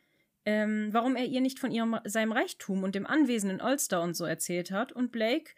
ähm, 0.46 0.90
warum 0.92 1.16
er 1.16 1.26
ihr 1.26 1.42
nicht 1.42 1.60
von 1.60 1.72
ihrem, 1.72 2.00
seinem 2.06 2.32
Reichtum 2.32 2.84
und 2.84 2.96
dem 2.96 3.06
Anwesen 3.06 3.50
in 3.50 3.62
Ulster 3.62 4.02
und 4.02 4.16
so 4.16 4.26
erzählt 4.26 4.72
hat. 4.72 4.92
Und 4.92 5.12
Blake 5.12 5.52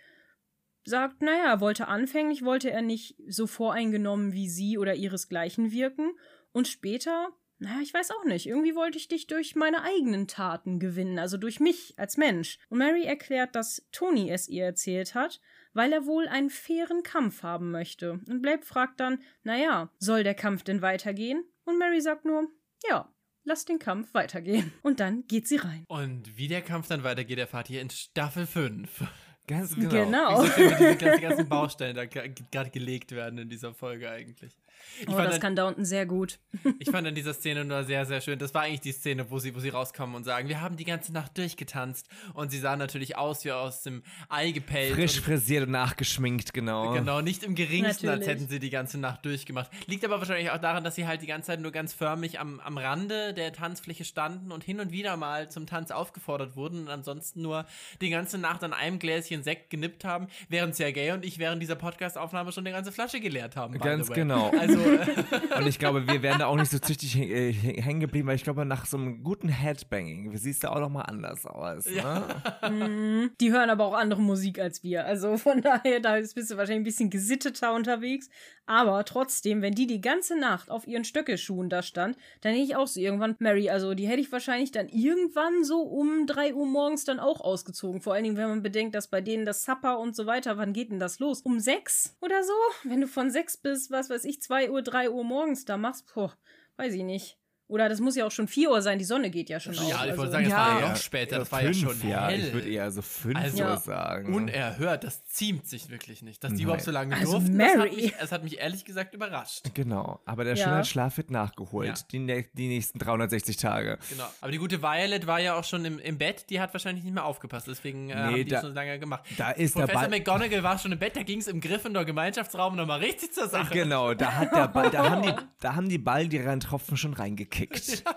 sagt, 0.85 1.21
naja, 1.21 1.59
wollte 1.59 1.87
anfänglich, 1.87 2.43
wollte 2.43 2.69
er 2.71 2.81
nicht 2.81 3.15
so 3.27 3.47
voreingenommen 3.47 4.33
wie 4.33 4.49
sie 4.49 4.77
oder 4.77 4.95
ihresgleichen 4.95 5.71
wirken. 5.71 6.11
Und 6.51 6.67
später, 6.67 7.29
naja, 7.59 7.79
ich 7.81 7.93
weiß 7.93 8.11
auch 8.11 8.25
nicht, 8.25 8.45
irgendwie 8.45 8.75
wollte 8.75 8.97
ich 8.97 9.07
dich 9.07 9.27
durch 9.27 9.55
meine 9.55 9.83
eigenen 9.83 10.27
Taten 10.27 10.79
gewinnen, 10.79 11.19
also 11.19 11.37
durch 11.37 11.59
mich 11.59 11.93
als 11.97 12.17
Mensch. 12.17 12.59
Und 12.69 12.79
Mary 12.79 13.05
erklärt, 13.05 13.55
dass 13.55 13.87
Tony 13.91 14.29
es 14.29 14.49
ihr 14.49 14.65
erzählt 14.65 15.15
hat, 15.15 15.39
weil 15.73 15.93
er 15.93 16.05
wohl 16.05 16.27
einen 16.27 16.49
fairen 16.49 17.03
Kampf 17.03 17.43
haben 17.43 17.71
möchte. 17.71 18.19
Und 18.27 18.41
Blake 18.41 18.65
fragt 18.65 18.99
dann, 18.99 19.21
naja, 19.43 19.89
soll 19.97 20.23
der 20.23 20.35
Kampf 20.35 20.63
denn 20.63 20.81
weitergehen? 20.81 21.45
Und 21.63 21.77
Mary 21.77 22.01
sagt 22.01 22.25
nur, 22.25 22.49
ja, 22.87 23.12
lass 23.43 23.65
den 23.65 23.79
Kampf 23.79 24.13
weitergehen. 24.13 24.71
Und 24.81 24.99
dann 24.99 25.25
geht 25.27 25.47
sie 25.47 25.57
rein. 25.57 25.85
Und 25.87 26.37
wie 26.37 26.47
der 26.47 26.61
Kampf 26.61 26.87
dann 26.87 27.03
weitergeht, 27.03 27.39
erfahrt 27.39 27.69
ihr 27.69 27.81
in 27.81 27.89
Staffel 27.89 28.45
5. 28.45 29.03
Ganz 29.47 29.75
genau. 29.75 29.89
Genau. 29.89 30.43
Wie 30.43 30.47
so 30.47 30.75
diese 30.75 30.95
ganzen, 30.97 31.21
ganzen 31.21 31.49
Baustellen 31.49 31.95
da 31.95 32.05
gerade 32.05 32.69
gelegt 32.69 33.11
werden 33.11 33.37
in 33.39 33.49
dieser 33.49 33.73
Folge 33.73 34.09
eigentlich. 34.09 34.53
Ich, 35.01 35.07
Oh, 35.07 35.13
fand 35.13 35.25
das 35.25 35.33
dann, 35.33 35.41
kann 35.41 35.55
Downton 35.55 35.85
sehr 35.85 36.05
gut. 36.05 36.39
ich 36.79 36.89
fand 36.89 37.07
in 37.07 37.15
dieser 37.15 37.33
Szene 37.33 37.65
nur 37.65 37.83
sehr, 37.83 38.05
sehr 38.05 38.21
schön. 38.21 38.39
Das 38.39 38.53
war 38.53 38.63
eigentlich 38.63 38.81
die 38.81 38.91
Szene, 38.91 39.29
wo 39.29 39.39
sie, 39.39 39.55
wo 39.55 39.59
sie 39.59 39.69
rauskommen 39.69 40.15
und 40.15 40.23
sagen, 40.23 40.49
wir 40.49 40.61
haben 40.61 40.77
die 40.77 40.85
ganze 40.85 41.13
Nacht 41.13 41.37
durchgetanzt. 41.37 42.07
Und 42.33 42.51
sie 42.51 42.59
sahen 42.59 42.79
natürlich 42.79 43.17
aus 43.17 43.45
wie 43.45 43.51
aus 43.51 43.83
dem 43.83 44.03
Ei 44.29 44.51
gepellt. 44.51 44.95
Frisch 44.95 45.17
und 45.17 45.23
frisiert 45.23 45.65
und 45.65 45.71
nachgeschminkt, 45.71 46.53
genau. 46.53 46.93
Genau, 46.93 47.21
nicht 47.21 47.43
im 47.43 47.55
geringsten, 47.55 48.07
als 48.07 48.19
Natürlich. 48.19 48.27
hätten 48.27 48.47
sie 48.47 48.59
die 48.59 48.69
ganze 48.69 48.99
Nacht 48.99 49.25
durchgemacht. 49.25 49.69
Liegt 49.87 50.05
aber 50.05 50.19
wahrscheinlich 50.19 50.51
auch 50.51 50.57
daran, 50.57 50.83
dass 50.83 50.95
sie 50.95 51.07
halt 51.07 51.21
die 51.21 51.27
ganze 51.27 51.47
Zeit 51.47 51.59
nur 51.61 51.71
ganz 51.71 51.93
förmlich 51.93 52.39
am, 52.39 52.59
am 52.59 52.77
Rande 52.77 53.33
der 53.33 53.53
Tanzfläche 53.53 54.05
standen 54.05 54.51
und 54.51 54.63
hin 54.63 54.79
und 54.79 54.91
wieder 54.91 55.17
mal 55.17 55.49
zum 55.49 55.67
Tanz 55.67 55.91
aufgefordert 55.91 56.55
wurden 56.55 56.81
und 56.81 56.89
ansonsten 56.89 57.41
nur 57.41 57.65
die 58.01 58.09
ganze 58.09 58.37
Nacht 58.37 58.63
an 58.63 58.73
einem 58.73 58.99
Gläschen 58.99 59.43
Sekt 59.43 59.69
genippt 59.69 60.05
haben, 60.05 60.27
während 60.49 60.75
Sergei 60.75 61.13
und 61.13 61.25
ich 61.25 61.39
während 61.39 61.61
dieser 61.61 61.75
Podcast-Aufnahme 61.75 62.51
schon 62.51 62.65
eine 62.65 62.75
ganze 62.75 62.91
Flasche 62.91 63.19
geleert 63.19 63.55
haben. 63.55 63.77
Ganz 63.79 64.09
genau. 64.09 64.51
Also, 64.59 64.72
äh, 65.51 65.57
Und 65.57 65.67
ich 65.67 65.79
glaube, 65.79 66.07
wir 66.07 66.21
wären 66.21 66.39
da 66.39 66.47
auch 66.47 66.55
nicht 66.55 66.71
so 66.71 66.79
züchtig 66.79 67.17
äh, 67.17 67.51
hängen 67.53 67.99
geblieben, 67.99 68.27
weil 68.27 68.35
ich 68.35 68.43
glaube, 68.43 68.65
nach 68.65 68.85
so 68.85 68.97
einem 68.97 69.23
guten 69.23 69.49
Headbanging 69.49 70.35
siehst 70.37 70.63
du 70.63 70.71
auch 70.71 70.79
noch 70.79 70.89
mal 70.89 71.03
anders 71.03 71.45
aus. 71.45 71.85
Ne? 71.85 72.23
Mhm. 72.69 73.31
Die 73.39 73.51
hören 73.51 73.69
aber 73.69 73.85
auch 73.85 73.93
andere 73.93 74.21
Musik 74.21 74.59
als 74.59 74.83
wir. 74.83 75.05
Also 75.05 75.37
von 75.37 75.61
daher, 75.61 75.99
da 75.99 76.15
bist 76.15 76.37
du 76.37 76.57
wahrscheinlich 76.57 76.81
ein 76.81 76.83
bisschen 76.83 77.09
gesitteter 77.09 77.73
unterwegs. 77.73 78.29
Aber 78.65 79.03
trotzdem, 79.03 79.61
wenn 79.61 79.75
die 79.75 79.87
die 79.87 79.99
ganze 79.99 80.37
Nacht 80.37 80.69
auf 80.71 80.87
ihren 80.87 81.03
Stöckelschuhen 81.03 81.69
da 81.69 81.83
stand, 81.83 82.17
dann 82.41 82.53
hätte 82.53 82.63
ich 82.63 82.75
auch 82.77 82.87
so 82.87 82.99
irgendwann, 82.99 83.35
Mary, 83.39 83.69
also 83.69 83.93
die 83.93 84.07
hätte 84.07 84.21
ich 84.21 84.31
wahrscheinlich 84.31 84.71
dann 84.71 84.87
irgendwann 84.87 85.65
so 85.65 85.81
um 85.81 86.25
3 86.25 86.53
Uhr 86.53 86.65
morgens 86.65 87.03
dann 87.03 87.19
auch 87.19 87.41
ausgezogen. 87.41 88.01
Vor 88.01 88.13
allen 88.13 88.23
Dingen, 88.23 88.37
wenn 88.37 88.47
man 88.47 88.63
bedenkt, 88.63 88.95
dass 88.95 89.09
bei 89.09 89.19
denen 89.19 89.45
das 89.45 89.63
Supper 89.63 89.99
und 89.99 90.15
so 90.15 90.25
weiter, 90.25 90.57
wann 90.57 90.71
geht 90.71 90.91
denn 90.91 90.99
das 90.99 91.19
los? 91.19 91.41
Um 91.41 91.59
6 91.59 92.15
oder 92.21 92.41
so? 92.43 92.53
Wenn 92.83 93.01
du 93.01 93.07
von 93.07 93.29
6 93.29 93.57
bis, 93.57 93.91
was 93.91 94.09
weiß 94.09 94.23
ich, 94.23 94.41
2 94.41 94.71
Uhr, 94.71 94.81
3 94.81 95.09
Uhr 95.09 95.23
morgens 95.25 95.65
da 95.65 95.75
machst, 95.75 96.13
boah, 96.13 96.33
weiß 96.77 96.93
ich 96.93 97.03
nicht. 97.03 97.37
Oder 97.67 97.89
das 97.89 97.99
muss 98.01 98.15
ja 98.15 98.25
auch 98.25 98.31
schon 98.31 98.47
4 98.47 98.69
Uhr 98.69 98.81
sein, 98.81 98.99
die 98.99 99.05
Sonne 99.05 99.29
geht 99.29 99.49
ja 99.49 99.59
schon 99.59 99.73
auf. 99.73 99.81
ja, 99.81 99.95
ich 99.95 99.95
also- 100.11 100.17
wollte 100.17 100.31
sagen, 100.33 100.45
es 100.45 100.51
Ja. 100.51 100.57
war 100.57 100.73
ja 100.75 100.79
Ja, 100.81 100.89
noch 100.89 100.95
später, 100.97 101.39
das 101.39 101.47
ja, 101.49 101.51
war 101.53 101.63
ja 101.63 101.73
schon 101.73 102.07
ja. 102.09 102.27
hell. 102.27 102.39
Ich 102.47 102.53
würde 102.53 102.69
eher 102.69 102.91
so 102.91 103.01
fünf 103.01 103.35
Also, 103.39 103.63
Uhr 103.63 103.77
sagen. 103.77 104.33
Unerhört, 104.35 105.03
das 105.05 105.25
ziemt 105.25 105.67
sich 105.67 105.89
wirklich 105.89 106.21
nicht. 106.21 106.43
Dass 106.43 106.51
die 106.51 106.55
Nein. 106.57 106.63
überhaupt 106.65 106.83
so 106.83 106.91
lange 106.91 107.15
Also 107.15 107.31
durften, 107.39 107.57
das 107.57 107.67
hat, 107.69 107.77
Mary. 107.77 107.95
mich, 107.95 108.13
das 108.19 108.31
hat 108.31 108.43
mich 108.43 108.57
ehrlich 108.59 108.85
gesagt 108.85 109.13
überrascht. 109.15 109.63
Genau, 109.73 110.19
aber 110.25 110.43
der 110.43 110.55
Ja. 110.55 110.65
Schönheitsschlaf 110.65 111.17
wird 111.17 111.31
nachgeholt. 111.31 111.87
Ja. 111.87 112.05
Die, 112.11 112.45
die 112.53 112.67
nächsten 112.67 112.99
360 112.99 113.57
Tage. 113.57 113.97
Genau. 114.09 114.25
Aber 114.41 114.51
die 114.51 114.57
gute 114.57 114.81
Violet 114.81 115.25
war 115.25 115.39
ja 115.39 115.55
auch 115.57 115.63
schon 115.63 115.85
im, 115.85 115.99
im 115.99 116.17
Bett, 116.17 116.49
die 116.49 116.59
hat 116.59 116.73
wahrscheinlich 116.73 117.03
nicht 117.03 117.13
mehr 117.13 117.25
aufgepasst, 117.25 117.67
deswegen 117.67 118.09
äh, 118.09 118.15
haben 118.15 118.35
die 118.35 118.45
da- 118.45 118.59
schon 118.61 118.69
so 118.69 118.75
lange 118.75 118.99
gemacht. 118.99 119.23
Da 119.37 119.51
ist 119.51 119.73
Professor 119.73 120.01
der 120.01 120.09
Ball. 120.09 120.19
McGonagall 120.19 120.63
war 120.63 120.77
schon 120.77 120.91
im 120.91 120.99
Bett, 120.99 121.15
da 121.15 121.23
ging 121.23 121.39
es 121.39 121.47
im 121.47 121.61
Gryffindor 121.61 122.05
Gemeinschaftsraum 122.05 122.75
nochmal 122.75 122.99
richtig 122.99 123.33
zur 123.33 123.47
Sache. 123.47 123.73
Genau, 123.73 124.13
da 124.13 124.33
hat 124.33 124.53
der 124.53 124.67
Ball, 124.67 124.91
da 124.91 125.09
haben 125.09 125.21
die, 125.23 125.33
da 125.61 125.75
haben 125.75 125.89
die 125.89 125.97
Ball 125.97 126.27
die 126.27 126.43
Tropfen 126.59 126.97
schon 126.97 127.13
reingekickt. 127.53 128.03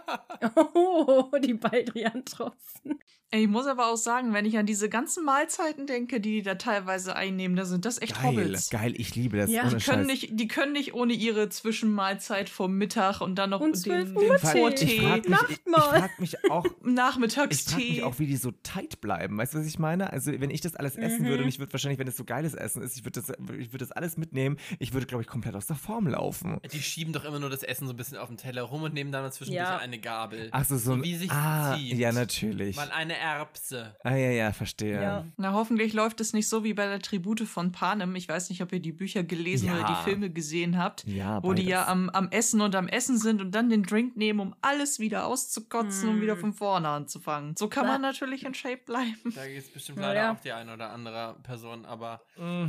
Oh, 0.75 1.31
die 1.43 1.55
Baldrian-Tropfen. 1.55 2.99
Ich 3.33 3.49
muss 3.49 3.67
aber 3.67 3.89
auch 3.91 3.97
sagen, 3.97 4.33
wenn 4.33 4.45
ich 4.45 4.57
an 4.57 4.67
diese 4.67 4.89
ganzen 4.89 5.25
Mahlzeiten 5.25 5.87
denke, 5.87 6.21
die 6.21 6.37
die 6.37 6.43
da 6.43 6.55
teilweise 6.55 7.17
einnehmen, 7.17 7.57
da 7.57 7.65
sind 7.65 7.85
das 7.85 8.01
echt 8.01 8.15
Geil, 8.15 8.25
Hobbits. 8.37 8.71
geil, 8.71 8.95
ich 8.97 9.15
liebe 9.17 9.37
das. 9.37 9.51
Ja, 9.51 9.65
Die 9.65 9.71
können, 9.71 9.81
Scheiß. 9.81 10.07
nicht, 10.07 10.29
die 10.39 10.47
können 10.49 10.73
nicht 10.73 10.95
ohne 10.95 11.13
ihre 11.13 11.49
Zwischenmahlzeit 11.49 12.49
vom 12.49 12.75
Mittag 12.75 13.21
und 13.21 13.35
dann 13.37 13.51
noch 13.51 13.61
Und 13.61 13.73
den, 13.75 13.83
12 13.83 14.09
den 14.11 14.17
Uhr 14.17 14.35
Ich 14.37 14.43
Vortee, 14.43 15.01
frag 15.01 15.29
mich, 15.29 15.39
ich, 15.49 15.51
ich 15.51 15.67
Nachtmahl. 15.67 15.99
frag 16.01 16.21
mich 16.21 16.51
auch, 16.51 16.65
Ich 16.67 16.71
frage 16.73 16.91
Nachmittagstee. 16.93 17.77
mich 17.77 18.03
auch, 18.05 18.19
wie 18.21 18.27
die 18.27 18.37
so 18.37 18.53
tight 18.63 19.01
bleiben. 19.01 19.37
Weißt 19.39 19.55
du, 19.55 19.59
was 19.59 19.67
ich 19.67 19.79
meine? 19.81 20.13
Also, 20.13 20.33
wenn 20.39 20.51
ich 20.51 20.61
das 20.61 20.77
alles 20.77 20.97
essen 20.97 21.25
würde 21.25 21.39
Mhm. 21.39 21.43
und 21.45 21.49
ich 21.49 21.59
würde 21.59 21.73
wahrscheinlich, 21.73 21.99
wenn 21.99 22.09
es 22.09 22.17
so 22.17 22.25
geiles 22.25 22.55
Essen 22.55 22.83
ist, 22.83 22.97
ich 22.97 23.05
würde 23.05 23.21
das, 23.21 23.31
ich 23.59 23.73
würde 23.73 23.79
das 23.79 23.91
alles 23.93 24.17
mitnehmen, 24.17 24.57
ich 24.79 24.93
würde, 24.93 25.07
glaube 25.07 25.23
ich, 25.23 25.29
komplett 25.29 25.57
aus 25.57 25.67
der 25.67 25.77
Form 25.77 26.07
laufen. 26.07 26.61
Die 26.73 26.81
schieben 26.83 27.13
doch 27.13 27.25
immer 27.25 27.41
nur 27.41 27.51
das 27.51 27.63
Essen 27.65 27.87
so 27.89 27.93
ein 27.93 27.97
bisschen 27.97 28.19
auf 28.19 28.29
den 28.29 28.37
Teller 28.37 28.63
rum 28.63 28.83
und 28.83 28.95
nehmen 28.95 29.11
dann 29.11 29.25
zwischendurch 29.31 29.67
Ja. 29.69 29.79
eine 29.79 29.99
Gabel. 29.99 30.49
Ach 30.53 30.65
so, 30.65 30.77
so 30.79 30.93
ein. 30.93 31.03
wie 31.03 31.15
sich 31.17 31.31
ah, 31.31 31.75
ziemt. 31.77 31.99
ja, 31.99 32.13
natürlich. 32.13 32.77
Mal 32.77 32.91
eine 32.91 33.17
Erbse. 33.17 33.95
Ah, 34.05 34.15
ja, 34.15 34.31
ja, 34.31 34.53
verstehe. 34.53 35.01
Ja. 35.01 35.25
Na, 35.37 35.53
hoffentlich 35.53 35.93
läuft 35.93 36.21
es 36.21 36.33
nicht 36.33 36.49
so 36.49 36.65
wie 36.65 36.75
bei 36.75 36.87
der 36.87 37.01
Tribute 37.01 37.41
von 37.43 37.73
Panem. 37.73 38.15
Ich 38.17 38.29
weiß 38.29 38.51
nicht, 38.51 38.63
ob 38.63 38.73
ihr 38.73 38.81
die 38.81 38.93
Bücher 38.93 39.23
gelesen 39.23 39.69
Ja. 39.69 39.75
oder 39.75 39.85
die 39.99 40.05
Filme 40.11 40.31
gesehen 40.31 40.79
habt, 40.79 41.05
Ja, 41.07 41.43
wo 41.43 41.53
die 41.53 41.63
beides. 41.63 41.71
ja 41.73 41.87
am, 41.89 42.11
am 42.11 42.29
Essen 42.31 42.61
und 42.61 42.75
am 42.75 42.89
Essen 42.89 43.19
sind 43.19 43.41
und 43.41 43.53
dann 43.53 43.71
den 43.71 43.83
Drink 43.83 44.17
nehmen, 44.17 44.41
um 44.41 44.55
alles 44.63 44.99
wieder 44.99 45.27
auszukotzen 45.27 46.09
und 46.09 46.19
Mm. 46.19 46.23
wieder 46.23 46.37
von 46.37 46.53
vorne 46.53 46.89
anzufangen. 46.89 47.55
So 47.57 47.69
kann 47.69 47.87
man 47.87 48.01
natürlich 48.01 48.45
in 48.45 48.55
Shape 48.55 48.81
bleiben. 48.87 49.33
Da 49.35 49.47
gibt 49.47 49.59
es 49.59 49.69
bestimmt 49.71 49.99
Ja, 49.99 50.07
leider 50.09 50.33
auch 50.33 50.41
die 50.41 50.53
eine 50.53 50.73
oder 50.75 50.91
andere 50.91 51.37
Person, 51.43 51.85
aber 51.85 52.21
Mm. 52.37 52.67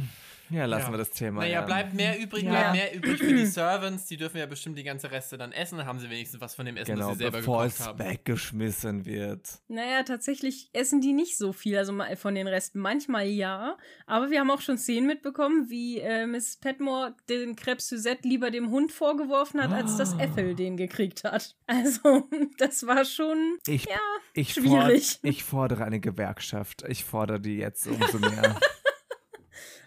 Ja, 0.50 0.66
lassen 0.66 0.85
Ja. 0.88 0.92
wir 0.93 0.98
das 0.98 1.09
Thema. 1.11 1.42
Naja, 1.42 1.53
ja. 1.59 1.61
bleibt 1.66 1.93
mehr 1.93 2.19
übrig, 2.19 2.43
Ja. 2.43 2.51
bleibt 2.51 2.72
mehr 2.74 2.95
übrig 2.95 3.19
für 3.19 3.34
die 3.34 3.45
Servants. 3.45 4.06
Die 4.06 4.17
dürfen 4.17 4.38
ja 4.38 4.45
bestimmt 4.45 4.77
die 4.77 4.84
ganze 4.84 5.11
Reste 5.11 5.38
dann 5.38 5.51
essen. 5.51 5.77
Dann 5.77 5.88
haben 5.88 6.00
sie 6.00 6.09
wenigstens 6.09 6.40
was 6.42 6.56
von 6.56 6.66
dem 6.66 6.77
Essen, 6.77 6.93
Genau, 6.95 7.09
das 7.09 7.17
sie 7.17 7.24
selber 7.24 7.38
bevor 7.40 7.64
gekocht 7.64 7.80
es 7.80 7.85
haben. 7.88 8.00
weggeschmissen 8.00 9.06
wird. 9.06 9.48
Naja, 9.67 10.03
tatsächlich 10.03 10.69
essen 10.74 11.01
die 11.01 11.14
nicht 11.14 11.38
so 11.38 11.53
viel, 11.53 11.77
also 11.77 11.92
mal 11.93 12.16
von 12.16 12.35
den 12.35 12.48
Resten. 12.48 12.80
Manchmal 12.80 13.27
ja, 13.27 13.77
aber 14.06 14.30
wir 14.30 14.40
haben 14.40 14.51
auch 14.51 14.61
schon 14.61 14.77
Szenen 14.77 15.08
mitbekommen, 15.08 15.69
wie 15.69 16.00
äh, 16.00 16.26
Miss 16.26 16.58
Petmore 16.58 17.16
den 17.30 17.56
Crepe 17.56 17.82
Suzette 17.82 18.27
lieber 18.27 18.51
dem 18.51 18.69
Hund 18.69 18.92
vorgeworfen 18.92 19.61
hat, 19.61 19.72
als 19.72 19.98
dass 19.98 20.14
Ah. 20.17 20.24
Ethel 20.24 20.56
den 20.56 20.77
gekriegt 20.77 21.24
hat. 21.26 21.56
Also, 21.67 22.27
das 22.58 22.88
war 22.88 23.03
schon, 23.06 23.58
Ich, 23.67 23.85
ja, 23.85 24.00
ich, 24.34 24.53
schwierig. 24.53 25.08
Ford, 25.08 25.19
ich 25.24 25.43
fordere 25.43 25.84
eine 25.84 26.00
Gewerkschaft. 26.00 26.84
Ich 26.88 27.03
fordere 27.03 27.40
die 27.42 27.58
jetzt 27.58 27.85
umso 27.88 28.19
mehr. 28.19 28.58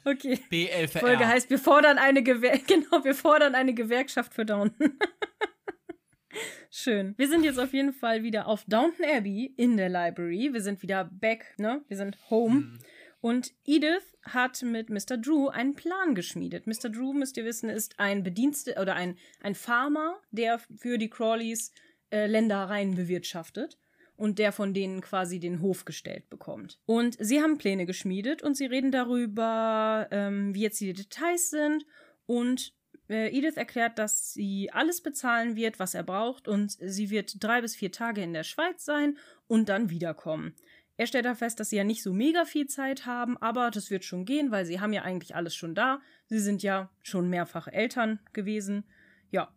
okay. 0.04 0.38
BLVR. 0.48 1.00
Folge 1.00 1.26
heißt, 1.26 1.50
wir 1.50 1.58
fordern 1.58 1.98
eine 1.98 2.22
Gewer 2.22 2.58
genau, 2.66 3.04
wir 3.04 3.14
fordern 3.14 3.54
eine 3.54 3.74
Gewerkschaft 3.74 4.34
für 4.34 4.44
Downton. 4.44 4.98
Schön. 6.70 7.14
Wir 7.16 7.28
sind 7.28 7.44
jetzt 7.44 7.58
auf 7.58 7.72
jeden 7.72 7.92
Fall 7.92 8.22
wieder 8.22 8.46
auf 8.46 8.64
Downton 8.66 9.04
Abbey 9.04 9.52
in 9.56 9.76
der 9.76 9.88
Library. 9.88 10.52
Wir 10.52 10.60
sind 10.60 10.82
wieder 10.82 11.04
back, 11.04 11.54
ne? 11.58 11.82
Wir 11.88 11.96
sind 11.96 12.16
home. 12.30 12.60
Hm. 12.60 12.78
Und 13.20 13.52
Edith 13.66 14.16
hat 14.22 14.62
mit 14.62 14.88
Mr. 14.88 15.18
Drew 15.18 15.48
einen 15.48 15.74
Plan 15.74 16.14
geschmiedet. 16.14 16.66
Mr. 16.66 16.88
Drew, 16.88 17.12
müsst 17.12 17.36
ihr 17.36 17.44
wissen, 17.44 17.68
ist 17.68 17.98
ein 17.98 18.22
Bedienste 18.22 18.76
oder 18.80 18.94
ein, 18.94 19.18
ein 19.42 19.54
Farmer, 19.54 20.20
der 20.30 20.58
für 20.58 20.96
die 20.96 21.10
Crawleys 21.10 21.72
äh, 22.10 22.26
Ländereien 22.26 22.94
bewirtschaftet 22.94 23.76
und 24.20 24.38
der 24.38 24.52
von 24.52 24.74
denen 24.74 25.00
quasi 25.00 25.40
den 25.40 25.62
Hof 25.62 25.86
gestellt 25.86 26.28
bekommt. 26.28 26.78
Und 26.84 27.16
sie 27.18 27.40
haben 27.40 27.56
Pläne 27.56 27.86
geschmiedet 27.86 28.42
und 28.42 28.54
sie 28.54 28.66
reden 28.66 28.92
darüber, 28.92 30.08
ähm, 30.10 30.54
wie 30.54 30.60
jetzt 30.60 30.78
die 30.78 30.92
Details 30.92 31.48
sind. 31.48 31.86
Und 32.26 32.74
äh, 33.08 33.34
Edith 33.34 33.56
erklärt, 33.56 33.98
dass 33.98 34.34
sie 34.34 34.70
alles 34.72 35.02
bezahlen 35.02 35.56
wird, 35.56 35.78
was 35.78 35.94
er 35.94 36.02
braucht, 36.02 36.48
und 36.48 36.72
sie 36.72 37.08
wird 37.08 37.42
drei 37.42 37.62
bis 37.62 37.74
vier 37.74 37.92
Tage 37.92 38.22
in 38.22 38.34
der 38.34 38.44
Schweiz 38.44 38.84
sein 38.84 39.16
und 39.48 39.70
dann 39.70 39.88
wiederkommen. 39.88 40.54
Er 40.98 41.06
stellt 41.06 41.24
da 41.24 41.34
fest, 41.34 41.58
dass 41.58 41.70
sie 41.70 41.76
ja 41.76 41.84
nicht 41.84 42.02
so 42.02 42.12
mega 42.12 42.44
viel 42.44 42.66
Zeit 42.66 43.06
haben, 43.06 43.38
aber 43.38 43.70
das 43.70 43.90
wird 43.90 44.04
schon 44.04 44.26
gehen, 44.26 44.50
weil 44.50 44.66
sie 44.66 44.80
haben 44.80 44.92
ja 44.92 45.00
eigentlich 45.00 45.34
alles 45.34 45.54
schon 45.54 45.74
da. 45.74 46.02
Sie 46.26 46.40
sind 46.40 46.62
ja 46.62 46.90
schon 47.00 47.30
mehrfache 47.30 47.72
Eltern 47.72 48.20
gewesen. 48.34 48.84
Ja. 49.30 49.50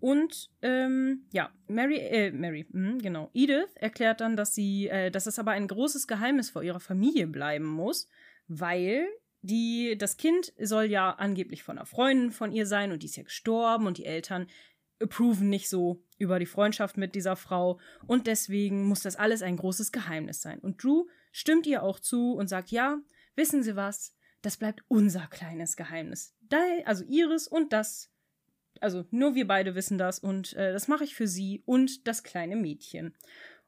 Und 0.00 0.50
ähm, 0.62 1.26
ja, 1.32 1.50
Mary, 1.66 1.96
äh, 1.96 2.30
Mary, 2.30 2.66
mh, 2.70 2.98
genau. 3.02 3.30
Edith 3.34 3.74
erklärt 3.74 4.20
dann, 4.20 4.36
dass 4.36 4.54
sie, 4.54 4.88
äh, 4.88 5.10
dass 5.10 5.26
es 5.26 5.38
aber 5.38 5.52
ein 5.52 5.66
großes 5.66 6.06
Geheimnis 6.06 6.50
vor 6.50 6.62
ihrer 6.62 6.80
Familie 6.80 7.26
bleiben 7.26 7.66
muss, 7.66 8.08
weil 8.46 9.06
die, 9.42 9.96
das 9.98 10.16
Kind 10.16 10.52
soll 10.58 10.84
ja 10.84 11.10
angeblich 11.10 11.62
von 11.62 11.78
einer 11.78 11.86
Freundin 11.86 12.30
von 12.30 12.52
ihr 12.52 12.66
sein 12.66 12.92
und 12.92 13.02
die 13.02 13.06
ist 13.06 13.16
ja 13.16 13.22
gestorben 13.22 13.86
und 13.86 13.98
die 13.98 14.04
Eltern 14.04 14.46
approven 15.00 15.48
nicht 15.48 15.68
so 15.68 16.02
über 16.18 16.38
die 16.38 16.46
Freundschaft 16.46 16.96
mit 16.96 17.14
dieser 17.14 17.36
Frau 17.36 17.78
und 18.06 18.26
deswegen 18.26 18.86
muss 18.86 19.02
das 19.02 19.16
alles 19.16 19.42
ein 19.42 19.56
großes 19.56 19.92
Geheimnis 19.92 20.42
sein. 20.42 20.58
Und 20.58 20.82
Drew 20.82 21.06
stimmt 21.30 21.66
ihr 21.66 21.82
auch 21.82 22.00
zu 22.00 22.32
und 22.32 22.48
sagt, 22.48 22.70
ja, 22.70 22.98
wissen 23.36 23.62
Sie 23.62 23.76
was, 23.76 24.16
das 24.42 24.56
bleibt 24.56 24.82
unser 24.88 25.26
kleines 25.28 25.76
Geheimnis. 25.76 26.34
Also 26.84 27.04
ihres 27.04 27.46
und 27.46 27.72
das, 27.72 28.10
also 28.80 29.04
nur 29.10 29.34
wir 29.34 29.46
beide 29.46 29.74
wissen 29.74 29.98
das 29.98 30.18
und 30.18 30.54
äh, 30.54 30.72
das 30.72 30.88
mache 30.88 31.04
ich 31.04 31.14
für 31.14 31.28
sie 31.28 31.62
und 31.66 32.06
das 32.06 32.22
kleine 32.22 32.56
Mädchen. 32.56 33.14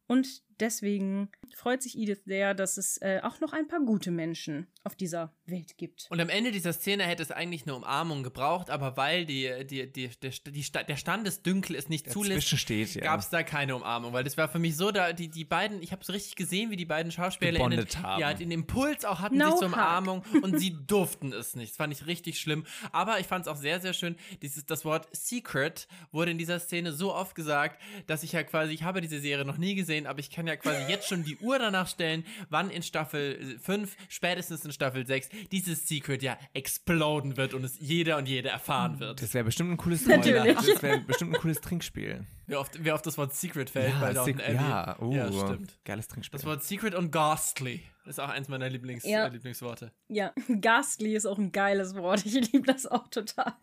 Und 0.06 0.42
deswegen 0.58 1.30
freut 1.54 1.82
sich 1.82 1.96
Edith 1.96 2.24
sehr, 2.24 2.54
dass 2.54 2.78
es 2.78 3.00
äh, 3.00 3.20
auch 3.22 3.40
noch 3.40 3.52
ein 3.52 3.68
paar 3.68 3.80
gute 3.80 4.10
Menschen 4.10 4.66
auf 4.82 4.96
dieser 4.96 5.34
Welt 5.44 5.76
gibt. 5.76 6.06
Und 6.10 6.20
am 6.20 6.30
Ende 6.30 6.52
dieser 6.52 6.72
Szene 6.72 7.04
hätte 7.04 7.22
es 7.22 7.30
eigentlich 7.30 7.64
eine 7.64 7.74
Umarmung 7.74 8.22
gebraucht, 8.22 8.70
aber 8.70 8.96
weil 8.96 9.26
die, 9.26 9.66
die, 9.66 9.92
die, 9.92 10.08
der, 10.08 10.30
die, 10.30 10.64
der 10.88 10.96
Standesdünkel 10.96 11.76
es 11.76 11.88
nicht 11.88 12.10
zulässt, 12.10 12.48
steht, 12.58 12.94
ja. 12.94 13.02
gab 13.02 13.20
es 13.20 13.28
da 13.28 13.42
keine 13.42 13.76
Umarmung, 13.76 14.12
weil 14.12 14.24
das 14.24 14.38
war 14.38 14.48
für 14.48 14.58
mich 14.58 14.76
so, 14.76 14.90
da 14.90 15.12
die, 15.12 15.28
die 15.28 15.44
beiden, 15.44 15.82
ich 15.82 15.92
habe 15.92 16.02
so 16.02 16.12
richtig 16.12 16.34
gesehen, 16.34 16.70
wie 16.70 16.76
die 16.76 16.86
beiden 16.86 17.12
Schauspieler 17.12 17.52
Gebondet 17.52 17.98
haben. 17.98 18.20
ja, 18.20 18.32
den 18.32 18.50
Impuls 18.50 19.04
auch 19.04 19.20
hatten, 19.20 19.36
No 19.36 19.50
sich 19.50 19.58
zur. 19.58 19.68
Umarmung 19.68 20.24
und 20.42 20.58
sie 20.58 20.76
durften 20.86 21.32
es 21.32 21.54
nicht. 21.56 21.72
Das 21.72 21.76
fand 21.76 21.92
ich 21.92 22.06
richtig 22.06 22.40
schlimm. 22.40 22.64
Aber 22.92 23.20
ich 23.20 23.26
fand 23.26 23.44
es 23.46 23.52
auch 23.52 23.56
sehr, 23.56 23.80
sehr 23.80 23.92
schön, 23.92 24.16
dieses, 24.40 24.64
das 24.64 24.84
Wort 24.84 25.08
Secret 25.12 25.88
wurde 26.10 26.30
in 26.30 26.38
dieser 26.38 26.58
Szene 26.58 26.92
so 26.92 27.14
oft 27.14 27.34
gesagt, 27.34 27.80
dass 28.06 28.22
ich 28.22 28.32
ja 28.32 28.42
quasi, 28.44 28.72
ich 28.72 28.82
habe 28.82 29.02
diese 29.02 29.20
Serie 29.20 29.44
noch 29.44 29.58
nie 29.58 29.74
gesehen, 29.74 30.06
aber 30.06 30.20
ich 30.20 30.30
kann 30.30 30.46
ja 30.46 30.56
quasi 30.56 30.90
jetzt 30.90 31.06
schon 31.06 31.22
die 31.24 31.36
Uhr 31.36 31.58
danach 31.58 31.88
stellen, 31.88 32.24
wann 32.48 32.70
in 32.70 32.82
Staffel 32.82 33.58
5, 33.60 33.94
spätestens 34.08 34.64
in 34.64 34.69
Staffel 34.72 35.06
6, 35.06 35.28
dieses 35.52 35.86
Secret 35.86 36.22
ja 36.22 36.38
exploden 36.52 37.36
wird 37.36 37.54
und 37.54 37.64
es 37.64 37.78
jeder 37.78 38.16
und 38.16 38.28
jede 38.28 38.48
erfahren 38.48 39.00
wird. 39.00 39.22
Das 39.22 39.34
wäre 39.34 39.44
bestimmt 39.44 39.70
ein 39.72 39.76
cooles 39.76 40.06
Natürlich. 40.06 40.54
Das 40.54 40.82
wäre 40.82 41.00
bestimmt 41.00 41.34
ein 41.34 41.40
cooles 41.40 41.60
Trinkspiel. 41.60 42.26
Wer 42.46 42.60
auf, 42.60 42.70
wer 42.78 42.94
auf 42.96 43.02
das 43.02 43.16
Wort 43.16 43.32
Secret 43.34 43.70
fällt 43.70 43.98
bei 44.00 44.12
Downton 44.12 44.40
Abbey. 44.40 44.54
ja, 44.54 44.98
uh, 45.00 45.12
ja, 45.14 45.32
stimmt. 45.32 45.78
Geiles 45.84 46.08
Trinkspiel. 46.08 46.38
Das 46.38 46.46
Wort 46.46 46.64
Secret 46.64 46.94
und 46.96 47.12
Ghastly 47.12 47.80
ist 48.06 48.18
auch 48.18 48.28
eins 48.28 48.48
meiner 48.48 48.68
Lieblings 48.68 49.04
Ja. 49.04 49.26
äh, 49.26 49.28
Lieblingsworte. 49.30 49.92
Ja, 50.08 50.32
Ghastly 50.60 51.14
ist 51.14 51.26
auch 51.26 51.38
ein 51.38 51.52
geiles 51.52 51.94
Wort. 51.94 52.26
Ich 52.26 52.34
liebe 52.52 52.66
das 52.66 52.86
auch 52.86 53.06
total. 53.08 53.54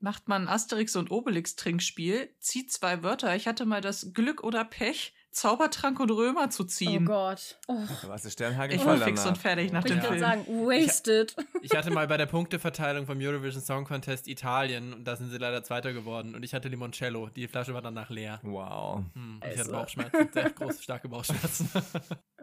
Macht 0.00 0.26
man 0.28 0.48
Asterix 0.48 0.96
und 0.96 1.10
Obelix 1.10 1.54
Trinkspiel, 1.56 2.30
zieht 2.40 2.72
zwei 2.72 3.02
Wörter. 3.02 3.34
Ich 3.36 3.46
hatte 3.46 3.66
mal 3.66 3.80
das 3.82 4.12
Glück 4.14 4.42
oder 4.42 4.64
Pech, 4.64 5.12
Zaubertrank 5.34 6.00
und 6.00 6.10
Römer 6.10 6.48
zu 6.48 6.62
Oh 6.62 6.66
ziehen. 6.66 7.04
Gott. 7.04 7.58
Oh, 7.66 7.76
Da 8.02 8.08
warst 8.08 8.24
du 8.24 8.30
Sternhagel 8.30 8.76
ich 8.76 8.84
war 8.84 8.96
fix 8.98 9.20
danach. 9.22 9.36
und 9.36 9.38
fertig 9.38 9.72
nach 9.72 9.84
dem 9.84 9.96
ich 9.98 10.02
gerade 10.02 10.14
Film. 10.18 10.20
sagen, 10.20 10.44
wasted. 10.66 11.36
Ich 11.62 11.74
hatte 11.76 11.90
mal 11.90 12.06
bei 12.06 12.16
der 12.16 12.26
Punkteverteilung 12.26 13.04
vom 13.06 13.18
Eurovision 13.20 13.62
Song 13.62 13.84
Contest 13.84 14.28
Italien 14.28 14.94
und 14.94 15.04
da 15.04 15.16
sind 15.16 15.30
sie 15.30 15.38
leider 15.38 15.62
Zweiter 15.64 15.92
geworden 15.92 16.34
und 16.34 16.44
ich 16.44 16.54
hatte 16.54 16.68
Limoncello. 16.68 17.28
Die 17.34 17.48
Flasche 17.48 17.74
war 17.74 17.82
danach 17.82 18.10
leer. 18.10 18.38
Wow. 18.42 19.02
Hm, 19.14 19.40
ich 19.42 19.48
Also. 19.50 19.60
hatte 19.60 19.70
Bauchschmerzen, 19.72 20.28
sehr 20.32 20.50
große, 20.50 20.82
starke 20.82 21.08
Bauchschmerzen. 21.08 21.68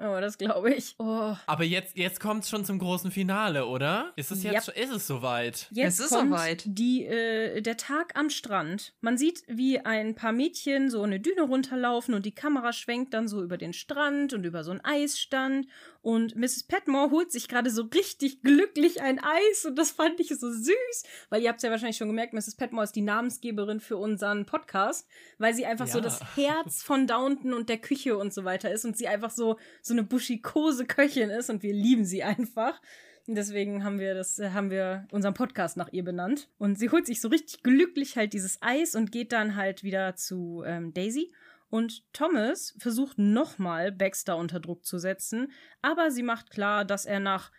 Oh, 0.03 0.19
das 0.19 0.39
glaube 0.39 0.73
ich. 0.73 0.95
Oh. 0.97 1.35
Aber 1.45 1.63
jetzt, 1.63 1.95
jetzt 1.95 2.19
kommt 2.19 2.43
es 2.43 2.49
schon 2.49 2.65
zum 2.65 2.79
großen 2.79 3.11
Finale, 3.11 3.67
oder? 3.67 4.13
Ist 4.15 4.31
es 4.31 4.41
jetzt 4.41 4.67
Yep. 4.67 4.75
schon, 4.75 4.83
ist 4.83 4.95
es 4.95 5.05
soweit? 5.05 5.67
Jetzt 5.69 5.99
Es 5.99 6.05
ist 6.07 6.09
kommt 6.17 6.31
soweit. 6.31 6.63
Die, 6.65 7.05
äh, 7.05 7.61
der 7.61 7.77
Tag 7.77 8.15
am 8.17 8.31
Strand. 8.31 8.93
Man 9.01 9.19
sieht, 9.19 9.43
wie 9.47 9.79
ein 9.79 10.15
paar 10.15 10.31
Mädchen 10.31 10.89
so 10.89 11.03
eine 11.03 11.19
Düne 11.19 11.43
runterlaufen 11.43 12.15
und 12.15 12.25
die 12.25 12.33
Kamera 12.33 12.73
schwenkt 12.81 13.13
dann 13.13 13.27
so 13.27 13.41
über 13.43 13.57
den 13.57 13.73
Strand 13.73 14.33
und 14.33 14.43
über 14.43 14.63
so 14.63 14.71
einen 14.71 14.81
Eisstand. 14.83 15.67
Und 16.01 16.35
Mrs. 16.35 16.63
Petmore 16.63 17.11
holt 17.11 17.31
sich 17.31 17.47
gerade 17.47 17.69
so 17.69 17.83
richtig 17.83 18.41
glücklich 18.41 19.01
ein 19.01 19.19
Eis 19.19 19.65
und 19.65 19.75
das 19.77 19.91
fand 19.91 20.19
ich 20.19 20.29
so 20.29 20.51
süß, 20.51 21.03
weil 21.29 21.41
ihr 21.41 21.49
habt 21.49 21.57
es 21.59 21.63
ja 21.63 21.69
wahrscheinlich 21.71 21.97
schon 21.97 22.07
gemerkt, 22.07 22.33
Mrs. 22.33 22.55
Petmore 22.55 22.83
ist 22.83 22.95
die 22.95 23.01
Namensgeberin 23.01 23.79
für 23.79 23.97
unseren 23.97 24.45
Podcast, 24.45 25.07
weil 25.37 25.53
sie 25.53 25.65
einfach 25.65 25.87
so 25.87 25.99
Ja. 25.99 26.03
das 26.03 26.35
Herz 26.35 26.83
von 26.83 27.07
Downton 27.07 27.53
und 27.53 27.69
der 27.69 27.77
Küche 27.77 28.17
und 28.17 28.33
so 28.33 28.43
weiter 28.43 28.71
ist 28.71 28.83
und 28.85 28.97
sie 28.97 29.07
einfach 29.07 29.29
so, 29.31 29.57
so 29.81 29.93
eine 29.93 30.03
buschikose 30.03 30.85
Köchin 30.85 31.29
ist 31.29 31.49
und 31.49 31.63
wir 31.63 31.73
lieben 31.73 32.05
sie 32.05 32.23
einfach. 32.23 32.81
Und 33.27 33.35
Deswegen 33.35 33.83
haben 33.83 33.99
wir 33.99 34.15
das, 34.15 34.39
äh, 34.39 34.49
haben 34.49 34.71
wir 34.71 35.07
unseren 35.11 35.35
Podcast 35.35 35.77
nach 35.77 35.93
ihr 35.93 36.03
benannt. 36.03 36.49
Und 36.57 36.79
sie 36.79 36.89
holt 36.89 37.05
sich 37.05 37.21
so 37.21 37.27
richtig 37.27 37.61
glücklich 37.61 38.17
halt 38.17 38.33
dieses 38.33 38.57
Eis 38.63 38.95
und 38.95 39.11
geht 39.11 39.31
dann 39.31 39.55
halt 39.55 39.83
wieder 39.83 40.15
zu 40.15 40.63
ähm, 40.65 40.91
Daisy. 40.91 41.31
Und 41.71 42.03
Thomas 42.11 42.75
versucht 42.77 43.17
nochmal 43.17 43.93
Baxter 43.93 44.35
unter 44.35 44.59
Druck 44.59 44.85
zu 44.85 44.99
setzen, 44.99 45.51
aber 45.81 46.11
sie 46.11 46.21
macht 46.21 46.51
klar, 46.51 46.83
dass 46.83 47.05
er 47.05 47.21
nach, 47.21 47.49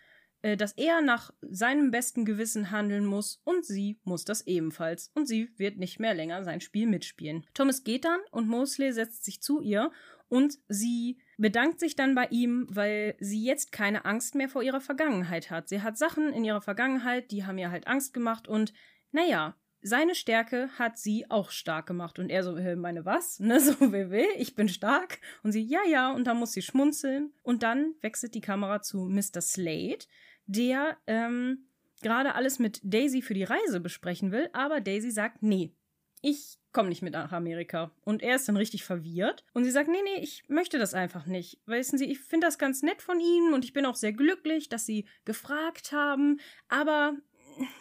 äh, 0.43 0.55
dass 0.55 0.73
er 0.73 1.01
nach 1.01 1.33
seinem 1.41 1.89
besten 1.89 2.23
Gewissen 2.23 2.69
handeln 2.69 3.05
muss 3.05 3.41
und 3.43 3.65
sie 3.65 3.99
muss 4.03 4.23
das 4.23 4.45
ebenfalls. 4.45 5.11
Und 5.15 5.27
sie 5.27 5.49
wird 5.57 5.77
nicht 5.77 5.99
mehr 5.99 6.13
länger 6.13 6.43
sein 6.43 6.61
Spiel 6.61 6.85
mitspielen. 6.85 7.43
Thomas 7.55 7.83
geht 7.83 8.05
dann 8.05 8.19
und 8.29 8.47
Mosley 8.47 8.93
setzt 8.93 9.25
sich 9.25 9.41
zu 9.41 9.61
ihr 9.61 9.91
und 10.29 10.59
sie 10.67 11.17
bedankt 11.39 11.79
sich 11.79 11.95
dann 11.95 12.13
bei 12.13 12.27
ihm, 12.27 12.67
weil 12.69 13.15
sie 13.19 13.43
jetzt 13.43 13.71
keine 13.71 14.05
Angst 14.05 14.35
mehr 14.35 14.47
vor 14.47 14.61
ihrer 14.61 14.81
Vergangenheit 14.81 15.49
hat. 15.49 15.69
Sie 15.69 15.81
hat 15.81 15.97
Sachen 15.97 16.31
in 16.33 16.45
ihrer 16.45 16.61
Vergangenheit, 16.61 17.31
die 17.31 17.45
haben 17.45 17.57
ihr 17.57 17.71
halt 17.71 17.87
Angst 17.87 18.13
gemacht 18.13 18.47
und 18.47 18.73
naja, 19.11 19.55
seine 19.83 20.15
Stärke 20.15 20.69
hat 20.79 20.97
sie 20.97 21.29
auch 21.29 21.51
stark 21.51 21.85
gemacht. 21.85 22.17
Und 22.19 22.29
er 22.29 22.43
so, 22.43 22.57
"Hä, 22.57 22.75
meine 22.75 23.05
was? 23.05 23.39
Ne, 23.43 23.59
so, 23.59 23.79
wie 23.79 24.09
will, 24.09 24.27
ich 24.37 24.55
bin 24.55 24.69
stark. 24.69 25.19
Und 25.43 25.51
sie, 25.51 25.61
ja, 25.61 25.81
ja, 25.87 26.11
und 26.11 26.25
dann 26.25 26.37
muss 26.37 26.53
sie 26.53 26.61
schmunzeln. 26.61 27.33
Und 27.43 27.61
dann 27.63 27.95
wechselt 28.01 28.33
die 28.35 28.41
Kamera 28.41 28.81
zu 28.81 29.05
Mr. 29.05 29.41
Slade, 29.41 30.05
der 30.45 30.97
ähm, 31.07 31.67
gerade 32.01 32.35
alles 32.35 32.59
mit 32.59 32.79
Daisy 32.83 33.21
für 33.21 33.33
die 33.33 33.43
Reise 33.43 33.79
besprechen 33.79 34.31
will, 34.31 34.49
aber 34.53 34.81
Daisy 34.81 35.11
sagt, 35.11 35.41
nee, 35.41 35.73
ich 36.21 36.57
komme 36.71 36.89
nicht 36.89 37.01
mit 37.01 37.13
nach 37.13 37.31
Amerika. 37.31 37.91
Und 38.03 38.23
er 38.23 38.35
ist 38.35 38.47
dann 38.47 38.57
richtig 38.57 38.83
verwirrt. 38.83 39.43
Und 39.53 39.65
sie 39.65 39.71
sagt, 39.71 39.89
nee, 39.89 40.01
nee, 40.03 40.21
ich 40.21 40.43
möchte 40.47 40.79
das 40.79 40.93
einfach 40.93 41.25
nicht. 41.25 41.59
Wissen 41.65 41.97
Sie, 41.97 42.05
ich 42.05 42.19
finde 42.19 42.47
das 42.47 42.57
ganz 42.57 42.81
nett 42.81 43.01
von 43.01 43.19
Ihnen 43.19 43.53
und 43.53 43.65
ich 43.65 43.73
bin 43.73 43.85
auch 43.85 43.95
sehr 43.95 44.13
glücklich, 44.13 44.69
dass 44.69 44.85
Sie 44.85 45.05
gefragt 45.25 45.91
haben, 45.91 46.39
aber 46.69 47.15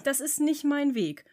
das 0.05 0.21
ist 0.21 0.41
nicht 0.41 0.65
mein 0.65 0.95
Weg. 0.95 1.25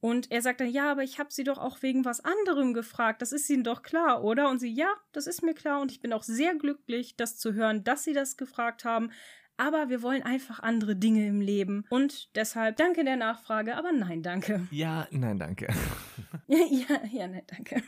Und 0.00 0.30
er 0.30 0.40
sagt 0.40 0.60
dann, 0.62 0.70
ja, 0.70 0.90
aber 0.90 1.02
ich 1.02 1.18
habe 1.18 1.30
sie 1.30 1.44
doch 1.44 1.58
auch 1.58 1.82
wegen 1.82 2.06
was 2.06 2.24
anderem 2.24 2.72
gefragt. 2.72 3.20
Das 3.20 3.32
ist 3.32 3.48
ihnen 3.50 3.64
doch 3.64 3.82
klar, 3.82 4.24
oder? 4.24 4.48
Und 4.48 4.58
sie, 4.58 4.72
ja, 4.72 4.90
das 5.12 5.26
ist 5.26 5.42
mir 5.42 5.54
klar. 5.54 5.80
Und 5.82 5.92
ich 5.92 6.00
bin 6.00 6.14
auch 6.14 6.22
sehr 6.22 6.54
glücklich, 6.54 7.16
das 7.16 7.36
zu 7.36 7.52
hören, 7.52 7.84
dass 7.84 8.04
sie 8.04 8.14
das 8.14 8.36
gefragt 8.38 8.84
haben. 8.84 9.10
aber 9.58 9.90
wir 9.90 10.00
wollen 10.00 10.22
einfach 10.22 10.60
andere 10.60 10.96
Dinge 10.96 11.26
im 11.26 11.42
Leben. 11.42 11.84
Und 11.90 12.34
deshalb 12.34 12.78
danke 12.78 13.04
der 13.04 13.16
Nachfrage, 13.16 13.76
aber 13.76 13.92
nein, 13.92 14.22
danke. 14.22 14.66
Ja, 14.70 15.06
nein, 15.10 15.38
danke. 15.38 15.68
ja, 16.46 16.64
ja, 16.70 17.00
ja, 17.12 17.28
nein, 17.28 17.42
danke. 17.46 17.82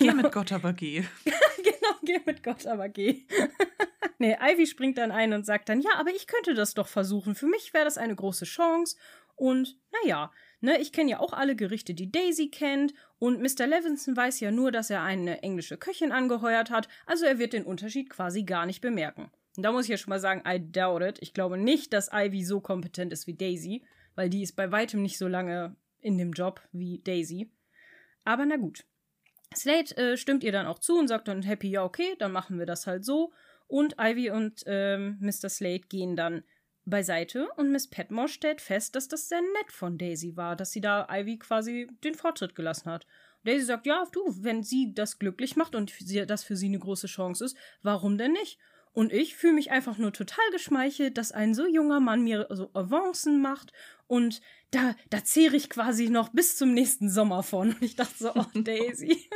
Geh 0.00 0.08
genau. 0.08 0.14
mit 0.14 0.32
Gott, 0.32 0.50
aber 0.50 0.72
geh. 0.72 1.04
genau, 1.24 1.94
geh 2.02 2.18
mit 2.26 2.42
Gott, 2.42 2.66
aber 2.66 2.88
geh. 2.88 3.24
nee, 4.18 4.36
Ivy 4.40 4.66
springt 4.66 4.98
dann 4.98 5.12
ein 5.12 5.32
und 5.32 5.46
sagt 5.46 5.68
dann, 5.68 5.80
ja, 5.80 5.92
aber 5.96 6.10
ich 6.10 6.26
könnte 6.26 6.54
das 6.54 6.74
doch 6.74 6.88
versuchen. 6.88 7.36
Für 7.36 7.46
mich 7.46 7.72
wäre 7.72 7.84
das 7.84 7.98
eine 7.98 8.16
große 8.16 8.44
Chance. 8.44 8.96
Und 9.36 9.78
naja, 10.02 10.32
ne, 10.62 10.80
ich 10.80 10.92
kenne 10.92 11.10
ja 11.10 11.20
auch 11.20 11.32
alle 11.32 11.54
Gerichte, 11.54 11.94
die 11.94 12.10
Daisy 12.10 12.48
kennt. 12.48 12.94
Und 13.18 13.40
Mr. 13.40 13.66
Levinson 13.66 14.16
weiß 14.16 14.40
ja 14.40 14.50
nur, 14.50 14.72
dass 14.72 14.90
er 14.90 15.02
eine 15.02 15.42
englische 15.42 15.76
Köchin 15.76 16.12
angeheuert 16.12 16.70
hat. 16.70 16.88
Also 17.06 17.26
er 17.26 17.38
wird 17.38 17.52
den 17.52 17.64
Unterschied 17.64 18.08
quasi 18.08 18.44
gar 18.44 18.66
nicht 18.66 18.80
bemerken. 18.80 19.30
Und 19.56 19.64
da 19.64 19.72
muss 19.72 19.84
ich 19.84 19.90
ja 19.90 19.96
schon 19.98 20.10
mal 20.10 20.20
sagen, 20.20 20.42
I 20.46 20.58
doubt 20.58 21.02
it. 21.02 21.18
Ich 21.20 21.34
glaube 21.34 21.58
nicht, 21.58 21.92
dass 21.92 22.10
Ivy 22.12 22.44
so 22.44 22.60
kompetent 22.60 23.12
ist 23.12 23.26
wie 23.26 23.34
Daisy, 23.34 23.84
weil 24.14 24.30
die 24.30 24.42
ist 24.42 24.56
bei 24.56 24.72
weitem 24.72 25.02
nicht 25.02 25.18
so 25.18 25.28
lange 25.28 25.76
in 26.00 26.16
dem 26.16 26.32
Job 26.32 26.62
wie 26.72 27.00
Daisy. 27.00 27.50
Aber 28.24 28.46
na 28.46 28.56
gut. 28.56 28.84
Slade 29.54 29.96
äh, 29.98 30.16
stimmt 30.16 30.44
ihr 30.44 30.52
dann 30.52 30.66
auch 30.66 30.78
zu 30.78 30.98
und 30.98 31.08
sagt 31.08 31.28
dann 31.28 31.42
happy, 31.42 31.68
ja, 31.68 31.84
okay, 31.84 32.16
dann 32.18 32.32
machen 32.32 32.58
wir 32.58 32.64
das 32.64 32.86
halt 32.86 33.04
so. 33.04 33.32
Und 33.66 33.96
Ivy 34.00 34.30
und 34.30 34.62
ähm, 34.66 35.18
Mr. 35.20 35.50
Slade 35.50 35.82
gehen 35.88 36.16
dann 36.16 36.44
beiseite 36.84 37.48
und 37.56 37.70
Miss 37.70 37.88
Petmore 37.88 38.28
stellt 38.28 38.60
fest, 38.60 38.96
dass 38.96 39.08
das 39.08 39.28
sehr 39.28 39.40
nett 39.40 39.70
von 39.70 39.98
Daisy 39.98 40.36
war, 40.36 40.56
dass 40.56 40.72
sie 40.72 40.80
da 40.80 41.06
Ivy 41.10 41.38
quasi 41.38 41.88
den 42.04 42.14
Vortritt 42.14 42.54
gelassen 42.54 42.90
hat. 42.90 43.06
Daisy 43.44 43.64
sagt, 43.64 43.86
ja, 43.86 44.04
du, 44.12 44.20
wenn 44.40 44.62
sie 44.62 44.92
das 44.94 45.18
glücklich 45.18 45.56
macht 45.56 45.74
und 45.74 45.92
das 46.28 46.44
für 46.44 46.56
sie 46.56 46.66
eine 46.66 46.78
große 46.78 47.06
Chance 47.06 47.44
ist, 47.44 47.56
warum 47.82 48.18
denn 48.18 48.32
nicht? 48.32 48.58
Und 48.94 49.12
ich 49.12 49.36
fühle 49.36 49.54
mich 49.54 49.70
einfach 49.70 49.96
nur 49.96 50.12
total 50.12 50.44
geschmeichelt, 50.52 51.16
dass 51.16 51.32
ein 51.32 51.54
so 51.54 51.66
junger 51.66 52.00
Mann 52.00 52.22
mir 52.22 52.46
so 52.50 52.70
Avancen 52.74 53.40
macht 53.40 53.72
und 54.06 54.42
da, 54.70 54.94
da 55.08 55.24
zehre 55.24 55.56
ich 55.56 55.70
quasi 55.70 56.10
noch 56.10 56.28
bis 56.30 56.56
zum 56.56 56.74
nächsten 56.74 57.08
Sommer 57.08 57.42
von. 57.42 57.70
Und 57.70 57.82
ich 57.82 57.96
dachte 57.96 58.14
so, 58.18 58.32
oh 58.34 58.44
Daisy. 58.54 59.28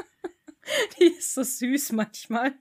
Die 1.00 1.04
ist 1.04 1.34
so 1.34 1.42
süß 1.42 1.92
manchmal. 1.92 2.54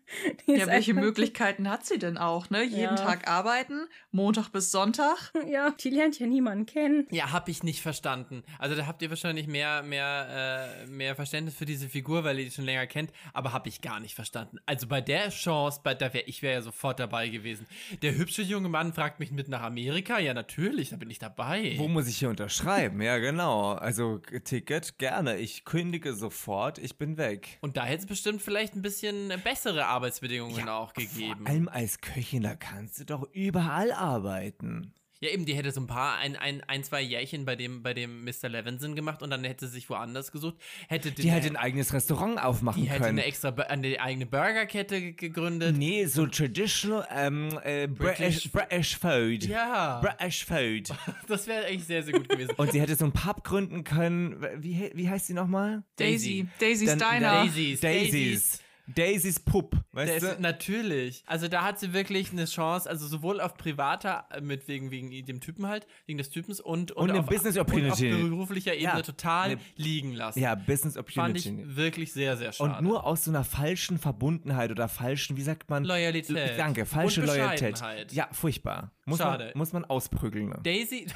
ja, 0.46 0.68
welche 0.68 0.94
Möglichkeiten 0.94 1.70
hat 1.70 1.86
sie 1.86 2.00
denn 2.00 2.18
auch, 2.18 2.50
ne? 2.50 2.64
Jeden 2.64 2.82
ja. 2.82 2.96
Tag 2.96 3.28
arbeiten, 3.28 3.88
Montag 4.12 4.50
bis 4.50 4.72
Sonntag. 4.72 5.32
Ja, 5.46 5.72
die 5.72 5.90
lernt 5.90 6.20
ja 6.20 6.26
niemanden 6.26 6.66
kennen. 6.66 7.08
Ja, 7.12 7.32
hab 7.32 7.48
ich 7.50 7.62
nicht 7.62 7.82
verstanden. 7.82 8.44
Also 8.58 8.76
da 8.76 8.88
habt 8.88 9.02
ihr 9.04 9.10
wahrscheinlich 9.10 9.48
mehr, 9.48 9.84
mehr, 9.84 10.82
äh, 10.84 10.88
mehr 10.88 11.16
Verständnis 11.16 11.56
für 11.56 11.66
diese 11.66 11.88
Figur, 11.88 12.24
weil 12.24 12.40
ihr 12.40 12.46
die 12.46 12.52
schon 12.52 12.66
länger 12.66 12.88
kennt, 12.88 13.12
aber 13.32 13.54
hab 13.54 13.68
ich 13.68 13.82
gar 13.82 14.00
nicht 14.00 14.16
verstanden. 14.16 14.58
Also 14.66 14.88
bei 14.88 15.02
der 15.02 15.30
Chance, 15.30 15.82
bei 15.84 15.94
da 15.94 16.14
wäre 16.14 16.26
ich 16.26 16.42
wäre 16.42 16.56
ja 16.56 16.62
sofort 16.62 17.00
dabei 17.00 17.30
gewesen. 17.30 17.68
Der 18.02 18.16
hübsche 18.16 18.42
junge 18.42 18.70
Mann 18.70 18.92
fragt 18.92 19.20
mich 19.20 19.32
mit 19.32 19.48
nach 19.48 19.62
Amerika. 19.62 20.18
Ja, 20.20 20.34
natürlich, 20.34 20.90
da 20.90 20.98
bin 20.98 21.10
ich 21.12 21.20
dabei. 21.20 21.76
Wo 21.78 21.88
muss 21.88 22.08
ich 22.08 22.18
hier 22.18 22.30
unterschreiben? 22.30 23.02
ja, 23.02 23.18
genau. 23.20 23.74
Also 23.74 24.18
Ticket 24.44 24.98
gerne. 24.98 25.38
Ich 25.38 25.64
kündige 25.64 26.14
sofort. 26.14 26.80
Ich 26.80 26.98
bin 26.98 27.18
weg. 27.18 27.60
Und 27.62 27.78
daher 27.78 27.95
hätte 27.96 28.04
es 28.04 28.08
bestimmt 28.08 28.42
vielleicht 28.42 28.76
ein 28.76 28.82
bisschen 28.82 29.34
bessere 29.44 29.88
Arbeitsbedingungen 29.88 30.68
ja, 30.68 30.78
auch 30.78 30.94
gegeben. 30.94 31.40
Vor 31.40 31.48
allem 31.48 31.68
als 31.70 32.02
Köchin, 32.02 32.44
da 32.44 32.56
kannst 32.56 33.00
du 33.00 33.06
doch 33.06 33.28
überall 33.34 33.92
arbeiten. 33.92 34.94
Ja, 35.22 35.30
eben, 35.30 35.46
die 35.46 35.56
hätte 35.56 35.72
so 35.72 35.80
ein 35.80 35.88
paar, 35.88 36.18
ein, 36.18 36.36
ein, 36.36 36.62
ein 36.68 36.84
zwei 36.84 37.02
Jährchen 37.02 37.46
bei 37.46 37.56
dem, 37.56 37.82
bei 37.84 37.94
dem 37.94 38.26
Mr. 38.26 38.50
Levinson 38.50 38.96
gemacht 38.96 39.24
und 39.24 39.30
dann 39.30 39.46
hätte 39.46 39.66
sie 39.68 39.74
sich 39.74 39.90
woanders 39.90 40.32
gesucht. 40.32 40.56
Hätte 40.90 41.12
die 41.12 41.32
hätte 41.32 41.48
ein 41.48 41.56
eigenes 41.56 41.94
Restaurant 41.94 42.38
aufmachen 42.44 42.82
die 42.82 42.88
können. 42.88 43.00
Die 43.00 43.04
hätte 43.04 43.10
eine 43.10 43.26
extra, 43.26 43.50
eine 43.50 44.02
eigene 44.02 44.26
Burgerkette 44.26 45.14
gegründet. 45.14 45.78
Nee, 45.78 46.06
so 46.06 46.28
traditional, 46.28 47.08
ähm, 47.12 47.58
äh, 47.64 47.88
British, 47.88 48.52
British 48.52 48.98
Food. 48.98 49.46
Ja. 49.46 50.02
British 50.02 50.46
Food. 50.46 50.90
Das 51.28 51.48
wäre 51.48 51.66
echt 51.68 51.88
sehr, 51.88 52.04
sehr 52.04 52.14
gut 52.14 52.30
gewesen. 52.30 52.54
und 52.58 52.72
sie 52.72 52.82
hätte 52.82 52.96
so 52.96 53.06
einen 53.06 53.14
Pub 53.14 53.44
gründen 53.44 53.84
können. 53.84 54.46
Wie, 54.58 54.92
wie 54.94 55.10
heißt 55.10 55.28
sie 55.28 55.34
nochmal? 55.34 55.84
Daisy. 55.96 56.48
Daisy's 56.60 56.92
Diner. 56.98 57.46
Daisys. 57.46 57.80
Daisys. 57.80 58.65
Daisys 58.88 59.40
Pup, 59.40 59.76
weißt 59.94 60.22
du? 60.22 60.36
natürlich. 60.40 61.24
Also 61.26 61.48
da 61.48 61.64
hat 61.64 61.80
sie 61.80 61.94
wirklich 61.94 62.32
eine 62.32 62.46
Chance, 62.46 62.90
also 62.90 63.08
sowohl 63.08 63.42
auf 63.42 63.58
privater, 63.58 64.26
äh, 64.32 64.42
mit 64.42 64.68
wegen, 64.68 64.92
wegen 64.92 65.10
dem 65.26 65.42
Typen 65.42 65.68
halt, 65.68 65.88
wegen 66.06 66.18
des 66.18 66.30
Typens 66.30 66.60
und, 66.60 66.92
und, 66.92 67.10
und 67.10 67.18
auf, 67.18 67.26
Business 67.26 67.58
Opportunity. 67.58 68.14
Und 68.14 68.24
auf 68.24 68.30
beruflicher 68.30 68.74
Ebene 68.74 68.98
ja, 68.98 69.02
total 69.02 69.52
eine, 69.52 69.62
liegen 69.76 70.14
lassen. 70.14 70.40
Ja, 70.40 70.56
Business 70.56 70.98
Opportunity. 70.98 71.42
Fand 71.42 71.60
ich 71.60 71.76
wirklich 71.76 72.14
sehr, 72.14 72.38
sehr 72.38 72.52
schade. 72.52 72.76
Und 72.76 72.82
nur 72.82 73.06
aus 73.06 73.26
so 73.26 73.32
einer 73.32 73.44
falschen 73.44 73.98
Verbundenheit 73.98 74.72
oder 74.72 74.88
falschen, 74.88 75.38
wie 75.38 75.44
sagt 75.44 75.70
man? 75.70 75.84
Loyalität. 75.84 76.58
Danke, 76.58 76.86
falsche 76.86 77.22
Loyalität. 77.22 77.82
Ja, 78.12 78.30
furchtbar. 78.32 78.92
Muss 79.06 79.20
schade. 79.20 79.46
Man, 79.46 79.58
muss 79.58 79.74
man 79.74 79.86
ausprügeln. 79.86 80.50
Ne? 80.50 80.60
Daisy, 80.64 81.08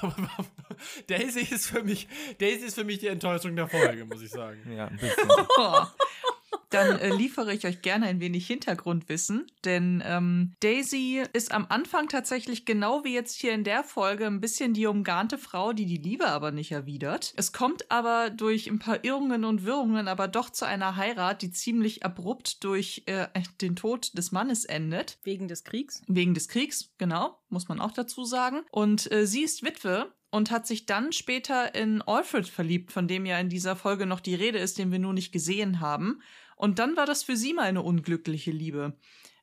Daisy 1.08 1.42
ist 1.42 1.68
für 1.68 1.84
mich, 1.84 2.08
Daisy 2.40 2.66
ist 2.66 2.76
für 2.76 2.84
mich 2.84 3.00
die 3.00 3.08
Enttäuschung 3.08 3.56
der 3.56 3.68
Folge, 3.68 4.06
muss 4.06 4.22
ich 4.22 4.30
sagen. 4.30 4.60
Ja, 4.72 4.88
ein 4.88 4.98
bisschen. 4.98 5.28
dann 6.70 7.00
äh, 7.00 7.14
liefere 7.16 7.54
ich 7.54 7.66
euch 7.66 7.82
gerne 7.82 8.06
ein 8.06 8.20
wenig 8.20 8.48
Hintergrundwissen, 8.48 9.48
denn 9.66 10.04
ähm, 10.06 10.54
Daisy 10.60 11.24
ist 11.34 11.52
am 11.52 11.66
Anfang 11.70 12.08
tatsächlich 12.08 12.66
genau 12.66 13.04
wie 13.04 13.14
jetzt 13.14 13.36
hier 13.36 13.54
in 13.54 13.64
der 13.64 13.84
Folge 13.84 14.26
ein 14.26 14.42
bisschen 14.42 14.74
die 14.74 14.86
umgarnte 14.86 15.38
Frau, 15.38 15.74
die 15.74 15.86
die 15.86 15.98
Liebe 15.98 16.28
aber 16.28 16.52
nicht 16.52 16.72
erwidert. 16.72 17.34
Es 17.38 17.52
kommt 17.52 17.90
aber 17.92 18.30
durch 18.30 18.68
ein 18.68 18.80
paar 18.80 19.04
Irrungen 19.04 19.46
und 19.46 19.66
Wirrungen 19.66 20.08
aber 20.08 20.28
doch 20.28 20.50
zu 20.50 20.66
einer 20.66 20.96
Heirat, 20.96 21.42
die 21.42 21.52
ziemlich 21.52 22.04
abrupt 22.04 22.64
durch 22.64 23.04
äh, 23.06 23.28
den 23.62 23.76
Tod 23.76 24.18
des 24.18 24.32
Mannes 24.32 24.66
endet. 24.66 25.18
Wegen 25.24 25.48
des 25.48 25.64
Kriegs? 25.64 26.02
Wegen 26.08 26.34
des 26.34 26.48
Kriegs, 26.48 26.92
genau, 26.98 27.40
muss 27.50 27.68
man 27.68 27.80
auch 27.80 27.92
dazu 27.92 28.26
sagen. 28.26 28.62
Und 28.72 29.12
äh, 29.12 29.26
sie 29.26 29.44
ist 29.44 29.64
Witwe 29.64 30.12
und 30.32 30.52
hat 30.52 30.68
sich 30.68 30.86
dann 30.86 31.12
später 31.12 31.74
in 31.76 32.02
Alfred 32.02 32.48
verliebt, 32.48 32.92
von 32.92 33.08
dem 33.08 33.26
ja 33.26 33.40
in 33.40 33.50
dieser 33.50 33.76
Folge 33.76 34.06
noch 34.06 34.20
die 34.20 34.36
Rede 34.36 34.60
ist, 34.60 34.78
den 34.78 34.92
wir 34.92 35.00
nur 35.00 35.14
nicht 35.14 35.32
gesehen 35.32 35.80
haben. 35.80 36.22
Und 36.56 36.80
dann 36.80 36.98
war 36.98 37.06
das 37.06 37.24
für 37.24 37.38
sie 37.38 37.54
mal 37.54 37.64
eine 37.64 37.82
unglückliche 37.82 38.52
Liebe. 38.52 38.94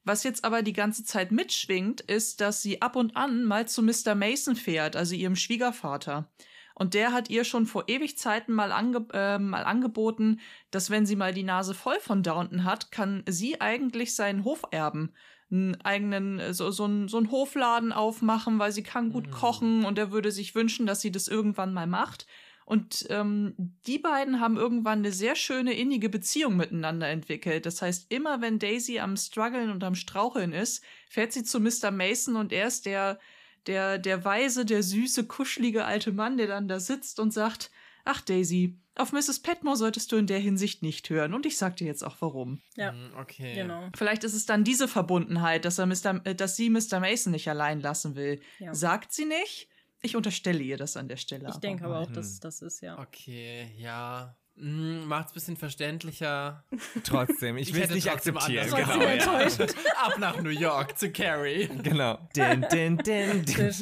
Was 0.04 0.22
jetzt 0.22 0.44
aber 0.44 0.62
die 0.62 0.72
ganze 0.72 1.04
Zeit 1.04 1.32
mitschwingt, 1.32 2.00
ist, 2.00 2.40
dass 2.40 2.62
sie 2.62 2.80
ab 2.80 2.94
und 2.94 3.16
an 3.16 3.44
mal 3.44 3.66
zu 3.66 3.82
Mr. 3.82 4.14
Mason 4.14 4.54
fährt, 4.54 4.94
also 4.94 5.16
ihrem 5.16 5.34
Schwiegervater. 5.34 6.30
Und 6.76 6.94
der 6.94 7.12
hat 7.12 7.30
ihr 7.30 7.42
schon 7.42 7.66
vor 7.66 7.88
ewig 7.88 8.18
Zeiten 8.18 8.52
mal, 8.52 8.70
ange 8.70 9.06
äh, 9.14 9.38
mal 9.38 9.64
angeboten, 9.64 10.40
dass 10.70 10.90
wenn 10.90 11.06
sie 11.06 11.16
mal 11.16 11.32
die 11.32 11.42
Nase 11.42 11.74
voll 11.74 11.98
von 12.00 12.22
Downton 12.22 12.64
hat, 12.64 12.92
kann 12.92 13.24
sie 13.26 13.60
eigentlich 13.60 14.14
seinen 14.14 14.44
Hof 14.44 14.62
erben. 14.70 15.12
Einen 15.50 15.80
eigenen, 15.82 16.52
so, 16.52 16.70
so, 16.70 16.84
einen, 16.84 17.08
so 17.08 17.18
einen 17.18 17.30
Hofladen 17.30 17.92
aufmachen, 17.92 18.58
weil 18.58 18.72
sie 18.72 18.82
kann 18.82 19.12
gut 19.12 19.28
mhm. 19.28 19.30
kochen 19.30 19.84
und 19.84 19.98
er 19.98 20.10
würde 20.10 20.32
sich 20.32 20.54
wünschen, 20.54 20.86
dass 20.86 21.00
sie 21.00 21.12
das 21.12 21.28
irgendwann 21.28 21.72
mal 21.72 21.86
macht. 21.86 22.26
Und 22.66 23.06
ähm, 23.10 23.54
die 23.86 24.00
beiden 24.00 24.40
haben 24.40 24.56
irgendwann 24.56 24.98
eine 24.98 25.12
sehr 25.12 25.36
schöne 25.36 25.72
innige 25.74 26.08
Beziehung 26.08 26.56
miteinander 26.56 27.08
entwickelt. 27.08 27.64
Das 27.64 27.80
heißt, 27.80 28.12
immer 28.12 28.40
wenn 28.40 28.58
Daisy 28.58 28.98
am 28.98 29.16
struggeln 29.16 29.70
und 29.70 29.84
am 29.84 29.94
straucheln 29.94 30.52
ist, 30.52 30.82
fährt 31.08 31.32
sie 31.32 31.44
zu 31.44 31.60
Mr. 31.60 31.92
Mason 31.92 32.34
und 32.34 32.52
er 32.52 32.66
ist 32.66 32.84
der, 32.84 33.20
der, 33.68 33.98
der 33.98 34.24
weise, 34.24 34.64
der 34.64 34.82
süße, 34.82 35.28
kuschelige 35.28 35.84
alte 35.84 36.10
Mann, 36.10 36.38
der 36.38 36.48
dann 36.48 36.66
da 36.66 36.80
sitzt 36.80 37.20
und 37.20 37.32
sagt, 37.32 37.70
ach 38.04 38.20
Daisy, 38.20 38.76
auf 38.98 39.12
Mrs. 39.12 39.40
Petmore 39.40 39.76
solltest 39.76 40.10
du 40.12 40.16
in 40.16 40.26
der 40.26 40.38
Hinsicht 40.38 40.82
nicht 40.82 41.08
hören. 41.10 41.34
Und 41.34 41.46
ich 41.46 41.58
sag 41.58 41.76
dir 41.76 41.86
jetzt 41.86 42.02
auch 42.02 42.16
warum. 42.20 42.60
Ja, 42.76 42.92
hm, 42.92 43.12
okay. 43.18 43.54
Genau. 43.54 43.88
Vielleicht 43.96 44.24
ist 44.24 44.34
es 44.34 44.46
dann 44.46 44.64
diese 44.64 44.88
Verbundenheit, 44.88 45.64
dass, 45.64 45.78
er 45.78 45.86
Mr., 45.86 46.20
äh, 46.24 46.34
dass 46.34 46.56
sie 46.56 46.70
Mr. 46.70 47.00
Mason 47.00 47.32
nicht 47.32 47.48
allein 47.48 47.80
lassen 47.80 48.16
will. 48.16 48.40
Ja. 48.58 48.74
Sagt 48.74 49.12
sie 49.12 49.26
nicht, 49.26 49.68
ich 50.02 50.16
unterstelle 50.16 50.62
ihr 50.62 50.76
das 50.76 50.96
an 50.96 51.08
der 51.08 51.16
Stelle. 51.16 51.48
Ich 51.48 51.56
denke 51.56 51.84
aber 51.84 52.00
auch, 52.00 52.10
dass 52.10 52.34
hm. 52.34 52.40
das 52.42 52.62
ist, 52.62 52.80
ja. 52.80 52.98
Okay, 52.98 53.72
ja. 53.76 54.36
Mm, 54.56 55.04
Macht 55.04 55.26
es 55.26 55.32
ein 55.32 55.34
bisschen 55.34 55.56
verständlicher. 55.56 56.64
Trotzdem, 57.04 57.58
ich 57.58 57.74
will 57.74 57.82
es 57.82 57.90
nicht 57.90 58.10
akzeptieren. 58.10 58.68
Genau, 58.70 59.02
ja. 59.02 59.66
Ab 60.02 60.18
nach 60.18 60.40
New 60.40 60.48
York 60.50 60.96
zu 60.96 61.12
Carrie. 61.12 61.68
Genau. 61.82 62.18
Din, 62.34 62.64
din, 62.72 62.96
din, 62.96 63.44
din. 63.44 63.74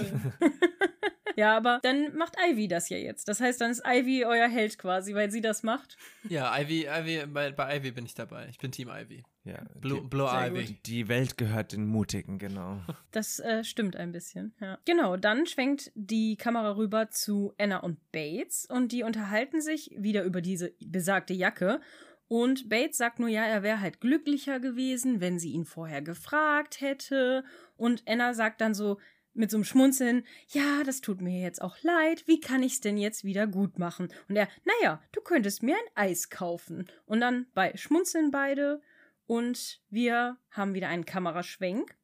Ja, 1.36 1.56
aber 1.56 1.80
dann 1.82 2.16
macht 2.16 2.36
Ivy 2.38 2.68
das 2.68 2.88
ja 2.88 2.98
jetzt. 2.98 3.28
Das 3.28 3.40
heißt, 3.40 3.60
dann 3.60 3.70
ist 3.70 3.82
Ivy 3.86 4.24
euer 4.24 4.48
Held 4.48 4.78
quasi, 4.78 5.14
weil 5.14 5.30
sie 5.30 5.40
das 5.40 5.62
macht. 5.62 5.96
Ja, 6.28 6.56
Ivy, 6.58 6.86
Ivy 6.86 7.26
bei, 7.26 7.52
bei 7.52 7.76
Ivy 7.76 7.92
bin 7.92 8.04
ich 8.04 8.14
dabei. 8.14 8.48
Ich 8.50 8.58
bin 8.58 8.72
Team 8.72 8.88
Ivy. 8.88 9.24
Ja, 9.44 9.62
Blue, 9.78 10.00
die, 10.00 10.08
Blue 10.08 10.28
Ivy. 10.28 10.64
Gut. 10.64 10.86
Die 10.86 11.08
Welt 11.08 11.36
gehört 11.36 11.72
den 11.72 11.86
Mutigen, 11.86 12.38
genau. 12.38 12.80
Das 13.10 13.38
äh, 13.40 13.62
stimmt 13.62 13.94
ein 13.94 14.10
bisschen, 14.10 14.54
ja. 14.60 14.78
Genau, 14.86 15.16
dann 15.16 15.46
schwenkt 15.46 15.92
die 15.94 16.36
Kamera 16.36 16.76
rüber 16.76 17.10
zu 17.10 17.52
Anna 17.58 17.78
und 17.78 17.98
Bates 18.10 18.66
und 18.66 18.90
die 18.92 19.02
unterhalten 19.02 19.60
sich 19.60 19.90
wieder 19.96 20.24
über 20.24 20.40
diese 20.40 20.72
besagte 20.80 21.34
Jacke. 21.34 21.80
Und 22.26 22.70
Bates 22.70 22.96
sagt 22.96 23.18
nur, 23.18 23.28
ja, 23.28 23.44
er 23.44 23.62
wäre 23.62 23.80
halt 23.80 24.00
glücklicher 24.00 24.58
gewesen, 24.60 25.20
wenn 25.20 25.38
sie 25.38 25.52
ihn 25.52 25.66
vorher 25.66 26.00
gefragt 26.00 26.80
hätte. 26.80 27.44
Und 27.76 28.02
Anna 28.06 28.32
sagt 28.32 28.62
dann 28.62 28.74
so, 28.74 28.98
mit 29.34 29.50
so 29.50 29.56
einem 29.56 29.64
Schmunzeln, 29.64 30.24
ja, 30.48 30.82
das 30.84 31.00
tut 31.00 31.20
mir 31.20 31.40
jetzt 31.40 31.60
auch 31.60 31.76
leid, 31.82 32.24
wie 32.26 32.40
kann 32.40 32.62
ich's 32.62 32.80
denn 32.80 32.96
jetzt 32.96 33.24
wieder 33.24 33.46
gut 33.46 33.78
machen? 33.78 34.08
Und 34.28 34.36
er, 34.36 34.48
naja, 34.64 35.02
du 35.12 35.20
könntest 35.20 35.62
mir 35.62 35.76
ein 35.76 35.96
Eis 36.10 36.30
kaufen. 36.30 36.88
Und 37.06 37.20
dann 37.20 37.46
bei 37.54 37.76
schmunzeln 37.76 38.30
beide 38.30 38.80
und 39.26 39.80
wir 39.90 40.38
haben 40.50 40.74
wieder 40.74 40.88
einen 40.88 41.04
Kameraschwenk. 41.04 41.96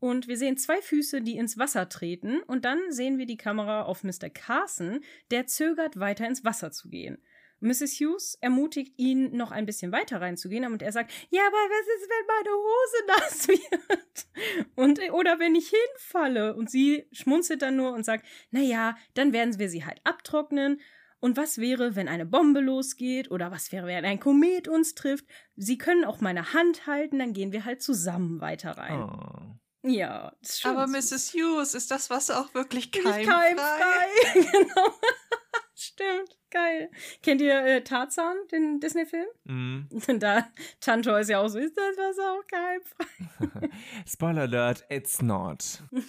Und 0.00 0.28
wir 0.28 0.36
sehen 0.36 0.56
zwei 0.56 0.80
Füße, 0.80 1.22
die 1.22 1.36
ins 1.36 1.58
Wasser 1.58 1.88
treten. 1.88 2.40
Und 2.42 2.64
dann 2.64 2.78
sehen 2.92 3.18
wir 3.18 3.26
die 3.26 3.36
Kamera 3.36 3.82
auf 3.82 4.04
Mr. 4.04 4.30
Carson, 4.32 5.00
der 5.32 5.46
zögert, 5.46 5.98
weiter 5.98 6.26
ins 6.26 6.44
Wasser 6.44 6.70
zu 6.70 6.88
gehen. 6.88 7.18
Mrs. 7.60 7.98
Hughes 8.00 8.38
ermutigt 8.40 8.94
ihn, 8.98 9.36
noch 9.36 9.50
ein 9.50 9.66
bisschen 9.66 9.92
weiter 9.92 10.20
reinzugehen, 10.20 10.64
und 10.64 10.82
er 10.82 10.92
sagt, 10.92 11.12
ja, 11.30 11.42
aber 11.46 11.56
was 11.56 11.86
ist, 11.96 12.08
wenn 12.08 12.26
meine 12.36 12.50
Hose 12.66 13.06
nass 13.06 13.48
wird? 13.48 14.68
Und, 14.76 15.12
oder 15.12 15.38
wenn 15.38 15.54
ich 15.54 15.70
hinfalle? 15.70 16.54
Und 16.54 16.70
sie 16.70 17.08
schmunzelt 17.12 17.62
dann 17.62 17.76
nur 17.76 17.92
und 17.92 18.04
sagt, 18.04 18.24
na 18.50 18.60
ja, 18.60 18.96
dann 19.14 19.32
werden 19.32 19.58
wir 19.58 19.68
sie 19.68 19.84
halt 19.84 20.00
abtrocknen. 20.04 20.80
Und 21.20 21.36
was 21.36 21.58
wäre, 21.58 21.96
wenn 21.96 22.08
eine 22.08 22.26
Bombe 22.26 22.60
losgeht? 22.60 23.30
Oder 23.30 23.50
was 23.50 23.72
wäre, 23.72 23.86
wenn 23.86 24.04
ein 24.04 24.20
Komet 24.20 24.68
uns 24.68 24.94
trifft? 24.94 25.24
Sie 25.56 25.76
können 25.76 26.04
auch 26.04 26.20
meine 26.20 26.52
Hand 26.52 26.86
halten, 26.86 27.18
dann 27.18 27.32
gehen 27.32 27.50
wir 27.50 27.64
halt 27.64 27.82
zusammen 27.82 28.40
weiter 28.40 28.72
rein. 28.72 29.02
Oh. 29.02 29.58
Ja, 29.82 30.32
das 30.40 30.50
ist 30.50 30.60
schon 30.60 30.76
Aber 30.76 30.86
süß. 30.88 31.12
Mrs. 31.12 31.34
Hughes, 31.34 31.74
ist 31.74 31.90
das 31.90 32.10
Wasser 32.10 32.40
auch 32.40 32.52
wirklich 32.54 32.90
keimfrei? 32.92 33.24
keimfrei. 33.24 34.06
genau. 34.34 34.94
Stimmt, 35.74 36.36
geil. 36.50 36.90
Kennt 37.22 37.40
ihr 37.40 37.64
äh, 37.64 37.82
Tarzan, 37.82 38.36
den 38.52 38.80
Disney-Film? 38.80 39.26
Mm. 39.50 39.88
Da, 40.18 40.46
Tanto 40.80 41.16
ist 41.16 41.30
ja 41.30 41.40
auch 41.40 41.48
so, 41.48 41.58
ist 41.58 41.74
das 41.74 41.96
Wasser 41.96 42.32
auch 42.34 42.46
keimfrei? 42.46 43.68
Spoiler 44.06 44.42
alert, 44.42 44.84
it's 44.90 45.22
not. 45.22 45.82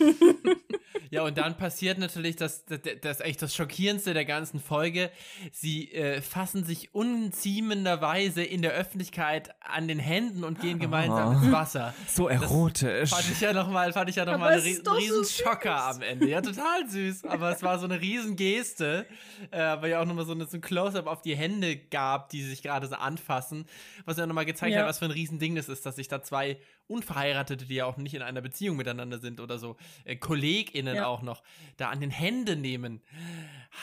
Ja, 1.12 1.24
und 1.24 1.40
dann 1.40 1.58
passiert 1.58 1.98
natürlich 1.98 2.36
das, 2.36 2.66
das, 2.66 2.82
das 3.02 3.20
echt 3.20 3.42
das 3.42 3.56
Schockierendste 3.56 4.14
der 4.14 4.26
ganzen 4.26 4.60
Folge. 4.60 5.10
Sie 5.52 5.92
äh, 5.92 6.22
fassen 6.22 6.64
sich 6.64 6.94
unziemenderweise 6.94 8.44
in 8.44 8.62
der 8.62 8.74
Öffentlichkeit 8.74 9.50
an 9.62 9.88
den 9.88 9.98
Händen 9.98 10.44
und 10.44 10.62
gehen 10.62 10.78
gemeinsam 10.78 11.30
Oh. 11.30 11.32
ins 11.44 11.52
Wasser. 11.52 11.96
So 12.08 12.28
erotisch. 12.28 13.10
Fand 13.10 13.26
ich 13.32 13.42
ja 13.42 13.54
nochmal, 13.54 13.92
fand 13.92 14.10
ich 14.12 14.18
ja 14.18 14.26
noch 14.26 14.34
Aber 14.34 14.44
mal 14.46 14.50
einen 14.52 14.60
es 14.60 14.66
rie 14.66 14.72
ist 14.72 14.86
doch 14.86 14.94
so 14.94 14.98
riesen 15.00 15.24
süß. 15.24 15.38
Schocker 15.38 15.84
am 15.86 16.02
Ende. 16.04 16.28
Ja, 16.30 16.42
total 16.42 16.88
süß. 16.88 17.24
Aber 17.26 17.52
es 17.52 17.64
war 17.64 17.80
so 17.80 17.86
eine 17.86 18.00
riesen 18.00 18.36
Geste, 18.36 19.08
äh, 19.50 19.58
weil 19.82 19.90
ja 19.92 20.02
auch 20.02 20.06
nochmal 20.06 20.26
so, 20.26 20.29
eine, 20.34 20.46
so 20.46 20.58
ein 20.58 20.62
Close-up 20.62 21.08
auf 21.08 21.22
die 21.22 21.36
Hände 21.36 21.76
gab, 21.78 22.30
die 22.30 22.44
sich 22.44 22.62
gerade 22.62 22.88
so 22.88 22.96
anfassen. 22.96 23.66
Was 24.06 24.18
ja 24.18 24.26
nochmal 24.26 24.46
gezeigt 24.46 24.74
Ja. 24.74 24.82
hat, 24.82 24.88
was 24.88 25.00
für 25.00 25.06
ein 25.06 25.12
Riesending 25.12 25.56
das 25.56 25.70
ist, 25.70 25.86
dass 25.86 25.96
sich 25.96 26.08
da 26.08 26.22
zwei 26.24 26.58
Unverheiratete, 26.88 27.66
die 27.66 27.76
ja 27.76 27.86
auch 27.86 27.98
nicht 27.98 28.14
in 28.16 28.22
einer 28.22 28.42
Beziehung 28.42 28.76
miteinander 28.78 29.20
sind 29.20 29.40
oder 29.40 29.60
so, 29.60 29.78
äh, 30.06 30.16
KollegInnen 30.16 30.96
Ja. 30.96 31.08
auch 31.08 31.22
noch, 31.22 31.44
da 31.78 31.90
an 31.90 32.00
den 32.02 32.10
Händen 32.12 32.62
nehmen. 32.62 33.02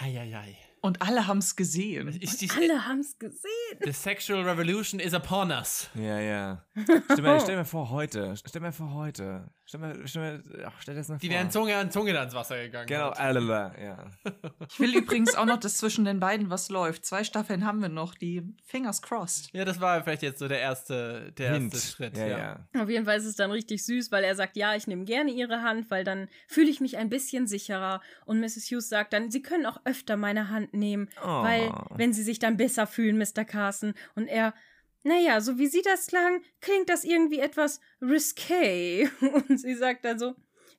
Heieiei. 0.01 0.57
Und 0.83 1.03
alle 1.03 1.27
haben 1.27 1.39
es 1.39 1.57
gesehen. 1.57 2.07
Ist 2.09 2.41
die, 2.43 2.51
Alle 2.51 2.87
haben's 2.87 3.19
gesehen. 3.19 3.41
The 3.83 3.93
sexual 3.93 4.43
revolution 4.49 5.01
is 5.01 5.15
upon 5.15 5.51
us. 5.51 5.91
Ja, 5.95 6.21
ja. 6.21 6.65
Stell 7.13 7.23
mir, 7.23 7.41
stell 7.41 7.57
mir 7.57 7.65
vor, 7.65 7.91
heute. 7.91 8.35
Stell 8.47 8.61
mir 8.61 8.73
vor, 8.73 8.93
heute. 8.95 9.51
Stell 9.69 9.81
mir, 9.81 10.07
stell 10.07 10.41
mir, 10.45 10.67
ach, 10.69 10.75
stell 10.79 10.95
dir 10.95 11.01
das 11.01 11.09
mal 11.09 11.19
Die 11.19 11.27
vor. 11.27 11.35
wären 11.37 11.51
Zunge 11.51 11.77
an 11.77 11.91
Zunge 11.91 12.13
da 12.13 12.23
ins 12.23 12.35
Wasser 12.35 12.57
gegangen. 12.63 12.87
Genau, 12.87 13.09
alala, 13.11 13.75
ja. 13.83 14.05
Ich 14.71 14.79
will 14.79 14.95
übrigens 14.97 15.35
auch 15.35 15.45
noch, 15.45 15.59
dass 15.59 15.79
zwischen 15.79 16.05
den 16.05 16.21
beiden 16.21 16.51
was 16.51 16.69
läuft. 16.69 17.05
Zwei 17.05 17.25
Staffeln 17.25 17.65
haben 17.67 17.83
wir 17.83 17.89
noch, 17.89 18.15
die 18.15 18.43
Fingers 18.65 19.03
crossed. 19.03 19.51
Ja, 19.53 19.65
das 19.65 19.81
war 19.81 20.03
vielleicht 20.05 20.23
jetzt 20.23 20.39
so 20.39 20.47
der 20.47 20.61
erste, 20.61 21.33
der 21.37 21.55
Hint. 21.55 21.75
erste 21.75 21.89
Schritt. 21.89 22.17
Ja, 22.17 22.27
ja. 22.27 22.69
Auf 22.81 22.89
jeden 22.89 23.07
Fall 23.07 23.17
ist 23.19 23.25
es 23.25 23.35
dann 23.35 23.51
richtig 23.51 23.85
süß, 23.85 24.13
weil 24.13 24.23
er 24.23 24.37
sagt, 24.37 24.57
ja, 24.57 24.77
ich 24.77 24.87
nehme 24.87 25.05
gerne 25.05 25.33
ihre 25.33 25.63
Hand, 25.63 25.91
weil 25.91 26.05
dann 26.05 26.29
fühle 26.47 26.71
ich 26.71 26.81
mich 26.81 26.97
ein 26.97 27.09
bisschen 27.09 27.49
sicherer. 27.49 28.01
Und 28.25 28.39
Mrs. 28.39 28.69
Hughes 28.71 28.89
sagt 28.89 29.13
dann, 29.15 29.33
sie 29.33 29.43
können 29.43 29.67
auch 29.67 29.81
öfter 29.85 30.17
meine 30.17 30.49
Hand 30.49 30.75
nehmen, 30.75 31.09
Oh. 31.25 31.43
weil, 31.43 31.73
wenn 31.97 32.13
sie 32.13 32.23
sich 32.23 32.39
dann 32.39 32.57
besser 32.57 32.87
fühlen, 32.87 33.19
Mr. 33.19 33.45
Carson. 33.45 33.95
Und 34.15 34.29
er, 34.29 34.55
naja, 35.07 35.41
so 35.41 35.57
wie 35.59 35.69
sie 35.69 35.83
das 35.83 36.09
klang, 36.09 36.43
klingt 36.61 36.89
das 36.89 37.05
irgendwie 37.05 37.39
etwas 37.39 37.81
risqué. 38.01 39.09
Und 39.49 39.59
sie 39.59 39.75
sagt 39.75 40.05
dann 40.05 40.19
so, 40.19 40.35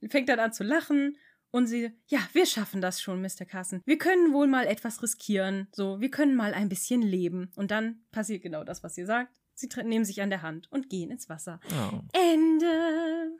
fängt 0.10 0.30
dann 0.30 0.40
an 0.40 0.54
zu 0.54 0.64
lachen. 0.64 1.18
Und 1.50 1.68
sie, 1.68 1.92
ja, 2.08 2.20
wir 2.34 2.46
schaffen 2.46 2.82
das 2.82 3.02
schon, 3.02 3.22
Mr. 3.22 3.46
Carson. 3.46 3.82
Wir 3.86 3.98
können 3.98 4.34
wohl 4.34 4.48
mal 4.48 4.68
etwas 4.68 5.02
riskieren. 5.02 5.68
So, 5.72 6.02
wir 6.02 6.12
können 6.12 6.36
mal 6.36 6.54
ein 6.54 6.68
bisschen 6.68 7.02
leben. 7.02 7.52
Und 7.56 7.72
dann 7.72 8.04
passiert 8.12 8.44
genau 8.44 8.66
das, 8.66 8.84
was 8.84 8.96
sie 8.96 9.06
sagt. 9.06 9.34
Sie 9.56 9.70
nehmen 9.84 10.06
sich 10.06 10.22
an 10.22 10.30
der 10.30 10.42
Hand 10.42 10.70
und 10.72 10.90
gehen 10.90 11.10
ins 11.10 11.30
Wasser. 11.30 11.60
Oh. 11.72 12.02
Ende. 12.14 13.32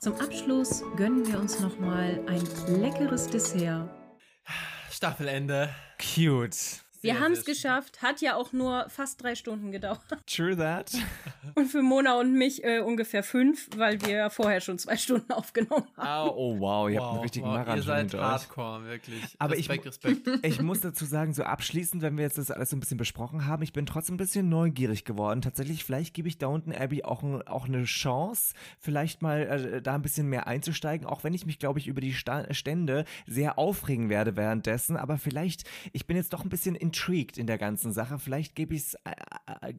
Zum 0.00 0.14
Abschluss 0.14 0.82
gönnen 0.96 1.26
wir 1.26 1.38
uns 1.38 1.60
nochmal 1.60 2.24
ein 2.26 2.42
leckeres 2.80 3.28
Dessert. 3.28 3.90
Staffelende. 4.90 5.68
Cute. 5.98 6.85
Wir 7.02 7.20
haben 7.20 7.32
es 7.32 7.44
geschafft, 7.44 8.02
hat 8.02 8.20
ja 8.20 8.36
auch 8.36 8.52
nur 8.52 8.88
fast 8.88 9.22
drei 9.22 9.34
Stunden 9.34 9.72
gedauert. 9.72 10.00
True 10.26 10.56
that. 10.56 10.92
Und 11.54 11.66
für 11.66 11.82
Mona 11.82 12.18
und 12.18 12.34
mich 12.34 12.64
äh, 12.64 12.80
ungefähr 12.80 13.22
fünf, 13.22 13.68
weil 13.76 14.00
wir 14.02 14.10
ja 14.10 14.30
vorher 14.30 14.60
schon 14.60 14.78
zwei 14.78 14.96
Stunden 14.96 15.32
aufgenommen 15.32 15.86
haben. 15.96 16.30
Au. 16.30 16.34
Oh 16.36 16.60
wow, 16.60 16.90
ihr 16.90 17.00
habt 17.00 17.12
einen 17.12 17.22
richtigen 17.22 17.46
wow, 17.46 17.54
Marathon 17.54 17.76
Ihr 17.76 17.82
seid 17.82 17.98
hinter 17.98 18.18
euch. 18.18 18.24
hardcore, 18.24 18.84
wirklich. 18.84 19.22
Aber 19.38 19.56
Respekt, 19.56 19.80
ich, 19.80 19.86
Respekt. 19.86 20.28
ich 20.42 20.60
muss 20.60 20.80
dazu 20.80 21.04
sagen, 21.04 21.32
so 21.34 21.42
abschließend, 21.42 22.02
wenn 22.02 22.16
wir 22.16 22.24
jetzt 22.24 22.38
das 22.38 22.50
alles 22.50 22.70
so 22.70 22.76
ein 22.76 22.80
bisschen 22.80 22.96
besprochen 22.96 23.46
haben, 23.46 23.62
ich 23.62 23.72
bin 23.72 23.86
trotzdem 23.86 24.14
ein 24.14 24.18
bisschen 24.18 24.48
neugierig 24.48 25.04
geworden. 25.04 25.42
Tatsächlich, 25.42 25.84
vielleicht 25.84 26.14
gebe 26.14 26.28
ich 26.28 26.38
Downton 26.38 26.74
Abbey 26.74 27.04
auch, 27.04 27.22
ein, 27.22 27.46
auch 27.46 27.66
eine 27.66 27.84
Chance, 27.84 28.54
vielleicht 28.78 29.22
mal 29.22 29.42
äh, 29.42 29.82
da 29.82 29.94
ein 29.94 30.02
bisschen 30.02 30.28
mehr 30.28 30.46
einzusteigen, 30.46 31.06
auch 31.06 31.24
wenn 31.24 31.34
ich 31.34 31.46
mich, 31.46 31.58
glaube 31.58 31.78
ich, 31.78 31.88
über 31.88 32.00
die 32.00 32.12
Sta 32.12 32.52
Stände 32.52 33.04
sehr 33.26 33.58
aufregen 33.58 34.08
werde 34.08 34.36
währenddessen. 34.36 34.96
Aber 34.96 35.18
vielleicht, 35.18 35.64
ich 35.92 36.06
bin 36.06 36.16
jetzt 36.16 36.32
doch 36.32 36.44
ein 36.44 36.48
bisschen 36.48 36.74
intrigued 36.86 37.38
in 37.38 37.46
der 37.46 37.58
ganzen 37.58 37.92
Sache. 37.92 38.18
Vielleicht 38.18 38.54
gebe 38.54 38.74
ich 38.74 38.82
es 38.82 38.94
äh, 38.94 39.10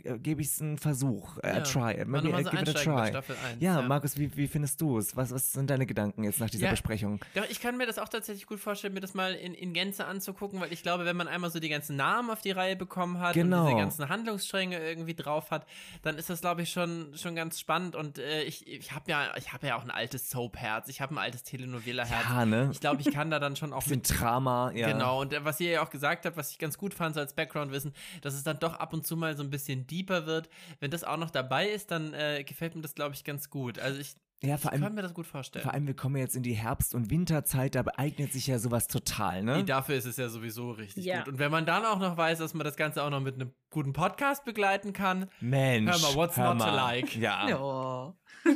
äh, 0.03 0.17
gebe 0.19 0.41
ich's 0.41 0.61
einen 0.61 0.77
Versuch, 0.77 1.37
äh, 1.43 1.47
a 1.47 1.53
Ja, 1.57 1.61
try. 1.61 2.05
mal 2.05 2.21
Maybe, 2.21 2.37
äh, 2.37 2.43
so 2.43 2.49
give 2.51 2.61
it 2.63 2.69
a 2.69 2.73
try. 2.83 3.15
1. 3.17 3.25
Ja, 3.59 3.81
Markus, 3.81 4.17
wie, 4.17 4.35
wie 4.35 4.47
findest 4.47 4.79
du 4.81 4.97
es? 4.97 5.15
Was, 5.15 5.31
was 5.31 5.51
sind 5.53 5.69
deine 5.69 5.85
Gedanken 5.85 6.23
jetzt 6.23 6.39
nach 6.39 6.49
dieser 6.49 6.65
Ja. 6.65 6.71
Besprechung? 6.71 7.19
Ja, 7.35 7.43
ich 7.49 7.59
kann 7.59 7.77
mir 7.77 7.85
das 7.85 7.97
auch 7.99 8.09
tatsächlich 8.09 8.45
gut 8.47 8.59
vorstellen, 8.59 8.93
mir 8.93 8.99
das 8.99 9.13
mal 9.13 9.33
in, 9.33 9.53
in 9.53 9.73
Gänze 9.73 10.05
anzugucken, 10.05 10.59
weil 10.59 10.71
ich 10.73 10.83
glaube, 10.83 11.05
wenn 11.05 11.15
man 11.17 11.27
einmal 11.27 11.49
so 11.51 11.59
die 11.59 11.69
ganzen 11.69 11.95
Namen 11.95 12.29
auf 12.29 12.41
die 12.41 12.51
Reihe 12.51 12.75
bekommen 12.75 13.19
hat 13.19 13.33
Genau. 13.33 13.61
und 13.61 13.67
diese 13.67 13.77
ganzen 13.79 14.09
Handlungsstränge 14.09 14.79
irgendwie 14.79 15.13
drauf 15.15 15.51
hat, 15.51 15.65
dann 16.01 16.17
ist 16.17 16.29
das, 16.29 16.41
glaube 16.41 16.61
ich, 16.63 16.71
schon, 16.71 17.11
schon 17.15 17.35
ganz 17.35 17.59
spannend. 17.59 17.95
Und 17.95 18.17
äh, 18.19 18.43
ich, 18.43 18.67
ich 18.67 18.91
habe 18.91 19.09
ja, 19.09 19.35
ich 19.37 19.53
habe 19.53 19.67
ja 19.67 19.77
auch 19.77 19.83
ein 19.83 19.91
altes 19.91 20.29
Soap-Herz, 20.29 20.87
ich 20.89 21.01
habe 21.01 21.15
ein 21.15 21.17
altes 21.17 21.43
Telenovela-Herz. 21.43 22.25
Ja, 22.29 22.45
ne? 22.45 22.69
Ich 22.71 22.79
glaube, 22.79 23.01
ich 23.01 23.11
kann 23.11 23.29
da 23.31 23.39
dann 23.39 23.55
schon 23.55 23.73
auch 23.77 23.85
mit 23.87 24.19
Drama, 24.19 24.71
ja. 24.73 24.91
Genau, 24.91 25.21
und 25.21 25.33
äh, 25.33 25.43
was 25.45 25.59
ihr 25.59 25.71
ja 25.71 25.83
auch 25.83 25.89
gesagt 25.89 26.25
habt, 26.25 26.37
was 26.37 26.51
ich 26.51 26.59
ganz 26.59 26.77
gut 26.77 26.93
fand, 26.97 27.15
so 27.15 27.21
als 27.21 27.33
Background-Wissen, 27.33 27.93
dass 28.21 28.33
es 28.33 28.43
dann 28.43 28.59
doch 28.59 28.75
ab 28.75 28.93
und 28.93 29.05
zu 29.05 29.15
mal 29.15 29.35
so 29.37 29.43
ein 29.43 29.49
bisschen 29.49 29.87
deeper 29.87 30.25
wird. 30.25 30.49
Wenn 30.79 30.91
das 30.91 31.03
auch 31.03 31.17
noch 31.17 31.29
dabei 31.29 31.67
ist, 31.69 31.91
dann 31.91 32.13
äh, 32.13 32.43
gefällt 32.43 32.75
mir 32.75 32.81
das, 32.81 32.95
glaube 32.95 33.15
ich, 33.15 33.23
ganz 33.23 33.49
gut. 33.49 33.79
Also 33.79 33.99
ich, 33.99 34.15
Ja, 34.43 34.57
vor 34.57 34.71
ich 34.71 34.75
kann 34.75 34.83
allem, 34.83 34.95
mir 34.95 35.01
das 35.01 35.15
gut 35.15 35.25
vorstellen. 35.25 35.63
vor 35.63 35.73
allem, 35.73 35.87
wir 35.87 35.95
kommen 35.95 36.15
jetzt 36.17 36.35
in 36.35 36.43
die 36.43 36.53
Herbst- 36.53 36.93
und 36.93 37.09
Winterzeit, 37.09 37.73
da 37.73 37.83
eignet 37.97 38.31
sich 38.33 38.45
ja 38.45 38.59
sowas 38.59 38.87
total, 38.87 39.43
ne? 39.43 39.57
Nee, 39.57 39.63
dafür 39.63 39.95
ist 39.95 40.05
es 40.05 40.17
ja 40.17 40.29
sowieso 40.29 40.71
richtig 40.71 41.05
Ja. 41.05 41.19
gut. 41.19 41.29
Und 41.29 41.39
wenn 41.39 41.49
man 41.49 41.65
dann 41.65 41.83
auch 41.85 41.97
noch 41.97 42.17
weiß, 42.17 42.37
dass 42.37 42.53
man 42.53 42.63
das 42.63 42.75
Ganze 42.75 43.01
auch 43.03 43.09
noch 43.09 43.19
mit 43.21 43.33
einem 43.35 43.51
guten 43.71 43.93
Podcast 43.93 44.45
begleiten 44.45 44.93
kann, 44.93 45.29
Mensch. 45.39 45.91
Hör 45.91 45.99
mal, 46.11 46.15
what's 46.15 46.37
hör 46.37 46.53
not 46.53 46.59
to 46.63 46.71
mal. 46.71 46.75
like? 46.75 47.15
Ja. 47.15 47.47
Ja. 47.49 48.15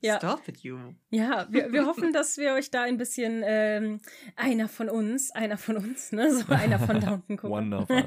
Ja. 0.00 0.18
Stop 0.18 0.46
it, 0.46 0.58
you. 0.58 0.78
Ja, 1.10 1.46
wir, 1.50 1.72
wir 1.72 1.86
hoffen, 1.86 2.12
dass 2.12 2.36
wir 2.36 2.52
euch 2.52 2.70
da 2.70 2.82
ein 2.82 2.98
bisschen 2.98 3.42
ähm, 3.44 4.00
einer 4.36 4.68
von 4.68 4.90
uns, 4.90 5.30
einer 5.30 5.56
von 5.56 5.76
uns, 5.78 6.12
ne, 6.12 6.32
so 6.32 6.44
einer 6.52 6.78
von 6.78 7.00
Downton 7.00 7.36
gucken. 7.38 7.50
Wonderful. 7.50 8.04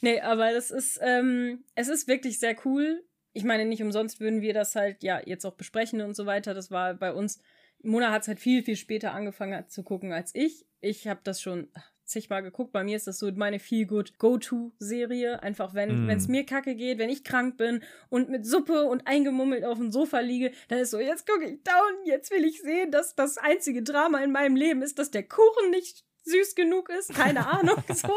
nee, 0.00 0.20
aber 0.20 0.52
das 0.52 0.70
ist, 0.70 0.98
ähm, 1.02 1.64
es 1.74 1.88
ist 1.88 2.06
wirklich 2.06 2.38
sehr 2.38 2.56
cool. 2.64 3.04
Ich 3.36 3.44
meine, 3.44 3.66
nicht 3.66 3.82
umsonst 3.82 4.18
würden 4.18 4.40
wir 4.40 4.54
das 4.54 4.74
halt 4.76 5.02
ja 5.02 5.20
jetzt 5.22 5.44
auch 5.44 5.52
besprechen 5.56 6.00
und 6.00 6.16
so 6.16 6.24
weiter. 6.24 6.54
Das 6.54 6.70
war 6.70 6.94
bei 6.94 7.12
uns. 7.12 7.38
Mona 7.82 8.10
hat 8.10 8.22
es 8.22 8.28
halt 8.28 8.40
viel, 8.40 8.62
viel 8.62 8.76
später 8.76 9.12
angefangen 9.12 9.68
zu 9.68 9.82
gucken 9.82 10.10
als 10.14 10.34
ich. 10.34 10.64
Ich 10.80 11.06
habe 11.06 11.20
das 11.22 11.42
schon 11.42 11.68
zigmal 12.06 12.42
geguckt. 12.42 12.72
Bei 12.72 12.82
mir 12.82 12.96
ist 12.96 13.06
das 13.06 13.18
so 13.18 13.30
meine 13.32 13.58
Feel-Good 13.58 14.16
Go-To-Serie. 14.18 15.42
Einfach, 15.42 15.74
wenn 15.74 16.06
Mm. 16.06 16.10
es 16.10 16.28
mir 16.28 16.46
kacke 16.46 16.76
geht, 16.76 16.96
wenn 16.96 17.10
ich 17.10 17.24
krank 17.24 17.58
bin 17.58 17.82
und 18.08 18.30
mit 18.30 18.46
Suppe 18.46 18.84
und 18.84 19.06
eingemummelt 19.06 19.64
auf 19.64 19.76
dem 19.76 19.90
Sofa 19.90 20.20
liege, 20.20 20.52
dann 20.68 20.78
ist 20.78 20.92
so, 20.92 20.98
jetzt 20.98 21.26
gucke 21.26 21.44
ich 21.44 21.62
down, 21.62 22.06
jetzt 22.06 22.30
will 22.30 22.44
ich 22.44 22.62
sehen, 22.62 22.90
dass 22.90 23.16
das 23.16 23.36
einzige 23.36 23.82
Drama 23.82 24.24
in 24.24 24.32
meinem 24.32 24.56
Leben 24.56 24.80
ist, 24.80 24.98
dass 24.98 25.10
der 25.10 25.24
Kuchen 25.24 25.70
nicht 25.70 26.05
süß 26.26 26.54
genug 26.54 26.88
ist. 26.90 27.14
Keine 27.14 27.46
Ahnung. 27.46 27.76
So. 27.94 28.08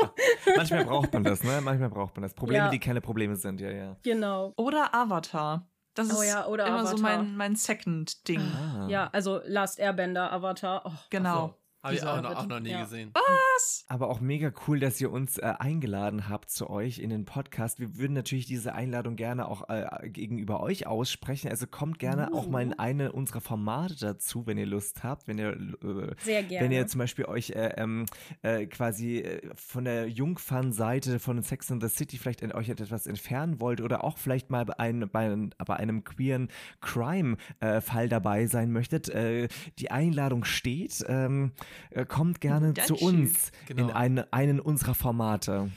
Manchmal 0.56 0.86
braucht 0.86 1.14
man 1.14 1.24
das, 1.24 1.44
ne? 1.44 1.62
Manchmal 1.62 1.90
braucht 1.90 2.16
man 2.16 2.24
das. 2.24 2.34
Probleme, 2.34 2.66
Ja. 2.66 2.70
die 2.70 2.80
keine 2.80 3.02
Probleme 3.02 3.36
sind, 3.36 3.62
ja, 3.62 3.72
ja. 3.72 3.96
Genau. 4.04 4.54
Oder 4.58 4.94
Avatar. 4.94 5.68
Das 5.94 6.16
Oh 6.16 6.22
ist 6.22 6.28
ja, 6.30 6.46
oder 6.48 6.68
immer 6.68 6.86
so 6.86 6.96
Avatar. 6.98 7.18
mein, 7.24 7.36
mein 7.38 7.56
Second-Ding. 7.56 8.40
Ah. 8.42 8.88
Ja, 8.90 9.10
also 9.12 9.42
Last 9.46 9.80
Airbender, 9.80 10.32
Avatar. 10.32 10.84
Oh, 10.86 10.92
Genau. 11.10 11.56
Habe 11.82 11.96
ich 11.96 12.04
auch 12.04 12.22
noch, 12.22 12.36
auch 12.36 12.48
noch 12.48 12.60
nie 12.60 12.72
ja. 12.72 12.84
gesehen. 12.84 13.12
Was? 13.14 13.86
Aber 13.88 14.10
auch 14.10 14.20
mega 14.20 14.52
cool, 14.68 14.82
dass 14.82 15.00
ihr 15.00 15.12
uns 15.12 15.38
äh, 15.38 15.54
eingeladen 15.60 16.28
habt 16.28 16.50
zu 16.50 16.70
euch 16.70 17.00
in 17.00 17.10
den 17.10 17.24
Podcast. 17.24 17.80
Wir 17.80 17.98
würden 17.98 18.14
natürlich 18.14 18.46
diese 18.46 18.74
Einladung 18.74 19.16
gerne 19.16 19.48
auch 19.48 19.70
äh, 19.70 20.10
gegenüber 20.10 20.60
euch 20.60 20.88
aussprechen. 20.88 21.50
Also 21.50 21.68
kommt 21.68 21.98
gerne 21.98 22.34
auch 22.34 22.48
mal 22.48 22.64
in 22.64 22.74
eine 22.74 23.14
unserer 23.14 23.40
Formate 23.40 23.96
dazu, 23.98 24.46
wenn 24.46 24.58
ihr 24.58 24.66
Lust 24.66 25.04
habt. 25.04 25.28
Wenn 25.30 25.38
ihr, 25.38 25.52
äh, 25.52 26.16
Sehr 26.22 26.44
gerne. 26.44 26.66
wenn 26.66 26.72
ihr 26.74 26.86
zum 26.88 27.00
Beispiel 27.00 27.26
euch 27.26 27.52
äh, 27.52 27.74
ähm, 27.78 28.06
äh, 28.42 28.66
quasi 28.66 29.20
äh, 29.20 29.50
von 29.56 29.86
der 29.86 30.10
Jungfern-Seite 30.10 31.20
von 31.20 31.42
Sex 31.44 31.72
and 31.72 31.82
the 31.82 31.88
City 31.88 32.18
vielleicht 32.18 32.42
in 32.42 32.52
euch 32.52 32.68
etwas 32.68 33.08
entfernen 33.08 33.62
wollt 33.62 33.80
oder 33.80 34.04
auch 34.04 34.18
vielleicht 34.18 34.50
mal 34.50 34.66
bei 34.66 34.78
einem, 34.80 35.10
bei 35.10 35.30
bei 35.66 35.76
einem 35.76 36.04
queeren 36.04 36.50
Crime-Fall 36.82 38.10
dabei 38.10 38.48
sein 38.48 38.72
möchtet. 38.72 39.08
Äh, 39.08 39.48
die 39.78 39.92
Einladung 39.92 40.44
steht. 40.44 41.06
Ähm, 41.08 41.54
äh, 41.56 41.69
kommt 42.06 42.42
gerne 42.42 42.74
zu 42.74 42.96
uns 42.96 43.52
Genau. 43.68 43.84
in 43.84 43.92
einen, 43.92 44.34
einen 44.34 44.60
unserer 44.60 44.96
Formate. 44.96 45.70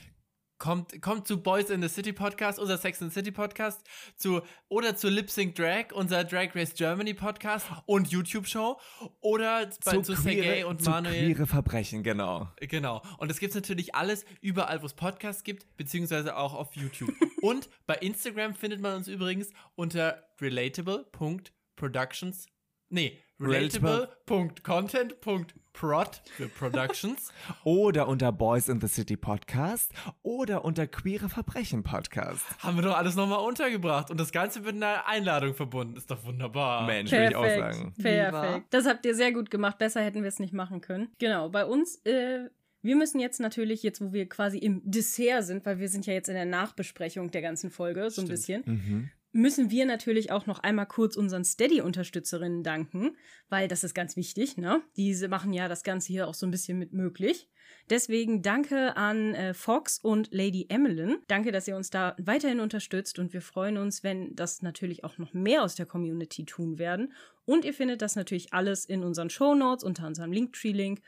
Kommt, 0.59 1.01
kommt 1.03 1.27
zu 1.27 1.43
Boys 1.43 1.71
in 1.71 1.83
the 1.83 1.89
City 1.89 2.13
Podcast, 2.13 2.61
unser 2.61 2.79
Sex 2.79 3.03
and 3.03 3.13
the 3.13 3.19
City 3.19 3.33
Podcast, 3.33 3.81
zu, 4.17 4.43
oder 4.69 4.95
zu 4.95 5.09
Lip 5.09 5.29
Sync 5.29 5.57
Drag, 5.57 5.87
unser 5.93 6.23
Drag 6.23 6.55
Race 6.55 6.73
Germany 6.75 7.15
Podcast 7.15 7.67
und 7.87 8.13
YouTube-Show, 8.13 8.79
oder 9.21 9.69
bei, 9.85 10.01
zu, 10.03 10.15
Sergei 10.15 10.65
und 10.65 10.81
zu 10.81 10.91
Manuel. 10.91 11.35
queere 11.35 11.49
Verbrechen, 11.49 12.05
genau. 12.05 12.49
Genau. 12.61 13.03
Und 13.19 13.29
es 13.33 13.41
gibt 13.41 13.57
natürlich 13.57 13.97
alles 13.97 14.25
überall, 14.41 14.81
wo 14.83 14.87
es 14.87 14.95
Podcasts 14.95 15.43
gibt, 15.43 15.67
beziehungsweise 15.77 16.37
auch 16.37 16.55
auf 16.55 16.77
YouTube. 16.77 17.13
und 17.43 17.69
bei 17.89 17.97
Instagram 17.97 18.55
findet 18.55 18.81
man 18.81 18.95
uns 18.95 19.09
übrigens 19.09 19.51
unter 19.75 20.23
relatable.productions. 20.41 22.47
Nee, 22.95 23.19
Relatable. 23.41 24.11
relatable.content.prod 24.29 26.21
für 26.37 26.49
Productions. 26.49 27.33
Oder 27.65 28.07
unter 28.07 28.31
Boys 28.33 28.69
in 28.69 28.81
the 28.83 28.87
City 28.87 29.17
Podcast 29.17 29.93
oder 30.23 30.65
unter 30.65 30.87
Queere 30.87 31.29
Verbrechen 31.31 31.83
Podcast. 31.83 32.45
Haben 32.63 32.77
wir 32.77 32.83
doch 32.83 32.97
alles 32.97 33.17
nochmal 33.17 33.41
untergebracht. 33.41 34.11
Und 34.11 34.21
das 34.21 34.31
Ganze 34.31 34.61
mit 34.61 34.75
einer 34.77 35.07
Einladung 35.07 35.55
verbunden. 35.55 35.97
Ist 35.97 36.11
doch 36.11 36.23
wunderbar. 36.25 36.87
Mensch, 36.87 37.11
würde 37.11 37.29
ich 37.31 37.35
auch 37.37 37.43
Perfekt. 37.43 37.75
sagen. 37.75 37.95
Perfekt. 38.01 38.67
Das 38.71 38.87
habt 38.87 39.07
ihr 39.07 39.15
sehr 39.15 39.33
gut 39.33 39.51
gemacht. 39.51 39.79
Besser 39.79 40.03
hätten 40.03 40.21
wir 40.23 40.29
es 40.29 40.39
nicht 40.39 40.53
machen 40.53 40.81
können. 40.83 41.09
Genau, 41.19 41.49
bei 41.49 41.65
uns, 41.65 41.97
äh, 42.05 42.51
wir 42.83 42.97
müssen 42.97 43.19
jetzt 43.21 43.41
natürlich, 43.41 43.83
jetzt 43.83 44.01
wo 44.03 44.13
wir 44.13 44.29
quasi 44.29 44.59
im 44.59 44.83
Dessert 44.85 45.45
sind, 45.45 45.65
weil 45.65 45.79
wir 45.79 45.89
sind 45.89 46.05
ja 46.07 46.13
jetzt 46.13 46.29
in 46.29 46.35
der 46.35 46.45
Nachbesprechung 46.45 47.31
der 47.31 47.41
ganzen 47.43 47.71
Folge, 47.71 48.11
so 48.11 48.21
ein 48.21 48.27
Stimmt. 48.27 48.29
bisschen, 48.29 48.63
Mhm. 48.67 49.11
Müssen 49.33 49.71
wir 49.71 49.87
natürlich 49.87 50.31
auch 50.31 50.47
noch 50.47 50.59
einmal 50.61 50.87
kurz 50.87 51.17
unseren 51.17 51.45
Steady-Unterstützerinnen 51.45 52.63
danken, 52.63 53.17
weil 53.49 53.67
das 53.67 53.83
ist 53.83 53.95
ganz 53.95 54.17
wichtig, 54.17 54.59
ne? 54.59 54.83
Diese 54.97 55.29
machen 55.29 55.53
ja 55.53 55.69
das 55.69 55.83
Ganze 55.83 56.09
hier 56.09 56.29
auch 56.29 56.35
so 56.35 56.47
ein 56.47 56.51
bisschen 56.51 56.79
mit 56.79 56.93
möglich. 56.93 57.49
Deswegen 57.91 58.43
danke 58.43 58.97
an 58.97 59.35
äh, 59.35 59.55
Fox 59.55 59.99
und 59.99 60.33
Lady 60.33 60.67
Emmeline. 60.69 61.19
Danke, 61.29 61.51
dass 61.51 61.67
ihr 61.67 61.77
uns 61.77 61.91
da 61.91 62.15
weiterhin 62.19 62.61
unterstützt 62.61 63.19
und 63.19 63.33
wir 63.33 63.43
freuen 63.43 63.79
uns, 63.79 64.05
wenn 64.05 64.37
das 64.37 64.63
natürlich 64.63 65.05
auch 65.05 65.19
noch 65.19 65.33
mehr 65.33 65.63
aus 65.63 65.75
der 65.75 65.87
Community 65.87 66.45
tun 66.45 66.79
werden. 66.79 67.13
Und 67.45 67.65
ihr 67.65 67.75
findet 67.75 68.03
das 68.03 68.15
natürlich 68.15 68.53
alles 68.53 68.85
in 68.85 69.03
unseren 69.03 69.31
Show 69.31 69.55
Notes 69.55 69.85
unter 69.85 70.07
unserem 70.07 70.33
Linktree-Link. 70.33 71.01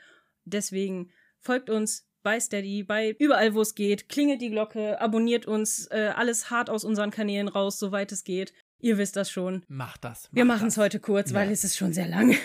Deswegen 0.43 1.11
folgt 1.39 1.69
uns 1.69 2.07
bei 2.25 2.39
Steady, 2.41 2.83
bei 2.83 3.15
überall, 3.19 3.53
wo 3.53 3.61
es 3.61 3.75
geht, 3.75 4.09
klingelt 4.09 4.41
die 4.41 4.49
Glocke, 4.49 4.99
abonniert 4.99 5.45
uns, 5.45 5.87
äh, 5.91 6.11
alles 6.13 6.49
hart 6.49 6.69
aus 6.69 6.83
unseren 6.83 7.11
Kanälen 7.11 7.47
raus, 7.47 7.79
soweit 7.79 8.11
es 8.11 8.25
geht. 8.25 8.51
Ihr 8.81 8.97
wisst 8.97 9.15
das 9.15 9.31
schon. 9.31 9.63
Mach 9.67 9.97
das. 9.97 10.27
Wir 10.31 10.43
mach 10.45 10.55
machen 10.55 10.67
es 10.67 10.77
heute 10.77 10.99
kurz, 10.99 11.33
weil 11.33 11.47
Ja. 11.47 11.53
es 11.53 11.63
ist 11.63 11.77
schon 11.77 11.93
sehr 11.93 12.07
lang. 12.07 12.35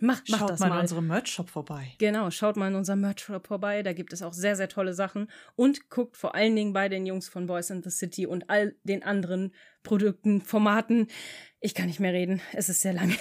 macht 0.00 0.02
macht 0.02 0.28
Schaut 0.28 0.50
das 0.50 0.60
mal 0.60 0.68
mal. 0.68 0.74
in 0.76 0.80
unserem 0.82 1.06
Merch-Shop 1.06 1.48
vorbei. 1.48 1.92
Genau, 1.98 2.30
schaut 2.30 2.56
mal 2.56 2.68
in 2.68 2.74
unserem 2.74 3.00
Merch-Shop 3.00 3.46
vorbei, 3.46 3.82
da 3.82 3.92
gibt 3.94 4.12
es 4.12 4.22
auch 4.22 4.32
sehr, 4.34 4.54
sehr 4.54 4.68
tolle 4.68 4.92
Sachen. 4.92 5.28
Und 5.56 5.88
guckt 5.88 6.16
vor 6.16 6.34
allen 6.34 6.54
Dingen 6.54 6.72
bei 6.72 6.88
den 6.88 7.06
Jungs 7.06 7.28
von 7.28 7.46
Boys 7.46 7.70
in 7.70 7.82
the 7.82 7.90
City 7.90 8.26
und 8.26 8.50
all 8.50 8.76
den 8.84 9.02
anderen 9.02 9.52
Produkten, 9.82 10.40
Formaten. 10.42 11.06
Ich 11.60 11.74
kann 11.74 11.86
nicht 11.86 11.98
mehr 11.98 12.12
reden, 12.12 12.40
es 12.52 12.68
ist 12.68 12.82
sehr 12.82 12.92
lang. 12.92 13.12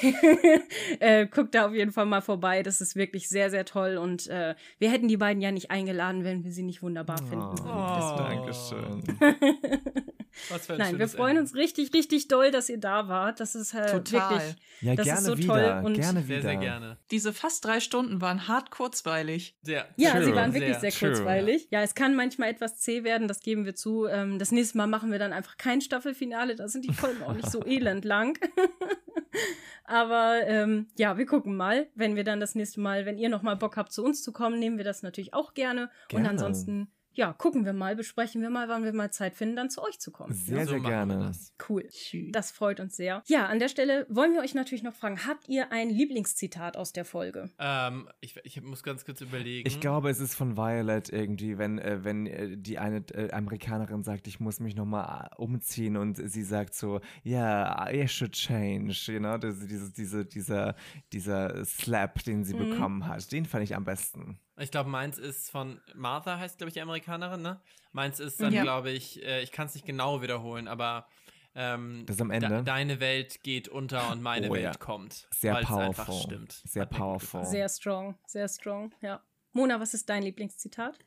äh, 0.99 1.25
guckt 1.25 1.55
da 1.55 1.65
auf 1.65 1.73
jeden 1.73 1.91
Fall 1.91 2.05
mal 2.05 2.21
vorbei, 2.21 2.61
das 2.61 2.81
ist 2.81 2.95
wirklich 2.95 3.29
sehr, 3.29 3.49
sehr 3.49 3.65
toll. 3.65 3.97
Und 3.97 4.27
äh, 4.27 4.53
wir 4.77 4.91
hätten 4.91 5.07
die 5.07 5.17
beiden 5.17 5.41
ja 5.41 5.51
nicht 5.51 5.71
eingeladen, 5.71 6.23
wenn 6.23 6.43
wir 6.43 6.51
sie 6.51 6.61
nicht 6.61 6.83
wunderbar 6.83 7.17
finden. 7.17 7.57
würden. 7.57 7.65
Oh. 7.65 8.17
Dankeschön. 8.17 9.03
Was 10.49 10.65
für 10.67 10.73
ein 10.73 10.79
Nein, 10.79 10.99
wir 10.99 11.07
freuen 11.07 11.31
Ende. 11.37 11.41
uns 11.41 11.55
richtig, 11.55 11.93
richtig 11.93 12.27
doll, 12.27 12.51
dass 12.51 12.69
ihr 12.69 12.79
da 12.79 13.07
wart. 13.07 13.39
Das 13.39 13.55
ist 13.55 13.73
äh, 13.73 13.91
Total. 13.91 14.29
wirklich 14.31 14.55
Ja, 14.81 14.95
Das 14.95 15.05
ist 15.07 15.13
gerne 15.13 15.25
so 15.27 15.37
wieder. 15.37 15.47
toll 15.79 15.85
und 15.85 15.93
gerne 15.95 16.19
Sehr, 16.21 16.29
wieder. 16.29 16.41
sehr 16.41 16.55
gerne. 16.57 16.97
Diese 17.11 17.33
fast 17.33 17.65
drei 17.65 17.79
Stunden 17.79 18.21
waren 18.21 18.47
hart 18.47 18.71
kurzweilig. 18.71 19.57
Sehr. 19.61 19.87
Ja, 19.97 20.11
True. 20.11 20.25
sie 20.25 20.35
waren 20.35 20.53
wirklich 20.53 20.77
sehr, 20.77 20.91
True. 20.91 21.09
kurzweilig. 21.11 21.67
Ja, 21.71 21.81
es 21.81 21.95
kann 21.95 22.15
manchmal 22.15 22.49
etwas 22.49 22.79
zäh 22.79 23.03
werden, 23.03 23.27
das 23.27 23.39
geben 23.41 23.65
wir 23.65 23.75
zu. 23.75 24.05
Ähm, 24.05 24.39
das 24.39 24.51
nächste 24.51 24.77
Mal 24.77 24.87
machen 24.87 25.11
wir 25.11 25.19
dann 25.19 25.33
einfach 25.33 25.57
kein 25.57 25.81
Staffelfinale, 25.81 26.55
da 26.55 26.67
sind 26.67 26.85
die 26.85 26.93
Folgen 26.93 27.23
auch 27.23 27.33
nicht 27.33 27.49
so 27.51 27.63
elend 27.65 28.05
lang. 28.05 28.37
Aber 29.83 30.41
ähm, 30.45 30.87
ja, 30.97 31.17
wir 31.17 31.25
gucken 31.25 31.55
mal. 31.55 31.87
Wenn 31.95 32.15
wir 32.15 32.23
dann 32.23 32.39
das 32.39 32.55
nächste 32.55 32.81
Mal, 32.81 33.05
wenn 33.05 33.17
ihr 33.17 33.29
nochmal 33.29 33.55
Bock 33.55 33.77
habt, 33.77 33.91
zu 33.93 34.03
uns 34.03 34.21
zu 34.21 34.31
kommen, 34.33 34.59
nehmen 34.59 34.77
wir 34.77 34.83
das 34.83 35.01
natürlich 35.03 35.33
auch 35.33 35.53
gerne. 35.53 35.83
Und 35.83 35.89
Gerne. 36.09 36.29
ansonsten, 36.29 36.91
ja, 37.17 37.33
gucken 37.33 37.65
wir 37.65 37.73
mal, 37.73 37.95
besprechen 37.95 38.41
wir 38.43 38.51
mal, 38.51 38.69
wann 38.69 38.83
wir 38.83 38.93
mal 38.93 39.11
Zeit 39.11 39.33
finden, 39.33 39.55
dann 39.55 39.69
zu 39.71 39.81
euch 39.83 39.99
zu 39.99 40.11
kommen. 40.11 40.33
Sehr, 40.33 40.65
So 40.65 40.73
sehr 40.73 40.79
gerne. 40.81 41.17
das. 41.17 41.51
Cool. 41.67 41.89
Das 42.31 42.51
freut 42.51 42.79
uns 42.79 42.95
sehr. 42.95 43.23
Ja, 43.25 43.47
an 43.47 43.57
der 43.57 43.69
Stelle 43.69 44.05
wollen 44.07 44.33
wir 44.33 44.41
euch 44.41 44.53
natürlich 44.53 44.83
noch 44.83 44.93
fragen, 44.93 45.25
habt 45.25 45.49
ihr 45.49 45.71
ein 45.71 45.89
Lieblingszitat 45.89 46.77
aus 46.77 46.93
der 46.93 47.05
Folge? 47.05 47.49
Ähm, 47.57 48.07
ich, 48.21 48.35
ich 48.43 48.61
muss 48.61 48.83
ganz 48.83 49.03
kurz 49.03 49.19
überlegen. 49.21 49.67
Ich 49.67 49.79
glaube, 49.79 50.11
es 50.11 50.19
ist 50.19 50.35
von 50.35 50.55
Violet 50.57 51.09
irgendwie, 51.09 51.57
wenn, 51.57 51.79
äh, 51.79 52.03
wenn 52.03 52.27
äh, 52.27 52.55
die 52.55 52.77
eine 52.77 52.97
äh, 53.13 53.31
Amerikanerin 53.31 54.03
sagt, 54.03 54.27
ich 54.27 54.39
muss 54.39 54.59
mich 54.59 54.75
nochmal 54.75 55.31
umziehen 55.37 55.97
und 55.97 56.17
sie 56.29 56.43
sagt 56.43 56.75
so, 56.75 57.01
ja, 57.23 57.87
yeah, 57.87 57.91
I 58.03 58.07
should 58.07 58.33
change, 58.33 59.11
you 59.11 59.17
know, 59.19 59.37
das, 59.39 59.59
diese, 59.65 59.91
diese, 59.91 60.23
dieser, 60.25 60.75
dieser 61.13 61.65
Slap, 61.65 62.23
den 62.23 62.43
sie 62.43 62.53
Mhm. 62.53 62.69
bekommen 62.69 63.07
hat, 63.07 63.31
den 63.31 63.45
fand 63.45 63.63
ich 63.63 63.75
am 63.75 63.83
besten. 63.85 64.39
Ich 64.59 64.71
glaube, 64.71 64.89
meins 64.89 65.17
ist 65.17 65.51
von 65.51 65.79
Martha, 65.93 66.37
heißt, 66.39 66.57
glaube 66.57 66.69
ich, 66.69 66.73
die 66.73 66.81
Amerikanerin, 66.81 67.41
ne? 67.41 67.61
Meins 67.91 68.19
ist 68.19 68.41
dann, 68.41 68.53
Ja. 68.53 68.63
glaube 68.63 68.91
ich, 68.91 69.23
äh, 69.23 69.41
ich 69.41 69.51
kann 69.51 69.67
es 69.67 69.73
nicht 69.75 69.85
genau 69.85 70.21
wiederholen, 70.21 70.67
aber 70.67 71.07
ähm, 71.55 72.03
Das 72.05 72.17
ist 72.17 72.21
am 72.21 72.29
Ende? 72.31 72.47
de- 72.49 72.63
deine 72.63 72.99
Welt 72.99 73.41
geht 73.43 73.67
unter 73.67 74.11
und 74.11 74.21
meine 74.21 74.49
Oh, 74.49 74.53
Welt 74.53 74.63
ja. 74.63 74.71
kommt. 74.73 75.27
Sehr 75.31 75.55
powerful. 75.61 76.13
stimmt. 76.21 76.51
Sehr 76.65 76.85
powerful. 76.85 77.43
Sehr 77.45 77.67
strong, 77.69 78.15
sehr 78.27 78.47
strong, 78.47 78.93
ja. 79.01 79.21
Mona, 79.53 79.79
was 79.79 79.93
ist 79.95 80.07
dein 80.09 80.21
Lieblingszitat? 80.23 80.99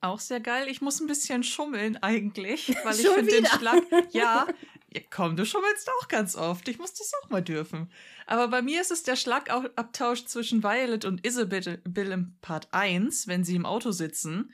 Auch 0.00 0.20
sehr 0.20 0.40
geil. 0.40 0.68
Ich 0.68 0.80
muss 0.82 1.00
ein 1.00 1.06
bisschen 1.08 1.42
schummeln 1.42 1.96
eigentlich, 2.02 2.68
weil 2.84 2.98
ich 2.98 3.06
finde 3.08 3.32
den? 3.32 3.46
Schlag. 3.46 3.82
Ja, 4.12 4.46
ja, 4.94 5.00
komm, 5.10 5.36
du 5.36 5.44
schummelst 5.46 5.88
auch 6.00 6.08
ganz 6.08 6.36
oft. 6.36 6.68
Ich 6.68 6.78
muss 6.78 6.94
das 6.94 7.12
auch 7.22 7.30
mal 7.30 7.42
dürfen. 7.42 7.90
Aber 8.26 8.48
bei 8.48 8.62
mir 8.62 8.80
ist 8.80 8.90
es 8.90 9.02
der 9.02 9.16
Schlagabtausch 9.16 10.24
zwischen 10.26 10.62
Violet 10.62 11.04
und 11.04 11.24
Isabel 11.26 11.80
im 12.12 12.36
Part 12.40 12.68
1, 12.72 13.26
wenn 13.26 13.44
sie 13.44 13.56
im 13.56 13.66
Auto 13.66 13.90
sitzen. 13.92 14.52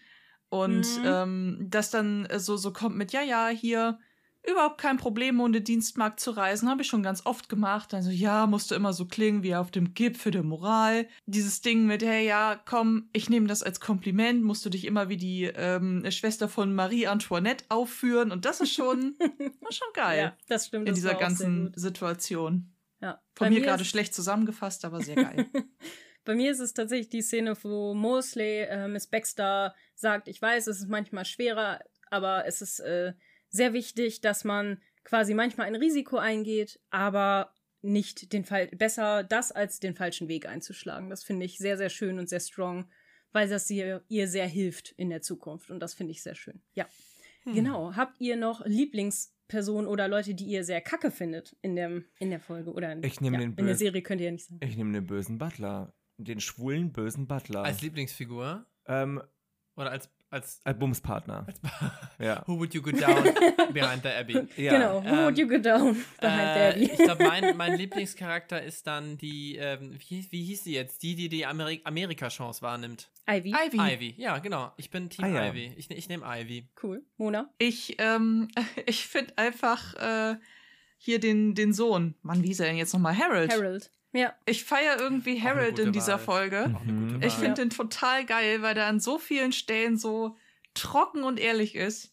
Und 0.49 0.99
Mhm. 0.99 1.03
ähm, 1.05 1.67
das 1.69 1.91
dann 1.91 2.27
äh, 2.27 2.41
so, 2.41 2.57
so 2.57 2.73
kommt 2.73 2.97
mit, 2.97 3.13
ja, 3.13 3.23
ja, 3.23 3.49
hier 3.49 3.99
überhaupt 4.47 4.79
kein 4.81 4.97
Problem, 4.97 5.41
ohne 5.41 5.61
Dienstmarkt 5.61 6.21
zu 6.21 6.31
reisen. 6.31 6.69
Habe 6.69 6.83
ich 6.83 6.89
schon 6.89 7.03
ganz 7.03 7.25
oft 7.27 7.49
gemacht. 7.49 7.95
Also 7.95 8.11
ja, 8.11 8.47
musste 8.47 8.75
immer 8.75 8.93
so 8.93 9.07
klingen 9.07 9.43
wie 9.43 9.55
auf 9.55 9.71
dem 9.71 9.95
Gipfel 9.95 10.33
der 10.33 10.43
Moral. 10.43 11.07
Dieses 11.27 11.61
Ding 11.61 11.87
mit, 11.87 12.03
hey, 12.03 12.27
ja, 12.27 12.61
komm, 12.65 13.09
ich 13.13 13.29
nehme 13.29 13.47
das 13.47 13.63
als 13.63 13.81
Kompliment, 13.81 14.43
musst 14.43 14.65
du 14.65 14.71
dich 14.71 14.85
immer 14.85 15.09
wie 15.09 15.17
die 15.17 15.45
ähm, 15.45 16.05
Schwester 16.11 16.49
von 16.49 16.75
Marie 16.75 17.07
Antoinette 17.07 17.65
aufführen. 17.69 18.33
Und 18.33 18.45
das 18.45 18.61
ist 18.61 18.73
schon, 18.73 19.17
war 19.61 19.73
schon 19.73 19.89
geil 19.95 20.19
Ja, 20.19 20.37
das 20.49 20.67
stimmt. 20.67 20.89
in 20.89 20.95
das 20.95 20.97
dieser 20.97 21.15
ganzen. 21.15 21.73
Situation. 21.75 22.73
Ja. 23.01 23.21
Von 23.35 23.47
Bei 23.47 23.51
mir 23.51 23.61
gerade 23.61 23.85
schlecht 23.85 24.15
zusammengefasst, 24.15 24.85
aber 24.85 25.01
sehr 25.01 25.17
geil. 25.17 25.47
Bei 26.25 26.35
mir 26.35 26.51
ist 26.51 26.61
es 26.61 26.75
tatsächlich 26.75 27.09
die 27.09 27.23
Szene, 27.23 27.57
wo 27.63 27.95
Mosley 27.95 28.63
äh, 28.63 28.89
Miss 28.89 29.07
Baxter 29.07 29.75
sagt, 29.95 30.29
ich 30.29 30.43
weiß, 30.43 30.67
es 30.67 30.81
ist 30.81 30.89
manchmal 30.89 31.25
schwerer, 31.25 31.81
aber 32.11 32.45
es 32.47 32.61
ist 32.61 32.81
äh, 32.81 33.15
sehr 33.51 33.73
wichtig, 33.73 34.21
dass 34.21 34.45
man 34.45 34.81
quasi 35.05 35.35
manchmal 35.35 35.67
ein 35.67 35.77
Risiko 35.77 36.19
eingeht, 36.19 36.81
aber 36.91 37.53
nicht 37.81 38.33
den 38.33 38.45
Fall 38.45 38.67
besser 38.69 39.23
das 39.23 39.53
als 39.53 39.81
den 39.81 39.95
falschen 39.95 40.29
Weg 40.29 40.47
einzuschlagen. 40.47 41.11
Das 41.11 41.25
finde 41.25 41.47
ich 41.47 41.59
sehr, 41.59 41.77
sehr 41.77 41.91
schön 41.91 42.19
und 42.19 42.29
sehr 42.29 42.41
strong, 42.41 42.91
weil 43.33 43.49
das 43.49 43.71
ihr, 43.71 44.03
ihr 44.09 44.29
sehr 44.29 44.47
hilft 44.47 44.93
in 44.93 45.11
der 45.11 45.23
Zukunft. 45.23 45.71
Und 45.71 45.81
das 45.81 45.95
finde 45.95 46.13
ich 46.13 46.23
sehr 46.23 46.35
schön. 46.35 46.61
Ja. 46.75 46.87
Hm. 47.45 47.55
Genau. 47.55 47.95
Habt 47.95 48.21
ihr 48.21 48.37
noch 48.37 48.65
Lieblingspersonen 48.67 49.87
oder 49.87 50.09
Leute, 50.09 50.35
die 50.35 50.47
ihr 50.47 50.65
sehr 50.65 50.81
kacke 50.81 51.11
findet 51.11 51.57
in, 51.63 51.77
dem, 51.77 52.05
in 52.19 52.31
der 52.31 52.41
Folge? 52.41 52.73
Oder 52.73 52.93
in, 52.93 53.03
Ich 53.05 53.21
nehme 53.21 53.37
ja, 53.37 53.43
den 53.43 53.55
in 53.55 53.67
der. 53.67 53.77
Serie 53.77 54.03
könnt 54.03 54.21
ihr 54.21 54.27
ja 54.27 54.33
nicht 54.33 54.47
sagen. 54.47 54.61
Ich 54.63 54.77
nehme 54.77 54.93
den 54.93 55.07
bösen 55.07 55.39
Butler. 55.39 55.95
Den 56.17 56.41
schwulen 56.41 56.93
bösen 56.93 57.29
Butler. 57.29 57.63
Als 57.63 57.81
Lieblingsfigur 57.81 58.67
ähm, 58.87 59.23
oder 59.77 59.93
als 59.93 60.11
als 60.31 60.61
Als 60.65 60.79
Bumspartner. 60.79 61.47
ja. 62.19 62.43
Who 62.47 62.59
would 62.59 62.75
you 62.75 62.83
go 62.83 62.91
down 62.91 63.25
behind 63.73 64.03
the 64.03 64.09
Abbey? 64.11 64.47
ja. 64.57 64.73
Genau, 64.73 65.03
who 65.05 65.25
would 65.25 65.39
Ähm, 65.39 65.45
you 65.45 65.49
go 65.49 65.59
down 65.59 65.95
behind 65.95 66.15
the 66.21 66.27
Äh, 66.61 66.71
Abbey? 66.71 66.85
ich 66.85 66.97
glaube, 66.99 67.25
mein, 67.25 67.57
mein 67.57 67.77
Lieblingscharakter 67.79 68.63
ist 68.63 68.87
dann 68.87 69.17
die, 69.19 69.57
ähm, 69.57 69.99
wie, 70.09 70.27
wie 70.31 70.45
hieß 70.45 70.65
sie 70.65 70.75
jetzt? 70.75 71.03
Die, 71.03 71.15
die 71.15 71.29
die 71.29 71.47
Ameri 71.47 71.81
Amerika-Chance 71.85 72.63
wahrnimmt. 72.63 73.11
Ivy. 73.31 73.51
Ivy. 73.55 73.77
Ivy, 73.79 74.15
ja, 74.17 74.39
genau. 74.39 74.73
Ich 74.77 74.91
bin 74.91 75.11
Team 75.11 75.25
Ah, 75.25 75.29
ja. 75.29 75.49
Ivy. 75.51 75.75
Ich, 75.77 75.91
ich 75.91 76.09
nehme 76.09 76.25
Ivy. 76.27 76.69
Cool. 76.83 77.03
Mona? 77.17 77.51
Ich, 77.59 77.97
ähm, 77.99 78.49
ich 78.87 79.07
finde 79.07 79.37
einfach 79.37 79.95
äh, 79.95 80.37
hier 80.97 81.21
den, 81.21 81.55
den 81.55 81.73
Sohn. 81.73 82.15
Mann, 82.23 82.43
wie 82.43 82.51
ist 82.51 82.61
er 82.61 82.67
denn 82.67 82.77
jetzt 82.77 82.93
nochmal? 82.93 83.17
Harold. 83.19 83.53
Harold. 83.53 83.91
Ja. 84.19 84.35
Ich 84.47 84.65
feiere 84.65 84.99
irgendwie 84.99 85.41
Harold 85.41 85.79
in 85.79 85.93
dieser 85.93 86.15
Wahl. 86.15 86.19
Folge. 86.19 86.75
Mhm. 86.85 87.21
Ich 87.23 87.35
finde 87.35 87.55
den 87.55 87.71
total 87.71 88.25
geil, 88.25 88.63
weil 88.63 88.75
der 88.75 88.87
an 88.87 88.99
so 88.99 89.19
vielen 89.19 89.53
Stellen 89.53 89.97
so 89.97 90.37
trocken 90.75 91.23
und 91.23 91.39
ehrlich 91.39 91.77
ist. 91.77 92.13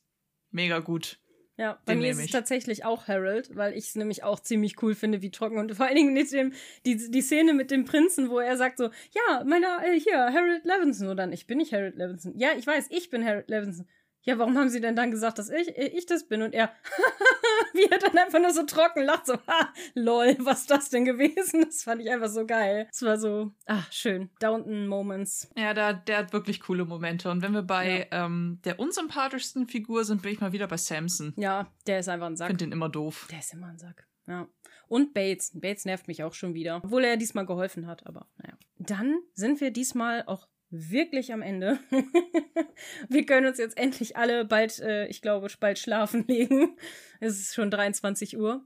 Mega 0.51 0.79
gut. 0.79 1.19
Ja, 1.57 1.79
bei 1.85 1.93
Den 1.93 2.01
mir 2.01 2.11
ist 2.11 2.19
es 2.19 2.25
ich. 2.25 2.31
tatsächlich 2.31 2.85
auch 2.85 3.07
Harold, 3.07 3.55
weil 3.55 3.73
ich 3.73 3.85
es 3.85 3.95
nämlich 3.95 4.23
auch 4.23 4.39
ziemlich 4.39 4.81
cool 4.83 4.93
finde, 4.93 5.21
wie 5.21 5.31
trocken 5.31 5.57
und 5.57 5.73
vor 5.75 5.87
allen 5.87 5.95
Dingen 5.95 6.13
mit 6.13 6.31
dem, 6.31 6.53
die, 6.85 7.09
die 7.09 7.21
Szene 7.21 7.53
mit 7.53 7.71
dem 7.71 7.85
Prinzen, 7.85 8.29
wo 8.29 8.39
er 8.39 8.57
sagt 8.57 8.77
so, 8.77 8.89
ja, 9.11 9.43
meiner, 9.45 9.81
äh, 9.83 9.99
hier, 9.99 10.17
Harold 10.17 10.63
Levinson, 10.63 11.07
oder 11.07 11.15
dann, 11.15 11.33
ich 11.33 11.47
bin 11.47 11.57
nicht 11.57 11.73
Harold 11.73 11.95
Levinson. 11.95 12.37
Ja, 12.37 12.49
ich 12.57 12.67
weiß, 12.67 12.87
ich 12.89 13.09
bin 13.09 13.25
Harold 13.25 13.49
Levinson. 13.49 13.87
Ja, 14.25 14.39
warum 14.39 14.57
haben 14.57 14.69
sie 14.69 14.81
denn 14.81 14.95
dann 14.95 15.11
gesagt, 15.11 15.37
dass 15.37 15.49
ich, 15.49 15.77
äh, 15.77 15.87
ich 15.87 16.07
das 16.07 16.27
bin? 16.27 16.41
Und 16.41 16.53
er, 16.53 16.71
wie 17.73 17.83
er 17.83 17.99
dann 17.99 18.17
einfach 18.17 18.39
nur 18.39 18.51
so 18.51 18.63
trocken 18.63 19.03
lacht, 19.03 19.27
so, 19.27 19.35
ha, 19.47 19.71
lol, 19.93 20.35
was 20.39 20.61
ist 20.61 20.71
das 20.71 20.89
denn 20.89 21.05
gewesen? 21.05 21.61
Das 21.65 21.83
fand 21.83 22.01
ich 22.01 22.09
einfach 22.09 22.29
so 22.29 22.45
geil. 22.45 22.87
Es 22.91 23.03
war 23.03 23.17
so, 23.19 23.51
ah, 23.67 23.83
schön. 23.91 24.31
Downton 24.39 24.87
Moments. 24.87 25.49
Ja, 25.55 25.73
da, 25.75 25.93
der 25.93 26.17
hat 26.17 26.33
wirklich 26.33 26.59
coole 26.61 26.85
Momente. 26.85 27.29
Und 27.29 27.41
wenn 27.43 27.53
wir 27.53 27.61
bei 27.61 28.07
ähm, 28.11 28.59
der 28.65 28.79
unsympathischsten 28.79 29.67
Figur 29.67 30.03
sind, 30.05 30.23
bin 30.23 30.31
ich 30.33 30.41
mal 30.41 30.51
wieder 30.53 30.67
bei 30.67 30.77
Samson. 30.77 31.33
Ja, 31.37 31.71
der 31.85 31.99
ist 31.99 32.09
einfach 32.09 32.27
ein 32.27 32.33
Ich 32.33 32.39
Sack. 32.39 32.47
finde 32.47 32.65
den 32.65 32.71
immer 32.71 32.89
doof. 32.89 33.27
Der 33.29 33.39
ist 33.39 33.53
immer 33.53 33.67
ein 33.67 33.77
Sack. 33.77 34.07
Ja. 34.27 34.47
Und 34.87 35.13
Bates. 35.13 35.51
Bates 35.53 35.85
nervt 35.85 36.07
mich 36.07 36.23
auch 36.23 36.33
schon 36.33 36.55
wieder. 36.55 36.81
Obwohl 36.83 37.03
er 37.03 37.17
diesmal 37.17 37.45
geholfen 37.45 37.85
hat, 37.85 38.05
aber 38.07 38.27
naja. 38.37 38.57
Dann 38.77 39.19
sind 39.33 39.61
wir 39.61 39.71
diesmal 39.71 40.23
auch 40.25 40.47
wirklich 40.91 41.33
am 41.33 41.41
Ende. 41.41 41.79
wir 43.09 43.25
können 43.25 43.47
uns 43.47 43.57
jetzt 43.57 43.77
endlich 43.77 44.17
alle 44.17 44.45
bald, 44.45 44.79
äh, 44.79 45.07
ich 45.07 45.21
glaube, 45.21 45.47
bald 45.59 45.79
schlafen 45.79 46.25
legen. 46.27 46.77
Es 47.19 47.39
ist 47.39 47.55
schon 47.55 47.71
23 47.71 48.37
Uhr. 48.37 48.65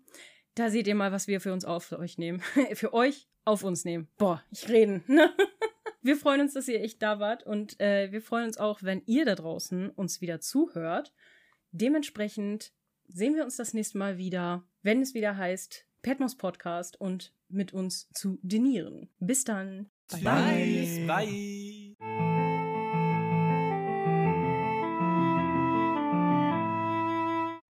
Da 0.55 0.69
seht 0.69 0.87
ihr 0.87 0.95
mal, 0.95 1.11
was 1.11 1.27
wir 1.27 1.41
für 1.41 1.53
uns 1.53 1.65
auf 1.65 1.91
euch 1.91 2.17
nehmen. 2.17 2.41
für 2.73 2.93
euch 2.93 3.27
auf 3.45 3.63
uns 3.63 3.85
nehmen. 3.85 4.07
Boah, 4.17 4.43
ich 4.51 4.67
reden. 4.69 5.03
ne? 5.07 5.31
wir 6.01 6.15
freuen 6.15 6.41
uns, 6.41 6.53
dass 6.53 6.67
ihr 6.67 6.81
echt 6.81 7.01
da 7.01 7.19
wart 7.19 7.43
und 7.43 7.79
äh, 7.79 8.11
wir 8.11 8.21
freuen 8.21 8.45
uns 8.45 8.57
auch, 8.57 8.83
wenn 8.83 9.01
ihr 9.05 9.25
da 9.25 9.35
draußen 9.35 9.89
uns 9.89 10.21
wieder 10.21 10.39
zuhört. 10.39 11.13
Dementsprechend 11.71 12.73
sehen 13.07 13.35
wir 13.35 13.43
uns 13.43 13.57
das 13.57 13.73
nächste 13.73 13.97
Mal 13.97 14.17
wieder, 14.17 14.63
wenn 14.81 15.01
es 15.01 15.13
wieder 15.13 15.37
heißt 15.37 15.85
Petmos 16.01 16.37
Podcast 16.37 16.99
und 16.99 17.33
mit 17.49 17.73
uns 17.73 18.09
zu 18.13 18.39
dinieren. 18.41 19.09
Bis 19.19 19.43
dann. 19.43 19.89
Bye. 20.09 20.85
Tschüss. 20.85 21.07
Bye. 21.07 21.58